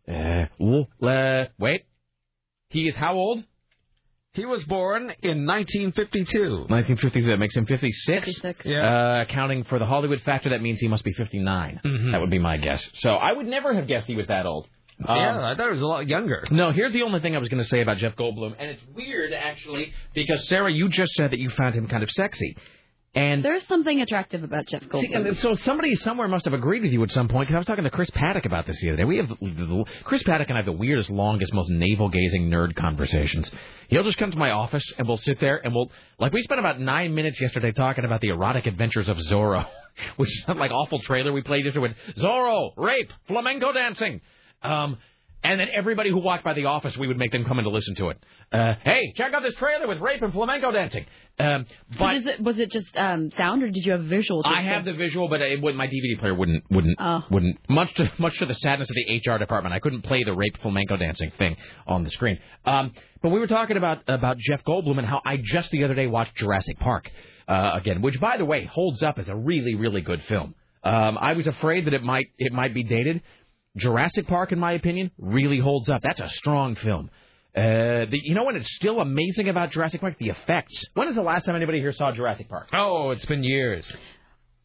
Uh, 0.07 0.45
well, 0.59 0.87
uh, 1.03 1.45
wait. 1.59 1.85
He 2.69 2.87
is 2.87 2.95
how 2.95 3.13
old? 3.15 3.43
He 4.33 4.45
was 4.45 4.63
born 4.63 5.13
in 5.21 5.45
1952. 5.45 6.39
1952. 6.69 7.27
That 7.31 7.37
makes 7.37 7.55
him 7.55 7.65
56. 7.65 8.25
56. 8.25 8.65
Yeah. 8.65 8.79
Uh, 9.19 9.21
accounting 9.23 9.65
for 9.65 9.77
the 9.77 9.85
Hollywood 9.85 10.21
factor, 10.21 10.49
that 10.51 10.61
means 10.61 10.79
he 10.79 10.87
must 10.87 11.03
be 11.03 11.11
59. 11.11 11.81
Mhm. 11.83 12.11
That 12.13 12.21
would 12.21 12.29
be 12.29 12.39
my 12.39 12.55
guess. 12.55 12.81
So 12.95 13.09
I 13.11 13.33
would 13.33 13.45
never 13.45 13.73
have 13.73 13.87
guessed 13.87 14.07
he 14.07 14.15
was 14.15 14.27
that 14.27 14.45
old. 14.45 14.69
Um, 15.07 15.17
yeah, 15.17 15.51
I 15.51 15.55
thought 15.55 15.67
he 15.67 15.73
was 15.73 15.81
a 15.81 15.87
lot 15.87 16.07
younger. 16.07 16.43
No, 16.51 16.71
here's 16.71 16.93
the 16.93 17.01
only 17.03 17.19
thing 17.19 17.35
I 17.35 17.39
was 17.39 17.49
going 17.49 17.63
to 17.63 17.69
say 17.69 17.81
about 17.81 17.97
Jeff 17.97 18.15
Goldblum, 18.15 18.55
and 18.59 18.69
it's 18.69 18.83
weird 18.95 19.33
actually 19.33 19.93
because 20.13 20.47
Sarah, 20.47 20.71
you 20.71 20.89
just 20.89 21.13
said 21.13 21.31
that 21.31 21.39
you 21.39 21.49
found 21.49 21.75
him 21.75 21.87
kind 21.87 22.03
of 22.03 22.11
sexy, 22.11 22.55
and 23.13 23.43
There's 23.43 23.67
something 23.67 23.99
attractive 23.99 24.41
about 24.41 24.67
Jeff 24.67 24.83
Goldblum. 24.83 25.01
See, 25.01 25.13
and 25.13 25.37
so 25.37 25.53
somebody 25.55 25.95
somewhere 25.95 26.29
must 26.29 26.45
have 26.45 26.53
agreed 26.53 26.81
with 26.81 26.93
you 26.93 27.03
at 27.03 27.11
some 27.11 27.27
point 27.27 27.47
because 27.47 27.55
I 27.55 27.57
was 27.57 27.67
talking 27.67 27.83
to 27.83 27.89
Chris 27.89 28.09
Paddock 28.09 28.45
about 28.45 28.65
this 28.65 28.79
the 28.79 28.87
other 28.87 28.97
day. 28.97 29.03
We 29.03 29.17
have 29.17 29.27
the, 29.27 29.35
the, 29.41 29.85
Chris 30.05 30.23
Paddock 30.23 30.47
and 30.47 30.57
I 30.57 30.59
have 30.59 30.65
the 30.65 30.71
weirdest, 30.71 31.09
longest, 31.09 31.53
most 31.53 31.69
navel-gazing 31.69 32.49
nerd 32.49 32.73
conversations. 32.75 33.51
He'll 33.89 34.05
just 34.05 34.17
come 34.17 34.31
to 34.31 34.37
my 34.37 34.51
office 34.51 34.85
and 34.97 35.09
we'll 35.09 35.17
sit 35.17 35.41
there 35.41 35.57
and 35.57 35.75
we'll 35.75 35.91
like 36.19 36.31
we 36.31 36.41
spent 36.41 36.59
about 36.59 36.79
nine 36.79 37.13
minutes 37.13 37.41
yesterday 37.41 37.73
talking 37.73 38.05
about 38.05 38.21
the 38.21 38.29
erotic 38.29 38.65
adventures 38.65 39.09
of 39.09 39.17
Zorro, 39.17 39.67
which 40.15 40.29
is 40.29 40.43
some 40.45 40.57
like 40.57 40.71
awful 40.71 40.99
trailer 41.01 41.33
we 41.33 41.41
played 41.41 41.65
yesterday 41.65 41.89
with 41.89 42.15
Zorro, 42.15 42.71
rape, 42.77 43.11
flamenco 43.27 43.73
dancing. 43.73 44.21
Um, 44.61 44.97
and 45.43 45.59
then 45.59 45.69
everybody 45.73 46.11
who 46.11 46.19
walked 46.19 46.43
by 46.43 46.53
the 46.53 46.65
office, 46.65 46.95
we 46.95 47.07
would 47.07 47.17
make 47.17 47.31
them 47.31 47.45
come 47.45 47.57
in 47.57 47.63
to 47.65 47.71
listen 47.71 47.95
to 47.95 48.09
it. 48.09 48.23
Uh, 48.51 48.73
hey, 48.83 49.11
check 49.15 49.33
out 49.33 49.41
this 49.41 49.55
trailer 49.55 49.87
with 49.87 49.97
rape 49.99 50.21
and 50.21 50.31
flamenco 50.31 50.71
dancing. 50.71 51.05
Um, 51.39 51.65
but 51.97 52.15
is 52.15 52.25
it, 52.27 52.39
was 52.41 52.59
it 52.59 52.71
just 52.71 52.95
um, 52.95 53.31
sound, 53.35 53.63
or 53.63 53.71
did 53.71 53.83
you 53.83 53.93
have 53.93 54.03
visual? 54.03 54.43
I 54.45 54.61
have 54.61 54.85
the 54.85 54.93
visual, 54.93 55.29
but 55.29 55.41
it 55.41 55.59
my 55.59 55.87
DVD 55.87 56.19
player 56.19 56.35
wouldn't 56.35 56.63
wouldn't 56.69 56.95
Oh. 56.99 57.23
wouldn't 57.31 57.57
much 57.67 57.91
to 57.95 58.11
much 58.19 58.37
to 58.37 58.45
the 58.45 58.53
sadness 58.53 58.89
of 58.91 58.95
the 58.95 59.17
HR 59.31 59.39
department. 59.39 59.73
I 59.73 59.79
couldn't 59.79 60.03
play 60.03 60.23
the 60.23 60.33
rape 60.35 60.57
flamenco 60.61 60.97
dancing 60.97 61.31
thing 61.31 61.55
on 61.87 62.03
the 62.03 62.11
screen. 62.11 62.37
Um, 62.65 62.91
but 63.23 63.29
we 63.29 63.39
were 63.39 63.47
talking 63.47 63.77
about 63.77 64.03
about 64.07 64.37
Jeff 64.37 64.63
Goldblum 64.63 64.99
and 64.99 65.07
how 65.07 65.21
I 65.25 65.37
just 65.37 65.71
the 65.71 65.85
other 65.85 65.95
day 65.95 66.05
watched 66.05 66.35
Jurassic 66.35 66.77
Park 66.77 67.09
uh, 67.47 67.71
again, 67.73 68.03
which 68.03 68.19
by 68.19 68.37
the 68.37 68.45
way 68.45 68.65
holds 68.65 69.01
up 69.01 69.17
as 69.17 69.27
a 69.27 69.35
really 69.35 69.73
really 69.73 70.01
good 70.01 70.21
film. 70.25 70.53
Um, 70.83 71.17
I 71.19 71.33
was 71.33 71.47
afraid 71.47 71.85
that 71.85 71.93
it 71.95 72.03
might 72.03 72.27
it 72.37 72.53
might 72.53 72.75
be 72.75 72.83
dated. 72.83 73.21
Jurassic 73.77 74.27
Park, 74.27 74.51
in 74.51 74.59
my 74.59 74.73
opinion, 74.73 75.11
really 75.17 75.59
holds 75.59 75.89
up. 75.89 76.01
That's 76.01 76.19
a 76.19 76.29
strong 76.29 76.75
film. 76.75 77.09
Uh, 77.55 78.05
the, 78.09 78.19
you 78.23 78.33
know 78.35 78.43
what? 78.43 78.55
It's 78.55 78.73
still 78.75 78.99
amazing 79.01 79.49
about 79.49 79.71
Jurassic 79.71 80.01
Park. 80.01 80.15
The 80.17 80.29
effects. 80.29 80.83
When 80.93 81.07
is 81.07 81.15
the 81.15 81.21
last 81.21 81.45
time 81.45 81.55
anybody 81.55 81.79
here 81.79 81.91
saw 81.93 82.11
Jurassic 82.11 82.47
Park? 82.49 82.69
Oh, 82.73 83.11
it's 83.11 83.25
been 83.25 83.43
years. 83.43 83.93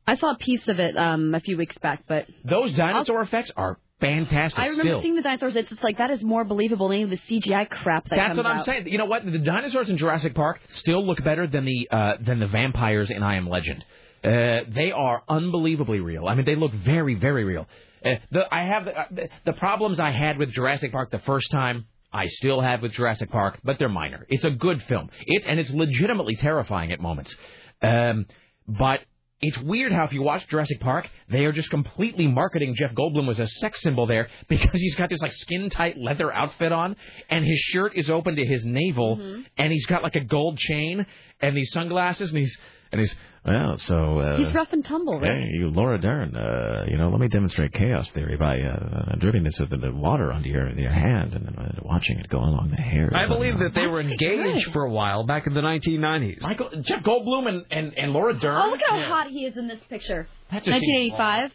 I 0.06 0.16
saw 0.16 0.32
a 0.32 0.36
piece 0.36 0.66
of 0.68 0.78
it 0.78 0.96
um, 0.96 1.34
a 1.34 1.40
few 1.40 1.56
weeks 1.56 1.76
back, 1.78 2.04
but 2.06 2.26
Those 2.44 2.72
dinosaur 2.74 3.22
effects 3.22 3.50
are 3.56 3.76
fantastic. 4.00 4.58
I 4.58 4.66
remember 4.66 4.82
still. 4.84 5.02
seeing 5.02 5.16
the 5.16 5.22
dinosaurs. 5.22 5.56
It's 5.56 5.68
just 5.68 5.82
like 5.82 5.98
that 5.98 6.12
is 6.12 6.22
more 6.22 6.44
believable 6.44 6.88
than 6.88 6.96
any 6.98 7.04
of 7.04 7.10
the 7.10 7.16
CGI 7.18 7.68
crap 7.68 8.08
that 8.10 8.16
That's 8.16 8.26
comes 8.28 8.36
what 8.36 8.46
I'm 8.46 8.58
out. 8.58 8.66
saying. 8.66 8.86
You 8.86 8.98
know 8.98 9.06
what? 9.06 9.24
The 9.24 9.38
dinosaurs 9.38 9.88
in 9.88 9.96
Jurassic 9.96 10.34
Park 10.34 10.60
still 10.68 11.04
look 11.04 11.22
better 11.24 11.48
than 11.48 11.64
the 11.64 11.88
uh, 11.90 12.12
than 12.20 12.38
the 12.38 12.46
vampires 12.46 13.10
in 13.10 13.22
I 13.24 13.34
Am 13.36 13.48
Legend. 13.48 13.84
Uh, 14.22 14.60
they 14.68 14.92
are 14.94 15.22
unbelievably 15.28 15.98
real. 16.00 16.26
I 16.28 16.34
mean, 16.36 16.44
they 16.44 16.56
look 16.56 16.72
very, 16.72 17.14
very 17.16 17.42
real. 17.44 17.66
Uh, 18.04 18.14
the, 18.30 18.54
I 18.54 18.62
have 18.62 18.84
the, 18.84 18.98
uh, 18.98 19.04
the, 19.10 19.28
the 19.44 19.52
problems 19.52 20.00
I 20.00 20.10
had 20.10 20.38
with 20.38 20.50
Jurassic 20.50 20.92
Park 20.92 21.10
the 21.10 21.18
first 21.20 21.50
time. 21.50 21.86
I 22.12 22.26
still 22.26 22.60
have 22.60 22.82
with 22.82 22.92
Jurassic 22.92 23.30
Park, 23.30 23.58
but 23.62 23.78
they're 23.78 23.88
minor. 23.88 24.26
It's 24.28 24.44
a 24.44 24.50
good 24.50 24.82
film. 24.84 25.10
It 25.26 25.44
and 25.46 25.60
it's 25.60 25.70
legitimately 25.70 26.36
terrifying 26.36 26.92
at 26.92 27.00
moments. 27.00 27.34
Um, 27.82 28.26
but 28.66 29.00
it's 29.40 29.58
weird 29.58 29.92
how 29.92 30.04
if 30.04 30.12
you 30.12 30.22
watch 30.22 30.48
Jurassic 30.48 30.80
Park, 30.80 31.08
they 31.28 31.44
are 31.44 31.52
just 31.52 31.68
completely 31.68 32.26
marketing 32.26 32.74
Jeff 32.74 32.94
Goldblum 32.94 33.28
as 33.28 33.38
a 33.38 33.46
sex 33.46 33.82
symbol 33.82 34.06
there 34.06 34.28
because 34.48 34.80
he's 34.80 34.94
got 34.94 35.10
this 35.10 35.20
like 35.20 35.32
skin 35.32 35.68
tight 35.68 35.98
leather 35.98 36.32
outfit 36.32 36.72
on 36.72 36.96
and 37.28 37.44
his 37.44 37.58
shirt 37.58 37.92
is 37.96 38.08
open 38.08 38.36
to 38.36 38.46
his 38.46 38.64
navel 38.64 39.44
and 39.58 39.72
he's 39.72 39.86
got 39.86 40.02
like 40.02 40.16
a 40.16 40.24
gold 40.24 40.58
chain 40.58 41.04
and 41.40 41.56
these 41.56 41.70
sunglasses 41.72 42.30
and 42.30 42.38
he's 42.38 42.56
and 42.92 43.00
he's 43.00 43.14
well 43.44 43.78
so 43.78 44.18
uh, 44.18 44.36
He's 44.38 44.52
rough 44.54 44.72
and 44.72 44.84
tumble, 44.84 45.20
right? 45.20 45.30
Hey, 45.30 45.48
you, 45.52 45.70
Laura 45.70 45.98
Dern, 45.98 46.36
uh, 46.36 46.84
you 46.88 46.96
know, 46.96 47.10
let 47.10 47.20
me 47.20 47.28
demonstrate 47.28 47.72
chaos 47.72 48.10
theory 48.10 48.36
by 48.36 48.60
uh, 48.60 49.14
dripping 49.18 49.44
this 49.44 49.58
of 49.60 49.70
the, 49.70 49.76
the 49.76 49.92
water 49.92 50.32
onto 50.32 50.48
your 50.48 50.68
your 50.78 50.92
hand 50.92 51.32
and 51.34 51.46
then 51.46 51.54
uh, 51.56 51.80
watching 51.82 52.18
it 52.18 52.28
go 52.28 52.38
along 52.38 52.70
the 52.70 52.82
hair. 52.82 53.10
I 53.14 53.26
believe 53.26 53.58
that 53.58 53.74
they 53.74 53.86
were 53.86 54.00
engaged 54.00 54.72
for 54.72 54.84
a 54.84 54.90
while 54.90 55.24
back 55.24 55.46
in 55.46 55.54
the 55.54 55.60
1990s. 55.60 56.42
Michael 56.42 56.70
Jeff 56.82 57.02
Goldblum 57.02 57.48
and, 57.48 57.64
and, 57.70 57.92
and 57.96 58.12
Laura 58.12 58.38
Dern. 58.38 58.62
Oh, 58.64 58.70
look 58.70 58.80
at 58.80 59.02
how 59.02 59.08
hot 59.08 59.30
he 59.30 59.44
is 59.46 59.56
in 59.56 59.68
this 59.68 59.80
picture. 59.88 60.28
That 60.50 60.64
just 60.64 60.80
seems 60.80 61.12
1985. 61.12 61.52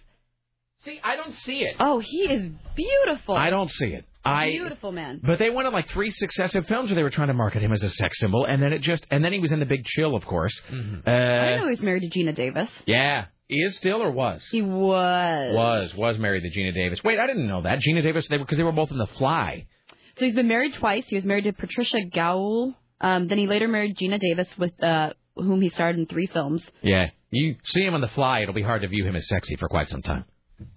See, 0.83 0.99
I 1.03 1.15
don't 1.15 1.33
see 1.35 1.59
it. 1.59 1.75
Oh, 1.79 1.99
he 1.99 2.21
is 2.21 2.51
beautiful. 2.75 3.35
I 3.35 3.49
don't 3.51 3.69
see 3.69 3.87
it. 3.87 4.05
I 4.23 4.49
beautiful 4.49 4.91
man. 4.91 5.19
But 5.23 5.39
they 5.39 5.49
went 5.49 5.67
on 5.67 5.73
like 5.73 5.89
three 5.89 6.11
successive 6.11 6.67
films 6.67 6.89
where 6.89 6.95
they 6.95 7.03
were 7.03 7.09
trying 7.09 7.29
to 7.29 7.33
market 7.33 7.61
him 7.61 7.71
as 7.73 7.81
a 7.83 7.89
sex 7.89 8.19
symbol, 8.19 8.45
and 8.45 8.61
then 8.61 8.71
it 8.73 8.79
just 8.79 9.05
and 9.09 9.23
then 9.23 9.33
he 9.33 9.39
was 9.39 9.51
in 9.51 9.59
the 9.59 9.65
Big 9.65 9.85
Chill, 9.85 10.15
of 10.15 10.25
course. 10.25 10.59
I 10.69 10.73
didn't 10.73 11.03
know 11.05 11.69
he's 11.69 11.81
married 11.81 12.09
to 12.11 12.19
Geena 12.19 12.35
Davis. 12.35 12.69
yeah, 12.85 13.25
he 13.47 13.55
is 13.57 13.75
still 13.77 14.01
or 14.01 14.11
was 14.11 14.43
He 14.51 14.61
was. 14.61 15.53
was 15.55 15.93
was 15.95 16.17
married 16.19 16.43
to 16.43 16.49
Geena 16.59 16.73
Davis. 16.73 17.03
Wait, 17.03 17.19
I 17.19 17.27
didn't 17.27 17.47
know 17.47 17.61
that 17.63 17.79
Geena 17.79 18.03
Davis. 18.03 18.27
They 18.27 18.37
were 18.37 18.43
because 18.45 18.57
they 18.57 18.63
were 18.63 18.71
both 18.71 18.91
in 18.91 18.97
The 18.97 19.07
Fly. 19.07 19.65
So 20.17 20.25
he's 20.25 20.35
been 20.35 20.47
married 20.47 20.73
twice. 20.73 21.05
He 21.07 21.15
was 21.15 21.25
married 21.25 21.45
to 21.45 21.53
Patricia 21.53 22.05
Gaul. 22.13 22.75
Um, 22.99 23.27
then 23.27 23.37
he 23.39 23.47
later 23.47 23.67
married 23.67 23.97
Geena 23.97 24.19
Davis, 24.19 24.47
with 24.57 24.73
uh, 24.83 25.13
whom 25.35 25.61
he 25.61 25.69
starred 25.69 25.97
in 25.97 26.05
three 26.05 26.27
films. 26.27 26.61
Yeah, 26.83 27.07
you 27.31 27.55
see 27.63 27.81
him 27.83 27.93
on 27.95 28.01
The 28.01 28.07
Fly, 28.09 28.41
it'll 28.41 28.53
be 28.53 28.61
hard 28.61 28.83
to 28.83 28.87
view 28.87 29.03
him 29.05 29.15
as 29.15 29.27
sexy 29.27 29.55
for 29.55 29.67
quite 29.67 29.87
some 29.89 30.01
time. 30.03 30.25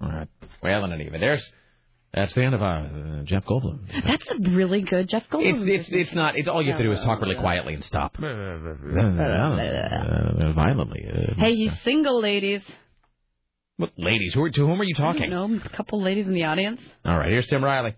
All 0.01 0.09
right. 0.09 0.29
Well, 0.63 0.85
in 0.87 0.93
any 0.93 1.05
event, 1.05 1.21
there's 1.21 1.53
that's 2.15 2.35
the 2.35 2.43
end 2.43 2.55
of 2.55 2.63
our 2.63 2.79
uh, 2.79 3.23
Jeff 3.25 3.45
Goldblum. 3.45 3.81
That's 4.07 4.25
a 4.31 4.51
really 4.51 4.83
good 4.83 5.09
Jeff 5.09 5.25
Goldblum. 5.31 5.69
It's 5.69 5.89
it's 5.89 6.09
it's 6.09 6.15
not. 6.15 6.37
It's 6.37 6.49
all 6.49 6.63
you 6.63 6.71
have 6.71 6.79
to 6.79 6.85
do 6.85 6.93
is 6.93 7.01
talk 7.01 7.21
really 7.21 7.35
quietly 7.37 7.75
and 7.75 7.85
stop. 7.85 8.17
Uh, 8.23 8.29
violently. 10.53 11.07
Uh, 11.09 11.35
Hey, 11.37 11.55
he's 11.57 11.73
single, 11.83 12.21
ladies. 12.21 12.63
What 13.77 13.91
ladies? 13.97 14.35
Who 14.35 14.45
are, 14.45 14.51
to 14.51 14.61
whom 14.67 14.81
are 14.81 14.85
you 14.85 14.95
talking? 14.95 15.31
don't 15.31 15.65
a 15.65 15.69
couple 15.71 16.01
ladies 16.03 16.27
in 16.27 16.35
the 16.35 16.45
audience. 16.45 16.81
All 17.05 17.19
right, 17.19 17.31
here's 17.31 17.47
Tim 17.49 17.65
Riley. 17.65 17.95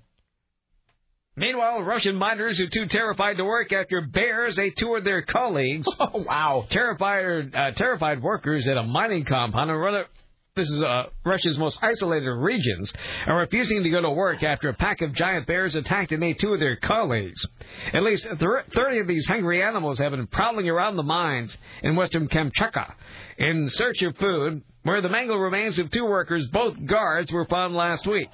Meanwhile, 1.39 1.83
Russian 1.83 2.17
miners 2.17 2.59
are 2.61 2.69
too 2.69 2.87
terrified 2.87 3.37
to 3.37 3.45
work 3.45 3.71
after 3.71 4.01
bears 4.01 4.59
ate 4.59 4.75
two 4.79 4.95
of 4.95 5.05
their 5.05 5.21
colleagues. 5.23 5.87
Oh, 6.01 6.25
wow. 6.27 6.65
Terrified, 6.71 7.55
uh, 7.55 7.73
terrified 7.73 8.23
workers 8.23 8.67
at 8.69 8.79
a 8.79 8.83
mining 8.83 9.27
compound 9.27 9.71
in 9.71 9.77
Russia. 9.77 10.09
This 10.57 10.71
is 10.71 10.81
uh, 10.83 11.03
Russia's 11.23 11.59
most 11.59 11.79
isolated 11.83 12.31
regions 12.31 12.91
are 13.27 13.37
refusing 13.37 13.83
to 13.83 13.91
go 13.91 14.01
to 14.01 14.09
work 14.09 14.43
after 14.43 14.71
a 14.71 14.73
pack 14.73 15.03
of 15.03 15.13
giant 15.13 15.47
bears 15.47 15.75
attacked 15.75 16.13
and 16.13 16.25
ate 16.25 16.39
two 16.39 16.55
of 16.55 16.61
their 16.61 16.77
colleagues. 16.77 17.45
At 17.93 18.03
least 18.03 18.27
thir- 18.39 18.65
30 18.75 19.01
of 19.01 19.07
these 19.07 19.27
hungry 19.27 19.63
animals 19.63 19.99
have 19.99 20.13
been 20.13 20.27
prowling 20.27 20.67
around 20.67 20.97
the 20.97 21.03
mines 21.03 21.55
in 21.83 21.95
western 21.95 22.27
Kamchatka 22.27 22.91
in 23.37 23.69
search 23.69 24.01
of 24.01 24.17
food, 24.17 24.63
where 24.83 25.03
the 25.03 25.11
mangled 25.11 25.43
remains 25.43 25.79
of 25.79 25.91
two 25.91 26.07
workers, 26.07 26.49
both 26.49 26.75
guards, 26.87 27.31
were 27.31 27.45
found 27.45 27.75
last 27.75 28.07
week. 28.07 28.31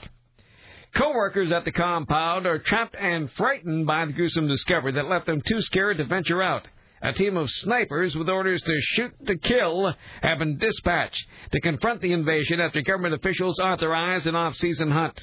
Co-workers 0.94 1.50
at 1.50 1.64
the 1.64 1.72
compound 1.72 2.46
are 2.46 2.60
trapped 2.60 2.94
and 2.94 3.32
frightened 3.32 3.84
by 3.84 4.04
the 4.04 4.12
gruesome 4.12 4.46
discovery 4.46 4.92
that 4.92 5.08
left 5.08 5.26
them 5.26 5.40
too 5.40 5.60
scared 5.60 5.96
to 5.96 6.04
venture 6.04 6.40
out. 6.40 6.68
A 7.02 7.12
team 7.12 7.36
of 7.36 7.50
snipers 7.50 8.16
with 8.16 8.28
orders 8.28 8.62
to 8.62 8.80
shoot 8.80 9.12
to 9.26 9.36
kill 9.36 9.92
have 10.22 10.38
been 10.38 10.56
dispatched 10.56 11.26
to 11.50 11.60
confront 11.60 12.00
the 12.00 12.12
invasion 12.12 12.60
after 12.60 12.80
government 12.80 13.14
officials 13.14 13.58
authorized 13.58 14.28
an 14.28 14.36
off-season 14.36 14.90
hunt. 14.90 15.20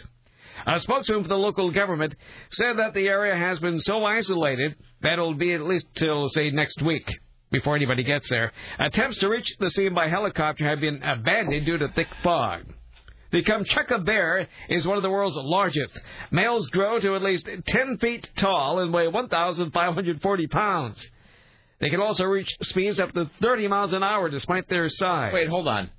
A 0.67 0.77
spokesman 0.81 1.23
for 1.23 1.29
the 1.29 1.37
local 1.37 1.71
government 1.71 2.15
said 2.51 2.77
that 2.79 2.93
the 2.93 3.07
area 3.07 3.35
has 3.35 3.59
been 3.59 3.79
so 3.79 4.03
isolated 4.03 4.75
that 5.01 5.13
it'll 5.13 5.35
be 5.35 5.53
at 5.53 5.61
least 5.61 5.87
till, 5.95 6.27
say, 6.29 6.49
next 6.51 6.81
week 6.81 7.09
before 7.49 7.77
anybody 7.77 8.03
gets 8.03 8.29
there. 8.29 8.51
Attempts 8.77 9.17
to 9.19 9.29
reach 9.29 9.55
the 9.59 9.69
scene 9.69 9.93
by 9.93 10.09
helicopter 10.09 10.65
have 10.65 10.81
been 10.81 11.01
abandoned 11.01 11.65
due 11.65 11.77
to 11.77 11.87
thick 11.89 12.09
fog. 12.21 12.63
The 13.31 13.41
Kamchatka 13.41 14.05
bear 14.05 14.47
is 14.67 14.85
one 14.85 14.97
of 14.97 15.03
the 15.03 15.09
world's 15.09 15.37
largest. 15.37 15.97
Males 16.29 16.67
grow 16.67 16.99
to 16.99 17.15
at 17.15 17.21
least 17.21 17.47
10 17.67 17.97
feet 17.99 18.27
tall 18.35 18.79
and 18.79 18.91
weigh 18.91 19.07
1,540 19.07 20.47
pounds. 20.47 21.07
They 21.79 21.89
can 21.89 22.01
also 22.01 22.25
reach 22.25 22.55
speeds 22.61 22.99
up 22.99 23.13
to 23.13 23.29
30 23.41 23.67
miles 23.67 23.93
an 23.93 24.03
hour 24.03 24.29
despite 24.29 24.67
their 24.69 24.89
size. 24.89 25.33
Wait, 25.33 25.49
hold 25.49 25.67
on. 25.67 25.89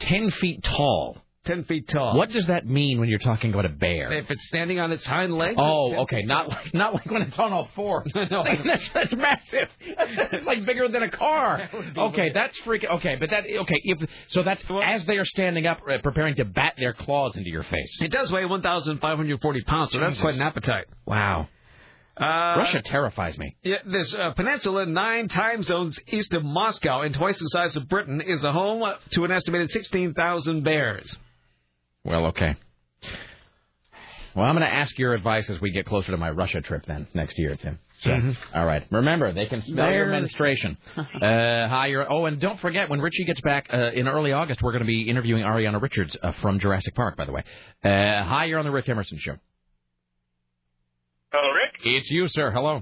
10 0.00 0.30
feet 0.30 0.62
tall. 0.62 1.18
10 1.44 1.64
feet 1.64 1.86
tall. 1.88 2.16
What 2.16 2.30
does 2.30 2.46
that 2.46 2.66
mean 2.66 2.98
when 3.00 3.10
you're 3.10 3.18
talking 3.18 3.52
about 3.52 3.66
a 3.66 3.68
bear? 3.68 4.10
If 4.12 4.30
it's 4.30 4.46
standing 4.46 4.80
on 4.80 4.92
its 4.92 5.04
hind 5.06 5.34
legs. 5.34 5.56
Oh, 5.58 5.94
okay. 6.02 6.22
Not 6.22 6.48
like 6.48 6.72
not 6.74 6.94
like 6.94 7.04
when 7.10 7.20
it's 7.22 7.38
on 7.38 7.52
all 7.52 7.68
fours. 7.76 8.10
No. 8.30 8.42
that's 8.64 8.88
that's 8.94 9.14
massive. 9.14 9.68
It's 9.80 10.46
like 10.46 10.64
bigger 10.64 10.88
than 10.88 11.02
a 11.02 11.10
car. 11.10 11.68
Okay, 11.96 12.30
that's 12.32 12.58
freaking. 12.60 12.90
Okay, 12.90 13.16
but 13.20 13.30
that 13.30 13.44
okay. 13.46 13.80
If 13.84 14.08
so, 14.28 14.42
that's 14.42 14.62
as 14.82 15.04
they 15.04 15.18
are 15.18 15.24
standing 15.24 15.66
up, 15.66 15.80
uh, 15.88 15.98
preparing 16.02 16.34
to 16.36 16.44
bat 16.44 16.74
their 16.78 16.94
claws 16.94 17.36
into 17.36 17.50
your 17.50 17.62
face. 17.62 17.98
It 18.00 18.10
does 18.10 18.32
weigh 18.32 18.44
1,540 18.46 19.62
pounds, 19.62 19.92
so 19.92 19.98
that's 20.00 20.10
Jesus. 20.12 20.22
quite 20.22 20.34
an 20.34 20.42
appetite. 20.42 20.86
Wow. 21.06 21.48
Uh, 22.16 22.54
Russia 22.58 22.80
terrifies 22.82 23.36
me. 23.38 23.56
Yeah, 23.62 23.78
this 23.86 24.14
uh, 24.14 24.30
peninsula, 24.32 24.86
nine 24.86 25.28
time 25.28 25.62
zones 25.64 25.98
east 26.08 26.32
of 26.34 26.44
Moscow 26.44 27.00
and 27.02 27.14
twice 27.14 27.38
the 27.40 27.48
size 27.48 27.76
of 27.76 27.88
Britain, 27.88 28.20
is 28.20 28.40
the 28.40 28.52
home 28.52 28.84
to 29.10 29.24
an 29.24 29.32
estimated 29.32 29.70
16,000 29.72 30.62
bears. 30.62 31.18
Well, 32.04 32.26
okay. 32.26 32.54
Well, 34.36 34.44
I'm 34.44 34.56
going 34.56 34.66
to 34.68 34.72
ask 34.74 34.98
your 34.98 35.14
advice 35.14 35.48
as 35.48 35.60
we 35.60 35.70
get 35.70 35.86
closer 35.86 36.10
to 36.10 36.16
my 36.18 36.30
Russia 36.30 36.60
trip 36.60 36.84
then 36.86 37.06
next 37.14 37.38
year, 37.38 37.56
Tim. 37.56 37.78
So, 38.02 38.10
Mhm. 38.10 38.36
all 38.52 38.66
right. 38.66 38.84
Remember, 38.90 39.32
they 39.32 39.46
can 39.46 39.62
smell 39.62 39.92
your 39.92 40.06
Bears. 40.06 40.22
menstruation. 40.22 40.76
uh, 40.96 41.02
hi, 41.68 41.86
you're, 41.86 42.10
oh, 42.12 42.26
and 42.26 42.40
don't 42.40 42.58
forget 42.58 42.88
when 42.90 43.00
Richie 43.00 43.24
gets 43.24 43.40
back 43.42 43.68
uh, 43.72 43.92
in 43.94 44.08
early 44.08 44.32
August, 44.32 44.60
we're 44.60 44.72
going 44.72 44.82
to 44.82 44.86
be 44.88 45.08
interviewing 45.08 45.44
Ariana 45.44 45.80
Richards 45.80 46.16
uh, 46.20 46.32
from 46.42 46.58
Jurassic 46.58 46.94
Park. 46.96 47.16
By 47.16 47.24
the 47.26 47.32
way, 47.32 47.44
uh, 47.84 48.24
hi, 48.24 48.46
you're 48.46 48.58
on 48.58 48.64
the 48.64 48.72
Rick 48.72 48.88
Emerson 48.88 49.18
show. 49.20 49.36
Hello, 51.34 51.50
Rick. 51.50 51.82
It's 51.82 52.06
you, 52.14 52.30
sir. 52.30 52.54
Hello. 52.54 52.78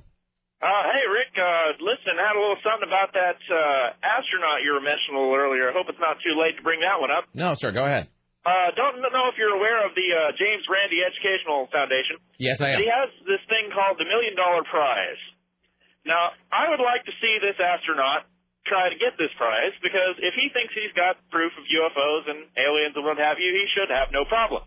Uh, 0.61 0.85
hey, 0.93 1.05
Rick. 1.09 1.33
Uh, 1.33 1.73
listen, 1.81 2.21
I 2.21 2.23
had 2.29 2.37
a 2.37 2.43
little 2.45 2.61
something 2.61 2.85
about 2.85 3.17
that 3.17 3.41
uh, 3.49 3.97
astronaut 4.05 4.61
you 4.61 4.77
were 4.77 4.85
mentioning 4.85 5.17
a 5.17 5.25
little 5.25 5.33
earlier. 5.41 5.73
I 5.73 5.75
hope 5.75 5.89
it's 5.89 5.99
not 5.99 6.21
too 6.21 6.37
late 6.37 6.61
to 6.61 6.63
bring 6.63 6.85
that 6.85 7.01
one 7.01 7.09
up. 7.09 7.33
No, 7.33 7.57
sir. 7.57 7.73
Go 7.73 7.89
ahead. 7.89 8.13
Uh, 8.45 8.77
don't 8.77 9.01
know 9.01 9.33
if 9.33 9.41
you're 9.41 9.57
aware 9.57 9.81
of 9.89 9.97
the 9.97 10.05
uh, 10.05 10.37
James 10.37 10.69
Randi 10.69 11.01
Educational 11.01 11.65
Foundation. 11.73 12.21
Yes, 12.37 12.61
I 12.61 12.77
am. 12.77 12.85
He 12.85 12.93
has 12.93 13.09
this 13.25 13.41
thing 13.49 13.73
called 13.73 13.97
the 13.97 14.05
Million 14.05 14.37
Dollar 14.37 14.69
Prize. 14.69 15.23
Now, 16.05 16.37
I 16.53 16.69
would 16.69 16.83
like 16.83 17.09
to 17.09 17.15
see 17.25 17.41
this 17.41 17.57
astronaut 17.57 18.29
try 18.69 18.93
to 18.93 18.99
get 19.01 19.17
this 19.17 19.33
prize 19.41 19.73
because 19.81 20.21
if 20.21 20.35
he 20.37 20.53
thinks 20.53 20.77
he's 20.77 20.93
got 20.93 21.17
proof 21.33 21.57
of 21.57 21.65
UFOs 21.65 22.29
and 22.29 22.53
aliens 22.59 22.95
and 22.99 23.07
what 23.07 23.17
have 23.17 23.41
you, 23.41 23.49
he 23.49 23.65
should 23.73 23.89
have 23.89 24.13
no 24.13 24.29
problem. 24.29 24.67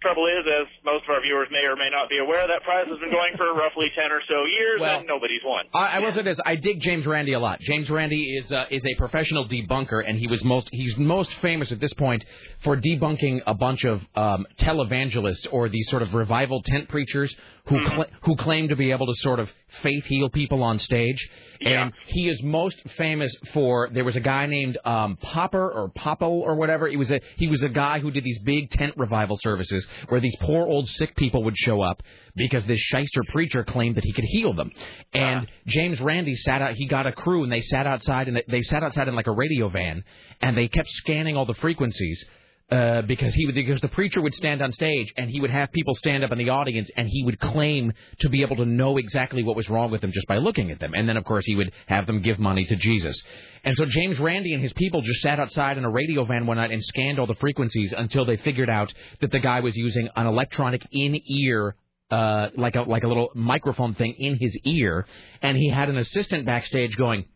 Trouble 0.00 0.26
is, 0.26 0.46
as 0.46 0.66
most 0.84 1.04
of 1.04 1.10
our 1.10 1.20
viewers 1.20 1.48
may 1.50 1.66
or 1.66 1.74
may 1.74 1.90
not 1.90 2.08
be 2.08 2.18
aware, 2.18 2.46
that 2.46 2.62
prize 2.62 2.86
has 2.88 2.98
been 3.00 3.10
going 3.10 3.34
for 3.36 3.52
roughly 3.58 3.90
10 3.96 4.12
or 4.12 4.22
so 4.28 4.44
years 4.44 4.80
Well, 4.80 4.98
and 4.98 5.08
nobody's 5.08 5.40
won. 5.44 5.64
I, 5.74 5.96
I 5.96 5.98
will 5.98 6.12
say 6.12 6.22
this: 6.22 6.38
I 6.46 6.54
dig 6.54 6.80
James 6.80 7.04
Randi 7.04 7.32
a 7.32 7.40
lot. 7.40 7.58
James 7.60 7.90
Randi 7.90 8.36
is 8.36 8.52
uh, 8.52 8.66
is 8.70 8.84
a 8.84 8.94
professional 8.94 9.48
debunker, 9.48 10.02
and 10.06 10.16
he 10.16 10.28
was 10.28 10.44
most 10.44 10.68
he's 10.70 10.96
most 10.96 11.34
famous 11.42 11.72
at 11.72 11.80
this 11.80 11.92
point 11.94 12.24
for 12.62 12.76
debunking 12.76 13.40
a 13.46 13.54
bunch 13.54 13.84
of 13.84 14.00
um, 14.14 14.46
televangelists 14.60 15.46
or 15.50 15.68
these 15.68 15.88
sort 15.90 16.02
of 16.02 16.14
revival 16.14 16.62
tent 16.62 16.88
preachers 16.88 17.34
who 17.66 17.84
cla 17.84 18.06
who 18.22 18.36
claim 18.36 18.68
to 18.68 18.76
be 18.76 18.92
able 18.92 19.06
to 19.06 19.14
sort 19.16 19.40
of 19.40 19.50
faith 19.82 20.04
heal 20.04 20.30
people 20.30 20.62
on 20.62 20.78
stage. 20.78 21.28
And 21.60 21.92
he 22.06 22.28
is 22.28 22.40
most 22.42 22.76
famous 22.96 23.34
for 23.52 23.90
there 23.92 24.04
was 24.04 24.14
a 24.16 24.20
guy 24.20 24.46
named 24.46 24.78
um, 24.84 25.16
Popper 25.20 25.70
or 25.70 25.88
Popple 25.88 26.40
or 26.40 26.54
whatever. 26.54 26.86
He 26.88 26.96
was 26.96 27.10
a 27.10 27.20
he 27.36 27.48
was 27.48 27.62
a 27.62 27.68
guy 27.68 27.98
who 27.98 28.10
did 28.10 28.24
these 28.24 28.38
big 28.38 28.70
tent 28.70 28.94
revival 28.96 29.38
services 29.42 29.86
where 30.08 30.20
these 30.20 30.36
poor 30.40 30.66
old 30.66 30.88
sick 30.88 31.14
people 31.16 31.44
would 31.44 31.56
show 31.56 31.80
up 31.80 32.02
because 32.36 32.64
this 32.66 32.78
shyster 32.78 33.22
preacher 33.32 33.64
claimed 33.64 33.96
that 33.96 34.04
he 34.04 34.12
could 34.12 34.24
heal 34.24 34.52
them. 34.52 34.70
And 35.12 35.46
ah. 35.46 35.52
James 35.66 36.00
Randi 36.00 36.36
sat 36.36 36.62
out. 36.62 36.74
He 36.74 36.86
got 36.86 37.06
a 37.06 37.12
crew 37.12 37.42
and 37.42 37.52
they 37.52 37.60
sat 37.62 37.86
outside 37.86 38.28
and 38.28 38.36
they, 38.36 38.44
they 38.48 38.62
sat 38.62 38.82
outside 38.82 39.08
in 39.08 39.14
like 39.14 39.26
a 39.26 39.32
radio 39.32 39.68
van 39.68 40.04
and 40.40 40.56
they 40.56 40.68
kept 40.68 40.88
scanning 40.90 41.36
all 41.36 41.46
the 41.46 41.54
frequencies 41.54 42.24
uh, 42.70 43.00
because 43.02 43.32
he 43.32 43.46
would 43.46 43.54
because 43.54 43.80
the 43.80 43.88
preacher 43.88 44.20
would 44.20 44.34
stand 44.34 44.60
on 44.60 44.72
stage 44.72 45.12
and 45.16 45.30
he 45.30 45.40
would 45.40 45.50
have 45.50 45.72
people 45.72 45.94
stand 45.94 46.22
up 46.22 46.32
in 46.32 46.38
the 46.38 46.50
audience 46.50 46.90
and 46.96 47.08
he 47.08 47.24
would 47.24 47.40
claim 47.40 47.92
to 48.20 48.28
be 48.28 48.42
able 48.42 48.56
to 48.56 48.66
know 48.66 48.98
exactly 48.98 49.42
what 49.42 49.56
was 49.56 49.70
wrong 49.70 49.90
with 49.90 50.02
them 50.02 50.12
just 50.12 50.26
by 50.26 50.36
looking 50.36 50.70
at 50.70 50.78
them. 50.78 50.92
And 50.94 51.08
then 51.08 51.16
of 51.16 51.24
course 51.24 51.46
he 51.46 51.54
would 51.54 51.72
have 51.86 52.06
them 52.06 52.20
give 52.20 52.38
money 52.38 52.66
to 52.66 52.76
Jesus. 52.76 53.18
And 53.64 53.74
so 53.74 53.86
James 53.86 54.18
Randi 54.18 54.52
and 54.52 54.62
his 54.62 54.74
people 54.74 55.00
just 55.00 55.22
sat 55.22 55.40
outside 55.40 55.78
in 55.78 55.84
a 55.84 55.90
radio 55.90 56.26
van 56.26 56.46
one 56.46 56.58
night 56.58 56.70
and 56.70 56.84
scanned 56.84 57.18
all 57.18 57.26
the 57.26 57.34
frequencies 57.36 57.94
until 57.96 58.26
they 58.26 58.36
figured 58.36 58.68
out 58.68 58.92
that 59.20 59.30
the 59.30 59.40
guy 59.40 59.60
was 59.60 59.74
using 59.74 60.10
an 60.14 60.26
electronic 60.26 60.86
in-ear 60.92 61.74
uh, 62.10 62.48
like 62.56 62.74
a 62.74 62.82
like 62.82 63.02
a 63.02 63.08
little 63.08 63.30
microphone 63.34 63.94
thing 63.94 64.14
in 64.18 64.38
his 64.38 64.56
ear. 64.64 65.06
And 65.40 65.56
he 65.56 65.70
had 65.70 65.88
an 65.88 65.96
assistant 65.96 66.44
backstage 66.44 66.96
going 66.96 67.26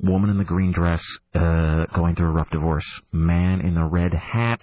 woman 0.00 0.30
in 0.30 0.38
the 0.38 0.44
green 0.44 0.72
dress 0.72 1.02
uh, 1.34 1.86
going 1.94 2.14
through 2.14 2.28
a 2.28 2.32
rough 2.32 2.50
divorce. 2.50 2.86
Man 3.12 3.60
in 3.60 3.74
the 3.74 3.84
red 3.84 4.12
hat 4.12 4.60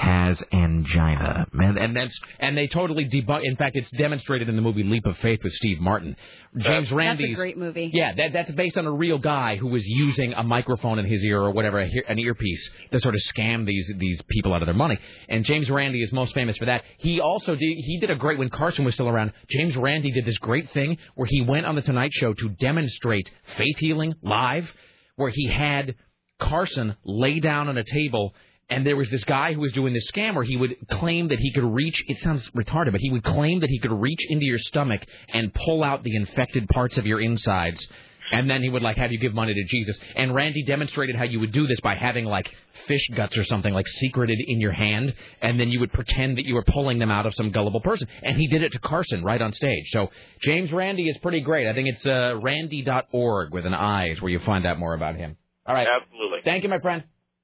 has 0.00 0.42
angina. 0.50 1.46
Man, 1.52 1.76
and 1.76 1.94
that's 1.94 2.18
and 2.38 2.56
they 2.56 2.66
totally 2.66 3.04
debunk. 3.04 3.44
In 3.44 3.54
fact, 3.56 3.76
it's 3.76 3.90
demonstrated 3.90 4.48
in 4.48 4.56
the 4.56 4.62
movie 4.62 4.82
Leap 4.82 5.04
of 5.04 5.16
Faith 5.18 5.40
with 5.44 5.52
Steve 5.52 5.78
Martin. 5.78 6.16
Uh, 6.58 6.62
James 6.62 6.90
Randi's 6.90 7.26
That's 7.26 7.34
a 7.34 7.36
great 7.36 7.58
movie. 7.58 7.90
yeah, 7.92 8.14
that, 8.16 8.32
that's 8.32 8.50
based 8.52 8.78
on 8.78 8.86
a 8.86 8.92
real 8.92 9.18
guy 9.18 9.56
who 9.56 9.68
was 9.68 9.86
using 9.86 10.32
a 10.32 10.42
microphone 10.42 10.98
in 10.98 11.06
his 11.06 11.22
ear 11.22 11.42
or 11.42 11.50
whatever, 11.50 11.80
a 11.80 11.90
an 12.08 12.18
earpiece, 12.18 12.70
to 12.92 12.98
sort 12.98 13.14
of 13.14 13.20
scam 13.20 13.66
these 13.66 13.92
these 13.98 14.22
people 14.28 14.54
out 14.54 14.62
of 14.62 14.66
their 14.66 14.74
money. 14.74 14.98
And 15.28 15.44
James 15.44 15.68
Randi 15.68 16.02
is 16.02 16.12
most 16.12 16.32
famous 16.34 16.56
for 16.56 16.64
that. 16.64 16.82
He 16.98 17.20
also 17.20 17.54
did 17.54 17.76
he 17.76 17.98
did 18.00 18.10
a 18.10 18.16
great 18.16 18.38
when 18.38 18.48
Carson 18.48 18.86
was 18.86 18.94
still 18.94 19.08
around. 19.08 19.32
James 19.50 19.76
Randi 19.76 20.12
did 20.12 20.24
this 20.24 20.38
great 20.38 20.70
thing 20.70 20.96
where 21.14 21.26
he 21.26 21.42
went 21.42 21.66
on 21.66 21.74
the 21.74 21.82
Tonight 21.82 22.12
Show 22.14 22.32
to 22.32 22.48
demonstrate 22.48 23.30
faith 23.58 23.76
healing 23.76 24.14
live, 24.22 24.72
where 25.16 25.30
he 25.30 25.46
had 25.46 25.94
Carson 26.40 26.96
lay 27.04 27.38
down 27.38 27.68
on 27.68 27.76
a 27.76 27.84
table. 27.84 28.34
And 28.70 28.86
there 28.86 28.96
was 28.96 29.10
this 29.10 29.24
guy 29.24 29.52
who 29.52 29.60
was 29.60 29.72
doing 29.72 29.92
this 29.92 30.08
scam 30.10 30.34
where 30.36 30.44
he 30.44 30.56
would 30.56 30.76
claim 30.92 31.28
that 31.28 31.40
he 31.40 31.52
could 31.52 31.64
reach, 31.64 32.04
it 32.06 32.18
sounds 32.18 32.48
retarded, 32.50 32.92
but 32.92 33.00
he 33.00 33.10
would 33.10 33.24
claim 33.24 33.60
that 33.60 33.68
he 33.68 33.80
could 33.80 33.92
reach 33.92 34.20
into 34.30 34.46
your 34.46 34.58
stomach 34.58 35.04
and 35.28 35.52
pull 35.52 35.82
out 35.82 36.04
the 36.04 36.14
infected 36.14 36.68
parts 36.68 36.96
of 36.96 37.04
your 37.04 37.20
insides. 37.20 37.86
And 38.32 38.48
then 38.48 38.62
he 38.62 38.68
would 38.68 38.82
like 38.82 38.96
have 38.96 39.10
you 39.10 39.18
give 39.18 39.34
money 39.34 39.54
to 39.54 39.64
Jesus. 39.64 39.98
And 40.14 40.32
Randi 40.32 40.62
demonstrated 40.62 41.16
how 41.16 41.24
you 41.24 41.40
would 41.40 41.50
do 41.50 41.66
this 41.66 41.80
by 41.80 41.96
having 41.96 42.26
like 42.26 42.48
fish 42.86 43.04
guts 43.16 43.36
or 43.36 43.42
something 43.42 43.74
like 43.74 43.88
secreted 43.88 44.38
in 44.46 44.60
your 44.60 44.70
hand, 44.70 45.14
and 45.42 45.58
then 45.58 45.70
you 45.70 45.80
would 45.80 45.92
pretend 45.92 46.38
that 46.38 46.44
you 46.44 46.54
were 46.54 46.62
pulling 46.62 47.00
them 47.00 47.10
out 47.10 47.26
of 47.26 47.34
some 47.34 47.50
gullible 47.50 47.80
person. 47.80 48.06
And 48.22 48.36
he 48.36 48.46
did 48.46 48.62
it 48.62 48.70
to 48.72 48.78
Carson 48.78 49.24
right 49.24 49.42
on 49.42 49.52
stage. 49.52 49.90
So 49.90 50.10
James 50.42 50.70
Randi 50.72 51.08
is 51.08 51.18
pretty 51.18 51.40
great. 51.40 51.66
I 51.66 51.74
think 51.74 51.88
it's 51.88 52.06
uh, 52.06 52.38
randi.org 52.40 53.52
with 53.52 53.66
an 53.66 53.74
I 53.74 54.10
is 54.10 54.22
where 54.22 54.30
you 54.30 54.38
find 54.38 54.64
out 54.64 54.78
more 54.78 54.94
about 54.94 55.16
him. 55.16 55.36
All 55.66 55.74
right. 55.74 55.88
Absolutely. 55.88 56.38
Thank 56.44 56.62
you, 56.62 56.68
my 56.68 56.78
friend. 56.78 57.02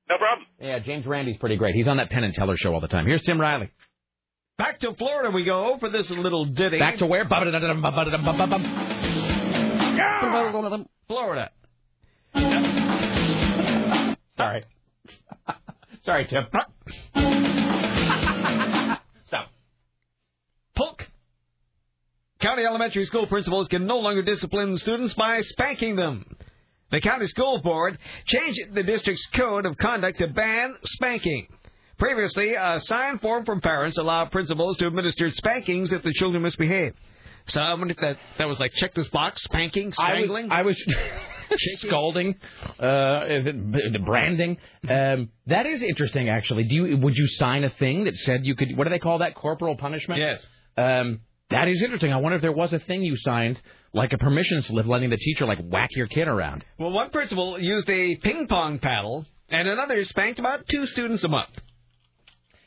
No 0.08 0.18
problem. 0.18 0.46
Yeah, 0.60 0.78
James 0.78 1.04
Randi's 1.06 1.36
pretty 1.38 1.56
great. 1.56 1.74
He's 1.74 1.88
on 1.88 1.96
that 1.96 2.10
Penn 2.10 2.24
and 2.24 2.32
Teller 2.34 2.56
show 2.56 2.72
all 2.72 2.80
the 2.80 2.88
time. 2.88 3.06
Here's 3.06 3.22
Tim 3.22 3.40
Riley. 3.40 3.70
Back 4.58 4.78
to 4.80 4.94
Florida 4.94 5.30
we 5.30 5.44
go 5.44 5.76
for 5.78 5.90
this 5.90 6.08
little 6.10 6.46
ditty. 6.46 6.78
Back 6.78 6.98
to 6.98 7.06
where? 7.06 7.28
Florida. 11.08 11.50
Sorry. 14.36 14.64
Sorry, 16.02 16.26
Tim. 16.26 16.46
Stop. 19.26 19.48
Polk. 20.76 21.06
County 22.40 22.64
elementary 22.64 23.04
school 23.06 23.26
principals 23.26 23.66
can 23.68 23.86
no 23.86 23.98
longer 23.98 24.22
discipline 24.22 24.78
students 24.78 25.14
by 25.14 25.40
spanking 25.40 25.96
them. 25.96 26.35
The 26.92 27.00
county 27.00 27.26
school 27.26 27.60
board 27.62 27.98
changed 28.26 28.60
the 28.72 28.82
district's 28.82 29.26
code 29.26 29.66
of 29.66 29.76
conduct 29.76 30.18
to 30.18 30.28
ban 30.28 30.74
spanking. 30.84 31.48
Previously, 31.98 32.54
a 32.54 32.78
signed 32.80 33.20
form 33.20 33.44
from 33.44 33.60
parents 33.60 33.96
allowed 33.96 34.30
principals 34.30 34.76
to 34.78 34.86
administer 34.86 35.30
spankings 35.30 35.92
if 35.92 36.02
the 36.02 36.12
children 36.12 36.42
misbehave. 36.42 36.94
So 37.48 37.60
I 37.60 37.72
wonder 37.74 37.92
if 37.92 37.98
that, 37.98 38.18
that 38.38 38.48
was 38.48 38.60
like 38.60 38.72
check 38.74 38.94
this 38.94 39.08
box, 39.08 39.42
spanking, 39.42 39.92
strangling. 39.92 40.50
I 40.50 40.62
was, 40.62 40.76
I 40.88 41.48
was 41.50 41.80
scalding, 41.80 42.34
uh, 42.78 43.26
the 43.28 44.02
branding. 44.04 44.58
Um, 44.88 45.30
that 45.46 45.64
is 45.64 45.82
interesting, 45.82 46.28
actually. 46.28 46.64
Do 46.64 46.74
you 46.74 46.96
would 46.98 47.16
you 47.16 47.26
sign 47.28 47.64
a 47.64 47.70
thing 47.70 48.04
that 48.04 48.14
said 48.16 48.44
you 48.44 48.56
could? 48.56 48.76
What 48.76 48.84
do 48.84 48.90
they 48.90 48.98
call 48.98 49.18
that? 49.18 49.34
Corporal 49.36 49.76
punishment. 49.76 50.20
Yes. 50.20 50.46
Um, 50.76 51.20
that 51.50 51.68
is 51.68 51.80
interesting. 51.82 52.12
I 52.12 52.16
wonder 52.16 52.36
if 52.36 52.42
there 52.42 52.52
was 52.52 52.72
a 52.72 52.80
thing 52.80 53.02
you 53.02 53.16
signed, 53.16 53.60
like 53.96 54.12
a 54.12 54.18
permission 54.18 54.60
slip, 54.62 54.86
letting 54.86 55.10
the 55.10 55.16
teacher 55.16 55.46
like 55.46 55.58
whack 55.64 55.90
your 55.96 56.06
kid 56.06 56.28
around. 56.28 56.64
Well, 56.78 56.90
one 56.90 57.10
principal 57.10 57.58
used 57.58 57.88
a 57.90 58.14
ping 58.16 58.46
pong 58.46 58.78
paddle, 58.78 59.24
and 59.48 59.66
another 59.66 60.04
spanked 60.04 60.38
about 60.38 60.68
two 60.68 60.86
students 60.86 61.24
a 61.24 61.28
month. 61.28 61.50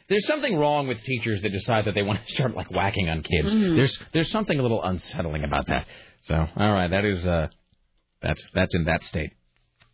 There's 0.10 0.26
something 0.26 0.58
wrong 0.58 0.88
with 0.88 1.02
teachers 1.04 1.44
that 1.44 1.52
decide 1.52 1.86
that 1.86 1.94
they 1.94 2.02
want 2.02 2.26
to 2.26 2.32
start 2.34 2.56
like 2.56 2.72
whacking 2.72 3.10
on 3.10 3.22
kids. 3.22 3.54
Mhm. 3.54 3.76
There's 3.76 4.00
there's 4.12 4.32
something 4.32 4.58
a 4.58 4.62
little 4.62 4.84
unsettling 4.84 5.44
about 5.44 5.68
that. 5.68 5.86
So 6.28 6.36
all 6.58 6.72
right, 6.74 6.90
that 6.90 7.06
is 7.06 7.24
uh, 7.26 7.48
that's 8.22 8.50
that's 8.54 8.74
in 8.74 8.86
that 8.86 9.04
state. 9.04 9.32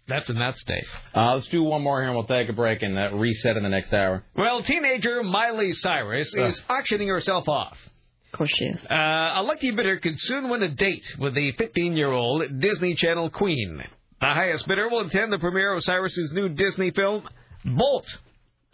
That's 0.08 0.30
in 0.30 0.38
that 0.40 0.56
state. 0.56 0.86
Uh, 1.16 1.34
let's 1.34 1.48
do 1.48 1.64
one 1.64 1.82
more 1.82 2.00
here 2.00 2.08
and 2.10 2.16
we'll 2.16 2.28
take 2.28 2.48
a 2.48 2.54
break 2.54 2.84
and 2.84 2.98
uh, 2.98 3.10
reset 3.14 3.58
in 3.58 3.64
the 3.64 3.70
next 3.70 3.92
hour. 3.92 4.24
Well, 4.36 4.62
teenager 4.62 5.22
Miley 5.24 5.74
Cyrus 5.74 6.34
is 6.36 6.62
auctioning 6.70 7.08
herself 7.08 7.50
off. 7.50 7.76
Of 8.36 8.40
course 8.40 8.52
she 8.54 8.66
is. 8.66 8.80
Uh, 8.92 8.94
a 8.94 9.44
lucky 9.44 9.72
bidder 9.72 9.96
could 9.96 10.20
soon 10.20 10.50
win 10.50 10.62
a 10.62 10.68
date 10.68 11.16
with 11.18 11.36
the 11.36 11.54
15-year-old 11.54 12.60
Disney 12.60 12.94
Channel 12.94 13.30
queen. 13.30 13.82
The 14.20 14.26
highest 14.26 14.68
bidder 14.68 14.90
will 14.90 15.08
attend 15.08 15.32
the 15.32 15.40
premiere 15.40 15.74
of 15.74 15.82
Cyrus's 15.86 16.34
new 16.34 16.50
Disney 16.50 16.92
film, 16.92 17.24
Bolt. 17.64 18.06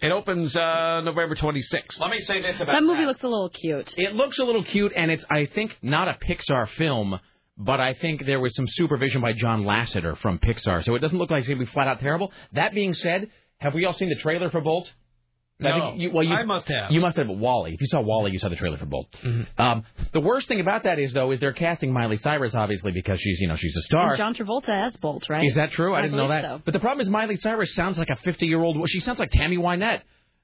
It 0.01 0.11
opens 0.11 0.57
uh, 0.57 1.01
November 1.01 1.35
26th. 1.35 1.99
Let 1.99 2.09
me 2.09 2.21
say 2.21 2.41
this 2.41 2.59
about 2.59 2.73
That 2.73 2.81
movie 2.83 3.05
looks 3.05 3.21
a 3.21 3.27
little 3.27 3.49
cute. 3.49 3.93
It 3.99 4.15
looks 4.15 4.39
a 4.39 4.43
little 4.43 4.63
cute, 4.63 4.93
and 4.95 5.11
it's 5.11 5.25
I 5.29 5.45
think 5.45 5.77
not 5.83 6.07
a 6.07 6.13
Pixar 6.13 6.67
film, 6.69 7.19
but 7.55 7.79
I 7.79 7.93
think 7.93 8.25
there 8.25 8.39
was 8.39 8.55
some 8.55 8.65
supervision 8.67 9.21
by 9.21 9.33
John 9.33 9.63
Lasseter 9.63 10.17
from 10.17 10.39
Pixar, 10.39 10.83
so 10.83 10.95
it 10.95 10.99
doesn't 11.01 11.19
look 11.19 11.29
like 11.29 11.41
it's 11.41 11.47
going 11.47 11.59
to 11.59 11.65
be 11.65 11.71
flat 11.71 11.87
out 11.87 11.99
terrible. 11.99 12.31
That 12.53 12.73
being 12.73 12.95
said, 12.95 13.29
have 13.59 13.75
we 13.75 13.85
all 13.85 13.93
seen 13.93 14.09
the 14.09 14.15
trailer 14.15 14.49
for 14.49 14.61
Bolt? 14.61 14.91
I 15.63 15.77
No. 15.77 15.89
think 15.91 16.01
you, 16.01 16.11
well, 16.11 16.23
you, 16.23 16.33
I 16.33 16.43
must 16.43 16.67
have. 16.67 16.91
You 16.91 17.01
must 17.01 17.17
have. 17.17 17.27
but 17.27 17.37
WALL-E. 17.37 17.73
If 17.73 17.81
you 17.81 17.87
saw 17.87 18.01
WALL-E, 18.01 18.31
you 18.31 18.39
saw 18.39 18.49
the 18.49 18.55
trailer 18.55 18.77
for 18.77 18.85
Bolt. 18.85 19.07
Um, 19.57 19.83
the 20.11 20.19
worst 20.19 20.47
thing 20.47 20.59
about 20.59 20.83
that 20.83 20.99
is 20.99 21.13
though 21.13 21.31
is 21.31 21.39
they're 21.39 21.53
casting 21.53 21.91
Miley 21.93 22.17
Cyrus 22.17 22.55
obviously 22.55 22.91
because 22.91 23.19
she's 23.19 23.39
you 23.39 23.47
know 23.47 23.55
she's 23.55 23.75
a 23.77 23.81
star. 23.83 24.09
And 24.09 24.17
John 24.17 24.33
Travolta 24.35 24.69
as 24.69 24.95
Bolt, 24.97 25.29
right? 25.29 25.45
Is 25.45 25.55
that 25.55 25.71
true? 25.71 25.93
I, 25.95 26.01
didn't 26.01 26.17
know 26.17 26.29
that. 26.29 26.43
so. 26.43 26.61
But 26.65 26.73
the 26.73 26.79
problem 26.79 27.01
is 27.01 27.09
Miley 27.09 27.35
Cyrus 27.37 27.73
sounds 27.75 27.97
like 27.97 28.09
a 28.09 28.15
50 28.17 28.45
year 28.45 28.61
old. 28.61 28.87
She 28.89 28.99
sounds 28.99 29.19
like 29.19 29.29
Tammy 29.31 29.57
Wynette. 29.57 30.01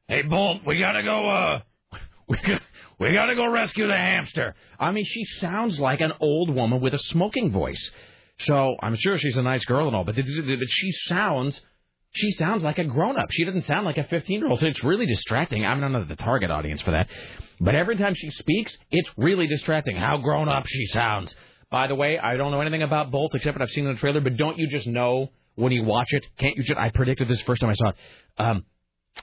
Hey, 0.07 0.21
Bolt, 0.21 0.61
we 0.65 0.79
gotta 0.79 1.03
go. 1.03 1.29
uh 1.29 1.59
We 2.29 2.37
gotta, 2.37 2.61
we 2.99 3.13
gotta 3.13 3.35
go 3.35 3.49
rescue 3.49 3.87
the 3.87 3.93
hamster. 3.95 4.53
I 4.79 4.91
mean, 4.91 5.05
she 5.05 5.23
sounds 5.39 5.79
like 5.79 6.01
an 6.01 6.11
old 6.19 6.53
woman 6.53 6.81
with 6.81 6.93
a 6.93 6.99
smoking 6.99 7.51
voice. 7.51 7.91
So 8.39 8.75
I'm 8.81 8.95
sure 8.97 9.17
she's 9.17 9.37
a 9.37 9.41
nice 9.41 9.65
girl 9.65 9.87
and 9.87 9.95
all, 9.95 10.03
but 10.03 10.15
but 10.15 10.67
she 10.69 10.91
sounds. 10.91 11.59
She 12.17 12.31
sounds 12.31 12.63
like 12.63 12.79
a 12.79 12.83
grown 12.83 13.17
up. 13.19 13.29
She 13.31 13.45
doesn't 13.45 13.63
sound 13.63 13.85
like 13.85 13.97
a 13.97 14.03
15 14.03 14.39
year 14.39 14.49
old. 14.49 14.59
So 14.59 14.67
it's 14.67 14.83
really 14.83 15.05
distracting. 15.05 15.65
I'm 15.65 15.79
not 15.79 16.07
the 16.07 16.15
target 16.15 16.49
audience 16.49 16.81
for 16.81 16.91
that. 16.91 17.07
But 17.59 17.75
every 17.75 17.95
time 17.95 18.15
she 18.15 18.29
speaks, 18.31 18.75
it's 18.91 19.09
really 19.17 19.47
distracting 19.47 19.95
how 19.95 20.17
grown 20.17 20.49
up 20.49 20.65
she 20.67 20.85
sounds. 20.87 21.33
By 21.69 21.87
the 21.87 21.95
way, 21.95 22.17
I 22.17 22.37
don't 22.37 22.51
know 22.51 22.61
anything 22.61 22.81
about 22.83 23.11
Bolt 23.11 23.35
except 23.35 23.57
what 23.57 23.61
I've 23.61 23.69
seen 23.69 23.85
in 23.85 23.93
the 23.93 23.99
trailer, 23.99 24.21
but 24.21 24.35
don't 24.37 24.57
you 24.57 24.67
just 24.67 24.87
know 24.87 25.31
when 25.55 25.71
you 25.71 25.83
watch 25.83 26.07
it? 26.11 26.25
Can't 26.37 26.55
you 26.55 26.63
just, 26.63 26.79
I 26.79 26.89
predicted 26.89 27.27
this 27.27 27.41
first 27.41 27.61
time 27.61 27.69
I 27.69 27.73
saw 27.73 27.89
it. 27.89 27.95
Um, 28.37 28.65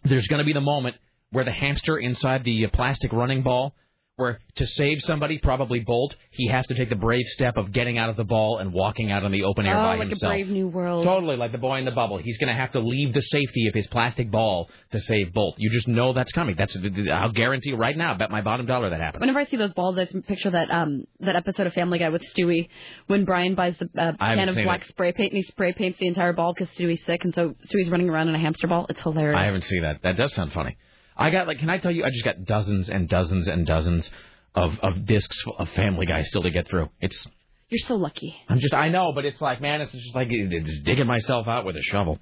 there's 0.04 0.26
going 0.26 0.40
to 0.40 0.44
be 0.44 0.52
the 0.52 0.60
moment 0.60 0.96
where 1.30 1.44
the 1.44 1.52
hamster 1.52 1.98
inside 1.98 2.44
the 2.44 2.66
uh, 2.66 2.68
plastic 2.72 3.12
running 3.12 3.42
ball, 3.42 3.74
where 4.16 4.38
to 4.54 4.66
save 4.66 5.00
somebody, 5.02 5.38
probably 5.38 5.80
Bolt, 5.80 6.14
he 6.30 6.48
has 6.48 6.66
to 6.68 6.74
take 6.74 6.88
the 6.88 6.96
brave 6.96 7.24
step 7.26 7.56
of 7.56 7.72
getting 7.72 7.98
out 7.98 8.10
of 8.10 8.16
the 8.16 8.24
ball 8.24 8.58
and 8.58 8.72
walking 8.72 9.10
out 9.10 9.24
in 9.24 9.32
the 9.32 9.42
open 9.42 9.66
air 9.66 9.76
oh, 9.76 9.82
by 9.82 9.96
like 9.96 10.08
himself. 10.08 10.32
a 10.32 10.36
brave 10.36 10.48
new 10.48 10.68
world. 10.68 11.04
Totally 11.04 11.36
like 11.36 11.50
the 11.50 11.58
boy 11.58 11.78
in 11.78 11.84
the 11.84 11.90
bubble. 11.90 12.18
He's 12.18 12.38
going 12.38 12.48
to 12.48 12.54
have 12.54 12.70
to 12.72 12.80
leave 12.80 13.12
the 13.12 13.22
safety 13.22 13.66
of 13.66 13.74
his 13.74 13.88
plastic 13.88 14.30
ball 14.30 14.70
to 14.92 15.00
save 15.00 15.32
Bolt. 15.32 15.56
You 15.58 15.70
just 15.70 15.88
know 15.88 16.12
that's 16.12 16.30
coming. 16.30 16.54
That's 16.56 16.76
I'll 17.12 17.32
guarantee 17.32 17.70
you 17.70 17.76
right 17.76 17.96
now. 17.96 18.16
Bet 18.16 18.30
my 18.30 18.40
bottom 18.40 18.66
dollar 18.66 18.90
that 18.90 19.00
happens. 19.00 19.20
Whenever 19.20 19.40
I 19.40 19.46
see 19.46 19.56
those 19.56 19.72
balls, 19.72 19.98
I 19.98 20.06
picture 20.26 20.50
that 20.50 20.70
um 20.70 21.04
that 21.20 21.34
episode 21.34 21.66
of 21.66 21.72
Family 21.72 21.98
Guy 21.98 22.10
with 22.10 22.22
Stewie 22.22 22.68
when 23.08 23.24
Brian 23.24 23.56
buys 23.56 23.74
the 23.78 23.88
uh, 24.00 24.12
can 24.16 24.48
of 24.48 24.54
black 24.54 24.82
it. 24.82 24.88
spray 24.88 25.12
paint 25.12 25.32
and 25.32 25.38
he 25.38 25.42
spray 25.42 25.72
paints 25.72 25.98
the 25.98 26.06
entire 26.06 26.32
ball 26.32 26.54
because 26.56 26.72
Stewie's 26.76 27.04
sick 27.04 27.24
and 27.24 27.34
so 27.34 27.54
Stewie's 27.66 27.88
running 27.88 28.08
around 28.08 28.28
in 28.28 28.34
a 28.36 28.38
hamster 28.38 28.68
ball. 28.68 28.86
It's 28.88 29.00
hilarious. 29.00 29.36
I 29.36 29.46
haven't 29.46 29.64
seen 29.64 29.82
that. 29.82 30.02
That 30.02 30.16
does 30.16 30.32
sound 30.34 30.52
funny. 30.52 30.76
I 31.16 31.30
got 31.30 31.46
like, 31.46 31.58
can 31.58 31.70
I 31.70 31.78
tell 31.78 31.90
you? 31.90 32.04
I 32.04 32.10
just 32.10 32.24
got 32.24 32.44
dozens 32.44 32.88
and 32.88 33.08
dozens 33.08 33.48
and 33.48 33.66
dozens 33.66 34.10
of 34.54 34.78
of 34.80 35.06
discs 35.06 35.36
of 35.58 35.68
Family 35.70 36.06
Guy 36.06 36.22
still 36.22 36.42
to 36.42 36.50
get 36.50 36.68
through. 36.68 36.88
It's 37.00 37.26
You're 37.68 37.86
so 37.86 37.96
lucky. 37.96 38.34
I'm 38.48 38.60
just 38.60 38.74
I 38.74 38.88
know, 38.88 39.12
but 39.12 39.24
it's 39.24 39.40
like 39.40 39.60
man, 39.60 39.80
it's 39.80 39.92
just 39.92 40.14
like 40.14 40.28
it's 40.30 40.80
digging 40.84 41.06
myself 41.06 41.46
out 41.48 41.64
with 41.64 41.76
a 41.76 41.82
shovel. 41.82 42.18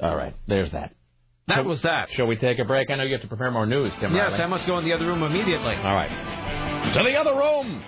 All 0.00 0.14
right, 0.14 0.34
there's 0.46 0.72
that. 0.72 0.94
That 1.48 1.64
was 1.64 1.80
that. 1.82 2.10
Shall 2.10 2.26
we 2.26 2.36
take 2.36 2.58
a 2.58 2.64
break? 2.64 2.90
I 2.90 2.96
know 2.96 3.04
you 3.04 3.12
have 3.12 3.22
to 3.22 3.28
prepare 3.28 3.52
more 3.52 3.66
news, 3.66 3.92
Tim. 4.00 4.12
Yes, 4.12 4.32
Riley. 4.32 4.44
I 4.44 4.46
must 4.48 4.66
go 4.66 4.78
in 4.78 4.84
the 4.84 4.92
other 4.92 5.06
room 5.06 5.22
immediately. 5.22 5.76
All 5.76 5.94
right. 5.94 6.92
To 6.92 7.02
the 7.04 7.14
other 7.14 7.34
room. 7.34 7.82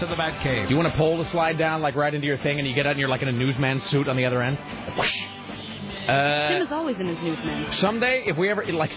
To 0.00 0.06
the 0.06 0.16
Bat 0.16 0.42
Cave. 0.42 0.68
You 0.68 0.76
want 0.76 0.92
to 0.92 0.98
pull 0.98 1.18
the 1.18 1.30
slide 1.30 1.56
down 1.56 1.80
like 1.80 1.94
right 1.94 2.12
into 2.12 2.26
your 2.26 2.38
thing, 2.38 2.58
and 2.58 2.66
you 2.66 2.74
get 2.74 2.86
out 2.86 2.90
and 2.92 2.98
you're 2.98 3.08
like 3.08 3.22
in 3.22 3.28
a 3.28 3.32
newsman 3.32 3.80
suit 3.82 4.08
on 4.08 4.16
the 4.16 4.24
other 4.24 4.42
end. 4.42 4.58
Whoosh. 4.98 5.16
Uh, 6.08 6.48
Tim 6.48 6.62
is 6.62 6.72
always 6.72 6.98
in 6.98 7.06
his 7.06 7.18
newsman. 7.22 7.72
someday, 7.74 8.24
if 8.26 8.36
we 8.36 8.50
ever 8.50 8.64
like, 8.72 8.92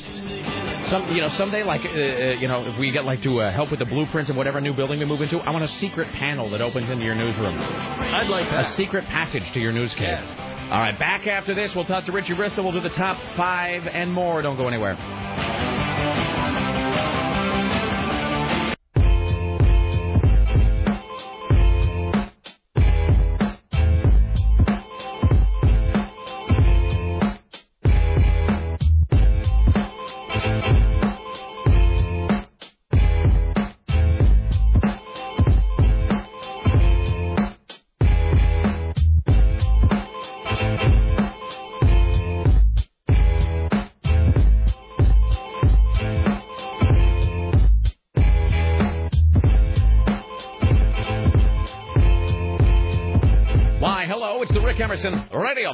some 0.89 1.09
you 1.11 1.21
know, 1.21 1.29
someday 1.29 1.63
like 1.63 1.81
uh, 1.85 1.87
uh, 1.87 2.39
you 2.39 2.47
know, 2.47 2.65
if 2.65 2.77
we 2.77 2.91
get 2.91 3.05
like 3.05 3.21
to 3.23 3.41
uh, 3.41 3.51
help 3.51 3.71
with 3.71 3.79
the 3.79 3.85
blueprints 3.85 4.29
of 4.29 4.35
whatever 4.35 4.59
new 4.59 4.73
building 4.73 4.99
we 4.99 5.05
move 5.05 5.21
into, 5.21 5.39
I 5.39 5.51
want 5.51 5.63
a 5.63 5.69
secret 5.79 6.11
panel 6.13 6.49
that 6.51 6.61
opens 6.61 6.89
into 6.89 7.05
your 7.05 7.15
newsroom. 7.15 7.57
I'd 7.57 8.27
like 8.27 8.49
that. 8.49 8.73
A 8.73 8.75
secret 8.75 9.05
passage 9.05 9.49
to 9.53 9.59
your 9.59 9.71
news 9.71 9.93
cave. 9.93 10.25
All 10.69 10.79
right, 10.79 10.97
back 10.99 11.27
after 11.27 11.55
this, 11.55 11.73
we'll 11.73 11.85
talk 11.85 12.05
to 12.05 12.11
Richie 12.11 12.33
Bristol. 12.33 12.65
We'll 12.65 12.73
do 12.73 12.81
the 12.81 12.95
top 12.95 13.17
five 13.37 13.87
and 13.87 14.11
more. 14.11 14.41
Don't 14.41 14.57
go 14.57 14.67
anywhere. 14.67 14.97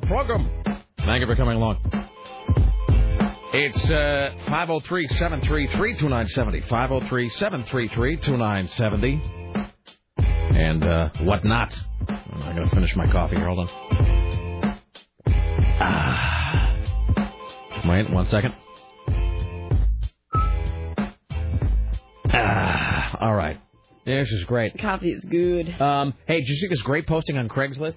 Program. 0.05 0.49
Thank 0.97 1.21
you 1.21 1.27
for 1.27 1.35
coming 1.35 1.57
along. 1.57 1.77
It's 3.55 3.83
uh, 3.85 4.33
503 4.47 5.07
733 5.09 5.93
2970. 5.97 6.61
503 6.61 7.29
733 7.29 8.17
2970. 8.17 9.21
And 10.17 10.83
uh, 10.83 11.09
whatnot. 11.21 11.77
I'm 12.09 12.55
going 12.55 12.67
to 12.67 12.75
finish 12.75 12.95
my 12.95 13.05
coffee 13.11 13.35
here. 13.35 13.45
Hold 13.45 13.59
on. 13.59 14.79
Ah. 15.79 16.75
Wait 17.85 18.09
one 18.09 18.27
second. 18.27 18.53
Ah. 22.31 23.17
All 23.19 23.35
right. 23.35 23.59
This 24.05 24.29
is 24.31 24.43
great. 24.45 24.77
Coffee 24.79 25.11
is 25.11 25.23
good. 25.25 25.69
Um, 25.79 26.13
hey, 26.27 26.39
did 26.39 26.49
you 26.49 26.55
see 26.55 26.67
this 26.67 26.81
great 26.81 27.07
posting 27.07 27.37
on 27.37 27.47
Craigslist? 27.47 27.95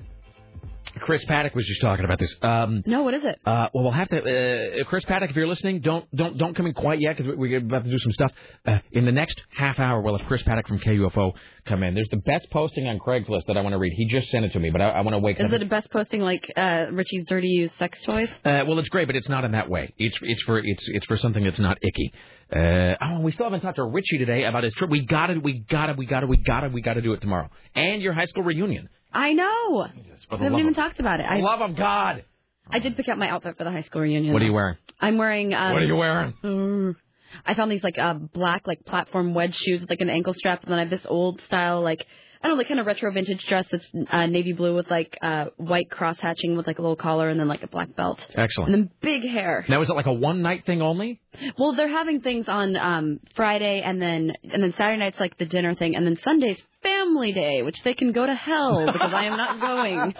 Chris 1.01 1.25
Paddock 1.27 1.55
was 1.55 1.67
just 1.67 1.81
talking 1.81 2.05
about 2.05 2.19
this. 2.19 2.35
Um, 2.43 2.83
No, 2.87 3.03
what 3.03 3.15
is 3.15 3.23
it? 3.25 3.39
uh, 3.45 3.69
well, 3.75 3.85
we'll 3.85 3.93
have 3.93 4.09
to. 4.09 4.81
Uh, 4.81 4.85
Chris 4.85 5.05
Paddock, 5.05 5.31
if 5.31 5.37
you're 5.37 5.47
listening, 5.47 5.81
don't 5.81 6.05
don't 6.15 6.39
don't 6.39 6.55
come 6.57 6.67
in 6.67 6.75
quite 6.75 7.01
yet 7.01 7.17
because 7.17 7.37
we're 7.37 7.59
about 7.59 7.85
to 7.85 7.91
do 7.91 7.99
some 7.99 8.13
stuff. 8.13 8.33
Uh, 8.67 8.79
in 8.93 9.05
the 9.05 9.13
next 9.13 9.41
half 9.51 9.79
hour, 9.79 10.01
we'll 10.01 10.17
have 10.17 10.27
Chris 10.27 10.43
Paddock 10.43 10.67
from 10.67 10.79
KUFO 10.79 11.33
come 11.67 11.83
in. 11.83 11.95
There's 11.95 12.09
the 12.11 12.17
best 12.19 12.49
posting 12.51 12.87
on 12.87 12.99
Craigslist 12.99 13.43
that 13.47 13.57
I 13.57 13.61
want 13.61 13.75
to 13.75 13.79
read. 13.79 13.93
He 13.95 14.07
just 14.07 14.31
sent 14.31 14.45
it 14.45 14.53
to 14.53 14.61
me, 14.61 14.71
but 14.71 14.81
I, 14.81 14.89
I 14.91 15.01
want 15.03 15.11
to 15.15 15.19
wake 15.19 15.39
up. 15.39 15.47
Is 15.47 15.53
up. 15.53 15.61
it 15.61 15.63
a 15.63 15.69
best 15.69 15.91
posting 15.91 16.21
like 16.23 16.51
uh, 16.57 16.87
Richie's 16.93 17.25
dirty 17.29 17.49
used 17.49 17.75
sex 17.79 17.99
toys? 18.05 18.29
Uh, 18.45 18.65
well, 18.67 18.79
it's 18.79 18.89
great, 18.89 19.07
but 19.07 19.17
it's 19.17 19.29
not 19.29 19.45
in 19.45 19.53
that 19.53 19.69
way. 19.69 19.93
It's 19.99 20.19
it's 20.23 20.43
for 20.43 20.59
it's 20.59 20.89
it's 20.89 21.07
for 21.07 21.17
something 21.17 21.45
that's 21.45 21.61
not 21.61 21.79
icky. 21.83 22.13
Uh, 22.55 22.95
oh, 23.01 23.21
we 23.21 23.33
still 23.33 23.47
haven't 23.47 23.61
talked 23.61 23.77
to 23.77 23.85
Richie 23.85 24.19
today 24.19 24.45
about 24.45 24.63
his 24.63 24.73
trip. 24.75 24.89
We 24.89 25.05
got 25.05 25.31
it. 25.31 25.43
We 25.43 25.59
got 25.69 25.91
it. 25.91 25.97
We 25.97 26.07
got 26.07 26.23
it. 26.23 26.29
We 26.29 26.37
got 26.37 26.65
it. 26.65 26.73
We 26.73 26.81
got 26.81 26.95
to 26.95 27.03
do 27.03 27.13
it 27.13 27.21
tomorrow. 27.21 27.51
And 27.75 28.01
your 28.01 28.13
high 28.13 28.27
school 28.27 28.45
reunion. 28.45 28.89
I 29.17 29.33
know. 29.33 29.89
for 30.29 30.37
We 30.37 30.45
haven't 30.45 30.59
even 30.59 30.71
of- 30.71 30.77
talked 30.77 31.01
about 31.01 31.21
it. 31.21 31.25
I 31.25 31.39
love 31.41 31.61
of 31.61 31.77
God. 31.77 32.25
I 32.71 32.81
did 32.81 32.97
pick 32.97 33.09
out 33.09 33.17
my 33.17 33.29
outfit 33.29 33.57
for 33.57 33.65
the 33.65 33.71
high 33.71 33.83
school 33.83 34.03
reunion. 34.03 34.33
What 34.33 34.43
are 34.43 34.45
you 34.45 34.53
wearing? 34.53 34.77
I'm 35.01 35.19
wearing. 35.19 35.55
Um, 35.55 35.73
what 35.73 35.83
are 35.83 35.87
you 35.87 35.97
wearing? 35.97 36.35
Mm. 36.43 36.97
I 37.45 37.55
found 37.55 37.71
these 37.71 37.83
like 37.85 37.99
uh, 37.99 38.15
black 38.15 38.67
like 38.67 38.85
platform 38.85 39.35
wedge 39.35 39.55
shoes 39.57 39.81
with 39.81 39.91
like 39.91 40.01
an 40.01 40.11
ankle 40.11 40.35
strap, 40.35 40.63
and 40.63 40.71
then 40.73 40.79
I 40.79 40.83
have 40.83 40.91
this 40.91 41.07
old 41.09 41.41
style 41.43 41.81
like 41.83 42.05
I 42.43 42.49
don't 42.49 42.57
know, 42.57 42.59
like 42.59 42.69
kind 42.69 42.81
of 42.81 42.87
retro 42.87 43.11
vintage 43.13 43.45
dress 43.47 43.67
that's 43.71 43.87
uh, 44.11 44.27
navy 44.27 44.53
blue 44.53 44.75
with 44.75 44.91
like 44.91 45.17
uh, 45.23 45.47
white 45.57 45.91
cross 45.91 46.17
hatching 46.21 46.57
with 46.57 46.67
like 46.67 46.79
a 46.79 46.83
little 46.83 46.97
collar 46.97 47.29
and 47.29 47.39
then 47.39 47.49
like 47.49 47.63
a 47.63 47.69
black 47.69 47.95
belt. 47.97 48.21
Excellent. 48.35 48.73
And 48.73 48.75
then 48.75 48.91
big 49.01 49.23
hair. 49.23 49.65
Now 49.69 49.81
is 49.81 49.91
it 49.91 49.95
like 49.95 50.07
a 50.07 50.13
one 50.13 50.43
night 50.43 50.65
thing 50.67 50.83
only? 50.83 51.21
Well, 51.59 51.75
they're 51.75 51.89
having 51.89 52.21
things 52.21 52.47
on 52.49 52.77
um 52.77 53.21
Friday 53.35 53.83
and 53.85 54.01
then 54.01 54.33
and 54.43 54.63
then 54.63 54.75
Saturday 54.77 54.99
night's 54.99 55.21
like 55.21 55.39
the 55.39 55.47
dinner 55.47 55.75
thing 55.75 55.97
and 55.97 56.07
then 56.07 56.19
Sunday's 56.23 56.61
family 56.83 57.33
day, 57.33 57.63
which 57.63 57.83
they 57.85 57.95
can 57.95 58.13
go 58.13 58.27
to 58.27 58.35
hell 58.35 58.87
because 58.87 59.13
I 59.13 59.25
am 59.25 59.37
not 59.37 59.61
going. 59.61 60.15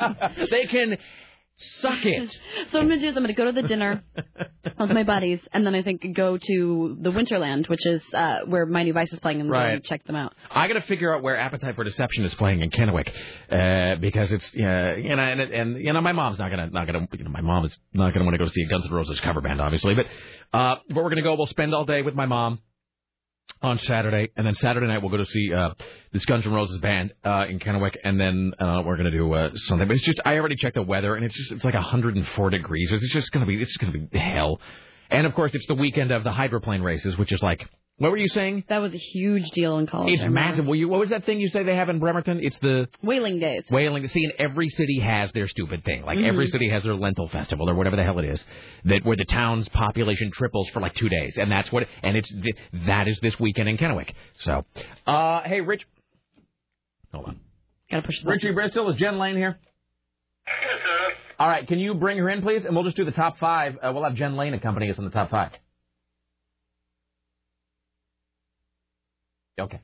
they 0.51 0.67
can 0.67 0.97
suck 1.57 2.05
it. 2.05 2.37
So 2.71 2.79
what 2.79 2.83
I'm 2.83 2.89
gonna 2.89 3.01
do 3.01 3.07
is 3.09 3.17
I'm 3.17 3.23
gonna 3.23 3.33
go 3.35 3.45
to 3.47 3.53
the 3.53 3.63
dinner 3.67 4.03
with 4.79 4.91
my 4.91 5.03
buddies 5.05 5.41
and 5.53 5.65
then 5.67 5.75
I 5.75 5.83
think 5.83 6.15
go 6.15 6.37
to 6.37 6.97
the 7.01 7.11
Winterland, 7.13 7.69
which 7.69 7.85
is 7.87 8.03
uh 8.13 8.41
where 8.47 8.67
my 8.67 8.83
new 8.83 8.93
Vice 8.93 9.13
is 9.13 9.21
playing 9.21 9.41
and 9.41 9.51
Right. 9.51 9.83
check 9.85 10.05
them 10.05 10.17
out. 10.17 10.35
I 10.51 10.67
got 10.69 10.75
to 10.75 10.83
figure 10.83 11.15
out 11.15 11.23
where 11.23 11.37
Appetite 11.37 11.75
for 11.77 11.85
Deception 11.85 12.25
is 12.25 12.35
playing 12.35 12.61
in 12.63 12.71
Kennewick, 12.71 13.09
uh, 13.51 13.97
because 14.01 14.33
it's 14.33 14.51
yeah, 14.55 14.97
you 14.97 15.15
know, 15.17 15.23
and, 15.23 15.41
and 15.41 15.85
you 15.85 15.93
know, 15.93 16.01
my 16.01 16.13
mom's 16.13 16.39
not 16.39 16.51
gonna 16.51 16.69
not 16.71 16.87
gonna 16.87 17.07
you 17.13 17.25
know, 17.25 17.31
my 17.31 17.41
mom 17.43 17.65
is 17.65 17.77
not 17.95 18.13
gonna 18.13 18.25
want 18.25 18.35
to 18.35 18.39
go 18.39 18.49
see 18.49 18.63
a 18.63 18.67
Guns 18.69 18.87
N' 18.87 18.93
Roses 18.93 19.21
cover 19.21 19.41
band, 19.41 19.61
obviously, 19.61 19.95
but 19.95 20.07
uh, 20.53 20.77
but 20.89 20.97
we're 21.05 21.11
gonna 21.11 21.23
go. 21.23 21.35
We'll 21.37 21.47
spend 21.47 21.75
all 21.75 21.85
day 21.85 22.03
with 22.03 22.15
my 22.15 22.27
mom 22.27 22.61
on 23.63 23.79
Saturday, 23.81 24.31
and 24.37 24.47
then 24.47 24.55
Saturday 24.55 24.87
night 24.87 24.99
we'll 24.99 25.11
go 25.11 25.17
to 25.17 25.27
see 25.27 25.53
uh, 25.53 25.71
this 26.13 26.25
Guns 26.25 26.47
N' 26.47 26.53
Roses 26.53 26.79
band 26.79 27.13
uh, 27.25 27.47
in 27.49 27.59
Kennewick, 27.59 27.97
and 28.05 28.21
then 28.21 28.53
uh, 28.59 28.83
we're 28.85 28.97
gonna 28.97 29.11
do 29.11 29.33
uh, 29.33 29.51
something. 29.55 29.89
But 29.89 29.97
it's 29.97 30.05
just 30.05 30.21
I 30.25 30.37
already 30.37 30.57
checked 30.57 30.75
the 30.75 30.83
weather, 30.83 31.15
and 31.17 31.25
it's 31.25 31.35
just 31.35 31.53
it's 31.53 31.65
like 31.65 31.75
104 31.75 32.51
degrees. 32.51 32.91
It's 32.93 33.13
just 33.13 33.33
gonna 33.33 33.47
be 33.47 33.61
it's 33.61 33.73
just 33.73 33.81
gonna 33.81 34.07
be 34.07 34.19
hell. 34.19 34.61
And 35.11 35.27
of 35.27 35.35
course, 35.35 35.55
it's 35.55 35.67
the 35.67 35.75
weekend 35.75 36.11
of 36.11 36.25
the 36.25 36.33
hydroplane 36.33 36.83
races, 36.83 37.17
which 37.17 37.33
is 37.33 37.43
like 37.43 37.69
what 37.99 38.11
were 38.11 38.17
you 38.19 38.29
saying? 38.29 38.65
That 38.69 38.79
was 38.83 38.93
a 38.93 38.99
huge 38.99 39.51
deal 39.53 39.79
in 39.79 39.87
college. 39.87 40.13
It's 40.13 40.25
massive. 40.31 40.67
Well, 40.67 40.75
you, 40.75 40.87
what 40.89 41.01
was 41.01 41.09
that 41.11 41.25
thing 41.25 41.41
you 41.41 41.49
say 41.49 41.63
they 41.63 41.77
have 41.77 41.89
in 41.89 41.99
Bremerton? 41.99 42.41
It's 42.43 42.59
the 42.59 42.89
Whaling 43.03 43.39
days. 43.39 43.65
whaling. 43.71 44.07
See, 44.09 44.25
and 44.25 44.35
every 44.39 44.69
city 44.69 45.01
has 45.01 45.31
their 45.33 45.49
stupid 45.49 45.85
thing. 45.85 46.03
Like 46.05 46.19
every 46.19 46.47
Mhm. 46.49 46.51
city 46.53 46.69
has 46.69 46.83
their 46.83 46.95
lentil 46.95 47.29
festival 47.29 47.71
or 47.71 47.75
whatever 47.75 47.97
the 47.97 48.05
hell 48.05 48.19
it 48.19 48.27
is, 48.27 48.45
that 48.85 49.05
where 49.05 49.17
the 49.17 49.25
town's 49.25 49.69
population 49.71 50.31
triples 50.31 50.69
for 50.71 50.81
like 50.81 50.95
two 50.95 51.09
days, 51.09 51.39
and 51.39 51.51
that's 51.51 51.73
what. 51.73 51.89
And 52.03 52.17
it's 52.17 52.31
th- 52.33 52.57
that 52.87 53.09
is 53.09 53.19
this 53.21 53.41
weekend 53.41 53.69
in 53.69 53.79
Kennewick. 53.79 54.11
So, 54.41 54.65
uh, 55.07 55.41
hey, 55.43 55.63
Rich. 55.63 55.87
Hold 57.15 57.27
on. 57.29 57.41
Gotta 57.91 58.03
push 58.07 58.21
the 58.23 58.29
Richie 58.29 58.51
Bristol 58.53 58.91
is 58.91 58.97
Jen 58.97 59.19
Lane 59.19 59.37
here. 59.37 59.59
All 61.39 61.49
right, 61.49 61.67
can 61.67 61.79
you 61.79 61.95
bring 61.95 62.19
her 62.19 62.29
in, 62.31 62.41
please? 62.43 62.65
And 62.65 62.75
we'll 62.75 62.85
just 62.85 62.97
do 62.97 63.05
the 63.05 63.11
top 63.13 63.39
five. 63.39 63.77
Uh, 63.83 63.91
we'll 63.95 64.05
have 64.05 64.15
Jen 64.15 64.37
Lane 64.37 64.55
accompany 64.55 64.91
us 64.91 64.97
in 64.99 65.05
the 65.05 65.11
top 65.11 65.31
five. 65.31 65.53
Okay. 69.59 69.81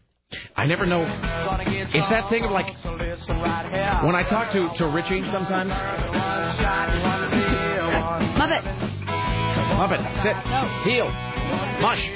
I 0.56 0.66
never 0.66 0.86
know. 0.86 1.02
It's 1.02 2.08
that 2.08 2.28
thing 2.30 2.44
of 2.44 2.50
like 2.50 2.66
when 4.04 4.14
I 4.14 4.22
talk 4.28 4.52
to 4.52 4.68
to 4.78 4.86
Richie 4.88 5.22
sometimes. 5.30 5.70
Muppet. 8.38 8.62
Muppet, 9.76 10.22
sit, 10.22 10.36
heel, 10.90 11.08
mush. 11.80 12.06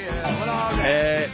Uh, 0.83 1.27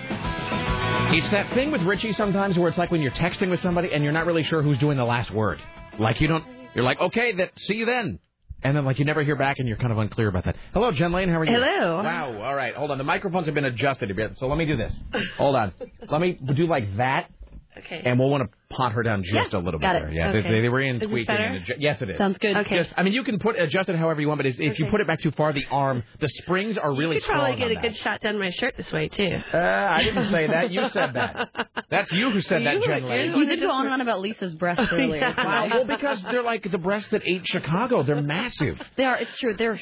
it's 1.14 1.30
that 1.32 1.53
thing 1.53 1.72
with 1.72 1.82
Richie 1.82 2.14
sometimes 2.14 2.58
where 2.58 2.69
it's 2.69 2.77
like 2.77 2.92
when 2.92 3.02
you're 3.02 3.11
texting 3.11 3.50
with 3.50 3.60
somebody 3.60 3.92
and 3.93 4.03
you're 4.03 4.14
not 4.14 4.26
really 4.26 4.43
sure 4.43 4.61
who's 4.61 4.80
doing 4.80 4.98
the 4.98 5.03
last 5.06 5.32
word. 5.32 5.60
Like 6.00 6.22
you 6.22 6.27
don't. 6.27 6.45
You're 6.74 6.85
like, 6.85 7.00
okay, 7.00 7.34
that. 7.34 7.52
See 7.60 7.76
you 7.76 7.85
then. 7.85 8.19
And 8.64 8.75
then, 8.77 8.85
like, 8.85 8.98
you 8.98 9.06
never 9.06 9.24
hear 9.24 9.35
back, 9.35 9.59
and 9.59 9.67
you're 9.67 9.77
kind 9.77 9.92
of 9.92 9.98
unclear 9.98 10.30
about 10.30 10.45
that. 10.45 10.56
Hello, 10.74 10.92
Jen 10.92 11.11
Lane. 11.11 11.27
How 11.27 11.40
are 11.40 11.45
you? 11.45 11.53
Hello. 11.53 12.01
Wow. 12.01 12.42
All 12.42 12.56
right. 12.56 12.74
Hold 12.74 12.92
on. 12.92 12.98
The 12.98 13.03
microphones 13.03 13.45
have 13.45 13.56
been 13.56 13.66
adjusted 13.66 14.09
a 14.09 14.14
bit, 14.14 14.38
so 14.40 14.48
let 14.48 14.58
me 14.58 14.66
do 14.66 14.77
this. 14.77 14.93
Hold 15.38 15.56
on. 15.56 15.74
Let 16.09 16.22
me 16.22 16.33
do 16.33 16.66
like 16.66 16.95
that, 16.98 17.30
Okay. 17.77 18.02
and 18.06 18.19
we'll 18.19 18.30
want 18.30 18.43
to 18.43 18.76
pot 18.76 18.92
her 18.93 19.03
down 19.03 19.24
just 19.24 19.34
Yeah, 19.34 19.60
a 19.60 19.61
little 19.61 19.80
bit 19.80 19.82
got 19.82 19.95
it. 19.95 20.03
there. 20.03 20.11
Yeah, 20.11 20.30
Okay. 20.30 20.42
they, 20.52 20.61
they 20.61 20.69
were 20.69 20.82
in 20.82 21.02
Is 21.02 21.10
tweaking. 21.10 21.26
better? 21.26 21.43
And 21.43 21.66
adju- 21.66 21.76
yes, 21.80 22.02
it 22.02 22.10
is. 22.10 22.18
Sounds 22.18 22.38
good. 22.40 22.56
Okay. 22.58 22.77
Just, 22.84 22.92
I 22.98 23.03
mean, 23.03 23.14
you 23.14 23.24
can 23.24 23.40
put 23.40 23.60
adjust 23.60 23.90
it 23.90 23.95
however 23.95 24.22
you 24.22 24.27
want, 24.27 24.40
but 24.40 24.45
if, 24.45 24.60
if 24.60 24.80
you 24.80 24.88
put 24.92 25.02
it 25.02 25.08
back 25.08 25.19
too 25.22 25.32
far, 25.32 25.53
the 25.53 25.66
arm, 25.72 26.03
the 26.19 26.27
springs 26.27 26.77
are 26.77 26.93
really 26.95 27.16
you 27.16 27.22
could 27.22 27.30
probably 27.32 27.56
strong 27.56 27.69
get 27.69 27.72
a 27.72 27.82
that. 27.82 27.82
good 27.82 27.98
shot 27.98 28.22
down 28.22 28.40
my 28.40 28.50
shirt 28.52 28.76
this 28.77 28.92
way 28.92 29.10
too. 29.10 29.38
Uh, 29.53 29.58
I 29.58 30.03
didn't 30.03 30.32
say 30.32 30.48
that. 30.48 30.72
You 30.72 30.88
said 30.90 31.14
that. 31.14 31.50
That's 31.90 32.11
you 32.11 32.32
who 32.32 32.42
said 32.42 32.66
that, 32.66 32.76
You- 32.76 32.85
Jen 32.85 33.03
Lane. 33.08 33.35
You 33.35 33.45
did 33.45 33.60
go 33.60 33.69
on 33.72 33.85
and 33.85 33.93
on 33.93 34.02
about 34.02 34.22
Lisa's 34.22 34.56
breasts 34.56 34.88
earlier. 34.92 35.34
Wow. 35.38 35.68
Well, 35.72 35.85
because 35.85 36.22
they're 36.24 36.43
like 36.43 36.69
the 36.72 36.77
breasts 36.77 37.10
that 37.11 37.22
ate 37.26 37.45
Chicago. 37.48 38.03
They're 38.03 38.22
massive. 38.22 38.82
They 38.98 39.03
are. 39.06 39.18
It's 39.18 39.38
true. 39.38 39.53
They're 39.56 39.80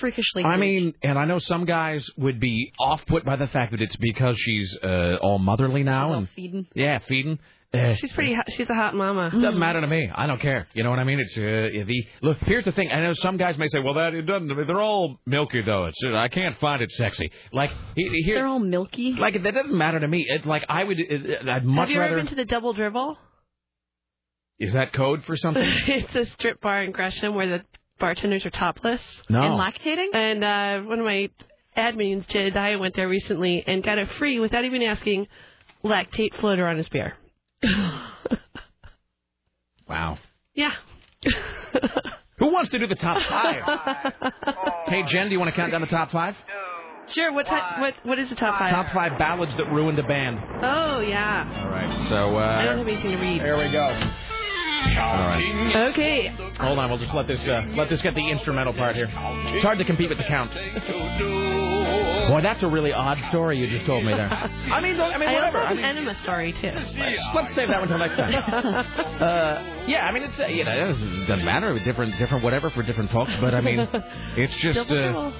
freakishly. 0.00 0.44
I 0.44 0.52
huge. 0.56 0.60
mean, 0.60 0.94
and 1.02 1.18
I 1.18 1.24
know 1.24 1.38
some 1.38 1.64
guys 1.64 2.06
would 2.16 2.40
be 2.40 2.72
off 2.80 3.04
put 3.06 3.24
by 3.24 3.36
the 3.36 3.46
fact 3.48 3.72
that 3.72 3.80
it's 3.80 3.96
because 3.96 4.36
she's 4.38 4.76
uh, 4.82 5.16
all 5.22 5.38
motherly 5.38 5.82
now 5.82 6.12
and 6.14 6.28
feeding. 6.36 6.66
yeah, 6.74 6.98
feeding. 7.08 7.38
Uh, 7.72 7.94
She's 7.94 8.10
pretty. 8.14 8.34
Hot. 8.34 8.44
She's 8.56 8.68
a 8.68 8.74
hot 8.74 8.96
mama. 8.96 9.30
doesn't 9.30 9.56
matter 9.56 9.80
to 9.80 9.86
me. 9.86 10.10
I 10.12 10.26
don't 10.26 10.40
care. 10.40 10.66
You 10.74 10.82
know 10.82 10.90
what 10.90 10.98
I 10.98 11.04
mean? 11.04 11.20
It's 11.20 11.36
uh, 11.36 11.84
the 11.86 12.04
look. 12.20 12.38
Here's 12.40 12.64
the 12.64 12.72
thing. 12.72 12.90
I 12.90 13.00
know 13.00 13.12
some 13.14 13.36
guys 13.36 13.56
may 13.58 13.68
say, 13.68 13.78
"Well, 13.78 13.94
that 13.94 14.12
it 14.12 14.22
doesn't." 14.22 14.48
They're 14.48 14.80
all 14.80 15.20
milky 15.24 15.62
though. 15.62 15.84
It's 15.84 15.96
I 16.04 16.26
can't 16.26 16.58
find 16.58 16.82
it 16.82 16.90
sexy. 16.90 17.30
Like 17.52 17.70
he, 17.94 18.22
here, 18.24 18.38
They're 18.38 18.48
all 18.48 18.58
milky. 18.58 19.12
like 19.12 19.40
that 19.40 19.54
doesn't 19.54 19.72
matter 19.72 20.00
to 20.00 20.08
me. 20.08 20.26
It's 20.28 20.44
like 20.46 20.64
I 20.68 20.82
would. 20.82 20.98
uh, 20.98 21.48
I'd 21.52 21.64
much 21.64 21.82
Have 21.86 21.90
you 21.90 22.00
rather. 22.00 22.14
ever 22.14 22.22
been 22.22 22.30
to 22.30 22.34
the 22.34 22.44
Double 22.44 22.72
Dribble? 22.72 23.16
Is 24.58 24.72
that 24.74 24.92
code 24.92 25.22
for 25.24 25.36
something? 25.36 25.62
it's 25.86 26.14
a 26.16 26.30
strip 26.32 26.60
bar 26.60 26.82
in 26.82 26.90
Gresham 26.90 27.36
where 27.36 27.46
the 27.58 27.64
bartenders 28.00 28.44
are 28.44 28.50
topless. 28.50 29.00
No. 29.28 29.40
And 29.40 29.52
lactating? 29.52 30.08
And 30.14 30.42
uh, 30.44 30.80
one 30.88 30.98
of 30.98 31.04
my 31.04 31.30
admins, 31.76 32.26
Jedediah, 32.28 32.78
went 32.78 32.96
there 32.96 33.08
recently 33.08 33.62
and 33.66 33.82
got 33.82 33.98
a 33.98 34.06
free, 34.18 34.40
without 34.40 34.64
even 34.64 34.82
asking, 34.82 35.28
lactate 35.84 36.34
floater 36.40 36.66
on 36.66 36.76
his 36.78 36.88
beer. 36.88 37.14
wow. 39.88 40.18
Yeah. 40.54 40.72
Who 42.38 42.52
wants 42.52 42.70
to 42.70 42.78
do 42.78 42.86
the 42.86 42.94
top 42.96 43.22
five? 43.28 43.62
hey, 44.86 45.04
Jen, 45.06 45.26
do 45.26 45.32
you 45.32 45.38
want 45.38 45.50
to 45.50 45.56
count 45.56 45.70
down 45.72 45.82
the 45.82 45.86
top 45.86 46.10
five? 46.10 46.34
Sure. 47.08 47.32
What 47.32 47.48
what 47.78 47.94
what 48.04 48.18
is 48.20 48.28
the 48.28 48.36
top 48.36 48.58
five? 48.58 48.70
Top 48.70 48.92
five 48.94 49.18
ballads 49.18 49.56
that 49.56 49.70
ruined 49.72 49.98
a 49.98 50.02
band. 50.04 50.38
Oh 50.62 51.00
yeah. 51.00 51.64
All 51.64 51.70
right, 51.70 52.08
so 52.08 52.36
uh, 52.36 52.40
I 52.40 52.64
don't 52.64 52.78
have 52.78 52.86
anything 52.86 53.10
to 53.10 53.16
read. 53.16 53.40
There 53.40 53.58
we 53.58 53.70
go. 53.72 54.12
Right. 54.86 55.88
Okay. 55.90 56.28
Hold 56.58 56.78
on, 56.78 56.90
we'll 56.90 56.98
just 56.98 57.14
let 57.14 57.26
this 57.26 57.40
uh, 57.40 57.64
let 57.76 57.88
this 57.88 58.00
get 58.02 58.14
the 58.14 58.28
instrumental 58.30 58.72
part 58.72 58.96
here. 58.96 59.08
It's 59.54 59.62
hard 59.62 59.78
to 59.78 59.84
compete 59.84 60.08
with 60.08 60.18
the 60.18 60.24
count. 60.24 60.52
Boy, 62.28 62.40
that's 62.42 62.62
a 62.62 62.68
really 62.68 62.92
odd 62.92 63.18
story 63.28 63.58
you 63.58 63.68
just 63.68 63.86
told 63.86 64.04
me 64.04 64.12
there. 64.12 64.28
I 64.30 64.80
mean, 64.80 65.00
I 65.00 65.18
mean, 65.18 65.28
I 65.28 65.34
whatever. 65.34 65.58
also 65.58 65.70
I 65.70 65.74
mean, 65.74 65.84
an 65.84 65.96
enema 65.96 66.14
story 66.22 66.52
too. 66.52 66.70
let's, 66.70 66.94
let's 67.34 67.54
save 67.54 67.68
that 67.68 67.80
one 67.80 67.90
until 67.90 67.98
next 67.98 68.16
time. 68.16 68.86
Uh, 69.20 69.84
yeah, 69.86 70.06
I 70.06 70.12
mean, 70.12 70.22
it's 70.22 70.38
uh, 70.40 70.46
you 70.46 70.64
know, 70.64 70.94
it 70.96 71.26
doesn't 71.26 71.44
matter, 71.44 71.78
different, 71.80 72.16
different, 72.16 72.42
whatever 72.42 72.70
for 72.70 72.82
different 72.82 73.10
folks. 73.10 73.34
But 73.38 73.54
I 73.54 73.60
mean, 73.60 73.86
it's 74.34 74.54
just 74.62 74.90
uh, 74.90 75.32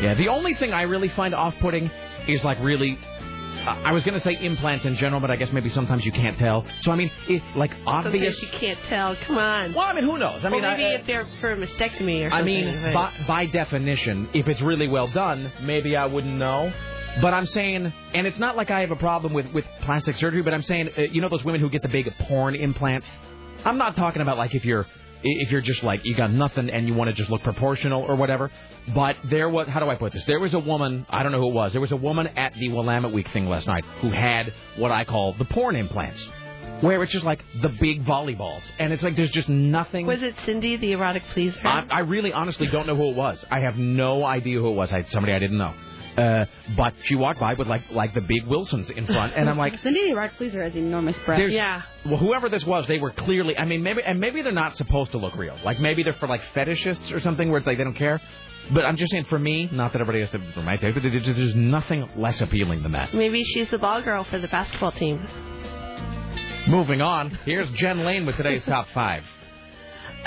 yeah. 0.00 0.14
The 0.14 0.28
only 0.28 0.54
thing 0.54 0.72
I 0.72 0.82
really 0.82 1.10
find 1.10 1.32
off-putting 1.34 1.90
is 2.26 2.42
like 2.42 2.58
really. 2.60 2.98
Uh, 3.66 3.70
I 3.84 3.92
was 3.92 4.04
going 4.04 4.14
to 4.14 4.20
say 4.20 4.36
implants 4.40 4.84
in 4.84 4.96
general, 4.96 5.20
but 5.20 5.30
I 5.30 5.36
guess 5.36 5.52
maybe 5.52 5.68
sometimes 5.70 6.04
you 6.04 6.12
can't 6.12 6.38
tell. 6.38 6.66
So 6.82 6.90
I 6.92 6.96
mean, 6.96 7.10
it, 7.28 7.42
like 7.56 7.72
obvious. 7.86 8.38
Sometimes 8.38 8.42
you 8.54 8.58
can't 8.60 8.78
tell. 8.88 9.16
Come 9.26 9.38
on. 9.38 9.74
Well, 9.74 9.84
I 9.86 9.92
mean, 9.94 10.04
who 10.04 10.18
knows? 10.18 10.44
I 10.44 10.48
mean, 10.50 10.62
well, 10.62 10.70
maybe 10.72 10.84
I- 10.84 10.94
if 11.00 11.06
they're 11.06 11.26
for 11.40 11.52
a 11.52 11.56
mastectomy 11.56 12.26
or 12.26 12.30
something. 12.30 12.32
I 12.32 12.42
mean, 12.42 12.92
by, 12.92 13.12
by 13.26 13.46
definition, 13.46 14.28
if 14.34 14.48
it's 14.48 14.60
really 14.60 14.88
well 14.88 15.08
done, 15.08 15.50
maybe 15.62 15.96
I 15.96 16.06
wouldn't 16.06 16.36
know. 16.36 16.72
But 17.22 17.32
I'm 17.32 17.46
saying, 17.46 17.92
and 18.12 18.26
it's 18.26 18.38
not 18.38 18.56
like 18.56 18.70
I 18.72 18.80
have 18.80 18.90
a 18.90 18.96
problem 18.96 19.32
with, 19.34 19.46
with 19.52 19.64
plastic 19.82 20.16
surgery, 20.16 20.42
but 20.42 20.52
I'm 20.52 20.62
saying, 20.62 20.90
uh, 20.98 21.02
you 21.02 21.20
know, 21.20 21.28
those 21.28 21.44
women 21.44 21.60
who 21.60 21.70
get 21.70 21.82
the 21.82 21.88
big 21.88 22.12
porn 22.18 22.56
implants. 22.56 23.06
I'm 23.64 23.78
not 23.78 23.94
talking 23.96 24.20
about 24.20 24.36
like 24.36 24.54
if 24.54 24.64
you're 24.64 24.86
if 25.24 25.50
you're 25.50 25.60
just 25.62 25.82
like 25.82 26.04
you 26.04 26.14
got 26.14 26.32
nothing 26.32 26.70
and 26.70 26.86
you 26.86 26.94
want 26.94 27.08
to 27.08 27.14
just 27.14 27.30
look 27.30 27.42
proportional 27.42 28.02
or 28.02 28.14
whatever. 28.16 28.50
But 28.94 29.16
there 29.24 29.48
was 29.48 29.66
how 29.68 29.80
do 29.80 29.88
I 29.88 29.94
put 29.96 30.12
this? 30.12 30.24
There 30.26 30.38
was 30.40 30.54
a 30.54 30.58
woman 30.58 31.06
I 31.08 31.22
don't 31.22 31.32
know 31.32 31.40
who 31.40 31.48
it 31.48 31.54
was. 31.54 31.72
There 31.72 31.80
was 31.80 31.92
a 31.92 31.96
woman 31.96 32.26
at 32.26 32.54
the 32.54 32.68
Willamette 32.68 33.12
Week 33.12 33.28
thing 33.32 33.46
last 33.48 33.66
night 33.66 33.84
who 34.00 34.10
had 34.10 34.52
what 34.76 34.90
I 34.92 35.04
call 35.04 35.32
the 35.34 35.46
porn 35.46 35.74
implants. 35.76 36.22
where 36.80 37.02
it's 37.02 37.12
just 37.12 37.24
like 37.24 37.40
the 37.62 37.68
big 37.70 38.04
volleyballs, 38.04 38.62
and 38.78 38.92
it's 38.92 39.02
like 39.02 39.16
there's 39.16 39.30
just 39.30 39.48
nothing. 39.48 40.06
Was 40.06 40.22
it 40.22 40.34
Cindy, 40.44 40.76
the 40.76 40.92
erotic 40.92 41.22
pleaser? 41.32 41.58
I, 41.64 41.86
I 41.90 41.98
really, 42.00 42.32
honestly 42.32 42.66
don't 42.66 42.86
know 42.86 42.96
who 42.96 43.10
it 43.10 43.16
was. 43.16 43.42
I 43.50 43.60
have 43.60 43.76
no 43.76 44.24
idea 44.24 44.58
who 44.58 44.68
it 44.68 44.74
was. 44.74 44.92
I 44.92 44.96
had 44.96 45.08
somebody 45.10 45.32
I 45.32 45.38
didn't 45.38 45.56
know. 45.58 45.72
Uh, 46.16 46.44
but 46.76 46.94
she 47.04 47.16
walked 47.16 47.40
by 47.40 47.54
with 47.54 47.66
like 47.66 47.90
like 47.90 48.14
the 48.14 48.20
big 48.20 48.46
Wilsons 48.46 48.88
in 48.90 49.06
front, 49.06 49.32
and 49.34 49.48
I'm 49.50 49.58
like, 49.58 49.80
Cindy 49.82 50.08
the 50.10 50.14
Rock 50.14 50.32
Pleaser 50.36 50.62
has 50.62 50.74
enormous 50.76 51.18
breasts. 51.26 51.52
There's- 51.52 51.82
well, 52.06 52.18
whoever 52.18 52.48
this 52.48 52.64
was, 52.64 52.86
they 52.86 52.98
were 52.98 53.10
clearly. 53.10 53.56
I 53.58 53.64
mean, 53.64 53.82
maybe 53.82 54.02
and 54.02 54.20
maybe 54.20 54.42
they're 54.42 54.52
not 54.52 54.76
supposed 54.76 55.10
to 55.12 55.18
look 55.18 55.34
real. 55.36 55.58
Like 55.64 55.80
maybe 55.80 56.02
they're 56.02 56.12
for 56.14 56.28
like 56.28 56.42
fetishists 56.54 57.12
or 57.12 57.20
something 57.20 57.48
where 57.50 57.58
it's 57.58 57.66
like 57.66 57.78
they 57.78 57.84
don't 57.84 57.96
care. 57.96 58.20
But 58.72 58.84
I'm 58.86 58.96
just 58.96 59.10
saying, 59.10 59.24
for 59.24 59.38
me, 59.38 59.68
not 59.72 59.92
that 59.92 60.00
everybody 60.00 60.20
has 60.20 60.30
to 60.30 60.52
for 60.52 60.62
my 60.62 60.76
take, 60.76 60.94
but 60.94 61.02
there's 61.02 61.26
there's 61.26 61.54
nothing 61.54 62.08
less 62.16 62.40
appealing 62.40 62.82
than 62.82 62.92
that. 62.92 63.12
Maybe 63.12 63.42
she's 63.44 63.68
the 63.70 63.78
ball 63.78 64.00
girl 64.00 64.24
for 64.24 64.38
the 64.38 64.48
basketball 64.48 64.92
team. 64.92 65.18
Moving 66.66 67.02
on, 67.02 67.30
here's 67.44 67.70
Jen 67.72 68.04
Lane 68.04 68.24
with 68.24 68.36
today's 68.36 68.64
top 68.66 68.86
five. 68.94 69.22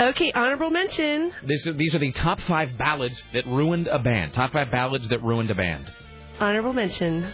Okay, 0.00 0.30
honorable 0.32 0.70
mention. 0.70 1.32
This 1.44 1.66
is, 1.66 1.76
these 1.76 1.92
are 1.92 1.98
the 1.98 2.12
top 2.12 2.40
five 2.42 2.78
ballads 2.78 3.20
that 3.32 3.44
ruined 3.46 3.88
a 3.88 3.98
band. 3.98 4.32
Top 4.32 4.52
five 4.52 4.70
ballads 4.70 5.08
that 5.08 5.22
ruined 5.24 5.50
a 5.50 5.56
band. 5.56 5.92
Honorable 6.38 6.72
mention. 6.72 7.32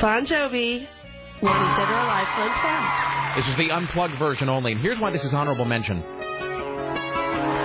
Bon 0.00 0.26
Jovi, 0.26 0.88
Wanted 1.40 1.76
Dead 1.76 1.88
or 1.88 2.00
Alive, 2.00 2.26
Unplugged. 2.36 3.38
This 3.38 3.48
is 3.48 3.56
the 3.56 3.70
unplugged 3.70 4.18
version 4.18 4.48
only. 4.48 4.72
And 4.72 4.80
here's 4.80 4.98
why 4.98 5.12
this 5.12 5.24
is 5.24 5.32
honorable 5.32 5.66
mention. 5.66 6.02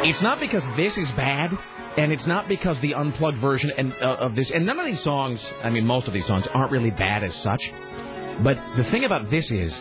It's 0.06 0.22
not 0.22 0.40
because 0.40 0.64
this 0.78 0.96
is 0.96 1.10
bad, 1.12 1.52
and 1.98 2.12
it's 2.12 2.28
not 2.28 2.48
because 2.48 2.80
the 2.82 2.94
unplugged 2.94 3.40
version 3.40 3.72
and 3.76 3.94
uh, 3.94 4.18
of 4.20 4.36
this, 4.36 4.52
and 4.52 4.64
none 4.66 4.80
of 4.80 4.86
these 4.86 5.02
songs, 5.02 5.44
I 5.64 5.72
mean, 5.72 5.88
most 5.88 6.08
of 6.08 6.14
these 6.14 6.28
songs 6.28 6.46
aren't 6.54 6.72
really 6.72 6.92
bad 6.92 7.24
as 7.24 7.36
such. 7.38 7.72
But 8.44 8.60
the 8.78 8.84
thing 8.86 9.06
about 9.06 9.32
this 9.32 9.50
is, 9.52 9.74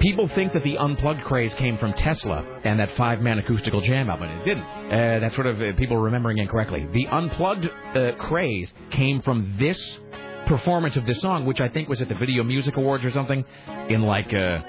people 0.00 0.28
think 0.28 0.52
that 0.52 0.62
the 0.62 0.78
unplugged 0.78 1.22
craze 1.24 1.54
came 1.54 1.76
from 1.78 1.92
Tesla 1.94 2.44
and 2.64 2.78
that 2.78 2.96
five-man 2.96 3.38
acoustical 3.38 3.80
jam 3.80 4.08
album. 4.08 4.28
It 4.28 4.44
didn't. 4.44 4.62
Uh, 4.62 5.18
that's 5.20 5.34
sort 5.34 5.46
of 5.46 5.60
uh, 5.60 5.72
people 5.76 5.96
remembering 5.96 6.38
incorrectly. 6.38 6.86
The 6.92 7.06
unplugged 7.08 7.68
uh, 7.94 8.12
craze 8.18 8.72
came 8.92 9.20
from 9.22 9.56
this 9.58 9.98
performance 10.46 10.96
of 10.96 11.06
this 11.06 11.20
song, 11.20 11.46
which 11.46 11.60
I 11.60 11.68
think 11.68 11.88
was 11.88 12.00
at 12.00 12.08
the 12.08 12.14
Video 12.14 12.42
Music 12.42 12.76
Awards 12.76 13.04
or 13.04 13.10
something 13.12 13.44
in 13.88 14.02
like 14.02 14.32
uh, 14.32 14.60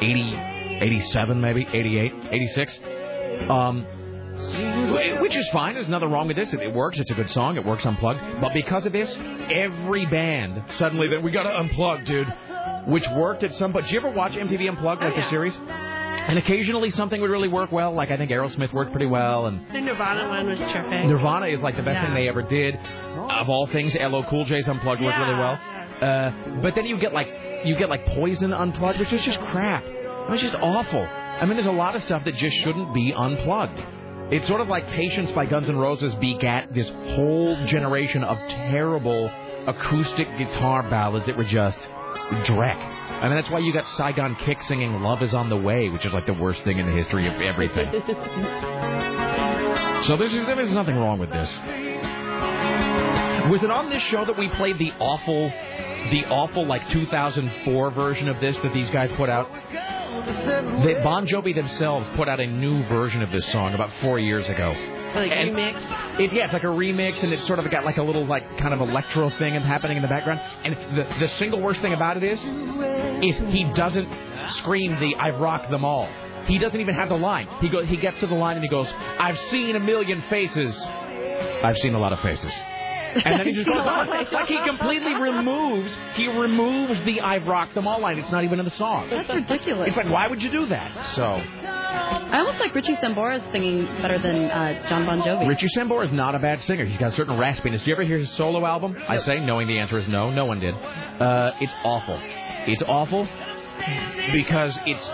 80, 0.00 0.36
87 0.80 1.40
maybe, 1.40 1.66
88, 1.72 2.12
86. 2.30 2.78
Um, 3.48 3.86
which 5.20 5.36
is 5.36 5.48
fine. 5.50 5.74
There's 5.74 5.88
nothing 5.88 6.10
wrong 6.10 6.26
with 6.26 6.36
this. 6.36 6.52
It, 6.52 6.72
works. 6.72 6.98
It's 6.98 7.10
a 7.10 7.14
good 7.14 7.30
song. 7.30 7.56
It 7.56 7.64
works 7.64 7.84
unplugged. 7.84 8.20
But 8.40 8.54
because 8.54 8.86
of 8.86 8.92
this, 8.92 9.14
every 9.50 10.06
band 10.06 10.62
suddenly 10.76 11.08
then 11.08 11.22
we 11.22 11.30
got 11.30 11.42
to 11.44 11.50
unplug, 11.50 12.06
dude. 12.06 12.26
Which 12.86 13.04
worked 13.16 13.44
at 13.44 13.54
some 13.54 13.72
point. 13.72 13.84
Did 13.86 13.92
you 13.92 13.98
ever 14.00 14.10
watch 14.10 14.32
MTV 14.32 14.68
Unplugged, 14.68 15.02
like 15.02 15.14
the 15.14 15.28
series? 15.30 15.56
And 15.58 16.38
occasionally 16.38 16.90
something 16.90 17.20
would 17.20 17.30
really 17.30 17.48
work 17.48 17.72
well. 17.72 17.92
Like 17.94 18.10
I 18.10 18.16
think 18.16 18.30
Aerosmith 18.30 18.72
worked 18.72 18.90
pretty 18.92 19.06
well, 19.06 19.46
and 19.46 19.60
The 19.72 19.80
Nirvana 19.80 20.28
one 20.28 20.46
was 20.46 20.58
terrific. 20.58 21.06
Nirvana 21.06 21.46
is 21.46 21.60
like 21.60 21.76
the 21.76 21.82
best 21.82 21.96
Yeah. 21.96 22.06
thing 22.06 22.14
they 22.14 22.28
ever 22.28 22.42
did. 22.42 22.76
Of 23.30 23.48
all 23.48 23.66
things, 23.66 23.94
LL 23.96 24.22
Cool 24.28 24.44
J's 24.44 24.68
Unplugged 24.68 25.00
worked 25.02 25.18
really 25.18 25.34
well. 25.34 25.58
Uh, 26.00 26.30
but 26.60 26.74
then 26.74 26.86
you 26.86 26.98
get 26.98 27.12
like 27.14 27.28
you 27.64 27.76
get 27.76 27.88
like 27.88 28.04
Poison 28.06 28.52
Unplugged, 28.52 28.98
which 28.98 29.12
is 29.12 29.22
just 29.24 29.40
crap. 29.40 29.84
It 29.84 30.30
was 30.30 30.40
just 30.40 30.54
awful. 30.56 31.02
I 31.06 31.44
mean, 31.46 31.54
there's 31.56 31.66
a 31.66 31.72
lot 31.72 31.94
of 31.96 32.02
stuff 32.02 32.24
that 32.24 32.34
just 32.36 32.56
shouldn't 32.58 32.92
be 32.94 33.12
unplugged. 33.12 33.80
It's 34.30 34.46
sort 34.48 34.60
of 34.60 34.68
like 34.68 34.86
Patience 34.90 35.30
by 35.32 35.46
Guns 35.46 35.68
N' 35.68 35.76
Roses 35.76 36.14
begat 36.16 36.72
this 36.74 36.88
whole 37.14 37.64
generation 37.66 38.22
of 38.24 38.38
terrible 38.48 39.30
acoustic 39.66 40.26
guitar 40.38 40.82
ballads 40.88 41.26
that 41.26 41.36
were 41.36 41.44
just 41.44 41.78
dreck. 42.44 42.76
I 42.76 43.28
mean, 43.28 43.36
that's 43.36 43.50
why 43.50 43.60
you 43.60 43.72
got 43.72 43.86
Saigon 43.96 44.34
Kick 44.36 44.62
singing 44.62 45.00
"Love 45.00 45.22
Is 45.22 45.32
on 45.34 45.48
the 45.48 45.56
Way," 45.56 45.88
which 45.88 46.04
is 46.04 46.12
like 46.12 46.26
the 46.26 46.34
worst 46.34 46.64
thing 46.64 46.78
in 46.78 46.86
the 46.86 46.92
history 46.92 47.26
of 47.28 47.40
everything. 47.40 47.88
So 50.06 50.16
there's 50.16 50.32
there's 50.32 50.72
nothing 50.72 50.96
wrong 50.96 51.20
with 51.20 51.30
this. 51.30 51.48
Was 53.48 53.62
it 53.62 53.70
on 53.70 53.88
this 53.88 54.02
show 54.02 54.24
that 54.24 54.36
we 54.36 54.48
played 54.48 54.76
the 54.78 54.90
awful, 54.98 55.48
the 56.10 56.24
awful 56.26 56.66
like 56.66 56.88
2004 56.90 57.90
version 57.92 58.28
of 58.28 58.40
this 58.40 58.56
that 58.64 58.74
these 58.74 58.90
guys 58.90 59.12
put 59.12 59.30
out? 59.30 59.48
That 59.52 61.02
Bon 61.04 61.24
Jovi 61.24 61.54
themselves 61.54 62.08
put 62.16 62.28
out 62.28 62.40
a 62.40 62.46
new 62.48 62.82
version 62.88 63.22
of 63.22 63.30
this 63.30 63.46
song 63.52 63.74
about 63.74 63.90
four 64.00 64.18
years 64.18 64.48
ago. 64.48 64.72
Like 65.14 65.30
And 65.30 65.50
remix. 65.50 66.20
It, 66.20 66.32
yeah, 66.32 66.44
it's 66.44 66.52
like 66.52 66.64
a 66.64 66.66
remix, 66.66 67.22
and 67.22 67.32
it's 67.32 67.46
sort 67.46 67.58
of 67.58 67.70
got 67.70 67.84
like 67.84 67.98
a 67.98 68.02
little 68.02 68.26
like 68.26 68.58
kind 68.58 68.74
of 68.74 68.80
electro 68.80 69.30
thing 69.30 69.54
happening 69.54 69.96
in 69.96 70.02
the 70.02 70.08
background. 70.08 70.40
And 70.64 70.74
the 70.96 71.06
the 71.20 71.28
single 71.28 71.60
worst 71.60 71.80
thing 71.80 71.92
about 71.92 72.16
it 72.16 72.24
is, 72.24 72.38
is 73.24 73.38
he 73.52 73.64
doesn't 73.74 74.08
scream 74.58 74.98
the 75.00 75.16
"I've 75.16 75.38
rocked 75.38 75.70
them 75.70 75.84
all." 75.84 76.08
He 76.46 76.58
doesn't 76.58 76.80
even 76.80 76.94
have 76.96 77.08
the 77.08 77.16
line. 77.16 77.46
He 77.60 77.68
goes, 77.68 77.86
he 77.88 77.96
gets 77.96 78.18
to 78.18 78.26
the 78.26 78.34
line 78.34 78.56
and 78.56 78.64
he 78.64 78.68
goes, 78.68 78.92
"I've 79.18 79.38
seen 79.50 79.76
a 79.76 79.80
million 79.80 80.22
faces. 80.28 80.76
I've 80.82 81.78
seen 81.78 81.94
a 81.94 81.98
lot 81.98 82.12
of 82.12 82.18
faces." 82.20 82.52
And 83.14 83.38
then 83.38 83.46
he 83.46 83.52
just 83.52 83.68
goes 83.68 83.76
on. 83.76 84.08
Like 84.32 84.48
he 84.48 84.58
completely 84.64 85.14
removes, 85.14 85.94
he 86.14 86.26
removes 86.26 87.02
the 87.02 87.20
"I've 87.20 87.46
rocked 87.46 87.74
them 87.74 87.86
all" 87.86 88.00
line. 88.00 88.18
It's 88.18 88.30
not 88.30 88.44
even 88.44 88.58
in 88.58 88.64
the 88.64 88.70
song. 88.72 89.10
That's 89.10 89.28
ridiculous. 89.28 89.88
It's 89.88 89.96
like, 89.96 90.08
why 90.08 90.28
would 90.28 90.42
you 90.42 90.50
do 90.50 90.66
that? 90.66 91.14
So, 91.14 91.40
I 92.32 92.38
almost 92.38 92.58
like 92.60 92.74
Richie 92.74 92.96
Sambora 92.96 93.42
singing 93.52 93.84
better 94.00 94.18
than 94.18 94.46
uh, 94.46 94.88
Jon 94.88 95.04
Bon 95.04 95.20
Jovi. 95.20 95.46
Richie 95.46 95.68
Sambora 95.76 96.06
is 96.06 96.12
not 96.12 96.34
a 96.34 96.38
bad 96.38 96.62
singer. 96.62 96.86
He's 96.86 96.96
got 96.96 97.12
a 97.12 97.16
certain 97.16 97.36
raspiness. 97.36 97.80
Do 97.84 97.90
you 97.90 97.92
ever 97.92 98.04
hear 98.04 98.16
his 98.16 98.30
solo 98.32 98.64
album? 98.64 98.96
I 99.06 99.18
say, 99.18 99.38
knowing 99.38 99.68
the 99.68 99.78
answer 99.78 99.98
is 99.98 100.08
no. 100.08 100.30
No 100.30 100.46
one 100.46 100.58
did. 100.58 100.74
Uh, 100.74 101.52
it's 101.60 101.74
awful. 101.84 102.18
It's 102.66 102.82
awful 102.84 103.28
because 104.32 104.78
it's 104.86 105.06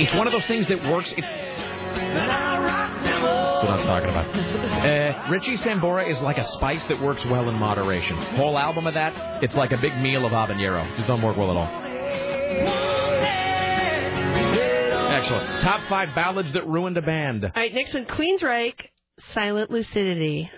it's 0.00 0.14
one 0.14 0.28
of 0.28 0.32
those 0.32 0.46
things 0.46 0.68
that 0.68 0.80
works. 0.84 1.12
It's 1.16 1.26
that's 1.26 3.64
what 3.64 3.72
I'm 3.72 3.84
talking 3.86 4.10
about. 4.10 4.26
Uh, 4.36 5.28
Richie 5.28 5.56
Sambora 5.56 6.08
is 6.08 6.20
like 6.20 6.38
a 6.38 6.44
spice 6.44 6.84
that 6.88 7.02
works 7.02 7.24
well 7.26 7.48
in 7.48 7.56
moderation. 7.56 8.16
Whole 8.36 8.56
album 8.56 8.86
of 8.86 8.94
that, 8.94 9.42
it's 9.42 9.56
like 9.56 9.72
a 9.72 9.78
big 9.78 9.96
meal 9.96 10.24
of 10.24 10.30
habanero. 10.30 10.84
It 10.92 10.96
just 10.96 11.08
don't 11.08 11.20
work 11.20 11.36
well 11.36 11.50
at 11.50 11.56
all. 11.56 12.89
Excellent. 15.20 15.60
Top 15.60 15.88
five 15.88 16.14
ballads 16.14 16.52
that 16.52 16.66
ruined 16.66 16.96
a 16.96 17.02
band. 17.02 17.44
All 17.44 17.50
right, 17.54 17.72
next 17.72 17.94
one, 17.94 18.06
Queensryche, 18.06 18.86
Silent 19.34 19.70
Lucidity. 19.70 20.50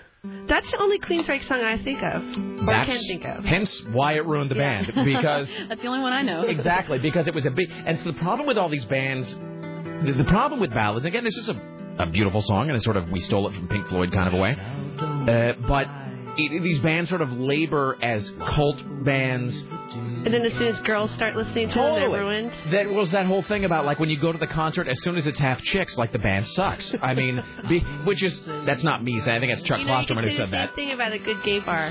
That's 0.48 0.70
the 0.70 0.78
only 0.78 0.98
Queensryche 1.00 1.46
song 1.48 1.60
I 1.62 1.82
think 1.82 1.98
of, 2.00 2.22
or 2.22 2.66
That's 2.72 2.90
can 2.90 3.00
think 3.08 3.24
of. 3.24 3.44
hence 3.44 3.82
why 3.90 4.12
it 4.14 4.24
ruined 4.24 4.50
the 4.52 4.54
Yeah. 4.54 4.84
band 4.84 5.04
because 5.04 5.48
that's 5.68 5.80
the 5.82 5.88
only 5.88 6.00
one 6.00 6.12
I 6.12 6.22
know. 6.22 6.42
exactly 6.42 6.98
because 7.00 7.26
it 7.26 7.34
was 7.34 7.44
a 7.44 7.50
big 7.50 7.68
and 7.72 7.98
so 7.98 8.04
the 8.04 8.12
problem 8.18 8.46
with 8.46 8.56
all 8.56 8.68
these 8.68 8.84
bands 8.84 9.34
the, 9.34 10.14
the 10.16 10.24
problem 10.24 10.60
with 10.60 10.70
ballads 10.70 11.04
again 11.06 11.24
this 11.24 11.36
is 11.36 11.48
a, 11.48 11.60
a 11.98 12.06
beautiful 12.06 12.40
song 12.42 12.68
and 12.68 12.76
it's 12.76 12.84
sort 12.84 12.96
of 12.96 13.10
we 13.10 13.18
stole 13.18 13.48
it 13.48 13.54
from 13.56 13.66
Pink 13.66 13.88
Floyd 13.88 14.12
kind 14.12 14.28
of 14.28 14.34
a 14.34 14.36
way 14.36 14.52
uh, 14.56 15.54
but 15.66 15.88
it, 15.88 15.90
these 16.36 16.80
bands 16.80 17.10
sort 17.10 17.20
of 17.22 17.30
labor 17.32 17.98
as 18.02 18.30
cult 18.54 18.78
bands 19.04 19.54
And 19.56 20.26
then 20.32 20.44
as 20.44 20.52
soon 20.54 20.68
as 20.74 20.80
girls 20.82 21.10
start 21.12 21.36
listening 21.36 21.68
to 21.70 21.74
them, 21.74 21.94
they're 21.94 22.08
ruined. 22.10 22.50
that 22.72 22.88
was 22.88 23.10
that 23.10 23.26
whole 23.26 23.42
thing 23.42 23.64
about 23.64 23.84
like 23.84 23.98
when 23.98 24.08
you 24.10 24.18
go 24.18 24.32
to 24.32 24.38
the 24.38 24.46
concert 24.46 24.88
as 24.88 25.00
soon 25.02 25.16
as 25.16 25.26
it's 25.26 25.38
half 25.38 25.60
chicks 25.62 25.96
like 25.96 26.12
the 26.12 26.18
band 26.18 26.46
sucks 26.48 26.94
I 27.02 27.14
mean 27.14 27.42
be, 27.68 27.80
which 28.04 28.22
is 28.22 28.38
that's 28.66 28.82
not 28.82 29.02
me 29.04 29.20
saying 29.20 29.36
I 29.36 29.40
think 29.40 29.52
that's 29.52 29.66
Chuck 29.66 29.80
You 29.80 29.86
know, 29.86 29.92
Klosterman 29.92 30.28
who 30.30 30.36
said 30.36 30.50
that 30.52 30.74
thing 30.74 30.92
about 30.92 31.12
a 31.12 31.18
good 31.18 31.42
gay 31.44 31.58
bar. 31.60 31.86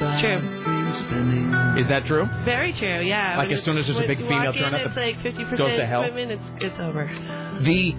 It's 0.00 0.20
true. 0.20 0.77
Is 1.78 1.88
that 1.88 2.06
true 2.06 2.28
Very 2.44 2.72
true, 2.72 3.00
yeah. 3.00 3.36
Like, 3.36 3.48
When 3.48 3.56
as 3.56 3.64
soon 3.64 3.78
as 3.78 3.86
there's 3.86 3.98
a 3.98 4.06
big 4.06 4.18
female 4.18 4.52
turn-up, 4.52 4.80
it's 4.80 4.96
it 4.96 5.00
like 5.00 5.16
50% 5.18 5.58
goes 5.58 5.76
to 5.76 5.86
hell? 5.86 6.02
women, 6.02 6.30
it's, 6.30 6.42
it's 6.60 6.78
over. 6.80 7.06
The 7.60 7.92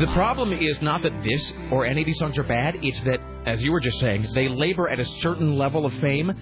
the 0.00 0.10
problem 0.12 0.52
is 0.52 0.80
not 0.82 1.02
that 1.02 1.22
this 1.22 1.52
or 1.70 1.86
any 1.86 2.02
of 2.02 2.06
these 2.06 2.18
songs 2.18 2.38
are 2.38 2.42
bad. 2.44 2.76
It's 2.82 3.00
that, 3.04 3.20
as 3.46 3.62
you 3.62 3.72
were 3.72 3.80
just 3.80 3.98
saying, 4.00 4.26
they 4.34 4.48
labor 4.48 4.88
at 4.88 5.00
a 5.00 5.04
certain 5.04 5.56
level 5.56 5.86
of 5.86 5.92
fame. 5.94 6.32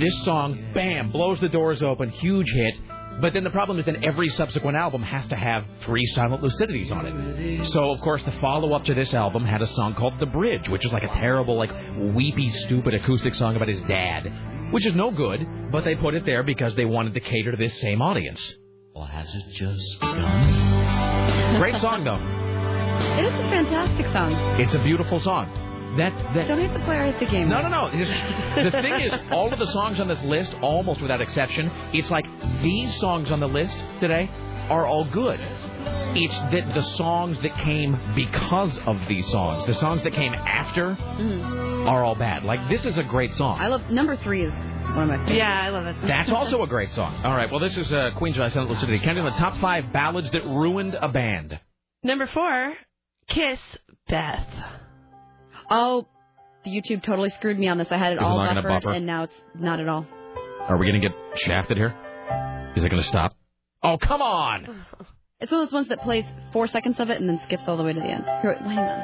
This 0.00 0.24
song, 0.24 0.72
bam, 0.74 1.10
blows 1.10 1.40
the 1.40 1.48
doors 1.48 1.82
open, 1.82 2.10
huge 2.10 2.50
hit. 2.50 2.74
But 3.20 3.32
then 3.32 3.44
the 3.44 3.50
problem 3.50 3.78
is 3.78 3.86
that 3.86 4.02
every 4.04 4.28
subsequent 4.28 4.76
album 4.76 5.02
has 5.02 5.26
to 5.28 5.36
have 5.36 5.64
three 5.82 6.04
silent 6.06 6.42
lucidities 6.42 6.90
on 6.90 7.06
it. 7.06 7.64
So 7.66 7.90
of 7.90 8.00
course 8.00 8.22
the 8.24 8.32
follow 8.32 8.74
up 8.74 8.84
to 8.86 8.94
this 8.94 9.14
album 9.14 9.44
had 9.44 9.62
a 9.62 9.66
song 9.66 9.94
called 9.94 10.18
The 10.18 10.26
Bridge, 10.26 10.68
which 10.68 10.84
is 10.84 10.92
like 10.92 11.04
a 11.04 11.08
terrible, 11.08 11.56
like 11.56 11.70
weepy, 11.96 12.50
stupid 12.50 12.94
acoustic 12.94 13.34
song 13.34 13.56
about 13.56 13.68
his 13.68 13.80
dad, 13.82 14.72
which 14.72 14.84
is 14.84 14.94
no 14.94 15.10
good. 15.10 15.46
But 15.70 15.84
they 15.84 15.94
put 15.94 16.14
it 16.14 16.24
there 16.26 16.42
because 16.42 16.74
they 16.74 16.84
wanted 16.84 17.14
to 17.14 17.20
cater 17.20 17.52
to 17.52 17.56
this 17.56 17.80
same 17.80 18.02
audience. 18.02 18.54
Or 18.94 19.06
has 19.06 19.34
it 19.34 19.44
just 19.52 20.00
begun? 20.00 21.56
Great 21.58 21.76
song 21.76 22.04
though. 22.04 22.20
It 23.18 23.24
is 23.24 23.34
a 23.34 23.48
fantastic 23.48 24.06
song. 24.12 24.32
It's 24.60 24.74
a 24.74 24.82
beautiful 24.82 25.20
song. 25.20 25.63
That 25.96 26.12
that 26.34 26.48
Don't 26.48 26.60
have 26.60 26.74
to 26.78 26.84
play 26.84 26.96
at 26.96 27.20
the 27.20 27.26
game. 27.26 27.48
No, 27.48 27.62
no, 27.62 27.68
no. 27.68 27.90
The 27.90 28.70
thing 28.70 29.00
is, 29.00 29.12
all 29.30 29.52
of 29.52 29.58
the 29.58 29.66
songs 29.66 30.00
on 30.00 30.08
this 30.08 30.22
list, 30.22 30.54
almost 30.60 31.00
without 31.00 31.20
exception, 31.20 31.70
it's 31.92 32.10
like 32.10 32.24
these 32.62 32.94
songs 33.00 33.30
on 33.30 33.40
the 33.40 33.48
list 33.48 33.76
today 34.00 34.28
are 34.70 34.86
all 34.86 35.04
good. 35.04 35.38
It's 36.16 36.34
that 36.34 36.72
the 36.74 36.82
songs 36.96 37.38
that 37.42 37.54
came 37.58 37.98
because 38.14 38.78
of 38.86 38.96
these 39.08 39.26
songs, 39.30 39.66
the 39.66 39.74
songs 39.74 40.02
that 40.04 40.12
came 40.14 40.32
after, 40.34 40.94
Mhm. 40.96 41.88
are 41.88 42.02
all 42.04 42.14
bad. 42.14 42.44
Like 42.44 42.68
this 42.68 42.84
is 42.86 42.98
a 42.98 43.02
great 43.04 43.32
song. 43.34 43.58
I 43.60 43.68
love 43.68 43.90
number 43.90 44.16
three 44.16 44.42
is 44.42 44.52
One 44.52 45.02
of 45.04 45.08
my 45.08 45.16
favorites. 45.16 45.32
Yeah, 45.32 45.62
I 45.62 45.68
love 45.70 45.86
it. 45.86 45.96
That's 46.06 46.30
also 46.30 46.62
a 46.62 46.66
great 46.68 46.90
song. 46.92 47.14
All 47.24 47.34
right, 47.34 47.50
well, 47.50 47.58
this 47.58 47.76
is 47.76 47.90
uh, 47.92 48.10
Queen's 48.16 48.36
Drive 48.36 48.52
Silent 48.52 48.70
Lucidity. 48.70 49.00
Counting 49.00 49.24
the 49.24 49.30
top 49.30 49.56
five 49.58 49.92
ballads 49.92 50.30
that 50.32 50.44
ruined 50.44 50.94
a 50.94 51.08
band. 51.08 51.58
Number 52.04 52.26
four, 52.32 52.74
Kiss 53.28 53.58
Beth. 54.08 54.46
Oh, 55.70 56.06
YouTube 56.66 57.02
totally 57.02 57.30
screwed 57.30 57.58
me 57.58 57.68
on 57.68 57.78
this. 57.78 57.88
I 57.90 57.96
had 57.98 58.12
it 58.12 58.16
Is 58.16 58.20
it 58.20 58.24
all 58.24 58.38
not 58.38 58.48
gonna 58.48 58.62
buffered, 58.62 58.82
buffer? 58.84 58.94
and 58.96 59.06
now 59.06 59.24
it's 59.24 59.34
not 59.58 59.80
at 59.80 59.88
all. 59.88 60.06
Are 60.68 60.76
we 60.78 60.86
going 60.90 61.00
to 61.00 61.08
get 61.08 61.16
shafted 61.40 61.76
here? 61.76 61.94
Is 62.76 62.84
it 62.84 62.88
going 62.88 63.02
to 63.02 63.08
stop? 63.08 63.34
Oh, 63.82 63.98
come 63.98 64.22
on! 64.22 64.84
It's 65.40 65.50
one 65.52 65.62
of 65.62 65.66
those 65.68 65.74
ones 65.74 65.88
that 65.88 66.00
plays 66.00 66.24
four 66.54 66.66
seconds 66.68 66.98
of 67.00 67.10
it 67.10 67.20
and 67.20 67.28
then 67.28 67.38
skips 67.44 67.64
all 67.66 67.76
the 67.76 67.82
way 67.82 67.92
to 67.92 68.00
the 68.00 68.06
end. 68.06 68.24
Here, 68.40 68.52
wait, 68.52 68.62
hang 68.62 68.78
on. 68.78 69.00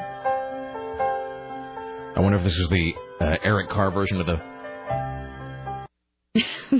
I 2.15 2.19
wonder 2.19 2.37
if 2.39 2.43
this 2.43 2.55
is 2.55 2.67
the 2.69 2.93
uh, 3.19 3.35
Eric 3.43 3.69
Carr 3.69 3.91
version 3.91 4.19
of 4.21 4.25
the. 4.25 4.37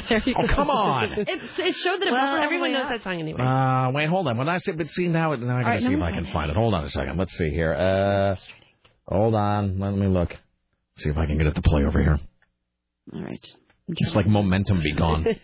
there 0.10 0.24
you 0.26 0.34
Oh, 0.38 0.48
go. 0.48 0.53
come 0.56 0.69
on. 0.72 1.11
It, 1.19 1.27
it 1.60 1.76
showed 1.76 2.00
that 2.01 2.08
it 2.08 2.11
Well, 2.11 2.26
buffered 2.26 2.43
everyone 2.43 2.72
knows 2.72 2.84
up. 2.85 2.90
that 2.90 3.03
song 3.03 3.19
anyway. 3.19 3.42
Uh, 3.43 3.92
wait, 3.92 4.08
hold 4.10 4.27
on. 4.27 4.38
When 4.38 4.50
I 4.50 4.58
say, 4.60 4.72
but 4.72 4.88
see 4.88 5.08
now, 5.10 5.35
now 5.35 5.58
I 5.58 5.61
got 5.61 5.68
to 5.68 5.69
right, 5.69 5.80
see 5.82 5.85
if 5.88 5.92
number 5.92 6.06
I 6.06 6.11
can 6.11 6.24
five. 6.26 6.34
find 6.34 6.50
it. 6.51 6.58
Hold 6.58 6.74
on 6.74 6.85
a 6.85 6.90
second. 6.90 7.18
Let's 7.18 7.38
see 7.38 7.50
here. 7.51 7.74
Uh, 7.74 8.35
hold 9.11 9.35
on. 9.35 9.77
Let 9.80 9.93
me 9.95 10.07
look. 10.07 10.35
See 10.98 11.09
if 11.09 11.17
I 11.17 11.25
can 11.25 11.38
get 11.38 11.48
it 11.48 11.56
to 11.56 11.61
play 11.61 11.83
over 11.83 12.01
here. 12.01 12.19
All 13.14 13.22
right. 13.23 13.45
Just 14.01 14.15
like 14.15 14.27
momentum 14.27 14.81
be 14.81 14.93
gone. 14.93 15.25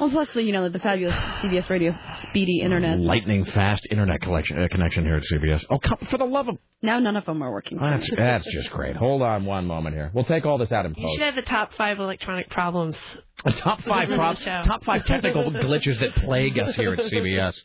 Well, 0.00 0.10
plus 0.10 0.26
the 0.34 0.42
you 0.42 0.52
know 0.52 0.68
the 0.68 0.78
fabulous 0.80 1.14
CBS 1.14 1.68
Radio 1.68 1.94
speedy 2.30 2.60
internet. 2.60 2.98
Lightning 2.98 3.44
fast 3.44 3.86
internet 3.90 4.20
collection, 4.22 4.58
uh, 4.60 4.66
connection 4.68 5.04
here 5.04 5.14
at 5.16 5.22
CBS. 5.22 5.64
Oh, 5.70 5.78
come, 5.78 5.98
for 6.10 6.16
the 6.18 6.24
love 6.24 6.48
of 6.48 6.56
Now 6.80 6.98
none 6.98 7.14
of 7.14 7.26
them 7.26 7.40
are 7.42 7.52
working. 7.52 7.78
that's 7.78 8.08
that's 8.16 8.44
just 8.52 8.70
great. 8.70 8.96
Hold 8.96 9.22
on 9.22 9.44
one 9.44 9.66
moment 9.66 9.94
here. 9.94 10.10
We'll 10.12 10.24
take 10.24 10.44
all 10.46 10.58
this 10.58 10.72
out 10.72 10.86
in 10.86 10.94
You 10.96 11.04
post. 11.04 11.18
should 11.18 11.24
have 11.26 11.34
the 11.36 11.42
top 11.42 11.74
five 11.74 12.00
electronic 12.00 12.48
problems. 12.50 12.96
A 13.44 13.52
top 13.52 13.82
five 13.82 14.08
Show. 14.08 14.16
props, 14.16 14.42
top 14.42 14.82
five 14.82 15.04
technical 15.04 15.52
glitches 15.52 16.00
that 16.00 16.16
plague 16.16 16.58
us 16.58 16.74
here 16.74 16.94
at 16.94 16.98
CBS. 17.00 17.54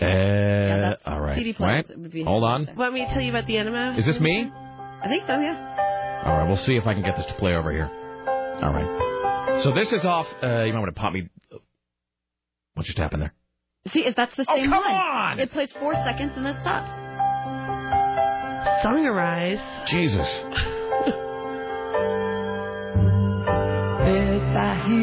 Uh, 0.00 0.96
all 1.06 1.20
right. 1.20 1.36
CD 1.38 1.52
players 1.54 1.84
Wait. 1.88 1.98
would 1.98 2.12
be- 2.12 2.22
Hold 2.24 2.44
on. 2.44 2.68
Want 2.76 2.92
me 2.94 3.04
to 3.06 3.12
tell 3.12 3.22
you 3.22 3.30
about 3.30 3.46
the 3.46 3.56
enema? 3.56 3.94
Is 3.96 4.04
this 4.06 4.20
me? 4.20 4.50
I 4.52 5.08
think 5.08 5.24
so. 5.26 5.38
Yeah. 5.38 6.22
All 6.24 6.36
right. 6.36 6.46
We'll 6.46 6.56
see 6.58 6.76
if 6.76 6.86
I 6.86 6.94
can 6.94 7.02
get 7.02 7.16
this 7.16 7.26
to 7.26 7.34
play 7.34 7.54
over 7.54 7.70
here. 7.72 7.88
All 8.62 8.72
right. 8.72 9.60
So 9.62 9.72
this 9.72 9.92
is 9.92 10.04
off. 10.04 10.26
Uh, 10.42 10.64
you 10.64 10.72
might 10.72 10.80
want 10.80 10.94
to 10.94 11.00
pop 11.00 11.12
me. 11.12 11.28
What 12.74 12.84
just 12.84 12.98
happened 12.98 13.22
there? 13.22 13.32
See, 13.92 14.00
if 14.00 14.14
that's 14.16 14.34
the 14.36 14.44
same 14.44 14.46
Oh, 14.50 14.56
same 14.56 14.70
come 14.70 14.84
line. 14.84 14.94
on! 14.94 15.38
It 15.40 15.52
plays 15.52 15.70
four 15.80 15.94
seconds 15.94 16.32
and 16.36 16.44
then 16.44 16.58
stops. 16.60 16.90
Song 18.82 19.06
Arise. 19.06 19.60
Jesus. 19.88 20.26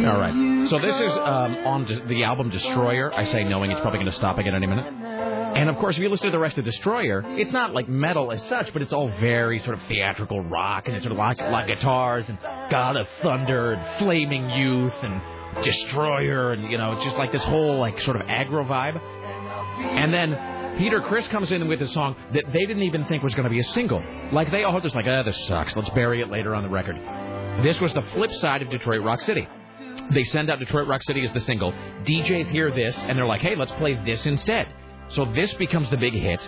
All 0.06 0.20
right. 0.20 0.34
So 0.70 0.80
this 0.80 0.96
is 0.96 1.12
um, 1.12 1.56
on 1.66 2.04
the 2.08 2.24
album 2.24 2.50
Destroyer. 2.50 3.14
I 3.14 3.26
say 3.26 3.44
knowing 3.44 3.72
it's 3.72 3.82
probably 3.82 4.00
going 4.00 4.12
to 4.12 4.18
stop 4.18 4.38
again 4.38 4.56
any 4.56 4.68
minute. 4.68 4.86
And 4.86 5.70
of 5.70 5.78
course, 5.78 5.96
if 5.96 6.02
you 6.02 6.10
listen 6.10 6.26
to 6.28 6.32
the 6.32 6.40
rest 6.40 6.58
of 6.58 6.66
Destroyer, 6.66 7.24
it's 7.38 7.52
not 7.52 7.74
like 7.74 7.88
metal 7.88 8.32
as 8.32 8.42
such, 8.50 8.74
but 8.74 8.82
it's 8.82 8.94
all 8.94 9.10
very 9.20 9.60
sort 9.60 9.78
of 9.78 9.84
theatrical 9.88 10.42
rock, 10.42 10.88
and 10.88 10.96
it's 10.96 11.04
sort 11.04 11.12
of 11.12 11.18
like, 11.18 11.40
like 11.40 11.68
guitars 11.68 12.26
and 12.28 12.38
God 12.72 12.98
of 12.98 13.08
Thunder 13.22 13.74
and 13.74 14.00
Flaming 14.00 14.50
Youth 14.52 14.94
and 15.04 15.64
Destroyer, 15.64 16.54
and 16.54 16.72
you 16.72 16.78
know, 16.78 16.94
it's 16.94 17.04
just 17.04 17.18
like 17.18 17.32
this 17.32 17.44
whole 17.44 17.78
like 17.78 18.00
sort 18.02 18.16
of 18.16 18.24
aggro 18.24 18.66
vibe. 18.66 19.00
And 19.80 20.14
then 20.14 20.78
Peter 20.78 21.02
Criss 21.02 21.28
comes 21.28 21.52
in 21.52 21.68
with 21.68 21.82
a 21.82 21.88
song 21.90 22.16
that 22.34 22.46
they 22.52 22.66
didn't 22.66 22.84
even 22.84 23.06
think 23.06 23.22
was 23.22 23.36
going 23.36 23.44
to 23.44 23.50
be 23.50 23.60
a 23.60 23.64
single. 23.66 24.02
Like 24.32 24.50
they 24.50 24.64
all 24.64 24.82
just 24.82 24.96
like, 24.96 25.06
ah, 25.08 25.24
this 25.24 25.38
sucks. 25.48 25.76
Let's 25.76 25.90
bury 25.92 26.22
it 26.22 26.30
later 26.30 26.56
on 26.56 26.64
the 26.64 26.70
record. 26.70 26.96
This 27.64 27.80
was 27.80 27.94
the 27.94 28.02
flip 28.14 28.32
side 28.34 28.64
of 28.64 28.72
Detroit 28.72 29.04
Rock 29.04 29.22
City. 29.22 29.48
They 30.14 30.24
send 30.24 30.50
out 30.50 30.60
Detroit 30.60 30.88
Rock 30.88 31.04
City 31.04 31.26
as 31.26 31.34
the 31.34 31.40
single. 31.40 31.72
DJs 32.04 32.50
hear 32.50 32.72
this 32.72 32.96
and 32.98 33.18
they're 33.18 33.26
like, 33.26 33.42
hey, 33.42 33.56
let's 33.56 33.72
play 33.74 34.00
this 34.06 34.26
instead. 34.26 34.68
So 35.10 35.26
this 35.26 35.54
becomes 35.56 35.90
the 35.90 35.98
big 35.98 36.14
hit. 36.14 36.42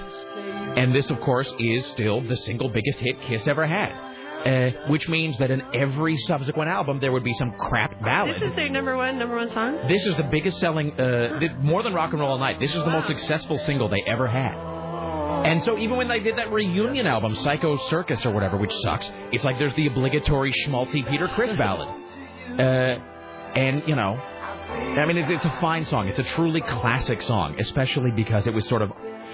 And 0.77 0.93
this, 0.93 1.09
of 1.09 1.19
course, 1.21 1.53
is 1.59 1.85
still 1.87 2.21
the 2.21 2.35
single 2.35 2.69
biggest 2.69 2.99
hit 2.99 3.19
Kiss 3.21 3.47
ever 3.47 3.65
had. 3.65 4.05
Uh, 4.45 4.69
which 4.89 5.09
means 5.09 5.35
that 5.39 5.49
in 5.49 5.59
every 5.73 6.15
subsequent 6.17 6.69
album 6.69 6.99
there 6.99 7.11
would 7.11 7.23
be 7.23 7.33
some 7.33 7.51
crap 7.53 7.99
ballad. 8.03 8.35
This 8.39 8.51
is 8.51 8.55
their 8.55 8.69
number 8.69 8.95
one, 8.95 9.17
number 9.17 9.35
one 9.35 9.51
song. 9.51 9.87
This 9.87 10.05
is 10.05 10.15
the 10.17 10.23
biggest 10.23 10.59
selling, 10.59 10.91
uh, 10.99 11.39
more 11.61 11.81
than 11.81 11.95
Rock 11.95 12.11
and 12.11 12.19
Roll 12.19 12.33
All 12.33 12.37
Night. 12.37 12.59
This 12.59 12.69
is 12.69 12.77
the 12.77 12.91
most 12.91 13.07
successful 13.07 13.57
single 13.59 13.89
they 13.89 14.03
ever 14.05 14.27
had. 14.27 14.53
And 15.45 15.63
so 15.63 15.79
even 15.79 15.97
when 15.97 16.07
they 16.07 16.19
did 16.19 16.37
that 16.37 16.51
reunion 16.51 17.07
album, 17.07 17.33
Psycho 17.35 17.75
Circus 17.89 18.23
or 18.23 18.31
whatever, 18.33 18.57
which 18.57 18.73
sucks, 18.83 19.11
it's 19.31 19.43
like 19.43 19.57
there's 19.57 19.75
the 19.75 19.87
obligatory 19.87 20.51
schmaltzy 20.51 21.07
Peter 21.09 21.27
Criss 21.29 21.55
ballad. 21.57 21.87
Uh, 22.59 22.99
and, 23.55 23.83
you 23.87 23.95
know, 23.95 24.13
I 24.15 25.05
mean, 25.05 25.17
it, 25.17 25.29
it's 25.29 25.45
a 25.45 25.57
fine 25.61 25.85
song. 25.85 26.07
It's 26.07 26.19
a 26.19 26.23
truly 26.23 26.61
classic 26.61 27.21
song, 27.21 27.55
especially 27.59 28.11
because 28.11 28.47
it 28.47 28.53
was 28.53 28.67
sort 28.67 28.81
of. 28.81 28.91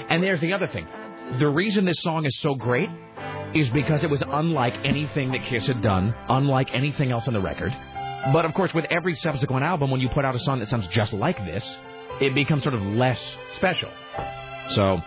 And 0.09 0.21
there's 0.23 0.41
the 0.41 0.53
other 0.53 0.67
thing. 0.67 0.87
The 1.39 1.47
reason 1.47 1.85
this 1.85 2.01
song 2.01 2.25
is 2.25 2.37
so 2.39 2.55
great 2.55 2.89
is 3.53 3.69
because 3.69 4.03
it 4.03 4.09
was 4.09 4.23
unlike 4.25 4.75
anything 4.83 5.31
that 5.31 5.43
Kiss 5.45 5.67
had 5.67 5.81
done, 5.81 6.13
unlike 6.29 6.69
anything 6.73 7.11
else 7.11 7.27
on 7.27 7.33
the 7.33 7.41
record. 7.41 7.75
But 8.33 8.45
of 8.45 8.53
course, 8.53 8.73
with 8.73 8.85
every 8.89 9.15
subsequent 9.15 9.63
album, 9.63 9.89
when 9.89 9.99
you 9.99 10.09
put 10.09 10.25
out 10.25 10.35
a 10.35 10.39
song 10.39 10.59
that 10.59 10.69
sounds 10.69 10.87
just 10.87 11.13
like 11.13 11.37
this, 11.45 11.65
it 12.19 12.35
becomes 12.35 12.63
sort 12.63 12.75
of 12.75 12.81
less 12.81 13.19
special. 13.55 13.89
So, 14.69 15.01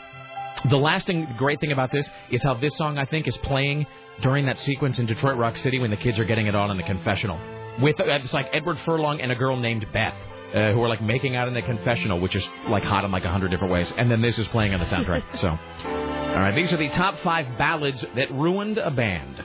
the 0.68 0.76
lasting 0.76 1.34
great 1.38 1.60
thing 1.60 1.72
about 1.72 1.92
this 1.92 2.08
is 2.30 2.42
how 2.42 2.54
this 2.54 2.76
song, 2.76 2.98
I 2.98 3.04
think, 3.04 3.28
is 3.28 3.36
playing 3.38 3.86
during 4.20 4.46
that 4.46 4.58
sequence 4.58 4.98
in 4.98 5.06
Detroit 5.06 5.36
Rock 5.36 5.58
City 5.58 5.78
when 5.78 5.90
the 5.90 5.96
kids 5.96 6.18
are 6.18 6.24
getting 6.24 6.46
it 6.46 6.54
on 6.54 6.70
in 6.70 6.76
the 6.76 6.82
confessional. 6.82 7.38
With 7.80 8.00
uh, 8.00 8.04
it's 8.04 8.32
like 8.32 8.48
Edward 8.52 8.78
Furlong 8.84 9.20
and 9.20 9.32
a 9.32 9.34
girl 9.34 9.56
named 9.56 9.86
Beth. 9.92 10.14
Uh, 10.54 10.72
who 10.72 10.80
are 10.84 10.88
like 10.88 11.02
making 11.02 11.34
out 11.34 11.48
in 11.48 11.54
the 11.54 11.62
confessional, 11.62 12.20
which 12.20 12.36
is 12.36 12.48
like 12.68 12.84
hot 12.84 13.04
in 13.04 13.10
like 13.10 13.24
a 13.24 13.28
hundred 13.28 13.50
different 13.50 13.72
ways, 13.72 13.88
and 13.96 14.08
then 14.08 14.22
this 14.22 14.38
is 14.38 14.46
playing 14.48 14.72
on 14.72 14.78
the 14.78 14.86
soundtrack. 14.86 15.24
so, 15.40 15.48
all 15.48 16.40
right, 16.40 16.54
these 16.54 16.72
are 16.72 16.76
the 16.76 16.90
top 16.90 17.18
five 17.24 17.58
ballads 17.58 18.04
that 18.14 18.30
ruined 18.30 18.78
a 18.78 18.92
band. 18.92 19.42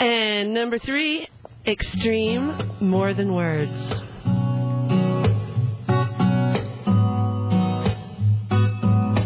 And 0.00 0.52
number 0.52 0.80
three, 0.80 1.28
Extreme, 1.64 2.78
More 2.80 3.14
Than 3.14 3.32
Words. 3.34 3.70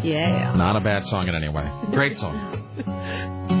Yeah. 0.05 0.53
Not 0.55 0.75
a 0.75 0.81
bad 0.81 1.07
song 1.07 1.27
in 1.27 1.33
any 1.33 1.49
way. 1.49 1.67
Great 1.91 2.15
song. 2.17 3.51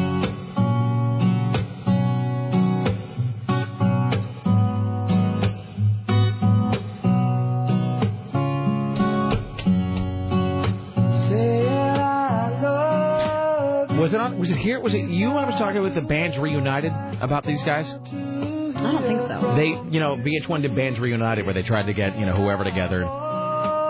Was 14.05 14.13
it 14.13 14.19
on? 14.19 14.37
Was 14.37 14.51
it 14.51 14.57
here? 14.59 14.79
Was 14.79 14.93
it 14.93 14.99
you? 15.09 15.31
I 15.31 15.45
was 15.49 15.55
talking 15.59 15.81
with 15.81 15.95
the 15.95 16.01
bands 16.01 16.37
reunited 16.37 16.91
about 17.21 17.43
these 17.43 17.61
guys. 17.63 17.87
I 17.89 17.97
don't 17.97 19.01
think 19.01 19.19
so. 19.27 19.55
They, 19.57 19.69
you 19.91 19.99
know, 19.99 20.15
VH1 20.17 20.61
did 20.61 20.75
bands 20.75 20.99
reunited 20.99 21.43
where 21.45 21.55
they 21.55 21.63
tried 21.63 21.87
to 21.87 21.93
get 21.93 22.15
you 22.19 22.27
know 22.27 22.35
whoever 22.35 22.63
together. 22.63 23.03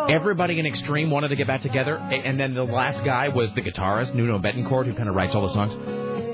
Everybody 0.09 0.57
in 0.57 0.65
Extreme 0.65 1.09
wanted 1.11 1.27
to 1.29 1.35
get 1.35 1.47
back 1.47 1.63
together, 1.63 1.97
and 1.97 2.39
then 2.39 2.53
the 2.53 2.63
last 2.63 3.03
guy 3.03 3.27
was 3.27 3.53
the 3.55 3.61
guitarist 3.61 4.13
Nuno 4.15 4.39
Bettencourt, 4.39 4.85
who 4.85 4.93
kind 4.93 5.09
of 5.09 5.15
writes 5.15 5.35
all 5.35 5.45
the 5.45 5.53
songs. 5.53 5.73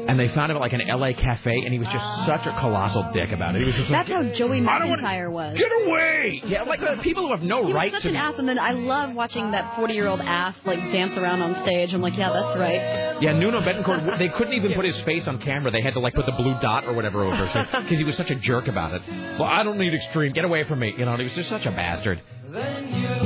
And 0.07 0.19
they 0.19 0.27
found 0.27 0.51
him 0.51 0.57
at 0.57 0.61
like 0.61 0.73
an 0.73 0.81
LA 0.87 1.13
cafe, 1.13 1.61
and 1.63 1.71
he 1.73 1.79
was 1.79 1.87
just 1.87 2.05
such 2.27 2.45
a 2.45 2.51
colossal 2.59 3.09
dick 3.13 3.31
about 3.31 3.55
it. 3.55 3.61
He 3.61 3.65
was 3.65 3.75
just 3.75 3.89
like, 3.89 4.07
That's 4.07 4.11
how 4.13 4.23
Joey 4.35 4.59
I 4.67 4.77
don't 4.79 4.89
wanna- 4.89 5.01
McIntyre 5.03 5.31
was. 5.31 5.57
Get 5.57 5.71
away! 5.87 6.41
Yeah, 6.45 6.63
like 6.63 6.81
the 6.81 7.01
people 7.01 7.27
who 7.27 7.31
have 7.31 7.43
no 7.43 7.65
He 7.67 7.73
right 7.73 7.91
was 7.91 8.03
such 8.03 8.03
to. 8.03 8.09
an 8.09 8.15
ass, 8.17 8.35
and 8.37 8.47
then 8.49 8.59
I 8.59 8.71
love 8.71 9.15
watching 9.15 9.51
that 9.51 9.75
40-year-old 9.75 10.19
ass 10.21 10.55
like 10.65 10.79
dance 10.91 11.17
around 11.17 11.41
on 11.41 11.65
stage. 11.65 11.93
I'm 11.93 12.01
like, 12.01 12.17
yeah, 12.17 12.29
that's 12.33 12.59
right. 12.59 13.10
Yeah, 13.21 13.33
Nuno 13.33 13.61
Bettencourt, 13.61 14.17
they 14.17 14.29
couldn't 14.29 14.53
even 14.53 14.73
put 14.73 14.83
his 14.83 14.99
face 15.01 15.27
on 15.27 15.39
camera. 15.39 15.71
They 15.71 15.81
had 15.81 15.93
to 15.93 15.99
like 15.99 16.13
put 16.15 16.25
the 16.25 16.31
blue 16.31 16.57
dot 16.59 16.85
or 16.85 16.93
whatever 16.93 17.23
over 17.23 17.45
because 17.45 17.97
he 17.97 18.03
was 18.03 18.17
such 18.17 18.31
a 18.31 18.35
jerk 18.35 18.67
about 18.67 18.93
it. 18.95 19.03
Well, 19.39 19.43
I 19.43 19.63
don't 19.63 19.77
need 19.77 19.93
extreme. 19.93 20.33
Get 20.33 20.43
away 20.43 20.63
from 20.63 20.79
me. 20.79 20.95
You 20.97 21.05
know, 21.05 21.15
he 21.17 21.25
was 21.25 21.33
just 21.33 21.49
such 21.49 21.65
a 21.65 21.71
bastard. 21.71 22.21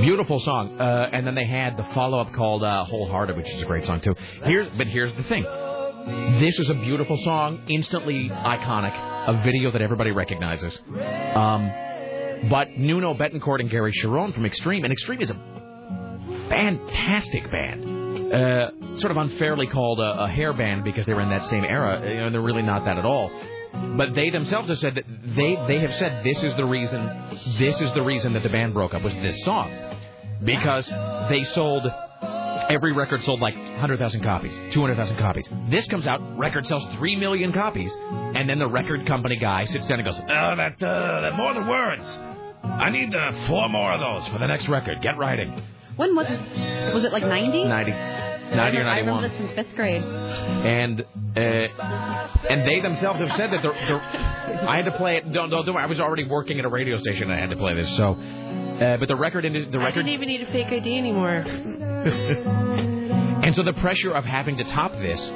Beautiful 0.02 0.40
song. 0.42 0.80
Uh, 0.80 1.10
and 1.12 1.26
then 1.26 1.34
they 1.34 1.46
had 1.46 1.78
the 1.78 1.84
follow-up 1.96 2.34
called 2.34 2.64
uh, 2.64 2.84
Wholehearted, 2.86 3.38
which 3.38 3.50
is 3.50 3.62
a 3.62 3.66
great 3.66 3.86
song 3.86 4.02
too. 4.02 4.16
Here, 4.46 4.70
but 4.78 4.88
here's 4.88 5.16
the 5.16 5.24
thing. 5.24 5.44
This 6.40 6.60
is 6.60 6.70
a 6.70 6.76
beautiful 6.76 7.18
song, 7.24 7.64
instantly 7.68 8.30
iconic, 8.30 8.94
a 9.28 9.42
video 9.44 9.72
that 9.72 9.82
everybody 9.82 10.12
recognizes. 10.12 10.78
Um, 11.34 11.72
but 12.50 12.78
Nuno 12.78 13.16
Bettencourt 13.16 13.62
and 13.62 13.70
Gary 13.72 13.94
Cherone 13.94 14.34
from 14.34 14.46
Extreme, 14.46 14.84
and 14.84 14.94
Extreme 14.94 15.22
is 15.22 15.32
a 15.32 15.42
fantastic 16.50 17.50
band. 17.50 18.34
Uh, 18.34 18.72
sort 19.00 19.12
of 19.12 19.18
unfairly 19.18 19.68
called 19.68 20.00
a, 20.00 20.24
a 20.24 20.28
hair 20.28 20.54
band 20.54 20.84
because 20.84 21.06
they 21.06 21.14
were 21.14 21.22
in 21.22 21.30
that 21.30 21.46
same 21.46 21.64
era, 21.64 22.02
you 22.08 22.18
know, 22.18 22.26
and 22.28 22.36
they're 22.36 22.42
really 22.42 22.62
not 22.62 22.86
that 22.86 22.98
at 22.98 23.06
all. 23.06 23.32
But 23.98 24.14
they 24.16 24.30
themselves 24.30 24.70
have 24.70 24.80
said 24.80 24.96
that 24.96 25.06
they 25.36 25.56
they 25.68 25.80
have 25.80 25.94
said 25.96 26.24
this 26.24 26.42
is 26.44 26.56
the 26.56 26.66
reason 26.66 27.02
this 27.60 27.80
is 27.82 27.92
the 27.94 28.02
reason 28.02 28.34
that 28.34 28.44
the 28.44 28.50
band 28.50 28.74
broke 28.74 28.94
up 28.94 29.02
was 29.02 29.14
this 29.16 29.44
song 29.44 29.72
because 30.44 30.88
they 31.30 31.44
sold 31.44 31.86
Every 32.70 32.94
record 32.94 33.24
sold 33.24 33.42
like 33.42 33.56
100,000 33.56 34.24
copies, 34.24 34.54
200,000 34.72 35.18
copies. 35.18 35.48
This 35.70 35.88
comes 35.88 36.08
out, 36.08 36.20
record 36.38 36.66
sells 36.66 36.84
3 36.96 37.16
million 37.18 37.54
copies, 37.54 37.96
and 38.00 38.50
then 38.50 38.58
the 38.58 38.68
record 38.68 39.06
company 39.06 39.36
guy 39.36 39.66
sits 39.66 39.88
down 39.88 40.00
and 40.00 40.06
goes, 40.10 40.20
Oh, 40.20 40.56
that, 40.56 40.82
uh, 40.82 41.22
that 41.22 41.34
more 41.36 41.54
than 41.54 41.68
words. 41.68 42.04
I 42.64 42.90
need 42.90 43.14
uh, 43.14 43.48
four 43.48 43.70
more 43.70 43.94
of 43.94 44.00
those 44.00 44.28
for 44.30 44.40
the 44.40 44.48
next 44.48 44.68
record. 44.68 45.02
Get 45.02 45.18
writing. 45.18 45.62
When 45.96 46.16
was 46.16 46.26
it? 46.28 46.94
Was 46.94 47.04
it 47.04 47.12
like 47.12 47.24
90? 47.24 47.66
90. 47.66 47.92
90 48.54 48.78
or 48.78 48.88
I 48.88 49.00
remember 49.00 49.28
this 49.28 49.38
from 49.38 49.56
fifth 49.56 49.76
grade. 49.76 50.04
and 50.04 51.02
uh, 51.36 51.40
and 51.40 52.68
they 52.68 52.80
themselves 52.82 53.20
have 53.20 53.36
said 53.38 53.52
that 53.52 53.62
they're, 53.62 53.74
they're 53.88 54.02
I 54.68 54.78
had 54.78 54.86
to 54.86 54.92
play 54.98 55.18
it. 55.18 55.32
Don't, 55.32 55.50
don't, 55.50 55.66
don't, 55.66 55.76
I 55.78 55.86
was 55.86 56.00
already 56.00 56.24
working 56.26 56.60
at 56.60 56.66
a 56.66 56.70
radio 56.70 56.98
station. 57.00 57.24
and 57.24 57.34
I 57.34 57.40
had 57.40 57.50
to 57.50 57.58
play 57.58 57.74
this. 57.76 57.90
So, 57.98 58.14
uh, 58.14 58.98
but 58.98 59.08
the 59.08 59.16
record, 59.16 59.46
indus- 59.46 59.68
the 59.72 59.80
I 59.80 59.92
didn't 59.92 60.10
even 60.10 60.28
need 60.28 60.42
a 60.42 60.52
fake 60.52 60.68
ID 60.68 60.98
anymore. 60.98 61.44
and 63.44 63.56
so 63.56 63.64
the 63.64 63.74
pressure 63.74 64.12
of 64.14 64.26
having 64.26 64.58
to 64.58 64.64
top 64.64 64.92
this. 64.94 65.32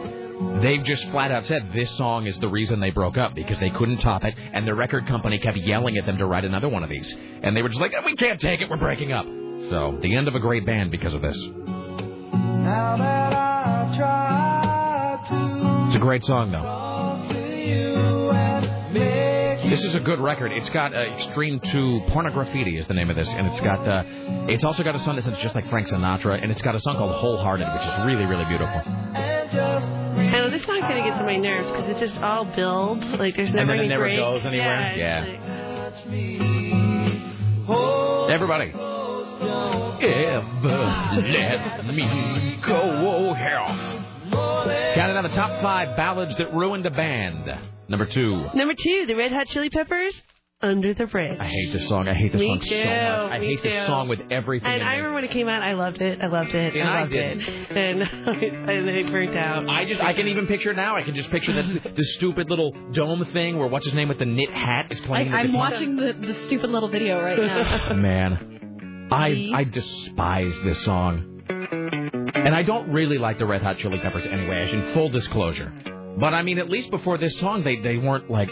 They've 0.62 0.84
just 0.84 1.06
flat 1.10 1.32
out 1.32 1.46
said 1.48 1.72
this 1.76 1.92
song 1.98 2.26
is 2.26 2.40
the 2.40 2.48
reason 2.48 2.80
they 2.80 2.92
broke 2.92 3.18
up 3.18 3.36
because 3.36 3.60
they 3.60 3.70
couldn't 3.72 3.98
top 3.98 4.24
it, 4.24 4.34
and 4.38 4.66
the 4.66 4.74
record 4.74 5.06
company 5.06 5.38
kept 5.38 5.58
yelling 5.58 5.98
at 5.98 6.06
them 6.06 6.18
to 6.18 6.26
write 6.26 6.46
another 6.46 6.70
one 6.70 6.82
of 6.82 6.90
these, 6.90 7.14
and 7.44 7.56
they 7.58 7.62
were 7.62 7.68
just 7.68 7.82
like, 7.82 7.92
"We 8.06 8.16
can't 8.16 8.40
take 8.40 8.62
it, 8.62 8.70
we're 8.70 8.78
breaking 8.78 9.12
up." 9.12 9.26
So 9.26 9.98
the 10.02 10.16
end 10.16 10.30
of 10.30 10.36
a 10.36 10.40
great 10.40 10.66
band 10.66 10.92
because 10.92 11.14
of 11.14 11.22
this. 11.22 11.38
It's 15.88 15.96
a 15.96 16.00
great 16.00 16.24
song 16.24 16.52
though. 16.52 16.62
you 17.34 18.30
and 18.32 18.94
make 18.94 19.70
This 19.72 19.84
is 19.84 19.96
a 19.96 20.00
good 20.00 20.20
record. 20.20 20.52
It's 20.52 20.70
got 20.70 20.94
uh, 20.94 21.00
Extreme 21.00 21.62
2 21.62 22.02
Pornograffitti 22.10 22.80
is 22.80 22.86
the 22.88 22.94
name 22.94 23.10
of 23.10 23.16
this, 23.16 23.28
and 23.30 23.48
it's 23.48 23.60
got 23.62 23.88
uh, 23.88 24.04
it's 24.48 24.64
also 24.64 24.84
got 24.84 24.96
a 24.96 25.00
song 25.00 25.16
that 25.16 25.24
sounds 25.26 25.40
just 25.40 25.56
like 25.56 25.68
Frank 25.70 25.88
Sinatra, 25.88 26.40
and 26.42 26.52
it's 26.52 26.62
got 26.62 26.76
a 26.76 26.80
song 26.80 26.98
called 26.98 27.16
Wholehearted, 27.16 27.68
which 27.74 27.82
is 27.88 28.00
really 28.06 28.26
really 28.26 28.46
beautiful. 28.46 28.82
I 28.86 30.30
know 30.32 30.50
this 30.52 30.64
song 30.64 30.80
gonna 30.82 31.04
get 31.04 31.18
to 31.18 31.24
my 31.24 31.38
nerves 31.38 31.68
because 31.72 31.90
it's 31.90 32.00
just 32.00 32.16
all 32.22 32.46
builds. 32.46 33.04
Like 33.18 33.36
there's 33.36 33.50
never 33.54 33.62
and 33.62 33.70
then 33.70 33.78
any 33.80 33.88
it 33.88 33.90
never 33.90 34.04
break. 34.04 34.20
goes 34.20 34.46
anywhere. 34.46 34.94
Yeah. 34.96 35.26
Yeah. 35.26 35.36
Everybody. 38.32 38.72
Ever 39.42 40.77
let 41.85 41.95
me 41.95 42.59
go 42.66 43.34
here. 43.35 44.06
Counting 44.95 45.16
down 45.16 45.24
the 45.24 45.30
top 45.30 45.61
five 45.61 45.95
ballads 45.95 46.35
that 46.38 46.53
ruined 46.53 46.85
a 46.85 46.92
band. 46.92 47.45
Number 47.88 48.06
two. 48.06 48.48
Number 48.53 48.74
two, 48.77 49.06
the 49.08 49.16
Red 49.16 49.32
Hot 49.32 49.48
Chili 49.48 49.69
Peppers, 49.69 50.14
Under 50.61 50.93
the 50.93 51.06
Bridge. 51.08 51.38
I 51.40 51.45
hate 51.48 51.74
this 51.74 51.88
song. 51.88 52.08
I 52.08 52.14
hate 52.14 52.32
this 52.32 52.40
Me 52.42 52.48
song 52.48 52.59
too. 52.59 52.68
so 52.69 52.85
much. 52.85 53.32
I 53.32 53.40
Me 53.40 53.48
hate 53.48 53.64
this 53.64 53.88
song 53.88 54.08
with 54.09 54.19
everything. 54.30 54.68
And 54.72 54.82
in 54.82 54.88
I 54.88 54.92
me. 54.92 54.98
remember 54.98 55.16
when 55.16 55.24
it 55.24 55.32
came 55.32 55.48
out, 55.48 55.64
I 55.64 55.74
loved 55.74 56.01
it. 56.01 56.19
I 56.22 56.27
loved 56.27 56.53
it. 56.53 56.76
And 56.76 56.88
I 56.88 56.98
I 56.98 57.00
loved 57.01 57.11
didn't. 57.14 57.42
it. 57.42 57.72
And, 57.77 58.01
and 58.69 58.90
it 58.90 59.11
burnt 59.11 59.35
out. 59.38 59.68
I 59.69 59.85
just 59.85 60.00
I 60.01 60.14
can 60.14 60.27
even 60.27 60.45
picture 60.48 60.72
it 60.72 60.76
now. 60.77 60.95
I 60.98 61.01
can 61.03 61.16
just 61.16 61.32
picture 61.32 61.53
the 61.53 61.90
the 61.95 62.03
stupid 62.03 62.50
little 62.50 62.72
dome 62.92 63.26
thing 63.34 63.58
where 63.58 63.68
what's 63.68 63.85
his 63.85 63.95
name 63.95 64.09
with 64.09 64.19
the 64.19 64.26
knit 64.26 64.51
hat 64.51 64.92
is 64.92 65.00
I, 65.01 65.06
playing. 65.08 65.32
the 65.32 65.38
I'm 65.38 65.48
guitar. 65.48 65.72
watching 65.72 65.95
the, 65.95 66.14
the 66.14 66.35
stupid 66.45 66.69
little 66.69 66.90
video 66.90 67.22
right 67.24 67.38
now. 67.40 67.93
Man, 67.95 68.59
I 69.12 69.50
I 69.54 69.64
despise 69.64 70.54
this 70.64 70.84
song, 70.84 71.44
and 71.50 72.56
I 72.56 72.64
don't 72.64 72.92
really 72.92 73.18
like 73.18 73.40
the 73.40 73.46
Red 73.46 73.62
Hot 73.62 73.78
Chili 73.78 74.00
Peppers 74.00 74.26
anyway. 74.26 74.70
In 74.72 74.94
full 74.94 75.10
disclosure, 75.10 75.72
but 76.20 76.34
I 76.34 76.44
mean, 76.44 76.60
at 76.60 76.70
least 76.70 76.92
before 76.92 77.18
this 77.18 77.38
song, 77.40 77.64
they 77.64 77.78
they 77.78 77.98
weren't 77.98 78.30
like 78.30 78.50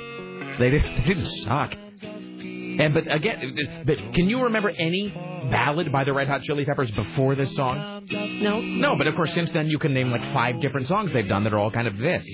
they 0.60 0.69
didn't, 0.69 0.95
they 0.98 1.14
didn't 1.14 1.27
suck. 1.44 1.74
And 1.74 2.94
but 2.94 3.11
again, 3.11 3.84
but 3.86 3.98
can 4.14 4.30
you 4.30 4.44
remember 4.44 4.69
any 4.69 5.14
ballad 5.50 5.92
by 5.92 6.03
the 6.03 6.14
Red 6.14 6.27
Hot 6.27 6.42
Chili 6.43 6.66
Peppers 6.66 6.92
before 6.92 7.35
this 7.35 7.53
song? 7.56 8.06
No. 8.09 8.61
No, 8.61 8.95
but 8.95 9.08
of 9.08 9.16
course, 9.16 9.34
since 9.34 9.50
then 9.51 9.67
you 9.67 9.80
can 9.80 9.93
name 9.93 10.11
like 10.11 10.22
five 10.34 10.61
different 10.61 10.88
songs 10.88 11.11
they've 11.14 11.27
done 11.27 11.43
that 11.43 11.53
are 11.53 11.59
all 11.59 11.72
kind 11.72 11.88
of 11.88 11.98
this. 11.98 12.26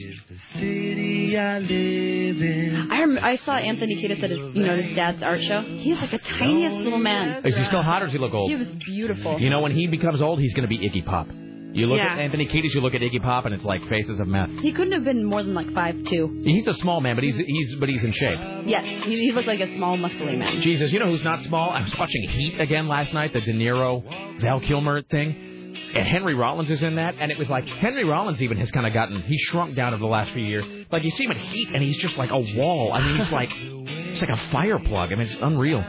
I. 2.92 3.00
Rem- 3.00 3.19
I 3.22 3.38
saw 3.45 3.56
Anthony 3.56 3.95
Kiedis 3.95 4.24
at 4.24 4.30
his 4.30 4.40
you 4.53 4.64
know 4.66 4.77
his 4.82 4.95
dad's 4.95 5.22
art 5.24 5.42
show. 5.42 5.61
He's 5.61 5.98
like 5.98 6.11
the 6.11 6.19
tiniest 6.19 6.75
little 6.77 7.00
man. 7.00 7.45
Is 7.45 7.56
he 7.56 7.66
still 7.66 7.82
hot 7.82 8.01
or 8.01 8.06
does 8.06 8.14
he 8.14 8.19
look 8.19 8.33
old? 8.33 8.50
He 8.50 8.56
was 8.56 8.67
beautiful. 8.67 9.40
You 9.40 9.50
know, 9.50 9.61
when 9.61 9.74
he 9.74 9.88
becomes 9.88 10.22
old, 10.22 10.40
he's 10.40 10.53
going 10.53 10.67
to 10.67 10.69
be 10.69 10.77
Iggy 10.77 11.06
Pop. 11.06 11.27
You 11.74 11.88
look 11.88 11.98
Yeah. 11.98 12.14
at 12.14 12.19
Anthony 12.19 12.45
Kiedis, 12.48 12.74
you 12.74 12.82
look 12.82 12.93
at 12.93 13.02
Iggy 13.02 13.22
Pop, 13.22 13.45
and 13.45 13.53
it's 13.53 13.64
like 13.66 13.84
faces 13.90 14.19
of 14.19 14.27
meth. 14.27 14.50
He 14.61 14.72
couldn't 14.72 14.93
have 14.93 15.03
been 15.03 15.26
more 15.26 15.42
than 15.42 15.53
like 15.56 15.72
five 15.74 15.95
two. 16.06 16.42
He's 16.45 16.68
a 16.68 16.74
small 16.76 17.02
man, 17.02 17.16
but 17.16 17.24
he's 17.24 17.38
he's 17.38 17.76
but 17.76 17.90
he's 17.90 18.03
in 18.03 18.11
shape. 18.11 18.40
Yes, 18.66 18.84
he, 19.06 19.19
he 19.26 19.32
looked 19.32 19.48
like 19.48 19.60
a 19.60 19.76
small, 19.76 19.98
muscly 19.98 20.38
man. 20.38 20.61
Jesus, 20.61 20.92
you 20.92 21.00
know 21.00 21.08
who's 21.08 21.24
not 21.24 21.42
small? 21.43 21.72
I 21.72 21.82
was 21.82 21.98
watching 21.98 22.30
Heat 22.30 22.60
again 22.60 22.88
last 22.88 23.14
night, 23.14 23.34
the 23.34 23.42
De 23.42 23.53
Niro, 23.53 24.03
Val 24.42 24.60
Kilmer 24.60 25.02
thing, 25.02 25.76
and 25.95 26.08
Henry 26.08 26.35
Rollins 26.35 26.69
is 26.69 26.84
in 26.84 26.95
that, 26.95 27.16
and 27.19 27.32
it 27.32 27.40
was 27.40 27.50
like 27.50 27.66
Henry 27.66 28.03
Rollins 28.03 28.42
even 28.43 28.58
has 28.58 28.69
kind 28.72 28.85
of 28.85 28.93
gotten 28.93 29.22
he 29.24 29.38
shrunk 29.38 29.76
down 29.76 29.93
over 29.93 30.02
the 30.02 30.06
last 30.08 30.32
few 30.32 30.43
years. 30.43 30.66
Like 30.92 31.03
you 31.03 31.11
see 31.11 31.24
him 31.26 31.32
in 31.32 31.38
Heat, 31.38 31.69
and 31.74 31.84
he's 31.84 31.98
just 31.98 32.18
like 32.18 32.30
a 32.30 32.40
wall. 32.40 32.92
I 32.93 33.02
mean, 33.06 33.18
he's 33.18 33.32
like 33.32 33.50
it's 33.52 34.22
like 34.22 34.30
a 34.30 34.38
fire 34.52 34.77
plug. 34.77 35.11
I 35.11 35.16
mean, 35.16 35.26
it's 35.26 35.35
unreal. 35.42 35.84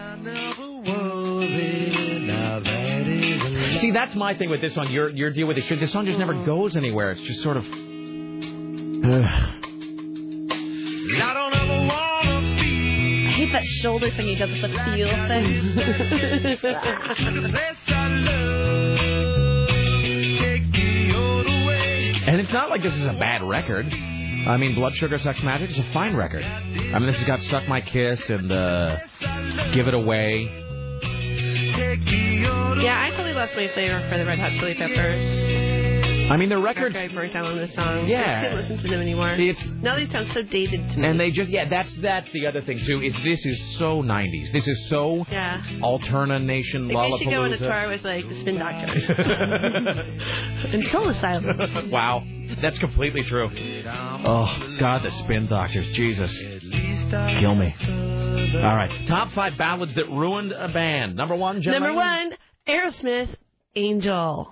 See, 3.81 3.91
that's 3.91 4.15
my 4.15 4.35
thing 4.35 4.51
with 4.51 4.61
this 4.61 4.75
song. 4.75 4.91
Your 4.91 5.11
your 5.11 5.31
deal 5.31 5.47
with 5.47 5.57
it. 5.59 5.81
This 5.81 5.93
song 5.93 6.07
just 6.07 6.19
never 6.19 6.45
goes 6.45 6.77
anywhere. 6.77 7.13
It's 7.13 7.23
just 7.23 7.43
sort 7.43 7.57
of. 7.57 7.65
I 7.65 7.69
hate 13.37 13.53
that 13.53 13.65
shoulder 13.65 14.11
thing 14.11 14.29
he 14.29 14.37
does 14.37 14.51
with 14.51 14.63
the 14.63 14.69
feel 14.69 15.09
thing. 15.29 15.75
And 22.27 22.41
it's 22.41 22.53
not 22.53 22.71
like 22.71 22.83
this 22.83 22.95
is 22.95 23.05
a 23.05 23.13
bad 23.13 23.43
record. 23.43 23.87
I 23.93 24.57
mean, 24.57 24.75
Blood 24.75 24.95
Sugar 24.95 25.19
Sex 25.19 25.41
Magik 25.41 25.71
is 25.71 25.79
a 25.79 25.93
fine 25.93 26.17
record. 26.17 26.43
I 26.43 26.99
mean, 26.99 27.07
this 27.07 27.17
has 27.17 27.27
got 27.27 27.43
Suck 27.43 27.69
My 27.69 27.81
Kiss 27.81 28.29
and 28.31 28.51
uh, 28.51 28.99
Give 29.73 29.89
It 29.89 29.95
Away. 29.95 30.64
Yeah, 32.03 33.01
I 33.01 33.11
totally 33.11 33.35
lost 33.35 33.53
my 33.55 33.69
flavor 33.73 34.07
for 34.11 34.19
the 34.19 34.25
Red 34.25 34.39
Hot 34.39 34.53
Chili 34.59 34.75
Peppers. 34.75 35.54
I 36.31 36.37
mean, 36.39 36.49
the 36.49 36.59
records. 36.59 36.97
After 36.97 37.11
I 37.11 37.15
burnt 37.15 37.37
out 37.37 37.45
on 37.45 37.57
this 37.59 37.75
song. 37.75 38.07
Yeah. 38.07 38.21
I 38.21 38.49
can't 38.49 38.71
listen 38.71 38.79
to 38.79 38.89
them 38.89 39.01
anymore. 39.03 39.33
It's- 39.35 39.67
now 39.83 39.97
they 39.97 40.09
sound 40.11 40.31
so 40.33 40.43
dated 40.43 40.91
to 40.93 40.99
me. 40.99 41.07
And 41.07 41.21
they 41.21 41.31
just 41.31 41.51
yeah, 41.51 41.69
that's 41.69 41.95
that's 41.99 42.29
the 42.33 42.47
other 42.47 42.63
thing 42.63 42.81
too. 42.85 43.03
Is 43.03 43.13
this 43.25 43.45
is 43.45 43.77
so 43.79 44.03
'90s. 44.03 44.51
This 44.53 44.67
is 44.67 44.89
so 44.89 45.27
Yeah. 45.31 45.61
Alterna 45.83 46.43
Nation 46.43 46.89
Like 46.89 47.11
they 47.13 47.19
should 47.25 47.31
go 47.31 47.43
on 47.43 47.53
a 47.53 47.59
tour 47.59 47.89
with 47.89 48.05
like 48.05 48.29
the 48.29 48.41
Spin 48.41 48.59
Doctors 48.59 49.05
and 50.73 50.87
Soul 50.87 51.11
Asylum. 51.11 51.91
wow, 51.91 52.23
that's 52.63 52.79
completely 52.79 53.23
true. 53.25 53.51
Oh 54.27 54.77
God, 54.79 55.03
the 55.05 55.11
Spin 55.11 55.47
Doctors, 55.47 55.91
Jesus, 55.91 56.33
kill 57.39 57.55
me. 57.55 57.75
All 58.57 58.75
right, 58.75 59.07
top 59.07 59.31
five 59.33 59.59
ballads 59.59 59.95
that 59.95 60.09
ruined 60.09 60.53
a 60.53 60.69
band. 60.69 61.17
Number 61.17 61.35
one, 61.37 61.61
Jen 61.63 61.73
Number 61.75 61.93
one, 61.93 62.33
Aerosmith, 62.67 63.29
Angel. 63.77 64.51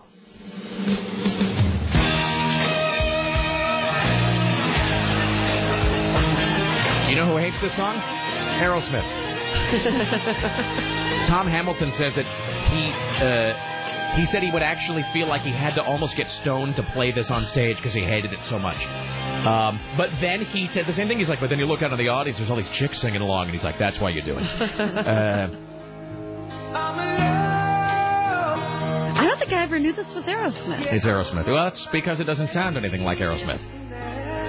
You 7.12 7.18
know 7.18 7.26
who 7.26 7.36
hates 7.36 7.60
this 7.60 7.76
song? 7.76 7.96
Aerosmith. 7.96 9.04
Tom 11.28 11.46
Hamilton 11.46 11.90
says 11.90 12.14
that 12.16 12.24
he 12.72 12.90
uh, 12.90 14.16
he 14.16 14.24
said 14.32 14.42
he 14.42 14.50
would 14.50 14.62
actually 14.62 15.02
feel 15.12 15.26
like 15.28 15.42
he 15.42 15.52
had 15.52 15.74
to 15.74 15.82
almost 15.82 16.16
get 16.16 16.30
stoned 16.30 16.76
to 16.76 16.82
play 16.82 17.12
this 17.12 17.30
on 17.30 17.44
stage 17.48 17.76
because 17.76 17.92
he 17.92 18.00
hated 18.00 18.32
it 18.32 18.42
so 18.44 18.58
much. 18.58 18.82
Um, 18.86 19.78
but 19.98 20.08
then 20.22 20.46
he 20.46 20.70
said 20.72 20.86
the 20.86 20.94
same 20.94 21.06
thing. 21.06 21.18
He's 21.18 21.28
like, 21.28 21.40
but 21.40 21.50
then 21.50 21.58
you 21.58 21.66
look 21.66 21.82
out 21.82 21.92
in 21.92 21.98
the 21.98 22.08
audience, 22.08 22.38
there's 22.38 22.48
all 22.48 22.56
these 22.56 22.70
chicks 22.70 22.98
singing 23.02 23.20
along, 23.20 23.44
and 23.44 23.52
he's 23.54 23.64
like, 23.64 23.78
that's 23.78 24.00
why 24.00 24.08
you 24.08 24.22
do 24.22 24.38
it. 24.38 24.46
Uh, 26.72 26.78
I 29.14 29.26
don't 29.26 29.38
think 29.38 29.52
I 29.52 29.62
ever 29.64 29.78
knew 29.78 29.92
this 29.92 30.06
was 30.14 30.24
Aerosmith. 30.24 30.90
it's 30.90 31.04
Aerosmith. 31.04 31.46
Well, 31.46 31.64
that's 31.64 31.84
because 31.88 32.20
it 32.20 32.24
doesn't 32.24 32.48
sound 32.52 32.78
anything 32.78 33.02
like 33.02 33.18
Aerosmith. 33.18 33.60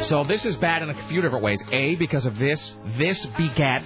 So 0.08 0.24
this 0.26 0.44
is 0.46 0.56
bad 0.58 0.82
in 0.82 0.90
a 0.90 1.08
few 1.08 1.22
different 1.22 1.44
ways. 1.44 1.62
A, 1.72 1.96
because 1.96 2.26
of 2.26 2.38
this. 2.38 2.74
This 2.98 3.26
begat 3.38 3.84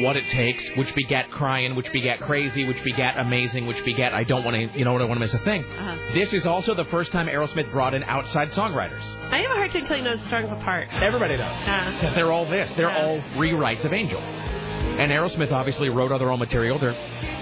What 0.00 0.16
It 0.16 0.28
Takes, 0.30 0.64
which 0.76 0.94
begat 0.94 1.30
Crying, 1.30 1.74
which 1.74 1.90
begat 1.92 2.20
Crazy, 2.20 2.64
which 2.64 2.82
begat 2.84 3.18
Amazing, 3.18 3.66
which 3.66 3.84
begat 3.84 4.14
I 4.14 4.24
Don't 4.24 4.44
Want 4.44 4.56
to, 4.56 4.78
you 4.78 4.84
know, 4.84 4.94
I 4.94 4.98
don't 4.98 5.08
want 5.08 5.20
to 5.20 5.26
miss 5.26 5.34
a 5.34 5.38
thing. 5.40 5.64
Uh-huh. 5.64 6.14
This 6.14 6.32
is 6.32 6.46
also 6.46 6.74
the 6.74 6.84
first 6.86 7.10
time 7.12 7.26
Aerosmith 7.26 7.70
brought 7.72 7.94
in 7.94 8.02
outside 8.04 8.50
songwriters. 8.52 9.02
I 9.32 9.38
have 9.38 9.50
a 9.50 9.54
hard 9.54 9.72
time 9.72 9.86
telling 9.86 10.04
those 10.04 10.20
songs 10.30 10.48
apart. 10.52 10.88
Everybody 10.92 11.36
does. 11.36 11.60
Yeah. 11.62 12.00
Because 12.00 12.14
they're 12.14 12.32
all 12.32 12.48
this. 12.48 12.72
They're 12.76 12.92
all 12.92 13.20
rewrites 13.36 13.84
of 13.84 13.92
Angel. 13.92 14.20
And 14.96 15.12
Aerosmith 15.12 15.52
obviously 15.52 15.88
wrote 15.90 16.10
other 16.10 16.30
own 16.30 16.38
material. 16.38 16.78
They're 16.78 16.96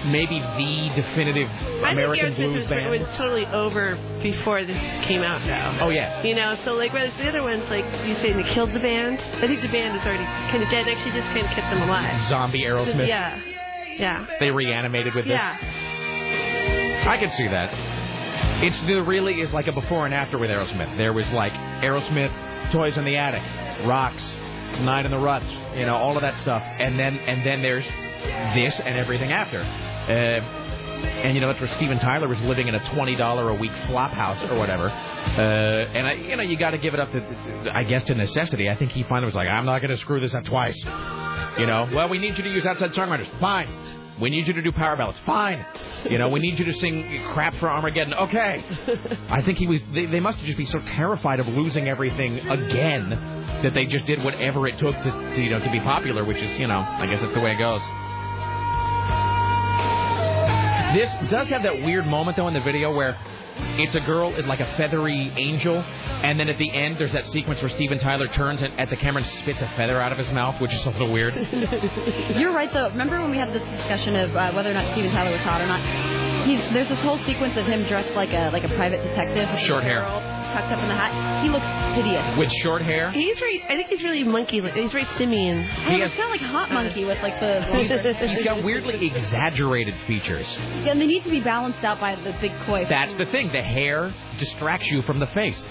maybe 0.05 0.39
the 0.39 1.01
definitive 1.01 1.49
American 1.83 2.33
I 2.33 2.35
think 2.35 2.37
blues 2.37 2.67
Aerosmith 2.67 2.69
band. 2.69 2.89
was, 2.91 2.99
was 3.01 3.17
totally 3.17 3.45
over 3.47 3.95
before 4.21 4.65
this 4.65 4.77
came 5.05 5.23
out, 5.23 5.39
though. 5.47 5.85
Oh, 5.85 5.89
yeah. 5.89 6.21
You 6.23 6.35
know, 6.35 6.57
so 6.65 6.73
like 6.73 6.91
whereas 6.91 7.13
the 7.17 7.29
other 7.29 7.43
ones, 7.43 7.63
like 7.69 7.85
you 8.05 8.15
say, 8.15 8.33
they 8.33 8.53
killed 8.53 8.73
the 8.73 8.79
band. 8.79 9.19
I 9.41 9.47
think 9.47 9.61
the 9.61 9.69
band 9.69 9.95
is 9.95 10.05
already 10.05 10.25
kind 10.51 10.63
of 10.63 10.69
dead. 10.69 10.87
Actually, 10.87 11.11
just 11.13 11.27
kind 11.31 11.45
of 11.45 11.51
kept 11.51 11.71
them 11.71 11.81
alive. 11.83 12.29
Zombie 12.29 12.63
Aerosmith. 12.63 13.07
Yeah. 13.07 13.39
Yeah. 13.97 14.25
They 14.39 14.51
reanimated 14.51 15.15
with 15.15 15.25
this. 15.25 15.31
Yeah. 15.31 15.57
I 17.07 17.17
can 17.17 17.29
see 17.31 17.47
that. 17.47 17.71
It's 18.63 18.79
there 18.83 19.03
really 19.03 19.41
is 19.41 19.51
like 19.53 19.67
a 19.67 19.71
before 19.71 20.05
and 20.05 20.13
after 20.13 20.37
with 20.37 20.49
Aerosmith. 20.49 20.97
There 20.97 21.13
was 21.13 21.27
like 21.29 21.53
Aerosmith, 21.53 22.71
Toys 22.71 22.97
in 22.97 23.05
the 23.05 23.15
Attic, 23.15 23.43
Rocks, 23.85 24.23
Night 24.81 25.05
in 25.05 25.11
the 25.11 25.17
Ruts, 25.17 25.49
you 25.75 25.85
know, 25.85 25.95
all 25.95 26.17
of 26.17 26.21
that 26.21 26.37
stuff, 26.39 26.61
and 26.61 26.99
then 26.99 27.17
and 27.17 27.45
then 27.45 27.61
there's 27.61 27.85
this 28.55 28.79
and 28.79 28.97
everything 28.97 29.31
after. 29.31 29.61
Uh, 29.61 30.63
and 31.05 31.35
you 31.35 31.41
know 31.41 31.47
that's 31.47 31.59
where 31.59 31.69
Steven 31.69 31.99
Tyler 31.99 32.27
was 32.27 32.39
living 32.41 32.67
in 32.67 32.75
a 32.75 32.83
twenty 32.93 33.15
dollar 33.15 33.49
a 33.49 33.53
week 33.53 33.71
flop 33.87 34.11
house 34.11 34.41
or 34.49 34.57
whatever. 34.57 34.89
Uh, 34.89 35.91
and 35.93 36.07
I, 36.07 36.13
you 36.13 36.35
know, 36.35 36.43
you 36.43 36.57
got 36.57 36.71
to 36.71 36.77
give 36.77 36.93
it 36.93 36.99
up, 36.99 37.11
to, 37.11 37.71
I 37.73 37.83
guess, 37.83 38.03
to 38.05 38.15
necessity. 38.15 38.69
I 38.69 38.75
think 38.75 38.91
he 38.91 39.03
finally 39.03 39.25
was 39.25 39.35
like, 39.35 39.47
I'm 39.47 39.65
not 39.65 39.81
going 39.81 39.91
to 39.91 39.97
screw 39.97 40.19
this 40.19 40.33
up 40.33 40.45
twice. 40.45 40.77
You 41.57 41.65
know, 41.65 41.89
well, 41.93 42.09
we 42.09 42.17
need 42.17 42.37
you 42.37 42.43
to 42.43 42.49
use 42.49 42.65
outside 42.65 42.93
songwriters. 42.93 43.27
Fine. 43.39 43.67
We 44.21 44.29
need 44.29 44.47
you 44.47 44.53
to 44.53 44.61
do 44.61 44.71
power 44.71 44.95
ballads. 44.95 45.19
Fine. 45.25 45.65
You 46.09 46.17
know, 46.17 46.29
we 46.29 46.39
need 46.39 46.57
you 46.57 46.65
to 46.65 46.73
sing 46.73 47.25
crap 47.33 47.53
for 47.55 47.69
Armageddon. 47.69 48.13
Okay. 48.13 48.63
I 49.29 49.41
think 49.41 49.57
he 49.57 49.67
was. 49.67 49.81
They, 49.93 50.05
they 50.05 50.19
must 50.19 50.39
just 50.39 50.57
be 50.57 50.65
so 50.65 50.79
terrified 50.79 51.39
of 51.39 51.47
losing 51.47 51.89
everything 51.89 52.39
again 52.39 53.09
that 53.63 53.73
they 53.73 53.85
just 53.85 54.05
did 54.05 54.23
whatever 54.23 54.67
it 54.67 54.77
took 54.79 54.95
to, 54.95 55.31
to 55.35 55.41
you 55.41 55.49
know 55.49 55.59
to 55.59 55.71
be 55.71 55.79
popular, 55.81 56.23
which 56.23 56.37
is 56.37 56.57
you 56.59 56.67
know 56.67 56.79
I 56.79 57.07
guess 57.07 57.21
that's 57.21 57.33
the 57.33 57.41
way 57.41 57.51
it 57.51 57.59
goes. 57.59 57.81
This 60.95 61.29
does 61.29 61.49
have 61.49 61.63
that 61.63 61.83
weird 61.83 62.07
moment 62.07 62.37
though 62.37 62.47
in 62.47 62.53
the 62.53 62.61
video 62.61 62.95
where 62.95 63.17
it's 63.57 63.95
a 63.95 63.99
girl 64.01 64.35
in 64.35 64.47
like 64.47 64.59
a 64.59 64.65
feathery 64.77 65.31
angel, 65.37 65.77
and 65.77 66.39
then 66.39 66.49
at 66.49 66.57
the 66.57 66.71
end 66.71 66.97
there's 66.97 67.11
that 67.13 67.27
sequence 67.27 67.61
where 67.61 67.69
Steven 67.69 67.99
Tyler 67.99 68.27
turns 68.27 68.61
and 68.61 68.77
at 68.79 68.89
the 68.89 68.97
camera 68.97 69.21
and 69.23 69.31
spits 69.39 69.61
a 69.61 69.67
feather 69.75 69.99
out 70.01 70.11
of 70.11 70.17
his 70.17 70.31
mouth, 70.31 70.59
which 70.61 70.73
is 70.73 70.83
a 70.85 70.89
little 70.89 71.11
weird. 71.11 71.35
You're 72.37 72.53
right, 72.53 72.71
though. 72.73 72.89
Remember 72.89 73.21
when 73.21 73.31
we 73.31 73.37
had 73.37 73.49
this 73.49 73.63
discussion 73.77 74.15
of 74.15 74.35
uh, 74.35 74.51
whether 74.53 74.71
or 74.71 74.73
not 74.73 74.91
Steven 74.93 75.11
Tyler 75.11 75.31
was 75.31 75.41
hot 75.41 75.61
or 75.61 75.67
not? 75.67 75.79
He's, 76.47 76.59
there's 76.73 76.89
this 76.89 76.99
whole 76.99 77.19
sequence 77.25 77.57
of 77.57 77.65
him 77.65 77.87
dressed 77.87 78.13
like 78.15 78.29
a 78.29 78.49
like 78.53 78.63
a 78.63 78.69
private 78.75 79.01
detective, 79.03 79.47
Short 79.65 79.83
hair. 79.83 80.01
girl 80.01 80.44
tucked 80.55 80.71
up 80.71 80.79
in 80.79 80.87
the 80.87 80.95
hat. 80.95 81.43
He 81.43 81.49
looks 81.51 81.67
hideous. 81.99 82.23
With 82.39 82.51
short 82.63 82.81
hair. 82.81 83.11
He's 83.11 83.37
very. 83.37 83.61
I 83.67 83.75
think 83.75 83.87
he's 83.89 84.03
really 84.03 84.23
monkey. 84.23 84.61
He's 84.61 84.91
very 84.91 85.07
simian. 85.17 85.63
He 85.91 85.99
has 85.99 86.11
kind 86.11 86.23
of 86.23 86.29
like 86.29 86.41
Hot 86.41 86.71
Monkey 86.71 87.03
with 87.03 87.19
like 87.21 87.39
the. 87.39 87.59
He's 88.31 88.43
got 88.43 88.63
weirdly 88.63 89.05
exaggerated 89.05 89.95
features. 90.07 90.47
and 90.59 90.99
they 91.01 91.07
need 91.07 91.23
to 91.23 91.29
be 91.29 91.41
balanced 91.41 91.83
out 91.83 91.99
by 91.99 92.15
the 92.15 92.31
big 92.39 92.51
koi. 92.65 92.85
That's 92.89 93.13
the 93.15 93.25
thing. 93.27 93.51
The 93.51 93.61
hair 93.61 94.13
distracts 94.39 94.87
you 94.89 95.01
from 95.01 95.19
the 95.19 95.27
face. 95.27 95.61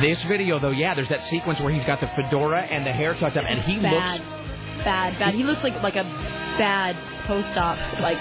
This 0.00 0.22
video, 0.24 0.58
though, 0.58 0.70
yeah, 0.70 0.94
there's 0.94 1.10
that 1.10 1.24
sequence 1.28 1.60
where 1.60 1.72
he's 1.72 1.84
got 1.84 2.00
the 2.00 2.08
fedora 2.16 2.62
and 2.62 2.86
the 2.86 2.92
hair 2.92 3.14
tucked 3.14 3.36
up, 3.36 3.44
and 3.46 3.60
he 3.60 3.76
bad, 3.80 4.20
looks. 4.20 4.84
bad, 4.84 5.18
bad. 5.18 5.34
He 5.34 5.42
looks 5.42 5.62
like 5.62 5.82
like 5.82 5.96
a 5.96 6.04
bad 6.04 6.96
post-op, 7.26 7.78
like 8.00 8.18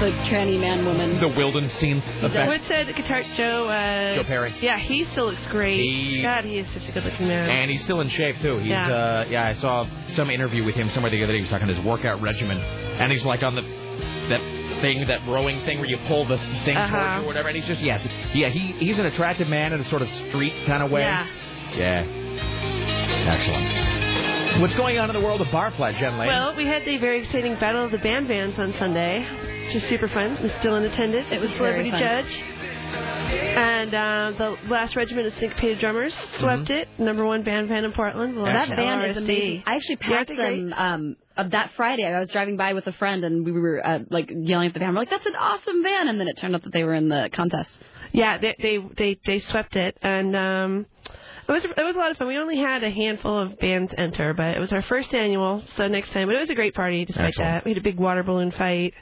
like 0.00 0.14
tranny 0.30 0.58
man 0.58 0.84
woman. 0.84 1.20
The 1.20 1.26
Wildenstein 1.28 1.98
effect. 2.24 2.46
What 2.48 2.60
said 2.66 2.86
Guitar 2.96 3.22
Joe? 3.36 3.68
Uh, 3.68 4.16
Joe 4.16 4.24
Perry. 4.24 4.54
Yeah, 4.60 4.78
he 4.78 5.04
still 5.12 5.26
looks 5.26 5.42
great. 5.50 5.78
He- 5.80 6.22
God, 6.22 6.44
he 6.44 6.58
is 6.58 6.66
such 6.74 6.88
a 6.88 6.92
good-looking 6.92 7.28
man. 7.28 7.48
And 7.50 7.70
he's 7.70 7.82
still 7.84 8.00
in 8.00 8.08
shape 8.08 8.36
too. 8.42 8.58
He's 8.58 8.68
Yeah. 8.70 8.88
uh 8.92 9.24
yeah, 9.30 9.46
I 9.46 9.52
saw 9.54 9.86
some 10.14 10.30
interview 10.30 10.64
with 10.64 10.74
him 10.74 10.90
somewhere 10.90 11.10
the 11.12 11.22
other 11.22 11.32
day. 11.32 11.38
He 11.38 11.42
was 11.42 11.50
talking 11.50 11.68
his 11.68 11.78
workout 11.80 12.20
regimen, 12.20 12.58
and 12.58 13.12
he's 13.12 13.24
like 13.24 13.42
on 13.42 13.54
the 13.54 13.62
that 14.30 14.40
thing, 14.80 15.06
that 15.06 15.20
rowing 15.28 15.64
thing 15.64 15.78
where 15.78 15.88
you 15.88 15.98
pull 16.08 16.24
the 16.26 16.38
thing 16.64 16.76
Uh-huh. 16.76 16.90
towards 16.90 17.24
or 17.24 17.26
whatever. 17.26 17.48
And 17.48 17.56
he's 17.56 17.66
just 17.66 17.80
yes, 17.80 18.04
yeah, 18.34 18.48
he 18.48 18.72
he's 18.84 18.98
an 18.98 19.06
attractive 19.06 19.46
man 19.48 19.72
in 19.72 19.80
a 19.80 19.84
sort 19.88 20.02
of 20.02 20.08
street 20.28 20.54
kind 20.66 20.82
of 20.82 20.90
way. 20.90 21.02
Yeah. 21.02 21.26
Yeah. 21.76 22.04
Excellent. 23.28 23.91
What's 24.60 24.74
going 24.74 24.98
on 24.98 25.08
in 25.10 25.14
the 25.14 25.22
world 25.22 25.40
of 25.40 25.48
Barfly, 25.48 25.98
Jen 25.98 26.18
Lane? 26.18 26.28
Well, 26.28 26.54
we 26.54 26.66
had 26.66 26.84
the 26.84 26.98
very 26.98 27.24
exciting 27.24 27.54
Battle 27.58 27.84
of 27.84 27.90
the 27.90 27.98
Band 27.98 28.28
Vans 28.28 28.58
on 28.58 28.74
Sunday, 28.78 29.26
which 29.66 29.76
is 29.76 29.82
super 29.88 30.08
fun. 30.08 30.36
I'm 30.36 30.50
still 30.60 30.76
in 30.76 30.84
attendance. 30.84 31.26
It 31.30 31.40
was 31.40 31.50
celebrity 31.52 31.90
judge. 31.90 32.26
And 32.32 33.94
uh, 33.94 34.32
the 34.36 34.56
last 34.68 34.94
regiment 34.94 35.26
of 35.26 35.34
syncopated 35.40 35.80
drummers 35.80 36.14
swept 36.38 36.70
it. 36.70 36.88
Number 36.98 37.24
one 37.24 37.42
band 37.44 37.68
van 37.68 37.84
in 37.84 37.92
Portland. 37.92 38.36
the 38.36 38.42
That 38.42 38.68
band 38.68 39.10
is 39.10 39.16
amazing. 39.16 39.62
I 39.66 39.76
actually 39.76 39.98
Yeah, 40.02 40.16
passed 40.18 40.28
they're 40.28 40.56
them 40.56 40.72
um, 40.74 41.16
of 41.36 41.50
that 41.52 41.72
Friday. 41.76 42.04
I 42.04 42.20
was 42.20 42.30
driving 42.30 42.56
by 42.56 42.74
with 42.74 42.86
a 42.86 42.92
friend, 42.92 43.24
and 43.24 43.44
we 43.44 43.52
were 43.52 43.84
uh, 43.84 44.00
like 44.10 44.30
yelling 44.34 44.68
at 44.68 44.74
the 44.74 44.80
band. 44.80 44.94
We're 44.94 45.00
like, 45.00 45.10
"That's 45.10 45.26
an 45.26 45.36
awesome 45.36 45.82
band!" 45.82 46.08
And 46.10 46.20
then 46.20 46.28
it 46.28 46.36
turned 46.38 46.54
out 46.54 46.62
that 46.64 46.72
they 46.72 46.84
were 46.84 46.94
in 46.94 47.08
the 47.08 47.30
contest. 47.34 47.70
Yeah, 48.12 48.38
they 48.38 48.54
they 48.60 48.78
they, 48.98 49.20
they 49.24 49.40
swept 49.40 49.76
it, 49.76 49.96
and 50.02 50.36
um, 50.36 50.86
it 51.48 51.52
was 51.52 51.64
it 51.64 51.82
was 51.82 51.96
a 51.96 51.98
lot 51.98 52.10
of 52.10 52.16
fun. 52.16 52.28
We 52.28 52.36
only 52.38 52.58
had 52.58 52.82
a 52.84 52.90
handful 52.90 53.38
of 53.38 53.58
bands 53.58 53.92
enter, 53.96 54.34
but 54.34 54.56
it 54.56 54.60
was 54.60 54.72
our 54.72 54.82
first 54.82 55.14
annual, 55.14 55.62
so 55.76 55.88
next 55.88 56.12
time. 56.12 56.28
But 56.28 56.36
it 56.36 56.40
was 56.40 56.50
a 56.50 56.54
great 56.54 56.74
party 56.74 57.04
despite 57.04 57.28
Excellent. 57.28 57.48
that. 57.50 57.64
We 57.64 57.72
had 57.72 57.78
a 57.78 57.82
big 57.82 57.98
water 57.98 58.22
balloon 58.22 58.50
fight. 58.52 58.94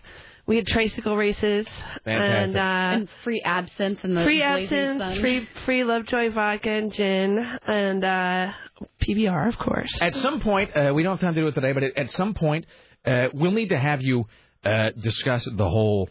We 0.46 0.56
had 0.56 0.66
tricycle 0.66 1.16
races 1.16 1.66
and 2.04 2.56
uh, 2.56 2.60
and 2.60 3.08
free 3.22 3.40
absinthe 3.44 4.00
and 4.02 4.16
the 4.16 4.24
free 4.24 4.42
absinthe, 4.42 5.00
sun. 5.00 5.20
free 5.20 5.48
free 5.64 5.84
Lovejoy 5.84 6.32
vodka 6.32 6.70
and 6.70 6.92
gin, 6.92 7.38
and 7.68 8.04
uh, 8.04 8.52
PBR, 9.00 9.48
of 9.48 9.58
course. 9.58 9.90
At 10.00 10.14
some 10.16 10.40
point, 10.40 10.76
uh, 10.76 10.92
we 10.92 11.02
don't 11.02 11.12
have 11.12 11.20
time 11.20 11.34
to 11.34 11.40
do 11.40 11.46
it 11.46 11.54
today, 11.54 11.72
but 11.72 11.84
at, 11.84 11.96
at 11.96 12.10
some 12.12 12.34
point, 12.34 12.66
uh, 13.04 13.28
we'll 13.32 13.52
need 13.52 13.68
to 13.68 13.78
have 13.78 14.02
you 14.02 14.24
uh, 14.64 14.90
discuss 14.98 15.44
the 15.44 15.68
whole 15.68 16.08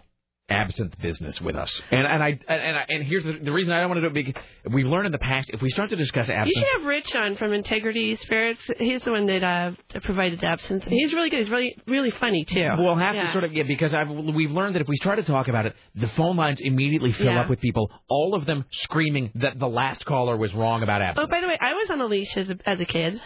absinthe 0.49 0.97
business 1.01 1.39
with 1.41 1.55
us. 1.55 1.69
And 1.91 2.05
and 2.07 2.23
I 2.23 2.27
and 2.29 2.61
and, 2.61 2.77
I, 2.77 2.85
and 2.89 3.03
here's 3.03 3.23
the, 3.23 3.39
the 3.43 3.51
reason 3.51 3.71
I 3.73 3.79
don't 3.81 3.89
want 3.89 4.01
to 4.03 4.09
do 4.09 4.19
it. 4.19 4.25
Because 4.25 4.43
we've 4.71 4.85
learned 4.87 5.05
in 5.05 5.11
the 5.11 5.17
past 5.19 5.49
if 5.53 5.61
we 5.61 5.69
start 5.69 5.89
to 5.91 5.95
discuss 5.95 6.27
You 6.27 6.33
absinthe, 6.35 6.55
should 6.57 6.79
have 6.79 6.87
Rich 6.87 7.15
on 7.15 7.37
from 7.37 7.53
Integrity 7.53 8.15
Spirits. 8.17 8.59
He's 8.77 9.01
the 9.03 9.11
one 9.11 9.25
that 9.27 9.43
uh, 9.43 9.71
provided 10.01 10.39
the 10.41 10.47
absinthe. 10.47 10.83
He's 10.85 11.13
really 11.13 11.29
good. 11.29 11.39
He's 11.39 11.49
really 11.49 11.75
really 11.87 12.11
funny 12.19 12.45
too. 12.45 12.67
We'll 12.77 12.95
have 12.95 13.15
Yeah. 13.15 13.27
to 13.27 13.31
sort 13.31 13.43
of 13.43 13.53
yeah 13.53 13.63
because 13.63 13.93
I've 13.93 14.09
we've 14.09 14.51
learned 14.51 14.75
that 14.75 14.81
if 14.81 14.87
we 14.87 14.97
try 14.99 15.15
to 15.15 15.23
talk 15.23 15.47
about 15.47 15.65
it, 15.65 15.75
the 15.95 16.07
phone 16.09 16.35
lines 16.37 16.59
immediately 16.61 17.13
fill 17.13 17.27
Yeah. 17.27 17.41
up 17.41 17.49
with 17.49 17.59
people, 17.61 17.91
all 18.09 18.35
of 18.35 18.45
them 18.45 18.65
screaming 18.71 19.31
that 19.35 19.59
the 19.59 19.67
last 19.69 20.05
caller 20.05 20.35
was 20.37 20.53
wrong 20.53 20.83
about 20.83 21.01
absinthe. 21.01 21.27
Oh, 21.27 21.31
by 21.31 21.41
the 21.41 21.47
way, 21.47 21.57
I 21.59 21.73
was 21.73 21.89
on 21.89 22.01
a 22.01 22.05
leash 22.05 22.35
as 22.35 22.49
a, 22.49 22.57
as 22.65 22.79
a 22.79 22.85
kid, 22.85 23.21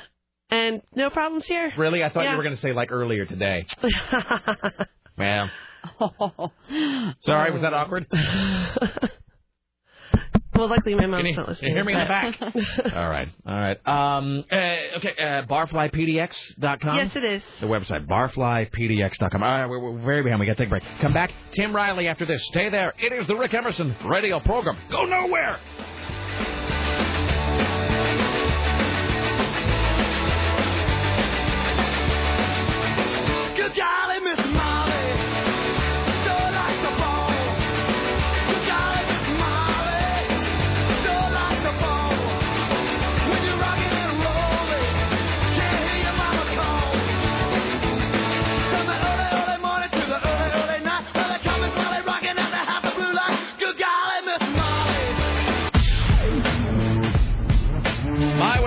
and 0.50 0.82
no 0.96 1.10
problems 1.10 1.46
here. 1.46 1.72
Really, 1.78 2.04
I 2.04 2.10
thought 2.10 2.24
Yeah. 2.26 2.32
you 2.32 2.38
were 2.38 2.44
going 2.44 2.56
to 2.56 2.62
say 2.62 2.74
like 2.74 2.92
earlier 2.92 3.26
today. 3.26 3.66
Well, 5.16 5.48
sorry, 7.22 7.52
was 7.52 7.62
that 7.62 7.74
awkward? 7.74 8.08
well, 10.56 10.70
luckily 10.70 10.96
my 10.96 11.08
mom's 11.08 11.22
Can 11.22 11.26
you, 11.26 11.36
not 11.36 11.46
can 11.46 11.54
listening. 11.54 11.72
you 11.72 11.76
hear 11.78 11.86
me 11.86 11.94
in 11.94 12.00
the 12.00 12.06
back? 12.06 12.36
all 12.96 13.10
right, 13.10 13.28
all 13.46 13.56
right. 13.56 13.78
Um, 13.88 14.44
uh, 14.52 14.56
okay, 14.98 15.14
uh, 15.20 15.46
barflypdx.com. 15.48 16.98
Yes, 16.98 17.12
it 17.16 17.24
is. 17.24 17.42
The 17.62 17.68
website, 17.68 18.08
barflypdx.com. 18.08 19.44
All 19.44 19.50
right, 19.50 19.66
we're, 19.68 19.80
we're 19.80 20.02
very 20.04 20.24
behind. 20.24 20.40
We 20.40 20.46
got 20.46 20.58
to 20.58 20.64
take 20.64 20.68
a 20.68 20.70
break. 20.70 20.84
Come 21.02 21.14
back. 21.14 21.32
Tim 21.54 21.76
Riley 21.76 22.08
after 22.08 22.26
this. 22.26 22.46
Stay 22.48 22.70
there. 22.70 22.94
It 23.00 23.14
is 23.14 23.28
the 23.28 23.36
Rick 23.36 23.54
Emerson 23.54 23.96
radio 24.06 24.40
program. 24.40 24.78
Go 24.92 25.06
nowhere. 25.06 25.60
Good 33.56 33.74
golly, 33.78 34.20
Miss 34.20 34.46
Molly, 34.54 34.73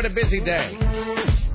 a 0.07 0.10
busy 0.10 0.41
day. 0.41 0.76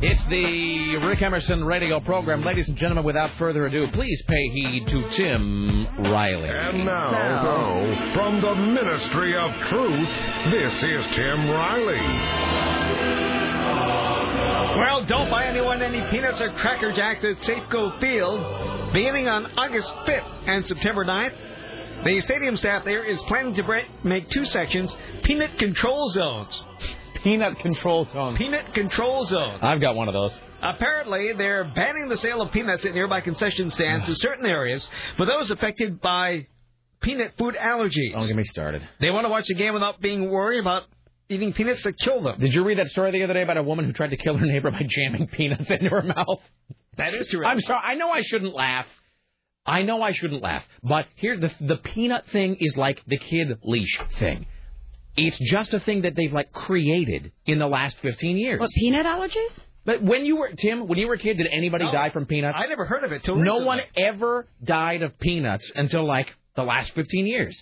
It's 0.01 0.23
the 0.25 0.97
Rick 0.97 1.21
Emerson 1.21 1.63
radio 1.63 2.01
program. 2.01 2.43
Ladies 2.43 2.67
and 2.67 2.75
gentlemen, 2.77 3.05
without 3.05 3.31
further 3.37 3.65
ado, 3.65 3.87
please 3.93 4.21
pay 4.27 4.49
heed 4.49 4.87
to 4.87 5.09
Tim 5.11 5.87
Riley. 6.11 6.49
And 6.49 6.85
now, 6.85 8.11
from 8.13 8.41
the 8.41 8.53
Ministry 8.55 9.37
of 9.37 9.51
Truth, 9.67 10.09
this 10.51 10.73
is 10.83 11.05
Tim 11.15 11.49
Riley. 11.49 12.01
Well, 14.79 15.05
don't 15.05 15.29
buy 15.29 15.45
anyone 15.45 15.81
any 15.81 16.01
peanuts 16.11 16.41
or 16.41 16.51
cracker 16.51 16.91
jacks 16.91 17.23
at 17.23 17.37
Safeco 17.37 18.01
Field. 18.01 18.91
Beginning 18.91 19.29
on 19.29 19.45
August 19.57 19.93
5th 20.05 20.47
and 20.47 20.67
September 20.67 21.05
9th, 21.05 22.03
the 22.03 22.19
stadium 22.19 22.57
staff 22.57 22.83
there 22.83 23.05
is 23.05 23.21
planning 23.23 23.53
to 23.53 23.83
make 24.03 24.29
two 24.29 24.43
sections 24.45 24.97
peanut 25.23 25.57
control 25.57 26.09
zones. 26.09 26.65
Peanut 27.23 27.59
control 27.59 28.05
zone. 28.05 28.35
Peanut 28.37 28.73
control 28.73 29.23
zone. 29.25 29.59
I've 29.61 29.81
got 29.81 29.95
one 29.95 30.07
of 30.07 30.13
those. 30.13 30.31
Apparently, 30.61 31.33
they're 31.33 31.63
banning 31.63 32.07
the 32.07 32.17
sale 32.17 32.41
of 32.41 32.51
peanuts 32.51 32.85
at 32.85 32.93
nearby 32.93 33.21
concession 33.21 33.69
stands 33.69 34.07
in 34.07 34.15
certain 34.15 34.45
areas 34.45 34.89
for 35.17 35.25
those 35.25 35.49
affected 35.51 36.01
by 36.01 36.47
peanut 37.01 37.33
food 37.37 37.55
allergies. 37.55 38.13
Don't 38.13 38.27
get 38.27 38.35
me 38.35 38.43
started. 38.43 38.87
They 38.99 39.09
want 39.09 39.25
to 39.25 39.29
watch 39.29 39.45
the 39.47 39.55
game 39.55 39.73
without 39.73 40.01
being 40.01 40.29
worried 40.29 40.59
about 40.59 40.83
eating 41.29 41.53
peanuts 41.53 41.83
that 41.83 41.97
kill 41.97 42.21
them. 42.21 42.39
Did 42.39 42.53
you 42.53 42.63
read 42.63 42.77
that 42.77 42.89
story 42.89 43.11
the 43.11 43.23
other 43.23 43.33
day 43.33 43.41
about 43.41 43.57
a 43.57 43.63
woman 43.63 43.85
who 43.85 43.93
tried 43.93 44.11
to 44.11 44.17
kill 44.17 44.37
her 44.37 44.45
neighbor 44.45 44.69
by 44.69 44.83
jamming 44.87 45.27
peanuts 45.31 45.69
into 45.71 45.89
her 45.89 46.03
mouth? 46.03 46.41
That 46.97 47.13
is 47.13 47.27
true. 47.27 47.45
I'm 47.45 47.59
sorry. 47.61 47.81
I 47.83 47.95
know 47.95 48.09
I 48.09 48.21
shouldn't 48.21 48.53
laugh, 48.53 48.85
I 49.65 49.83
know 49.83 50.01
I 50.01 50.11
shouldn't 50.11 50.41
laugh, 50.41 50.63
but 50.83 51.05
here 51.15 51.37
the 51.37 51.51
the 51.61 51.77
peanut 51.77 52.25
thing 52.27 52.57
is 52.59 52.75
like 52.75 53.01
the 53.05 53.17
kid 53.17 53.59
leash 53.63 53.99
thing. 54.19 54.45
It's 55.17 55.37
just 55.39 55.73
a 55.73 55.79
thing 55.79 56.01
that 56.03 56.15
they've 56.15 56.31
like 56.31 56.51
created 56.53 57.31
in 57.45 57.59
the 57.59 57.67
last 57.67 57.97
15 58.01 58.37
years. 58.37 58.59
What 58.59 58.71
peanut 58.71 59.05
allergies? 59.05 59.51
But 59.83 60.03
when 60.03 60.25
you 60.25 60.37
were 60.37 60.51
Tim, 60.57 60.87
when 60.87 60.99
you 60.99 61.07
were 61.07 61.15
a 61.15 61.19
kid, 61.19 61.37
did 61.37 61.47
anybody 61.51 61.85
No. 61.85 61.91
die 61.91 62.09
from 62.11 62.25
peanuts? 62.25 62.57
I 62.61 62.67
never 62.67 62.85
heard 62.85 63.03
of 63.03 63.11
it 63.11 63.23
till 63.23 63.35
no 63.35 63.43
recently. 63.43 63.65
one 63.65 63.79
ever 63.97 64.47
died 64.63 65.01
of 65.01 65.17
peanuts 65.19 65.69
until 65.75 66.05
like 66.05 66.27
the 66.55 66.63
last 66.63 66.91
15 66.93 67.25
years. 67.27 67.61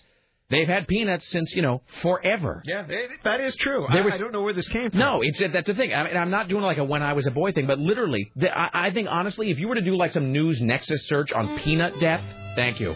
They've 0.51 0.67
had 0.67 0.87
peanuts 0.87 1.29
since 1.29 1.53
you 1.55 1.61
know 1.61 1.81
forever. 2.01 2.61
Yeah, 2.65 2.83
it, 2.89 3.11
that 3.23 3.39
is 3.39 3.55
true. 3.55 3.85
There 3.91 4.01
I, 4.01 4.05
was- 4.05 4.15
I 4.15 4.17
don't 4.17 4.31
know 4.33 4.41
where 4.41 4.53
this 4.53 4.67
came 4.67 4.89
from. 4.89 4.99
No, 4.99 5.21
it's 5.21 5.39
that's 5.39 5.67
the 5.67 5.75
thing. 5.75 5.93
I 5.93 6.03
mean, 6.03 6.17
I'm 6.17 6.31
not 6.31 6.49
doing 6.49 6.63
like 6.63 6.77
a 6.79 6.83
when 6.83 7.03
I 7.03 7.13
was 7.13 7.25
a 7.27 7.31
boy 7.31 7.51
thing, 7.51 7.67
but 7.67 7.79
literally, 7.79 8.31
the, 8.35 8.49
I, 8.55 8.87
I 8.87 8.91
think 8.91 9.07
honestly, 9.09 9.49
if 9.51 9.59
you 9.59 9.67
were 9.67 9.75
to 9.75 9.81
do 9.81 9.95
like 9.95 10.11
some 10.11 10.31
news 10.31 10.59
nexus 10.61 11.07
search 11.07 11.31
on 11.31 11.57
peanut 11.59 11.99
death, 11.99 12.23
thank 12.55 12.79
you, 12.79 12.95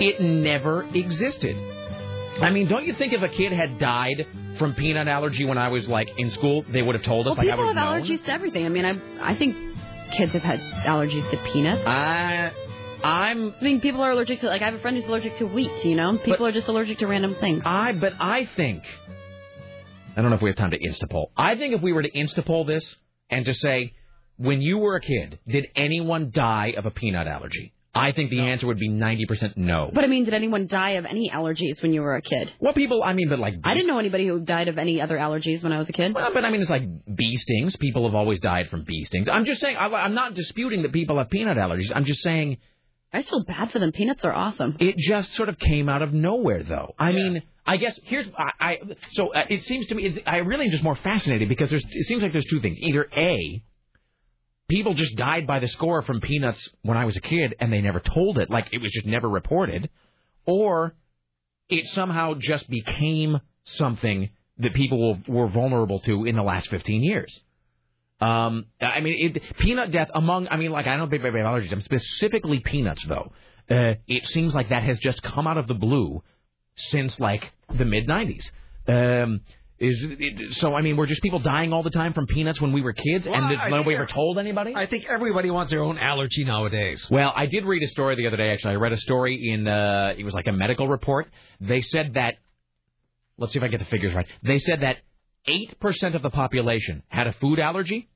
it 0.00 0.20
never 0.20 0.84
existed. 0.94 1.56
I 2.40 2.50
mean, 2.50 2.68
don't 2.68 2.84
you 2.84 2.94
think 2.94 3.12
if 3.12 3.22
a 3.22 3.28
kid 3.28 3.52
had 3.52 3.78
died 3.78 4.26
from 4.58 4.74
peanut 4.74 5.08
allergy 5.08 5.44
when 5.44 5.58
I 5.58 5.68
was 5.68 5.88
like 5.88 6.08
in 6.18 6.30
school, 6.30 6.64
they 6.70 6.82
would 6.82 6.94
have 6.94 7.04
told 7.04 7.26
us 7.26 7.36
Well, 7.36 7.46
like 7.46 7.52
I 7.52 7.56
people 7.56 7.66
have 7.66 7.76
known? 7.76 8.02
allergies 8.02 8.24
to 8.26 8.30
everything. 8.32 8.66
I 8.66 8.68
mean, 8.68 8.84
I 8.84 9.30
I 9.32 9.36
think 9.36 9.56
kids 10.12 10.32
have 10.32 10.42
had 10.42 10.60
allergies 10.60 11.28
to 11.30 11.36
peanuts. 11.52 11.82
I 11.86 12.52
I'm. 13.02 13.54
I 13.60 13.62
mean, 13.62 13.80
people 13.80 14.00
are 14.02 14.10
allergic 14.10 14.40
to 14.40 14.46
like 14.46 14.62
I 14.62 14.66
have 14.66 14.74
a 14.74 14.78
friend 14.80 14.96
who's 14.96 15.06
allergic 15.06 15.36
to 15.36 15.46
wheat. 15.46 15.84
You 15.84 15.94
know, 15.94 16.16
people 16.18 16.46
are 16.46 16.52
just 16.52 16.66
allergic 16.68 16.98
to 16.98 17.06
random 17.06 17.36
things. 17.38 17.62
I 17.64 17.92
but 17.92 18.14
I 18.18 18.48
think 18.56 18.82
I 20.16 20.22
don't 20.22 20.30
know 20.30 20.36
if 20.36 20.42
we 20.42 20.48
have 20.48 20.56
time 20.56 20.70
to 20.70 20.78
instapoll. 20.78 21.26
I 21.36 21.54
think 21.56 21.74
if 21.74 21.82
we 21.82 21.92
were 21.92 22.02
to 22.02 22.10
instapoll 22.10 22.66
this 22.66 22.84
and 23.30 23.44
to 23.44 23.52
say 23.54 23.92
when 24.38 24.62
you 24.62 24.78
were 24.78 24.96
a 24.96 25.00
kid, 25.00 25.38
did 25.46 25.66
anyone 25.76 26.30
die 26.34 26.72
of 26.76 26.86
a 26.86 26.90
peanut 26.90 27.26
allergy? 27.26 27.73
I 27.94 28.12
think 28.12 28.30
the 28.30 28.40
answer 28.40 28.66
would 28.66 28.78
be 28.78 28.88
90% 28.88 29.56
no. 29.56 29.90
But 29.92 30.04
I 30.04 30.08
mean, 30.08 30.24
did 30.24 30.34
anyone 30.34 30.66
die 30.66 30.90
of 30.90 31.04
any 31.04 31.30
allergies 31.32 31.80
when 31.80 31.92
you 31.92 32.02
were 32.02 32.16
a 32.16 32.22
kid? 32.22 32.52
Well, 32.58 32.72
people? 32.72 33.02
I 33.04 33.12
mean, 33.12 33.28
but 33.28 33.38
like 33.38 33.54
I 33.62 33.74
didn't 33.74 33.86
know 33.86 33.98
anybody 33.98 34.26
who 34.26 34.40
died 34.40 34.68
of 34.68 34.78
any 34.78 35.00
other 35.00 35.16
allergies 35.16 35.62
when 35.62 35.72
I 35.72 35.78
was 35.78 35.88
a 35.88 35.92
kid. 35.92 36.14
Well, 36.14 36.30
but 36.34 36.44
I 36.44 36.50
mean, 36.50 36.60
it's 36.60 36.70
like 36.70 36.82
bee 37.14 37.36
stings. 37.36 37.76
People 37.76 38.06
have 38.06 38.14
always 38.14 38.40
died 38.40 38.68
from 38.68 38.82
bee 38.82 39.04
stings. 39.04 39.28
I'm 39.28 39.44
just 39.44 39.60
saying. 39.60 39.76
I, 39.76 39.86
I'm 39.86 40.14
not 40.14 40.34
disputing 40.34 40.82
that 40.82 40.92
people 40.92 41.18
have 41.18 41.30
peanut 41.30 41.56
allergies. 41.56 41.92
I'm 41.94 42.04
just 42.04 42.22
saying. 42.22 42.58
I 43.12 43.22
feel 43.22 43.44
bad 43.44 43.70
for 43.70 43.78
them. 43.78 43.92
Peanuts 43.92 44.24
are 44.24 44.32
awesome. 44.32 44.76
It 44.80 44.96
just 44.96 45.34
sort 45.34 45.48
of 45.48 45.56
came 45.56 45.88
out 45.88 46.02
of 46.02 46.12
nowhere, 46.12 46.64
though. 46.64 46.96
I 46.98 47.12
mean, 47.12 47.42
I 47.64 47.76
guess 47.76 47.98
here's 48.02 48.26
I, 48.36 48.50
I 48.60 48.78
so 49.12 49.32
uh, 49.32 49.42
it 49.48 49.62
seems 49.62 49.86
to 49.86 49.94
me 49.94 50.06
it's, 50.06 50.18
I 50.26 50.38
really 50.38 50.66
am 50.66 50.72
just 50.72 50.82
more 50.82 50.96
fascinated 50.96 51.48
because 51.48 51.70
there's 51.70 51.84
it 51.88 52.06
seems 52.06 52.22
like 52.22 52.32
there's 52.32 52.44
two 52.46 52.60
things. 52.60 52.76
Either 52.80 53.08
a 53.16 53.62
people 54.68 54.94
just 54.94 55.16
died 55.16 55.46
by 55.46 55.58
the 55.58 55.68
score 55.68 56.02
from 56.02 56.20
peanuts 56.20 56.68
when 56.82 56.96
I 56.96 57.04
was 57.04 57.16
a 57.16 57.20
kid 57.20 57.54
and 57.60 57.72
they 57.72 57.80
never 57.80 58.00
told 58.00 58.38
it, 58.38 58.50
like 58.50 58.68
it 58.72 58.78
was 58.78 58.92
just 58.92 59.06
never 59.06 59.28
reported, 59.28 59.90
or 60.46 60.94
it 61.68 61.86
somehow 61.88 62.34
just 62.38 62.68
became 62.68 63.40
something 63.64 64.30
that 64.58 64.74
people 64.74 65.18
were, 65.26 65.48
vulnerable 65.48 66.00
to 66.00 66.24
in 66.24 66.36
the 66.36 66.42
last 66.42 66.68
15 66.68 67.02
years. 67.02 67.40
Um, 68.20 68.66
I 68.80 69.00
mean, 69.00 69.36
it, 69.36 69.56
peanut 69.58 69.90
death 69.90 70.10
among, 70.14 70.48
I 70.48 70.56
mean, 70.56 70.70
like, 70.70 70.86
I 70.86 70.96
don't 70.96 71.10
think 71.10 71.22
baby 71.22 71.38
allergies. 71.38 71.72
I'm 71.72 71.80
specifically 71.80 72.60
peanuts, 72.60 73.04
though. 73.06 73.32
Uh, 73.68 73.94
it 74.06 74.26
seems 74.26 74.54
like 74.54 74.68
that 74.68 74.84
has 74.84 74.98
just 74.98 75.22
come 75.22 75.46
out 75.46 75.58
of 75.58 75.66
the 75.66 75.74
blue 75.74 76.22
since, 76.76 77.18
like, 77.18 77.50
the 77.76 77.84
mid 77.84 78.06
90s. 78.06 78.44
Um, 78.86 79.40
is 79.78 79.96
it, 80.00 80.54
so, 80.54 80.72
I 80.74 80.82
mean, 80.82 80.96
were 80.96 81.06
just 81.06 81.20
people 81.20 81.40
dying 81.40 81.72
all 81.72 81.82
the 81.82 81.90
time 81.90 82.12
from 82.12 82.26
peanuts 82.26 82.60
when 82.60 82.72
we 82.72 82.80
were 82.80 82.92
kids, 82.92 83.26
Well, 83.26 83.34
and 83.34 83.58
I 83.58 83.68
nobody 83.68 83.96
ever 83.96 84.06
told 84.06 84.38
anybody? 84.38 84.72
I 84.74 84.86
think 84.86 85.06
everybody 85.08 85.50
wants 85.50 85.72
their 85.72 85.82
own 85.82 85.98
allergy 85.98 86.44
nowadays. 86.44 87.08
Well, 87.10 87.32
I 87.34 87.46
did 87.46 87.64
read 87.64 87.82
a 87.82 87.88
story 87.88 88.14
the 88.14 88.28
other 88.28 88.36
day. 88.36 88.52
Actually, 88.52 88.74
I 88.74 88.76
read 88.76 88.92
a 88.92 89.00
story 89.00 89.50
in 89.50 89.66
uh, 89.66 90.14
it 90.16 90.24
was 90.24 90.32
like 90.32 90.46
a 90.46 90.52
medical 90.52 90.86
report. 90.86 91.28
They 91.60 91.80
said 91.80 92.14
that 92.14 92.36
let's 93.36 93.52
see 93.52 93.58
if 93.58 93.64
I 93.64 93.68
get 93.68 93.80
the 93.80 93.86
figures 93.86 94.14
right. 94.14 94.26
They 94.42 94.58
said 94.58 94.82
that 94.82 94.98
eight 95.46 95.78
percent 95.80 96.14
of 96.14 96.22
the 96.22 96.30
population 96.30 97.02
had 97.08 97.26
a 97.26 97.32
food 97.32 97.58
allergy, 97.58 98.08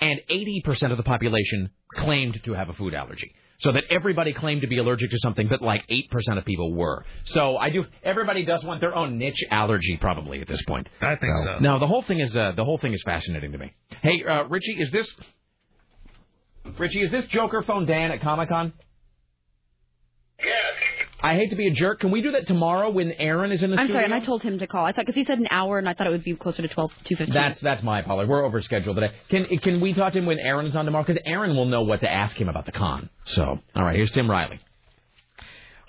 and 0.00 0.20
eighty 0.28 0.62
percent 0.64 0.92
of 0.92 0.96
the 0.96 1.04
population 1.04 1.70
claimed 1.94 2.42
to 2.44 2.54
have 2.54 2.68
a 2.68 2.74
food 2.74 2.94
allergy. 2.94 3.34
So 3.60 3.72
that 3.72 3.84
everybody 3.90 4.32
claimed 4.32 4.60
to 4.60 4.68
be 4.68 4.78
allergic 4.78 5.10
to 5.10 5.18
something, 5.18 5.48
but 5.48 5.60
like 5.60 5.82
eight 5.88 6.10
percent 6.12 6.38
of 6.38 6.44
people 6.44 6.72
were. 6.74 7.04
So 7.24 7.56
I 7.56 7.70
do. 7.70 7.84
Everybody 8.04 8.44
does 8.44 8.62
want 8.62 8.80
their 8.80 8.94
own 8.94 9.18
niche 9.18 9.44
allergy, 9.50 9.96
probably 10.00 10.40
at 10.40 10.46
this 10.46 10.62
point. 10.62 10.88
I 11.00 11.16
think 11.16 11.36
so. 11.38 11.58
No, 11.58 11.80
the 11.80 11.86
whole 11.88 12.02
thing 12.02 12.20
is 12.20 12.36
uh, 12.36 12.52
the 12.52 12.64
whole 12.64 12.78
thing 12.78 12.92
is 12.92 13.02
fascinating 13.04 13.50
to 13.52 13.58
me. 13.58 13.74
Hey, 14.00 14.22
uh, 14.22 14.44
Richie, 14.44 14.80
is 14.80 14.92
this 14.92 15.12
Richie? 16.78 17.02
Is 17.02 17.10
this 17.10 17.26
Joker 17.26 17.62
phone 17.62 17.84
Dan 17.84 18.12
at 18.12 18.20
Comic 18.20 18.48
Con? 18.48 18.72
I 21.20 21.34
hate 21.34 21.50
to 21.50 21.56
be 21.56 21.66
a 21.66 21.72
jerk. 21.72 22.00
Can 22.00 22.10
we 22.10 22.22
do 22.22 22.32
that 22.32 22.46
tomorrow 22.46 22.90
when 22.90 23.12
Aaron 23.12 23.50
is 23.50 23.62
in 23.62 23.70
the 23.70 23.76
I'm 23.76 23.86
studio? 23.86 23.96
sorry, 23.96 24.04
and 24.04 24.14
I 24.14 24.20
told 24.24 24.42
him 24.42 24.58
to 24.60 24.66
call. 24.66 24.84
I 24.84 24.92
thought 24.92 25.04
because 25.06 25.16
he 25.16 25.24
said 25.24 25.38
an 25.38 25.48
hour, 25.50 25.78
and 25.78 25.88
I 25.88 25.94
thought 25.94 26.06
it 26.06 26.10
would 26.10 26.22
be 26.24 26.34
closer 26.36 26.62
to 26.62 26.68
twelve 26.68 26.92
two 27.04 27.16
fifteen. 27.16 27.34
That's 27.34 27.60
that's 27.60 27.82
my 27.82 28.00
apology. 28.00 28.28
We're 28.28 28.44
over 28.44 28.62
schedule 28.62 28.94
today. 28.94 29.10
Can 29.28 29.46
can 29.58 29.80
we 29.80 29.94
talk 29.94 30.12
to 30.12 30.18
him 30.18 30.26
when 30.26 30.38
Aaron 30.38 30.66
is 30.66 30.76
on 30.76 30.84
tomorrow? 30.84 31.04
Because 31.04 31.20
Aaron 31.26 31.56
will 31.56 31.66
know 31.66 31.82
what 31.82 32.00
to 32.00 32.10
ask 32.10 32.36
him 32.40 32.48
about 32.48 32.66
the 32.66 32.72
con. 32.72 33.08
So, 33.24 33.58
all 33.74 33.82
right, 33.84 33.96
here's 33.96 34.12
Tim 34.12 34.30
Riley. 34.30 34.60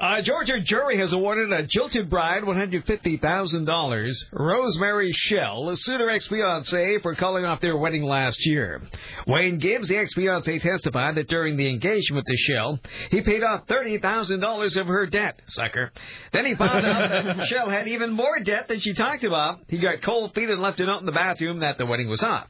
A 0.02 0.22
Georgia 0.22 0.62
jury 0.62 0.98
has 0.98 1.12
awarded 1.12 1.52
a 1.52 1.64
jilted 1.64 2.10
bride 2.10 2.44
$150,000. 2.44 4.14
Rosemary 4.32 5.12
Shell 5.12 5.76
sued 5.76 6.00
her 6.00 6.10
ex-fiancé 6.10 7.02
for 7.02 7.16
calling 7.16 7.44
off 7.44 7.60
their 7.60 7.76
wedding 7.76 8.04
last 8.04 8.46
year. 8.46 8.82
Wayne 9.28 9.60
Gibbs, 9.60 9.90
the 9.90 9.98
ex-fiancé, 9.98 10.62
testified 10.62 11.16
that 11.16 11.28
during 11.28 11.58
the 11.58 11.70
engagement 11.70 12.26
to 12.26 12.38
Shell, 12.38 12.80
he 13.12 13.20
paid 13.20 13.44
off 13.44 13.68
$30,000 13.68 14.78
of 14.78 14.88
her 14.88 15.06
debt, 15.06 15.42
sucker. 15.50 15.92
Then 16.32 16.46
he 16.46 16.56
found 16.56 16.86
out 16.86 17.36
that 17.38 17.48
Shell 17.50 17.70
had 17.70 17.90
even 17.90 18.14
more 18.14 18.40
debt 18.40 18.70
than 18.70 18.80
she 18.80 18.94
talked 18.94 19.26
about. 19.26 19.60
He 19.68 19.80
got 19.80 20.02
cold 20.02 20.34
feet 20.34 20.50
and 20.50 20.62
left 20.62 20.80
a 20.80 20.86
note 20.86 21.00
in 21.00 21.08
the 21.08 21.12
bathroom 21.12 21.60
that 21.60 21.78
the 21.78 21.86
wedding 21.86 22.08
was 22.08 22.24
off. 22.24 22.48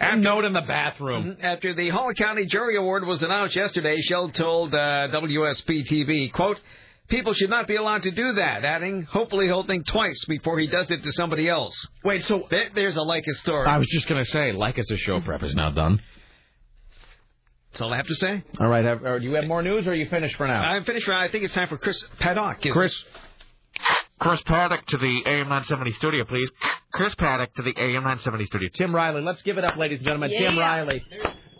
A 0.00 0.16
note 0.16 0.44
in 0.44 0.52
the 0.52 0.60
bathroom. 0.60 1.36
After 1.42 1.74
the 1.74 1.88
Hall 1.90 2.12
County 2.14 2.46
Jury 2.46 2.76
Award 2.76 3.04
was 3.04 3.22
announced 3.22 3.56
yesterday, 3.56 4.00
Shell 4.00 4.30
told 4.30 4.72
uh, 4.72 5.08
WSB 5.08 5.88
TV, 5.88 6.32
quote, 6.32 6.60
People 7.08 7.32
should 7.32 7.48
not 7.48 7.66
be 7.66 7.76
allowed 7.76 8.02
to 8.02 8.10
do 8.10 8.34
that, 8.34 8.64
adding, 8.64 9.02
hopefully 9.02 9.46
he'll 9.46 9.66
think 9.66 9.86
twice 9.86 10.22
before 10.26 10.58
he 10.58 10.66
does 10.66 10.90
it 10.90 11.02
to 11.02 11.10
somebody 11.12 11.48
else. 11.48 11.74
Wait, 12.04 12.22
so... 12.24 12.46
There, 12.50 12.68
there's 12.74 12.96
a 12.98 13.00
Leica 13.00 13.32
story. 13.32 13.66
I 13.66 13.78
was 13.78 13.88
just 13.88 14.06
going 14.08 14.22
to 14.22 14.30
say, 14.30 14.52
us, 14.52 14.98
show 14.98 15.20
prep 15.22 15.42
is 15.42 15.54
now 15.54 15.70
done. 15.70 16.02
That's 17.70 17.80
all 17.80 17.92
I 17.92 17.96
have 17.96 18.06
to 18.08 18.14
say. 18.14 18.44
All 18.60 18.68
right, 18.68 18.84
have, 18.84 19.02
or 19.04 19.18
do 19.20 19.24
you 19.24 19.34
have 19.34 19.46
more 19.46 19.62
news, 19.62 19.86
or 19.86 19.92
are 19.92 19.94
you 19.94 20.08
finished 20.08 20.36
for 20.36 20.46
now? 20.46 20.60
I'm 20.60 20.84
finished. 20.84 21.08
I 21.08 21.28
think 21.28 21.44
it's 21.44 21.54
time 21.54 21.68
for 21.68 21.78
Chris 21.78 22.04
Paddock. 22.18 22.60
Chris, 22.72 22.92
it? 22.92 23.27
Chris 24.18 24.40
Paddock 24.46 24.84
to 24.88 24.96
the 24.98 25.22
AM 25.26 25.48
970 25.48 25.92
studio, 25.92 26.24
please. 26.24 26.48
Chris 26.92 27.14
Paddock 27.14 27.54
to 27.54 27.62
the 27.62 27.70
AM 27.78 28.02
970 28.02 28.46
studio. 28.46 28.68
Tim 28.74 28.94
Riley, 28.94 29.22
let's 29.22 29.42
give 29.42 29.58
it 29.58 29.64
up, 29.64 29.76
ladies 29.76 29.98
and 29.98 30.06
gentlemen. 30.06 30.30
Tim 30.30 30.58
Riley. 30.58 31.04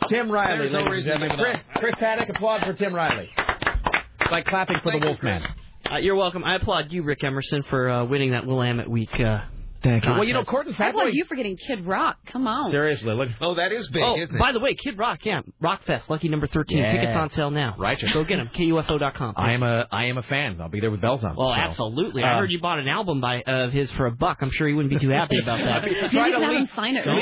Tim 0.08 0.30
Riley, 0.30 0.58
There's 0.58 0.72
no 0.72 0.78
ladies 0.80 0.86
and 0.86 0.92
reason 0.92 1.12
to 1.12 1.18
gentlemen. 1.18 1.36
give 1.38 1.46
it 1.46 1.52
Chris, 1.52 1.56
up. 1.76 1.80
Chris 1.80 1.94
Paddock, 1.98 2.28
applaud 2.30 2.60
for 2.64 2.72
Tim 2.74 2.94
Riley. 2.94 3.30
It's 3.36 4.32
like 4.32 4.46
clapping 4.46 4.78
for 4.82 4.92
the 4.92 5.04
Wolfman. 5.06 5.42
Uh, 5.90 5.96
you're 5.98 6.16
welcome. 6.16 6.44
I 6.44 6.56
applaud 6.56 6.90
you, 6.92 7.02
Rick 7.02 7.22
Emerson, 7.24 7.62
for 7.70 7.88
uh, 7.88 8.04
winning 8.04 8.32
that 8.32 8.46
Willamette 8.46 8.88
Week. 8.90 9.08
Uh, 9.18 9.40
Thank 9.82 10.04
you. 10.04 10.10
Well, 10.10 10.24
you 10.24 10.34
know, 10.34 10.42
Court 10.44 10.66
and 10.66 10.74
I 10.74 10.78
Fatboy. 10.78 10.88
applaud 10.90 11.10
you 11.14 11.24
for 11.26 11.36
getting 11.36 11.56
Kid 11.56 11.86
Rock. 11.86 12.16
Come 12.32 12.46
on. 12.48 12.70
Seriously, 12.72 13.14
look. 13.14 13.28
Oh, 13.40 13.54
that 13.54 13.70
is 13.70 13.88
big, 13.92 14.02
oh, 14.02 14.20
isn't 14.20 14.34
it? 14.34 14.38
by 14.38 14.50
the 14.52 14.58
way, 14.58 14.74
Kid 14.74 14.98
Rock, 14.98 15.20
yeah, 15.24 15.42
Rockfest, 15.62 16.08
lucky 16.08 16.28
number 16.28 16.46
13. 16.48 16.78
Yeah. 16.78 16.92
Tickets 16.92 17.12
on 17.16 17.30
sale 17.30 17.50
now. 17.52 17.76
Righteous. 17.78 18.12
Go 18.12 18.24
get 18.24 18.38
them. 18.38 18.50
KUFO.com. 18.54 19.34
I 19.36 19.52
am 19.52 19.62
a 19.62 19.86
I 19.92 20.06
am 20.06 20.18
a 20.18 20.22
fan. 20.22 20.60
I'll 20.60 20.68
be 20.68 20.80
there 20.80 20.90
with 20.90 21.00
bells 21.00 21.22
on. 21.22 21.36
Well, 21.36 21.50
so. 21.50 21.54
absolutely. 21.60 22.22
I 22.24 22.34
Uh, 22.34 22.38
heard 22.40 22.50
you 22.50 22.60
bought 22.60 22.80
an 22.80 22.88
album 22.88 23.20
by 23.20 23.42
of 23.42 23.72
his 23.72 23.90
for 23.92 24.06
a 24.06 24.10
buck. 24.12 24.38
I'm 24.40 24.50
sure 24.50 24.66
he 24.66 24.74
wouldn't 24.74 24.92
be 24.92 24.98
too 24.98 25.10
happy 25.10 25.38
about 25.42 25.58
that. 25.58 26.10
Try 26.10 26.30
to 26.30 26.40
have 26.40 26.52
him 26.56 26.68
sign 26.74 26.96
it. 26.96 27.04
Don't- 27.04 27.18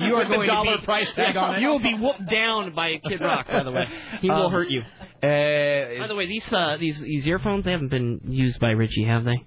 you 0.00 0.14
are 0.14 0.18
With 0.18 0.28
the 0.28 0.34
going 0.36 0.48
dollar 0.48 0.72
to 0.74 0.78
be, 0.80 0.84
price 0.84 1.08
tag 1.14 1.36
on 1.36 1.54
it. 1.56 1.60
You 1.62 1.68
will 1.68 1.78
be 1.80 1.94
whooped 1.94 2.28
down 2.30 2.74
by 2.74 2.98
Kid 3.08 3.20
Rock. 3.22 3.46
By 3.46 3.62
the 3.62 3.72
way, 3.72 3.84
he 4.20 4.28
will 4.30 4.46
Um, 4.46 4.52
hurt 4.52 4.68
you. 4.68 4.82
Uh, 5.22 6.00
By 6.02 6.06
the 6.08 6.14
way, 6.14 6.26
these 6.26 6.44
uh, 6.52 6.76
these 6.78 7.00
these 7.00 7.26
earphones 7.26 7.64
they 7.64 7.70
haven't 7.72 7.88
been 7.88 8.20
used 8.28 8.60
by 8.60 8.70
Richie, 8.72 9.04
have 9.04 9.24
they? 9.24 9.44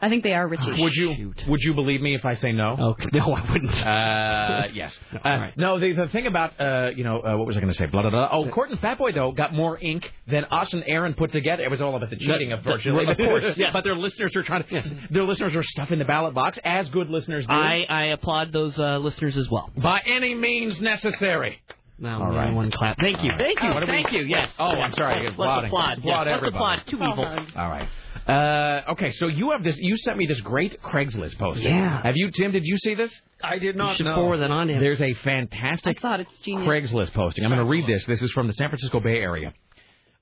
I 0.00 0.08
think 0.08 0.22
they 0.22 0.32
are 0.32 0.46
Richie. 0.46 0.80
would 0.80 0.92
you 0.94 1.34
would 1.48 1.60
you 1.60 1.74
believe 1.74 2.00
me 2.00 2.14
if 2.14 2.24
I 2.24 2.34
say 2.34 2.52
no? 2.52 2.76
Okay. 2.92 3.06
No, 3.12 3.32
I 3.34 3.50
wouldn't. 3.50 3.74
Uh, 3.74 4.62
yes. 4.72 4.94
Uh, 5.24 5.48
No, 5.56 5.78
the, 5.80 5.92
the 5.92 6.06
thing 6.08 6.26
about 6.28 6.58
uh, 6.60 6.90
you 6.94 7.02
know 7.02 7.20
uh, 7.20 7.36
what 7.36 7.46
was 7.48 7.56
I 7.56 7.60
going 7.60 7.72
to 7.72 7.78
say? 7.78 7.86
Blah, 7.86 8.02
blah, 8.02 8.10
blah. 8.10 8.28
Oh, 8.30 8.48
Court 8.48 8.70
and 8.70 8.80
Fatboy 8.80 9.14
though 9.14 9.32
got 9.32 9.52
more 9.52 9.76
ink 9.78 10.12
than 10.28 10.44
us 10.44 10.72
and 10.72 10.84
Aaron 10.86 11.14
put 11.14 11.32
together. 11.32 11.64
It 11.64 11.70
was 11.70 11.80
all 11.80 11.96
about 11.96 12.10
the 12.10 12.16
cheating, 12.16 12.50
That- 12.50 12.58
unfortunately. 12.58 13.06
that- 13.06 13.12
of 13.12 13.16
course, 13.42 13.56
yes. 13.56 13.70
But 13.72 13.82
their 13.84 13.96
listeners 13.96 14.32
were 14.34 14.44
trying 14.44 14.62
to. 14.62 14.68
Yes. 14.74 14.88
Their 15.10 15.24
listeners 15.24 15.54
were 15.54 15.64
stuffing 15.64 15.98
the 15.98 16.04
ballot 16.04 16.32
box 16.34 16.58
as 16.64 16.88
good 16.90 17.10
listeners 17.10 17.44
do. 17.46 17.52
I 17.52 17.84
I 17.88 18.04
applaud 18.06 18.52
those 18.52 18.78
uh, 18.78 18.98
listeners 18.98 19.36
as 19.36 19.48
well. 19.50 19.68
by 19.76 20.00
any 20.06 20.34
means 20.34 20.80
necessary. 20.80 21.60
Now, 22.00 22.22
All 22.22 22.30
right. 22.30 22.54
one 22.54 22.70
clap. 22.70 22.96
Thank 23.00 23.24
you. 23.24 23.32
Thank 23.36 23.60
you. 23.60 23.70
What 23.74 23.80
do 23.80 23.86
we- 23.86 23.92
Thank 24.00 24.12
you. 24.12 24.20
Yes. 24.20 24.50
Oh, 24.60 24.66
I'm 24.66 24.92
sorry. 24.92 25.24
Let's 25.24 25.32
Applauding. 25.34 25.70
applaud. 25.70 25.98
Applaud 25.98 26.26
yes. 26.28 26.36
everybody. 26.36 26.64
Let's 26.78 26.92
applaud. 26.92 27.06
Two 27.06 27.12
evil. 27.12 27.46
All 27.60 27.68
right. 27.68 27.88
Uh, 28.26 28.82
okay, 28.92 29.12
so 29.12 29.26
you 29.28 29.50
have 29.52 29.62
this. 29.64 29.76
You 29.78 29.96
sent 29.96 30.16
me 30.16 30.26
this 30.26 30.40
great 30.40 30.80
Craigslist 30.82 31.38
posting. 31.38 31.66
Yeah. 31.74 32.02
Have 32.02 32.16
you, 32.16 32.30
Tim? 32.30 32.52
Did 32.52 32.64
you 32.64 32.76
see 32.76 32.94
this? 32.94 33.14
I 33.42 33.58
did 33.58 33.76
not 33.76 33.92
You 33.92 33.96
should 33.98 34.04
know. 34.06 34.14
forward 34.16 34.38
that 34.38 34.50
on 34.50 34.66
to 34.68 34.74
him. 34.74 34.80
There's 34.80 35.00
a 35.02 35.14
fantastic 35.24 36.00
thought 36.00 36.20
it's 36.20 36.38
genius. 36.40 36.66
Craigslist 36.66 37.12
posting. 37.12 37.44
I'm 37.44 37.50
going 37.50 37.58
to 37.64 37.70
read 37.70 37.86
this. 37.86 38.04
This 38.06 38.22
is 38.22 38.30
from 38.32 38.46
the 38.46 38.52
San 38.54 38.68
Francisco 38.68 39.00
Bay 39.00 39.18
Area. 39.18 39.52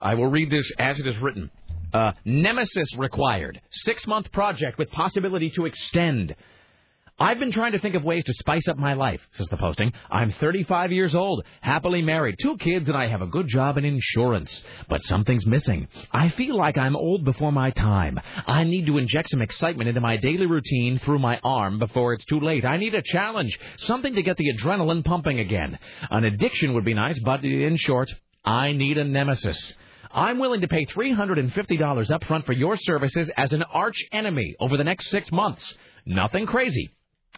I 0.01 0.15
will 0.15 0.29
read 0.29 0.51
this 0.51 0.71
as 0.79 0.99
it 1.01 1.07
is 1.07 1.17
written. 1.19 1.51
Uh, 1.95 2.13
Nemesis 2.25 2.95
required. 2.99 3.61
Six 3.71 4.07
month 4.07 4.31
project 4.33 4.79
with 4.79 4.91
possibility 4.91 5.51
to 5.51 5.65
extend. 5.67 6.35
I've 7.19 7.39
been 7.39 7.51
trying 7.51 7.73
to 7.73 7.79
think 7.79 7.95
of 7.95 8.05
ways 8.05 8.25
to 8.25 8.35
spice 8.35 8.69
up 8.69 8.77
my 8.77 8.93
life, 8.93 9.23
says 9.31 9.47
the 9.49 9.57
posting. 9.57 9.91
I'm 10.11 10.33
35 10.33 10.93
years 10.93 11.15
old, 11.15 11.47
happily 11.63 12.03
married, 12.03 12.37
two 12.43 12.59
kids, 12.59 12.89
and 12.89 12.97
I 12.97 13.09
have 13.09 13.23
a 13.23 13.27
good 13.27 13.49
job 13.49 13.79
in 13.79 13.87
insurance. 13.87 14.63
But 14.91 15.03
something's 15.03 15.47
missing. 15.47 15.89
I 16.13 16.29
feel 16.29 16.59
like 16.59 16.77
I'm 16.77 16.95
old 16.95 17.25
before 17.25 17.53
my 17.53 17.71
time. 17.71 18.21
I 18.47 18.65
need 18.65 18.85
to 18.85 18.99
inject 18.99 19.31
some 19.31 19.41
excitement 19.41 19.89
into 19.89 20.03
my 20.03 20.19
daily 20.19 20.45
routine 20.45 20.99
through 20.99 21.19
my 21.19 21.41
arm 21.43 21.79
before 21.79 22.13
it's 22.13 22.27
too 22.27 22.39
late. 22.39 22.67
I 22.67 22.77
need 22.77 22.95
a 22.95 23.01
challenge, 23.01 23.59
something 23.79 24.15
to 24.15 24.23
get 24.23 24.37
the 24.37 24.53
adrenaline 24.53 25.03
pumping 25.03 25.41
again. 25.41 25.79
An 26.11 26.25
addiction 26.25 26.75
would 26.75 26.85
be 26.85 26.93
nice, 26.93 27.19
but 27.21 27.43
in 27.43 27.79
short, 27.79 28.13
I 28.45 28.73
need 28.73 28.99
a 28.99 29.05
nemesis. 29.05 29.73
I'm 30.13 30.39
willing 30.39 30.61
to 30.61 30.69
pay 30.69 30.85
$350 30.85 32.11
up 32.11 32.25
front 32.25 32.45
for 32.45 32.53
your 32.53 32.77
services 32.77 33.31
as 33.39 33.55
an 33.55 33.63
arch 33.63 33.97
enemy 34.13 34.55
over 34.61 34.77
the 34.77 34.85
next 34.85 35.09
six 35.09 35.33
months. 35.33 35.75
Nothing 36.05 36.45
crazy. 36.45 36.91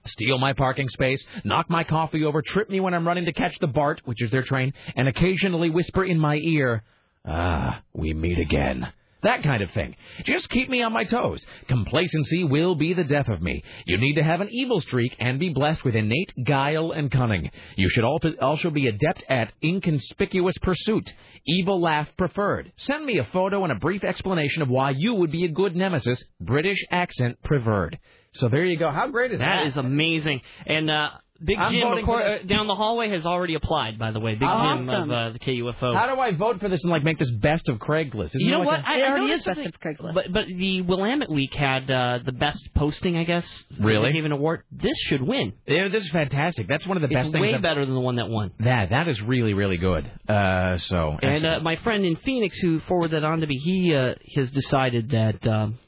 Steal 0.08 0.38
my 0.38 0.52
parking 0.52 0.88
space, 0.88 1.24
knock 1.44 1.70
my 1.70 1.84
coffee 1.84 2.24
over, 2.24 2.42
trip 2.42 2.68
me 2.68 2.80
when 2.80 2.94
I'm 2.94 3.06
running 3.06 3.26
to 3.26 3.32
catch 3.32 3.58
the 3.60 3.66
BART, 3.66 4.02
which 4.04 4.22
is 4.22 4.30
their 4.30 4.42
train, 4.42 4.72
and 4.96 5.08
occasionally 5.08 5.70
whisper 5.70 6.04
in 6.04 6.18
my 6.18 6.36
ear, 6.36 6.82
Ah, 7.24 7.82
we 7.92 8.14
meet 8.14 8.38
again. 8.38 8.90
That 9.22 9.42
kind 9.42 9.62
of 9.62 9.70
thing. 9.72 9.96
Just 10.24 10.48
keep 10.48 10.70
me 10.70 10.80
on 10.82 10.92
my 10.92 11.02
toes. 11.02 11.44
Complacency 11.66 12.44
will 12.44 12.76
be 12.76 12.94
the 12.94 13.02
death 13.02 13.28
of 13.28 13.42
me. 13.42 13.64
You 13.84 13.98
need 13.98 14.14
to 14.14 14.22
have 14.22 14.40
an 14.40 14.48
evil 14.50 14.80
streak 14.80 15.16
and 15.18 15.40
be 15.40 15.48
blessed 15.48 15.84
with 15.84 15.96
innate 15.96 16.32
guile 16.44 16.92
and 16.92 17.10
cunning. 17.10 17.50
You 17.76 17.90
should 17.90 18.04
al- 18.04 18.20
also 18.40 18.70
be 18.70 18.86
adept 18.86 19.24
at 19.28 19.52
inconspicuous 19.62 20.56
pursuit. 20.62 21.12
Evil 21.46 21.80
laugh 21.80 22.08
preferred. 22.16 22.72
Send 22.76 23.04
me 23.04 23.18
a 23.18 23.24
photo 23.24 23.64
and 23.64 23.72
a 23.72 23.76
brief 23.80 24.04
explanation 24.04 24.62
of 24.62 24.68
why 24.68 24.90
you 24.90 25.14
would 25.14 25.32
be 25.32 25.44
a 25.44 25.48
good 25.48 25.74
nemesis. 25.74 26.22
British 26.40 26.78
accent 26.92 27.42
preferred. 27.42 27.98
So 28.34 28.48
there 28.48 28.64
you 28.64 28.78
go. 28.78 28.90
How 28.90 29.08
great 29.08 29.32
is 29.32 29.38
that? 29.38 29.60
That 29.62 29.66
is 29.68 29.76
amazing. 29.76 30.40
And 30.66 30.90
uh, 30.90 31.08
Big 31.42 31.56
I'm 31.56 31.72
Jim 31.72 31.82
voting 31.82 32.02
of 32.02 32.06
course, 32.06 32.40
uh, 32.42 32.46
down 32.48 32.66
the 32.66 32.74
hallway 32.74 33.10
has 33.10 33.24
already 33.24 33.54
applied. 33.54 33.96
By 33.96 34.10
the 34.10 34.18
way, 34.18 34.32
Big 34.32 34.40
Jim 34.40 34.88
of 34.88 35.08
uh, 35.10 35.30
the 35.30 35.38
KUFO. 35.38 35.94
How 35.94 36.12
do 36.12 36.20
I 36.20 36.32
vote 36.32 36.58
for 36.58 36.68
this 36.68 36.82
and 36.82 36.90
like 36.90 37.04
make 37.04 37.18
this 37.18 37.30
best 37.30 37.68
of 37.68 37.78
Craigslist? 37.78 38.26
Isn't 38.34 38.40
you 38.40 38.50
know 38.50 38.62
it 38.62 38.66
what? 38.66 38.80
like 38.80 38.84
I, 38.88 38.98
a- 38.98 39.04
I 39.06 39.18
noticed 39.20 39.44
something- 39.44 39.72
But 40.14 40.32
but 40.32 40.46
the 40.48 40.82
Willamette 40.82 41.30
Week 41.30 41.54
had 41.54 41.88
uh, 41.88 42.18
the 42.24 42.32
best 42.32 42.68
posting, 42.74 43.16
I 43.16 43.22
guess. 43.22 43.46
Really? 43.78 44.08
They 44.08 44.14
gave 44.14 44.24
an 44.24 44.32
award. 44.32 44.64
This 44.72 44.96
should 45.06 45.22
win. 45.22 45.52
Yeah, 45.66 45.86
this 45.88 46.04
is 46.04 46.10
fantastic. 46.10 46.66
That's 46.66 46.86
one 46.88 46.96
of 46.96 47.02
the 47.02 47.06
It's 47.06 47.14
best 47.14 47.32
things. 47.32 47.40
way 47.40 47.54
I've- 47.54 47.62
better 47.62 47.84
than 47.86 47.94
the 47.94 48.00
one 48.00 48.16
that 48.16 48.28
won. 48.28 48.50
That 48.58 48.90
that 48.90 49.06
is 49.06 49.22
really 49.22 49.54
really 49.54 49.76
good. 49.76 50.10
Uh, 50.28 50.78
so 50.78 51.16
And 51.22 51.46
uh, 51.46 51.60
my 51.60 51.76
friend 51.76 52.04
in 52.04 52.16
Phoenix 52.16 52.58
who 52.58 52.80
forwarded 52.80 53.22
that 53.22 53.24
on 53.24 53.40
to 53.42 53.46
me, 53.46 53.58
he 53.58 53.94
uh, 53.94 54.14
has 54.34 54.50
decided 54.50 55.10
that 55.10 55.46
um, 55.46 55.78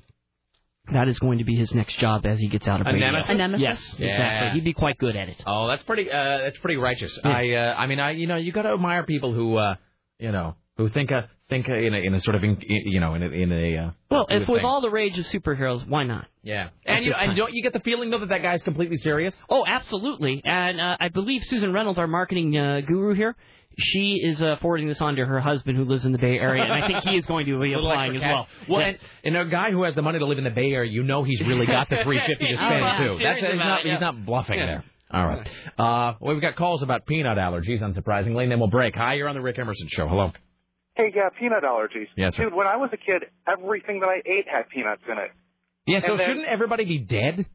that 0.92 1.08
is 1.08 1.18
going 1.18 1.38
to 1.38 1.44
be 1.44 1.56
his 1.56 1.72
next 1.74 1.98
job 1.98 2.26
as 2.26 2.38
he 2.38 2.48
gets 2.48 2.66
out 2.68 2.80
of 2.80 2.86
A 2.86 2.92
radio. 2.92 3.10
nemesis? 3.10 3.30
A 3.30 3.34
nemesis? 3.34 3.60
Yes, 3.62 3.94
Yeah. 3.98 4.06
exactly. 4.08 4.50
He'd 4.60 4.64
be 4.64 4.72
quite 4.72 4.98
good 4.98 5.16
at 5.16 5.28
it. 5.28 5.42
Oh, 5.46 5.68
that's 5.68 5.82
pretty. 5.84 6.10
Uh, 6.10 6.38
that's 6.38 6.58
pretty 6.58 6.76
righteous. 6.76 7.18
Yeah. 7.24 7.30
I. 7.30 7.50
Uh, 7.52 7.74
I 7.78 7.86
mean, 7.86 8.00
I. 8.00 8.10
You 8.12 8.26
know, 8.26 8.36
you 8.36 8.52
got 8.52 8.62
to 8.62 8.70
admire 8.74 9.04
people 9.04 9.32
who. 9.34 9.56
Uh, 9.56 9.74
you 10.18 10.32
know, 10.32 10.54
who 10.76 10.88
think 10.90 11.10
a 11.10 11.28
think 11.48 11.66
a, 11.68 11.74
in 11.74 11.94
a 11.94 11.98
in 11.98 12.14
a 12.14 12.20
sort 12.20 12.36
of 12.36 12.44
in, 12.44 12.58
you 12.66 13.00
know 13.00 13.14
in 13.14 13.22
a 13.22 13.28
in 13.28 13.50
a. 13.52 13.76
Uh, 13.78 13.90
Well, 14.10 14.26
if 14.28 14.46
with 14.48 14.58
thing. 14.60 14.64
all 14.66 14.80
the 14.82 14.90
rage 14.90 15.18
of 15.18 15.24
superheroes, 15.26 15.86
why 15.88 16.04
not? 16.04 16.26
Yeah. 16.42 16.68
And 16.86 17.04
you 17.04 17.12
good 17.12 17.20
and 17.22 17.36
don't 17.36 17.52
you 17.54 17.62
get 17.62 17.72
the 17.72 17.80
feeling 17.80 18.10
though 18.10 18.18
that 18.18 18.28
that 18.28 18.42
guy's 18.42 18.62
completely 18.62 18.96
serious? 18.98 19.34
Oh, 19.48 19.64
absolutely. 19.66 20.42
And 20.44 20.80
uh, 20.80 20.96
I 21.00 21.08
believe 21.08 21.42
Susan 21.44 21.72
Reynolds, 21.72 21.98
our 21.98 22.06
marketing 22.06 22.56
uh, 22.56 22.80
guru 22.86 23.14
here, 23.14 23.34
she 23.78 24.20
is 24.22 24.42
uh, 24.42 24.56
forwarding 24.60 24.88
this 24.88 25.00
on 25.00 25.16
to 25.16 25.24
her 25.24 25.40
husband 25.40 25.76
who 25.78 25.84
lives 25.84 26.04
in 26.04 26.12
the 26.12 26.18
Bay 26.18 26.38
Area, 26.38 26.62
and 26.64 26.72
I 26.72 26.86
think 26.86 27.02
he 27.04 27.16
is 27.16 27.26
going 27.26 27.46
to 27.46 27.58
be 27.58 27.68
Little 27.74 27.90
applying 27.90 28.16
as 28.16 28.22
well. 28.22 28.44
cash. 28.44 28.68
Well, 28.68 28.80
Yeah. 28.80 28.86
and, 28.88 28.98
and 29.24 29.36
a 29.48 29.50
guy 29.50 29.70
who 29.70 29.84
has 29.84 29.94
the 29.94 30.02
money 30.02 30.18
to 30.18 30.26
live 30.26 30.38
in 30.38 30.44
the 30.44 30.50
Bay 30.50 30.72
Area, 30.72 30.90
you 30.90 31.02
know 31.02 31.22
he's 31.24 31.40
really 31.40 31.66
got 31.66 31.88
the 31.88 31.96
three 32.04 32.20
fifty 32.26 32.46
to 32.48 32.52
Oh, 32.52 32.56
spend 32.56 32.80
yeah. 32.80 32.98
too. 32.98 33.18
Serious 33.18 33.20
That's 33.22 33.52
he's 33.52 33.58
not, 33.58 33.80
he's 33.82 34.00
not 34.00 34.26
bluffing 34.26 34.58
Yeah. 34.58 34.66
there. 34.66 34.84
All 35.12 35.26
right. 35.26 35.48
Uh, 35.78 36.14
well, 36.20 36.34
we've 36.34 36.42
got 36.42 36.54
calls 36.56 36.82
about 36.82 37.04
peanut 37.06 37.36
allergies, 37.38 37.80
unsurprisingly, 37.82 38.44
and 38.44 38.52
then 38.52 38.60
we'll 38.60 38.70
break. 38.70 38.94
Hi, 38.94 39.14
you're 39.14 39.28
on 39.28 39.34
the 39.34 39.40
Rick 39.40 39.58
Emerson 39.58 39.88
show. 39.90 40.06
Hello. 40.06 40.30
Hey, 40.94 41.12
yeah, 41.14 41.30
peanut 41.38 41.64
allergies. 41.64 42.06
Yes, 42.16 42.36
sir. 42.36 42.44
Dude, 42.44 42.54
when 42.54 42.66
I 42.68 42.76
was 42.76 42.90
a 42.92 42.96
kid, 42.96 43.24
everything 43.50 44.00
that 44.00 44.08
I 44.08 44.18
ate 44.18 44.46
had 44.46 44.68
peanuts 44.68 45.02
in 45.10 45.18
it. 45.18 45.30
Yeah. 45.86 45.98
So 46.00 46.16
then- 46.16 46.26
shouldn't 46.28 46.46
everybody 46.46 46.84
be 46.84 46.98
dead? 46.98 47.46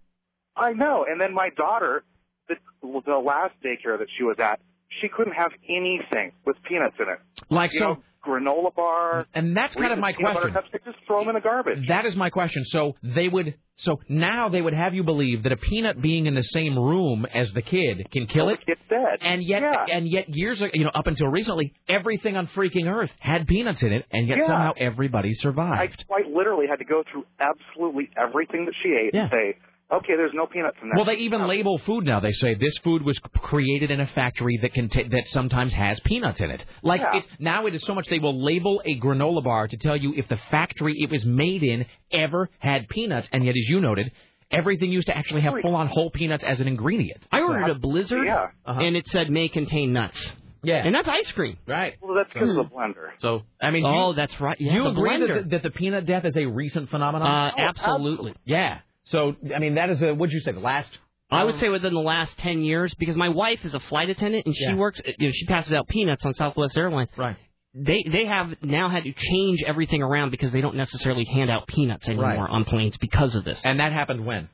I 0.58 0.74
know. 0.74 1.06
And 1.10 1.20
then 1.22 1.34
my 1.34 1.50
daughter, 1.56 2.04
the, 2.50 2.56
the 2.82 3.16
last 3.18 3.54
daycare 3.64 4.00
that 4.00 4.08
she 4.18 4.24
was 4.24 4.38
at, 4.40 4.60
she 5.02 5.08
couldn't 5.10 5.34
have 5.34 5.52
anything 5.70 6.32
with 6.46 6.58
peanuts 6.68 6.96
in 7.00 7.10
it. 7.10 7.20
Like 7.50 7.74
you 7.74 7.80
so. 7.80 7.86
know, 7.86 8.04
granola 8.26 8.74
bar. 8.74 9.26
And 9.34 9.56
that's 9.56 9.76
kind 9.76 9.94
of 9.94 10.00
my 10.00 10.14
question. 10.14 10.54
cups, 10.54 10.68
they 10.74 10.80
just 10.84 10.98
throw 11.06 11.20
them 11.20 11.30
in 11.30 11.36
the 11.36 11.42
garbage. 11.42 11.88
That 11.88 12.06
is 12.06 12.16
my 12.16 12.30
question. 12.30 12.64
So 12.66 12.96
they 13.04 13.28
would, 13.28 13.56
so 13.76 14.00
now 14.10 14.50
they 14.50 14.62
would 14.62 14.74
have 14.74 14.94
you 14.94 15.04
believe 15.04 15.44
that 15.44 15.52
a 15.52 15.58
peanut 15.58 16.02
being 16.02 16.26
in 16.26 16.34
the 16.34 16.42
same 16.42 16.78
room 16.78 17.26
as 17.32 17.52
the 17.54 17.62
kid 17.62 18.08
can 18.12 18.26
kill 18.28 18.50
it. 18.50 18.60
It's 18.68 18.82
dead. 18.90 19.20
And 19.22 19.44
yet, 19.44 19.64
and 19.92 20.08
yet, 20.08 20.30
years 20.30 20.62
ago, 20.62 20.72
you 20.74 20.86
know, 20.86 20.92
up 20.94 21.08
until 21.08 21.28
recently, 21.28 21.74
everything 21.88 22.36
on 22.36 22.48
freaking 22.48 22.92
Earth 22.92 23.12
had 23.20 23.48
peanuts 23.48 23.84
in 23.84 23.94
it, 23.94 24.06
and 24.12 24.28
yet 24.28 24.40
Yeah. 24.40 24.48
somehow 24.48 24.72
everybody 24.78 25.34
survived. 25.34 25.80
I 25.80 26.04
quite 26.08 26.28
literally 26.28 26.66
had 26.68 26.80
to 26.80 26.86
go 26.86 27.04
through 27.12 27.26
absolutely 27.40 28.10
everything 28.18 28.66
that 28.66 28.74
she 28.82 28.90
ate 28.90 29.14
and 29.14 29.30
say, 29.30 29.58
okay, 29.92 30.16
there's 30.16 30.34
no 30.34 30.46
peanuts 30.46 30.78
in 30.82 30.90
that. 30.90 30.96
Well, 30.96 31.06
they 31.06 31.16
even 31.18 31.48
label 31.48 31.78
food 31.80 32.06
now. 32.06 32.20
They 32.20 32.32
say 32.32 32.56
this 32.56 32.78
food 32.84 33.02
was 33.04 33.18
created 33.40 33.92
in 33.92 34.00
a 34.00 34.08
factory 34.08 34.58
that 34.62 34.74
can 34.74 34.88
that 34.88 35.24
sometimes 35.28 35.74
has 35.74 36.00
peanuts 36.02 36.40
in 36.42 36.50
it. 36.52 36.64
Like 36.84 37.02
Yeah. 37.02 37.20
it, 37.20 37.26
now, 37.40 37.66
it 37.68 37.76
is 37.76 37.84
so 37.86 37.94
much 37.96 38.08
they 38.08 38.20
will 38.20 38.44
label 38.44 38.82
a 38.86 39.00
granola 39.00 39.44
bar 39.44 39.68
to 39.68 39.78
tell 39.78 39.96
you 39.98 40.14
if 40.16 40.28
the 40.28 40.38
factory 40.52 40.96
it 40.98 41.10
was 41.10 41.26
made 41.26 41.64
in 41.64 41.86
ever 42.12 42.50
had 42.60 42.88
peanuts, 42.90 43.28
and 43.32 43.46
yet, 43.46 43.52
as 43.56 43.70
you 43.70 43.80
noted, 43.80 44.12
everything 44.52 44.92
used 44.92 45.08
to 45.08 45.18
actually 45.18 45.42
have 45.42 45.54
full-on 45.62 45.88
whole 45.88 46.12
peanuts 46.12 46.44
as 46.44 46.60
an 46.60 46.68
ingredient. 46.68 47.26
I 47.32 47.42
ordered 47.42 47.70
a 47.70 47.76
Blizzard, 47.76 48.26
Yeah. 48.26 48.48
Uh-huh. 48.66 48.80
and 48.82 48.96
it 48.96 49.08
said 49.08 49.30
may 49.30 49.48
contain 49.50 49.94
nuts. 49.94 50.34
Yeah. 50.64 50.84
And 50.84 50.96
that's 50.96 51.08
ice 51.08 51.32
cream. 51.34 51.58
Right. 51.68 51.94
Well, 52.02 52.16
that's 52.16 52.34
because 52.34 52.54
Hmm. 52.54 52.60
of 52.60 52.70
the 52.70 52.76
blender. 52.76 53.10
So 53.20 53.44
I 53.62 53.70
mean, 53.70 53.86
oh, 53.86 54.10
you, 54.10 54.16
that's 54.16 54.40
right. 54.42 54.58
Yeah, 54.60 54.74
you 54.74 54.84
the 54.84 54.90
agree 54.90 55.10
blender. 55.12 55.36
that, 55.36 55.50
that 55.52 55.64
the 55.64 55.70
peanut 55.70 56.08
death 56.08 56.26
is 56.26 56.36
a 56.36 56.46
recent 56.46 56.90
phenomenon? 56.90 57.28
Uh, 57.28 57.52
absolutely. 57.56 58.34
Yeah. 58.46 58.80
So 59.06 59.36
I 59.56 59.60
mean, 59.60 59.76
that 59.76 59.90
is 59.90 60.02
a 60.02 60.14
what'd 60.14 60.34
you 60.34 60.40
say? 60.42 60.52
The 60.52 60.60
last. 60.60 60.90
I 61.32 61.44
would 61.44 61.56
um, 61.56 61.60
say 61.60 61.70
within 61.70 61.94
the 61.94 62.00
last 62.02 62.38
ten 62.38 62.62
years, 62.62 62.94
because 63.00 63.16
my 63.16 63.30
wife 63.30 63.66
is 63.66 63.74
a 63.74 63.80
flight 63.80 64.10
attendant 64.12 64.46
and 64.46 64.56
she 64.56 64.66
Yeah. 64.66 64.76
works, 64.76 65.02
you 65.18 65.28
know, 65.28 65.34
she 65.34 65.46
passes 65.48 65.74
out 65.74 65.88
peanuts 65.88 66.24
on 66.26 66.34
Southwest 66.36 66.78
Airlines. 66.78 67.10
Right. 67.18 67.36
They 67.74 68.04
they 68.10 68.26
have 68.26 68.56
now 68.62 68.90
had 68.90 69.04
to 69.06 69.12
change 69.12 69.64
everything 69.66 70.02
around 70.04 70.30
because 70.30 70.52
they 70.52 70.62
don't 70.62 70.76
necessarily 70.76 71.26
hand 71.26 71.50
out 71.50 71.68
peanuts 71.68 72.08
anymore 72.08 72.26
Right. 72.30 72.40
on 72.50 72.64
planes 72.66 72.96
because 72.98 73.34
of 73.36 73.44
this. 73.44 73.60
And 73.66 73.80
that 73.80 73.92
happened 73.92 74.26
when? 74.26 74.50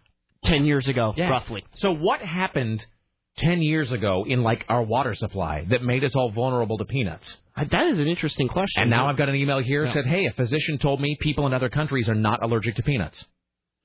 Ten 0.45 0.65
years 0.65 0.88
ago, 0.88 1.13
Yeah. 1.15 1.30
roughly. 1.30 1.63
So 1.75 1.93
what 1.93 2.21
happened 2.21 2.85
ten 3.38 3.61
years 3.61 3.91
ago 3.91 4.25
in 4.27 4.41
like 4.41 4.65
our 4.69 4.81
water 4.81 5.13
supply 5.13 5.65
that 5.69 5.83
made 5.83 6.03
us 6.03 6.15
all 6.15 6.31
vulnerable 6.31 6.77
to 6.80 6.85
peanuts? 6.85 7.38
That 7.55 7.88
is 7.88 7.99
an 7.99 8.07
interesting 8.07 8.47
question. 8.47 8.81
And 8.81 8.89
now 8.89 9.07
I've 9.07 9.17
got 9.17 9.30
an 9.30 9.35
email 9.35 9.59
here 9.59 9.85
Yeah. 9.85 9.93
said, 9.93 10.05
"Hey, 10.07 10.25
a 10.25 10.31
physician 10.31 10.77
told 10.77 10.99
me 10.99 11.15
people 11.19 11.45
in 11.47 11.53
other 11.53 11.69
countries 11.69 12.09
are 12.09 12.15
not 12.15 12.41
allergic 12.41 12.75
to 12.75 12.83
peanuts." 12.83 13.25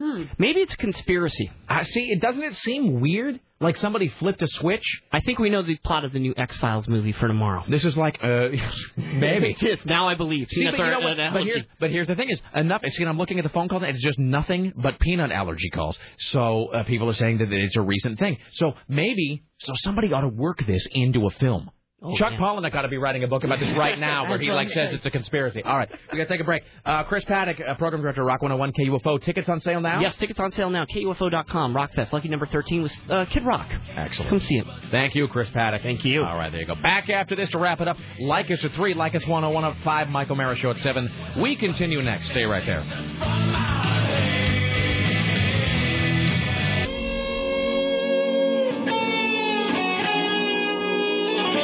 Hmm. 0.00 0.24
Maybe 0.38 0.60
it's 0.60 0.74
a 0.74 0.76
conspiracy. 0.76 1.50
Uh, 1.68 1.82
see, 1.82 2.10
it 2.10 2.20
doesn't 2.20 2.42
it 2.42 2.54
seem 2.56 3.00
weird? 3.00 3.40
Like 3.60 3.78
somebody 3.78 4.08
flipped 4.08 4.42
a 4.42 4.46
switch. 4.46 4.84
I 5.10 5.20
think 5.20 5.38
we 5.38 5.48
know 5.48 5.62
the 5.62 5.76
plot 5.78 6.04
of 6.04 6.12
the 6.12 6.18
new 6.18 6.34
X 6.36 6.58
Files 6.58 6.86
movie 6.86 7.12
for 7.12 7.26
tomorrow. 7.26 7.64
This 7.66 7.86
is 7.86 7.96
like, 7.96 8.18
uh, 8.22 8.48
maybe. 8.96 9.56
yes, 9.62 9.78
now 9.86 10.06
I 10.06 10.14
believe. 10.14 10.48
See, 10.50 10.64
but, 10.64 10.74
Peanuts 10.74 11.00
you 11.00 11.00
know 11.00 11.08
what? 11.08 11.32
but 11.32 11.42
here's 11.44 11.64
but 11.80 11.90
here's 11.90 12.06
the 12.06 12.14
thing 12.14 12.28
is 12.28 12.42
enough. 12.54 12.82
See, 12.86 13.02
and 13.02 13.08
I'm 13.08 13.16
looking 13.16 13.38
at 13.38 13.44
the 13.44 13.48
phone 13.48 13.68
call. 13.68 13.82
and 13.82 13.86
It's 13.86 14.04
just 14.04 14.18
nothing 14.18 14.74
but 14.76 15.00
peanut 15.00 15.32
allergy 15.32 15.70
calls. 15.70 15.98
So 16.18 16.66
uh, 16.66 16.84
people 16.84 17.08
are 17.08 17.14
saying 17.14 17.38
that 17.38 17.50
it's 17.50 17.76
a 17.76 17.80
recent 17.80 18.18
thing. 18.18 18.36
So 18.52 18.74
maybe 18.88 19.44
so 19.58 19.72
somebody 19.76 20.12
ought 20.12 20.20
to 20.20 20.28
work 20.28 20.58
this 20.66 20.86
into 20.90 21.26
a 21.26 21.30
film. 21.30 21.70
Chuck 22.16 22.32
yeah. 22.32 22.38
Palahniuk 22.38 22.72
got 22.72 22.82
to 22.82 22.88
be 22.88 22.98
writing 22.98 23.24
a 23.24 23.28
book 23.28 23.44
about 23.44 23.60
this 23.60 23.74
right 23.76 23.98
now, 24.10 24.28
where 24.28 24.38
he 24.38 24.50
like 24.50 24.68
says 24.70 24.94
it's 24.94 25.06
a 25.06 25.10
conspiracy. 25.10 25.62
All 25.62 25.76
right, 25.76 25.90
we 26.12 26.18
got 26.18 26.24
to 26.24 26.30
take 26.30 26.40
a 26.40 26.44
break. 26.44 26.62
Uh, 26.84 27.04
Chris 27.04 27.24
Paddock, 27.24 27.58
uh, 27.66 27.74
program 27.74 28.02
director, 28.02 28.24
Rock 28.24 28.42
101 28.42 28.72
KUFO. 28.72 29.22
Tickets 29.22 29.48
on 29.48 29.60
sale 29.60 29.80
now. 29.80 30.00
Yes, 30.00 30.16
tickets 30.16 30.38
on 30.38 30.52
sale 30.52 30.70
now. 30.70 30.84
KUFO.com. 30.84 31.74
Rockfest. 31.74 32.12
Lucky 32.12 32.28
number 32.28 32.46
13 32.46 32.82
was 32.82 32.96
uh, 33.10 33.24
Kid 33.26 33.44
Rock. 33.44 33.68
Excellent. 33.96 34.30
Come 34.30 34.40
see 34.40 34.56
him. 34.56 34.68
Thank 34.90 35.14
you, 35.14 35.26
Chris 35.28 35.48
Paddock. 35.50 35.82
Thank 35.82 36.04
you. 36.04 36.22
All 36.22 36.36
right, 36.36 36.50
there 36.50 36.60
you 36.60 36.66
go. 36.66 36.74
Back 36.76 37.08
after 37.10 37.34
this 37.36 37.50
to 37.50 37.58
wrap 37.58 37.80
it 37.80 37.88
up. 37.88 37.96
Like 38.20 38.50
us 38.50 38.62
at 38.64 38.72
3, 38.72 38.94
like 38.94 39.14
us 39.14 39.26
101 39.26 39.64
at 39.64 39.82
5, 39.82 40.08
Michael 40.08 40.36
Mara 40.36 40.56
Show 40.56 40.70
at 40.70 40.78
7. 40.78 41.10
We 41.40 41.56
continue 41.56 42.02
next. 42.02 42.28
Stay 42.28 42.44
right 42.44 42.64
there. 42.66 44.05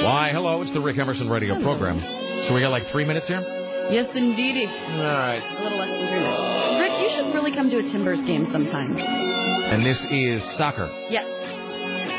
Why, 0.04 0.30
hello, 0.32 0.62
it's 0.62 0.72
the 0.72 0.80
Rick 0.80 0.98
Emerson 0.98 1.28
radio 1.28 1.60
program. 1.62 2.00
So 2.46 2.54
we 2.54 2.60
got 2.60 2.70
like 2.70 2.90
three 2.90 3.04
minutes 3.04 3.28
here? 3.28 3.40
Yes, 3.90 4.08
indeedy. 4.14 4.66
All 4.66 5.02
right. 5.04 5.42
A 5.42 5.62
little 5.62 5.78
less 5.78 5.88
than 5.90 6.08
three 6.08 6.18
minutes. 6.18 6.80
Rick, 6.80 7.00
you 7.02 7.10
should 7.10 7.34
really 7.34 7.52
come 7.52 7.70
to 7.70 7.78
a 7.78 7.82
Timbers 7.82 8.20
game 8.20 8.48
sometime. 8.52 8.96
And 8.98 9.86
this 9.86 10.04
is 10.10 10.42
soccer. 10.56 10.90
Yes. 11.08 11.26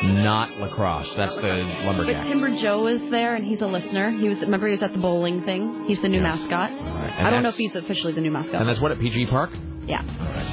Not 0.05 0.57
lacrosse. 0.59 1.09
That's 1.17 1.35
the 1.35 1.41
lumberjack. 1.85 2.23
But. 2.23 2.29
Timber 2.29 2.55
Joey 2.57 2.93
is 2.93 3.11
there, 3.11 3.35
and 3.35 3.45
he's 3.45 3.61
a 3.61 3.67
listener. 3.67 4.11
He 4.11 4.27
was 4.29 4.37
remember 4.39 4.67
he 4.67 4.73
was 4.73 4.83
at 4.83 4.91
the 4.93 4.99
bowling 4.99 5.43
thing. 5.43 5.85
He's 5.87 6.01
the 6.01 6.09
new 6.09 6.21
mascot. 6.21 6.71
and 6.71 6.81
I 7.27 7.29
don't 7.31 7.43
know 7.43 7.51
that's- 7.51 7.53
if 7.53 7.73
he's 7.73 7.75
officially 7.75 8.13
the 8.13 8.21
new 8.21 8.31
mascot. 8.31 8.55
And 8.61 8.67
that's 8.69 8.79
what 8.81 8.91
at 8.91 8.99
PG 8.99 9.27
Park. 9.27 9.51
yeah, 9.87 10.01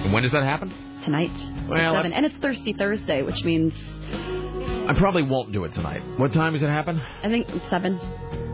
And 0.05 0.13
when 0.13 0.23
does 0.23 0.33
that 0.33 0.43
happen? 0.45 0.73
tonight. 1.05 1.31
Well, 1.69 1.95
seven, 1.95 2.13
and 2.13 2.27
it's 2.27 2.35
Thirsty 2.37 2.75
Thursday, 2.75 3.23
which 3.23 3.43
means 3.43 3.73
I 4.91 4.95
probably 4.99 5.23
won't 5.23 5.53
do 5.53 5.63
it 5.65 5.73
tonight. 5.75 6.03
What 6.19 6.33
time 6.33 6.55
does 6.55 6.63
it 6.63 6.69
happen? 6.69 7.01
I 7.23 7.29
think 7.29 7.49
it's 7.49 7.71
seven. 7.71 8.01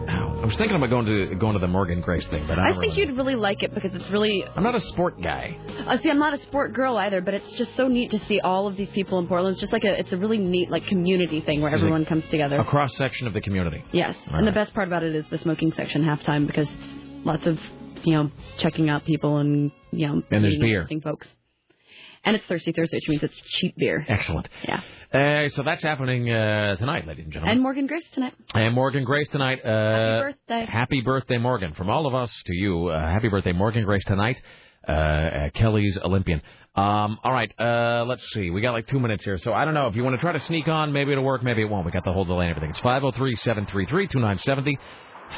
I 0.06 0.44
was 0.44 0.54
thinking 0.58 0.76
about 0.76 0.90
going 0.90 1.06
to 1.06 1.34
going 1.36 1.54
to 1.54 1.58
the 1.58 1.66
Morgan 1.66 2.02
Grace 2.02 2.26
thing, 2.28 2.46
but 2.46 2.58
I, 2.58 2.66
I 2.68 2.72
think 2.72 2.82
really- 2.94 2.96
you'd 3.06 3.16
really 3.16 3.34
like 3.36 3.62
it 3.62 3.74
because 3.74 3.94
it's 3.94 4.08
really. 4.10 4.44
I'm 4.54 4.62
not 4.62 4.74
a 4.74 4.80
sport 4.80 5.20
guy. 5.22 5.56
Uh, 5.86 5.96
see, 6.02 6.10
I'm 6.10 6.18
not 6.18 6.34
a 6.38 6.42
sport 6.42 6.74
girl 6.74 6.98
either, 6.98 7.22
but 7.22 7.32
it's 7.32 7.52
just 7.54 7.74
so 7.74 7.88
neat 7.88 8.10
to 8.10 8.18
see 8.26 8.38
all 8.40 8.66
of 8.66 8.76
these 8.76 8.90
people 8.90 9.18
in 9.18 9.26
Portland. 9.26 9.52
It's 9.54 9.60
just 9.60 9.72
like 9.72 9.84
a, 9.84 9.98
it's 9.98 10.12
a 10.12 10.16
really 10.18 10.36
neat 10.36 10.70
like 10.70 10.86
community 10.86 11.40
thing 11.40 11.62
where 11.62 11.74
Is 11.74 11.80
everyone 11.80 12.04
comes 12.04 12.22
together. 12.30 12.60
A 12.60 12.64
cross 12.64 12.94
section 12.96 13.26
of 13.26 13.32
the 13.32 13.40
community. 13.40 13.82
Yes, 13.92 14.14
All 14.30 14.36
and 14.36 14.46
the 14.46 14.52
best 14.52 14.74
part 14.74 14.86
about 14.88 15.02
it 15.02 15.14
is 15.16 15.24
the 15.30 15.38
smoking 15.38 15.72
section 15.72 16.02
halftime 16.02 16.46
because 16.46 16.68
it's 16.68 17.26
lots 17.26 17.46
of 17.46 17.58
you 18.04 18.12
know 18.14 18.30
checking 18.58 18.90
out 18.90 19.06
people 19.06 19.38
and 19.38 19.72
you 19.90 20.06
know 20.06 20.22
And 20.30 20.44
there's 20.44 20.58
beer. 20.58 20.86
folks. 21.02 21.26
And 22.26 22.34
it's 22.34 22.44
Thirsty 22.46 22.72
Thursday, 22.72 22.96
which 22.96 23.08
means 23.08 23.22
it's 23.22 23.40
cheap 23.40 23.76
beer. 23.76 24.04
Excellent. 24.08 24.48
Yeah. 24.64 24.80
Uh, 25.14 25.48
so 25.50 25.62
that's 25.62 25.82
happening 25.82 26.28
uh, 26.28 26.74
tonight, 26.76 27.06
ladies 27.06 27.24
and 27.24 27.32
gentlemen. 27.32 27.54
And 27.54 27.62
Morgan 27.62 27.86
Grace 27.86 28.04
tonight. 28.12 28.34
And 28.52 28.74
Morgan 28.74 29.04
Grace 29.04 29.28
tonight. 29.30 29.64
Uh, 29.64 29.68
Happy 29.68 30.20
birthday. 30.20 30.66
Happy 30.68 31.00
birthday, 31.02 31.38
Morgan. 31.38 31.72
From 31.74 31.88
all 31.88 32.06
of 32.06 32.14
us 32.16 32.30
to 32.46 32.54
you, 32.54 32.88
uh, 32.88 33.00
happy 33.00 33.28
birthday, 33.28 33.52
Morgan 33.52 33.84
Grace 33.84 34.02
tonight. 34.06 34.36
Uh, 34.86 35.50
Kelly's 35.54 35.96
Olympian. 35.98 36.42
Um, 36.74 37.18
all 37.24 37.32
right, 37.32 37.52
uh, 37.58 38.04
let's 38.06 38.22
see. 38.32 38.50
We 38.50 38.60
got 38.60 38.72
like 38.72 38.86
two 38.88 39.00
minutes 39.00 39.24
here, 39.24 39.38
so 39.38 39.52
I 39.52 39.64
don't 39.64 39.72
know. 39.74 39.86
If 39.86 39.94
you 39.96 40.02
want 40.04 40.14
to 40.16 40.20
try 40.20 40.32
to 40.32 40.40
sneak 40.40 40.68
on, 40.68 40.92
maybe 40.92 41.12
it'll 41.12 41.24
work, 41.24 41.42
maybe 41.42 41.62
it 41.62 41.70
won't. 41.70 41.86
We 41.86 41.92
got 41.92 42.04
the 42.04 42.12
whole 42.12 42.24
delay 42.24 42.46
and 42.46 42.50
everything. 42.50 42.70
It's 42.70 42.80
503 42.80 43.36
733 43.36 44.08
2970. 44.08 44.78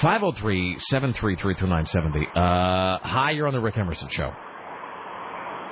503 0.00 0.78
733 0.91 1.55
2970. 1.55 2.26
Uh, 2.34 2.99
Hi, 3.07 3.31
you're 3.33 3.47
on 3.47 3.52
the 3.52 3.60
Rick 3.60 3.76
Emerson 3.78 4.08
Show. 4.08 4.33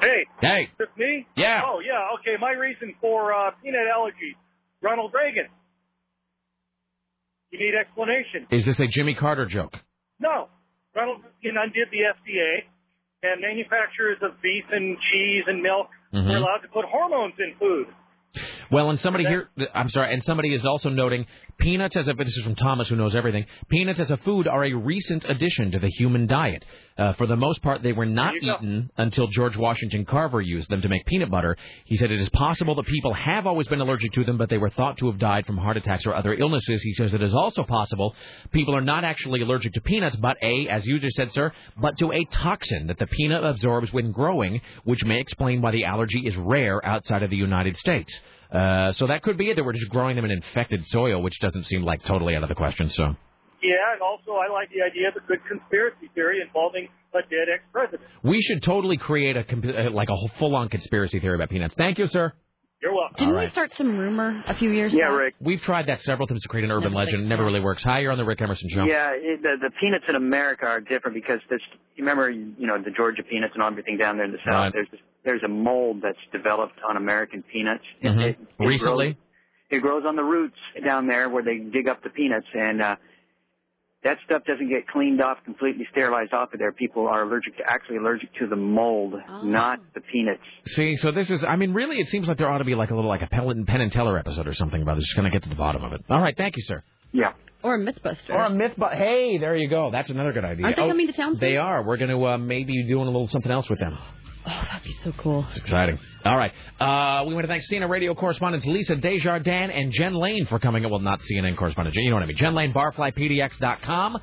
Hey. 0.07 0.23
Hey. 0.41 0.69
Just 0.79 0.97
me? 0.97 1.27
Yeah. 1.37 1.63
Oh, 1.67 1.81
yeah. 1.81 2.15
Okay. 2.21 2.37
My 2.41 2.53
reason 2.53 2.95
for 3.01 3.33
uh, 3.35 3.51
peanut 3.63 3.87
allergy, 3.93 4.37
Ronald 4.81 5.13
Reagan. 5.13 5.49
You 7.51 7.59
need 7.59 7.75
explanation. 7.75 8.47
Is 8.51 8.67
this 8.67 8.79
a 8.81 8.87
Jimmy 8.87 9.15
Carter 9.15 9.47
joke? 9.47 9.73
No. 10.21 10.49
Ronald 10.95 11.23
Reagan 11.43 11.59
undid 11.61 11.89
the 11.91 12.07
FDA, 12.07 12.65
and 13.23 13.41
manufacturers 13.41 14.19
of 14.23 14.41
beef 14.43 14.65
and 14.71 14.97
cheese 15.11 15.45
and 15.47 15.63
milk 15.63 15.89
Mhm. 16.13 16.29
were 16.29 16.37
allowed 16.37 16.63
to 16.63 16.69
put 16.69 16.85
hormones 16.85 17.35
in 17.39 17.55
food. 17.59 17.87
Well, 18.71 18.91
and 18.91 18.99
somebody 19.01 19.25
here, 19.25 19.49
I'm 19.75 19.89
sorry, 19.89 20.13
and 20.13 20.23
somebody 20.23 20.53
is 20.55 20.65
also 20.67 20.89
noting 20.91 21.27
peanuts 21.59 21.97
as 21.97 22.09
a, 22.09 22.15
this 22.15 22.37
is 22.37 22.45
from 22.45 22.55
Thomas 22.55 22.89
who 22.89 22.97
knows 22.97 23.15
everything, 23.15 23.47
peanuts 23.69 24.01
as 24.01 24.11
a 24.11 24.17
food 24.19 24.47
are 24.47 24.65
a 24.65 24.73
recent 24.73 25.25
addition 25.25 25.71
to 25.73 25.79
the 25.79 25.89
human 25.89 26.27
diet. 26.27 26.65
Uh, 26.99 27.13
for 27.15 27.27
the 27.27 27.37
most 27.37 27.63
part, 27.63 27.83
they 27.83 27.93
were 27.93 28.07
not 28.07 28.35
eaten 28.37 28.91
until 28.97 29.27
George 29.27 29.57
Washington 29.57 30.07
Carver 30.07 30.41
used 30.41 30.71
them 30.71 30.81
to 30.81 30.89
make 30.89 31.05
peanut 31.05 31.31
butter. 31.31 31.57
He 31.85 31.97
said 31.97 32.11
it 32.11 32.21
is 32.21 32.29
possible 32.31 32.75
that 32.77 32.87
people 32.87 33.13
have 33.13 33.47
always 33.47 33.69
been 33.69 33.81
allergic 33.81 34.13
to 34.13 34.25
them, 34.25 34.39
but 34.39 34.49
they 34.49 34.59
were 34.59 34.71
thought 34.71 34.97
to 34.99 35.07
have 35.07 35.19
died 35.19 35.45
from 35.45 35.59
heart 35.59 35.77
attacks 35.77 36.07
or 36.07 36.15
other 36.15 36.35
illnesses. 36.35 36.83
He 36.83 36.95
says 36.95 37.13
it 37.13 37.23
is 37.23 37.35
also 37.35 37.65
possible 37.65 38.15
people 38.51 38.75
are 38.75 38.81
not 38.81 39.05
actually 39.05 39.43
allergic 39.43 39.75
to 39.75 39.81
peanuts, 39.81 40.17
but 40.17 40.39
a, 40.43 40.69
as 40.69 40.87
you 40.87 40.99
just 40.99 41.17
said, 41.17 41.33
sir, 41.33 41.53
but 41.77 41.99
to 41.99 42.13
a 42.13 42.25
toxin 42.25 42.87
that 42.87 42.99
the 42.99 43.07
peanut 43.07 43.45
absorbs 43.45 43.93
when 43.93 44.13
growing, 44.13 44.61
which 44.85 45.05
may 45.05 45.21
explain 45.21 45.61
why 45.61 45.73
the 45.73 45.85
allergy 45.85 46.21
is 46.21 46.37
rare 46.37 46.85
outside 46.85 47.23
of 47.23 47.31
the 47.31 47.37
United 47.37 47.77
States. 47.77 48.13
Uh, 48.51 48.93
so 48.93 49.07
that 49.09 49.23
could 49.23 49.37
be 49.37 49.51
it. 49.51 49.57
That 49.57 49.65
we're 49.65 49.73
just 49.73 49.91
growing 49.91 50.17
them 50.17 50.25
in 50.25 50.31
infected 50.31 50.85
soil, 50.87 51.23
which 51.23 51.39
doesn't 51.41 51.65
seem 51.65 51.83
like 51.83 52.03
totally 52.05 52.35
out 52.37 52.43
of 52.43 52.49
the 52.49 52.55
question. 52.55 52.91
So 52.91 53.17
Yeah, 53.63 53.93
and 53.93 54.03
also 54.03 54.33
I 54.33 54.51
like 54.53 54.69
the 54.71 54.83
idea 54.83 55.09
of 55.09 55.17
a 55.17 55.27
good 55.27 55.41
conspiracy 55.49 56.11
theory 56.15 56.41
involving 56.47 56.89
a 57.15 57.23
dead 57.23 57.49
ex-president. 57.53 58.03
we 58.23 58.43
should 58.43 58.63
totally 58.63 58.99
create 58.99 59.37
a 59.37 59.45
comp- 59.45 59.65
uh, 59.65 59.91
like 59.91 60.09
a 60.11 60.29
full-on 60.39 60.69
conspiracy 60.69 61.19
theory 61.19 61.35
about 61.35 61.49
peanuts. 61.49 61.75
Thank 61.77 61.99
you, 61.99 62.07
sir. 62.09 62.33
You're 62.83 62.95
welcome. 62.95 63.15
Didn't 63.17 63.29
All 63.31 63.39
we 63.39 63.45
right. 63.45 63.53
start 63.53 63.73
some 63.79 63.97
rumor 63.97 64.43
a 64.47 64.55
few 64.55 64.71
years 64.71 64.93
back? 64.93 65.33
We've 65.41 65.61
tried 65.61 65.87
that 65.87 66.03
several 66.03 66.27
times 66.27 66.43
to 66.43 66.49
create 66.49 66.65
an 66.65 66.71
urban 66.71 66.93
legend. 66.93 67.23
It 67.23 67.27
never 67.27 67.45
really 67.45 67.61
works. 67.61 67.83
Hi, 67.85 68.01
you're 68.01 68.13
on 68.13 68.19
the 68.19 68.25
Rick 68.25 68.43
Emerson 68.43 68.69
show. 68.69 68.85
Yeah, 68.85 69.13
it, 69.15 69.43
the, 69.43 69.57
the 69.63 69.71
peanuts 69.81 70.05
in 70.09 70.15
America 70.15 70.67
are 70.67 70.81
different 70.81 71.15
because 71.15 71.41
there's, 71.49 71.63
you 71.97 72.05
remember, 72.05 72.29
you 72.31 72.55
know, 72.67 72.77
the 72.83 72.91
Georgia 72.91 73.23
peanuts 73.23 73.55
and 73.55 73.63
everything 73.65 73.97
down 73.97 74.17
there 74.17 74.27
in 74.27 74.33
the 74.33 74.39
south. 74.45 74.53
Right. 74.55 74.73
There's 74.75 74.89
there's 75.25 75.43
a 75.43 75.49
mold 75.49 76.03
that's 76.03 76.19
developed 76.33 76.79
on 76.89 76.97
American 76.97 77.43
peanuts. 77.43 77.83
It- 78.01 78.09
Mhm. 78.09 78.21
it- 78.31 78.39
it 78.61 78.65
Recently? 78.65 79.07
grows- 79.15 79.17
it 79.71 79.79
grows 79.81 80.05
on 80.07 80.15
the 80.15 80.23
roots 80.23 80.55
down 80.85 81.09
there 81.09 81.29
where 81.29 81.43
they 81.43 81.59
dig 81.59 81.89
up 81.89 82.03
the 82.05 82.11
peanuts, 82.11 82.47
and 82.55 82.81
uh, 82.83 82.97
that 84.07 84.19
stuff 84.25 84.43
doesn't 84.47 84.69
get 84.69 84.87
cleaned 84.89 85.21
off, 85.21 85.39
completely 85.45 85.87
sterilized 85.91 86.33
off 86.33 86.53
of 86.53 86.59
there. 86.59 86.73
People 86.73 87.07
are 87.09 87.23
allergic 87.25 87.57
to 87.59 87.63
actually 87.69 87.97
allergic 87.99 88.33
to 88.41 88.47
the 88.47 88.57
mold, 88.57 89.15
not 89.45 89.81
the 89.95 90.01
peanuts. 90.01 90.41
See, 90.67 90.97
so 90.97 91.11
this 91.11 91.29
is, 91.31 91.45
I 91.45 91.57
mean, 91.57 91.75
really, 91.75 91.97
it 91.99 92.09
seems 92.09 92.29
like 92.29 92.39
there 92.39 92.49
ought 92.49 92.59
to 92.59 92.65
be 92.65 92.75
like 92.75 92.91
a 92.91 92.95
little, 92.95 93.11
like 93.11 93.23
a 93.23 93.27
Penn 93.27 93.65
Penn 93.67 93.81
and 93.81 93.93
Teller 93.93 94.19
episode 94.19 94.47
or 94.47 94.55
something 94.55 94.81
about 94.81 94.95
this. 94.97 95.05
Just 95.05 95.17
going 95.17 95.31
to 95.31 95.35
get 95.37 95.43
to 95.43 95.49
the 95.49 95.55
bottom 95.57 95.85
of 95.85 95.93
it. 95.93 96.03
All 96.09 96.21
right, 96.21 96.37
thank 96.37 96.57
you, 96.57 96.63
sir. 96.63 96.83
Yeah. 97.13 97.33
Or 97.63 97.75
a 97.75 97.79
Mythbuster. 97.79 98.31
Or 98.31 98.43
a 98.45 98.51
myth, 98.51 98.75
but 98.79 98.93
hey, 98.95 99.39
there 99.39 99.57
you 99.57 99.69
go. 99.69 99.91
That's 99.91 100.09
another 100.11 100.33
good 100.33 100.45
idea. 100.45 100.67
Aren't 100.67 100.77
they 100.77 100.83
Oh, 100.83 100.89
coming 100.89 101.07
to 101.09 101.13
town 101.13 101.33
soon? 101.33 101.41
They 101.41 101.57
are. 101.57 101.83
We're 101.83 101.97
going 101.97 102.11
to 102.11 102.27
uh, 102.27 102.39
maybe 102.39 102.85
doing 102.87 103.09
a 103.09 103.11
little 103.11 103.27
something 103.27 103.51
else 103.51 103.69
with 103.69 103.81
them. 103.81 103.99
Oh, 104.49 104.63
that'd 104.71 104.85
be 104.85 104.93
so 105.03 105.13
cool. 105.19 105.45
It's 105.49 105.57
exciting. 105.57 105.99
All 106.25 106.37
right. 106.37 106.53
Uh, 106.79 107.25
we 107.27 107.35
want 107.35 107.45
to 107.45 107.49
thank 107.49 107.63
CNN 107.65 107.89
radio 107.89 108.15
correspondents 108.15 108.65
Lisa 108.67 108.95
Desjardins 108.97 109.73
and 109.75 109.93
Jen 109.93 110.15
Lane 110.15 110.47
for 110.47 110.59
coming. 110.59 110.89
Well, 110.89 111.01
not 111.01 111.21
CNN 111.21 111.57
correspondent. 111.57 111.97
You 111.97 112.11
know 112.11 112.17
what 112.17 112.23
I 112.23 112.27
mean. 112.27 112.37
Jen 112.37 112.55
Lane, 112.55 112.73
barflypdx.com. 112.73 114.19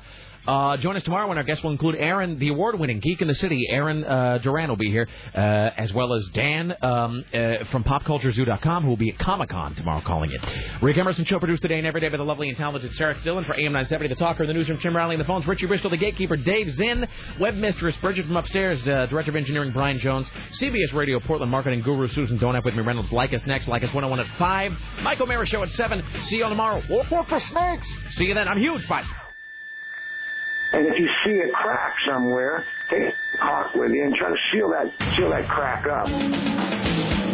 Uh, 0.46 0.76
join 0.76 0.96
us 0.96 1.02
tomorrow 1.02 1.28
when 1.28 1.38
our 1.38 1.44
guest 1.44 1.62
will 1.62 1.70
include 1.70 1.96
Aaron, 1.96 2.38
the 2.38 2.48
award-winning 2.48 3.00
Geek 3.00 3.22
in 3.22 3.28
the 3.28 3.34
City. 3.34 3.66
Aaron 3.70 4.04
uh, 4.04 4.38
Duran 4.38 4.68
will 4.68 4.76
be 4.76 4.90
here, 4.90 5.08
uh, 5.34 5.38
as 5.38 5.92
well 5.92 6.12
as 6.12 6.26
Dan 6.34 6.74
um, 6.82 7.24
uh, 7.32 7.64
from 7.70 7.84
PopCultureZoo.com, 7.84 8.82
who 8.82 8.88
will 8.88 8.96
be 8.96 9.10
at 9.10 9.18
Comic-Con 9.18 9.74
tomorrow 9.76 10.02
calling 10.04 10.30
it. 10.30 10.40
Rick 10.82 10.98
Emerson 10.98 11.24
Show 11.24 11.38
produced 11.38 11.62
today 11.62 11.78
and 11.78 11.86
every 11.86 12.00
day 12.00 12.08
by 12.08 12.16
the 12.16 12.24
lovely 12.24 12.48
and 12.48 12.58
talented 12.58 12.92
Sarah 12.94 13.16
Dillon 13.22 13.44
for 13.44 13.54
AM 13.54 13.72
970, 13.72 14.08
The 14.08 14.14
Talker, 14.16 14.42
in 14.42 14.48
the 14.48 14.54
newsroom, 14.54 14.78
Tim 14.80 14.94
Riley, 14.94 15.14
and 15.14 15.20
the 15.20 15.26
phones, 15.26 15.46
Richie 15.46 15.66
Bristol, 15.66 15.90
the 15.90 15.96
gatekeeper, 15.96 16.36
Dave 16.36 16.72
Zinn, 16.74 17.06
web 17.40 17.54
mistress, 17.54 17.96
Bridget 17.98 18.26
from 18.26 18.36
upstairs, 18.36 18.86
uh, 18.86 19.06
director 19.06 19.30
of 19.30 19.36
engineering, 19.36 19.72
Brian 19.72 19.98
Jones, 19.98 20.28
CBS 20.60 20.92
Radio, 20.92 21.20
Portland 21.20 21.50
marketing 21.50 21.80
guru, 21.82 22.08
Susan 22.08 22.38
Donut 22.38 22.64
with 22.64 22.74
me, 22.74 22.82
Reynolds. 22.82 23.10
Like 23.12 23.32
us 23.32 23.44
next, 23.46 23.68
like 23.68 23.82
us 23.82 23.92
101 23.94 24.20
at 24.20 24.38
5. 24.38 24.72
Michael 25.02 25.26
Mara 25.26 25.46
Show 25.46 25.62
at 25.62 25.70
7. 25.70 26.02
See 26.24 26.36
you 26.36 26.44
all 26.44 26.50
tomorrow. 26.50 26.82
Wolf 26.90 27.08
for 27.08 27.40
snakes. 27.40 27.86
See 28.12 28.24
you 28.24 28.34
then. 28.34 28.48
I'm 28.48 28.58
huge. 28.58 28.86
Bye. 28.88 29.04
And 30.74 30.88
if 30.88 30.98
you 30.98 31.08
see 31.24 31.38
a 31.38 31.50
crack 31.52 31.94
somewhere, 32.10 32.64
take 32.90 33.14
a 33.34 33.38
caulk 33.38 33.74
with 33.76 33.92
you 33.92 34.04
and 34.04 34.14
try 34.16 34.28
to 34.28 34.36
seal 34.52 34.68
that 34.70 34.90
seal 35.16 35.30
that 35.30 35.48
crack 35.48 35.86
up. 35.86 37.33